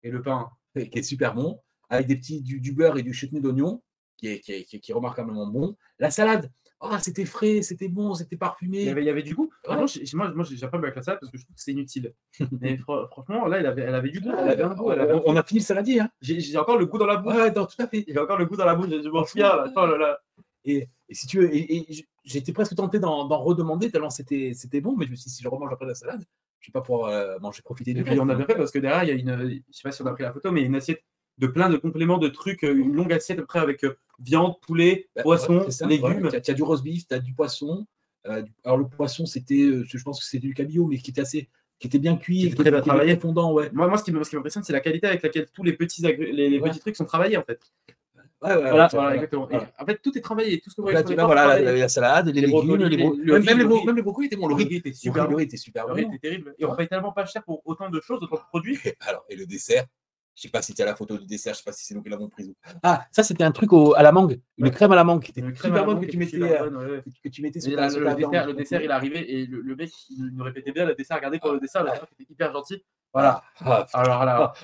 Et 0.02 0.10
le 0.10 0.20
pain. 0.20 0.50
Qui 0.74 0.98
est 0.98 1.02
super 1.02 1.34
bon, 1.34 1.58
avec 1.88 2.06
des 2.06 2.16
petits, 2.16 2.42
du, 2.42 2.72
beurre 2.72 2.98
et 2.98 3.02
du 3.02 3.12
chutney 3.12 3.40
d'oignon, 3.40 3.82
qui 4.16 4.28
est, 4.28 4.40
qui, 4.40 4.52
est, 4.52 4.64
qui 4.64 4.90
est, 4.90 4.94
remarquablement 4.94 5.46
bon. 5.46 5.76
La 5.98 6.10
salade, 6.10 6.50
ah, 6.80 6.98
c'était 7.00 7.24
frais, 7.24 7.60
c'était 7.62 7.88
bon, 7.88 8.14
c'était 8.14 8.36
parfumé. 8.36 8.82
Il 8.82 8.86
y, 8.86 8.88
avait, 8.88 9.02
il 9.02 9.06
y 9.06 9.10
avait 9.10 9.22
du 9.22 9.34
goût. 9.34 9.50
moi, 9.68 9.86
moi 10.34 10.44
j'ai 10.44 10.68
pas 10.68 10.78
avec 10.78 10.94
la 10.94 11.02
salade 11.02 11.20
parce 11.20 11.30
que 11.30 11.38
je 11.38 11.44
trouve 11.44 11.56
que 11.56 11.62
c'est 11.62 11.72
inutile. 11.72 12.14
Mais 12.60 12.78
franchement, 12.78 13.46
là, 13.46 13.58
elle 13.58 13.66
avait, 13.66 13.82
elle 13.82 13.94
avait 13.94 14.10
du 14.10 14.20
goût. 14.20 14.32
Elle 14.38 14.48
avait 14.48 14.62
un 14.62 14.74
goût 14.74 14.90
On, 15.26 15.36
a 15.36 15.42
fini 15.42 15.60
le 15.60 15.64
saladier. 15.64 16.00
Hein. 16.00 16.10
J'ai 16.20 16.56
encore 16.56 16.78
le 16.78 16.86
goût 16.86 16.98
dans 16.98 17.06
la 17.06 17.16
bouche. 17.16 17.34
Ouais, 17.34 17.52
tout 17.52 17.66
à 17.78 17.86
fait. 17.86 18.04
J'ai 18.06 18.18
encore 18.18 18.38
le 18.38 18.46
goût 18.46 18.56
dans 18.56 18.64
la 18.64 18.74
bouche. 18.74 18.88
Je 18.88 19.08
m'en 19.08 19.24
souviens. 19.24 19.56
Là. 19.56 19.72
Oh 19.76 19.86
là, 19.86 19.98
là. 19.98 20.18
Et, 20.64 20.88
et, 21.08 21.14
si 21.14 21.26
tu 21.26 21.40
veux, 21.40 21.54
et, 21.54 21.86
j'étais 22.24 22.52
presque 22.52 22.74
tenté 22.74 22.98
d'en 22.98 23.26
redemander 23.26 23.90
tellement 23.90 24.10
c'était 24.10 24.80
bon, 24.80 24.96
mais 24.96 25.06
je 25.06 25.10
me 25.10 25.16
suis 25.16 25.28
dit, 25.28 25.36
si 25.36 25.42
je 25.42 25.48
remange 25.48 25.72
après 25.72 25.86
la 25.86 25.94
salade, 25.94 26.24
je 26.60 26.68
vais 26.68 26.72
pas 26.72 26.82
pouvoir 26.82 27.10
euh, 27.10 27.38
manger, 27.40 27.62
profiter 27.62 27.94
du 27.94 28.00
Et 28.00 28.04
puis 28.04 28.20
on 28.20 28.28
a 28.28 28.34
bien 28.34 28.46
fait 28.46 28.54
parce 28.54 28.70
que 28.70 28.78
derrière, 28.78 29.04
il 29.04 29.08
y 29.08 29.12
a 29.12 29.14
une, 29.14 29.62
je 29.68 29.76
sais 29.76 29.82
pas 29.82 29.92
si 29.92 30.02
on 30.02 30.06
a 30.06 30.12
pris 30.12 30.24
la 30.24 30.32
photo, 30.32 30.52
mais 30.52 30.60
il 30.60 30.64
y 30.64 30.66
a 30.66 30.68
une 30.68 30.76
assiette 30.76 31.02
de 31.40 31.46
plein 31.46 31.70
de 31.70 31.76
compléments 31.76 32.18
de 32.18 32.28
trucs, 32.28 32.62
euh, 32.64 32.76
une 32.76 32.94
longue 32.94 33.12
assiette 33.12 33.38
après 33.38 33.58
avec 33.58 33.82
euh, 33.84 33.96
viande, 34.20 34.60
poulet, 34.60 35.08
bah, 35.16 35.22
poisson, 35.22 35.66
légumes. 35.88 36.28
tu 36.30 36.50
as, 36.50 36.54
du 36.54 36.62
roast 36.62 36.84
beef, 36.84 37.08
tu 37.08 37.14
as 37.14 37.18
du 37.18 37.32
poisson. 37.32 37.86
Euh, 38.26 38.42
alors 38.64 38.76
le 38.76 38.86
poisson, 38.86 39.24
c'était, 39.24 39.70
je 39.82 40.02
pense 40.02 40.20
que 40.20 40.26
c'était 40.26 40.46
du 40.46 40.54
cabillaud, 40.54 40.86
mais 40.86 40.98
qui 40.98 41.10
était 41.10 41.22
assez, 41.22 41.48
qui 41.78 41.86
était 41.86 41.98
bien 41.98 42.16
cuit, 42.16 42.40
qui 42.40 42.46
était 42.48 42.56
très 42.56 42.70
bien 42.70 42.82
travaillé, 42.82 43.16
fondant. 43.16 43.54
Ouais. 43.54 43.70
Moi, 43.72 43.88
moi, 43.88 43.96
ce 43.96 44.04
qui 44.04 44.12
m'impressionne, 44.12 44.62
c'est 44.62 44.74
la 44.74 44.80
qualité 44.80 45.06
avec 45.06 45.22
laquelle 45.22 45.46
tous 45.50 45.62
les 45.62 45.72
petits, 45.72 46.02
les, 46.02 46.60
petits 46.60 46.80
trucs 46.80 46.96
sont 46.96 47.06
travaillés 47.06 47.38
en 47.38 47.42
fait. 47.42 47.60
Ouais, 48.42 48.54
ouais, 48.54 48.70
voilà, 48.70 48.88
voilà, 48.90 49.14
exactement. 49.16 49.48
en 49.78 49.86
fait, 49.86 50.00
tout 50.02 50.16
est 50.16 50.20
travaillé, 50.22 50.60
tout 50.60 50.70
ce 50.70 50.76
que 50.76 50.80
vous 50.80 50.88
voyez. 50.88 51.14
Là, 51.14 51.26
voilà, 51.26 51.60
la, 51.60 51.72
la, 51.72 51.88
salade, 51.88 52.28
les, 52.28 52.40
légumes, 52.40 52.76
les, 52.76 52.96
même, 52.96 53.44
même, 53.44 53.58
les, 53.58 53.84
même 53.84 53.96
les 53.96 54.02
brocolis 54.02 54.28
étaient 54.28 54.36
bons. 54.36 54.48
Le 54.48 54.54
riz 54.54 54.76
était 54.76 54.94
super, 54.94 55.28
le 55.28 55.36
riz 55.36 55.44
était 55.44 55.58
super 55.58 55.86
bon. 55.86 55.94
Le 55.94 55.96
riz 55.96 56.06
était 56.06 56.18
terrible. 56.18 56.54
Et 56.58 56.64
on 56.64 56.74
paye 56.74 56.88
tellement 56.88 57.12
pas 57.12 57.26
cher 57.26 57.42
pour 57.44 57.60
autant 57.66 57.90
de 57.90 58.00
choses, 58.00 58.20
d'autres 58.20 58.46
produits. 58.48 58.78
Alors, 59.06 59.26
et 59.28 59.36
le 59.36 59.44
dessert, 59.44 59.84
je 60.34 60.42
sais 60.42 60.48
pas 60.48 60.62
si 60.62 60.72
tu 60.72 60.80
as 60.80 60.86
la 60.86 60.96
photo 60.96 61.18
du 61.18 61.26
dessert, 61.26 61.52
je 61.52 61.58
sais 61.58 61.64
pas 61.64 61.72
si 61.72 61.84
c'est 61.84 61.94
nous 61.94 62.02
qui 62.02 62.08
l'avons 62.08 62.30
prise. 62.30 62.54
Ah, 62.82 63.04
ça 63.10 63.22
c'était 63.22 63.44
un 63.44 63.52
truc 63.52 63.74
au, 63.74 63.94
à 63.94 64.02
la 64.02 64.10
mangue, 64.10 64.40
une 64.56 64.70
crème 64.70 64.92
à 64.92 64.96
la 64.96 65.04
mangue 65.04 65.22
qui 65.22 65.32
était 65.32 65.42
super 65.54 65.84
bonne 65.84 66.00
que 66.00 66.06
tu 66.06 66.16
mettais, 66.16 66.40
euh, 66.40 67.02
que 67.22 67.28
tu 67.28 67.42
mettais 67.42 67.60
sur, 67.60 67.76
la, 67.76 67.88
le, 67.88 68.14
dessert, 68.14 68.46
le 68.46 68.54
dessert, 68.54 68.80
il 68.80 68.88
est 68.88 68.94
arrivé 68.94 69.34
et 69.34 69.46
le, 69.46 69.76
mec 69.76 69.90
il 70.08 70.30
nous 70.32 70.44
répétait 70.44 70.72
bien 70.72 70.86
le 70.86 70.94
dessert. 70.94 71.18
Regardez 71.18 71.38
pour 71.38 71.52
le 71.52 71.60
dessert, 71.60 71.84
le 71.84 71.90
dessert 71.90 72.06
était 72.18 72.32
hyper 72.32 72.52
gentil. 72.54 72.82
Voilà. 73.12 73.42
Ah, 73.58 73.86
Alors 73.92 74.24
là. 74.24 74.54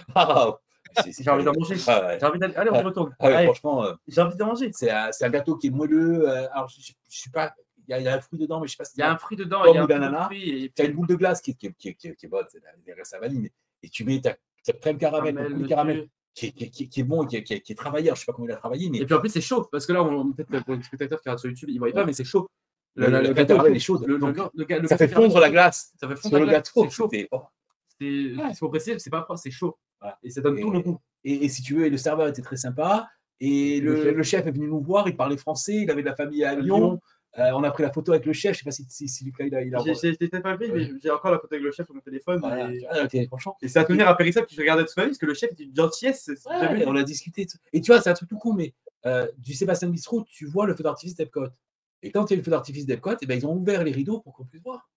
Ah, 0.96 1.02
j'ai 1.06 1.30
envie 1.30 1.44
d'en 1.44 1.52
manger. 1.52 1.76
J'ai 1.76 2.26
envie 2.26 2.38
d'aller. 2.38 2.54
Allez, 2.54 2.70
on 2.72 2.82
retourne. 2.82 3.14
franchement, 3.18 3.84
euh, 3.84 3.92
j'ai 4.08 4.20
envie 4.20 4.36
d'en 4.36 4.46
manger. 4.46 4.70
C'est 4.72 4.90
un, 4.90 5.10
un, 5.20 5.30
gâteau 5.30 5.56
qui 5.56 5.68
est 5.68 5.70
moelleux. 5.70 6.28
Euh, 6.28 6.48
alors, 6.52 6.68
je, 6.68 6.80
je, 6.80 6.92
suis 7.08 7.30
pas. 7.30 7.54
Il 7.88 7.96
y, 7.96 8.08
a, 8.08 8.14
un 8.14 8.20
fruit 8.20 8.38
dedans, 8.38 8.60
mais 8.60 8.66
je 8.66 8.72
sais 8.72 8.78
pas 8.78 8.84
si. 8.84 8.94
Il 8.96 9.00
y 9.00 9.02
a 9.02 9.12
un 9.12 9.18
fruit 9.18 9.36
dedans. 9.36 9.64
Il 9.64 9.74
y 9.74 9.78
a 9.78 9.82
un 9.82 9.86
banana. 9.86 10.28
Tu 10.30 10.70
as 10.78 10.84
une 10.84 10.94
boule 10.94 11.06
de 11.06 11.14
glace 11.14 11.40
qui, 11.40 11.54
qui, 11.56 11.72
qui, 11.74 11.94
qui 11.94 12.08
est 12.08 12.28
bonne, 12.28 12.46
c'est 12.48 12.60
la, 12.62 12.94
la 12.96 13.18
vanille. 13.20 13.50
Et 13.82 13.88
tu 13.88 14.04
mets 14.04 14.20
ta, 14.20 14.34
crème 14.72 14.98
caramel, 14.98 15.34
le 15.34 15.68
caramel 15.68 16.08
qui, 16.34 16.52
qui, 16.52 17.00
est 17.00 17.04
bon 17.04 17.26
et 17.26 17.42
qui, 17.42 17.52
est 17.54 17.78
travaillé. 17.78 18.06
je 18.06 18.10
ne 18.12 18.16
sais 18.16 18.24
pas 18.26 18.32
comment 18.32 18.48
il 18.48 18.52
a 18.52 18.56
travaillé. 18.56 18.90
Mais... 18.90 18.98
Et 18.98 19.06
puis 19.06 19.14
en 19.14 19.20
plus, 19.20 19.30
c'est 19.30 19.40
chaud. 19.40 19.68
Parce 19.70 19.86
que 19.86 19.92
là, 19.92 20.04
peut-être 20.36 20.64
pour 20.64 20.74
les 20.74 20.82
spectateurs 20.82 21.20
qui 21.20 21.28
regardent 21.28 21.38
sur 21.38 21.48
YouTube, 21.48 21.68
ils 21.70 21.74
ne 21.74 21.78
voient 21.78 21.92
pas, 21.92 22.04
mais 22.04 22.12
c'est 22.12 22.24
chaud. 22.24 22.48
Le, 22.96 23.08
le, 23.08 23.20
le, 23.20 23.32
gâteau 23.34 23.64
est 23.66 23.78
chaud. 23.78 23.98
ça 24.88 24.98
fait 24.98 25.08
fondre 25.08 25.38
la 25.38 25.50
glace. 25.50 25.92
Ça 26.00 26.08
fait 26.08 26.16
fondre 26.16 26.40
le 26.40 26.46
gâteau. 26.46 26.84
C'est 26.84 26.90
chaud. 26.90 27.10
Il 28.00 28.54
faut 28.58 28.68
préciser, 28.68 28.98
c'est 28.98 29.10
pas 29.10 29.22
froid, 29.22 29.36
c'est 29.36 29.50
chaud. 29.50 29.78
Et 30.22 30.30
ça 30.30 30.40
donne 30.40 30.60
tout 30.60 30.70
le 30.70 30.80
goût. 30.80 30.98
Et, 31.24 31.48
si 31.48 31.62
tu 31.62 31.74
veux, 31.74 31.88
le 31.88 31.96
serveur 31.96 32.28
était 32.28 32.42
très 32.42 32.56
sympa. 32.56 33.08
Et 33.40 33.80
le, 33.80 34.22
chef 34.22 34.46
est 34.46 34.52
venu 34.52 34.68
nous 34.68 34.80
voir, 34.80 35.08
il 35.08 35.16
parlait 35.16 35.36
français, 35.36 35.74
il 35.74 35.90
avait 35.90 36.02
de 36.02 36.06
la 36.06 36.16
famille 36.16 36.44
à 36.44 36.54
Lyon. 36.54 37.00
Euh, 37.38 37.50
on 37.52 37.62
a 37.64 37.70
pris 37.70 37.82
la 37.82 37.92
photo 37.92 38.12
avec 38.12 38.24
le 38.24 38.32
chef. 38.32 38.54
Je 38.54 38.60
sais 38.60 38.64
pas 38.64 38.70
si, 38.70 38.86
si, 38.88 39.08
si 39.08 39.24
Lucas 39.24 39.44
il 39.44 39.54
a. 39.54 39.62
Il 39.62 39.74
a... 39.74 39.80
J'ai 39.80 40.14
peut-être 40.14 40.42
pas 40.42 40.56
vu, 40.56 40.72
mais 40.72 40.88
j'ai 41.02 41.10
encore 41.10 41.30
la 41.30 41.38
photo 41.38 41.54
avec 41.54 41.64
le 41.64 41.70
chef 41.70 41.84
sur 41.84 41.94
mon 41.94 42.00
téléphone. 42.00 42.42
et... 42.72 42.86
Ah, 42.90 43.04
okay, 43.04 43.28
et 43.60 43.68
c'est 43.68 43.78
à 43.78 43.84
tenir 43.84 44.08
à 44.08 44.16
Périssable 44.16 44.46
que 44.46 44.54
je 44.54 44.60
regardais 44.60 44.84
toute 44.84 44.96
ma 44.96 45.02
vie 45.02 45.10
parce 45.10 45.18
que 45.18 45.26
le 45.26 45.34
chef 45.34 45.50
est 45.50 45.62
une 45.62 45.76
gentillesse. 45.76 46.30
on 46.46 46.96
a 46.96 47.02
discuté. 47.02 47.46
Et 47.74 47.80
tu 47.82 47.92
vois, 47.92 48.00
c'est 48.00 48.08
un 48.08 48.14
truc 48.14 48.30
tout 48.30 48.38
con, 48.38 48.54
mais 48.54 48.72
euh, 49.04 49.28
du 49.36 49.52
Sébastien 49.52 49.88
Bistro, 49.88 50.24
tu 50.24 50.46
vois 50.46 50.66
le 50.66 50.74
feu 50.74 50.82
d'artifice 50.82 51.14
d'Epcot. 51.14 51.48
Et 52.02 52.10
quand 52.10 52.30
il 52.30 52.34
y 52.34 52.34
a 52.34 52.36
le 52.38 52.42
feu 52.42 52.50
d'artifice 52.50 52.86
d'Epcot, 52.86 53.12
et 53.12 53.16
eh 53.22 53.26
ben, 53.26 53.38
ils 53.38 53.46
ont 53.46 53.54
ouvert 53.54 53.84
les 53.84 53.92
rideaux 53.92 54.20
pour 54.20 54.32
qu'on 54.32 54.44
puisse 54.44 54.62
voir. 54.62 54.88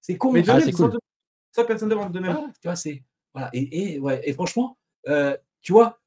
C'est 0.00 0.16
con. 0.16 0.32
Mais 0.32 0.48
ah, 0.48 0.60
c'est 0.60 0.72
cool. 0.72 0.98
Ça, 1.52 1.64
personne 1.64 1.88
ne 1.88 1.94
demande 1.94 2.12
de 2.12 2.20
même. 2.20 2.36
tu 2.60 2.68
vois, 2.68 2.76
c'est. 2.76 3.02
Voilà. 3.34 3.50
Et, 3.52 3.94
et, 3.94 3.98
ouais. 3.98 4.22
et 4.24 4.32
franchement, 4.32 4.78
euh, 5.08 5.36
tu 5.60 5.72
vois, 5.72 5.98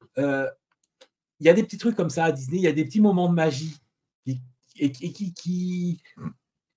il 1.40 1.46
y 1.46 1.50
a 1.50 1.54
des 1.54 1.64
petits 1.64 1.78
trucs 1.78 1.96
comme 1.96 2.10
ça 2.10 2.26
à 2.26 2.32
Disney, 2.32 2.58
il 2.58 2.64
y 2.64 2.68
a 2.68 2.72
des 2.72 2.86
petits 2.86 3.02
moments 3.02 3.30
de 3.30 3.36
magie 3.36 3.78
qui, 4.26 4.42
et, 4.80 4.92
qui, 4.92 5.34
qui, 5.34 6.02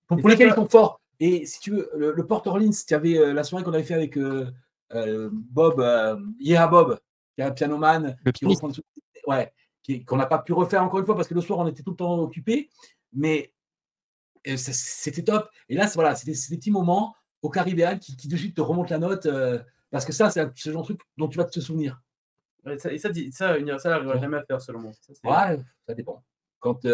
pour, 0.06 0.28
lesquels 0.28 0.48
ils 0.48 0.54
sont 0.54 0.68
forts. 0.68 1.00
Et 1.18 1.44
si 1.44 1.60
tu 1.60 1.70
veux, 1.70 1.90
le, 1.94 2.26
Port 2.26 2.46
Orleans, 2.46 2.70
tu 2.86 2.94
avais 2.94 3.18
euh, 3.18 3.32
la 3.32 3.44
soirée 3.44 3.64
qu'on 3.64 3.74
avait 3.74 3.84
fait 3.84 3.94
avec 3.94 4.16
euh, 4.16 4.50
euh, 4.94 5.28
Bob, 5.32 5.80
Yeah 6.38 6.66
Bob, 6.66 6.98
qui 7.34 7.42
est 7.42 7.44
un 7.44 7.50
pianoman, 7.50 8.16
qui 8.34 8.46
ouais, 9.26 9.52
qu'on 10.06 10.16
n'a 10.16 10.26
pas 10.26 10.38
pu 10.38 10.52
refaire 10.52 10.82
encore 10.82 11.00
une 11.00 11.06
fois 11.06 11.16
parce 11.16 11.28
que 11.28 11.34
le 11.34 11.40
soir 11.40 11.58
on 11.58 11.66
était 11.66 11.82
tout 11.82 11.90
le 11.90 11.96
temps 11.96 12.18
occupé, 12.18 12.70
mais 13.12 13.52
c'était 14.56 15.22
top. 15.22 15.50
Et 15.68 15.74
là, 15.74 15.90
voilà, 15.94 16.14
c'était 16.14 16.32
des 16.32 16.56
petits 16.56 16.70
moments 16.70 17.14
au 17.42 17.50
Caribéan 17.50 17.98
qui, 17.98 18.16
qui 18.16 18.28
de 18.28 18.36
suite 18.36 18.56
te 18.56 18.62
remontent 18.62 18.90
la 18.90 18.98
note 18.98 19.28
parce 19.90 20.04
que 20.04 20.12
ça, 20.12 20.30
c'est 20.30 20.46
ce 20.56 20.70
genre 20.70 20.82
de 20.82 20.86
truc 20.86 21.00
dont 21.16 21.28
tu 21.28 21.38
vas 21.38 21.44
te 21.44 21.60
souvenir. 21.60 22.00
Et 22.68 22.78
ça, 22.78 22.92
et 22.92 22.98
ça, 22.98 23.10
ça 23.32 23.58
Universal 23.58 23.92
n'arrivera 23.92 24.18
jamais 24.18 24.36
à 24.36 24.44
faire 24.44 24.60
selon 24.60 24.80
moi. 24.80 24.92
ouais, 25.24 25.58
ça 25.86 25.94
dépend. 25.94 26.22
Quand, 26.58 26.86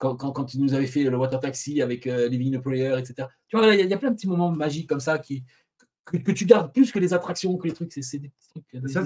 quand, 0.00 0.16
quand, 0.16 0.32
quand, 0.32 0.54
il 0.54 0.62
nous 0.62 0.74
avait 0.74 0.86
fait 0.86 1.04
le 1.04 1.16
Water 1.16 1.40
Taxi 1.40 1.80
avec 1.82 2.06
euh, 2.06 2.28
Living 2.28 2.58
the 2.58 2.62
Prayer, 2.62 2.98
etc. 2.98 3.28
Tu 3.48 3.56
vois, 3.56 3.74
il 3.74 3.88
y, 3.88 3.94
a 3.94 3.98
plein 3.98 4.10
de 4.10 4.14
petits 4.14 4.28
moments 4.28 4.50
magiques 4.50 4.88
comme 4.88 5.00
ça 5.00 5.18
qui, 5.18 5.44
que, 6.04 6.32
tu 6.32 6.46
gardes 6.46 6.72
plus 6.72 6.90
que 6.90 6.98
les 6.98 7.12
attractions, 7.12 7.56
que 7.56 7.68
les 7.68 7.74
trucs. 7.74 7.92
C'est 7.92 8.18
des 8.18 8.32
trucs. 8.50 8.90
ça, 8.90 9.02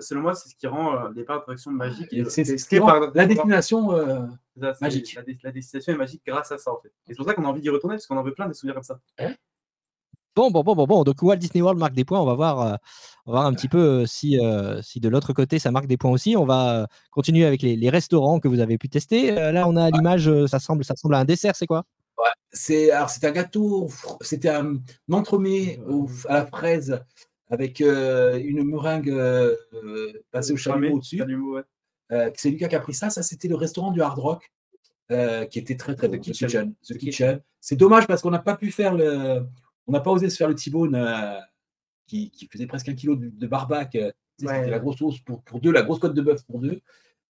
selon 0.00 0.22
moi, 0.22 0.34
c'est 0.34 0.48
ce 0.48 0.56
qui 0.56 0.66
rend 0.66 0.94
euh, 0.96 1.10
les 1.14 1.24
parcs 1.24 1.40
d'attractions 1.40 1.70
magiques. 1.70 2.14
C'est 2.30 2.44
ce 2.44 2.68
qui 2.68 2.78
rend 2.78 3.10
la 3.14 3.26
destination 3.26 3.92
euh, 3.92 4.26
magique. 4.80 5.18
La, 5.42 5.52
destination 5.52 5.92
est 5.92 5.96
magique 5.96 6.22
grâce 6.26 6.50
à 6.50 6.58
ça, 6.58 6.72
en 6.72 6.80
fait. 6.80 6.88
Et 6.88 6.92
c'est 7.08 7.16
pour 7.16 7.26
ça 7.26 7.34
qu'on 7.34 7.44
a 7.44 7.48
envie 7.48 7.60
d'y 7.60 7.70
retourner, 7.70 7.96
parce 7.96 8.06
qu'on 8.06 8.16
en 8.16 8.22
veut 8.22 8.34
plein 8.34 8.48
des 8.48 8.54
souvenirs 8.54 8.74
comme 8.74 8.82
ça. 8.82 9.00
Hein 9.18 9.34
Bon, 10.36 10.50
bon, 10.50 10.62
bon, 10.62 10.74
bon, 10.74 10.86
bon. 10.86 11.04
Donc 11.04 11.20
Walt 11.22 11.36
Disney 11.36 11.62
World 11.62 11.80
marque 11.80 11.94
des 11.94 12.04
points. 12.04 12.20
On 12.20 12.24
va 12.24 12.34
voir, 12.34 12.60
euh, 12.60 12.74
on 13.26 13.32
va 13.32 13.40
voir 13.40 13.46
un 13.46 13.54
petit 13.54 13.68
peu 13.68 13.78
euh, 13.78 14.06
si, 14.06 14.38
euh, 14.38 14.80
si 14.82 15.00
de 15.00 15.08
l'autre 15.08 15.32
côté 15.32 15.58
ça 15.58 15.70
marque 15.70 15.86
des 15.86 15.96
points 15.96 16.10
aussi. 16.10 16.36
On 16.36 16.44
va 16.44 16.86
continuer 17.10 17.44
avec 17.44 17.62
les, 17.62 17.90
restaurants 17.90 18.38
que 18.38 18.48
vous 18.48 18.60
avez 18.60 18.78
pu 18.78 18.88
tester. 18.88 19.32
là, 19.32 19.66
on 19.66 19.76
a 19.76 19.90
l'image, 19.90 20.30
ça 20.46 20.58
semble, 20.58 20.84
ça 20.84 20.94
ressemble 20.94 21.14
à 21.14 21.18
un 21.18 21.24
dessert. 21.24 21.56
C'est 21.56 21.66
quoi? 21.66 21.84
Ouais, 22.18 22.30
C'est 22.52 22.90
alors 22.90 23.10
c'est 23.10 23.24
un 23.26 23.32
gâteau. 23.32 23.88
C'était 24.20 24.50
un, 24.50 24.78
entremets 25.10 25.80
à 26.28 26.34
la 26.34 26.46
fraise 26.46 27.00
avec 27.50 27.80
une 27.80 28.62
meringue 28.64 29.12
passée 30.30 30.52
au 30.52 30.56
chalumeau 30.56 30.96
au-dessus. 30.96 31.22
c'est 32.36 32.50
Lucas 32.50 32.68
qui 32.68 32.76
a 32.76 32.80
pris 32.80 32.94
ça. 32.94 33.10
Ça, 33.10 33.22
c'était 33.22 33.48
le 33.48 33.56
restaurant 33.56 33.90
du 33.90 34.02
Hard 34.02 34.18
Rock. 34.18 34.52
qui 35.50 35.58
était 35.58 35.76
très 35.76 35.94
très 35.96 36.08
bon. 36.08 36.18
The 36.18 36.96
Kitchen. 36.98 37.40
C'est 37.60 37.76
dommage 37.76 38.06
parce 38.06 38.22
qu'on 38.22 38.30
n'a 38.30 38.38
pas 38.38 38.56
pu 38.56 38.70
faire 38.70 38.94
le, 38.94 39.44
on 39.88 39.92
n'a 39.92 40.00
pas 40.00 40.10
osé 40.10 40.30
se 40.30 40.36
faire 40.36 40.48
le 40.48 40.54
T-bone 40.54 40.94
euh, 40.94 41.40
qui, 42.06 42.30
faisait 42.52 42.66
presque 42.66 42.88
un 42.88 42.94
kilo 42.94 43.16
de, 43.16 43.46
barbac. 43.46 43.94
Euh, 43.96 44.12
la 44.40 44.78
grosse 44.78 44.98
sauce 44.98 45.18
pour, 45.20 45.42
deux, 45.60 45.72
la 45.72 45.82
grosse 45.82 45.98
côte 45.98 46.14
de 46.14 46.22
bœuf 46.22 46.44
pour 46.44 46.60
deux. 46.60 46.80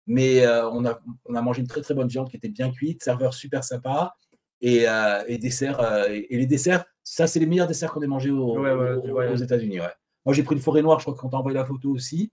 Mais 0.08 0.46
euh, 0.46 0.70
on, 0.70 0.86
a, 0.86 1.00
on 1.26 1.36
a 1.36 1.42
mangé 1.42 1.62
une 1.62 1.68
très 1.68 1.82
très 1.82 1.94
bonne 1.94 2.08
viande 2.08 2.30
qui 2.30 2.36
était 2.36 2.50
bien 2.50 2.70
cuite, 2.70 3.02
serveur 3.02 3.34
super 3.34 3.64
sympa. 3.64 4.16
Et, 4.60 4.88
dessert, 5.40 5.80
et, 6.10 6.36
les 6.36 6.48
desserts, 6.48 6.84
ça 7.04 7.28
c'est 7.28 7.40
les 7.40 7.46
meilleurs 7.46 7.68
desserts 7.68 7.94
qu'on 7.94 8.02
ait 8.02 8.08
mangés 8.08 8.32
aux, 8.32 9.36
États-Unis. 9.36 9.78
Moi 10.26 10.34
j'ai 10.34 10.44
pris 10.44 10.56
une 10.56 10.62
forêt 10.62 10.82
noire, 10.82 11.00
je 11.00 11.06
crois 11.06 11.16
qu'on 11.16 11.30
t'a 11.30 11.38
envoyé 11.38 11.56
la 11.56 11.64
photo 11.64 11.92
aussi. 11.92 12.32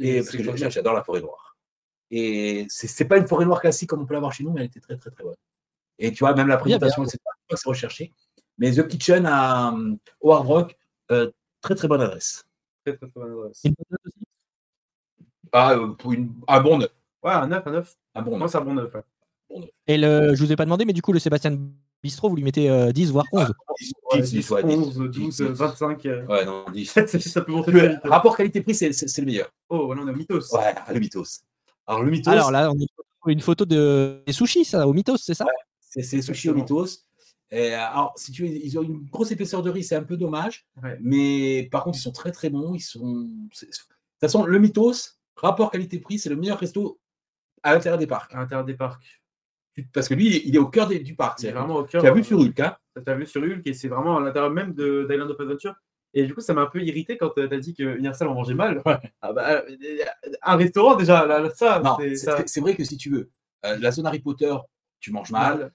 Et, 0.00 0.16
parce 0.16 0.30
que 0.30 0.68
j'adore 0.70 0.94
la 0.94 1.04
forêt 1.04 1.20
noire. 1.20 1.56
Et 2.10 2.66
c'est 2.68 3.06
pas 3.06 3.16
une 3.16 3.28
forêt 3.28 3.44
noire 3.44 3.60
classique 3.60 3.88
comme 3.88 4.02
on 4.02 4.06
peut 4.06 4.14
l'avoir 4.14 4.32
chez 4.32 4.44
nous, 4.44 4.50
mais 4.50 4.60
elle 4.60 4.66
était 4.66 4.80
très 4.80 4.96
très 4.96 5.10
très 5.10 5.22
bonne. 5.22 5.36
Et 5.98 6.12
tu 6.12 6.24
vois, 6.24 6.34
même 6.34 6.48
la 6.48 6.56
présentation, 6.56 7.04
c'est 7.06 7.18
recherché. 7.64 8.12
Mais 8.58 8.72
The 8.72 8.86
Kitchen 8.86 9.26
à, 9.26 9.74
au 10.20 10.32
Hard 10.32 10.46
Rock, 10.46 10.78
euh, 11.10 11.30
très 11.60 11.74
très 11.74 11.88
bonne 11.88 12.00
adresse. 12.00 12.46
Très 12.84 12.96
très, 12.96 13.06
bonne 13.14 13.32
adresse. 13.32 13.62
Ah, 15.52 15.72
euh, 15.72 15.88
pour 15.88 16.12
une, 16.12 16.32
un 16.48 16.60
bon 16.60 16.78
neuf. 16.78 16.90
Ouais, 17.22 17.32
un 17.32 17.46
neuf, 17.46 17.66
un 17.66 17.70
neuf. 17.70 17.96
Un 18.14 18.22
bon 18.22 18.38
Moi, 18.38 18.48
c'est 18.48 18.58
un 18.58 18.62
bon 18.62 18.74
neuf. 18.74 18.92
Et 19.86 19.96
le, 19.96 20.34
je 20.34 20.44
vous 20.44 20.52
ai 20.52 20.56
pas 20.56 20.64
demandé, 20.64 20.84
mais 20.84 20.92
du 20.92 21.02
coup, 21.02 21.12
le 21.12 21.18
Sébastien 21.18 21.56
Bistro, 22.02 22.28
vous 22.28 22.36
lui 22.36 22.42
mettez 22.42 22.92
10 22.92 23.08
euh, 23.08 23.12
voire 23.12 23.24
11 23.32 23.52
10, 23.80 23.92
10, 24.14 24.32
10, 24.32 24.50
11, 24.50 24.98
12, 25.10 25.40
25. 25.40 26.04
Ouais, 26.04 26.44
non, 26.44 26.66
10. 26.70 27.06
ça 27.18 27.40
peut 27.40 27.52
monter 27.52 27.72
le 27.72 27.98
rapport 28.04 28.36
qualité-prix, 28.36 28.74
c'est, 28.74 28.92
c'est, 28.92 29.20
le 29.20 29.26
meilleur. 29.26 29.50
Oh, 29.68 29.92
là, 29.94 30.02
on 30.04 30.08
a 30.08 30.12
Mythos. 30.12 30.52
Ouais, 30.52 30.74
le 30.92 31.00
Mythos. 31.00 31.42
Alors, 31.86 32.02
le 32.02 32.10
Mythos. 32.10 32.30
Alors 32.30 32.50
là, 32.50 32.70
on 32.70 33.28
a 33.28 33.32
une 33.32 33.40
photo 33.40 33.64
de 33.64 34.22
des 34.26 34.32
sushis, 34.32 34.64
ça, 34.64 34.86
au 34.86 34.92
Mythos, 34.92 35.16
c'est 35.16 35.34
ça? 35.34 35.44
Ouais, 35.44 35.52
c'est, 35.80 36.02
c'est 36.02 36.20
sushis 36.20 36.50
au 36.50 36.54
Mythos. 36.54 37.04
Et, 37.54 37.72
alors, 37.72 38.12
si 38.16 38.32
tu 38.32 38.42
veux, 38.42 38.48
ils 38.48 38.78
ont 38.78 38.82
une 38.82 39.04
grosse 39.04 39.30
épaisseur 39.30 39.62
de 39.62 39.70
riz, 39.70 39.84
c'est 39.84 39.94
un 39.94 40.02
peu 40.02 40.16
dommage. 40.16 40.66
Mais 41.00 41.68
par 41.70 41.84
contre, 41.84 41.98
ils 41.98 42.02
sont 42.02 42.12
très 42.12 42.32
très 42.32 42.50
bons. 42.50 42.74
Ils 42.74 42.80
sont. 42.80 43.22
De 43.22 43.48
toute 43.48 43.70
façon, 44.20 44.44
le 44.44 44.58
Mythos, 44.58 45.18
rapport 45.36 45.70
qualité-prix, 45.70 46.18
c'est 46.18 46.30
le 46.30 46.36
meilleur 46.36 46.58
resto 46.58 47.00
à 47.62 47.72
l'intérieur 47.72 47.98
des 47.98 48.06
parcs. 48.06 48.34
À 48.34 48.38
l'intérieur 48.38 48.64
des 48.64 48.74
parcs. 48.74 49.22
Parce 49.92 50.08
que 50.08 50.14
lui, 50.14 50.42
il 50.46 50.54
est 50.54 50.58
au 50.58 50.68
cœur 50.68 50.88
du 50.88 51.14
parc. 51.14 51.40
C'est 51.40 51.52
vraiment 51.52 51.76
au 51.76 51.84
cœur. 51.84 52.02
Tu 52.02 52.08
as 52.08 52.12
vu 52.12 52.24
sur 52.24 52.38
Hulk, 52.38 52.58
hein 52.60 52.76
Tu 52.94 53.10
as 53.10 53.14
vu 53.14 53.26
sur 53.26 53.42
Hulk 53.42 53.66
et 53.66 53.72
c'est 53.72 53.88
vraiment 53.88 54.18
à 54.18 54.20
l'intérieur 54.20 54.50
même 54.50 54.72
d'Island 54.72 55.30
of 55.30 55.40
Adventure. 55.40 55.74
Et 56.16 56.24
du 56.24 56.34
coup, 56.34 56.40
ça 56.40 56.54
m'a 56.54 56.62
un 56.62 56.66
peu 56.66 56.80
irrité 56.80 57.16
quand 57.16 57.30
tu 57.30 57.42
as 57.42 57.58
dit 57.58 57.74
que 57.74 57.82
Universal 57.82 58.28
en 58.28 58.34
mangeait 58.34 58.54
mal. 58.54 58.82
Ah 59.20 59.32
bah, 59.32 59.64
un 60.42 60.56
restaurant, 60.56 60.94
déjà, 60.94 61.26
là, 61.26 61.50
ça. 61.54 61.82
C'est 62.46 62.60
vrai 62.60 62.76
que 62.76 62.84
si 62.84 62.96
tu 62.96 63.10
veux, 63.10 63.30
euh, 63.66 63.76
la 63.78 63.90
zone 63.90 64.06
Harry 64.06 64.20
Potter, 64.20 64.54
tu 65.00 65.10
manges 65.10 65.32
mal. 65.32 65.72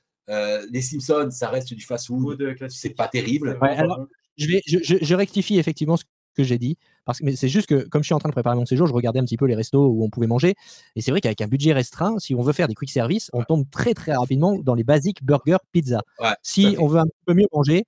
Les 0.71 0.81
Simpsons, 0.81 1.29
ça 1.31 1.49
reste 1.49 1.73
du 1.73 1.83
fast-food. 1.83 2.55
C'est 2.69 2.95
pas 2.95 3.07
terrible. 3.07 3.57
je, 4.37 4.47
vais, 4.47 4.61
je, 4.65 5.15
rectifie 5.15 5.59
effectivement 5.59 5.97
ce 5.97 6.03
que 6.35 6.43
j'ai 6.43 6.57
dit. 6.57 6.77
Parce 7.05 7.19
que 7.19 7.35
c'est 7.35 7.49
juste 7.49 7.67
que, 7.67 7.87
comme 7.87 8.03
je 8.03 8.07
suis 8.07 8.13
en 8.13 8.19
train 8.19 8.29
de 8.29 8.33
préparer 8.33 8.55
mon 8.55 8.65
séjour, 8.65 8.87
je 8.87 8.93
regardais 8.93 9.19
un 9.19 9.25
petit 9.25 9.37
peu 9.37 9.45
les 9.45 9.55
restos 9.55 9.87
où 9.87 10.03
on 10.03 10.09
pouvait 10.09 10.27
manger. 10.27 10.55
Et 10.95 11.01
c'est 11.01 11.11
vrai 11.11 11.21
qu'avec 11.21 11.41
un 11.41 11.47
budget 11.47 11.73
restreint, 11.73 12.19
si 12.19 12.35
on 12.35 12.41
veut 12.41 12.53
faire 12.53 12.67
des 12.67 12.75
quick 12.75 12.91
service, 12.91 13.29
on 13.33 13.43
tombe 13.43 13.65
très 13.71 13.93
très 13.93 14.13
rapidement 14.13 14.57
dans 14.59 14.75
les 14.75 14.83
basiques 14.83 15.23
burger, 15.23 15.57
pizza. 15.71 16.01
si 16.43 16.75
on 16.79 16.87
veut 16.87 16.99
un 16.99 17.07
peu 17.25 17.33
mieux 17.33 17.47
manger, 17.53 17.85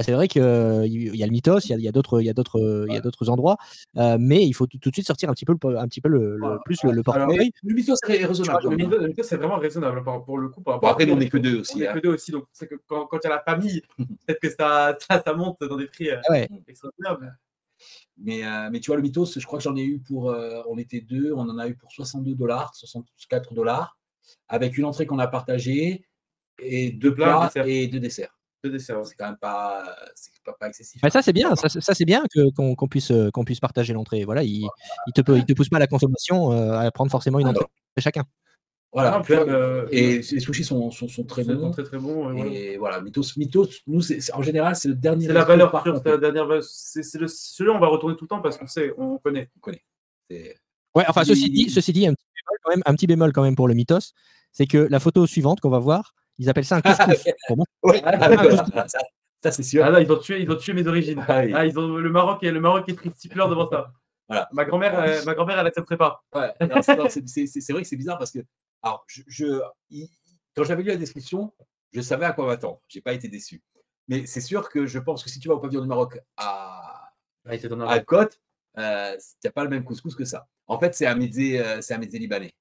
c'est 0.00 0.12
vrai 0.12 0.28
qu'il 0.28 0.42
y 0.42 1.22
a 1.22 1.26
le 1.26 1.32
mythos, 1.32 1.60
il 1.68 1.80
y 1.80 1.88
a, 1.88 1.92
d'autres, 1.92 2.20
il 2.20 2.26
y 2.26 2.30
a 2.30 2.32
d'autres, 2.32 2.86
il 2.88 2.94
y 2.94 2.96
a 2.96 3.00
d'autres 3.00 3.28
endroits, 3.28 3.56
euh, 3.96 4.16
mais 4.18 4.44
il 4.44 4.52
faut 4.52 4.66
tout, 4.66 4.78
de 4.78 4.94
suite 4.94 5.06
sortir 5.06 5.30
un 5.30 5.34
petit 5.34 5.44
peu, 5.44 5.54
le, 5.54 5.78
un 5.78 5.86
petit 5.86 6.00
peu 6.00 6.08
le, 6.08 6.38
plus 6.64 6.82
le, 6.82 6.92
le 6.92 7.02
portefeuille. 7.02 7.52
Le 7.62 7.74
mythos 7.74 7.96
c'est 8.04 8.24
raisonnable. 8.24 8.70
Le 8.70 9.08
mythos 9.08 9.22
c'est 9.22 9.36
vraiment 9.36 9.58
raisonnable 9.58 10.02
pour, 10.24 10.38
le 10.38 10.48
coup. 10.48 10.62
après, 10.66 11.06
nous 11.06 11.14
on 11.14 11.16
n'est 11.16 11.28
que 11.28 11.38
deux 11.38 11.60
aussi. 11.60 11.76
On 11.76 11.78
n'est 11.80 11.88
hein. 11.88 11.94
que 11.94 12.00
deux 12.00 12.14
aussi, 12.14 12.32
donc 12.32 12.44
c'est 12.52 12.66
que 12.66 12.76
quand, 12.86 13.06
quand 13.06 13.18
il 13.22 13.28
y 13.28 13.30
a 13.30 13.36
la 13.36 13.42
famille, 13.42 13.82
peut-être 13.98 14.40
que 14.40 14.50
ça, 14.50 14.96
ça, 15.08 15.34
monte 15.34 15.58
dans 15.60 15.76
des 15.76 15.86
prix 15.86 16.10
euh, 16.10 16.20
ouais. 16.30 16.48
extraordinaires. 16.66 17.18
Mais, 18.18 18.44
euh, 18.44 18.68
mais 18.70 18.80
tu 18.80 18.88
vois, 18.88 18.96
le 18.96 19.02
mythos, 19.02 19.38
je 19.38 19.44
crois 19.46 19.58
que 19.58 19.64
j'en 19.64 19.76
ai 19.76 19.82
eu 19.82 19.98
pour. 20.00 20.30
Euh, 20.30 20.62
on 20.68 20.78
était 20.78 21.00
deux, 21.00 21.32
on 21.32 21.40
en 21.40 21.58
a 21.58 21.68
eu 21.68 21.74
pour 21.74 21.90
62 21.92 22.34
dollars, 22.34 22.74
64 22.74 23.54
dollars, 23.54 23.98
avec 24.48 24.78
une 24.78 24.84
entrée 24.84 25.06
qu'on 25.06 25.18
a 25.18 25.26
partagée 25.26 26.04
et 26.58 26.90
deux 26.92 27.14
plats 27.14 27.50
et 27.56 27.88
deux 27.88 28.00
desserts. 28.00 28.38
Deux 28.64 28.70
desserts. 28.70 29.04
C'est 29.04 29.16
quand 29.16 29.26
même 29.26 29.36
pas, 29.38 29.82
pas, 30.44 30.52
pas 30.52 30.68
excessif. 30.68 31.00
Mais 31.02 31.10
ça, 31.10 31.22
c'est 31.22 31.32
bien, 31.32 31.54
ça, 31.56 31.68
ça 31.68 31.94
c'est 31.94 32.04
bien 32.04 32.24
qu'on 32.56 32.88
puisse, 32.88 33.10
euh, 33.10 33.30
qu'on 33.30 33.44
puisse 33.44 33.60
partager 33.60 33.92
l'entrée. 33.92 34.24
Voilà, 34.24 34.42
il 34.44 34.68
ne 35.06 35.22
te, 35.22 35.32
il 35.32 35.44
te 35.44 35.52
pousse 35.52 35.68
pas 35.68 35.76
à 35.76 35.80
la 35.80 35.86
consommation 35.86 36.50
à 36.50 36.90
prendre 36.90 37.10
forcément 37.10 37.38
une 37.40 37.48
entrée 37.48 37.66
chacun. 38.00 38.24
Voilà, 38.92 39.22
ah, 39.26 39.32
euh, 39.32 39.88
et 39.90 40.18
les 40.18 40.40
sushis 40.40 40.64
sont, 40.64 40.90
sont, 40.90 41.08
sont 41.08 41.24
très 41.24 41.44
bons. 41.44 41.70
Très, 41.70 41.82
très 41.82 41.96
bons. 41.96 42.30
Et, 42.44 42.76
voilà, 42.76 43.00
Mythos, 43.00 43.22
Mythos 43.38 43.68
nous, 43.86 44.02
en 44.34 44.42
général, 44.42 44.76
c'est 44.76 44.88
le 44.88 44.94
dernier. 44.94 45.26
C'est 45.26 45.32
la 45.32 45.44
valeur 45.44 45.70
par 45.70 45.82
c'est 45.84 46.04
la 46.04 46.18
dernière 46.18 46.46
C'est 46.62 47.02
celui-là, 47.02 47.72
on 47.74 47.78
va 47.78 47.86
retourner 47.86 48.16
tout 48.16 48.24
le 48.24 48.28
temps 48.28 48.42
parce 48.42 48.58
qu'on 48.58 48.66
sait, 48.66 48.92
on 48.98 49.16
connaît. 49.16 49.48
On 49.56 49.60
connaît. 49.60 49.82
Ouais, 50.94 51.04
enfin, 51.08 51.24
ceci 51.24 51.48
dit, 51.50 51.70
ceci 51.70 51.92
dit 51.94 52.06
un, 52.06 52.12
petit 52.12 52.26
bémol 52.34 52.58
quand 52.62 52.70
même, 52.70 52.82
un 52.84 52.94
petit 52.94 53.06
bémol 53.06 53.32
quand 53.32 53.42
même 53.42 53.56
pour 53.56 53.66
le 53.66 53.72
Mythos, 53.72 54.12
c'est 54.52 54.66
que 54.66 54.76
la 54.76 55.00
photo 55.00 55.26
suivante 55.26 55.60
qu'on 55.60 55.70
va 55.70 55.78
voir, 55.78 56.14
ils 56.38 56.48
appellent 56.48 56.64
ça 56.64 56.76
un 56.76 56.80
couscous. 56.80 57.24
ça, 59.42 59.50
c'est 59.50 59.62
sûr. 59.62 59.84
Ah 59.84 59.90
là, 59.90 60.00
ils 60.00 60.10
ont 60.10 60.18
tué, 60.18 60.40
ils 60.40 60.50
ont 60.50 60.56
tué 60.56 60.72
mes 60.72 60.86
origines. 60.86 61.24
Ah, 61.28 61.42
ah 61.54 61.66
ils 61.66 61.78
ont, 61.78 61.96
le 61.96 62.10
Maroc 62.10 62.42
est 62.42 62.50
le 62.50 62.60
Maroc 62.60 62.88
est 62.88 63.10
stipulaire 63.10 63.48
devant 63.48 63.68
ça. 63.68 63.92
Voilà. 64.28 64.48
Ma 64.52 64.64
grand-mère, 64.64 64.98
euh, 64.98 65.22
ma 65.24 65.34
grand-mère, 65.34 65.58
elle 65.58 65.66
accepterait 65.66 65.96
pas. 65.96 66.24
Ouais, 66.34 66.52
c'est 66.82 66.94
vrai 67.72 67.82
que 67.82 67.88
c'est 67.88 67.96
bizarre 67.96 68.18
parce 68.18 68.30
que 68.30 68.40
alors, 68.82 69.04
je, 69.06 69.60
quand 70.54 70.64
j'avais 70.64 70.82
lu 70.82 70.88
la 70.88 70.96
description, 70.96 71.52
je 71.92 72.00
savais 72.00 72.26
à 72.26 72.32
quoi 72.32 72.46
m'attendre. 72.46 72.80
Je 72.88 72.98
n'ai 72.98 73.02
pas 73.02 73.12
été 73.12 73.28
déçu. 73.28 73.62
Mais 74.08 74.26
c'est 74.26 74.40
sûr 74.40 74.68
que 74.68 74.86
je 74.86 74.98
pense 74.98 75.22
que 75.22 75.30
si 75.30 75.38
tu 75.38 75.48
vas 75.48 75.54
au 75.54 75.58
pavillon 75.60 75.82
du 75.82 75.88
Maroc 75.88 76.18
à, 76.36 77.12
à 77.46 78.00
Côte, 78.00 78.40
euh, 78.78 79.16
tu 79.16 79.46
n'as 79.46 79.50
pas 79.52 79.64
le 79.64 79.70
même 79.70 79.84
couscous 79.84 80.16
que 80.16 80.24
ça. 80.24 80.48
En 80.66 80.78
fait, 80.78 80.94
c'est 80.94 81.06
un 81.06 81.14
mezzé, 81.14 81.60
euh, 81.60 81.80
c'est 81.80 81.94
un 81.94 81.98
libanais. 81.98 82.52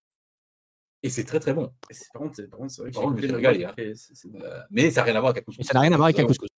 Et 1.04 1.10
c'est 1.10 1.24
très 1.24 1.40
très 1.40 1.54
bon. 1.54 1.72
Par 2.14 2.22
contre, 2.22 2.36
c'est 2.36 2.48
vrai 2.48 2.92
que 2.92 3.22
j'ai 3.22 3.32
régalé. 3.32 3.66
Hein. 3.66 3.74
Euh, 3.78 4.62
mais 4.70 4.92
ça 4.92 5.02
n'a 5.02 5.06
rien 5.06 5.16
à 5.16 5.20
voir 5.20 5.32
avec 5.32 5.42
un 5.42 5.46
couscous. 5.46 5.66
ça 5.66 5.74
n'a 5.74 5.80
rien 5.80 5.92
à 5.92 5.98
voir 5.98 6.06
avec 6.06 6.20
un 6.20 6.26
couscous. 6.26 6.50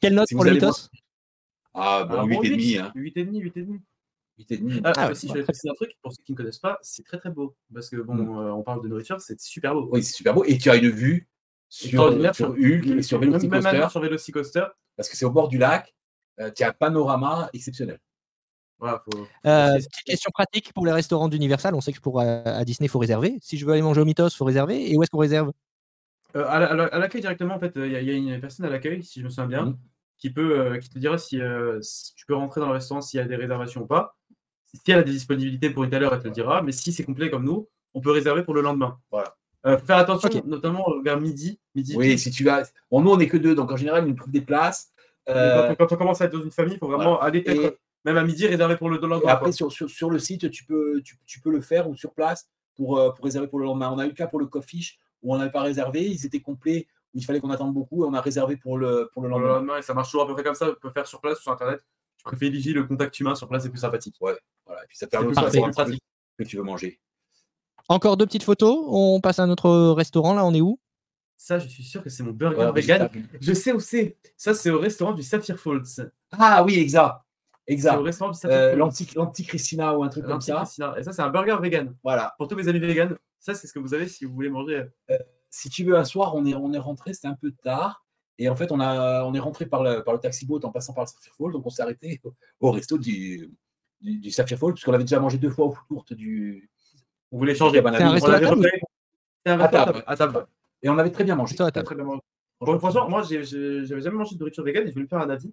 Quelle 0.00 0.14
note 0.14 0.28
pour 0.32 0.44
le 0.44 0.52
mythos 0.52 0.88
Ah, 1.74 2.04
bon, 2.08 2.26
8,5. 2.26 2.80
Hein. 2.80 2.92
8,5, 2.94 3.80
8,5. 4.38 4.80
Ah, 4.84 4.92
ah, 4.96 5.14
si 5.14 5.28
je 5.28 5.34
vais 5.34 5.42
préciser 5.42 5.68
un 5.68 5.74
truc, 5.74 5.92
pour 6.02 6.12
ceux 6.12 6.22
qui 6.24 6.32
ne 6.32 6.36
connaissent 6.36 6.58
pas, 6.58 6.78
c'est 6.82 7.04
très 7.04 7.18
très 7.18 7.30
beau. 7.30 7.56
Parce 7.72 7.90
que 7.90 7.96
bon, 7.96 8.14
mm. 8.14 8.38
euh, 8.38 8.54
on 8.54 8.62
parle 8.62 8.82
de 8.82 8.88
nourriture, 8.88 9.20
c'est 9.20 9.38
super 9.40 9.74
beau. 9.74 9.88
Oui, 9.92 10.02
c'est 10.02 10.14
super 10.14 10.34
beau. 10.34 10.44
Et 10.44 10.56
tu 10.56 10.70
as 10.70 10.76
une 10.76 10.88
vue 10.88 11.28
sur, 11.68 12.12
sur 12.34 12.50
Hulk 12.50 12.86
et 12.86 13.02
sur 13.02 13.18
Velocicoaster. 13.18 13.86
sur 13.90 14.00
Velocicoaster. 14.00 14.64
Parce 14.96 15.08
que 15.08 15.16
c'est 15.16 15.24
au 15.24 15.30
bord 15.30 15.48
du 15.48 15.58
lac. 15.58 15.94
Euh, 16.40 16.50
tu 16.50 16.62
as 16.62 16.68
un 16.68 16.72
panorama 16.72 17.50
exceptionnel. 17.52 17.98
Voilà, 18.80 19.02
faut... 19.04 19.20
euh, 19.46 19.76
petite 19.76 20.04
question 20.06 20.30
pratique 20.32 20.72
pour 20.72 20.86
les 20.86 20.92
restaurants 20.92 21.28
d'Universal. 21.28 21.74
On 21.74 21.80
sait 21.80 21.92
que 21.92 22.00
pour 22.00 22.20
à 22.20 22.64
Disney, 22.64 22.86
il 22.86 22.90
faut 22.90 22.98
réserver. 22.98 23.38
Si 23.42 23.58
je 23.58 23.66
veux 23.66 23.72
aller 23.72 23.82
manger 23.82 24.00
au 24.00 24.04
Mythos, 24.04 24.28
il 24.28 24.36
faut 24.36 24.44
réserver. 24.44 24.90
Et 24.90 24.96
où 24.96 25.02
est-ce 25.02 25.10
qu'on 25.10 25.18
réserve? 25.18 25.52
Euh, 26.36 26.44
À 26.48 26.98
l'accueil 26.98 27.20
directement, 27.20 27.54
en 27.54 27.60
fait, 27.60 27.72
il 27.76 27.92
y, 27.92 27.96
a 28.10 28.12
une 28.14 28.40
personne 28.40 28.66
à 28.66 28.70
l'accueil, 28.70 29.04
si 29.04 29.20
je 29.20 29.24
me 29.24 29.30
souviens 29.30 29.46
bien, 29.46 29.78
qui, 30.18 30.30
peut, 30.30 30.78
qui 30.80 30.88
te 30.88 30.98
dira 30.98 31.18
si, 31.18 31.40
si, 31.82 32.14
tu 32.14 32.26
peux 32.26 32.34
rentrer 32.34 32.60
dans 32.60 32.68
le 32.68 32.74
restaurant 32.74 33.00
s'il 33.00 33.18
y 33.18 33.22
a 33.22 33.26
des 33.26 33.36
réservations 33.36 33.82
ou 33.82 33.86
pas. 33.86 34.16
Si 34.72 34.80
elle 34.92 34.98
a 34.98 35.02
des 35.02 35.12
disponibilités 35.12 35.70
pour 35.70 35.84
une 35.84 35.90
telle 35.90 36.04
heure, 36.04 36.14
elle 36.14 36.20
te 36.20 36.28
le 36.28 36.30
dira. 36.30 36.62
Mais 36.62 36.72
si 36.72 36.92
c'est 36.92 37.04
complet 37.04 37.30
comme 37.30 37.44
nous, 37.44 37.68
on 37.94 38.00
peut 38.00 38.12
réserver 38.12 38.42
pour 38.42 38.54
le 38.54 38.60
lendemain. 38.60 38.98
Voilà. 39.10 39.36
Euh, 39.66 39.76
faire 39.78 39.98
attention, 39.98 40.30
notamment 40.46 40.86
vers 41.04 41.20
midi, 41.20 41.60
midi. 41.74 41.94
Oui, 41.96 42.18
si 42.18 42.30
tu 42.30 42.44
vas. 42.44 42.62
Bon, 42.90 43.00
nous, 43.02 43.10
on 43.10 43.16
n'est 43.18 43.28
que 43.28 43.36
deux, 43.36 43.54
donc 43.54 43.70
en 43.70 43.76
général, 43.76 44.06
on 44.08 44.14
trouve 44.14 44.32
des 44.32 44.40
places. 44.40 44.92
Euh, 45.28 45.74
quand, 45.74 45.92
on 45.92 45.96
commence 45.96 46.20
à 46.22 46.24
être 46.24 46.32
dans 46.32 46.42
une 46.42 46.50
famille, 46.50 46.74
il 46.74 46.78
faut 46.78 46.88
vraiment 46.88 47.20
aller 47.20 47.44
même 48.04 48.16
à 48.16 48.24
midi 48.24 48.46
réserver 48.46 48.76
pour 48.76 48.88
le 48.88 48.98
lendemain. 48.98 49.30
après, 49.30 49.52
sur, 49.52 49.70
sur, 49.70 50.10
le 50.10 50.18
site, 50.18 50.50
tu 50.50 50.64
peux, 50.64 51.02
tu, 51.02 51.40
peux 51.40 51.50
le 51.50 51.60
faire 51.60 51.88
ou 51.88 51.94
sur 51.94 52.12
place 52.12 52.48
pour, 52.74 52.98
euh, 52.98 53.10
pour 53.10 53.24
réserver 53.24 53.48
pour 53.48 53.58
le 53.58 53.66
lendemain. 53.66 53.90
On 53.90 53.98
a 53.98 54.06
eu 54.06 54.08
le 54.08 54.14
cas 54.14 54.26
pour 54.26 54.38
le 54.38 54.46
coffee 54.46 54.98
où 55.22 55.34
on 55.34 55.38
n'avait 55.38 55.50
pas 55.50 55.62
réservé, 55.62 56.08
ils 56.08 56.24
étaient 56.24 56.40
complets, 56.40 56.86
où 57.14 57.18
il 57.18 57.24
fallait 57.24 57.40
qu'on 57.40 57.50
attende 57.50 57.74
beaucoup 57.74 58.04
et 58.04 58.08
on 58.08 58.14
a 58.14 58.20
réservé 58.20 58.56
pour 58.56 58.78
le, 58.78 59.10
pour 59.12 59.22
le 59.22 59.28
lendemain. 59.28 59.48
le 59.48 59.54
lendemain. 59.54 59.78
Et 59.78 59.82
ça 59.82 59.92
marche 59.92 60.08
toujours 60.08 60.24
à 60.24 60.26
peu 60.26 60.34
près 60.34 60.44
comme 60.44 60.54
ça. 60.54 60.70
On 60.70 60.74
peut 60.80 60.90
faire 60.90 61.06
sur 61.06 61.20
place 61.20 61.38
ou 61.40 61.42
sur 61.42 61.52
Internet. 61.52 61.84
Je 62.18 62.24
privilégie 62.24 62.72
le 62.72 62.84
contact 62.84 63.18
humain 63.20 63.34
sur 63.34 63.48
place, 63.48 63.62
c'est 63.62 63.70
plus 63.70 63.78
sympathique. 63.78 64.16
Ouais. 64.20 64.36
Voilà. 64.66 64.82
Et 64.84 64.86
puis 64.86 64.96
ça 64.96 65.06
permet 65.06 65.28
aussi 65.28 65.60
de 65.60 65.70
pratique 65.70 66.02
que 66.38 66.44
tu 66.44 66.56
veux 66.56 66.62
manger. 66.62 67.00
Encore 67.88 68.16
deux 68.16 68.26
petites 68.26 68.44
photos. 68.44 68.84
On 68.88 69.20
passe 69.20 69.38
à 69.38 69.46
notre 69.46 69.90
restaurant. 69.92 70.34
Là, 70.34 70.44
on 70.44 70.54
est 70.54 70.60
où? 70.60 70.78
Ça, 71.36 71.58
je 71.58 71.68
suis 71.68 71.82
sûr 71.82 72.02
que 72.02 72.10
c'est 72.10 72.22
mon 72.22 72.32
burger 72.32 72.70
vegan. 72.74 73.08
Je 73.40 73.52
sais 73.52 73.72
où 73.72 73.80
c'est. 73.80 74.16
Ça, 74.36 74.54
c'est 74.54 74.70
au 74.70 74.78
restaurant 74.78 75.12
du 75.12 75.22
Sapphire 75.22 75.58
Falls. 75.58 76.12
Ah 76.32 76.62
oui, 76.62 76.78
exact. 76.78 77.16
Exact. 77.70 77.98
au 77.98 78.02
restaurant 78.02 78.32
Falls. 78.32 78.76
L'anti-Christina 78.76 79.96
ou 79.96 80.02
un 80.02 80.08
truc 80.08 80.26
comme 80.26 80.40
ça. 80.40 80.64
Et 80.98 81.02
ça, 81.02 81.12
c'est 81.12 81.22
un 81.22 81.30
burger 81.30 81.56
vegan. 81.60 81.94
Voilà. 82.02 82.34
Pour 82.36 82.48
tous 82.48 82.56
mes 82.56 82.68
amis 82.68 82.80
vegan, 82.80 83.16
ça, 83.38 83.54
c'est 83.54 83.66
ce 83.66 83.72
que 83.72 83.78
vous 83.78 83.94
avez 83.94 84.08
si 84.08 84.24
vous 84.24 84.34
voulez 84.34 84.50
manger. 84.50 84.84
Euh, 85.10 85.18
si 85.48 85.70
tu 85.70 85.84
veux, 85.84 85.96
un 85.96 86.04
soir, 86.04 86.34
on 86.34 86.44
est, 86.44 86.54
on 86.54 86.72
est 86.72 86.78
rentré, 86.78 87.14
c'était 87.14 87.28
un 87.28 87.34
peu 87.34 87.52
tard. 87.52 88.04
Et 88.38 88.48
en 88.48 88.56
fait, 88.56 88.72
on, 88.72 88.80
a, 88.80 89.22
on 89.24 89.34
est 89.34 89.40
rentré 89.40 89.66
par 89.66 89.82
le, 89.82 90.02
par 90.02 90.14
le 90.14 90.20
taxi-boat 90.20 90.60
en 90.64 90.70
passant 90.70 90.94
par 90.94 91.04
le 91.04 91.08
Sapphire 91.08 91.34
Falls. 91.36 91.52
Donc, 91.52 91.66
on 91.66 91.70
s'est 91.70 91.82
arrêté 91.82 92.20
au, 92.60 92.70
resto 92.70 92.98
du, 92.98 93.50
du, 94.00 94.18
du 94.18 94.30
Sapphire 94.30 94.58
Falls, 94.58 94.72
puisqu'on 94.72 94.92
avait 94.92 95.04
déjà 95.04 95.20
mangé 95.20 95.38
deux 95.38 95.50
fois 95.50 95.66
au 95.66 95.72
foot 95.72 96.12
du. 96.12 96.70
On 97.30 97.38
voulait 97.38 97.54
changer. 97.54 97.80
C'est 97.82 98.02
un 98.02 98.10
resto 98.10 98.30
à 98.30 98.40
table. 98.40 98.66
à 99.44 99.68
table. 99.68 100.04
À 100.06 100.16
table. 100.16 100.46
Et 100.82 100.88
on 100.88 100.98
avait 100.98 101.10
très 101.10 101.24
bien 101.24 101.36
mangé. 101.36 101.54
Très 101.54 101.70
bien 101.70 102.04
mangé. 102.04 102.20
franchement, 102.60 103.08
moi, 103.08 103.22
j'avais 103.22 103.44
jamais 103.44 104.16
mangé 104.16 104.34
de 104.34 104.40
nourriture 104.40 104.64
vegan 104.64 104.84
et 104.84 104.88
je 104.88 104.92
voulais 104.92 105.04
me 105.04 105.08
faire 105.08 105.20
un 105.20 105.30
avis. 105.30 105.52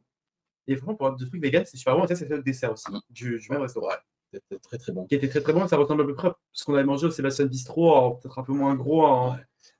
Et 0.67 0.75
franchement, 0.75 0.95
pour 0.95 1.15
des 1.15 1.25
trucs 1.25 1.41
vegan, 1.41 1.63
c'est 1.65 1.77
super 1.77 1.97
bon. 1.97 2.05
c'est 2.07 2.29
le 2.29 2.43
dessert 2.43 2.73
aussi 2.73 2.91
mm. 2.91 2.99
du, 3.09 3.39
du 3.39 3.47
même 3.49 3.61
restaurant. 3.61 3.89
C'était 4.33 4.59
très 4.59 4.77
très 4.77 4.91
bon. 4.91 5.05
Qui 5.05 5.15
était 5.15 5.29
très 5.29 5.41
très 5.41 5.53
bon. 5.53 5.67
Ça 5.67 5.77
ressemble 5.77 6.01
à 6.01 6.05
peu 6.05 6.13
près 6.13 6.27
à 6.29 6.37
ce 6.51 6.65
qu'on 6.65 6.75
avait 6.75 6.83
mangé 6.83 7.07
au 7.07 7.11
Sébastien 7.11 7.45
Bistro, 7.45 8.15
peut-être 8.15 8.39
un 8.39 8.43
peu 8.43 8.53
moins 8.53 8.75
gros. 8.75 9.31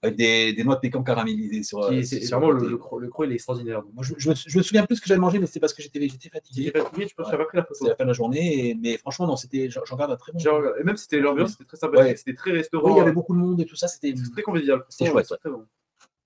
Avec 0.04 0.16
des, 0.16 0.54
des, 0.54 0.64
noix 0.64 0.76
de 0.76 0.80
pécan 0.80 1.02
caramélisées 1.02 1.64
sur. 1.64 1.80
Euh, 1.80 2.04
c'est 2.04 2.24
vraiment 2.30 2.52
le, 2.52 2.70
le, 2.70 2.78
croc, 2.78 3.02
il 3.26 3.32
est 3.32 3.36
extraordinaire. 3.36 3.82
Moi, 3.94 4.04
je, 4.04 4.14
je, 4.18 4.30
me 4.30 4.64
souviens 4.64 4.86
plus 4.86 4.98
ce 4.98 5.02
que 5.02 5.08
j'avais 5.08 5.20
mangé, 5.20 5.40
mais 5.40 5.48
c'était 5.48 5.60
parce 5.60 5.74
que 5.74 5.82
j'étais 5.82 6.00
fatigué. 6.00 6.66
J'étais 6.66 6.80
fatigué, 6.80 7.08
je 7.10 7.16
pense 7.16 7.26
que 7.26 7.32
j'avais 7.32 7.46
pris 7.46 7.58
la 7.58 7.64
photo. 7.64 7.74
C'était 7.74 7.90
la 7.90 7.96
fin 7.96 8.04
de 8.04 8.10
la 8.10 8.14
journée, 8.14 8.78
mais 8.80 8.98
franchement, 8.98 9.26
non, 9.26 9.36
c'était, 9.36 9.70
j'en 9.72 9.96
garde 9.96 10.12
un 10.12 10.16
très 10.16 10.32
bon. 10.34 10.40
Et 10.80 10.84
même 10.84 10.98
c'était 10.98 11.20
l'ambiance, 11.20 11.54
c'était 11.54 11.66
très 11.66 11.78
sympa, 11.78 12.16
c'était 12.16 12.36
très 12.36 12.52
restaurant. 12.52 12.90
Oui, 12.90 12.94
il 12.94 12.98
y 12.98 13.02
avait 13.02 13.12
beaucoup 13.12 13.34
de 13.34 13.40
monde 13.40 13.60
et 13.60 13.66
tout 13.66 13.76
ça, 13.76 13.88
c'était 13.88 14.14
très 14.32 14.44
convivial. 14.44 14.84
C'était 14.90 15.10
chouette. 15.10 15.26
Très 15.26 15.50
bon. 15.50 15.66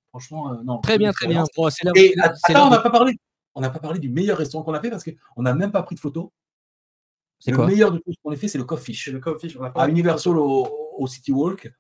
Franchement, 0.09 0.51
euh, 0.51 0.55
non. 0.65 0.79
Très 0.79 0.97
bien, 0.97 1.13
très 1.13 1.27
bien. 1.27 1.45
Bon, 1.55 1.67
là 1.67 1.91
et 1.95 2.13
attends, 2.19 2.67
on 2.67 2.71
n'a 2.71 2.79
pas 2.79 2.89
parlé. 2.89 3.13
On 3.53 3.61
n'a 3.61 3.69
pas 3.69 3.79
parlé 3.79 3.99
du 3.99 4.09
meilleur 4.09 4.37
restaurant 4.37 4.63
qu'on 4.63 4.73
a 4.73 4.81
fait 4.81 4.89
parce 4.89 5.03
qu'on 5.03 5.41
n'a 5.41 5.53
même 5.53 5.71
pas 5.71 5.83
pris 5.83 5.95
de 5.95 5.99
photos. 5.99 6.29
C'est 7.39 7.51
le 7.51 7.65
meilleur 7.65 7.91
de 7.91 7.97
tout 7.97 8.13
ce 8.13 8.17
qu'on 8.23 8.31
a 8.31 8.35
fait, 8.35 8.47
c'est 8.47 8.59
le 8.59 8.63
Coffee 8.63 8.93
Fish. 8.93 9.07
Le 9.07 9.19
Coffee 9.19 9.49
Fish, 9.49 9.57
à 9.75 9.89
Universal 9.89 10.37
au, 10.37 10.67
au 10.97 11.07
City 11.07 11.31
Walk. 11.31 11.71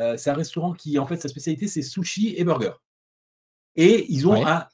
Euh, 0.00 0.16
c'est 0.16 0.30
un 0.30 0.34
restaurant 0.34 0.72
qui, 0.72 0.98
en 0.98 1.06
fait, 1.06 1.18
sa 1.18 1.28
spécialité, 1.28 1.68
c'est 1.68 1.82
sushi 1.82 2.34
et 2.36 2.44
burger. 2.44 2.72
Et 3.76 4.06
ils 4.10 4.26
ont 4.26 4.46
un 4.46 4.66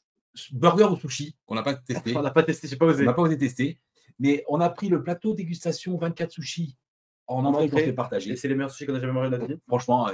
burger 0.53 0.85
au 0.85 0.97
sushi 0.97 1.37
qu'on 1.45 1.57
n'a 1.57 1.63
pas 1.63 1.75
testé. 1.75 2.13
on 2.17 2.23
n'a 2.23 2.31
pas 2.31 2.45
testé, 2.45 2.69
je 2.69 2.73
sais 2.73 2.79
pas 2.79 2.87
osé. 2.87 3.03
On 3.03 3.07
n'a 3.07 3.15
pas 3.15 3.23
osé 3.23 3.37
tester. 3.37 3.81
Mais 4.21 4.45
on 4.49 4.61
a 4.61 4.71
pris 4.71 4.89
le 4.89 5.03
plateau 5.03 5.35
dégustation 5.35 5.97
24 5.97 6.31
sushis 6.31 6.77
en 7.27 7.45
entrée 7.45 7.69
qu'on 7.69 7.79
s'est 7.79 7.93
partagé. 7.93 8.33
Et 8.33 8.37
c'est 8.37 8.49
les 8.49 8.55
meilleurs 8.55 8.71
sushis 8.71 8.87
qu'on 8.87 8.95
a 8.95 9.01
jamais 9.01 9.13
mangé 9.13 9.31
de 9.31 9.37
notre 9.37 9.53
vie. 9.53 9.61
Franchement, 9.67 10.09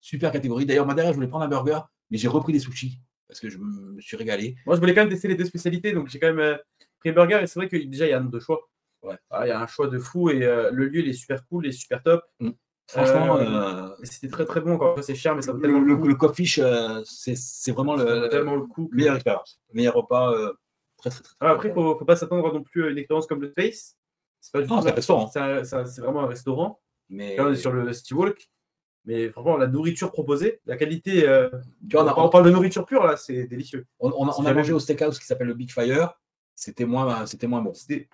super 0.00 0.32
catégorie. 0.32 0.66
D'ailleurs, 0.66 0.86
moi 0.86 0.94
derrière, 0.94 1.12
je 1.12 1.16
voulais 1.16 1.28
prendre 1.28 1.44
un 1.44 1.48
burger, 1.48 1.80
mais 2.10 2.18
j'ai 2.18 2.28
repris 2.28 2.52
des 2.52 2.58
sushis 2.58 3.00
parce 3.32 3.40
que 3.40 3.48
je 3.48 3.56
me 3.56 3.98
suis 3.98 4.16
régalé. 4.18 4.56
Moi, 4.66 4.76
je 4.76 4.80
voulais 4.80 4.94
quand 4.94 5.00
même 5.00 5.08
tester 5.08 5.26
les 5.26 5.36
deux 5.36 5.46
spécialités, 5.46 5.92
donc 5.92 6.08
j'ai 6.08 6.18
quand 6.18 6.26
même 6.26 6.38
euh, 6.38 6.56
pris 7.00 7.12
burger. 7.12 7.40
Et 7.42 7.46
c'est 7.46 7.58
vrai 7.58 7.66
que 7.66 7.78
déjà, 7.78 8.06
il 8.06 8.10
y 8.10 8.12
a 8.12 8.18
un 8.18 8.24
de 8.24 8.40
choix. 8.40 8.68
Ouais. 9.02 9.16
Ah, 9.30 9.46
il 9.46 9.48
y 9.48 9.52
a 9.52 9.60
un 9.60 9.66
choix 9.66 9.88
de 9.88 9.98
fou 9.98 10.28
et 10.28 10.44
euh, 10.44 10.70
le 10.70 10.86
lieu, 10.86 11.00
il 11.00 11.08
est 11.08 11.14
super 11.14 11.44
cool, 11.46 11.64
il 11.64 11.70
est 11.70 11.72
super 11.72 12.02
top. 12.02 12.22
Mm. 12.40 12.50
Franchement, 12.88 13.38
euh, 13.38 13.44
euh, 13.44 13.96
c'était 14.02 14.28
très 14.28 14.44
très 14.44 14.60
bon. 14.60 14.74
Encore 14.74 15.02
c'est 15.02 15.14
cher, 15.14 15.34
mais 15.34 15.40
ça 15.40 15.52
vaut 15.52 15.60
tellement 15.60 15.80
le, 15.80 15.94
le, 15.94 16.08
le 16.08 16.14
coffee, 16.14 16.46
euh, 16.58 17.02
c'est 17.04 17.72
vraiment 17.72 17.96
le, 17.96 18.28
tellement 18.28 18.54
le 18.54 18.66
coup. 18.66 18.90
Meilleure 18.92 19.14
expérience. 19.14 19.60
Meilleur 19.72 19.94
repas. 19.94 20.30
très, 20.98 21.08
très, 21.08 21.22
très, 21.22 21.34
après, 21.40 21.68
il 21.68 21.70
ne 21.70 21.74
faut, 21.74 21.98
faut, 21.98 22.04
pas 22.04 22.16
s'attendre 22.16 22.52
non 22.52 22.62
plus 22.62 22.84
à 22.84 22.90
une 22.90 22.98
expérience 22.98 23.26
comme 23.26 23.40
le 23.40 23.48
Space. 23.48 23.96
C'est 24.40 24.52
pas 24.52 24.60
du 24.60 24.68
tout 24.68 24.74
un 24.74 24.80
restaurant. 24.80 25.26
C'est 25.28 26.00
vraiment 26.00 26.24
un 26.24 26.26
restaurant. 26.26 26.82
Mais... 27.08 27.36
Là, 27.36 27.46
on 27.46 27.52
est 27.52 27.56
sur 27.56 27.72
le 27.72 27.90
City 27.94 28.12
Walk. 28.12 28.50
Mais 29.04 29.30
franchement, 29.30 29.56
la 29.56 29.66
nourriture 29.66 30.12
proposée, 30.12 30.60
la 30.66 30.76
qualité. 30.76 31.28
Euh, 31.28 31.50
tu 31.88 31.96
vois, 31.96 32.24
on, 32.24 32.28
parle 32.28 32.44
de 32.44 32.50
nourriture 32.50 32.86
pure, 32.86 33.04
là, 33.04 33.16
c'est 33.16 33.46
délicieux. 33.46 33.86
On, 33.98 34.28
a 34.28 34.54
mangé 34.54 34.72
au 34.72 34.78
steakhouse 34.78 35.18
qui 35.18 35.26
s'appelle 35.26 35.48
le 35.48 35.54
Big 35.54 35.72
Fire. 35.72 36.14
C'était 36.54 36.84
moins, 36.84 37.26
c'était 37.26 37.48
moins 37.48 37.62
bon. 37.62 37.74
C'était, 37.74 38.08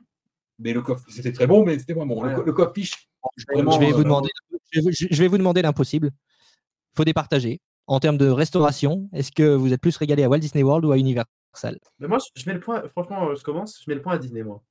mais 0.58 0.72
le 0.72 0.82
coq, 0.82 0.98
c'était 1.08 1.32
très 1.32 1.46
bon, 1.46 1.64
mais 1.64 1.78
c'était 1.78 1.94
moins 1.94 2.06
bon. 2.06 2.22
Le, 2.22 2.52
coq 2.52 2.74
fish. 2.74 3.08
Je 3.36 3.44
vais, 3.54 3.92
vous 3.92 4.04
demander, 4.04 4.30
je 4.72 5.22
vais 5.22 5.28
vous 5.28 5.38
demander 5.38 5.60
l'impossible. 5.62 6.10
Il 6.12 6.96
faut 6.96 7.04
départager. 7.04 7.60
En 7.86 8.00
termes 8.00 8.18
de 8.18 8.28
restauration, 8.28 9.08
est-ce 9.12 9.32
que 9.32 9.54
vous 9.54 9.72
êtes 9.72 9.80
plus 9.80 9.96
régalé 9.96 10.22
à 10.22 10.28
Walt 10.28 10.38
Disney 10.38 10.62
World 10.62 10.84
ou 10.84 10.92
à 10.92 10.98
Universal? 10.98 11.78
Mais 11.98 12.06
Moi, 12.06 12.18
je 12.34 12.46
mets 12.46 12.54
le 12.54 12.60
point, 12.60 12.82
franchement, 12.90 13.34
je 13.34 13.42
commence, 13.42 13.82
je 13.82 13.90
mets 13.90 13.94
le 13.94 14.02
point 14.02 14.14
à 14.14 14.18
Disney, 14.18 14.42
moi. 14.42 14.62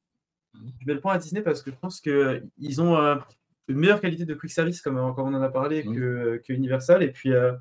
Je 0.53 0.85
mets 0.85 0.93
le 0.93 0.99
point 0.99 1.13
à 1.13 1.17
Disney 1.17 1.41
parce 1.41 1.61
que 1.61 1.71
je 1.71 1.75
pense 1.75 1.99
qu'ils 1.99 2.81
ont 2.81 2.95
euh, 2.95 3.15
une 3.67 3.77
meilleure 3.77 4.01
qualité 4.01 4.25
de 4.25 4.33
quick 4.33 4.51
service, 4.51 4.81
comme, 4.81 4.97
on 4.97 5.11
en 5.11 5.41
a 5.41 5.49
parlé, 5.49 5.83
mmh. 5.83 5.95
que, 5.95 6.41
que, 6.45 6.53
Universal. 6.53 7.03
Et 7.03 7.11
puis, 7.11 7.33
euh, 7.33 7.53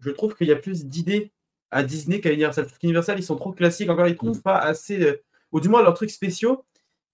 je 0.00 0.10
trouve 0.10 0.34
qu'il 0.34 0.46
y 0.46 0.52
a 0.52 0.56
plus 0.56 0.86
d'idées 0.86 1.32
à 1.70 1.82
Disney 1.82 2.20
qu'à 2.20 2.32
Universal. 2.32 2.66
Universal, 2.82 3.18
ils 3.18 3.24
sont 3.24 3.36
trop 3.36 3.52
classiques. 3.52 3.90
Encore, 3.90 4.06
ils 4.06 4.12
ne 4.12 4.16
trouvent 4.16 4.38
mmh. 4.38 4.42
pas 4.42 4.58
assez, 4.58 5.02
euh, 5.02 5.22
ou 5.52 5.60
du 5.60 5.68
moins 5.68 5.82
leurs 5.82 5.94
trucs 5.94 6.10
spéciaux, 6.10 6.64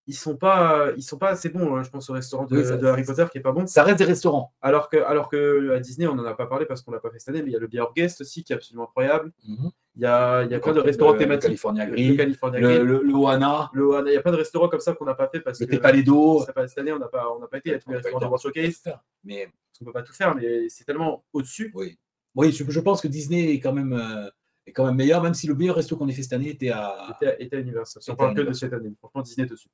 ils 0.08 0.14
sont 0.14 0.36
pas 0.36 0.90
ils 0.96 1.02
sont 1.02 1.18
pas 1.18 1.28
assez 1.28 1.50
bons 1.50 1.76
hein, 1.76 1.82
je 1.82 1.90
pense 1.90 2.08
au 2.08 2.14
restaurant 2.14 2.46
de, 2.46 2.86
Harry 2.86 3.04
Potter 3.04 3.26
qui 3.30 3.38
est 3.38 3.42
pas 3.42 3.52
bon 3.52 3.66
ça 3.66 3.84
reste 3.84 3.98
des 3.98 4.06
restaurants 4.06 4.54
alors 4.62 4.88
que 4.88 4.96
alors 4.96 5.28
que 5.28 5.70
à 5.72 5.80
Disney 5.80 6.08
on 6.08 6.14
n'en 6.14 6.24
a 6.24 6.32
pas 6.32 6.46
parlé 6.46 6.64
parce 6.64 6.80
qu'on 6.80 6.90
l'a 6.90 6.98
pas 6.98 7.10
fait 7.10 7.18
cette 7.18 7.28
année 7.28 7.42
mais 7.42 7.50
il 7.50 7.52
y 7.52 7.56
a 7.56 7.60
le 7.60 7.66
Beer 7.66 7.84
Guest 7.94 8.22
aussi 8.22 8.42
qui 8.42 8.54
est 8.54 8.56
absolument 8.56 8.84
incroyable 8.84 9.32
mhm. 9.46 9.70
Il 9.98 10.02
y 10.02 10.06
a 10.06 10.44
il 10.44 10.50
y 10.50 10.54
a 10.54 10.60
plein 10.60 10.72
de 10.72 10.80
restaurants 10.80 11.16
thématiques 11.16 11.50
California 11.50 11.86
Grill. 11.86 12.16
Le, 12.16 12.84
le, 12.84 12.84
le, 12.84 13.02
le 13.02 13.14
Ohana 13.14 13.68
le 13.74 14.04
il 14.06 14.14
y 14.14 14.16
a 14.16 14.22
plein 14.22 14.32
de 14.32 14.36
restaurants 14.36 14.68
comme 14.68 14.80
ça 14.80 14.94
qu'on 14.94 15.04
n'a 15.04 15.14
pas 15.14 15.28
fait 15.28 15.40
parce 15.40 15.60
le 15.60 15.66
que 15.66 16.00
d'eau 16.02 16.44
cette 16.46 16.78
année 16.78 16.92
on 16.92 16.98
n'a 16.98 17.08
pas 17.08 17.28
on 17.34 17.40
n'a 17.40 17.48
pas 17.48 17.58
été 17.58 17.74
à 17.74 17.78
tous 17.80 17.90
les 17.90 17.96
restaurants 17.96 18.20
de 18.20 18.24
World 18.24 18.40
Showcase. 18.42 18.82
mais 19.24 19.48
on 19.80 19.84
peut 19.84 19.92
pas 19.92 20.02
tout 20.02 20.12
faire 20.12 20.34
mais 20.34 20.68
c'est 20.68 20.84
tellement 20.84 21.24
au-dessus. 21.32 21.70
Oui. 21.74 21.98
Oui 22.34 22.52
je, 22.52 22.80
pense 22.80 23.00
que 23.00 23.08
Disney 23.08 23.54
est 23.54 23.60
quand 23.60 23.72
même 23.72 23.92
euh, 23.92 24.30
est 24.68 24.72
quand 24.72 24.86
même 24.86 24.96
meilleur, 24.96 25.22
même 25.22 25.34
si 25.34 25.46
le 25.46 25.54
meilleur 25.54 25.76
resto 25.76 25.96
qu'on 25.96 26.08
ait 26.08 26.12
fait 26.12 26.22
cette 26.22 26.34
année 26.34 26.50
était 26.50 26.70
à, 26.70 27.16
était, 27.20 27.42
était 27.42 27.56
à 27.56 27.60
Universal. 27.60 28.02
Si 28.02 28.10
on 28.10 28.16
parle 28.16 28.34
que 28.34 28.42
de 28.42 28.52
cette 28.52 28.72
année. 28.72 28.92
Franchement, 28.98 29.22
Disney 29.22 29.46
est 29.46 29.50
dessus. 29.50 29.68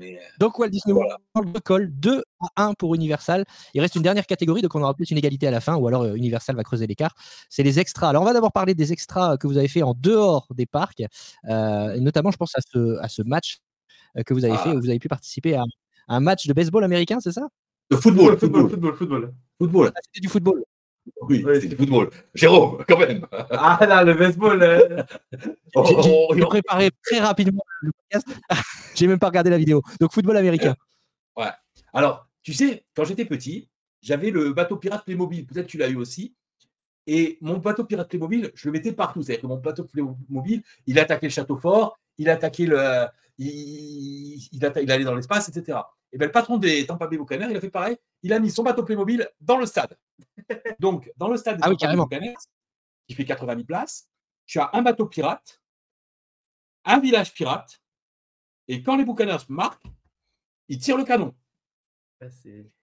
Euh, 0.00 0.16
donc 0.38 0.58
Walt 0.58 0.68
Disney 0.68 0.94
World 0.94 1.60
colle 1.64 1.90
2 1.92 2.22
à 2.56 2.66
1 2.66 2.74
pour 2.74 2.94
Universal. 2.94 3.44
Il 3.74 3.80
reste 3.80 3.94
une 3.94 4.02
dernière 4.02 4.26
catégorie, 4.26 4.62
donc 4.62 4.74
on 4.74 4.82
aura 4.82 4.94
plus 4.94 5.10
une 5.10 5.18
égalité 5.18 5.46
à 5.46 5.50
la 5.50 5.60
fin, 5.60 5.76
ou 5.76 5.86
alors 5.88 6.02
euh, 6.02 6.14
Universal 6.14 6.56
va 6.56 6.64
creuser 6.64 6.86
l'écart. 6.86 7.14
C'est 7.48 7.62
les 7.62 7.78
extras. 7.78 8.08
Alors 8.08 8.22
on 8.22 8.26
va 8.26 8.32
d'abord 8.32 8.52
parler 8.52 8.74
des 8.74 8.92
extras 8.92 9.36
que 9.36 9.46
vous 9.46 9.58
avez 9.58 9.68
fait 9.68 9.82
en 9.82 9.94
dehors 9.94 10.46
des 10.54 10.66
parcs, 10.66 11.02
euh, 11.48 11.94
et 11.94 12.00
notamment 12.00 12.30
je 12.30 12.36
pense 12.36 12.56
à 12.56 12.60
ce, 12.60 12.98
à 12.98 13.08
ce 13.08 13.22
match 13.22 13.58
que 14.26 14.34
vous 14.34 14.44
avez 14.44 14.56
fait, 14.56 14.70
ah. 14.70 14.74
où 14.74 14.80
vous 14.80 14.90
avez 14.90 14.98
pu 14.98 15.08
participer 15.08 15.54
à 15.54 15.64
un 16.08 16.20
match 16.20 16.46
de 16.46 16.52
baseball 16.52 16.82
américain, 16.82 17.18
c'est 17.20 17.32
ça? 17.32 17.46
De 17.90 17.96
football, 17.96 18.38
football, 18.38 18.68
football, 18.68 18.94
football. 18.96 19.34
football. 19.58 19.92
Ah, 19.94 20.00
c'était 20.04 20.20
du 20.20 20.28
football. 20.28 20.62
Oui, 21.22 21.44
c'est 21.60 21.68
du 21.68 21.76
football. 21.76 22.10
Jérôme, 22.34 22.84
quand 22.88 22.98
même. 22.98 23.26
Ah 23.50 23.78
là, 23.86 24.04
le 24.04 24.14
baseball. 24.14 24.62
Euh... 24.62 25.02
J'ai 26.34 26.44
préparé 26.46 26.90
très 27.04 27.20
rapidement 27.20 27.64
le 27.82 27.92
podcast. 27.92 28.26
J'ai 28.94 29.06
même 29.06 29.18
pas 29.18 29.28
regardé 29.28 29.50
la 29.50 29.58
vidéo. 29.58 29.82
Donc, 30.00 30.12
football 30.12 30.36
américain. 30.36 30.74
Ouais. 31.36 31.50
Alors, 31.92 32.28
tu 32.42 32.52
sais, 32.52 32.84
quand 32.94 33.04
j'étais 33.04 33.24
petit, 33.24 33.68
j'avais 34.00 34.30
le 34.30 34.52
bateau 34.52 34.76
pirate 34.76 35.04
Playmobil. 35.04 35.46
Peut-être 35.46 35.66
tu 35.66 35.78
l'as 35.78 35.88
eu 35.88 35.96
aussi. 35.96 36.34
Et 37.06 37.38
mon 37.40 37.58
bateau 37.58 37.84
pirate 37.84 38.08
Playmobil, 38.08 38.50
je 38.54 38.68
le 38.68 38.72
mettais 38.72 38.92
partout. 38.92 39.22
C'est-à-dire 39.22 39.42
que 39.42 39.46
mon 39.46 39.56
bateau 39.56 39.84
Playmobil, 39.84 40.62
il 40.86 40.98
attaquait 40.98 41.26
le 41.26 41.32
château 41.32 41.56
fort, 41.56 41.98
il 42.18 42.28
attaquait 42.28 42.66
le. 42.66 43.06
Il, 43.38 43.46
il, 43.46 44.72
il 44.82 44.92
allait 44.92 45.04
dans 45.04 45.14
l'espace, 45.14 45.48
etc. 45.48 45.78
Et 46.12 46.18
bien, 46.18 46.26
le 46.26 46.32
patron 46.32 46.56
des 46.56 46.86
Tampa 46.86 47.06
Bay 47.06 47.18
Buccaneers, 47.18 47.48
il 47.50 47.56
a 47.56 47.60
fait 47.60 47.70
pareil. 47.70 47.96
Il 48.22 48.32
a 48.32 48.40
mis 48.40 48.50
son 48.50 48.62
bateau 48.62 48.82
Playmobil 48.82 49.28
dans 49.40 49.58
le 49.58 49.66
stade. 49.66 49.96
Donc, 50.80 51.12
dans 51.16 51.28
le 51.28 51.36
stade 51.36 51.56
des 51.56 51.62
ah 51.64 51.74
qui 53.06 53.14
fait 53.14 53.24
80 53.24 53.54
000 53.54 53.64
places, 53.64 54.08
tu 54.46 54.58
as 54.58 54.70
un 54.72 54.82
bateau 54.82 55.06
pirate, 55.06 55.62
un 56.84 57.00
village 57.00 57.32
pirate, 57.32 57.82
et 58.68 58.82
quand 58.82 58.96
les 58.96 59.04
Buccaneers 59.04 59.44
marquent, 59.48 59.86
ils 60.68 60.78
tirent 60.78 60.98
le 60.98 61.04
canon. 61.04 61.34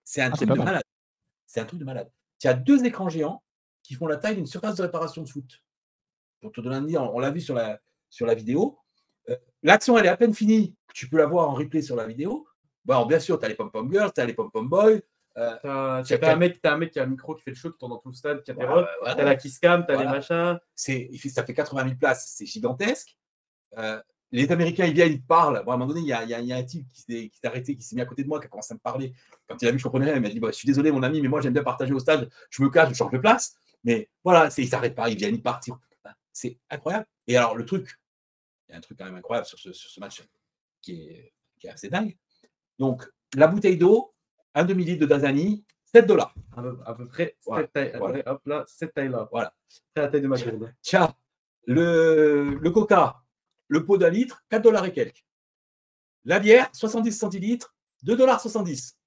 C'est 0.03 0.21
un, 0.21 0.31
ah, 0.31 0.35
truc 0.35 0.49
de 0.49 0.55
malade. 0.55 0.83
C'est 1.45 1.59
un 1.59 1.65
truc 1.65 1.79
de 1.79 1.85
malade. 1.85 2.11
Tu 2.39 2.47
as 2.47 2.53
deux 2.53 2.83
écrans 2.85 3.09
géants 3.09 3.43
qui 3.83 3.93
font 3.93 4.07
la 4.07 4.17
taille 4.17 4.35
d'une 4.35 4.47
surface 4.47 4.75
de 4.75 4.81
réparation 4.81 5.21
de 5.21 5.29
foot. 5.29 5.63
Pour 6.41 6.51
te 6.51 6.61
donner 6.61 6.75
un 6.75 6.87
idée, 6.87 6.97
on 6.97 7.19
l'a 7.19 7.31
vu 7.31 7.41
sur 7.41 7.53
la, 7.53 7.79
sur 8.09 8.25
la 8.25 8.33
vidéo. 8.33 8.79
Euh, 9.29 9.37
l'action, 9.61 9.97
elle 9.97 10.05
est 10.05 10.09
à 10.09 10.17
peine 10.17 10.33
finie. 10.33 10.75
Tu 10.93 11.07
peux 11.07 11.17
la 11.17 11.27
voir 11.27 11.49
en 11.49 11.53
replay 11.53 11.81
sur 11.81 11.95
la 11.95 12.07
vidéo. 12.07 12.47
Bon, 12.85 13.05
bien 13.05 13.19
sûr, 13.19 13.39
tu 13.39 13.45
as 13.45 13.49
les 13.49 13.55
pom-pom 13.55 13.91
girls, 13.91 14.11
tu 14.13 14.21
as 14.21 14.25
les 14.25 14.33
pom-pom 14.33 14.69
boys, 14.69 14.99
euh, 15.37 15.57
t'as 15.61 16.31
un, 16.31 16.35
mec, 16.37 16.59
un 16.63 16.77
mec 16.77 16.91
qui 16.91 16.99
a 16.99 17.03
un 17.03 17.07
micro 17.07 17.35
qui 17.35 17.43
fait 17.43 17.51
le 17.51 17.57
show, 17.57 17.69
qui 17.71 17.77
tourne 17.77 17.91
dans 17.91 17.97
tout 17.97 18.09
le 18.09 18.15
stade, 18.15 18.41
qui 18.43 18.51
a 18.51 18.55
t'as 18.55 19.23
la 19.23 19.35
kiss 19.35 19.59
cam, 19.59 19.85
t'as 19.85 19.97
les 19.97 20.05
machins. 20.05 20.57
C'est, 20.73 21.09
ça 21.29 21.43
fait 21.43 21.53
80 21.53 21.83
000 21.83 21.95
places, 21.97 22.33
c'est 22.37 22.45
gigantesque. 22.45 23.17
Euh, 23.77 24.01
les 24.31 24.51
Américains, 24.51 24.85
ils 24.85 24.93
viennent, 24.93 25.11
ils 25.11 25.23
parlent. 25.23 25.63
Bon, 25.65 25.71
à 25.71 25.75
un 25.75 25.77
moment 25.77 25.87
donné, 25.87 26.01
il 26.01 26.07
y 26.07 26.13
a, 26.13 26.23
il 26.23 26.29
y 26.29 26.53
a, 26.53 26.55
un 26.55 26.63
type 26.63 26.87
qui 26.87 27.01
s'est, 27.01 27.29
qui 27.29 27.37
s'est 27.37 27.47
arrêté, 27.47 27.75
qui 27.75 27.83
s'est 27.83 27.95
mis 27.95 28.01
à 28.01 28.05
côté 28.05 28.23
de 28.23 28.27
moi, 28.27 28.39
qui 28.39 28.45
a 28.45 28.49
commencé 28.49 28.73
à 28.73 28.75
me 28.75 28.79
parler. 28.79 29.13
Quand 29.47 29.61
il 29.61 29.67
a 29.67 29.71
vu 29.71 29.77
que 29.77 29.79
je 29.79 29.83
comprenais 29.83 30.05
rien, 30.05 30.15
il 30.15 30.21
m'a 30.21 30.29
dit 30.29 30.39
bah, 30.39 30.49
Je 30.51 30.55
suis 30.55 30.67
désolé, 30.67 30.91
mon 30.91 31.03
ami, 31.03 31.21
mais 31.21 31.27
moi, 31.27 31.41
j'aime 31.41 31.53
bien 31.53 31.63
partager 31.63 31.93
au 31.93 31.99
stade. 31.99 32.29
Je 32.49 32.63
me 32.63 32.69
cache, 32.69 32.89
je 32.89 32.93
change 32.95 33.11
de 33.11 33.17
place. 33.17 33.55
Mais 33.83 34.09
voilà, 34.23 34.49
c'est, 34.49 34.61
ils 34.61 34.69
s'arrêtent 34.69 34.95
pas, 34.95 35.09
ils 35.09 35.17
viennent, 35.17 35.35
ils 35.35 35.43
partent. 35.43 35.69
C'est 36.31 36.57
incroyable. 36.69 37.05
Et 37.27 37.37
alors, 37.37 37.55
le 37.55 37.65
truc, 37.65 37.99
il 38.67 38.71
y 38.71 38.75
a 38.75 38.77
un 38.77 38.81
truc 38.81 38.97
quand 38.97 39.05
même 39.05 39.15
incroyable 39.15 39.47
sur 39.47 39.59
ce, 39.59 39.71
sur 39.73 39.89
ce 39.89 39.99
match 39.99 40.21
qui 40.81 41.07
est, 41.07 41.33
qui 41.59 41.67
est 41.67 41.71
assez 41.71 41.89
dingue. 41.89 42.15
Donc, 42.79 43.07
la 43.35 43.47
bouteille 43.47 43.77
d'eau, 43.77 44.13
un 44.53 44.65
demi-litre 44.65 45.01
de 45.01 45.05
Dasani, 45.05 45.65
7 45.93 46.07
dollars. 46.07 46.33
À, 46.85 46.93
peu 46.93 47.07
près, 47.07 47.37
cette 47.39 47.71
taille, 47.73 47.93
hop 48.25 48.41
là, 48.45 48.65
cette 48.67 48.93
taille-là. 48.93 49.29
Voilà. 49.31 49.53
C'est 49.67 50.01
la 50.01 50.07
taille 50.07 50.21
de 50.21 50.27
ma 50.27 50.37
gourde. 50.37 50.73
Tiens, 50.81 51.13
le, 51.65 52.57
le 52.61 52.71
coca, 52.71 53.21
le 53.67 53.85
pot 53.85 53.97
d'un 53.97 54.09
litre, 54.09 54.43
4 54.49 54.61
dollars 54.61 54.85
et 54.85 54.93
quelques. 54.93 55.25
La 56.25 56.39
bière, 56.39 56.69
70 56.73 57.11
centilitres, 57.11 57.75
2 58.03 58.15
dollars 58.15 58.41
70. 58.41 58.97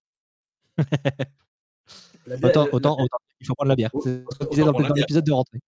autant, 2.43 2.69
autant, 2.73 2.97
autant, 2.99 3.19
il 3.40 3.47
faut 3.47 3.55
prendre 3.55 3.69
la 3.69 3.77
bière. 3.77 3.90
C'est 4.03 4.24
ce 4.31 4.39
qu'on 4.39 4.51
disait 4.51 4.65
dans, 4.65 4.78
l'épisode 4.78 5.24
de 5.24 5.32
rentrée. 5.32 5.61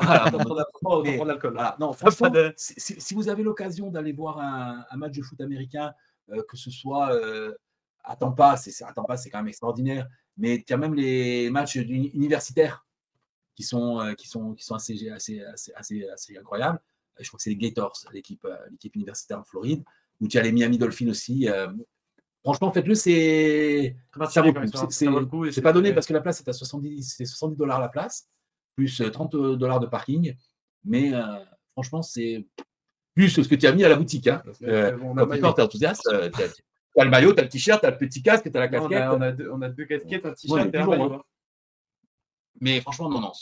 Voilà, 0.00 0.30
voilà, 1.42 1.76
non, 1.78 1.92
franchement, 1.92 2.32
si, 2.56 2.74
si, 2.78 3.14
vous 3.14 3.28
avez 3.28 3.42
l'occasion 3.42 3.90
d'aller 3.90 4.12
voir 4.12 4.38
un, 4.38 4.84
un, 4.90 4.96
match 4.96 5.12
de 5.12 5.22
foot 5.22 5.40
américain, 5.40 5.88
euh, 5.88 6.11
que 6.48 6.56
ce 6.56 6.70
soit 6.70 7.14
euh, 7.14 7.54
à 8.04 8.16
Tampa, 8.16 8.56
c'est 8.56 8.70
c'est 8.70 8.84
quand 9.30 9.38
même 9.38 9.48
extraordinaire. 9.48 10.08
Mais 10.36 10.62
tu 10.66 10.72
as 10.72 10.76
même 10.76 10.94
les 10.94 11.50
matchs 11.50 11.76
universitaires 11.76 12.84
qui 13.54 13.62
sont, 13.62 14.00
euh, 14.00 14.14
qui 14.14 14.28
sont, 14.28 14.54
qui 14.54 14.64
sont 14.64 14.74
assez, 14.74 15.10
assez, 15.10 15.42
assez, 15.76 16.08
assez, 16.08 16.36
incroyables. 16.36 16.80
Je 17.18 17.28
crois 17.28 17.36
que 17.36 17.42
c'est 17.42 17.50
les 17.50 17.56
Gators, 17.56 17.96
l'équipe 18.12 18.44
euh, 18.44 18.56
l'équipe 18.70 18.94
universitaire 18.96 19.38
en 19.38 19.44
Floride, 19.44 19.84
où 20.20 20.28
tu 20.28 20.38
as 20.38 20.42
les 20.42 20.52
Miami 20.52 20.78
Dolphins 20.78 21.08
aussi. 21.08 21.48
Euh. 21.48 21.68
franchement, 22.42 22.72
faites-le, 22.72 22.94
c'est 22.94 23.96
ça 24.16 24.42
C'est 25.50 25.62
pas 25.62 25.72
donné 25.72 25.92
parce 25.92 26.06
que 26.06 26.12
la 26.14 26.20
place 26.20 26.40
est 26.40 26.48
à 26.48 26.52
70, 26.52 27.24
70 27.26 27.56
dollars 27.56 27.80
la 27.80 27.88
place, 27.88 28.28
plus 28.74 29.02
30 29.12 29.32
dollars 29.32 29.80
de 29.80 29.86
parking. 29.86 30.34
Mais 30.84 31.12
franchement, 31.72 32.02
c'est 32.02 32.46
plus 33.14 33.30
ce 33.30 33.40
que 33.48 33.54
tu 33.54 33.66
as 33.66 33.72
mis 33.72 33.84
à 33.84 33.88
la 33.88 33.96
boutique. 33.96 34.26
Hein. 34.26 34.42
Euh, 34.62 34.96
quand 35.40 35.52
tu 35.52 35.60
es 35.60 35.64
enthousiaste, 35.64 36.08
T'as 36.94 37.04
le 37.04 37.10
maillot, 37.10 37.32
t'as 37.32 37.42
le 37.42 37.48
t-shirt, 37.48 37.80
t'as 37.80 37.90
le 37.90 37.96
petit 37.96 38.22
casque, 38.22 38.50
t'as 38.52 38.60
la 38.60 38.68
casquette. 38.68 39.04
on, 39.10 39.20
a, 39.22 39.32
deux, 39.32 39.50
on, 39.50 39.62
a 39.62 39.68
deux, 39.70 39.86
casquettes, 39.86 40.26
un 40.26 40.32
t-shirt 40.32 40.74
et 40.74 40.78
un 40.78 40.86
maillot. 40.86 41.14
Hein. 41.14 41.22
Mais 42.60 42.80
franchement, 42.80 43.08
non, 43.08 43.20
non. 43.20 43.32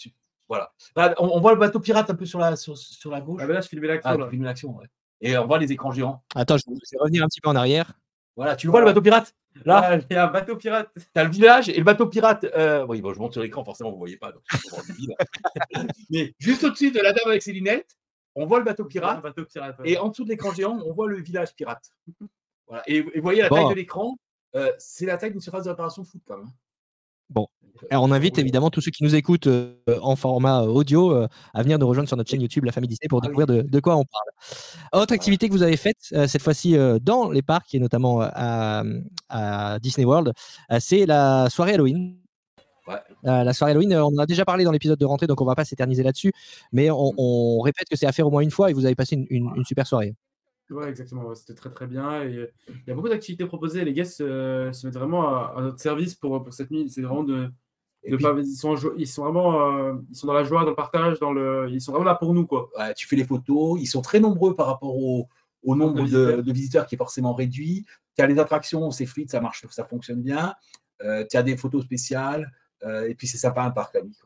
Voilà. 0.49 0.73
on, 1.19 1.41
voit 1.41 1.53
le 1.53 1.59
bateau 1.59 1.81
pirate 1.81 2.11
un 2.11 2.15
peu 2.15 2.27
sur 2.27 2.39
la, 2.39 2.57
sur, 2.57 2.77
sur 2.79 3.11
la 3.11 3.21
gauche. 3.21 3.41
Ah, 3.43 3.47
ben 3.47 3.55
là, 3.55 3.61
je 3.61 3.69
filmais 3.69 3.89
l'action. 3.89 4.11
Ah, 4.11 4.29
l'action, 4.33 4.77
ouais. 4.77 4.87
Et 5.21 5.37
on 5.37 5.47
voit 5.47 5.59
les 5.59 5.71
écrans 5.71 5.93
géants. 5.93 6.23
Attends, 6.35 6.57
je 6.57 6.65
vais 6.69 6.99
revenir 6.99 7.25
un 7.25 7.27
petit 7.27 7.41
peu 7.41 7.51
en 7.51 7.57
arrière. 7.57 7.93
Voilà, 8.37 8.57
tu 8.57 8.69
vois 8.69 8.81
le 8.81 8.87
bateau 8.87 9.03
pirate? 9.03 9.35
Là, 9.65 9.99
il 10.11 10.15
y 10.15 10.17
a 10.17 10.29
un 10.29 10.31
bateau 10.31 10.57
pirate. 10.57 10.89
T'as 11.13 11.25
le 11.25 11.31
village 11.31 11.69
et 11.69 11.77
le 11.77 11.85
bateau 11.85 12.07
pirate. 12.07 12.47
Euh... 12.57 12.87
Oui, 12.87 13.03
bon, 13.03 13.13
je 13.13 13.19
monte 13.19 13.33
sur 13.33 13.43
l'écran, 13.43 13.65
forcément, 13.65 13.91
vous 13.91 13.97
ne 13.97 14.01
voyez 14.01 14.17
pas. 14.17 14.33
Donc 14.33 14.43
Mais 16.11 16.35
juste 16.39 16.65
au-dessus 16.65 16.93
de 16.93 17.01
la 17.01 17.13
dame 17.13 17.29
avec 17.29 17.43
ses 17.43 17.53
lunettes, 17.53 17.99
on 18.35 18.47
voit 18.47 18.59
le 18.59 18.65
bateau 18.65 18.85
pirate. 18.85 19.23
bateau 19.23 19.45
pirate 19.45 19.77
Et 19.85 19.99
en 19.99 20.09
dessous 20.09 20.25
de 20.25 20.31
l'écran 20.31 20.53
géant, 20.53 20.79
on 20.85 20.93
voit 20.93 21.09
le 21.09 21.21
village 21.21 21.55
pirate. 21.55 21.91
Et, 22.87 23.01
vous 23.03 23.11
voyez 23.23 23.43
la 23.43 23.49
taille 23.49 23.69
de 23.69 23.75
l'écran, 23.75 24.17
euh, 24.55 24.71
c'est 24.79 25.07
la 25.07 25.17
taille 25.17 25.33
d'une 25.33 25.41
surface 25.41 25.65
de 25.65 25.71
réparation 25.71 26.05
foot 26.05 26.23
quand 26.27 26.37
même. 26.37 26.51
Bon, 27.29 27.47
Alors, 27.91 28.05
on 28.05 28.11
invite 28.11 28.39
évidemment 28.39 28.71
tous 28.71 28.81
ceux 28.81 28.91
qui 28.91 29.05
nous 29.05 29.15
écoutent 29.15 29.47
euh, 29.47 29.77
en 30.03 30.17
format 30.17 30.63
audio 30.63 31.13
euh, 31.13 31.29
à 31.55 31.63
venir 31.63 31.79
nous 31.79 31.87
rejoindre 31.87 32.09
sur 32.09 32.17
notre 32.17 32.31
chaîne 32.31 32.41
YouTube 32.41 32.65
La 32.65 32.73
Famille 32.73 32.89
Disney 32.89 33.09
pour 33.09 33.21
ah 33.23 33.27
découvrir 33.27 33.47
de, 33.47 33.81
quoi 33.81 33.97
on 33.97 34.05
parle. 34.05 35.03
Autre 35.03 35.15
activité 35.15 35.49
que 35.49 35.53
vous 35.53 35.63
avez 35.63 35.77
faite 35.77 35.99
cette 36.01 36.43
fois-ci 36.43 36.77
dans 37.03 37.31
les 37.31 37.43
parcs 37.43 37.75
et 37.75 37.79
notamment 37.79 38.21
à, 38.23 39.79
Disney 39.81 40.05
World, 40.05 40.33
c'est 40.81 41.07
la 41.07 41.49
soirée 41.51 41.75
Halloween. 41.75 42.21
La 43.23 43.53
soirée 43.53 43.73
Halloween, 43.73 43.95
on 43.95 44.07
en 44.07 44.19
a 44.19 44.27
déjà 44.27 44.45
parlé 44.45 44.65
dans 44.65 44.73
l'épisode 44.73 44.99
de 44.99 45.05
rentrée, 45.05 45.27
donc 45.27 45.41
on 45.41 45.45
ne 45.45 45.51
va 45.51 45.55
pas 45.55 45.65
s'éterniser 45.65 46.03
là-dessus, 46.03 46.33
mais 46.73 46.89
on, 46.91 47.61
répète 47.61 47.89
que 47.89 47.97
c'est 47.97 48.07
à 48.07 48.13
faire 48.13 48.27
au 48.27 48.31
moins 48.31 48.43
une 48.43 48.51
fois 48.51 48.71
et 48.71 48.73
vous 48.73 48.87
avez 48.87 48.95
passé 48.95 49.27
une 49.31 49.65
super 49.65 49.87
soirée. 49.87 50.15
Ouais, 50.71 50.89
exactement. 50.89 51.35
C'était 51.35 51.55
très 51.55 51.71
très 51.71 51.87
bien. 51.87 52.23
Et 52.23 52.37
euh, 52.37 52.53
il 52.69 52.89
y 52.89 52.91
a 52.91 52.95
beaucoup 52.95 53.09
d'activités 53.09 53.45
proposées. 53.45 53.85
Les 53.85 53.93
guests 53.93 54.21
euh, 54.21 54.73
se 54.73 54.87
mettent 54.87 54.97
vraiment 54.97 55.27
à, 55.27 55.61
notre 55.61 55.81
service 55.81 56.15
pour, 56.15 56.43
pour 56.43 56.53
cette 56.53 56.71
nuit. 56.71 56.89
C'est 56.89 57.03
vraiment 57.03 57.25
de, 57.25 57.51
ils, 58.05 58.19
sont, 58.57 58.77
ils 58.97 59.07
sont 59.07 59.25
vraiment 59.25 60.01
ils 60.11 60.17
sont 60.17 60.27
dans 60.27 60.33
la 60.33 60.45
joie, 60.45 60.63
dans 60.63 60.71
le 60.71 60.77
partage, 60.77 61.19
dans 61.19 61.33
le, 61.33 61.69
ils 61.71 61.81
sont 61.81 61.93
vraiment 61.93 62.07
là 62.07 62.15
pour 62.15 62.33
nous. 62.35 62.47
Quoi. 62.47 62.71
tu 62.97 63.07
fais 63.07 63.17
les 63.17 63.25
photos, 63.25 63.79
ils 63.81 63.87
sont 63.87 64.01
très 64.01 64.21
nombreux 64.21 64.55
par 64.55 64.67
rapport 64.67 64.97
au, 64.97 65.29
au 65.65 65.77
nombre 65.77 66.09
de 66.09 66.53
visiteurs. 66.53 66.87
qui 66.87 66.95
est 66.95 66.99
forcément 66.99 67.35
réduit. 67.35 67.85
Tu 68.17 68.23
as 68.23 68.27
les 68.27 68.39
attractions, 68.39 68.91
c'est 68.91 69.07
fluide, 69.07 69.31
ça 69.31 69.41
marche, 69.41 69.67
ça 69.71 69.85
fonctionne 69.85 70.23
bien. 70.23 70.55
tu 71.01 71.37
as 71.37 71.43
des 71.43 71.57
photos 71.57 71.85
spéciales. 71.85 72.51
Et 72.83 73.15
puis 73.15 73.27
c'est 73.27 73.39
sympa 73.39 73.63
un 73.63 73.71
parc 73.71 73.95
la 73.95 74.03
nuit. 74.03 74.17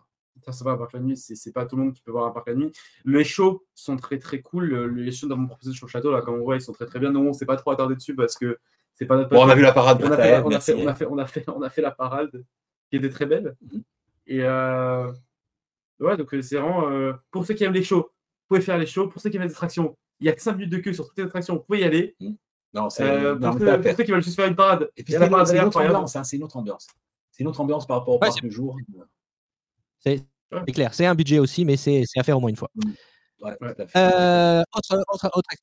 Ça, 0.45 0.53
ça 0.53 0.65
va, 0.65 0.73
un 0.73 0.77
parc 0.77 0.93
la 0.93 1.01
nuit, 1.01 1.17
c'est 1.17 1.53
pas 1.53 1.65
tout 1.65 1.77
le 1.77 1.85
monde 1.85 1.95
qui 1.95 2.03
peut 2.03 2.11
voir 2.11 2.27
un 2.27 2.31
parc 2.31 2.49
la 2.49 2.55
nuit. 2.55 2.73
Les 3.05 3.25
shows 3.25 3.65
sont 3.75 3.97
très 3.97 4.19
très 4.19 4.41
cool. 4.41 4.95
Les 4.95 5.13
shows 5.13 5.29
mon 5.35 5.47
proposé 5.47 5.73
sur 5.73 5.87
le 5.87 5.91
château, 5.91 6.13
là, 6.13 6.23
comme 6.23 6.35
on 6.35 6.45
voit, 6.45 6.57
ils 6.57 6.61
sont 6.61 6.73
très 6.73 6.87
très 6.87 6.99
bien. 6.99 7.11
Non, 7.11 7.29
on 7.29 7.33
s'est 7.33 7.47
pas 7.47 7.57
trop 7.57 7.71
attardé 7.71 7.95
dessus 7.95 8.15
parce 8.15 8.37
que 8.37 8.59
c'est 8.95 9.07
pas 9.07 9.17
notre. 9.17 9.35
on 9.35 9.49
a 9.49 9.55
vu 9.55 9.63
la 9.63 9.73
parade. 9.73 10.03
On 10.03 10.11
a, 10.11 10.17
fait, 10.17 10.43
on, 10.43 10.51
a 10.51 10.61
fait, 10.61 10.75
on, 10.75 10.87
a 10.87 10.95
fait, 10.95 11.07
on, 11.07 11.19
a 11.19 11.27
fait, 11.27 11.45
on 11.49 11.63
a 11.63 11.71
fait 11.71 11.83
la 11.83 11.91
parade 11.91 12.45
qui 12.91 12.97
était 12.97 13.11
très 13.11 13.27
belle. 13.27 13.57
Mhm. 13.61 13.83
Et 14.27 14.41
euh, 14.43 15.11
ouais, 16.01 16.17
donc 16.17 16.29
c'est 16.31 16.57
vraiment 16.57 16.89
euh, 16.91 17.13
pour 17.31 17.45
ceux 17.45 17.55
qui 17.55 17.65
aiment 17.65 17.73
les 17.73 17.83
shows, 17.83 18.03
vous 18.03 18.49
pouvez 18.49 18.61
faire 18.61 18.79
les 18.79 18.87
shows. 18.87 19.09
Pour 19.09 19.21
ceux 19.21 19.31
qui 19.31 19.37
aiment 19.37 19.43
les 19.43 19.51
attractions, 19.51 19.97
il 20.21 20.27
y 20.27 20.31
a 20.31 20.37
5 20.37 20.53
minutes 20.53 20.73
de 20.73 20.79
queue 20.79 20.93
sur 20.93 21.07
toutes 21.07 21.19
les 21.19 21.25
attractions, 21.25 21.55
vous 21.55 21.63
pouvez 21.63 21.81
y 21.81 21.85
aller. 21.85 22.17
Mhm. 22.21 22.37
Non, 22.75 22.91
c'est 22.91 23.05
euh, 23.05 23.37
pour, 23.37 23.53
ceux, 23.55 24.03
qui 24.03 24.11
veulent 24.11 24.23
juste 24.23 24.37
faire 24.37 24.49
une 24.49 24.57
parade. 24.57 24.91
Et 24.97 25.05
puis 25.05 25.13
c'est 25.13 25.25
une, 25.25 25.33
autre 25.33 25.81
ambiance. 25.81 26.17
Hein, 26.17 26.25
c'est 26.25 26.37
une 26.37 26.43
autre 26.43 26.57
ambiance. 26.57 26.89
C'est 27.35 27.43
une 27.43 27.49
autre 27.49 27.61
ambiance 27.61 27.85
par 27.85 27.99
rapport 27.99 28.15
au 28.15 28.19
parc 28.19 28.41
de 28.43 28.49
jour. 28.49 28.77
C'est 29.99 30.25
clair. 30.73 30.95
C'est 30.95 31.07
un 31.07 31.17
budget 31.17 31.41
aussi, 31.41 31.65
mais 31.65 31.77
c'est 31.77 32.05
à 32.17 32.23
faire 32.23 32.37
au 32.37 32.41
moins 32.41 32.51
une 32.51 32.57
fois. 32.57 32.71
Mhm. 32.77 32.95
Euh, 33.97 34.63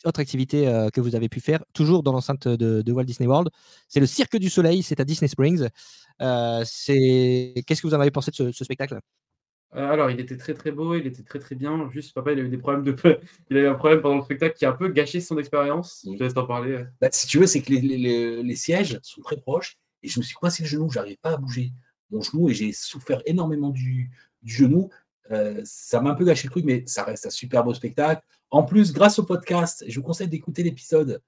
autre, 0.06 0.19
activité 0.19 0.68
euh, 0.68 0.89
que 0.89 1.02
vous 1.02 1.15
avez 1.15 1.30
pu 1.30 1.39
faire, 1.39 1.64
toujours 1.73 2.03
dans 2.03 2.11
l'enceinte 2.11 2.48
de, 2.48 2.91
Walt 2.91 3.06
Disney 3.06 3.27
World, 3.27 3.49
c'est 3.88 3.99
le 3.99 4.06
Cirque 4.06 4.38
du 4.38 4.49
Soleil, 4.49 4.84
c'est 4.84 4.99
à 4.99 5.06
Disney 5.06 5.27
Springs. 5.27 5.68
Euh, 6.22 6.64
Qu'est-ce 6.64 7.81
que 7.81 7.88
vous 7.88 7.95
en 7.95 7.99
avez 8.02 8.11
pensé 8.11 8.31
de 8.31 8.52
ce, 8.52 8.64
spectacle? 8.64 8.99
Alors, 9.73 10.11
il 10.11 10.19
était 10.19 10.35
très 10.35 10.53
très 10.53 10.72
beau, 10.72 10.95
il 10.95 11.07
était 11.07 11.23
très 11.23 11.39
très 11.39 11.56
bien. 11.56 11.89
Juste, 11.91 12.14
papa, 12.14 12.34
il 12.34 12.39
a 12.39 12.41
eu 12.43 12.49
des 12.49 12.57
problèmes 12.57 12.84
de 12.84 12.93
Il 13.49 13.57
a 13.57 13.61
eu 13.61 13.68
un 13.68 13.76
problème 13.76 14.02
pendant 14.02 14.18
le 14.18 14.23
spectacle 14.23 14.57
qui 14.57 14.65
a 14.65 14.69
un 14.69 14.73
peu 14.73 14.89
gâché 14.89 15.22
son 15.22 15.38
expérience. 15.38 16.06
Je 16.06 16.18
te 16.18 16.23
laisse 16.23 16.34
t'en 16.34 16.45
parler. 16.45 16.84
Bah, 16.99 17.07
si 17.11 17.26
tu 17.26 17.39
veux, 17.39 17.48
c'est 17.48 17.61
que 17.61 17.72
les, 17.72 18.43
les, 18.43 18.56
sièges 18.56 18.99
sont 19.02 19.22
très 19.22 19.38
proches 19.38 19.77
et 20.03 20.07
je 20.07 20.19
me 20.19 20.23
suis 20.23 20.36
coincé 20.36 20.64
le 20.64 20.69
genou, 20.69 20.90
j'arrivais 20.90 21.19
pas 21.22 21.32
à 21.34 21.38
bouger 21.38 21.73
mon 22.11 22.22
genou 22.22 22.49
et 22.49 22.53
j'ai 22.53 22.72
souffert 22.72 23.22
énormément 23.26 23.69
du, 23.69 24.11
genou. 24.44 24.90
Euh, 25.32 25.61
ça 25.64 26.02
m'a 26.02 26.11
un 26.11 26.15
peu 26.15 26.26
gâché 26.26 26.48
le 26.48 26.52
truc, 26.52 26.65
mais 26.65 26.84
ça 26.86 27.03
reste 27.03 27.26
un 27.26 27.30
super 27.30 27.64
beau 27.64 27.73
spectacle. 27.73 28.22
En 28.49 28.64
plus, 28.64 28.91
grâce 28.91 29.18
au 29.19 29.23
podcast, 29.23 29.84
je 29.88 29.99
vous 29.99 30.06
conseille 30.06 30.28
d'écouter 30.28 30.64
l'épisode. 30.64 31.22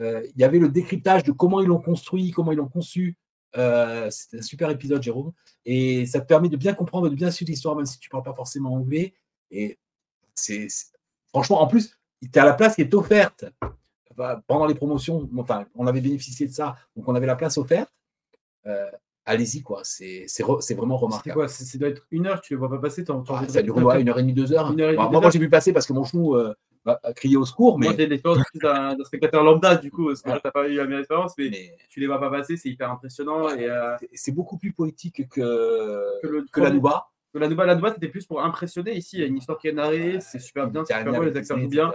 Euh, 0.00 0.26
il 0.34 0.40
y 0.40 0.44
avait 0.44 0.58
le 0.58 0.68
décryptage 0.68 1.22
de 1.22 1.32
comment 1.32 1.60
ils 1.60 1.68
l'ont 1.68 1.80
construit, 1.80 2.32
comment 2.32 2.52
ils 2.52 2.58
l'ont 2.58 2.68
conçu. 2.68 3.16
Euh, 3.56 4.10
C'était 4.10 4.38
un 4.38 4.42
super 4.42 4.68
épisode, 4.70 5.02
Jérôme. 5.02 5.32
Et 5.64 6.06
ça 6.06 6.20
te 6.20 6.26
permet 6.26 6.48
de 6.48 6.56
bien 6.56 6.74
comprendre, 6.74 7.08
de 7.08 7.14
bien 7.14 7.30
suivre 7.30 7.50
l'histoire, 7.50 7.76
même 7.76 7.86
si 7.86 7.98
tu 7.98 8.08
ne 8.08 8.10
parles 8.10 8.24
pas 8.24 8.34
forcément 8.34 8.74
anglais. 8.74 9.14
Et 9.50 9.78
c'est 10.34 10.68
franchement, 11.28 11.62
en 11.62 11.66
plus, 11.66 11.96
tu 12.20 12.38
as 12.38 12.44
la 12.44 12.54
place 12.54 12.74
qui 12.74 12.82
est 12.82 12.94
offerte 12.94 13.46
pendant 14.46 14.66
les 14.66 14.74
promotions. 14.74 15.28
Enfin, 15.38 15.66
on 15.74 15.86
avait 15.86 16.00
bénéficié 16.00 16.46
de 16.46 16.52
ça, 16.52 16.76
donc 16.96 17.08
on 17.08 17.14
avait 17.14 17.26
la 17.26 17.36
place 17.36 17.56
offerte 17.56 17.90
allez-y, 19.26 19.62
quoi. 19.62 19.82
C'est 19.84 20.74
vraiment 20.74 20.96
remarquable. 20.96 21.48
C'est 21.48 21.78
doit 21.78 21.88
être 21.88 22.06
une 22.10 22.26
heure, 22.26 22.40
tu 22.40 22.54
ne 22.54 22.56
le 22.56 22.60
vois 22.60 22.70
pas 22.70 22.80
passer. 22.80 23.04
Ah, 23.28 23.44
ça 23.48 23.62
dure 23.62 23.78
une 23.78 24.08
heure 24.08 24.18
et 24.18 24.22
demie, 24.22 24.32
deux 24.32 24.52
heures. 24.52 24.72
moi, 24.72 25.30
j'ai 25.30 25.38
vu 25.38 25.50
passer 25.50 25.72
parce 25.72 25.86
que 25.86 25.92
mon 25.92 26.04
genou 26.04 26.36
euh, 26.36 26.54
a 26.86 27.12
crié 27.12 27.36
au 27.36 27.44
secours. 27.44 27.78
Mais... 27.78 27.86
Moi, 27.86 27.96
j'ai 27.98 28.06
l'expérience 28.06 28.44
d'un 28.54 28.96
spectateur 29.04 29.42
lambda, 29.42 29.76
du 29.76 29.90
coup, 29.90 30.06
parce 30.06 30.22
que 30.22 30.30
tu 30.30 30.40
n'as 30.44 30.50
pas 30.50 30.68
eu 30.68 30.76
la 30.76 30.86
même 30.86 31.00
expérience, 31.00 31.34
mais, 31.36 31.50
mais, 31.50 31.76
tu 31.88 32.00
les 32.00 32.06
vois 32.06 32.20
pas 32.20 32.30
passer, 32.30 32.56
c'est 32.56 32.68
hyper 32.68 32.90
impressionnant. 32.90 33.50
et 33.50 33.68
euh, 33.68 33.96
C'est 34.14 34.32
beaucoup 34.32 34.56
plus 34.56 34.72
poétique 34.72 35.28
que, 35.28 36.20
que, 36.52 36.60
la 36.60 36.70
Nouba. 36.70 37.08
la 37.34 37.48
Nouba, 37.48 37.66
la 37.66 37.74
Nouba 37.74 37.92
c'était 37.92 38.08
plus 38.08 38.26
pour 38.26 38.42
impressionner. 38.42 38.96
Ici, 38.96 39.16
il 39.16 39.20
y 39.20 39.24
a 39.24 39.26
une 39.26 39.36
histoire 39.36 39.58
qui 39.58 39.68
est 39.68 39.72
narrée, 39.72 40.18
c'est 40.20 40.38
super 40.38 40.68
bien, 40.68 40.84
c'est 40.84 40.96
super 40.96 41.12
beau, 41.12 41.22
les 41.22 41.36
acteurs 41.36 41.58
bien. 41.58 41.92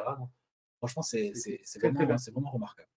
Franchement, 0.79 1.01
c'est 1.03 1.31
vraiment, 1.79 2.15
vraiment 2.33 2.49
remarquable. 2.49 2.89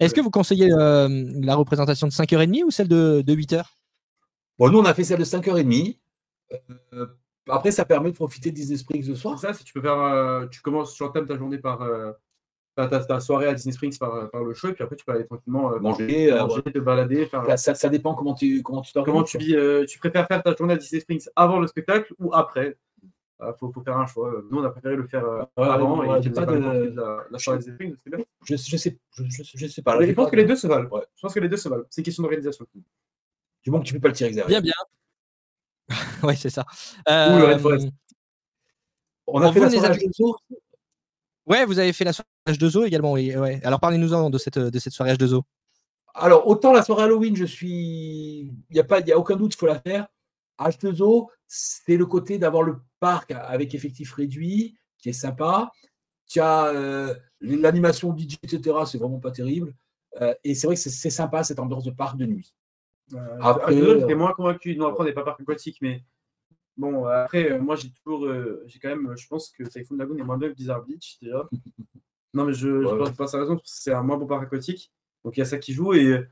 Est-ce 0.00 0.14
que 0.14 0.20
vous 0.20 0.30
conseillez 0.30 0.72
euh, 0.72 1.08
la 1.40 1.54
représentation 1.54 2.06
de 2.06 2.12
5h30 2.12 2.64
ou 2.64 2.70
celle 2.70 2.88
de, 2.88 3.22
8h 3.22 3.62
Bon, 4.58 4.70
nous, 4.70 4.78
on 4.78 4.84
a 4.84 4.94
fait 4.94 5.04
celle 5.04 5.18
de 5.18 5.24
5h30. 5.24 5.98
Euh, 6.92 7.06
après, 7.48 7.70
ça 7.70 7.84
permet 7.84 8.10
de 8.10 8.16
profiter 8.16 8.50
de 8.50 8.56
Disney 8.56 8.78
Springs 8.78 9.04
ce 9.04 9.14
soir. 9.14 9.38
Ça, 9.38 9.52
si 9.52 9.64
tu 9.64 9.72
peux 9.72 9.82
faire, 9.82 10.00
euh, 10.00 10.46
tu 10.46 10.60
commences, 10.60 10.94
sur 10.94 11.12
thème 11.12 11.26
ta 11.26 11.36
journée 11.36 11.58
par 11.58 11.86
ta, 12.76 13.20
soirée 13.20 13.46
à 13.46 13.54
Disney 13.54 13.72
Springs 13.72 13.98
par, 13.98 14.30
le 14.32 14.54
show, 14.54 14.68
et 14.68 14.72
puis 14.72 14.84
après, 14.84 14.96
tu 14.96 15.04
peux 15.04 15.12
aller 15.12 15.26
tranquillement 15.26 15.78
manger, 15.80 16.34
te 16.72 16.78
balader. 16.78 17.28
Ça, 17.56 17.88
dépend 17.88 18.14
comment 18.14 18.34
tu 18.34 18.62
comment 18.62 18.82
tu 18.82 18.92
Comment 18.92 19.22
tu, 19.22 19.38
tu 19.38 19.98
préfères 19.98 20.26
faire 20.26 20.42
ta 20.42 20.54
journée 20.54 20.74
à 20.74 20.76
Disney 20.76 21.00
Springs 21.00 21.26
avant 21.36 21.60
le 21.60 21.66
spectacle 21.66 22.12
ou 22.18 22.34
après? 22.34 22.76
Il 23.38 23.44
ah, 23.44 23.54
faut, 23.58 23.70
faire 23.84 23.98
un 23.98 24.06
choix. 24.06 24.32
Nous, 24.50 24.58
on 24.58 24.64
a 24.64 24.70
préféré 24.70 24.96
le 24.96 25.06
faire 25.06 25.24
euh, 25.24 25.44
avant 25.56 26.02
et 26.02 26.22
j'ai 26.22 26.30
pas 26.30 26.46
de 26.46 26.54
la, 26.54 27.24
la 27.30 27.38
soirée 27.38 27.58
des 27.58 27.72
bien. 27.72 27.92
Je, 28.44 28.56
je, 28.56 28.76
sais, 28.78 28.98
je, 29.12 29.24
je, 29.28 29.66
sais 29.66 29.82
pas. 29.82 30.00
je 30.00 30.12
pense 30.12 30.30
que 30.30 30.36
les 30.36 30.46
deux 30.46 30.56
se 30.56 30.66
valent. 30.66 30.88
Je 31.14 31.20
pense 31.20 31.34
que 31.34 31.40
les 31.40 31.48
deux 31.48 31.58
se 31.58 31.68
valent. 31.68 31.84
C'est 31.90 32.02
question 32.02 32.22
d'organisation. 32.22 32.66
Du 33.62 33.70
moment 33.70 33.82
que 33.82 33.88
tu 33.88 33.94
peux 33.94 34.00
pas 34.00 34.08
le 34.08 34.14
tirer 34.14 34.30
Bien, 34.30 34.60
bien. 34.60 34.72
oui, 36.22 36.36
c'est 36.36 36.50
ça. 36.50 36.64
Euh, 37.08 37.58
on 39.26 39.42
a 39.42 39.52
fait 39.52 39.60
la 39.60 39.70
soirée 39.70 39.98
H2O 39.98 40.36
Ouais, 41.46 41.64
vous 41.64 41.78
avez 41.78 41.92
fait 41.92 42.04
la 42.04 42.14
soirée 42.14 42.28
H2O 42.48 42.86
également. 42.86 43.12
Oui, 43.12 43.36
ouais. 43.36 43.60
Alors 43.64 43.80
parlez-nous-en 43.80 44.30
de 44.30 44.38
cette, 44.38 44.58
de 44.58 44.78
cette 44.78 44.94
soirée 44.94 45.12
H2O. 45.12 45.42
Alors, 46.14 46.46
autant 46.46 46.72
la 46.72 46.82
soirée 46.82 47.04
Halloween, 47.04 47.36
je 47.36 47.44
suis. 47.44 48.50
Il 48.70 48.72
n'y 48.72 48.80
a, 48.80 48.84
pas, 48.84 49.00
y 49.00 49.12
a 49.12 49.18
aucun 49.18 49.36
doute, 49.36 49.54
il 49.54 49.58
faut 49.58 49.66
la 49.66 49.78
faire. 49.78 50.06
H2O, 50.58 51.28
c'est 51.46 51.96
le 51.96 52.06
côté 52.06 52.38
d'avoir 52.38 52.62
le 52.62 52.78
parc 53.00 53.30
avec 53.30 53.74
effectif 53.74 54.12
réduit, 54.12 54.76
qui 54.98 55.10
est 55.10 55.14
sympa. 55.14 55.70
Tu 56.26 56.40
as 56.40 56.66
euh, 56.66 57.14
l'animation 57.40 58.16
DJ, 58.16 58.38
etc. 58.42 58.78
C'est 58.86 58.98
vraiment 58.98 59.20
pas 59.20 59.30
terrible. 59.30 59.74
Euh, 60.20 60.34
et 60.44 60.54
c'est 60.54 60.66
vrai 60.66 60.76
que 60.76 60.80
c'est 60.80 61.10
sympa 61.10 61.44
cette 61.44 61.58
ambiance 61.58 61.84
de 61.84 61.90
parc 61.90 62.16
de 62.16 62.26
nuit. 62.26 62.54
Euh, 63.14 63.38
après, 63.40 63.76
j'étais 63.76 64.14
moins 64.14 64.32
convaincu. 64.32 64.76
Non, 64.76 64.88
après, 64.88 65.02
on 65.02 65.06
n'est 65.06 65.12
pas 65.12 65.24
parc 65.24 65.40
aquatique, 65.40 65.78
mais 65.80 66.02
bon, 66.76 67.04
après, 67.04 67.58
moi, 67.58 67.76
j'ai 67.76 67.90
toujours, 67.90 68.28
j'ai 68.66 68.78
quand 68.78 68.88
même, 68.88 69.14
je 69.16 69.26
pense 69.28 69.50
que 69.50 69.62
Typhoon 69.62 69.96
Lagoon 69.96 70.16
est 70.16 70.24
moins 70.24 70.38
bien 70.38 70.48
que 70.48 70.54
Blizzard 70.54 70.84
Beach 70.84 71.18
déjà. 71.20 71.48
non, 72.34 72.44
mais 72.44 72.54
je, 72.54 72.82
je 72.82 73.12
pense 73.12 73.34
à 73.34 73.40
raison, 73.40 73.60
c'est 73.64 73.92
un 73.92 74.02
moins 74.02 74.16
bon 74.16 74.26
parc 74.26 74.44
aquatique. 74.44 74.92
Donc 75.24 75.36
il 75.36 75.40
y 75.40 75.42
a 75.42 75.46
ça 75.46 75.58
qui 75.58 75.72
joue 75.72 75.92
et 75.92 76.24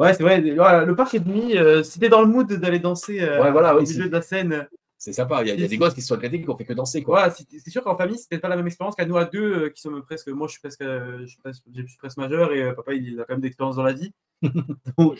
Ouais, 0.00 0.14
c'est 0.14 0.22
vrai. 0.22 0.40
le 0.40 0.94
parc 0.94 1.12
est 1.12 1.20
demi. 1.20 1.58
Euh, 1.58 1.82
si 1.82 1.98
t'es 1.98 2.08
dans 2.08 2.22
le 2.22 2.26
mood 2.26 2.50
d'aller 2.50 2.78
danser 2.78 3.20
euh, 3.20 3.50
voilà, 3.50 3.76
au 3.76 3.82
milieu 3.82 4.06
de 4.06 4.12
la 4.12 4.22
scène. 4.22 4.66
C'est 4.96 5.12
sympa. 5.12 5.42
Il 5.42 5.48
y 5.48 5.64
a, 5.64 5.68
des 5.68 5.76
gosses 5.76 5.92
qui 5.92 6.00
sont 6.00 6.16
éclatés 6.16 6.40
qui 6.40 6.48
ont 6.48 6.56
fait 6.56 6.64
que 6.64 6.72
danser. 6.72 7.02
Quoi. 7.02 7.28
c'est 7.28 7.70
sûr 7.70 7.84
qu'en 7.84 7.98
famille, 7.98 8.16
c'était 8.16 8.38
pas 8.38 8.48
la 8.48 8.56
même 8.56 8.66
expérience 8.66 8.96
qu'à 8.96 9.04
nous 9.04 9.18
à 9.18 9.26
deux, 9.26 9.64
euh, 9.64 9.68
qui 9.68 9.82
sommes 9.82 10.02
presque. 10.02 10.28
Moi, 10.28 10.46
je 10.46 10.52
suis 10.52 10.60
presque, 10.60 10.82
je 10.82 11.26
suis 11.26 11.38
presque, 11.38 11.64
presque 11.98 12.16
majeur 12.16 12.50
et 12.54 12.74
papa, 12.74 12.94
il 12.94 13.20
a 13.20 13.24
quand 13.24 13.34
même 13.34 13.42
d'expérience 13.42 13.76
dans 13.76 13.82
la 13.82 13.92
vie. 13.92 14.10
Donc, 14.98 15.18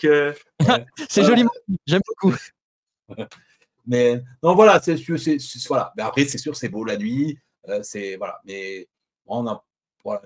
c'est 1.11 1.25
joli. 1.25 1.45
J'aime 1.87 2.01
beaucoup. 2.09 2.35
mais 3.87 4.23
non, 4.43 4.55
voilà. 4.55 4.81
C'est 4.81 4.97
voilà. 5.69 5.93
Mais 5.95 6.05
après, 6.05 6.25
c'est 6.25 6.39
sûr, 6.39 6.57
c'est 6.57 6.71
beau 6.71 6.85
la 6.85 6.97
nuit. 6.97 7.39
c'est 7.83 8.17
voilà. 8.17 8.41
Mais 8.47 8.89
on 9.27 9.47
a. 9.47 9.63
Voilà, 10.03 10.23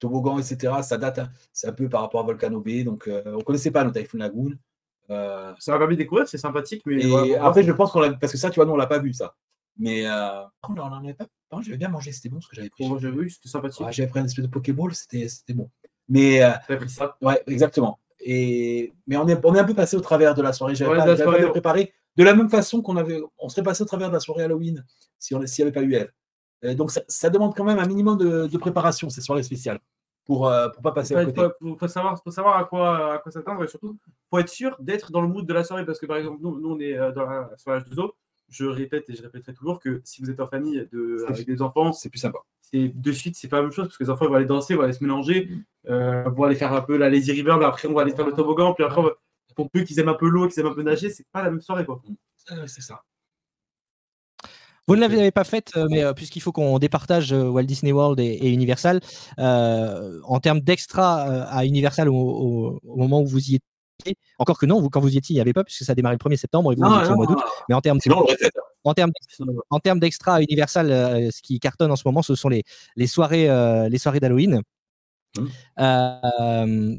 toboggan, 0.00 0.38
etc. 0.38 0.72
Ça 0.82 0.98
date, 0.98 1.20
hein. 1.20 1.30
c'est 1.52 1.68
un 1.68 1.72
peu 1.72 1.88
par 1.88 2.00
rapport 2.00 2.20
à 2.20 2.24
Volcano 2.24 2.60
Bay. 2.60 2.82
Donc, 2.82 3.06
euh, 3.06 3.22
on 3.26 3.38
ne 3.38 3.42
connaissait 3.42 3.70
pas 3.70 3.84
le 3.84 3.92
Typhoon 3.92 4.18
Lagoon. 4.18 4.52
Euh, 5.10 5.52
ça 5.58 5.72
m'a 5.72 5.78
permis 5.78 5.96
de 5.96 6.02
découvrir, 6.02 6.26
c'est 6.26 6.38
sympathique. 6.38 6.82
Mais 6.86 7.00
et 7.00 7.36
après, 7.36 7.62
je 7.62 7.72
pense 7.72 7.92
qu'on 7.92 8.00
l'a. 8.00 8.12
Parce 8.14 8.32
que 8.32 8.38
ça, 8.38 8.50
tu 8.50 8.56
vois, 8.56 8.66
nous, 8.66 8.72
on 8.72 8.76
l'a 8.76 8.86
pas 8.86 8.98
vu, 8.98 9.12
ça. 9.12 9.36
Mais 9.78 10.06
euh... 10.06 10.42
on 10.68 10.72
n'en 10.72 10.92
avait 10.92 11.14
pas. 11.14 11.26
J'avais 11.62 11.76
bien 11.76 11.88
mangé, 11.88 12.12
c'était 12.12 12.28
bon 12.28 12.40
ce 12.40 12.48
que 12.48 12.56
j'avais 12.56 12.70
pris. 12.70 12.88
Oh, 12.88 12.98
j'avais 12.98 13.16
vu, 13.16 13.30
c'était 13.30 13.48
sympathique. 13.48 13.86
j'avais 13.90 14.08
pris 14.08 14.20
un 14.20 14.24
espèce 14.24 14.44
de 14.44 14.50
Pokéball, 14.50 14.94
c'était 14.94 15.28
bon. 15.54 15.70
Mais. 16.08 16.42
Euh... 16.42 16.50
pris 16.76 16.88
ça 16.88 17.16
Ouais, 17.20 17.42
exactement. 17.46 17.98
Et... 18.20 18.92
Mais 19.06 19.16
on 19.16 19.26
est, 19.26 19.44
on 19.44 19.54
est 19.54 19.58
un 19.58 19.64
peu 19.64 19.74
passé 19.74 19.96
au 19.96 20.00
travers 20.00 20.34
de 20.34 20.42
la 20.42 20.52
soirée. 20.52 20.74
J'avais 20.74 20.96
pas, 20.96 21.16
pas 21.16 21.48
préparé. 21.50 21.92
De 22.16 22.24
la 22.24 22.34
même 22.34 22.50
façon 22.50 22.82
qu'on 22.82 22.96
avait, 22.96 23.20
on 23.38 23.48
serait 23.48 23.62
passé 23.62 23.82
au 23.82 23.86
travers 23.86 24.08
de 24.08 24.14
la 24.14 24.20
soirée 24.20 24.42
Halloween 24.42 24.84
si 25.18 25.34
on 25.34 25.46
s'il 25.46 25.64
n'y 25.64 25.70
avait 25.70 25.80
pas 25.80 25.86
eu 25.86 25.94
elle. 25.94 26.12
Donc 26.62 26.90
ça, 26.90 27.02
ça, 27.08 27.30
demande 27.30 27.54
quand 27.54 27.64
même 27.64 27.78
un 27.78 27.86
minimum 27.86 28.18
de, 28.18 28.46
de 28.46 28.58
préparation 28.58 29.08
ces 29.08 29.20
soirées 29.20 29.42
spéciales 29.42 29.80
pour 30.30 30.48
ne 30.48 30.54
euh, 30.54 30.68
pas 30.82 30.92
passer 30.92 31.16
à 31.16 31.24
côté. 31.24 31.42
Il 31.60 31.76
faut, 31.76 31.88
savoir, 31.88 32.22
faut 32.22 32.30
savoir 32.30 32.56
à 32.56 32.64
quoi, 32.64 33.14
à 33.14 33.18
quoi 33.18 33.32
s'attendre 33.32 33.64
et 33.64 33.66
surtout, 33.66 33.98
il 34.06 34.12
faut 34.30 34.38
être 34.38 34.48
sûr 34.48 34.76
d'être 34.78 35.10
dans 35.10 35.22
le 35.22 35.26
mood 35.26 35.44
de 35.44 35.52
la 35.52 35.64
soirée 35.64 35.84
parce 35.84 35.98
que 35.98 36.06
par 36.06 36.18
exemple, 36.18 36.38
nous, 36.40 36.60
nous 36.60 36.70
on 36.70 36.78
est 36.78 36.96
euh, 36.96 37.10
dans 37.10 37.28
la 37.28 37.50
soirée 37.56 37.80
H2O. 37.80 38.12
Je 38.48 38.64
répète 38.64 39.10
et 39.10 39.14
je 39.14 39.22
répéterai 39.22 39.54
toujours 39.54 39.80
que 39.80 40.00
si 40.04 40.22
vous 40.22 40.30
êtes 40.30 40.38
en 40.38 40.46
famille 40.46 40.88
de, 40.92 41.24
avec 41.28 41.46
des 41.46 41.62
enfants, 41.62 41.92
c'est 41.92 42.10
plus 42.10 42.18
sympa. 42.18 42.38
De 42.72 43.12
suite, 43.12 43.36
c'est 43.36 43.48
pas 43.48 43.56
la 43.56 43.62
même 43.62 43.72
chose 43.72 43.86
parce 43.86 43.98
que 43.98 44.04
les 44.04 44.10
enfants 44.10 44.28
vont 44.28 44.34
aller 44.34 44.46
danser, 44.46 44.76
vont 44.76 44.82
aller 44.82 44.92
se 44.92 45.02
mélanger, 45.02 45.50
euh, 45.88 46.22
vont 46.28 46.44
aller 46.44 46.54
faire 46.54 46.72
un 46.72 46.80
peu 46.80 46.96
la 46.96 47.10
lazy 47.10 47.32
river, 47.32 47.56
mais 47.58 47.64
après 47.64 47.88
on 47.88 47.94
va 47.94 48.02
aller 48.02 48.14
faire 48.14 48.26
le 48.26 48.32
toboggan, 48.32 48.72
puis 48.74 48.84
après, 48.84 49.02
pour 49.56 49.68
peu 49.70 49.80
qu'ils 49.80 49.98
aiment 49.98 50.10
un 50.10 50.14
peu 50.14 50.28
l'eau, 50.28 50.46
qu'ils 50.46 50.60
aiment 50.60 50.70
un 50.70 50.74
peu 50.74 50.82
nager, 50.82 51.10
c'est 51.10 51.26
pas 51.32 51.42
la 51.42 51.50
même 51.50 51.60
soirée 51.60 51.84
quoi. 51.84 52.00
c'est 52.66 52.82
ça. 52.82 53.02
Vous 54.90 54.96
ne 54.96 55.02
l'avez 55.02 55.30
pas 55.30 55.44
faite, 55.44 55.70
euh, 55.76 55.86
mais 55.88 56.02
euh, 56.02 56.12
puisqu'il 56.14 56.40
faut 56.40 56.50
qu'on 56.50 56.80
départage 56.80 57.32
euh, 57.32 57.44
Walt 57.44 57.62
Disney 57.62 57.92
World 57.92 58.18
et, 58.18 58.50
Universal, 58.50 58.98
en 59.38 60.40
termes 60.42 60.58
d'extra 60.58 61.44
à 61.44 61.64
Universal 61.64 62.08
au, 62.08 62.80
moment 62.84 63.20
où 63.20 63.26
vous 63.26 63.50
y 63.50 63.60
Encore 64.40 64.58
que 64.58 64.66
non, 64.66 64.80
vous, 64.80 64.90
quand 64.90 64.98
vous 64.98 65.14
y 65.14 65.16
étiez, 65.16 65.34
il 65.34 65.36
n'y 65.36 65.40
avait 65.40 65.52
pas, 65.52 65.62
puisque 65.62 65.84
ça 65.84 65.92
a 65.92 65.94
démarré 65.94 66.16
le 66.20 66.28
1er 66.28 66.36
septembre 66.36 66.72
et 66.72 66.74
vous, 66.74 66.82
étiez 66.82 67.12
au 67.12 67.14
mois 67.14 67.26
d'août. 67.26 67.38
Mais 67.68 67.76
en 67.76 67.80
termes, 67.80 68.00
en 68.82 68.92
termes, 68.94 69.12
en 69.70 69.78
termes 69.78 70.00
d'extra 70.00 70.42
Universal, 70.42 70.90
euh, 70.90 71.30
ce 71.30 71.40
qui 71.40 71.60
cartonne 71.60 71.92
en 71.92 71.96
ce 71.96 72.02
moment, 72.04 72.22
ce 72.22 72.34
sont 72.34 72.48
les, 72.48 72.64
les 72.96 73.06
soirées, 73.06 73.46
les 73.88 73.98
soirées 73.98 74.18
d'Halloween. 74.18 74.60
Mmh. 75.38 76.96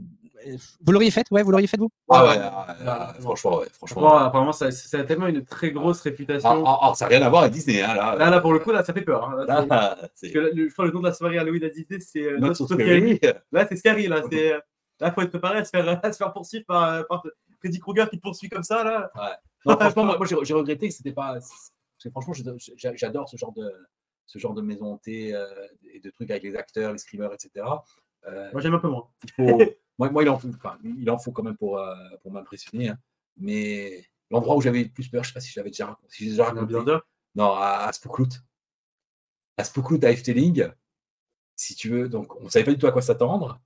Vous 0.86 0.92
l'auriez 0.92 1.12
fait 1.12 1.26
Ouais, 1.32 1.44
vous 1.44 1.52
l'auriez 1.52 1.68
fait 1.68 1.78
vous? 1.78 1.90
Ah 2.10 2.26
ouais, 2.26 2.36
ah, 2.40 2.78
ah, 2.88 3.14
franchement, 3.20 3.60
ouais, 3.60 3.68
franchement. 3.74 4.18
apparemment, 4.18 4.52
ça, 4.52 4.72
ça, 4.72 5.00
a 5.00 5.04
tellement 5.04 5.28
une 5.28 5.46
très 5.46 5.72
grosse 5.72 6.02
réputation. 6.02 6.64
Ah, 6.66 6.94
ça 6.96 7.06
n'a 7.06 7.10
rien 7.10 7.22
à 7.26 7.30
voir 7.30 7.44
avec 7.44 7.54
Disney. 7.54 7.82
Hein, 7.82 7.96
là. 7.96 8.16
là. 8.16 8.42
pour 8.42 8.54
le 8.54 8.60
coup, 8.60 8.72
là, 8.72 8.84
ça 8.84 8.94
fait 8.94 9.02
peur. 9.02 9.30
Hein. 9.30 9.46
Là, 9.46 9.66
parce 9.68 10.22
que 10.22 10.38
le, 10.54 10.68
je 10.68 10.74
crois 10.74 10.86
le 10.86 10.92
nom 10.92 11.00
de 11.00 11.08
la 11.08 11.14
soirée 11.14 11.38
Halloween 11.38 11.64
à 11.64 11.70
Disney, 11.70 12.00
c'est 12.00 12.24
euh, 12.24 12.38
Not 12.40 12.54
Scary. 12.56 13.20
Là, 13.52 13.66
c'est 13.68 13.76
Scary. 13.78 14.08
Là, 14.08 14.22
c'est. 14.32 14.54
Là, 15.00 15.12
faut 15.12 15.22
être 15.22 15.30
préparé 15.30 15.60
à 15.60 15.64
se 15.66 15.72
faire, 15.72 16.00
à 16.04 16.12
se 16.12 16.18
faire 16.18 16.32
poursuivre 16.32 16.66
par, 16.66 17.08
par 17.08 17.24
Freddy 17.60 17.80
Krueger 17.80 18.10
qui 18.10 18.18
te 18.18 18.22
poursuit 18.22 18.50
comme 18.50 18.64
ça. 18.64 18.84
Là. 18.84 19.12
Ouais. 19.16 19.76
franchement, 19.76 20.06
moi, 20.06 20.26
j'ai 20.44 20.54
regretté 20.54 20.90
que 20.90 20.94
c'était 20.94 21.12
pas. 21.12 21.40
franchement, 22.12 22.34
j'adore 22.76 23.30
ce 23.30 23.38
genre 23.38 23.54
de 23.54 23.72
ce 24.32 24.40
genre 24.40 24.54
de 24.54 24.62
maison 24.62 24.94
hantée 24.94 25.36
euh, 25.36 25.46
et 25.94 26.00
de 26.00 26.10
trucs 26.10 26.32
avec 26.32 26.44
les 26.44 26.56
acteurs, 26.56 26.94
les 26.94 26.98
screamers, 26.98 27.34
etc. 27.34 27.66
Euh, 28.28 28.50
moi, 28.54 28.62
j'aime 28.62 28.74
un 28.74 28.80
peu 28.80 28.88
moins. 28.88 29.10
Il 29.38 29.50
faut, 29.50 29.60
moi, 30.10 30.24
il, 30.24 30.30
en 30.30 30.40
faut, 30.40 30.50
il 30.84 31.10
en 31.10 31.18
faut 31.18 31.32
quand 31.32 31.44
même 31.44 31.58
pour, 31.58 31.78
euh, 31.78 31.96
pour 32.22 32.32
m'impressionner. 32.32 32.90
Hein. 32.90 32.98
Mais 33.38 34.06
l'endroit 34.30 34.56
où 34.56 34.62
j'avais 34.62 34.84
le 34.84 34.90
plus 34.90 35.08
peur, 35.10 35.24
je 35.24 35.30
ne 35.30 35.32
sais 35.32 35.34
pas 35.34 35.40
si 35.42 35.52
j'avais 35.52 35.70
déjà. 35.70 35.98
Si 36.10 36.26
déjà 36.26 36.46
raconté 36.46 36.74
non, 37.36 37.54
à, 37.54 37.86
à 37.88 37.94
Spookloot. 37.94 38.42
À 39.58 39.64
Spookloot, 39.64 40.04
à 40.04 40.12
Efteling, 40.12 40.70
si 41.56 41.76
tu 41.76 41.90
veux. 41.90 42.10
Donc, 42.10 42.36
on 42.42 42.46
ne 42.46 42.50
savait 42.50 42.66
pas 42.66 42.72
du 42.72 42.78
tout 42.78 42.88
à 42.88 42.92
quoi 42.92 43.02
s'attendre. 43.02 43.62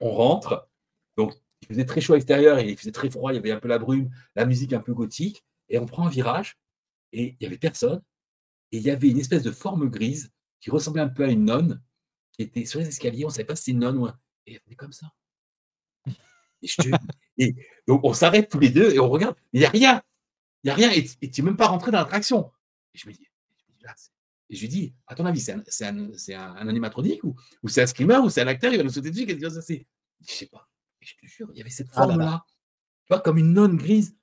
On 0.00 0.10
rentre. 0.10 0.68
Donc, 1.16 1.34
il 1.62 1.68
faisait 1.68 1.84
très 1.84 2.00
chaud 2.00 2.14
à 2.14 2.16
l'extérieur 2.16 2.58
et 2.58 2.68
il 2.70 2.76
faisait 2.76 2.92
très 2.92 3.10
froid. 3.10 3.32
Il 3.32 3.36
y 3.36 3.38
avait 3.38 3.52
un 3.52 3.60
peu 3.60 3.68
la 3.68 3.78
brume, 3.78 4.10
la 4.34 4.44
musique 4.44 4.72
un 4.72 4.80
peu 4.80 4.94
gothique. 4.94 5.44
Et 5.68 5.78
on 5.78 5.86
prend 5.86 6.06
un 6.06 6.10
virage 6.10 6.58
et 7.12 7.28
il 7.28 7.36
n'y 7.40 7.46
avait 7.46 7.58
personne. 7.58 8.02
Et 8.72 8.78
il 8.78 8.82
y 8.82 8.90
avait 8.90 9.08
une 9.08 9.18
espèce 9.18 9.42
de 9.42 9.52
forme 9.52 9.88
grise 9.88 10.32
qui 10.60 10.70
ressemblait 10.70 11.02
un 11.02 11.08
peu 11.08 11.24
à 11.24 11.28
une 11.28 11.44
nonne 11.44 11.82
qui 12.32 12.42
était 12.42 12.64
sur 12.64 12.80
les 12.80 12.88
escaliers. 12.88 13.24
On 13.24 13.28
ne 13.28 13.32
savait 13.32 13.44
pas 13.44 13.56
si 13.56 13.64
c'était 13.64 13.72
une 13.72 13.80
nonne 13.80 13.98
ou 13.98 14.06
un. 14.06 14.18
Et 14.46 14.54
elle 14.54 14.60
était 14.66 14.74
comme 14.74 14.92
ça. 14.92 15.12
Et, 17.38 17.54
donc 17.86 18.02
on 18.04 18.12
s'arrête 18.12 18.48
tous 18.48 18.58
les 18.58 18.70
deux 18.70 18.92
et 18.92 19.00
on 19.00 19.08
regarde. 19.08 19.36
Il 19.52 19.60
n'y 19.60 19.66
a 19.66 19.70
rien. 19.70 20.02
Il 20.62 20.68
n'y 20.68 20.70
a 20.70 20.74
rien. 20.74 20.90
Et, 20.92 21.30
tu 21.30 21.40
n'es 21.40 21.46
même 21.46 21.56
pas 21.56 21.66
rentré 21.66 21.90
dans 21.90 21.98
l'attraction. 21.98 22.50
Et 22.94 22.98
je 22.98 23.08
me 23.08 23.12
dis, 23.12 23.26
et 24.52 24.54
je 24.54 24.60
lui 24.60 24.68
dis, 24.68 24.94
à 25.06 25.14
ton 25.14 25.24
avis, 25.24 25.40
c'est 25.40 25.52
un, 25.54 25.62
un, 25.88 26.56
un, 26.56 26.68
animatronique 26.68 27.24
ou, 27.24 27.34
ou 27.62 27.68
c'est 27.68 27.80
un 27.80 27.86
screamer 27.86 28.18
ou 28.18 28.28
c'est 28.28 28.42
un 28.42 28.46
acteur, 28.46 28.70
il 28.70 28.76
va 28.76 28.82
nous 28.82 28.90
sauter 28.90 29.10
dessus, 29.10 29.24
qu'est-ce 29.24 29.40
que 29.40 29.60
c'est 29.62 29.86
Je 30.28 30.30
sais 30.30 30.46
pas. 30.46 30.68
Et 31.00 31.06
je 31.06 31.16
te 31.16 31.26
jure, 31.26 31.48
il 31.52 31.58
y 31.58 31.62
avait 31.62 31.70
cette 31.70 31.88
ah 31.92 32.02
forme-là. 32.02 32.44
Tu 33.06 33.14
vois, 33.14 33.20
comme 33.20 33.38
une 33.38 33.54
nonne 33.54 33.76
grise. 33.78 34.14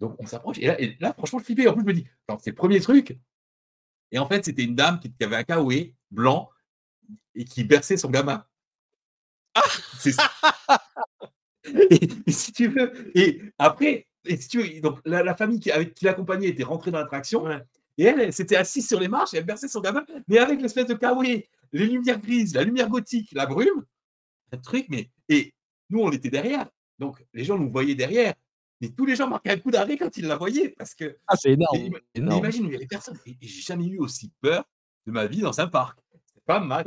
Donc 0.00 0.16
on 0.18 0.26
s'approche. 0.26 0.58
Et 0.58 0.96
là, 0.98 1.12
franchement, 1.12 1.38
je 1.38 1.44
flippais. 1.44 1.68
En 1.68 1.74
plus, 1.74 1.82
je 1.82 1.86
me 1.86 1.92
dis, 1.92 2.06
c'est 2.40 2.50
le 2.50 2.56
premier 2.56 2.80
truc. 2.80 3.16
Et 4.10 4.18
en 4.18 4.26
fait, 4.26 4.44
c'était 4.44 4.64
une 4.64 4.74
dame 4.74 4.98
qui, 4.98 5.12
avait 5.22 5.36
un 5.36 5.44
kawaii 5.44 5.94
blanc 6.10 6.50
et 7.36 7.44
qui 7.44 7.62
berçait 7.62 7.96
son 7.96 8.10
gamin. 8.10 8.44
Ah 9.54 9.62
C'est 9.98 10.12
ça. 10.12 10.30
et, 11.90 12.30
si 12.30 12.52
tu 12.52 12.68
veux, 12.68 12.92
et 13.14 13.42
après, 13.58 14.06
et 14.24 14.36
si 14.36 14.48
tu 14.48 14.62
veux, 14.62 14.80
donc 14.80 15.00
la, 15.04 15.34
famille 15.34 15.60
qui, 15.60 15.70
qui 15.94 16.04
l'accompagnait 16.04 16.48
était 16.48 16.64
rentrée 16.64 16.90
dans 16.90 16.98
l'attraction. 16.98 17.46
Et 17.98 18.04
elle, 18.04 18.32
s'était 18.32 18.56
assise 18.56 18.86
sur 18.86 19.00
les 19.00 19.08
marches 19.08 19.34
et 19.34 19.38
elle 19.38 19.44
berçait 19.44 19.68
son 19.68 19.80
gamin, 19.80 20.04
mais 20.28 20.38
avec 20.38 20.62
l'espèce 20.62 20.86
de 20.86 20.94
kawaii, 20.94 21.44
les 21.72 21.86
lumières 21.86 22.20
grises, 22.20 22.54
la 22.54 22.62
lumière 22.62 22.88
gothique, 22.88 23.30
la 23.32 23.46
brume, 23.46 23.84
un 24.52 24.58
truc, 24.58 24.86
mais. 24.88 25.10
Et 25.28 25.52
nous, 25.90 26.00
on 26.00 26.10
était 26.10 26.30
derrière. 26.30 26.68
Donc, 26.98 27.24
les 27.34 27.44
gens 27.44 27.58
nous 27.58 27.70
voyaient 27.70 27.94
derrière. 27.94 28.34
Mais 28.80 28.90
tous 28.90 29.04
les 29.04 29.16
gens 29.16 29.28
marquaient 29.28 29.50
un 29.50 29.58
coup 29.58 29.70
d'arrêt 29.70 29.96
quand 29.96 30.16
ils 30.16 30.26
la 30.26 30.36
voyaient. 30.36 30.70
Parce 30.70 30.94
que. 30.94 31.18
Ah, 31.26 31.36
c'est 31.36 31.52
énorme. 31.52 31.98
imagine, 32.14 32.64
il 32.64 32.70
n'y 32.70 32.76
avait 32.76 32.86
personne. 32.86 33.18
Et, 33.26 33.36
j'ai 33.40 33.62
jamais 33.62 33.86
eu 33.86 33.98
aussi 33.98 34.32
peur 34.40 34.64
de 35.06 35.12
ma 35.12 35.26
vie 35.26 35.40
dans 35.40 35.58
un 35.60 35.66
parc. 35.66 35.98
C'est 36.26 36.44
pas 36.44 36.60
mal. 36.60 36.84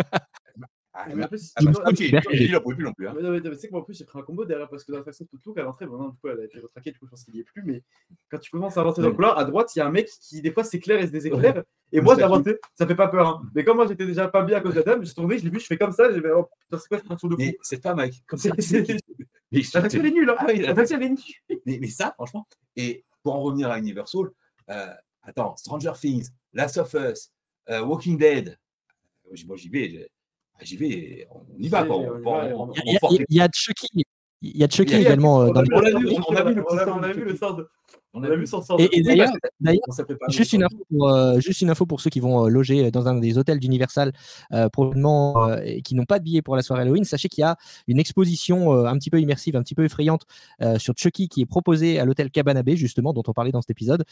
Ah, 0.94 1.06
mais 1.08 1.24
en 1.24 1.28
plus, 1.28 1.54
ah, 1.56 1.62
bah, 1.64 1.72
il 1.94 2.54
a 2.54 2.60
plus 2.60 2.84
non 2.84 2.92
plus. 2.92 3.08
Hein. 3.08 3.16
Mais, 3.16 3.40
mais, 3.40 3.56
c'est 3.56 3.68
que 3.68 3.72
moi, 3.72 3.82
en 3.82 3.84
plus, 3.84 3.98
j'ai 3.98 4.04
pris 4.04 4.20
un 4.20 4.24
combo 4.24 4.44
derrière 4.44 4.68
parce 4.68 4.84
que 4.84 4.92
dans 4.92 4.98
la 4.98 5.04
façon 5.06 5.26
toute 5.26 5.58
à 5.58 5.62
l'entrée, 5.62 5.86
bon, 5.86 6.10
du 6.10 6.18
coup, 6.18 6.28
elle 6.28 6.42
a 6.42 6.44
été 6.44 6.60
retraquée, 6.60 6.92
du 6.92 7.00
coup, 7.00 7.06
je 7.06 7.12
pense 7.12 7.24
qu'il 7.24 7.34
n'y 7.34 7.40
est 7.40 7.44
plus. 7.44 7.64
Mais 7.64 7.82
quand 8.30 8.40
tu 8.40 8.52
commences 8.52 8.78
à 8.78 8.82
avancer 8.82 9.02
dans 9.02 9.08
le 9.08 9.14
couloir, 9.14 9.38
à 9.38 9.46
droite, 9.46 9.74
il 9.74 9.80
y 9.80 9.82
a 9.82 9.88
un 9.88 9.92
mec 9.92 10.10
qui, 10.22 10.42
des 10.42 10.52
fois, 10.52 10.66
s'éclaire 10.66 11.00
et 11.00 11.08
se 11.08 11.12
déséclaire. 11.12 11.64
Et 11.94 12.02
moi, 12.02 12.16
j'ai 12.18 12.24
avancé, 12.24 12.58
ça 12.76 12.86
fait 12.86 12.96
pas 12.96 13.08
peur. 13.08 13.28
Hein. 13.28 13.42
Mais 13.56 13.64
comme 13.64 13.78
moi, 13.78 13.88
j'étais 13.88 14.06
déjà 14.06 14.28
pas 14.28 14.44
bien 14.44 14.58
à 14.58 14.62
cause 14.62 14.74
de 14.74 14.80
la 14.80 14.84
dame, 14.84 15.02
je 15.02 15.06
suis 15.06 15.16
tombé, 15.16 15.38
je 15.38 15.46
l'ai 15.46 15.50
vu, 15.50 15.60
je 15.60 15.66
fais 15.66 15.78
comme 15.78 15.92
ça, 15.94 16.12
j'ai 16.12 16.22
fait, 16.22 16.32
oh 16.32 16.50
c'est 16.72 16.88
quoi 16.88 16.98
cette 16.98 17.06
traction 17.06 17.28
de 17.30 17.36
Mais 17.38 17.58
c'est 17.62 17.82
pas, 17.82 17.96
mec. 17.96 18.14
Comme 18.28 18.40
ça, 18.40 18.50
la 18.50 18.56
traction, 18.56 20.04
est 20.04 20.12
nulle. 20.12 20.30
Hein. 20.30 20.36
Ah 20.40 20.54
la 20.54 20.74
traction, 20.74 20.98
elle 20.98 21.04
est 21.04 21.10
nulle. 21.10 21.62
Mais 21.66 21.88
ça, 21.88 22.12
franchement, 22.16 22.48
et 22.76 23.06
pour 23.24 23.36
en 23.36 23.42
revenir 23.42 23.70
à 23.70 23.80
Universal, 23.80 24.30
euh, 24.70 24.94
attends, 25.24 25.56
Stranger 25.56 25.94
Things, 26.00 26.30
Last 26.54 26.78
of 26.78 26.94
Us, 26.94 27.32
euh, 27.70 27.82
Walking 27.82 28.18
Dead, 28.18 28.58
moi 29.48 29.58
j'y 29.58 29.70
vais, 29.70 30.10
j'y 30.62 30.78
vais, 30.78 31.28
on 31.32 31.44
y 31.60 31.68
va. 31.70 31.86
Il 33.10 33.26
y 33.30 33.42
a 33.42 33.48
Chucky. 33.54 34.04
Il 34.42 34.58
y 34.58 34.64
a 34.64 34.68
Chucky 34.68 34.96
également 34.96 35.50
dans 35.50 35.62
les. 35.62 35.70
On 35.74 35.80
a 35.80 36.00
vu, 36.00 36.08
on 36.28 36.36
a 36.36 36.44
vu 36.44 36.56
le, 36.56 36.64
on 36.70 37.04
a 37.04 37.14
vu 37.14 37.24
le 37.24 37.36
sort. 37.36 37.62
On 38.14 38.24
a 38.24 38.36
vu 38.36 38.46
son 38.46 38.62
sort. 38.62 38.78
Et, 38.80 39.02
d'ailleurs, 39.02 39.32
juste, 40.28 40.52
une 40.52 40.64
info 40.64 40.86
pour, 40.90 41.10
euh, 41.10 41.40
juste 41.40 41.62
une 41.62 41.70
info 41.70 41.86
pour 41.86 42.02
ceux 42.02 42.10
qui 42.10 42.20
vont 42.20 42.46
euh, 42.46 42.50
loger 42.50 42.92
dans 42.92 43.08
un 43.08 43.16
des 43.16 43.38
hôtels 43.38 43.60
d'Universal 43.60 44.12
euh, 44.52 44.68
euh, 44.78 45.62
et 45.64 45.82
qui 45.82 45.96
n'ont 45.96 46.04
pas 46.04 46.20
de 46.20 46.24
billet 46.26 46.42
pour 46.42 46.58
la 46.58 46.62
soirée 46.62 46.82
Halloween. 46.82 47.06
Sachez 47.06 47.30
qu'il 47.30 47.42
y 47.42 47.46
a 47.46 47.56
une 47.88 48.00
exposition 48.00 48.74
un 48.86 48.98
petit 48.98 49.10
peu 49.10 49.22
immersive, 49.22 49.56
un 49.56 49.64
petit 49.64 49.76
peu 49.76 49.86
effrayante 49.86 50.26
sur 50.78 50.94
Chucky 50.98 51.30
qui 51.30 51.42
est 51.42 51.46
proposée 51.46 52.00
à 52.00 52.06
l'hôtel 52.06 52.30
Cabana 52.32 52.64
Bay, 52.64 52.76
justement, 52.76 53.14
dont 53.14 53.24
on 53.28 53.34
parlait 53.34 53.52
dans 53.52 53.62
cet 53.62 53.72
épisode, 53.72 54.04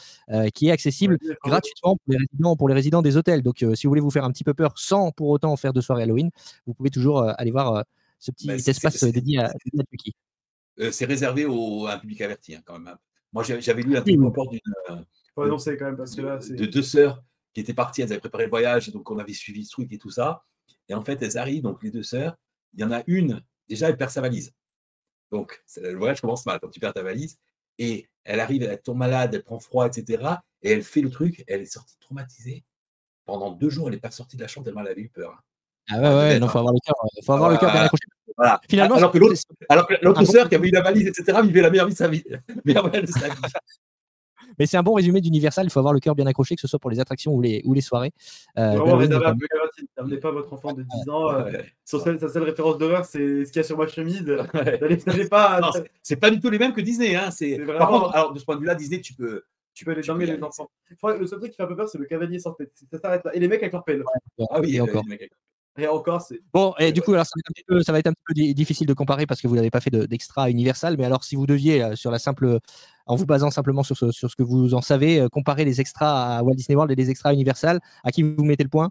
qui 0.54 0.68
est 0.68 0.72
accessible 0.72 1.18
gratuitement 1.44 1.98
pour 1.98 2.14
les, 2.14 2.18
résidents, 2.18 2.56
pour 2.56 2.70
les 2.70 2.76
résidents 2.76 3.02
des 3.02 3.18
hôtels. 3.18 3.42
Donc, 3.42 3.66
si 3.74 3.86
vous 3.86 3.90
voulez 3.90 4.02
vous 4.02 4.12
faire 4.12 4.24
un 4.24 4.32
petit 4.32 4.44
peu 4.44 4.54
peur 4.54 4.74
sans 4.78 5.12
pour 5.12 5.30
autant 5.30 5.56
faire 5.58 5.74
de 5.74 5.82
soirée 5.82 6.04
Halloween, 6.04 6.30
vous 6.66 6.74
pouvez 6.74 6.90
toujours 6.90 7.24
aller 7.38 7.52
voir 7.52 7.84
ce 8.20 8.32
petit 8.32 8.48
bah, 8.48 8.56
espace 8.56 9.04
dédié 9.04 9.40
à, 9.40 9.52
Chucky. 9.92 10.16
c'est 10.92 11.06
réservé 11.06 11.46
au, 11.46 11.86
à 11.88 11.96
un 11.96 11.98
public 12.00 12.22
averti, 12.22 12.56
hein, 12.56 12.62
quand 12.66 12.80
même. 12.80 12.96
Moi, 13.34 13.44
j'avais 13.44 13.82
lu 13.82 13.96
un 13.96 14.02
truc 14.02 14.20
au 14.20 14.48
d'une. 14.48 14.60
de, 16.56 16.66
deux 16.66 16.82
sœurs 16.82 17.24
qui 17.54 17.62
étaient 17.62 17.74
parties, 17.74 18.02
elles 18.02 18.12
avaient 18.12 18.20
préparé 18.20 18.46
le 18.46 18.50
voyage, 18.50 18.90
donc 18.90 19.10
on 19.10 19.18
avait 19.20 19.34
suivi 19.34 19.66
ce 19.66 19.72
truc 19.72 19.92
et 19.94 19.98
tout 19.98 20.10
ça. 20.10 20.44
Et 20.88 20.94
en 20.94 21.04
fait, 21.04 21.22
elles 21.22 21.38
arrivent, 21.38 21.64
donc 21.64 21.84
les 21.84 21.92
deux 21.92 22.04
sœurs, 22.04 22.36
il 22.74 22.82
y 22.82 22.84
en 22.84 22.92
a 22.92 23.04
une, 23.08 23.42
déjà, 23.68 23.90
elle 23.90 23.98
perd 23.98 24.12
sa 24.12 24.22
valise. 24.22 24.54
Donc, 25.32 25.64
le 25.78 25.96
voyage 25.96 26.22
commence 26.22 26.46
mal 26.46 26.60
quand 26.60 26.70
tu 26.70 26.80
perds 26.80 26.94
ta 26.94 27.04
valise. 27.04 27.38
Et 27.78 28.10
elle 28.24 28.40
arrive, 28.40 28.64
elle 28.64 28.82
tombe 28.82 28.98
malade, 28.98 29.34
elle 29.34 29.44
prend 29.44 29.60
froid, 29.60 29.88
etc. 29.88 30.24
Et 30.62 30.72
elle 30.72 30.84
fait 30.84 31.02
le 31.02 31.10
truc, 31.10 31.44
elle 31.48 31.62
est 31.62 31.66
sortie 31.66 31.98
traumatisée. 32.00 32.66
Pendant 33.26 33.52
deux 33.52 33.70
jours, 33.70 33.88
elle 33.88 33.94
n'est 33.94 34.02
pas 34.02 34.12
sortie 34.12 34.38
de 34.38 34.42
la 34.42 34.48
chambre 34.48 34.66
tellement 34.66 34.82
elle 34.82 34.90
avait 34.90 35.02
eu 35.02 35.10
peur. 35.10 35.42
Ah 35.90 36.00
ouais, 36.00 36.16
ouais, 36.16 36.40
non, 36.40 36.48
faut 36.48 36.60
avoir 36.60 36.74
le 36.74 36.80
cœur, 36.86 36.96
faut 37.26 37.34
avoir 37.34 37.50
le 37.50 37.58
cœur 37.58 37.72
bien 37.72 37.82
accroché. 37.82 38.04
Voilà. 38.40 38.62
Finalement, 38.70 38.96
alors 38.96 39.12
que 39.12 39.18
l'autre, 39.18 39.36
alors 39.68 39.86
que 39.86 39.96
l'autre 40.02 40.24
sœur 40.24 40.48
qui 40.48 40.56
avait 40.56 40.70
eu 40.70 40.72
la 40.72 40.82
valise, 40.82 41.08
etc., 41.08 41.40
vivait 41.44 41.62
la 41.62 41.70
meilleure 41.70 41.88
vie 41.88 41.94
de 41.94 41.98
sa 41.98 42.08
vie. 42.08 42.24
Mais 44.58 44.66
c'est 44.66 44.78
un 44.78 44.84
bon 44.84 44.94
résumé 44.94 45.20
d'Universal. 45.20 45.66
Il 45.66 45.70
faut 45.70 45.80
avoir 45.80 45.94
le 45.94 46.00
cœur 46.00 46.16
bien 46.16 46.26
accroché, 46.26 46.56
que 46.56 46.62
ce 46.62 46.68
soit 46.68 46.80
pour 46.80 46.90
les 46.90 47.02
attractions 47.02 47.34
ou 47.34 47.42
les, 47.42 47.62
ou 47.66 47.74
les 47.74 47.82
soirées. 47.82 48.12
Euh, 48.58 48.72
Vraiment, 48.72 48.96
réservé 48.96 49.26
un 49.26 49.36
peu 49.36 49.46
N'amenez 49.98 50.18
pas 50.18 50.32
votre 50.32 50.54
enfant 50.54 50.72
de 50.72 50.84
10 50.84 51.10
ans. 51.10 51.34
Euh, 51.34 51.52
sa, 51.84 52.00
seule, 52.00 52.44
référence 52.44 52.78
d'horreur, 52.78 53.04
c'est 53.04 53.44
ce 53.46 53.52
qu'il 53.52 53.60
y 53.60 53.64
a 53.64 53.64
sur 53.64 53.78
ma 53.78 53.88
chemise. 53.88 54.24
N'allez 54.54 55.28
pas. 55.30 55.60
C'est 56.02 56.16
pas 56.18 56.32
du 56.32 56.40
tout 56.40 56.50
les 56.50 56.60
mêmes 56.60 56.74
que 56.74 56.82
Disney. 56.82 57.16
Hein. 57.16 57.30
Vraiment... 57.30 57.78
Par 57.78 57.90
contre, 57.90 58.16
alors, 58.16 58.34
de 58.34 58.40
ce 58.40 58.46
point 58.46 58.56
de 58.56 58.62
vue-là, 58.62 58.76
Disney, 58.76 59.02
tu 59.02 59.14
peux. 59.14 59.44
Tu 59.74 59.86
peux 59.86 59.92
aller 59.92 60.02
dormir 60.02 60.28
les 60.28 60.42
enfants. 60.44 60.70
Le 61.04 61.28
seul 61.28 61.40
truc 61.40 61.52
qui 61.52 61.58
fait 61.58 61.64
un 61.64 61.68
peu 61.68 61.76
peur, 61.76 61.88
c'est 61.88 61.98
le 61.98 62.06
cavalier 62.06 62.40
sans 62.40 62.52
tête. 62.52 62.72
Ça 62.92 63.00
s'arrête 63.00 63.24
là. 63.26 63.36
Et 63.36 63.40
les 63.40 63.48
mecs 63.48 63.62
avec 63.62 63.74
leur 63.74 63.84
pelle. 63.84 64.04
Ah 64.50 64.60
oui, 64.62 64.78
et 64.78 64.82
encore. 64.82 65.04
Et 65.78 65.88
encore, 65.88 66.22
c'est. 66.22 66.42
Bon, 66.54 66.74
et 66.80 66.92
du 66.92 67.02
coup, 67.02 67.14
alors, 67.14 67.26
ça, 67.26 67.92
va 67.92 68.00
être 68.00 68.08
un 68.08 68.14
petit 68.14 68.34
peu, 68.48 68.54
difficile 68.54 68.88
de 68.88 68.94
comparer 68.94 69.26
parce 69.26 69.42
que 69.42 69.48
vous 69.48 69.56
n'avez 69.56 69.70
pas 69.70 69.80
fait 69.80 69.92
d'extra 69.92 70.50
universal. 70.50 70.96
Mais 70.98 71.06
alors, 71.06 71.24
si 71.24 71.36
vous 71.36 71.46
deviez, 71.46 71.84
euh, 71.84 71.96
sur 71.96 72.12
la 72.12 72.20
simple, 72.20 72.60
en 73.06 73.16
vous 73.16 73.26
basant 73.26 73.52
simplement 73.52 73.84
sur 73.84 73.96
ce, 73.96 74.12
sur 74.12 74.30
ce 74.30 74.36
que 74.36 74.44
vous 74.44 74.74
en 74.74 74.82
savez, 74.82 75.22
euh, 75.22 75.30
comparer 75.30 75.66
les 75.66 75.80
extras 75.80 76.38
à 76.38 76.44
Walt 76.44 76.56
Disney 76.56 76.76
World 76.76 76.92
et 76.92 76.96
les 76.96 77.10
extras 77.10 77.34
universal, 77.34 77.80
à 78.04 78.12
qui 78.12 78.24
vous 78.24 78.44
mettez 78.44 78.64
le 78.64 78.70
point? 78.70 78.90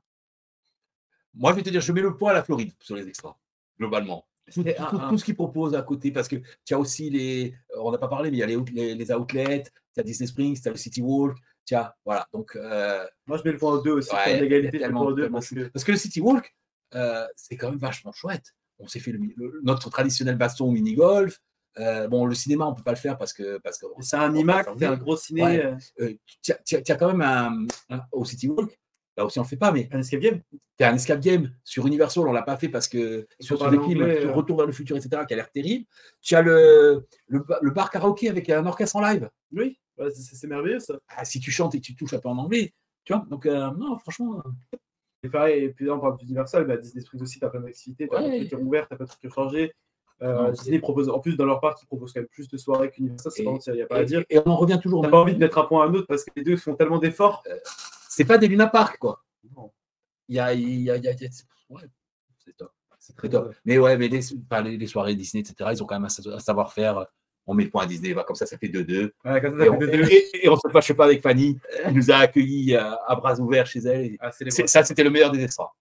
Moi, 1.35 1.53
je 1.53 1.57
vais 1.57 1.63
te 1.63 1.71
dire, 1.71 1.81
je 1.81 1.93
mets 1.93 2.01
le 2.01 2.17
point 2.17 2.31
à 2.31 2.35
la 2.35 2.43
Floride 2.43 2.73
sur 2.81 2.97
les 2.97 3.07
extras, 3.07 3.37
globalement. 3.79 4.25
Tout, 4.51 5.19
ce 5.19 5.25
qu'ils 5.25 5.37
proposent 5.37 5.75
à 5.75 5.83
côté, 5.83 6.11
parce 6.11 6.27
que 6.27 6.37
tu 6.65 6.73
as 6.73 6.79
aussi 6.79 7.11
les. 7.11 7.55
Euh, 7.77 7.81
on 7.83 7.93
n'a 7.93 7.99
pas 7.99 8.09
parlé, 8.09 8.31
mais 8.31 8.39
il 8.39 8.41
y 8.41 8.43
a 8.43 8.47
les, 8.47 8.95
les, 8.95 9.13
outlets, 9.13 9.65
tu 9.93 10.01
as 10.01 10.03
Disney 10.03 10.27
Springs, 10.27 10.59
tu 10.59 10.69
as 10.69 10.71
le 10.71 10.79
City 10.79 11.03
Walk, 11.03 11.37
tiens, 11.67 11.91
voilà. 12.07 12.27
Donc, 12.33 12.57
Moi, 13.27 13.37
je 13.37 13.43
mets 13.45 13.53
le 13.53 13.59
point 13.59 13.73
aux 13.73 13.83
deux 13.83 13.93
aussi, 13.93 14.15
ouais, 14.15 14.41
l'égalité, 14.41 14.79
parce, 14.79 15.51
que... 15.51 15.69
parce 15.69 15.85
que 15.85 15.93
le 15.93 15.99
City 15.99 16.23
Walk, 16.23 16.55
euh, 16.95 17.27
c'est 17.37 17.57
quand 17.57 17.71
même 17.71 17.79
vachement 17.79 18.13
chouette. 18.13 18.55
On 18.79 18.87
s'est 18.87 19.01
fait 19.01 19.15
notre 19.63 19.91
traditionnel 19.91 20.37
baston 20.37 20.67
au 20.67 20.71
mini-golf. 20.71 21.41
Euh, 21.79 22.09
bon, 22.09 22.27
le 22.27 22.35
cinéma, 22.35 22.67
on 22.67 22.71
ne 22.71 22.77
peut 22.77 22.83
pas 22.83 22.93
le 22.93 22.97
faire 22.97 23.19
parce 23.19 23.33
que. 23.33 23.59
Parce 23.59 23.79
que 23.79 23.87
c'est 24.01 24.17
un 24.17 24.35
IMAX, 24.35 24.69
c'est 24.79 24.87
un 24.87 24.97
gros 24.97 25.17
ciné. 25.17 25.65
Euh. 26.01 26.15
tu 26.43 26.53
as, 26.53 26.97
quand 26.97 27.15
même 27.15 27.23
un, 27.91 28.01
au 28.13 28.25
City 28.25 28.49
Walk, 28.49 28.79
Là 29.19 29.25
aussi, 29.25 29.41
on 29.41 29.43
le 29.43 29.49
fait 29.49 29.57
pas, 29.57 29.73
mais 29.73 29.89
un 29.91 29.99
escape 29.99 30.21
game. 30.21 30.41
C'est 30.79 30.87
un 30.87 30.95
escape 30.95 31.19
game 31.19 31.53
sur 31.65 31.85
Universal, 31.89 32.29
on 32.29 32.33
l'a 32.33 32.43
pas 32.43 32.57
fait 32.57 32.69
parce 32.69 32.87
que 32.87 33.27
sur 33.41 33.69
des 33.69 33.81
films, 33.81 34.03
euh. 34.03 34.33
Retour 34.33 34.59
vers 34.59 34.67
le 34.67 34.73
futur, 34.73 34.97
etc., 34.97 35.23
qui 35.27 35.35
a 35.35 35.37
l'air 35.37 35.51
terrible. 35.51 35.87
Tu 36.21 36.37
as 36.37 36.43
le, 36.43 37.05
le, 37.27 37.71
bar 37.73 37.91
karaoké 37.91 38.29
avec 38.29 38.49
un 38.49 38.65
orchestre 38.65 38.95
en 38.95 39.01
live. 39.01 39.29
Oui, 39.51 39.77
c'est 40.15 40.47
merveilleux 40.47 40.79
ça. 40.79 40.95
Ah, 41.09 41.25
si 41.25 41.41
tu 41.41 41.51
chantes 41.51 41.75
et 41.75 41.81
que 41.81 41.87
tu 41.87 41.97
touches 41.97 42.15
un 42.15 42.21
peu 42.21 42.29
en 42.29 42.39
anglais, 42.39 42.73
tu 43.05 43.13
vois. 43.13 43.27
Donc, 43.29 43.47
non, 43.47 43.99
franchement. 43.99 44.41
Et 45.23 45.29
pareil, 45.29 45.65
et 45.65 45.69
puis 45.71 45.87
là, 45.87 45.95
on 45.95 46.01
parle 46.01 46.17
d'Universal, 46.19 46.67
bah, 46.67 46.77
Disney 46.77 47.03
Springs 47.03 47.23
aussi, 47.23 47.39
tu 47.39 47.45
as 47.45 47.51
plein 47.51 47.61
d'activités, 47.61 48.09
tu 48.09 48.17
as 48.17 48.23
ouais. 48.23 48.41
des 48.41 48.49
trucs 48.49 48.61
ouverts, 48.61 48.87
tu 48.87 48.95
as 48.95 48.97
pas 48.97 49.05
de 49.05 49.11
trucs 49.11 49.33
changés. 49.33 49.75
Euh, 50.23 50.51
Disney 50.53 50.79
propose, 50.81 51.09
en 51.09 51.21
plus, 51.21 51.37
dans 51.37 51.45
leur 51.45 51.61
parc, 51.61 51.83
ils 51.83 51.87
proposent 51.87 52.13
quand 52.13 52.21
même 52.21 52.29
plus 52.29 52.49
de 52.49 52.57
soirées 52.57 52.91
qu'Universal, 52.91 53.33
c'est 53.33 53.45
il 53.45 53.73
n'y 53.75 53.83
a 53.83 53.87
pas 53.87 53.97
à 53.97 54.05
dire. 54.05 54.25
Et 54.31 54.39
on 54.39 54.49
en 54.49 54.57
revient 54.57 54.79
toujours. 54.83 55.03
T'as 55.03 55.11
pas 55.11 55.21
envie 55.21 55.35
de 55.35 55.39
mettre 55.39 55.59
un 55.59 55.65
point 55.65 55.85
à 55.85 55.89
un 55.89 55.95
autre 55.95 56.07
parce 56.07 56.25
que 56.25 56.31
les 56.37 56.43
deux 56.43 56.57
font 56.57 56.75
tellement 56.75 56.99
d'efforts. 56.99 57.45
c'est 58.09 58.25
pas 58.25 58.39
des 58.39 58.49
Luna 58.49 58.67
Park, 58.67 58.99
quoi. 58.99 59.25
Non 59.57 59.71
il 60.29 60.37
y 60.37 60.41
a, 60.41 60.53
y 60.55 60.91
a, 60.91 60.95
ouais, 60.95 61.83
c'est 62.39 62.57
top. 62.57 62.73
C'est 62.99 63.17
très 63.17 63.29
top. 63.29 63.55
Mais 63.65 63.79
ouais, 63.79 63.97
mais 63.97 64.09
les, 64.09 64.21
les, 64.77 64.87
soirées 64.87 65.15
Disney, 65.15 65.41
etc., 65.41 65.71
ils 65.73 65.83
ont 65.83 65.87
quand 65.87 65.99
même 65.99 66.05
un, 66.05 66.39
savoir-faire. 66.39 67.07
On 67.51 67.55
met 67.55 67.65
le 67.65 67.71
point 67.71 67.85
à 67.85 67.87
Disney, 67.87 68.15
comme 68.15 68.37
ça, 68.37 68.47
ça 68.47 68.59
fait 68.59 68.69
2-2. 68.69 69.11
et, 69.25 70.49
on 70.49 70.53
ne 70.53 70.57
se 70.57 70.69
fâche 70.71 70.93
pas 70.93 71.07
avec 71.07 71.23
Fanny. 71.23 71.59
Elle 71.83 71.95
nous 71.95 72.11
a 72.11 72.17
accueillis 72.17 72.77
à, 72.77 73.15
bras 73.17 73.41
ouverts 73.41 73.67
chez 73.67 73.81
elle. 73.81 74.17
Ah, 74.21 74.31
ça, 74.31 74.85
c'était 74.85 75.03
le 75.03 75.11
meilleur 75.11 75.33
des 75.33 75.43
extras. 75.43 75.73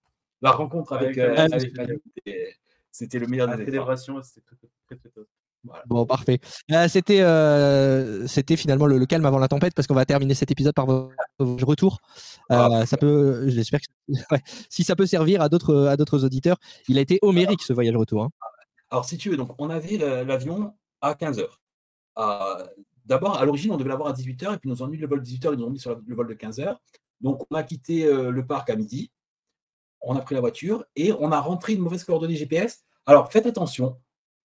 La 0.41 0.51
rencontre 0.51 0.93
avec, 0.93 1.17
avec, 1.17 1.39
euh, 1.39 1.47
Fanny, 1.47 2.33
c'était 2.89 3.19
le 3.19 3.27
meilleur 3.27 3.55
des 3.55 3.65
célébration, 3.65 4.21
c'était 4.23 4.41
très, 4.87 4.95
très, 4.95 5.09
top. 5.09 5.27
Bon, 5.85 6.05
parfait. 6.05 6.39
Euh, 6.71 6.87
c'était, 6.87 7.21
euh, 7.21 8.25
c'était 8.27 8.55
finalement 8.55 8.85
le, 8.85 9.05
calme 9.05 9.25
avant 9.25 9.39
la 9.39 9.47
tempête 9.47 9.73
parce 9.75 9.87
qu'on 9.87 9.93
va 9.93 10.05
terminer 10.05 10.33
cet 10.33 10.51
épisode 10.51 10.73
par 10.73 10.85
votre 10.85 11.65
retour. 11.65 11.99
Euh, 12.51 12.55
ah, 12.55 12.85
ça 12.85 12.97
peut, 12.97 13.49
j'espère 13.49 13.79
que 13.81 14.13
si 14.69 14.83
ça 14.83 14.95
peut 14.95 15.05
servir 15.05 15.41
à 15.41 15.49
d'autres, 15.49 15.87
à 15.87 15.97
d'autres 15.97 16.23
auditeurs. 16.23 16.57
Il 16.87 16.97
a 16.97 17.01
été 17.01 17.19
homérique 17.21 17.61
ce 17.61 17.73
voyage 17.73 17.95
retour. 17.95 18.23
Hein. 18.23 18.29
Alors, 18.89 19.05
si 19.05 19.17
tu 19.17 19.29
veux, 19.29 19.37
donc 19.37 19.53
on 19.57 19.69
avait 19.69 19.97
l'avion 20.25 20.73
à 21.01 21.15
15 21.15 21.43
h 22.17 22.69
D'abord, 23.05 23.37
à 23.37 23.45
l'origine, 23.45 23.71
on 23.71 23.77
devait 23.77 23.89
l'avoir 23.89 24.09
à 24.09 24.13
18h 24.13 24.55
et 24.55 24.57
puis 24.57 24.69
nous 24.69 24.83
ont 24.83 24.87
mis 24.87 24.97
le 24.97 25.07
vol 25.07 25.21
de 25.21 25.25
18h, 25.25 25.53
ils 25.53 25.59
nous 25.59 25.65
ont 25.65 25.69
mis 25.69 25.79
sur 25.79 25.95
le 25.95 26.15
vol 26.15 26.27
de 26.27 26.33
15 26.33 26.59
h 26.59 26.77
Donc, 27.21 27.45
on 27.49 27.55
a 27.55 27.63
quitté 27.63 28.03
le 28.05 28.45
parc 28.45 28.69
à 28.69 28.75
midi. 28.75 29.11
On 30.01 30.15
a 30.17 30.21
pris 30.21 30.35
la 30.35 30.41
voiture 30.41 30.83
et 30.95 31.13
on 31.13 31.31
a 31.31 31.39
rentré 31.39 31.73
une 31.73 31.81
mauvaise 31.81 32.03
coordonnée 32.03 32.35
GPS. 32.35 32.83
Alors, 33.05 33.31
faites 33.31 33.45
attention 33.45 33.97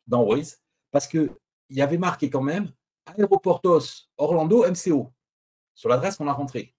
dans 0.06 0.22
Waze 0.22 0.62
parce 0.92 1.08
qu'il 1.08 1.34
y 1.70 1.82
avait 1.82 1.98
marqué 1.98 2.30
quand 2.30 2.42
même 2.42 2.70
Aéroportos 3.06 4.08
Orlando 4.16 4.64
MCO 4.64 5.12
sur 5.74 5.88
l'adresse 5.88 6.16
qu'on 6.16 6.28
a 6.28 6.32
rentrée. 6.32 6.74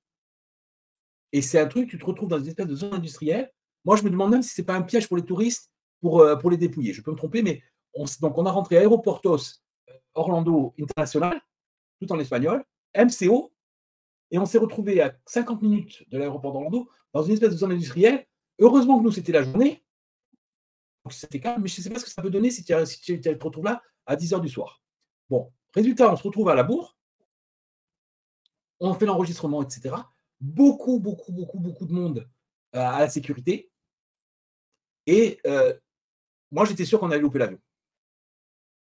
Et 1.31 1.41
c'est 1.41 1.59
un 1.59 1.67
truc, 1.67 1.89
tu 1.89 1.97
te 1.97 2.05
retrouves 2.05 2.29
dans 2.29 2.39
une 2.39 2.47
espèce 2.47 2.67
de 2.67 2.75
zone 2.75 2.93
industrielle. 2.93 3.51
Moi, 3.85 3.95
je 3.95 4.03
me 4.03 4.09
demande 4.09 4.31
même 4.31 4.43
si 4.43 4.53
ce 4.53 4.61
n'est 4.61 4.65
pas 4.65 4.75
un 4.75 4.83
piège 4.83 5.07
pour 5.07 5.17
les 5.17 5.25
touristes 5.25 5.71
pour, 5.99 6.21
euh, 6.21 6.35
pour 6.35 6.51
les 6.51 6.57
dépouiller. 6.57 6.93
Je 6.93 7.01
peux 7.01 7.11
me 7.11 7.17
tromper, 7.17 7.41
mais 7.41 7.61
on, 7.95 8.05
donc 8.21 8.37
on 8.37 8.45
a 8.45 8.51
rentré 8.51 8.77
Aéroportos 8.77 9.37
euh, 9.37 9.39
Orlando 10.13 10.73
International, 10.79 11.41
tout 11.99 12.11
en 12.11 12.19
espagnol, 12.19 12.63
MCO, 12.95 13.53
et 14.31 14.39
on 14.39 14.45
s'est 14.45 14.57
retrouvé 14.57 15.01
à 15.01 15.15
50 15.25 15.61
minutes 15.61 16.09
de 16.09 16.17
l'aéroport 16.17 16.53
d'Orlando 16.53 16.89
dans 17.13 17.23
une 17.23 17.33
espèce 17.33 17.51
de 17.51 17.57
zone 17.57 17.71
industrielle. 17.71 18.25
Heureusement 18.59 18.97
que 18.97 19.03
nous, 19.03 19.11
c'était 19.11 19.31
la 19.31 19.43
journée. 19.43 19.83
Donc 21.03 21.13
c'était 21.13 21.39
calme, 21.39 21.61
mais 21.61 21.67
je 21.67 21.79
ne 21.79 21.83
sais 21.83 21.89
pas 21.89 21.99
ce 21.99 22.05
que 22.05 22.11
ça 22.11 22.21
peut 22.21 22.29
donner 22.29 22.49
si 22.49 22.63
tu, 22.63 22.73
si 22.85 23.01
tu 23.01 23.21
te 23.21 23.29
retrouves 23.29 23.65
là 23.65 23.81
à 24.05 24.15
10 24.15 24.33
h 24.33 24.41
du 24.41 24.49
soir. 24.49 24.81
Bon, 25.29 25.51
résultat, 25.73 26.11
on 26.11 26.15
se 26.15 26.23
retrouve 26.23 26.49
à 26.49 26.55
la 26.55 26.63
bourre, 26.63 26.97
on 28.79 28.93
fait 28.93 29.05
l'enregistrement, 29.05 29.63
etc. 29.63 29.95
Beaucoup, 30.39 30.99
beaucoup, 30.99 31.31
beaucoup, 31.31 31.59
beaucoup 31.59 31.85
de 31.85 31.93
monde 31.93 32.29
euh, 32.75 32.79
à 32.79 32.99
la 32.99 33.09
sécurité. 33.09 33.71
Et 35.05 35.39
euh, 35.45 35.73
moi, 36.51 36.65
j'étais 36.65 36.85
sûr 36.85 36.99
qu'on 36.99 37.11
allait 37.11 37.21
louper 37.21 37.39
l'avion. 37.39 37.59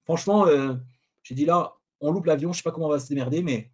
Franchement, 0.06 0.48
euh, 0.48 0.76
j'ai 1.24 1.36
dit 1.36 1.46
là, 1.46 1.76
on 2.02 2.12
loupe 2.12 2.26
l'avion, 2.26 2.52
je 2.52 2.58
ne 2.58 2.58
sais 2.58 2.64
pas 2.64 2.72
comment 2.72 2.88
on 2.88 2.92
va 2.92 3.00
se 3.00 3.10
démerder, 3.10 3.44
mais 3.44 3.72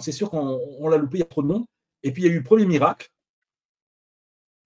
c'est 0.00 0.12
sûr 0.12 0.28
qu'on 0.30 0.88
l'a 0.88 0.96
loupé, 0.96 1.18
il 1.18 1.20
y 1.20 1.22
a 1.22 1.26
trop 1.26 1.42
de 1.42 1.46
monde. 1.46 1.64
Et 2.02 2.12
puis, 2.12 2.22
il 2.22 2.26
y 2.26 2.28
a 2.28 2.32
eu 2.32 2.38
le 2.38 2.44
premier 2.44 2.66
miracle. 2.66 3.10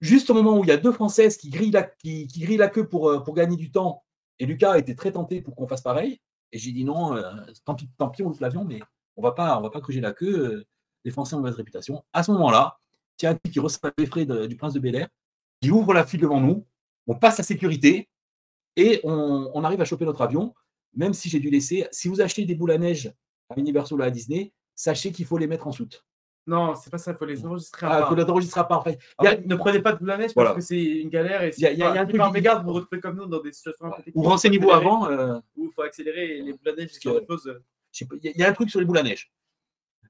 Juste 0.01 0.29
au 0.29 0.33
moment 0.33 0.57
où 0.57 0.63
il 0.63 0.67
y 0.67 0.71
a 0.71 0.77
deux 0.77 0.91
Françaises 0.91 1.37
qui 1.37 1.49
grillent 1.49 1.71
la, 1.71 1.89
la 2.03 2.67
queue 2.67 2.87
pour, 2.87 3.23
pour 3.23 3.33
gagner 3.35 3.55
du 3.55 3.71
temps 3.71 4.03
et 4.39 4.45
Lucas 4.45 4.71
a 4.71 4.77
été 4.77 4.95
très 4.95 5.11
tenté 5.11 5.41
pour 5.41 5.55
qu'on 5.55 5.67
fasse 5.67 5.81
pareil. 5.81 6.19
Et 6.51 6.57
j'ai 6.57 6.71
dit 6.71 6.83
non, 6.83 7.15
euh, 7.15 7.31
tant, 7.65 7.75
pis, 7.75 7.87
on 8.23 8.29
loupe 8.29 8.39
l'avion, 8.39 8.63
mais 8.63 8.81
on 9.15 9.21
va 9.21 9.31
pas, 9.31 9.59
va 9.59 9.69
pas 9.69 9.79
gruger 9.79 10.01
la 10.01 10.13
queue. 10.13 10.37
Euh, 10.37 10.67
les 11.05 11.11
Français 11.11 11.35
ont 11.35 11.39
mauvaise 11.39 11.55
réputation. 11.55 12.03
À 12.13 12.23
ce 12.23 12.31
moment-là, 12.31 12.77
il 13.21 13.25
y 13.25 13.27
a 13.27 13.31
un 13.31 13.35
type 13.35 13.53
qui 13.53 13.59
reçoit 13.59 13.91
les 13.97 14.05
frais 14.05 14.25
du 14.25 14.55
prince 14.55 14.73
de 14.73 14.79
Bel 14.79 14.95
Air, 14.95 15.07
qui 15.61 15.71
ouvre 15.71 15.93
la 15.93 16.05
file 16.05 16.21
devant 16.21 16.41
nous, 16.41 16.65
on 17.07 17.15
passe 17.15 17.39
à 17.39 17.43
sécurité 17.43 18.09
et 18.75 19.01
on, 19.03 19.63
arrive 19.63 19.81
à 19.81 19.85
choper 19.85 20.05
notre 20.05 20.21
avion, 20.21 20.53
même 20.95 21.13
si 21.13 21.29
j'ai 21.29 21.39
dû 21.39 21.49
laisser. 21.49 21.87
Si 21.91 22.07
vous 22.07 22.21
achetez 22.21 22.45
des 22.45 22.55
boules 22.55 22.71
à 22.71 22.77
neige 22.77 23.13
à 23.49 23.59
Universal 23.59 23.99
ou 23.99 24.03
à 24.03 24.09
Disney, 24.09 24.53
sachez 24.75 25.11
qu'il 25.11 25.25
faut 25.25 25.37
les 25.37 25.47
mettre 25.47 25.67
en 25.67 25.71
soute. 25.71 26.05
Non, 26.45 26.75
c'est 26.75 26.89
pas 26.89 26.97
ça, 26.97 27.11
il 27.11 27.17
faut 27.17 27.25
les 27.25 27.45
enregistrer 27.45 27.85
à 27.85 27.91
ah, 27.91 27.99
Il 28.01 28.09
faut 28.09 28.15
les 28.15 28.23
enregistrer 28.23 28.59
à 28.59 28.63
part. 28.65 28.85
ne 28.85 29.55
prenez 29.55 29.79
pas 29.79 29.93
de 29.93 30.05
la 30.05 30.17
neige 30.17 30.33
parce 30.33 30.55
que 30.55 30.61
c'est 30.61 30.83
une 30.83 31.09
galère. 31.09 31.43
Il 31.57 31.61
y 31.61 31.65
a, 31.65 31.71
y 31.71 31.81
a, 31.81 32.01
un 32.01 32.05
truc. 32.05 32.21
mégarde, 32.33 32.65
vous 32.65 32.73
retrouvez 32.73 32.99
comme 32.99 33.15
nous 33.15 33.25
dans 33.27 33.41
des 33.41 33.53
situations 33.53 33.89
peu 33.89 34.11
Ou 34.13 34.23
renseignez-vous 34.23 34.71
avant. 34.71 35.09
Euh... 35.09 35.39
Où 35.55 35.65
il 35.65 35.71
faut 35.73 35.83
accélérer 35.83 36.41
les 36.41 36.51
boules 36.51 36.69
à 36.69 36.75
neige. 36.75 36.91
Il 37.01 38.31
y 38.35 38.43
a 38.43 38.49
un 38.49 38.53
truc 38.53 38.69
sur 38.69 38.79
les 38.79 38.85
boules 38.85 38.97
à 38.97 39.03
neige. 39.03 39.31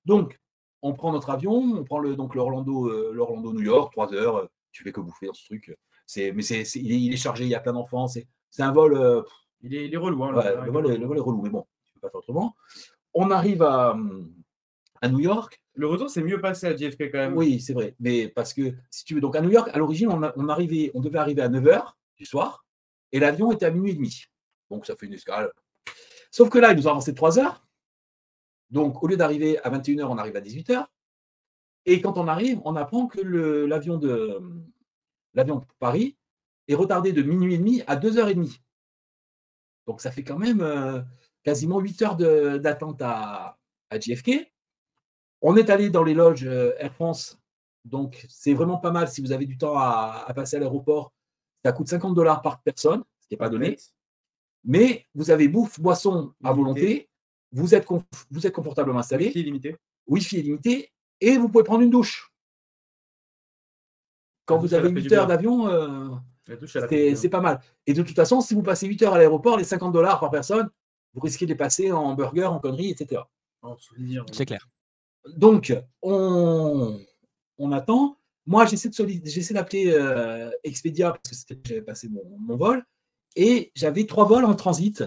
Donc, 0.05 0.39
on 0.81 0.93
prend 0.93 1.11
notre 1.11 1.30
avion, 1.30 1.53
on 1.53 1.84
prend 1.84 1.99
le, 1.99 2.15
donc 2.15 2.35
l'Orlando, 2.35 2.89
euh, 2.89 3.14
New 3.53 3.61
York, 3.61 3.93
3 3.93 4.14
heures. 4.14 4.35
Euh, 4.38 4.45
tu 4.72 4.84
fais 4.84 4.91
que 4.91 5.01
bouffer 5.01 5.27
dans 5.27 5.34
ce 5.34 5.45
truc. 5.45 5.77
C'est, 6.05 6.31
mais 6.31 6.41
c'est, 6.41 6.64
il, 6.76 7.14
est, 7.14 7.18
chargé, 7.18 7.45
il 7.45 7.49
y 7.49 7.55
a 7.55 7.60
plein 7.60 7.73
d'enfants. 7.73 8.07
C'est, 8.07 8.27
un 8.60 8.72
vol. 8.72 8.95
Euh, 8.95 9.22
il, 9.64 9.73
est, 9.76 9.85
il 9.88 9.94
est 9.94 9.98
relou. 9.98 10.23
Hein, 10.23 10.31
le, 10.31 10.72
vol, 10.72 10.88
le, 10.88 11.06
vol, 11.06 11.18
est 11.18 11.22
relou, 11.22 11.41
mais 11.41 11.49
bon, 11.49 11.65
tu 11.85 11.94
peux 11.94 11.99
pas 12.02 12.10
faire 12.10 12.19
autrement. 12.19 12.56
On 13.14 13.31
arrive 13.31 13.64
à, 13.64 13.98
à 15.01 15.09
New 15.09 15.19
York. 15.19 15.61
Le 15.75 15.88
retour, 15.88 16.09
c'est 16.09 16.22
mieux 16.22 16.40
passé 16.40 16.67
à 16.67 16.75
JFK 16.75 17.11
quand 17.11 17.17
même. 17.17 17.35
Oui, 17.35 17.59
c'est 17.59 17.74
vrai. 17.74 17.95
Mais 18.00 18.27
parce 18.27 18.53
que, 18.53 18.74
si 18.90 19.06
tu 19.06 19.16
veux, 19.16 19.22
donc 19.22 19.35
à 19.35 19.42
New 19.42 19.50
York, 19.50 19.69
à 19.74 19.77
l'origine, 19.77 20.09
on, 20.09 20.22
on, 20.35 20.50
arrivait, 20.50 20.92
on 20.93 21.01
devait 21.01 21.19
arriver 21.19 21.42
à 21.42 21.50
9h 21.50 21.93
du 22.17 22.25
soir 22.25 22.66
et 23.11 23.19
l'avion 23.19 23.51
était 23.51 23.66
à 23.66 23.72
minuit 23.72 23.92
et 23.92 23.95
demi. 23.95 24.25
Donc, 24.69 24.85
ça 24.85 24.95
fait 24.95 25.06
une 25.06 25.14
escale. 25.14 25.51
Sauf 26.32 26.50
que 26.50 26.58
là, 26.58 26.72
il 26.72 26.77
nous 26.77 26.88
a 26.88 26.92
avancé 26.92 27.11
de 27.11 27.16
3 27.16 27.40
heures. 27.40 27.66
Donc, 28.69 29.03
au 29.03 29.08
lieu 29.08 29.17
d'arriver 29.17 29.59
à 29.59 29.69
21h, 29.69 30.03
on 30.06 30.17
arrive 30.17 30.35
à 30.35 30.42
18h. 30.42 30.88
Et 31.85 32.01
quand 32.01 32.17
on 32.17 32.27
arrive, 32.27 32.59
on 32.66 32.75
apprend 32.75 33.08
que 33.08 33.22
l'avion 33.22 33.98
de 33.98 34.40
l'avion 35.33 35.66
Paris 35.80 36.17
est 36.67 36.75
retardé 36.75 37.11
de 37.11 37.22
minuit 37.22 37.56
et 37.56 37.58
demi 37.58 37.82
à 37.88 37.95
2h30. 37.98 38.59
Donc, 39.88 40.02
ça 40.02 40.12
fait 40.12 40.24
quand 40.24 40.38
même 40.38 40.62
euh, 40.62 41.02
quasiment 41.44 41.80
8 41.80 42.02
heures 42.02 42.16
d'attente 42.16 43.02
à, 43.02 43.58
à 43.90 44.00
JFK. 44.00 44.52
On 45.42 45.58
est 45.58 45.70
allé 45.70 45.90
dans 45.90 46.03
les 46.03 46.14
loges 46.14 46.45
euh, 46.45 46.74
Air 46.80 46.94
France, 46.94 47.38
donc 47.86 48.26
c'est 48.30 48.53
vraiment 48.53 48.78
pas 48.78 48.92
mal 48.92 49.10
si 49.10 49.22
vous 49.22 49.34
avez 49.34 49.45
du 49.45 49.58
temps 49.58 49.78
à, 49.78 50.32
passer 50.34 50.56
à 50.56 50.60
l'aéroport. 50.60 51.14
Ça 51.66 51.74
coûte 51.74 51.90
50 51.90 52.16
dollars 52.16 52.42
par 52.42 52.62
personne, 52.62 53.03
ce 53.20 53.28
qui 53.28 53.34
n'est 53.34 53.38
pas 53.38 53.50
donné. 53.50 53.78
Mais 54.64 55.06
vous 55.14 55.32
avez 55.32 55.48
bouffe, 55.50 55.80
boisson 55.80 56.34
à 56.44 56.53
volonté, 56.53 57.10
vous 57.52 57.76
êtes, 57.76 57.86
vous 58.32 58.48
êtes 58.48 58.53
confortablement 58.53 59.00
installé. 59.00 59.26
Wi-Fi 59.28 59.44
limité. 59.44 59.76
Wi-Fi 60.08 60.42
limité, 60.42 60.92
et 61.20 61.38
vous 61.38 61.50
pouvez 61.50 61.64
prendre 61.64 61.82
une 61.82 61.90
douche. 61.90 62.32
Quand 64.45 64.58
vous 64.58 64.74
avez 64.74 64.90
8 64.90 65.12
heures 65.12 65.28
d'avion, 65.28 65.68
euh, 65.68 66.10
c'est 66.45 67.30
pas 67.30 67.41
mal. 67.41 67.59
Et 67.85 67.93
de 67.93 68.01
toute 68.01 68.15
façon, 68.15 68.41
si 68.41 68.53
vous 68.53 68.63
passez 68.63 68.88
8 68.88 69.03
heures 69.03 69.13
à 69.13 69.17
l'aéroport, 69.17 69.57
les 69.57 69.63
50 69.63 69.93
dollars 69.93 70.19
par 70.19 70.30
personne, 70.30 70.69
vous 71.13 71.22
risquez 71.22 71.45
de 71.45 71.51
les 71.51 71.57
passer 71.57 71.91
en 71.91 72.13
burger, 72.15 72.45
en 72.45 72.59
conneries, 72.59 72.89
etc. 72.89 73.22
C'est 74.31 74.45
clair. 74.45 74.67
Donc, 75.38 75.73
on, 76.01 76.99
attend. 77.72 78.17
Moi, 78.45 78.65
j'essaie 78.65 79.53
d'appeler 79.53 79.93
euh, 79.93 80.51
Expedia 80.63 81.13
parce 81.23 81.45
que 81.45 81.53
j'avais 81.63 81.81
passé 81.81 82.09
mon, 82.09 82.57
vol. 82.57 82.83
Et 83.35 83.72
j'avais 83.75 84.05
trois 84.05 84.25
vols 84.25 84.45
en 84.45 84.55
transit. 84.55 85.03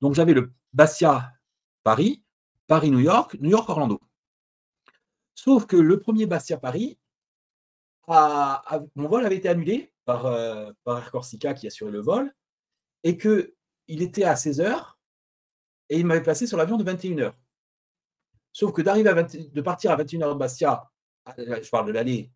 Donc, 0.00 0.14
j'avais 0.14 0.32
le 0.32 0.52
Bastia 0.72 1.32
Paris, 1.84 2.22
Paris-New 2.66 3.00
York, 3.00 3.36
New 3.40 3.50
York-Orlando. 3.50 4.00
Sauf 5.34 5.66
que 5.66 5.76
le 5.76 5.98
premier 5.98 6.26
Bastia-Paris, 6.26 6.98
mon 8.08 9.08
vol 9.08 9.26
avait 9.26 9.36
été 9.36 9.48
annulé 9.48 9.91
par, 10.04 10.26
euh, 10.26 10.70
par 10.84 10.98
Air 10.98 11.10
Corsica 11.10 11.54
qui 11.54 11.66
assurait 11.66 11.90
le 11.90 12.00
vol 12.00 12.34
et 13.04 13.16
qu'il 13.16 13.52
était 13.88 14.24
à 14.24 14.34
16h 14.34 14.94
et 15.88 15.98
il 15.98 16.06
m'avait 16.06 16.22
placé 16.22 16.46
sur 16.46 16.56
l'avion 16.56 16.76
de 16.76 16.84
21h. 16.84 17.32
Sauf 18.52 18.72
que 18.72 18.82
d'arriver 18.82 19.10
de 19.12 19.60
partir 19.60 19.90
à 19.90 19.96
21h 19.96 20.34
de 20.34 20.38
Bastia, 20.38 20.90
je 21.36 21.70
parle 21.70 21.86
de 21.86 21.92
l'année, 21.92 22.30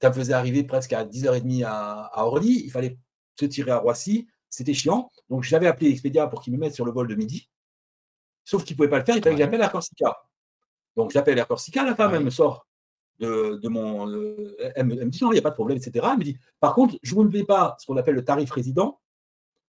ça 0.00 0.10
me 0.10 0.14
faisait 0.14 0.32
arriver 0.32 0.64
presque 0.64 0.92
à 0.92 1.04
10h30 1.04 1.64
à, 1.64 2.04
à, 2.06 2.24
Orly. 2.24 2.62
Il 2.64 2.70
fallait 2.70 2.98
se 3.38 3.46
tirer 3.46 3.70
à 3.70 3.78
Roissy. 3.78 4.26
C'était 4.48 4.74
chiant. 4.74 5.10
Donc 5.28 5.42
j'avais 5.42 5.66
appelé 5.66 5.90
Expedia 5.90 6.26
pour 6.26 6.42
qu'il 6.42 6.52
me 6.52 6.58
mette 6.58 6.74
sur 6.74 6.84
le 6.84 6.92
vol 6.92 7.08
de 7.08 7.14
midi. 7.14 7.50
Sauf 8.44 8.64
qu'il 8.64 8.74
ne 8.74 8.76
pouvait 8.76 8.88
pas 8.88 8.98
le 8.98 9.04
faire. 9.04 9.16
Il 9.16 9.22
fallait 9.22 9.36
que 9.36 9.42
j'appelle 9.42 9.60
Air 9.60 9.72
Corsica. 9.72 10.16
Donc 10.96 11.10
j'appelle 11.10 11.38
Air 11.38 11.48
Corsica. 11.48 11.84
La 11.84 11.94
femme, 11.94 12.14
elle 12.14 12.24
me 12.24 12.30
sort 12.30 12.65
de, 13.18 13.68
mon. 13.68 14.08
Euh, 14.10 14.56
elle, 14.74 14.86
me, 14.86 15.04
dit 15.06 15.22
non, 15.22 15.30
il 15.30 15.34
n'y 15.34 15.38
a 15.38 15.42
pas 15.42 15.50
de 15.50 15.54
problème, 15.54 15.78
etc. 15.78 16.06
Elle 16.12 16.18
me 16.18 16.24
dit 16.24 16.38
par 16.60 16.74
contre, 16.74 16.96
je 17.02 17.14
ne 17.14 17.16
vous 17.16 17.24
ne 17.24 17.42
pas 17.42 17.76
ce 17.78 17.86
qu'on 17.86 17.96
appelle 17.96 18.14
le 18.14 18.24
tarif 18.24 18.50
résident. 18.50 19.00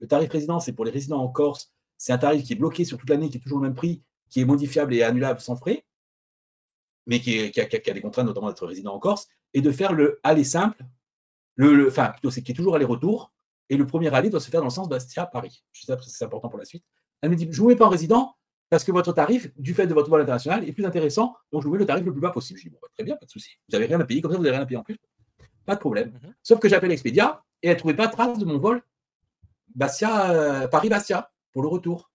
Le 0.01 0.07
tarif 0.07 0.31
résident, 0.31 0.61
c'est 0.61 0.73
pour 0.73 0.85
les 0.85 0.91
résidents 0.91 1.21
en 1.21 1.29
Corse. 1.29 1.73
C'est 1.97 2.13
un 2.13 2.19
tarif 2.19 2.45
qui 2.45 2.53
est 2.53 2.57
bloqué 2.57 2.85
sur 2.85 2.99
toute 2.99 3.09
l'année, 3.09 3.29
qui 3.29 3.39
est 3.39 3.41
toujours 3.41 3.59
le 3.59 3.65
même 3.69 3.75
prix, 3.75 4.03
qui 4.29 4.41
est 4.41 4.45
modifiable 4.45 4.95
et 4.95 5.03
annulable 5.03 5.41
sans 5.41 5.57
frais, 5.57 5.85
mais 7.07 7.21
qui, 7.21 7.39
a, 7.61 7.93
des 7.93 8.01
contraintes, 8.01 8.27
notamment 8.27 8.49
d'être 8.49 8.67
résident 8.67 8.93
en 8.93 8.99
Corse, 8.99 9.29
et 9.53 9.61
de 9.61 9.71
faire 9.71 9.93
le 9.93 10.21
aller 10.23 10.45
simple, 10.45 10.85
le, 11.57 11.89
enfin, 11.89 12.09
plutôt, 12.09 12.31
c'est 12.31 12.43
qui 12.43 12.53
est 12.53 12.55
toujours 12.55 12.75
aller-retour, 12.75 13.33
et 13.69 13.77
le 13.77 13.87
premier 13.87 14.13
aller 14.13 14.31
doit 14.31 14.41
se 14.41 14.51
faire 14.51 14.61
dans 14.61 14.67
le 14.67 14.73
sens 14.73 14.89
Bastia-Paris. 14.89 15.65
Je 15.73 15.85
sais 15.85 15.97
que 15.97 16.03
c'est 16.03 16.25
important 16.25 16.49
pour 16.49 16.59
la 16.59 16.65
suite. 16.65 16.85
Elle 17.21 17.31
me 17.31 17.37
dit 17.37 17.47
je 17.51 17.57
ne 17.57 17.63
vous 17.63 17.69
mets 17.69 17.77
pas 17.77 17.87
en 17.87 17.91
résident, 17.91 18.35
parce 18.71 18.85
que 18.85 18.93
votre 18.93 19.13
tarif, 19.13 19.51
du 19.57 19.75
fait 19.75 19.87
de 19.87 19.95
votre 19.95 20.11
vol 20.11 20.21
international, 20.21 20.69
est 20.69 20.73
plus 20.73 20.85
intéressant, 20.85 21.37
donc 21.53 21.63
je 21.63 21.69
vous 21.69 21.75
mets 21.75 21.79
le 21.79 21.87
tarif 21.87 22.05
le 22.05 22.13
plus 22.13 22.21
bas 22.21 22.31
possible. 22.31 22.59
Je 22.59 22.65
dis, 22.65 22.71
bon, 22.71 22.79
bah, 22.81 22.89
très 22.95 23.05
bien, 23.05 23.17
pas 23.17 23.27
de 23.27 23.31
souci. 23.31 23.51
Vous 23.69 23.73
n'avez 23.73 23.87
rien 23.87 24.01
à 24.01 24.05
payer, 24.05 24.21
comme 24.21 24.33
ça, 24.33 24.37
vous 24.37 24.43
n'avez 24.43 24.57
rien 24.57 24.65
à 24.65 24.67
payer 24.67 24.79
en 24.79 24.85
plus. 24.85 24.99
Pas 25.65 25.75
de 25.75 25.81
problème. 25.81 26.11
Mhm. 26.11 26.35
Sauf 26.43 26.59
que 26.59 26.69
j'appelle 26.69 26.93
Expedia 26.93 27.43
et 27.63 27.69
elle 27.69 27.75
ne 27.75 27.79
trouvait 27.79 27.95
pas 27.95 28.07
de 28.07 28.13
trace 28.13 28.39
de 28.39 28.45
mon 28.45 28.59
vol 28.59 28.83
Bastia, 29.75 30.31
euh, 30.31 30.69
Paris-Bastia 30.69 31.31
pour 31.53 31.63
le 31.63 31.69
retour. 31.69 32.11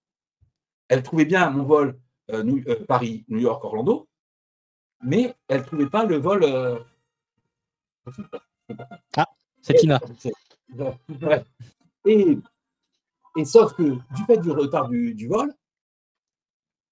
Elle 0.87 1.03
trouvait 1.03 1.25
bien 1.25 1.49
mon 1.49 1.63
vol 1.63 1.99
euh, 2.31 2.43
euh, 2.67 2.85
Paris-New 2.85 3.39
York-Orlando, 3.39 4.07
mais 5.03 5.35
elle 5.47 5.61
ne 5.61 5.65
trouvait 5.65 5.89
pas 5.89 6.05
le 6.05 6.17
vol. 6.17 6.45
Ah, 9.17 9.27
c'est 9.61 9.75
Tina. 9.75 9.99
Et, 12.05 12.37
et, 13.35 13.45
sauf 13.45 13.73
que 13.73 13.83
du 13.83 14.23
fait 14.25 14.37
du 14.37 14.51
retard 14.51 14.87
du 14.87 15.27
vol, 15.27 15.53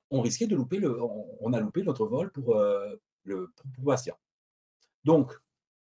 on 0.09 0.21
risquait 0.21 0.47
de 0.47 0.55
louper 0.55 0.77
le, 0.77 0.97
on, 1.41 1.53
a 1.53 1.59
loupé 1.59 1.83
notre 1.83 2.05
vol 2.05 2.31
pour, 2.31 2.55
euh, 2.55 2.95
le, 3.23 3.51
pour 3.75 3.83
Bastia. 3.83 4.17
Donc, 5.03 5.33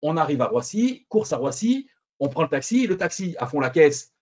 on 0.01 0.17
arrive 0.17 0.41
à 0.41 0.47
Roissy, 0.47 1.05
course 1.09 1.33
à 1.33 1.37
Roissy, 1.37 1.89
on 2.19 2.29
prend 2.29 2.43
le 2.43 2.49
taxi, 2.49 2.87
le 2.87 2.97
taxi 2.97 3.35
à 3.39 3.47
fond 3.47 3.59
la 3.59 3.69
caisse, 3.69 4.13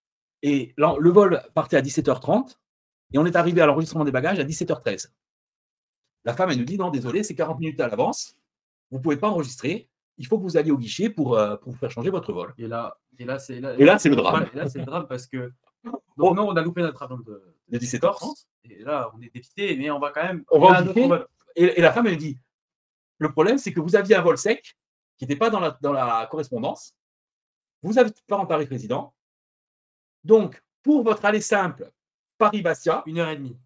et 0.41 0.73
le 0.77 1.09
vol 1.09 1.41
partait 1.53 1.77
à 1.77 1.81
17h30, 1.81 2.57
et 3.13 3.17
on 3.17 3.25
est 3.25 3.35
arrivé 3.35 3.61
à 3.61 3.65
l'enregistrement 3.65 4.05
des 4.05 4.11
bagages 4.11 4.39
à 4.39 4.43
17h13. 4.43 5.09
La 6.23 6.33
femme, 6.33 6.51
elle 6.51 6.59
nous 6.59 6.65
dit 6.65 6.77
non, 6.77 6.89
désolé, 6.89 7.23
c'est 7.23 7.35
40 7.35 7.59
minutes 7.59 7.79
à 7.79 7.87
l'avance, 7.87 8.37
vous 8.89 8.97
ne 8.97 9.03
pouvez 9.03 9.17
pas 9.17 9.29
enregistrer, 9.29 9.89
il 10.17 10.27
faut 10.27 10.37
que 10.37 10.43
vous 10.43 10.57
alliez 10.57 10.71
au 10.71 10.77
guichet 10.77 11.09
pour, 11.09 11.37
euh, 11.37 11.55
pour 11.57 11.75
faire 11.77 11.89
changer 11.89 12.09
votre 12.09 12.31
vol. 12.31 12.53
Et 12.57 12.67
là, 12.67 12.97
et 13.17 13.25
là 13.25 13.39
c'est 13.39 13.59
le 13.59 14.15
drame. 14.15 14.47
Et 14.53 14.57
là, 14.57 14.69
c'est 14.69 14.79
le 14.79 14.85
drame 14.85 15.07
parce 15.07 15.25
que 15.25 15.51
donc, 16.17 16.35
non, 16.35 16.47
on 16.47 16.55
a 16.55 16.61
loupé 16.61 16.81
notre 16.81 17.01
avion 17.01 17.17
de, 17.17 17.41
de 17.71 17.79
17h30. 17.79 18.45
Et 18.65 18.83
là, 18.83 19.11
on 19.15 19.21
est 19.21 19.33
dépité, 19.33 19.75
mais 19.75 19.89
on 19.89 19.99
va 19.99 20.11
quand 20.11 20.23
même. 20.23 20.43
On 20.51 20.59
va 20.59 20.83
et, 21.55 21.63
et, 21.63 21.81
la 21.81 21.91
femme, 21.91 22.07
elle 22.07 22.17
dit 22.17 22.37
le 23.17 23.31
problème, 23.31 23.57
c'est 23.59 23.71
que 23.71 23.79
vous 23.79 23.95
aviez 23.95 24.15
un 24.15 24.21
vol 24.21 24.37
sec 24.37 24.75
qui 25.17 25.25
n'était 25.25 25.35
pas 25.35 25.51
dans 25.51 25.59
la, 25.59 25.77
dans 25.81 25.93
la 25.93 26.27
correspondance. 26.29 26.95
Vous 27.83 27.93
n'avez 27.93 28.09
pas 28.27 28.37
en 28.37 28.47
tarif 28.47 28.69
résident. 28.69 29.13
Donc, 30.23 30.61
pour 30.81 31.03
votre 31.03 31.23
aller 31.25 31.41
simple 31.41 31.91
Paris-Bastia, 32.39 33.03
une 33.05 33.19
heure 33.19 33.29
et 33.29 33.35
demie, 33.35 33.57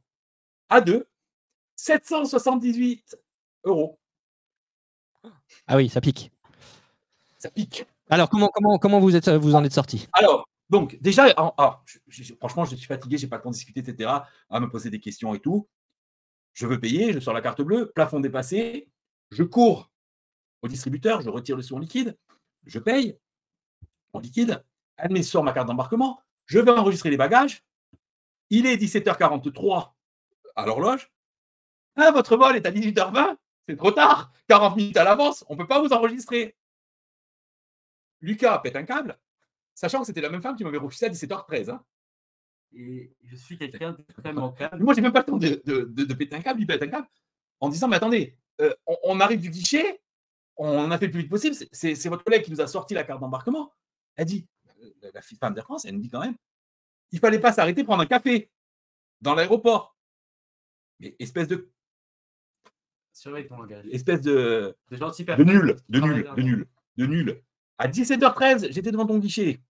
à 0.68 0.82
deux, 0.82 1.08
778 1.78 3.18
euros. 3.64 3.98
Ah 5.68 5.78
oui, 5.78 5.88
ça 5.88 6.02
pique. 6.02 6.32
Ça 7.38 7.50
pique. 7.50 7.86
Alors, 8.10 8.30
comment, 8.30 8.50
comment, 8.50 8.78
comment 8.78 9.00
vous, 9.00 9.16
êtes, 9.16 9.30
vous 9.30 9.56
en 9.56 9.64
êtes 9.64 9.74
sorti? 9.74 10.10
Alors, 10.12 10.50
donc, 10.70 10.98
déjà, 11.00 11.28
ah, 11.38 11.84
franchement, 12.40 12.66
je 12.66 12.76
suis 12.76 12.88
fatigué, 12.88 13.18
j'ai 13.18 13.28
pas 13.28 13.38
le 13.38 13.44
temps 13.44 13.50
de 13.50 13.56
discuter, 13.56 13.82
etc., 13.82 14.10
à 14.50 14.60
me 14.60 14.68
poser 14.68 14.90
des 14.90 15.00
questions 15.00 15.34
et 15.36 15.40
tout. 15.40 15.68
Je 16.54 16.66
veux 16.66 16.80
payer, 16.80 17.14
je 17.14 17.20
sors 17.20 17.34
la 17.34 17.42
carte 17.42 17.62
bleue, 17.62 17.92
plafond 17.94 18.20
dépassé, 18.20 18.90
je 19.30 19.44
cours 19.44 19.92
au 20.62 20.68
distributeur, 20.68 21.22
je 21.22 21.30
retire 21.30 21.56
le 21.56 21.62
sou 21.62 21.76
en 21.76 21.80
liquide, 21.80 22.18
je 22.66 22.80
paye 22.80 23.20
en 24.14 24.20
liquide, 24.20 24.64
elle 24.98 25.24
sur 25.24 25.44
ma 25.44 25.52
carte 25.52 25.68
d'embarquement, 25.68 26.22
je 26.46 26.60
vais 26.60 26.72
enregistrer 26.72 27.10
les 27.10 27.18
bagages. 27.18 27.64
Il 28.50 28.66
est 28.66 28.78
17h43 28.78 29.92
à 30.56 30.66
l'horloge. 30.66 31.12
Ah, 31.98 32.12
votre 32.12 32.38
vol 32.38 32.56
est 32.56 32.66
à 32.66 32.72
18h20, 32.72 33.36
c'est 33.68 33.76
trop 33.76 33.92
tard, 33.92 34.32
40 34.48 34.78
minutes 34.78 34.98
à 34.98 35.04
l'avance, 35.04 35.46
on 35.50 35.54
ne 35.54 35.60
peut 35.60 35.68
pas 35.68 35.82
vous 35.82 35.94
enregistrer. 35.94 36.56
Lucas 38.22 38.58
pète 38.60 38.76
un 38.76 38.84
câble, 38.84 39.20
Sachant 39.76 40.00
que 40.00 40.08
c'était 40.08 40.22
la 40.22 40.30
même 40.30 40.42
femme 40.42 40.56
qui 40.56 40.64
m'avait 40.64 40.78
refusé 40.78 41.06
à 41.06 41.10
17h13. 41.10 41.70
Hein. 41.70 41.84
Et 42.74 43.14
je 43.24 43.36
suis 43.36 43.58
quelqu'un 43.58 43.92
d'extrêmement 43.92 44.52
calme. 44.54 44.82
Moi, 44.82 44.94
j'ai 44.94 45.02
même 45.02 45.12
pas 45.12 45.20
le 45.20 45.26
temps 45.26 45.38
de, 45.38 45.62
de, 45.66 46.14
péter 46.14 46.36
un 46.36 46.42
câble, 46.42 46.62
il 46.62 46.68
pète 46.68 46.82
un 46.82 46.88
câble, 46.88 47.08
en 47.60 47.70
disant 47.70 47.90
Mais 47.90 47.98
attendez, 47.98 48.38
euh, 48.62 48.74
on, 49.04 49.20
arrive 49.20 49.42
du 49.42 49.50
guichet, 49.50 50.02
on 50.56 50.90
a 50.90 50.98
fait 50.98 51.08
le 51.08 51.12
plus 51.12 51.22
vite 51.22 51.30
possible. 51.30 51.56
C'est 51.72 52.08
votre 52.08 52.24
collègue 52.24 52.44
qui 52.44 52.52
nous 52.52 52.62
a 52.62 52.68
sorti 52.68 52.94
la 52.94 53.04
carte 53.04 53.20
d'embarquement. 53.20 53.74
Elle 54.16 54.26
dit 54.26 54.48
La, 55.02 55.12
la 55.14 55.22
femme 55.22 55.54
d'Air 55.54 55.66
France, 55.66 55.86
elle 55.86 55.96
me 55.96 56.02
dit 56.02 56.10
quand 56.10 56.22
même 56.22 56.36
Il 57.12 57.20
fallait 57.20 57.40
pas 57.40 57.52
s'arrêter 57.52 57.84
prendre 57.84 58.02
un 58.02 58.08
café 58.08 58.50
dans 59.22 59.36
l'aéroport. 59.36 59.98
Mais 61.00 61.16
espèce 61.20 61.50
de. 61.50 61.70
Surveille 63.12 63.48
ton 63.48 63.58
langage. 63.58 63.86
Espèce 63.92 64.22
de. 64.22 64.78
De, 64.90 64.98
de 64.98 65.44
nul, 65.44 65.76
de 65.90 66.00
nul, 66.00 66.30
de 66.36 66.42
nul, 66.42 66.68
de 66.98 67.06
nul. 67.06 67.44
À 67.78 67.88
17h13, 67.88 68.72
j'étais 68.72 68.92
devant 68.92 69.06
ton 69.06 69.18
guichet. 69.18 69.62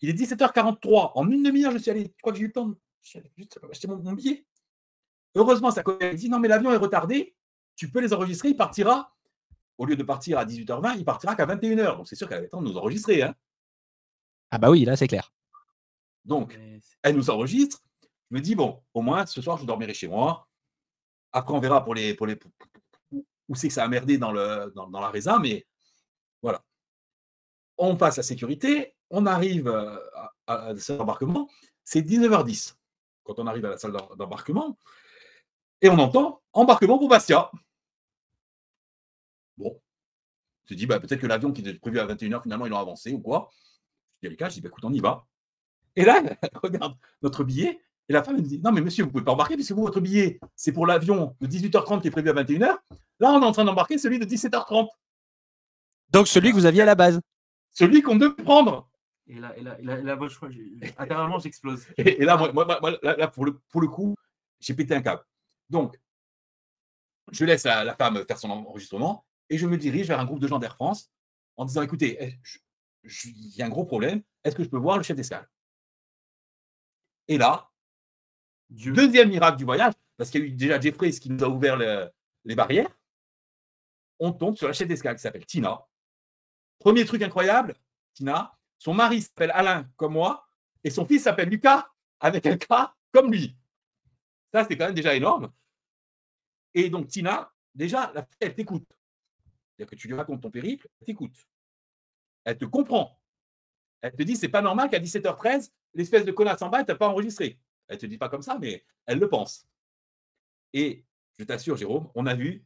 Il 0.00 0.08
est 0.08 0.14
17h43. 0.14 1.12
En 1.14 1.30
une 1.30 1.42
demi-heure, 1.42 1.72
je 1.72 1.78
suis 1.78 1.90
allé. 1.90 2.08
Tu 2.08 2.20
crois 2.20 2.32
que 2.32 2.38
j'ai 2.38 2.44
eu 2.44 2.48
le 2.48 2.52
temps 2.52 2.66
de 2.66 2.76
acheter 3.70 3.86
mon, 3.88 4.12
billet 4.12 4.46
Heureusement, 5.34 5.70
sa 5.70 5.82
collègue 5.82 6.16
dit 6.16 6.28
non, 6.28 6.38
mais 6.38 6.48
l'avion 6.48 6.72
est 6.72 6.76
retardé. 6.76 7.36
Tu 7.76 7.90
peux 7.90 8.00
les 8.00 8.12
enregistrer. 8.12 8.48
Il 8.48 8.56
partira. 8.56 9.14
Au 9.78 9.86
lieu 9.86 9.96
de 9.96 10.02
partir 10.02 10.38
à 10.38 10.44
18h20, 10.44 10.98
il 10.98 11.04
partira 11.04 11.34
qu'à 11.34 11.46
21h. 11.46 11.96
Donc 11.96 12.08
c'est 12.08 12.16
sûr 12.16 12.28
qu'elle 12.28 12.38
avait 12.38 12.46
le 12.46 12.50
temps 12.50 12.60
de 12.60 12.68
nous 12.68 12.76
enregistrer. 12.76 13.22
Hein. 13.22 13.34
ah 14.50 14.58
bah 14.58 14.70
oui, 14.70 14.84
là 14.84 14.96
c'est 14.96 15.08
clair. 15.08 15.32
Donc, 16.24 16.58
elle 17.02 17.16
nous 17.16 17.30
enregistre. 17.30 17.82
Je 18.30 18.36
me 18.36 18.42
dis 18.42 18.54
bon, 18.54 18.82
au 18.92 19.00
moins 19.00 19.24
ce 19.24 19.40
soir, 19.40 19.56
je 19.56 19.64
dormirai 19.64 19.94
chez 19.94 20.08
moi. 20.08 20.48
Après, 21.32 21.54
on 21.54 21.60
verra 21.60 21.82
pour 21.82 21.94
les, 21.94 22.14
pour 22.14 22.26
les 22.26 22.38
où 23.48 23.54
c'est 23.54 23.68
que 23.68 23.74
ça 23.74 23.84
a 23.84 23.88
merdé 23.88 24.18
dans, 24.18 24.32
le, 24.32 24.70
dans, 24.76 24.86
dans 24.88 25.00
la 25.00 25.08
résa, 25.08 25.38
mais 25.38 25.66
voilà 26.42 26.62
on 27.80 27.96
passe 27.96 28.18
à 28.18 28.22
sécurité, 28.22 28.94
on 29.08 29.26
arrive 29.26 29.66
euh, 29.66 29.96
à, 30.46 30.72
la 30.72 30.78
salle 30.78 30.98
d'embarquement, 30.98 31.48
c'est 31.82 32.02
19h10 32.02 32.76
quand 33.24 33.38
on 33.38 33.46
arrive 33.46 33.64
à 33.64 33.70
la 33.70 33.78
salle 33.78 33.92
d'embarquement, 34.16 34.76
et 35.80 35.88
on 35.88 35.98
entend 35.98 36.42
embarquement 36.52 36.98
pour 36.98 37.08
Bastia. 37.08 37.50
Bon, 39.56 39.80
je 40.66 40.74
dis 40.74 40.86
bah, 40.86 41.00
peut-être 41.00 41.20
que 41.20 41.26
l'avion 41.26 41.52
qui 41.52 41.62
était 41.62 41.74
prévu 41.74 41.98
à 41.98 42.06
21h, 42.06 42.42
finalement, 42.42 42.66
ils 42.66 42.70
l'ont 42.70 42.78
avancé 42.78 43.12
ou 43.12 43.20
quoi. 43.20 43.50
Je 44.22 44.28
dis 44.28 44.42
à 44.42 44.48
je 44.48 44.54
dis 44.54 44.60
bah, 44.60 44.68
écoute, 44.68 44.84
on 44.84 44.92
y 44.92 45.00
va. 45.00 45.26
Et 45.96 46.04
là, 46.04 46.22
regarde 46.62 46.96
notre 47.22 47.44
billet, 47.44 47.80
et 48.10 48.12
la 48.12 48.22
femme 48.22 48.36
me 48.36 48.42
dit 48.42 48.58
Non, 48.58 48.72
mais 48.72 48.82
monsieur, 48.82 49.04
vous 49.04 49.08
ne 49.08 49.12
pouvez 49.12 49.24
pas 49.24 49.32
embarquer, 49.32 49.54
puisque 49.54 49.72
vous, 49.72 49.82
votre 49.82 50.00
billet, 50.00 50.38
c'est 50.54 50.72
pour 50.72 50.86
l'avion 50.86 51.34
de 51.40 51.46
18h30 51.46 52.02
qui 52.02 52.08
est 52.08 52.10
prévu 52.10 52.28
à 52.28 52.34
21h. 52.34 52.76
Là, 53.20 53.32
on 53.32 53.40
est 53.40 53.46
en 53.46 53.52
train 53.52 53.64
d'embarquer 53.64 53.96
celui 53.96 54.18
de 54.18 54.26
17h30. 54.26 54.88
Donc 56.10 56.26
celui 56.26 56.50
que 56.50 56.56
vous 56.56 56.66
aviez 56.66 56.82
à 56.82 56.86
la 56.86 56.94
base 56.94 57.20
celui 57.72 58.02
qu'on 58.02 58.16
devait 58.16 58.34
prendre. 58.42 58.88
Et 59.26 59.38
là, 59.38 59.56
et 59.56 59.62
là, 59.62 59.78
et 59.78 59.82
là, 59.82 59.96
là 60.00 60.18
je 60.28 60.92
intérieurement, 60.98 61.38
j'explose. 61.38 61.86
Et, 61.96 62.24
là, 62.24 62.36
moi, 62.36 62.52
moi, 62.52 62.98
là, 63.02 63.28
pour, 63.28 63.44
le, 63.44 63.58
pour 63.68 63.80
le 63.80 63.88
coup, 63.88 64.16
j'ai 64.58 64.74
pété 64.74 64.94
un 64.94 65.02
câble. 65.02 65.22
Donc, 65.68 65.96
je 67.30 67.44
laisse 67.44 67.64
la, 67.64 67.94
femme 67.94 68.24
faire 68.26 68.38
son 68.38 68.50
enregistrement 68.50 69.24
et 69.48 69.56
je 69.56 69.66
me 69.66 69.76
dirige 69.76 70.08
vers 70.08 70.18
un 70.18 70.24
groupe 70.24 70.40
de 70.40 70.48
gens 70.48 70.58
d'Air 70.58 70.74
France 70.74 71.10
en 71.56 71.64
disant 71.64 71.82
écoutez, 71.82 72.38
il 73.04 73.56
y 73.56 73.62
a 73.62 73.66
un 73.66 73.70
gros 73.70 73.84
problème, 73.84 74.22
est-ce 74.44 74.56
que 74.56 74.64
je 74.64 74.68
peux 74.68 74.78
voir 74.78 74.96
le 74.96 75.02
chef 75.02 75.16
d'escale? 75.16 75.48
Et 77.28 77.38
là, 77.38 77.70
deuxième 78.68 79.28
miracle 79.28 79.58
du 79.58 79.64
voyage, 79.64 79.94
parce 80.16 80.30
qu'il 80.30 80.40
y 80.40 80.44
a 80.44 80.46
eu 80.46 80.52
déjà 80.52 80.80
Jeffrey 80.80 81.10
qui 81.10 81.30
nous 81.30 81.44
a 81.44 81.48
ouvert 81.48 81.76
les 81.76 82.54
barrières, 82.54 82.90
on 84.18 84.32
tombe 84.32 84.56
sur 84.56 84.66
la 84.66 84.72
chef 84.72 84.88
d'escale 84.88 85.16
qui 85.16 85.22
s'appelle 85.22 85.46
Tina, 85.46 85.80
Premier 86.80 87.04
truc 87.04 87.22
incroyable, 87.22 87.76
Tina, 88.14 88.58
son 88.78 88.94
mari 88.94 89.22
s'appelle 89.22 89.52
Alain 89.52 89.88
comme 89.96 90.14
moi, 90.14 90.48
et 90.82 90.90
son 90.90 91.06
fils 91.06 91.22
s'appelle 91.22 91.48
Lucas 91.48 91.88
avec 92.18 92.46
un 92.46 92.56
K 92.56 92.66
comme 93.12 93.30
lui. 93.30 93.56
Ça, 94.52 94.64
c'est 94.64 94.76
quand 94.76 94.86
même 94.86 94.94
déjà 94.94 95.14
énorme. 95.14 95.52
Et 96.74 96.88
donc, 96.90 97.08
Tina, 97.08 97.52
déjà, 97.74 98.10
la 98.14 98.24
fille, 98.24 98.36
elle 98.40 98.54
t'écoute. 98.54 98.88
C'est-à-dire 99.76 99.90
que 99.90 99.96
tu 99.96 100.08
lui 100.08 100.14
racontes 100.14 100.40
ton 100.40 100.50
périple, 100.50 100.88
elle 101.00 101.06
t'écoute. 101.06 101.36
Elle 102.44 102.58
te 102.58 102.64
comprend. 102.64 103.20
Elle 104.00 104.14
te 104.14 104.22
dit, 104.22 104.36
c'est 104.36 104.48
pas 104.48 104.62
normal 104.62 104.88
qu'à 104.88 104.98
17h13, 104.98 105.70
l'espèce 105.94 106.24
de 106.24 106.32
connasse 106.32 106.62
en 106.62 106.70
bas, 106.70 106.80
elle 106.80 106.86
t'a 106.86 106.94
pas 106.94 107.08
enregistré. 107.08 107.60
Elle 107.88 107.98
te 107.98 108.06
dit 108.06 108.18
pas 108.18 108.28
comme 108.28 108.42
ça, 108.42 108.58
mais 108.58 108.84
elle 109.04 109.18
le 109.18 109.28
pense. 109.28 109.66
Et 110.72 111.04
je 111.38 111.44
t'assure, 111.44 111.76
Jérôme, 111.76 112.10
on 112.14 112.26
a 112.26 112.34
vu 112.34 112.64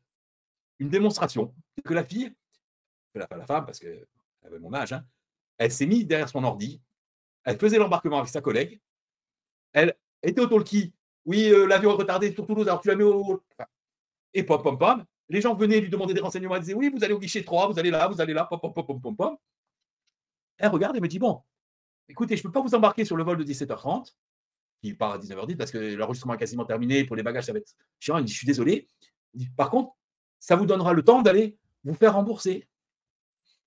une 0.79 0.91
démonstration 0.91 1.55
que 1.85 1.95
la 1.95 2.05
fille, 2.05 2.35
la, 3.21 3.29
la 3.37 3.47
femme, 3.47 3.65
parce 3.65 3.79
qu'elle 3.79 4.07
avait 4.45 4.59
mon 4.59 4.73
âge, 4.75 4.93
hein, 4.93 5.05
elle 5.59 5.73
s'est 5.73 5.87
mise 5.87 6.07
derrière 6.07 6.29
son 6.29 6.45
ordi, 6.45 6.81
elle 7.45 7.59
faisait 7.59 7.79
l'embarquement 7.79 8.19
avec 8.19 8.31
sa 8.31 8.41
collègue, 8.41 8.81
elle 9.73 9.95
était 10.23 10.41
au 10.41 10.47
talkie, 10.47 10.95
oui, 11.27 11.51
euh, 11.51 11.67
l'avion 11.67 11.91
est 11.93 11.97
retardé 11.97 12.33
sur 12.33 12.47
Toulouse, 12.47 12.69
alors 12.69 12.81
tu 12.81 12.89
la 12.89 12.97
mets 12.97 13.05
au. 13.05 13.43
Et 14.35 14.43
pom 14.43 14.63
pom 14.63 14.79
pom, 14.79 15.05
les 15.29 15.41
gens 15.41 15.55
venaient 15.55 15.81
lui 15.81 15.89
demander 15.89 16.13
des 16.13 16.21
renseignements. 16.21 16.57
Ils 16.57 16.61
disaient 16.61 16.75
Oui, 16.75 16.91
vous 16.91 17.03
allez 17.05 17.15
au 17.15 17.19
guichet 17.19 17.43
3, 17.43 17.69
vous 17.73 17.79
allez 17.79 17.91
là, 17.91 18.09
vous 18.09 18.21
allez 18.21 18.35
là, 18.35 18.45
pom, 18.45 18.61
pom, 18.61 18.73
pom, 18.73 19.01
pom, 19.01 19.17
pom. 19.17 19.37
Elle 20.59 20.69
regarde 20.69 20.97
et 20.97 21.01
me 21.01 21.09
dit 21.09 21.19
Bon, 21.19 21.43
écoutez, 22.09 22.37
je 22.37 22.43
ne 22.43 22.45
peux 22.45 22.53
pas 22.53 22.61
vous 22.61 22.75
embarquer 22.75 23.05
sur 23.05 23.17
le 23.17 23.25
vol 23.25 23.39
de 23.39 23.45
17h30, 23.45 24.15
qui 24.83 24.95
part 24.95 25.13
à 25.13 25.19
19h10 25.19 25.57
parce 25.57 25.71
que 25.71 25.79
l'enregistrement 25.95 26.35
est 26.35 26.39
quasiment 26.39 26.65
terminé. 26.67 27.05
Pour 27.05 27.17
les 27.17 27.23
bagages, 27.23 27.45
ça 27.45 27.53
va 27.53 27.59
être 27.59 27.75
chiant. 28.01 28.19
Il 28.19 28.25
dit 28.25 28.33
Je 28.33 28.39
suis 28.39 28.47
désolé. 28.47 28.89
Par 29.57 29.71
contre, 29.71 29.93
ça 30.39 30.57
vous 30.57 30.67
donnera 30.67 30.93
le 30.93 31.03
temps 31.03 31.23
d'aller 31.23 31.59
vous 31.85 31.95
faire 31.95 32.15
rembourser. 32.15 32.69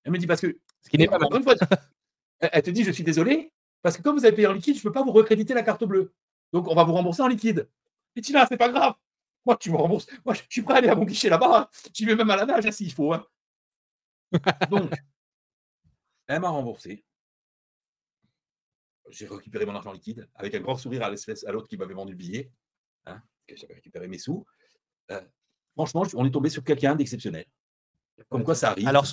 Elle 0.08 0.14
me 0.14 0.18
dit 0.18 0.26
Parce 0.26 0.42
que. 0.42 0.58
Ce 0.82 0.90
qui 0.90 0.98
n'est 0.98 1.08
pas 1.08 1.20
Une 1.36 1.44
fois, 1.44 1.56
elle 2.40 2.64
te 2.64 2.70
dit 2.70 2.84
Je 2.84 2.92
suis 2.92 3.04
désolé, 3.04 3.52
parce 3.82 3.98
que 3.98 4.02
comme 4.02 4.18
vous 4.18 4.26
avez 4.26 4.34
payé 4.36 4.48
en 4.48 4.54
liquide, 4.54 4.76
je 4.76 4.80
ne 4.80 4.84
peux 4.84 4.94
pas 4.94 5.04
vous 5.04 5.12
recréditer 5.12 5.54
la 5.54 5.64
carte 5.64 5.84
bleue. 5.84 6.14
Donc, 6.54 6.68
on 6.70 6.76
va 6.76 6.86
vous 6.86 6.94
rembourser 6.94 7.22
en 7.22 7.28
liquide. 7.28 7.70
Et 8.16 8.22
tu 8.22 8.32
là, 8.32 8.46
c'est 8.48 8.58
pas 8.58 8.70
grave. 8.70 8.94
Moi, 9.46 9.58
tu 9.58 9.70
me 9.70 9.76
rembourses. 9.76 10.08
Moi, 10.26 10.34
je 10.34 10.42
suis 10.50 10.62
prêt 10.62 10.76
à 10.76 10.78
aller 10.78 10.88
à 10.88 10.96
mon 10.96 11.04
guichet 11.04 11.30
là-bas. 11.30 11.60
Hein. 11.60 11.70
J'y 11.94 12.06
vais 12.06 12.16
même 12.16 12.30
à 12.30 12.38
la 12.38 12.46
nage 12.46 12.66
hein, 12.66 12.72
s'il 12.72 12.92
faut. 12.94 13.14
Hein. 13.14 13.26
Donc, 14.72 14.94
elle 16.28 16.40
m'a 16.40 16.50
remboursé. 16.50 17.04
J'ai 19.10 19.28
récupéré 19.28 19.66
mon 19.66 19.76
argent 19.76 19.92
liquide 19.92 20.30
avec 20.36 20.56
un 20.56 20.62
grand 20.62 20.78
sourire 20.78 21.04
à 21.04 21.10
l'espèce 21.10 21.46
à 21.46 21.52
l'autre 21.52 21.68
qui 21.68 21.78
m'avait 21.78 21.94
vendu 21.94 22.14
le 22.14 22.18
billet. 22.18 22.50
Hein, 23.06 23.22
J'avais 23.54 23.74
récupéré 23.74 24.08
mes 24.08 24.20
sous. 24.20 24.46
Euh, 25.12 25.22
franchement, 25.76 26.04
on 26.16 26.26
est 26.26 26.32
tombé 26.32 26.50
sur 26.50 26.64
quelqu'un 26.64 26.96
d'exceptionnel. 26.96 27.46
Comme 28.30 28.44
quoi 28.44 28.56
ça 28.56 28.72
arrive. 28.72 28.88
Alors, 28.88 29.06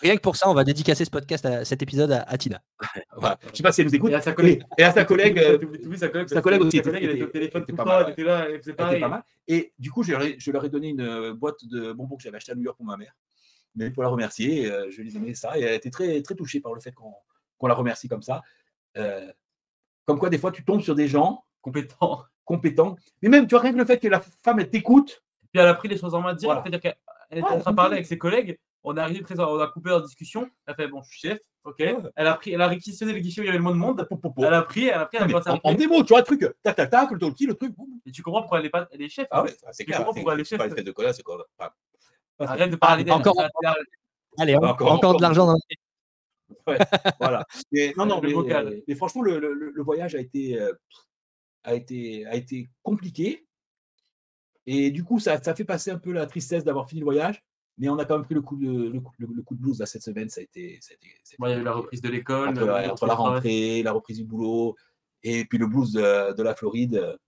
rien, 0.00 0.16
que 0.16 0.20
pour 0.20 0.36
ça, 0.36 0.48
on 0.48 0.54
va 0.54 0.64
dédicacer 0.64 1.04
ce 1.04 1.10
podcast, 1.10 1.44
à, 1.46 1.64
cet 1.64 1.82
épisode 1.82 2.10
à, 2.12 2.38
Tina. 2.38 2.60
voilà. 3.16 3.38
Je 3.44 3.50
ne 3.50 3.54
sais 3.56 3.62
pas 3.62 3.72
si 3.72 3.82
elle 3.82 3.86
nous 3.88 3.94
écoute. 3.94 4.10
Et 4.10 4.14
à 4.14 4.20
sa 4.20 4.32
collègue. 4.32 4.64
Et, 4.78 4.82
à 4.82 4.92
sa 4.92 5.04
collègue. 5.04 5.38
Euh, 5.38 5.58
sa 5.96 6.08
collègue, 6.08 6.28
sa 6.28 6.40
collègue 6.40 6.62
aussi. 6.62 6.78
Elle 6.78 7.04
était 7.04 7.22
au 7.22 7.26
téléphone 7.26 7.64
tout 7.66 7.72
le 7.72 7.76
temps. 7.76 8.00
Elle 8.00 8.12
était 8.12 8.24
là. 8.24 8.46
Elle 8.48 8.58
faisait 8.58 8.72
pareil. 8.72 9.00
Pas 9.00 9.08
mal. 9.08 9.22
Et 9.48 9.72
du 9.78 9.90
coup, 9.90 10.02
je 10.02 10.12
leur, 10.12 10.22
ai, 10.22 10.36
je 10.38 10.50
leur, 10.50 10.64
ai, 10.64 10.70
donné 10.70 10.88
une 10.88 11.02
euh, 11.02 11.34
boîte 11.34 11.64
de 11.64 11.92
bonbons 11.92 12.16
que 12.16 12.22
j'avais 12.22 12.38
acheté 12.38 12.52
à 12.52 12.54
New 12.54 12.62
York 12.62 12.76
pour 12.76 12.86
ma 12.86 12.96
mère. 12.96 13.14
Mais 13.76 13.90
pour 13.90 14.02
la 14.02 14.08
remercier, 14.08 14.70
euh, 14.70 14.90
je 14.90 15.02
lui 15.02 15.10
ai 15.10 15.12
donné 15.12 15.34
ça. 15.34 15.56
Et 15.58 15.62
elle 15.62 15.74
était 15.74 15.90
très, 15.90 16.22
très 16.22 16.34
touchée 16.34 16.60
par 16.60 16.74
le 16.74 16.80
fait 16.80 16.92
qu'on 16.92 17.66
la 17.66 17.74
remercie 17.74 18.08
comme 18.08 18.22
ça. 18.22 18.42
Euh, 18.96 19.30
comme 20.04 20.18
quoi, 20.18 20.30
des 20.30 20.38
fois, 20.38 20.50
tu 20.50 20.64
tombes 20.64 20.80
sur 20.80 20.94
des 20.94 21.08
gens 21.08 21.44
compétents. 21.60 22.24
compétents. 22.44 22.96
Mais 23.22 23.28
même, 23.28 23.46
tu 23.46 23.54
vois, 23.54 23.60
rien 23.60 23.72
que 23.72 23.78
le 23.78 23.84
fait 23.84 23.98
que 23.98 24.08
la 24.08 24.20
femme, 24.20 24.60
elle 24.60 24.70
t'écoute. 24.70 25.22
Puis 25.52 25.60
elle 25.60 25.68
a 25.68 25.74
pris 25.74 25.88
les 25.88 25.98
choses 25.98 26.14
en 26.14 26.20
main 26.20 26.34
direct. 26.34 26.62
Voilà. 26.62 26.80
C'est-à-dire 26.80 26.94
qu'elle 27.28 27.38
était 27.38 27.48
en 27.48 27.60
train 27.60 27.70
de 27.70 27.76
parler 27.76 27.94
avec 27.94 28.06
ses 28.06 28.18
collègues 28.18 28.58
on 28.86 28.96
est 28.96 29.00
arrivé 29.00 29.20
présent, 29.20 29.52
on 29.52 29.58
a 29.58 29.66
coupé 29.66 29.90
leur 29.90 30.00
discussion. 30.00 30.48
Elle 30.64 30.72
a 30.72 30.76
fait 30.76 30.86
bon, 30.86 31.02
je 31.02 31.08
suis 31.08 31.28
chef, 31.28 31.40
ok. 31.64 31.82
Elle 32.14 32.26
a 32.26 32.34
pris, 32.34 32.52
elle 32.52 32.62
a 32.62 32.68
réquisitionné 32.68 33.12
le 33.12 33.18
guichet 33.18 33.40
où 33.40 33.44
il 33.44 33.46
y 33.46 33.48
avait 33.48 33.58
le 33.58 33.64
mot 33.64 33.72
de 33.72 33.76
monde. 33.76 34.06
Elle 34.38 34.54
a 34.54 34.62
pris, 34.62 34.86
elle 34.86 34.94
a 34.94 35.06
pris, 35.06 35.18
elle 35.20 35.34
a 35.34 35.52
en, 35.54 35.60
en 35.64 35.74
démo, 35.74 36.02
tu 36.04 36.10
vois, 36.10 36.20
le 36.20 36.24
truc, 36.24 36.40
tac, 36.62 36.76
tac, 36.76 36.88
tac, 36.88 37.10
le 37.10 37.18
talkie, 37.18 37.46
le 37.46 37.54
truc. 37.54 37.74
Et 38.06 38.12
tu 38.12 38.22
comprends 38.22 38.42
pourquoi 38.42 38.60
elle 38.60 38.66
est 38.66 38.70
pas, 38.70 38.86
elle 38.92 39.02
est 39.02 39.08
chef. 39.08 39.26
Ah 39.32 39.42
ouais, 39.42 39.52
c'est 39.72 39.84
clair. 39.84 39.98
Tu 39.98 40.04
comprends 40.04 40.14
pourquoi 40.14 40.34
elle 40.34 40.40
est 40.40 40.44
chef. 40.44 40.58
Pas 40.58 40.68
de 40.68 40.90
cola, 40.92 41.12
c'est 41.12 41.24
quoi 41.24 41.44
Arrête 42.38 42.70
de 42.70 42.76
parler 42.76 43.02
d'elle. 43.02 43.14
Encore, 43.14 43.34
allez, 44.38 44.54
encore, 44.54 44.92
encore 44.92 45.16
de 45.16 45.22
l'argent 45.22 45.46
dans 45.46 45.54
le 45.54 46.72
ouais, 46.72 46.78
voilà. 47.18 47.44
Mais, 47.72 47.92
non, 47.96 48.06
non, 48.06 48.20
mais, 48.20 48.32
mais, 48.86 48.94
franchement, 48.94 49.22
le, 49.22 49.40
le, 49.40 49.52
le, 49.52 49.82
voyage 49.82 50.14
a 50.14 50.20
été, 50.20 50.60
euh, 50.60 50.72
a 51.64 51.74
été, 51.74 52.24
a 52.26 52.36
été 52.36 52.70
compliqué. 52.84 53.45
Et 54.66 54.90
du 54.90 55.04
coup, 55.04 55.18
ça, 55.18 55.40
ça 55.40 55.54
fait 55.54 55.64
passer 55.64 55.90
un 55.90 55.98
peu 55.98 56.12
la 56.12 56.26
tristesse 56.26 56.64
d'avoir 56.64 56.88
fini 56.88 57.00
le 57.00 57.04
voyage. 57.04 57.44
Mais 57.78 57.88
on 57.90 57.98
a 57.98 58.06
quand 58.06 58.14
même 58.14 58.24
pris 58.24 58.34
le 58.34 58.40
coup 58.40 58.56
de, 58.56 58.66
le, 58.66 59.02
le, 59.18 59.42
coup 59.42 59.54
de 59.54 59.60
blues 59.60 59.78
là, 59.80 59.86
cette 59.86 60.02
semaine. 60.02 60.30
Ça 60.30 60.40
a 60.40 60.44
été, 60.44 60.78
ça 60.80 60.92
a 60.92 60.94
été, 60.94 61.08
il 61.38 61.48
y 61.48 61.52
a 61.52 61.58
eu 61.58 61.62
la 61.62 61.74
reprise 61.74 62.00
de 62.00 62.08
l'école. 62.08 62.48
Entre, 62.48 62.64
la, 62.64 62.92
entre 62.92 63.06
la 63.06 63.14
rentrée, 63.14 63.82
la 63.82 63.92
reprise 63.92 64.16
du 64.16 64.24
boulot, 64.24 64.76
et 65.22 65.44
puis 65.44 65.58
le 65.58 65.66
blues 65.66 65.92
de, 65.92 66.34
de 66.34 66.42
la 66.42 66.54
Floride. 66.54 67.18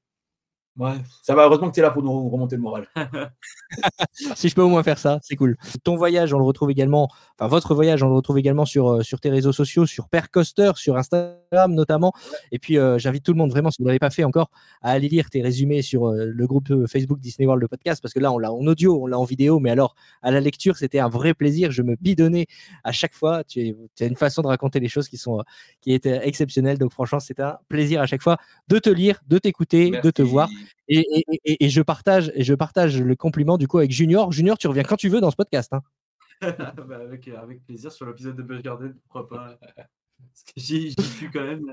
Ouais, 0.79 0.95
ça 1.23 1.35
va, 1.35 1.45
heureusement 1.45 1.69
que 1.69 1.75
tu 1.75 1.81
es 1.81 1.83
là 1.83 1.91
pour 1.91 2.05
nous 2.05 2.29
remonter 2.29 2.55
le 2.55 2.63
moral. 2.63 2.87
si 4.13 4.49
je 4.49 4.55
peux 4.55 4.63
au 4.63 4.69
moins 4.69 4.85
faire 4.85 4.99
ça, 4.99 5.19
c'est 5.23 5.35
cool. 5.35 5.57
Ton 5.83 5.97
voyage, 5.97 6.33
on 6.33 6.39
le 6.39 6.45
retrouve 6.45 6.71
également, 6.71 7.09
enfin 7.37 7.49
votre 7.49 7.75
voyage, 7.75 8.05
on 8.05 8.09
le 8.09 8.15
retrouve 8.15 8.39
également 8.39 8.65
sur, 8.65 8.89
euh, 8.89 9.03
sur 9.03 9.19
tes 9.19 9.29
réseaux 9.29 9.53
sociaux, 9.53 9.87
sur 9.87 10.09
Père 10.09 10.31
Coster, 10.31 10.71
sur 10.77 10.97
Instagram 10.97 11.37
notamment. 11.69 12.13
Et 12.53 12.59
puis 12.59 12.79
euh, 12.79 12.99
j'invite 12.99 13.25
tout 13.25 13.33
le 13.33 13.39
monde 13.39 13.51
vraiment, 13.51 13.71
si 13.71 13.79
vous 13.79 13.85
ne 13.85 13.89
l'avez 13.89 13.99
pas 13.99 14.11
fait 14.11 14.25
encore, 14.25 14.51
à 14.83 14.91
aller 14.91 15.09
lire 15.09 15.31
tes 15.31 15.43
résumés 15.43 15.83
sur 15.83 16.09
euh, 16.09 16.27
le 16.27 16.47
groupe 16.47 16.87
Facebook 16.87 17.19
Disney 17.19 17.47
World, 17.47 17.61
le 17.61 17.69
podcast, 17.69 18.03
parce 18.03 18.15
que 18.15 18.21
là, 18.21 18.33
on 18.33 18.39
l'a 18.39 18.53
en 18.53 18.67
audio, 18.67 19.03
on 19.03 19.07
l'a 19.07 19.19
en 19.19 19.25
vidéo, 19.25 19.59
mais 19.61 19.71
alors 19.71 19.95
à 20.23 20.31
la 20.31 20.41
lecture, 20.41 20.77
c'était 20.77 20.99
un 20.99 21.09
vrai 21.09 21.35
plaisir. 21.35 21.71
Je 21.71 21.83
me 21.83 21.97
bidonnais 21.97 22.47
à 22.85 22.93
chaque 22.93 23.15
fois. 23.15 23.45
Tu, 23.45 23.75
as 24.01 24.05
une 24.05 24.17
façon 24.17 24.43
de 24.43 24.49
raconter 24.49 24.81
les 24.81 24.89
choses 24.89 25.09
qui, 25.09 25.17
sont, 25.17 25.43
qui 25.81 25.93
étaient 25.93 26.27
exceptionnelles. 26.27 26.79
Donc 26.79 26.93
franchement, 26.93 27.21
c'était 27.21 27.43
un 27.43 27.59
plaisir 27.69 28.01
à 28.01 28.07
chaque 28.07 28.23
fois 28.23 28.37
de 28.69 28.79
te 28.79 28.91
lire, 28.91 29.21
de 29.29 29.39
t'écouter, 29.39 29.91
de 29.91 30.11
te 30.11 30.23
voir. 30.23 30.49
Et, 30.89 31.05
et, 31.45 31.65
et, 31.65 31.69
je 31.69 31.83
partage, 31.83 32.33
et 32.35 32.45
je 32.45 32.55
partage 32.55 33.01
le 33.01 33.15
compliment 33.15 33.59
du 33.59 33.69
coup 33.69 33.79
avec 33.79 33.91
Junior. 33.91 34.33
Junior, 34.33 34.57
tu 34.57 34.69
reviens 34.69 34.85
quand 34.85 34.97
tu 34.97 35.09
veux 35.09 35.21
dans 35.21 35.31
ce 35.31 35.37
podcast. 35.37 35.73
Hein. 35.73 35.83
bah 36.41 37.01
avec, 37.03 37.29
avec, 37.29 37.65
plaisir 37.67 37.91
sur 37.91 38.07
l'épisode 38.07 38.37
de 38.37 38.43
Bush 38.43 38.63
Garden, 38.63 38.95
pourquoi 39.03 39.29
pas. 39.29 39.59
Parce 40.19 40.43
que 40.45 40.53
j'y 40.57 40.93
suis 40.93 41.31
quand 41.31 41.45
même. 41.45 41.65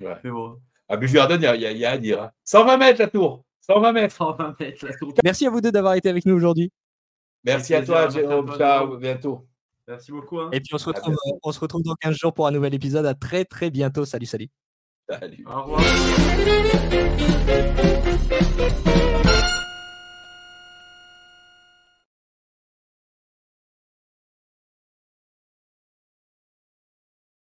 Ouais. 0.00 0.16
Mais 0.22 0.30
bon. 0.30 0.58
À 0.88 0.96
il 0.96 1.08
y, 1.08 1.78
y, 1.78 1.84
a 1.84 1.90
à 1.90 1.98
dire. 1.98 2.22
Hein. 2.22 2.30
120 2.44 2.76
mètres 2.76 3.00
la 3.00 3.08
tour 3.08 3.44
120 3.62 3.92
mètres 3.92 4.14
120 4.14 4.60
mètres 4.60 4.86
la 4.86 4.94
tour. 4.94 5.14
Merci 5.24 5.46
à 5.46 5.50
vous 5.50 5.60
deux 5.60 5.72
d'avoir 5.72 5.94
été 5.94 6.08
avec 6.08 6.26
nous 6.26 6.34
aujourd'hui. 6.34 6.70
Merci, 7.44 7.74
à 7.74 7.84
toi, 7.84 8.08
Jérôme. 8.08 8.56
Ciao, 8.56 8.96
bientôt. 8.96 9.46
Merci 9.86 10.12
beaucoup. 10.12 10.40
Hein. 10.40 10.50
Et 10.52 10.60
puis 10.60 10.74
on 10.74 10.78
se, 10.78 10.86
retrouve, 10.86 11.14
on 11.42 11.52
se 11.52 11.60
retrouve 11.60 11.82
dans 11.82 11.94
15 12.00 12.16
jours 12.16 12.32
pour 12.32 12.46
un 12.46 12.50
nouvel 12.50 12.74
épisode. 12.74 13.04
À 13.04 13.14
très 13.14 13.44
très 13.44 13.70
bientôt. 13.70 14.04
Salut, 14.04 14.26
salut. 14.26 14.48
Salut. 15.08 15.44
Au 15.46 15.62
revoir. 15.62 15.80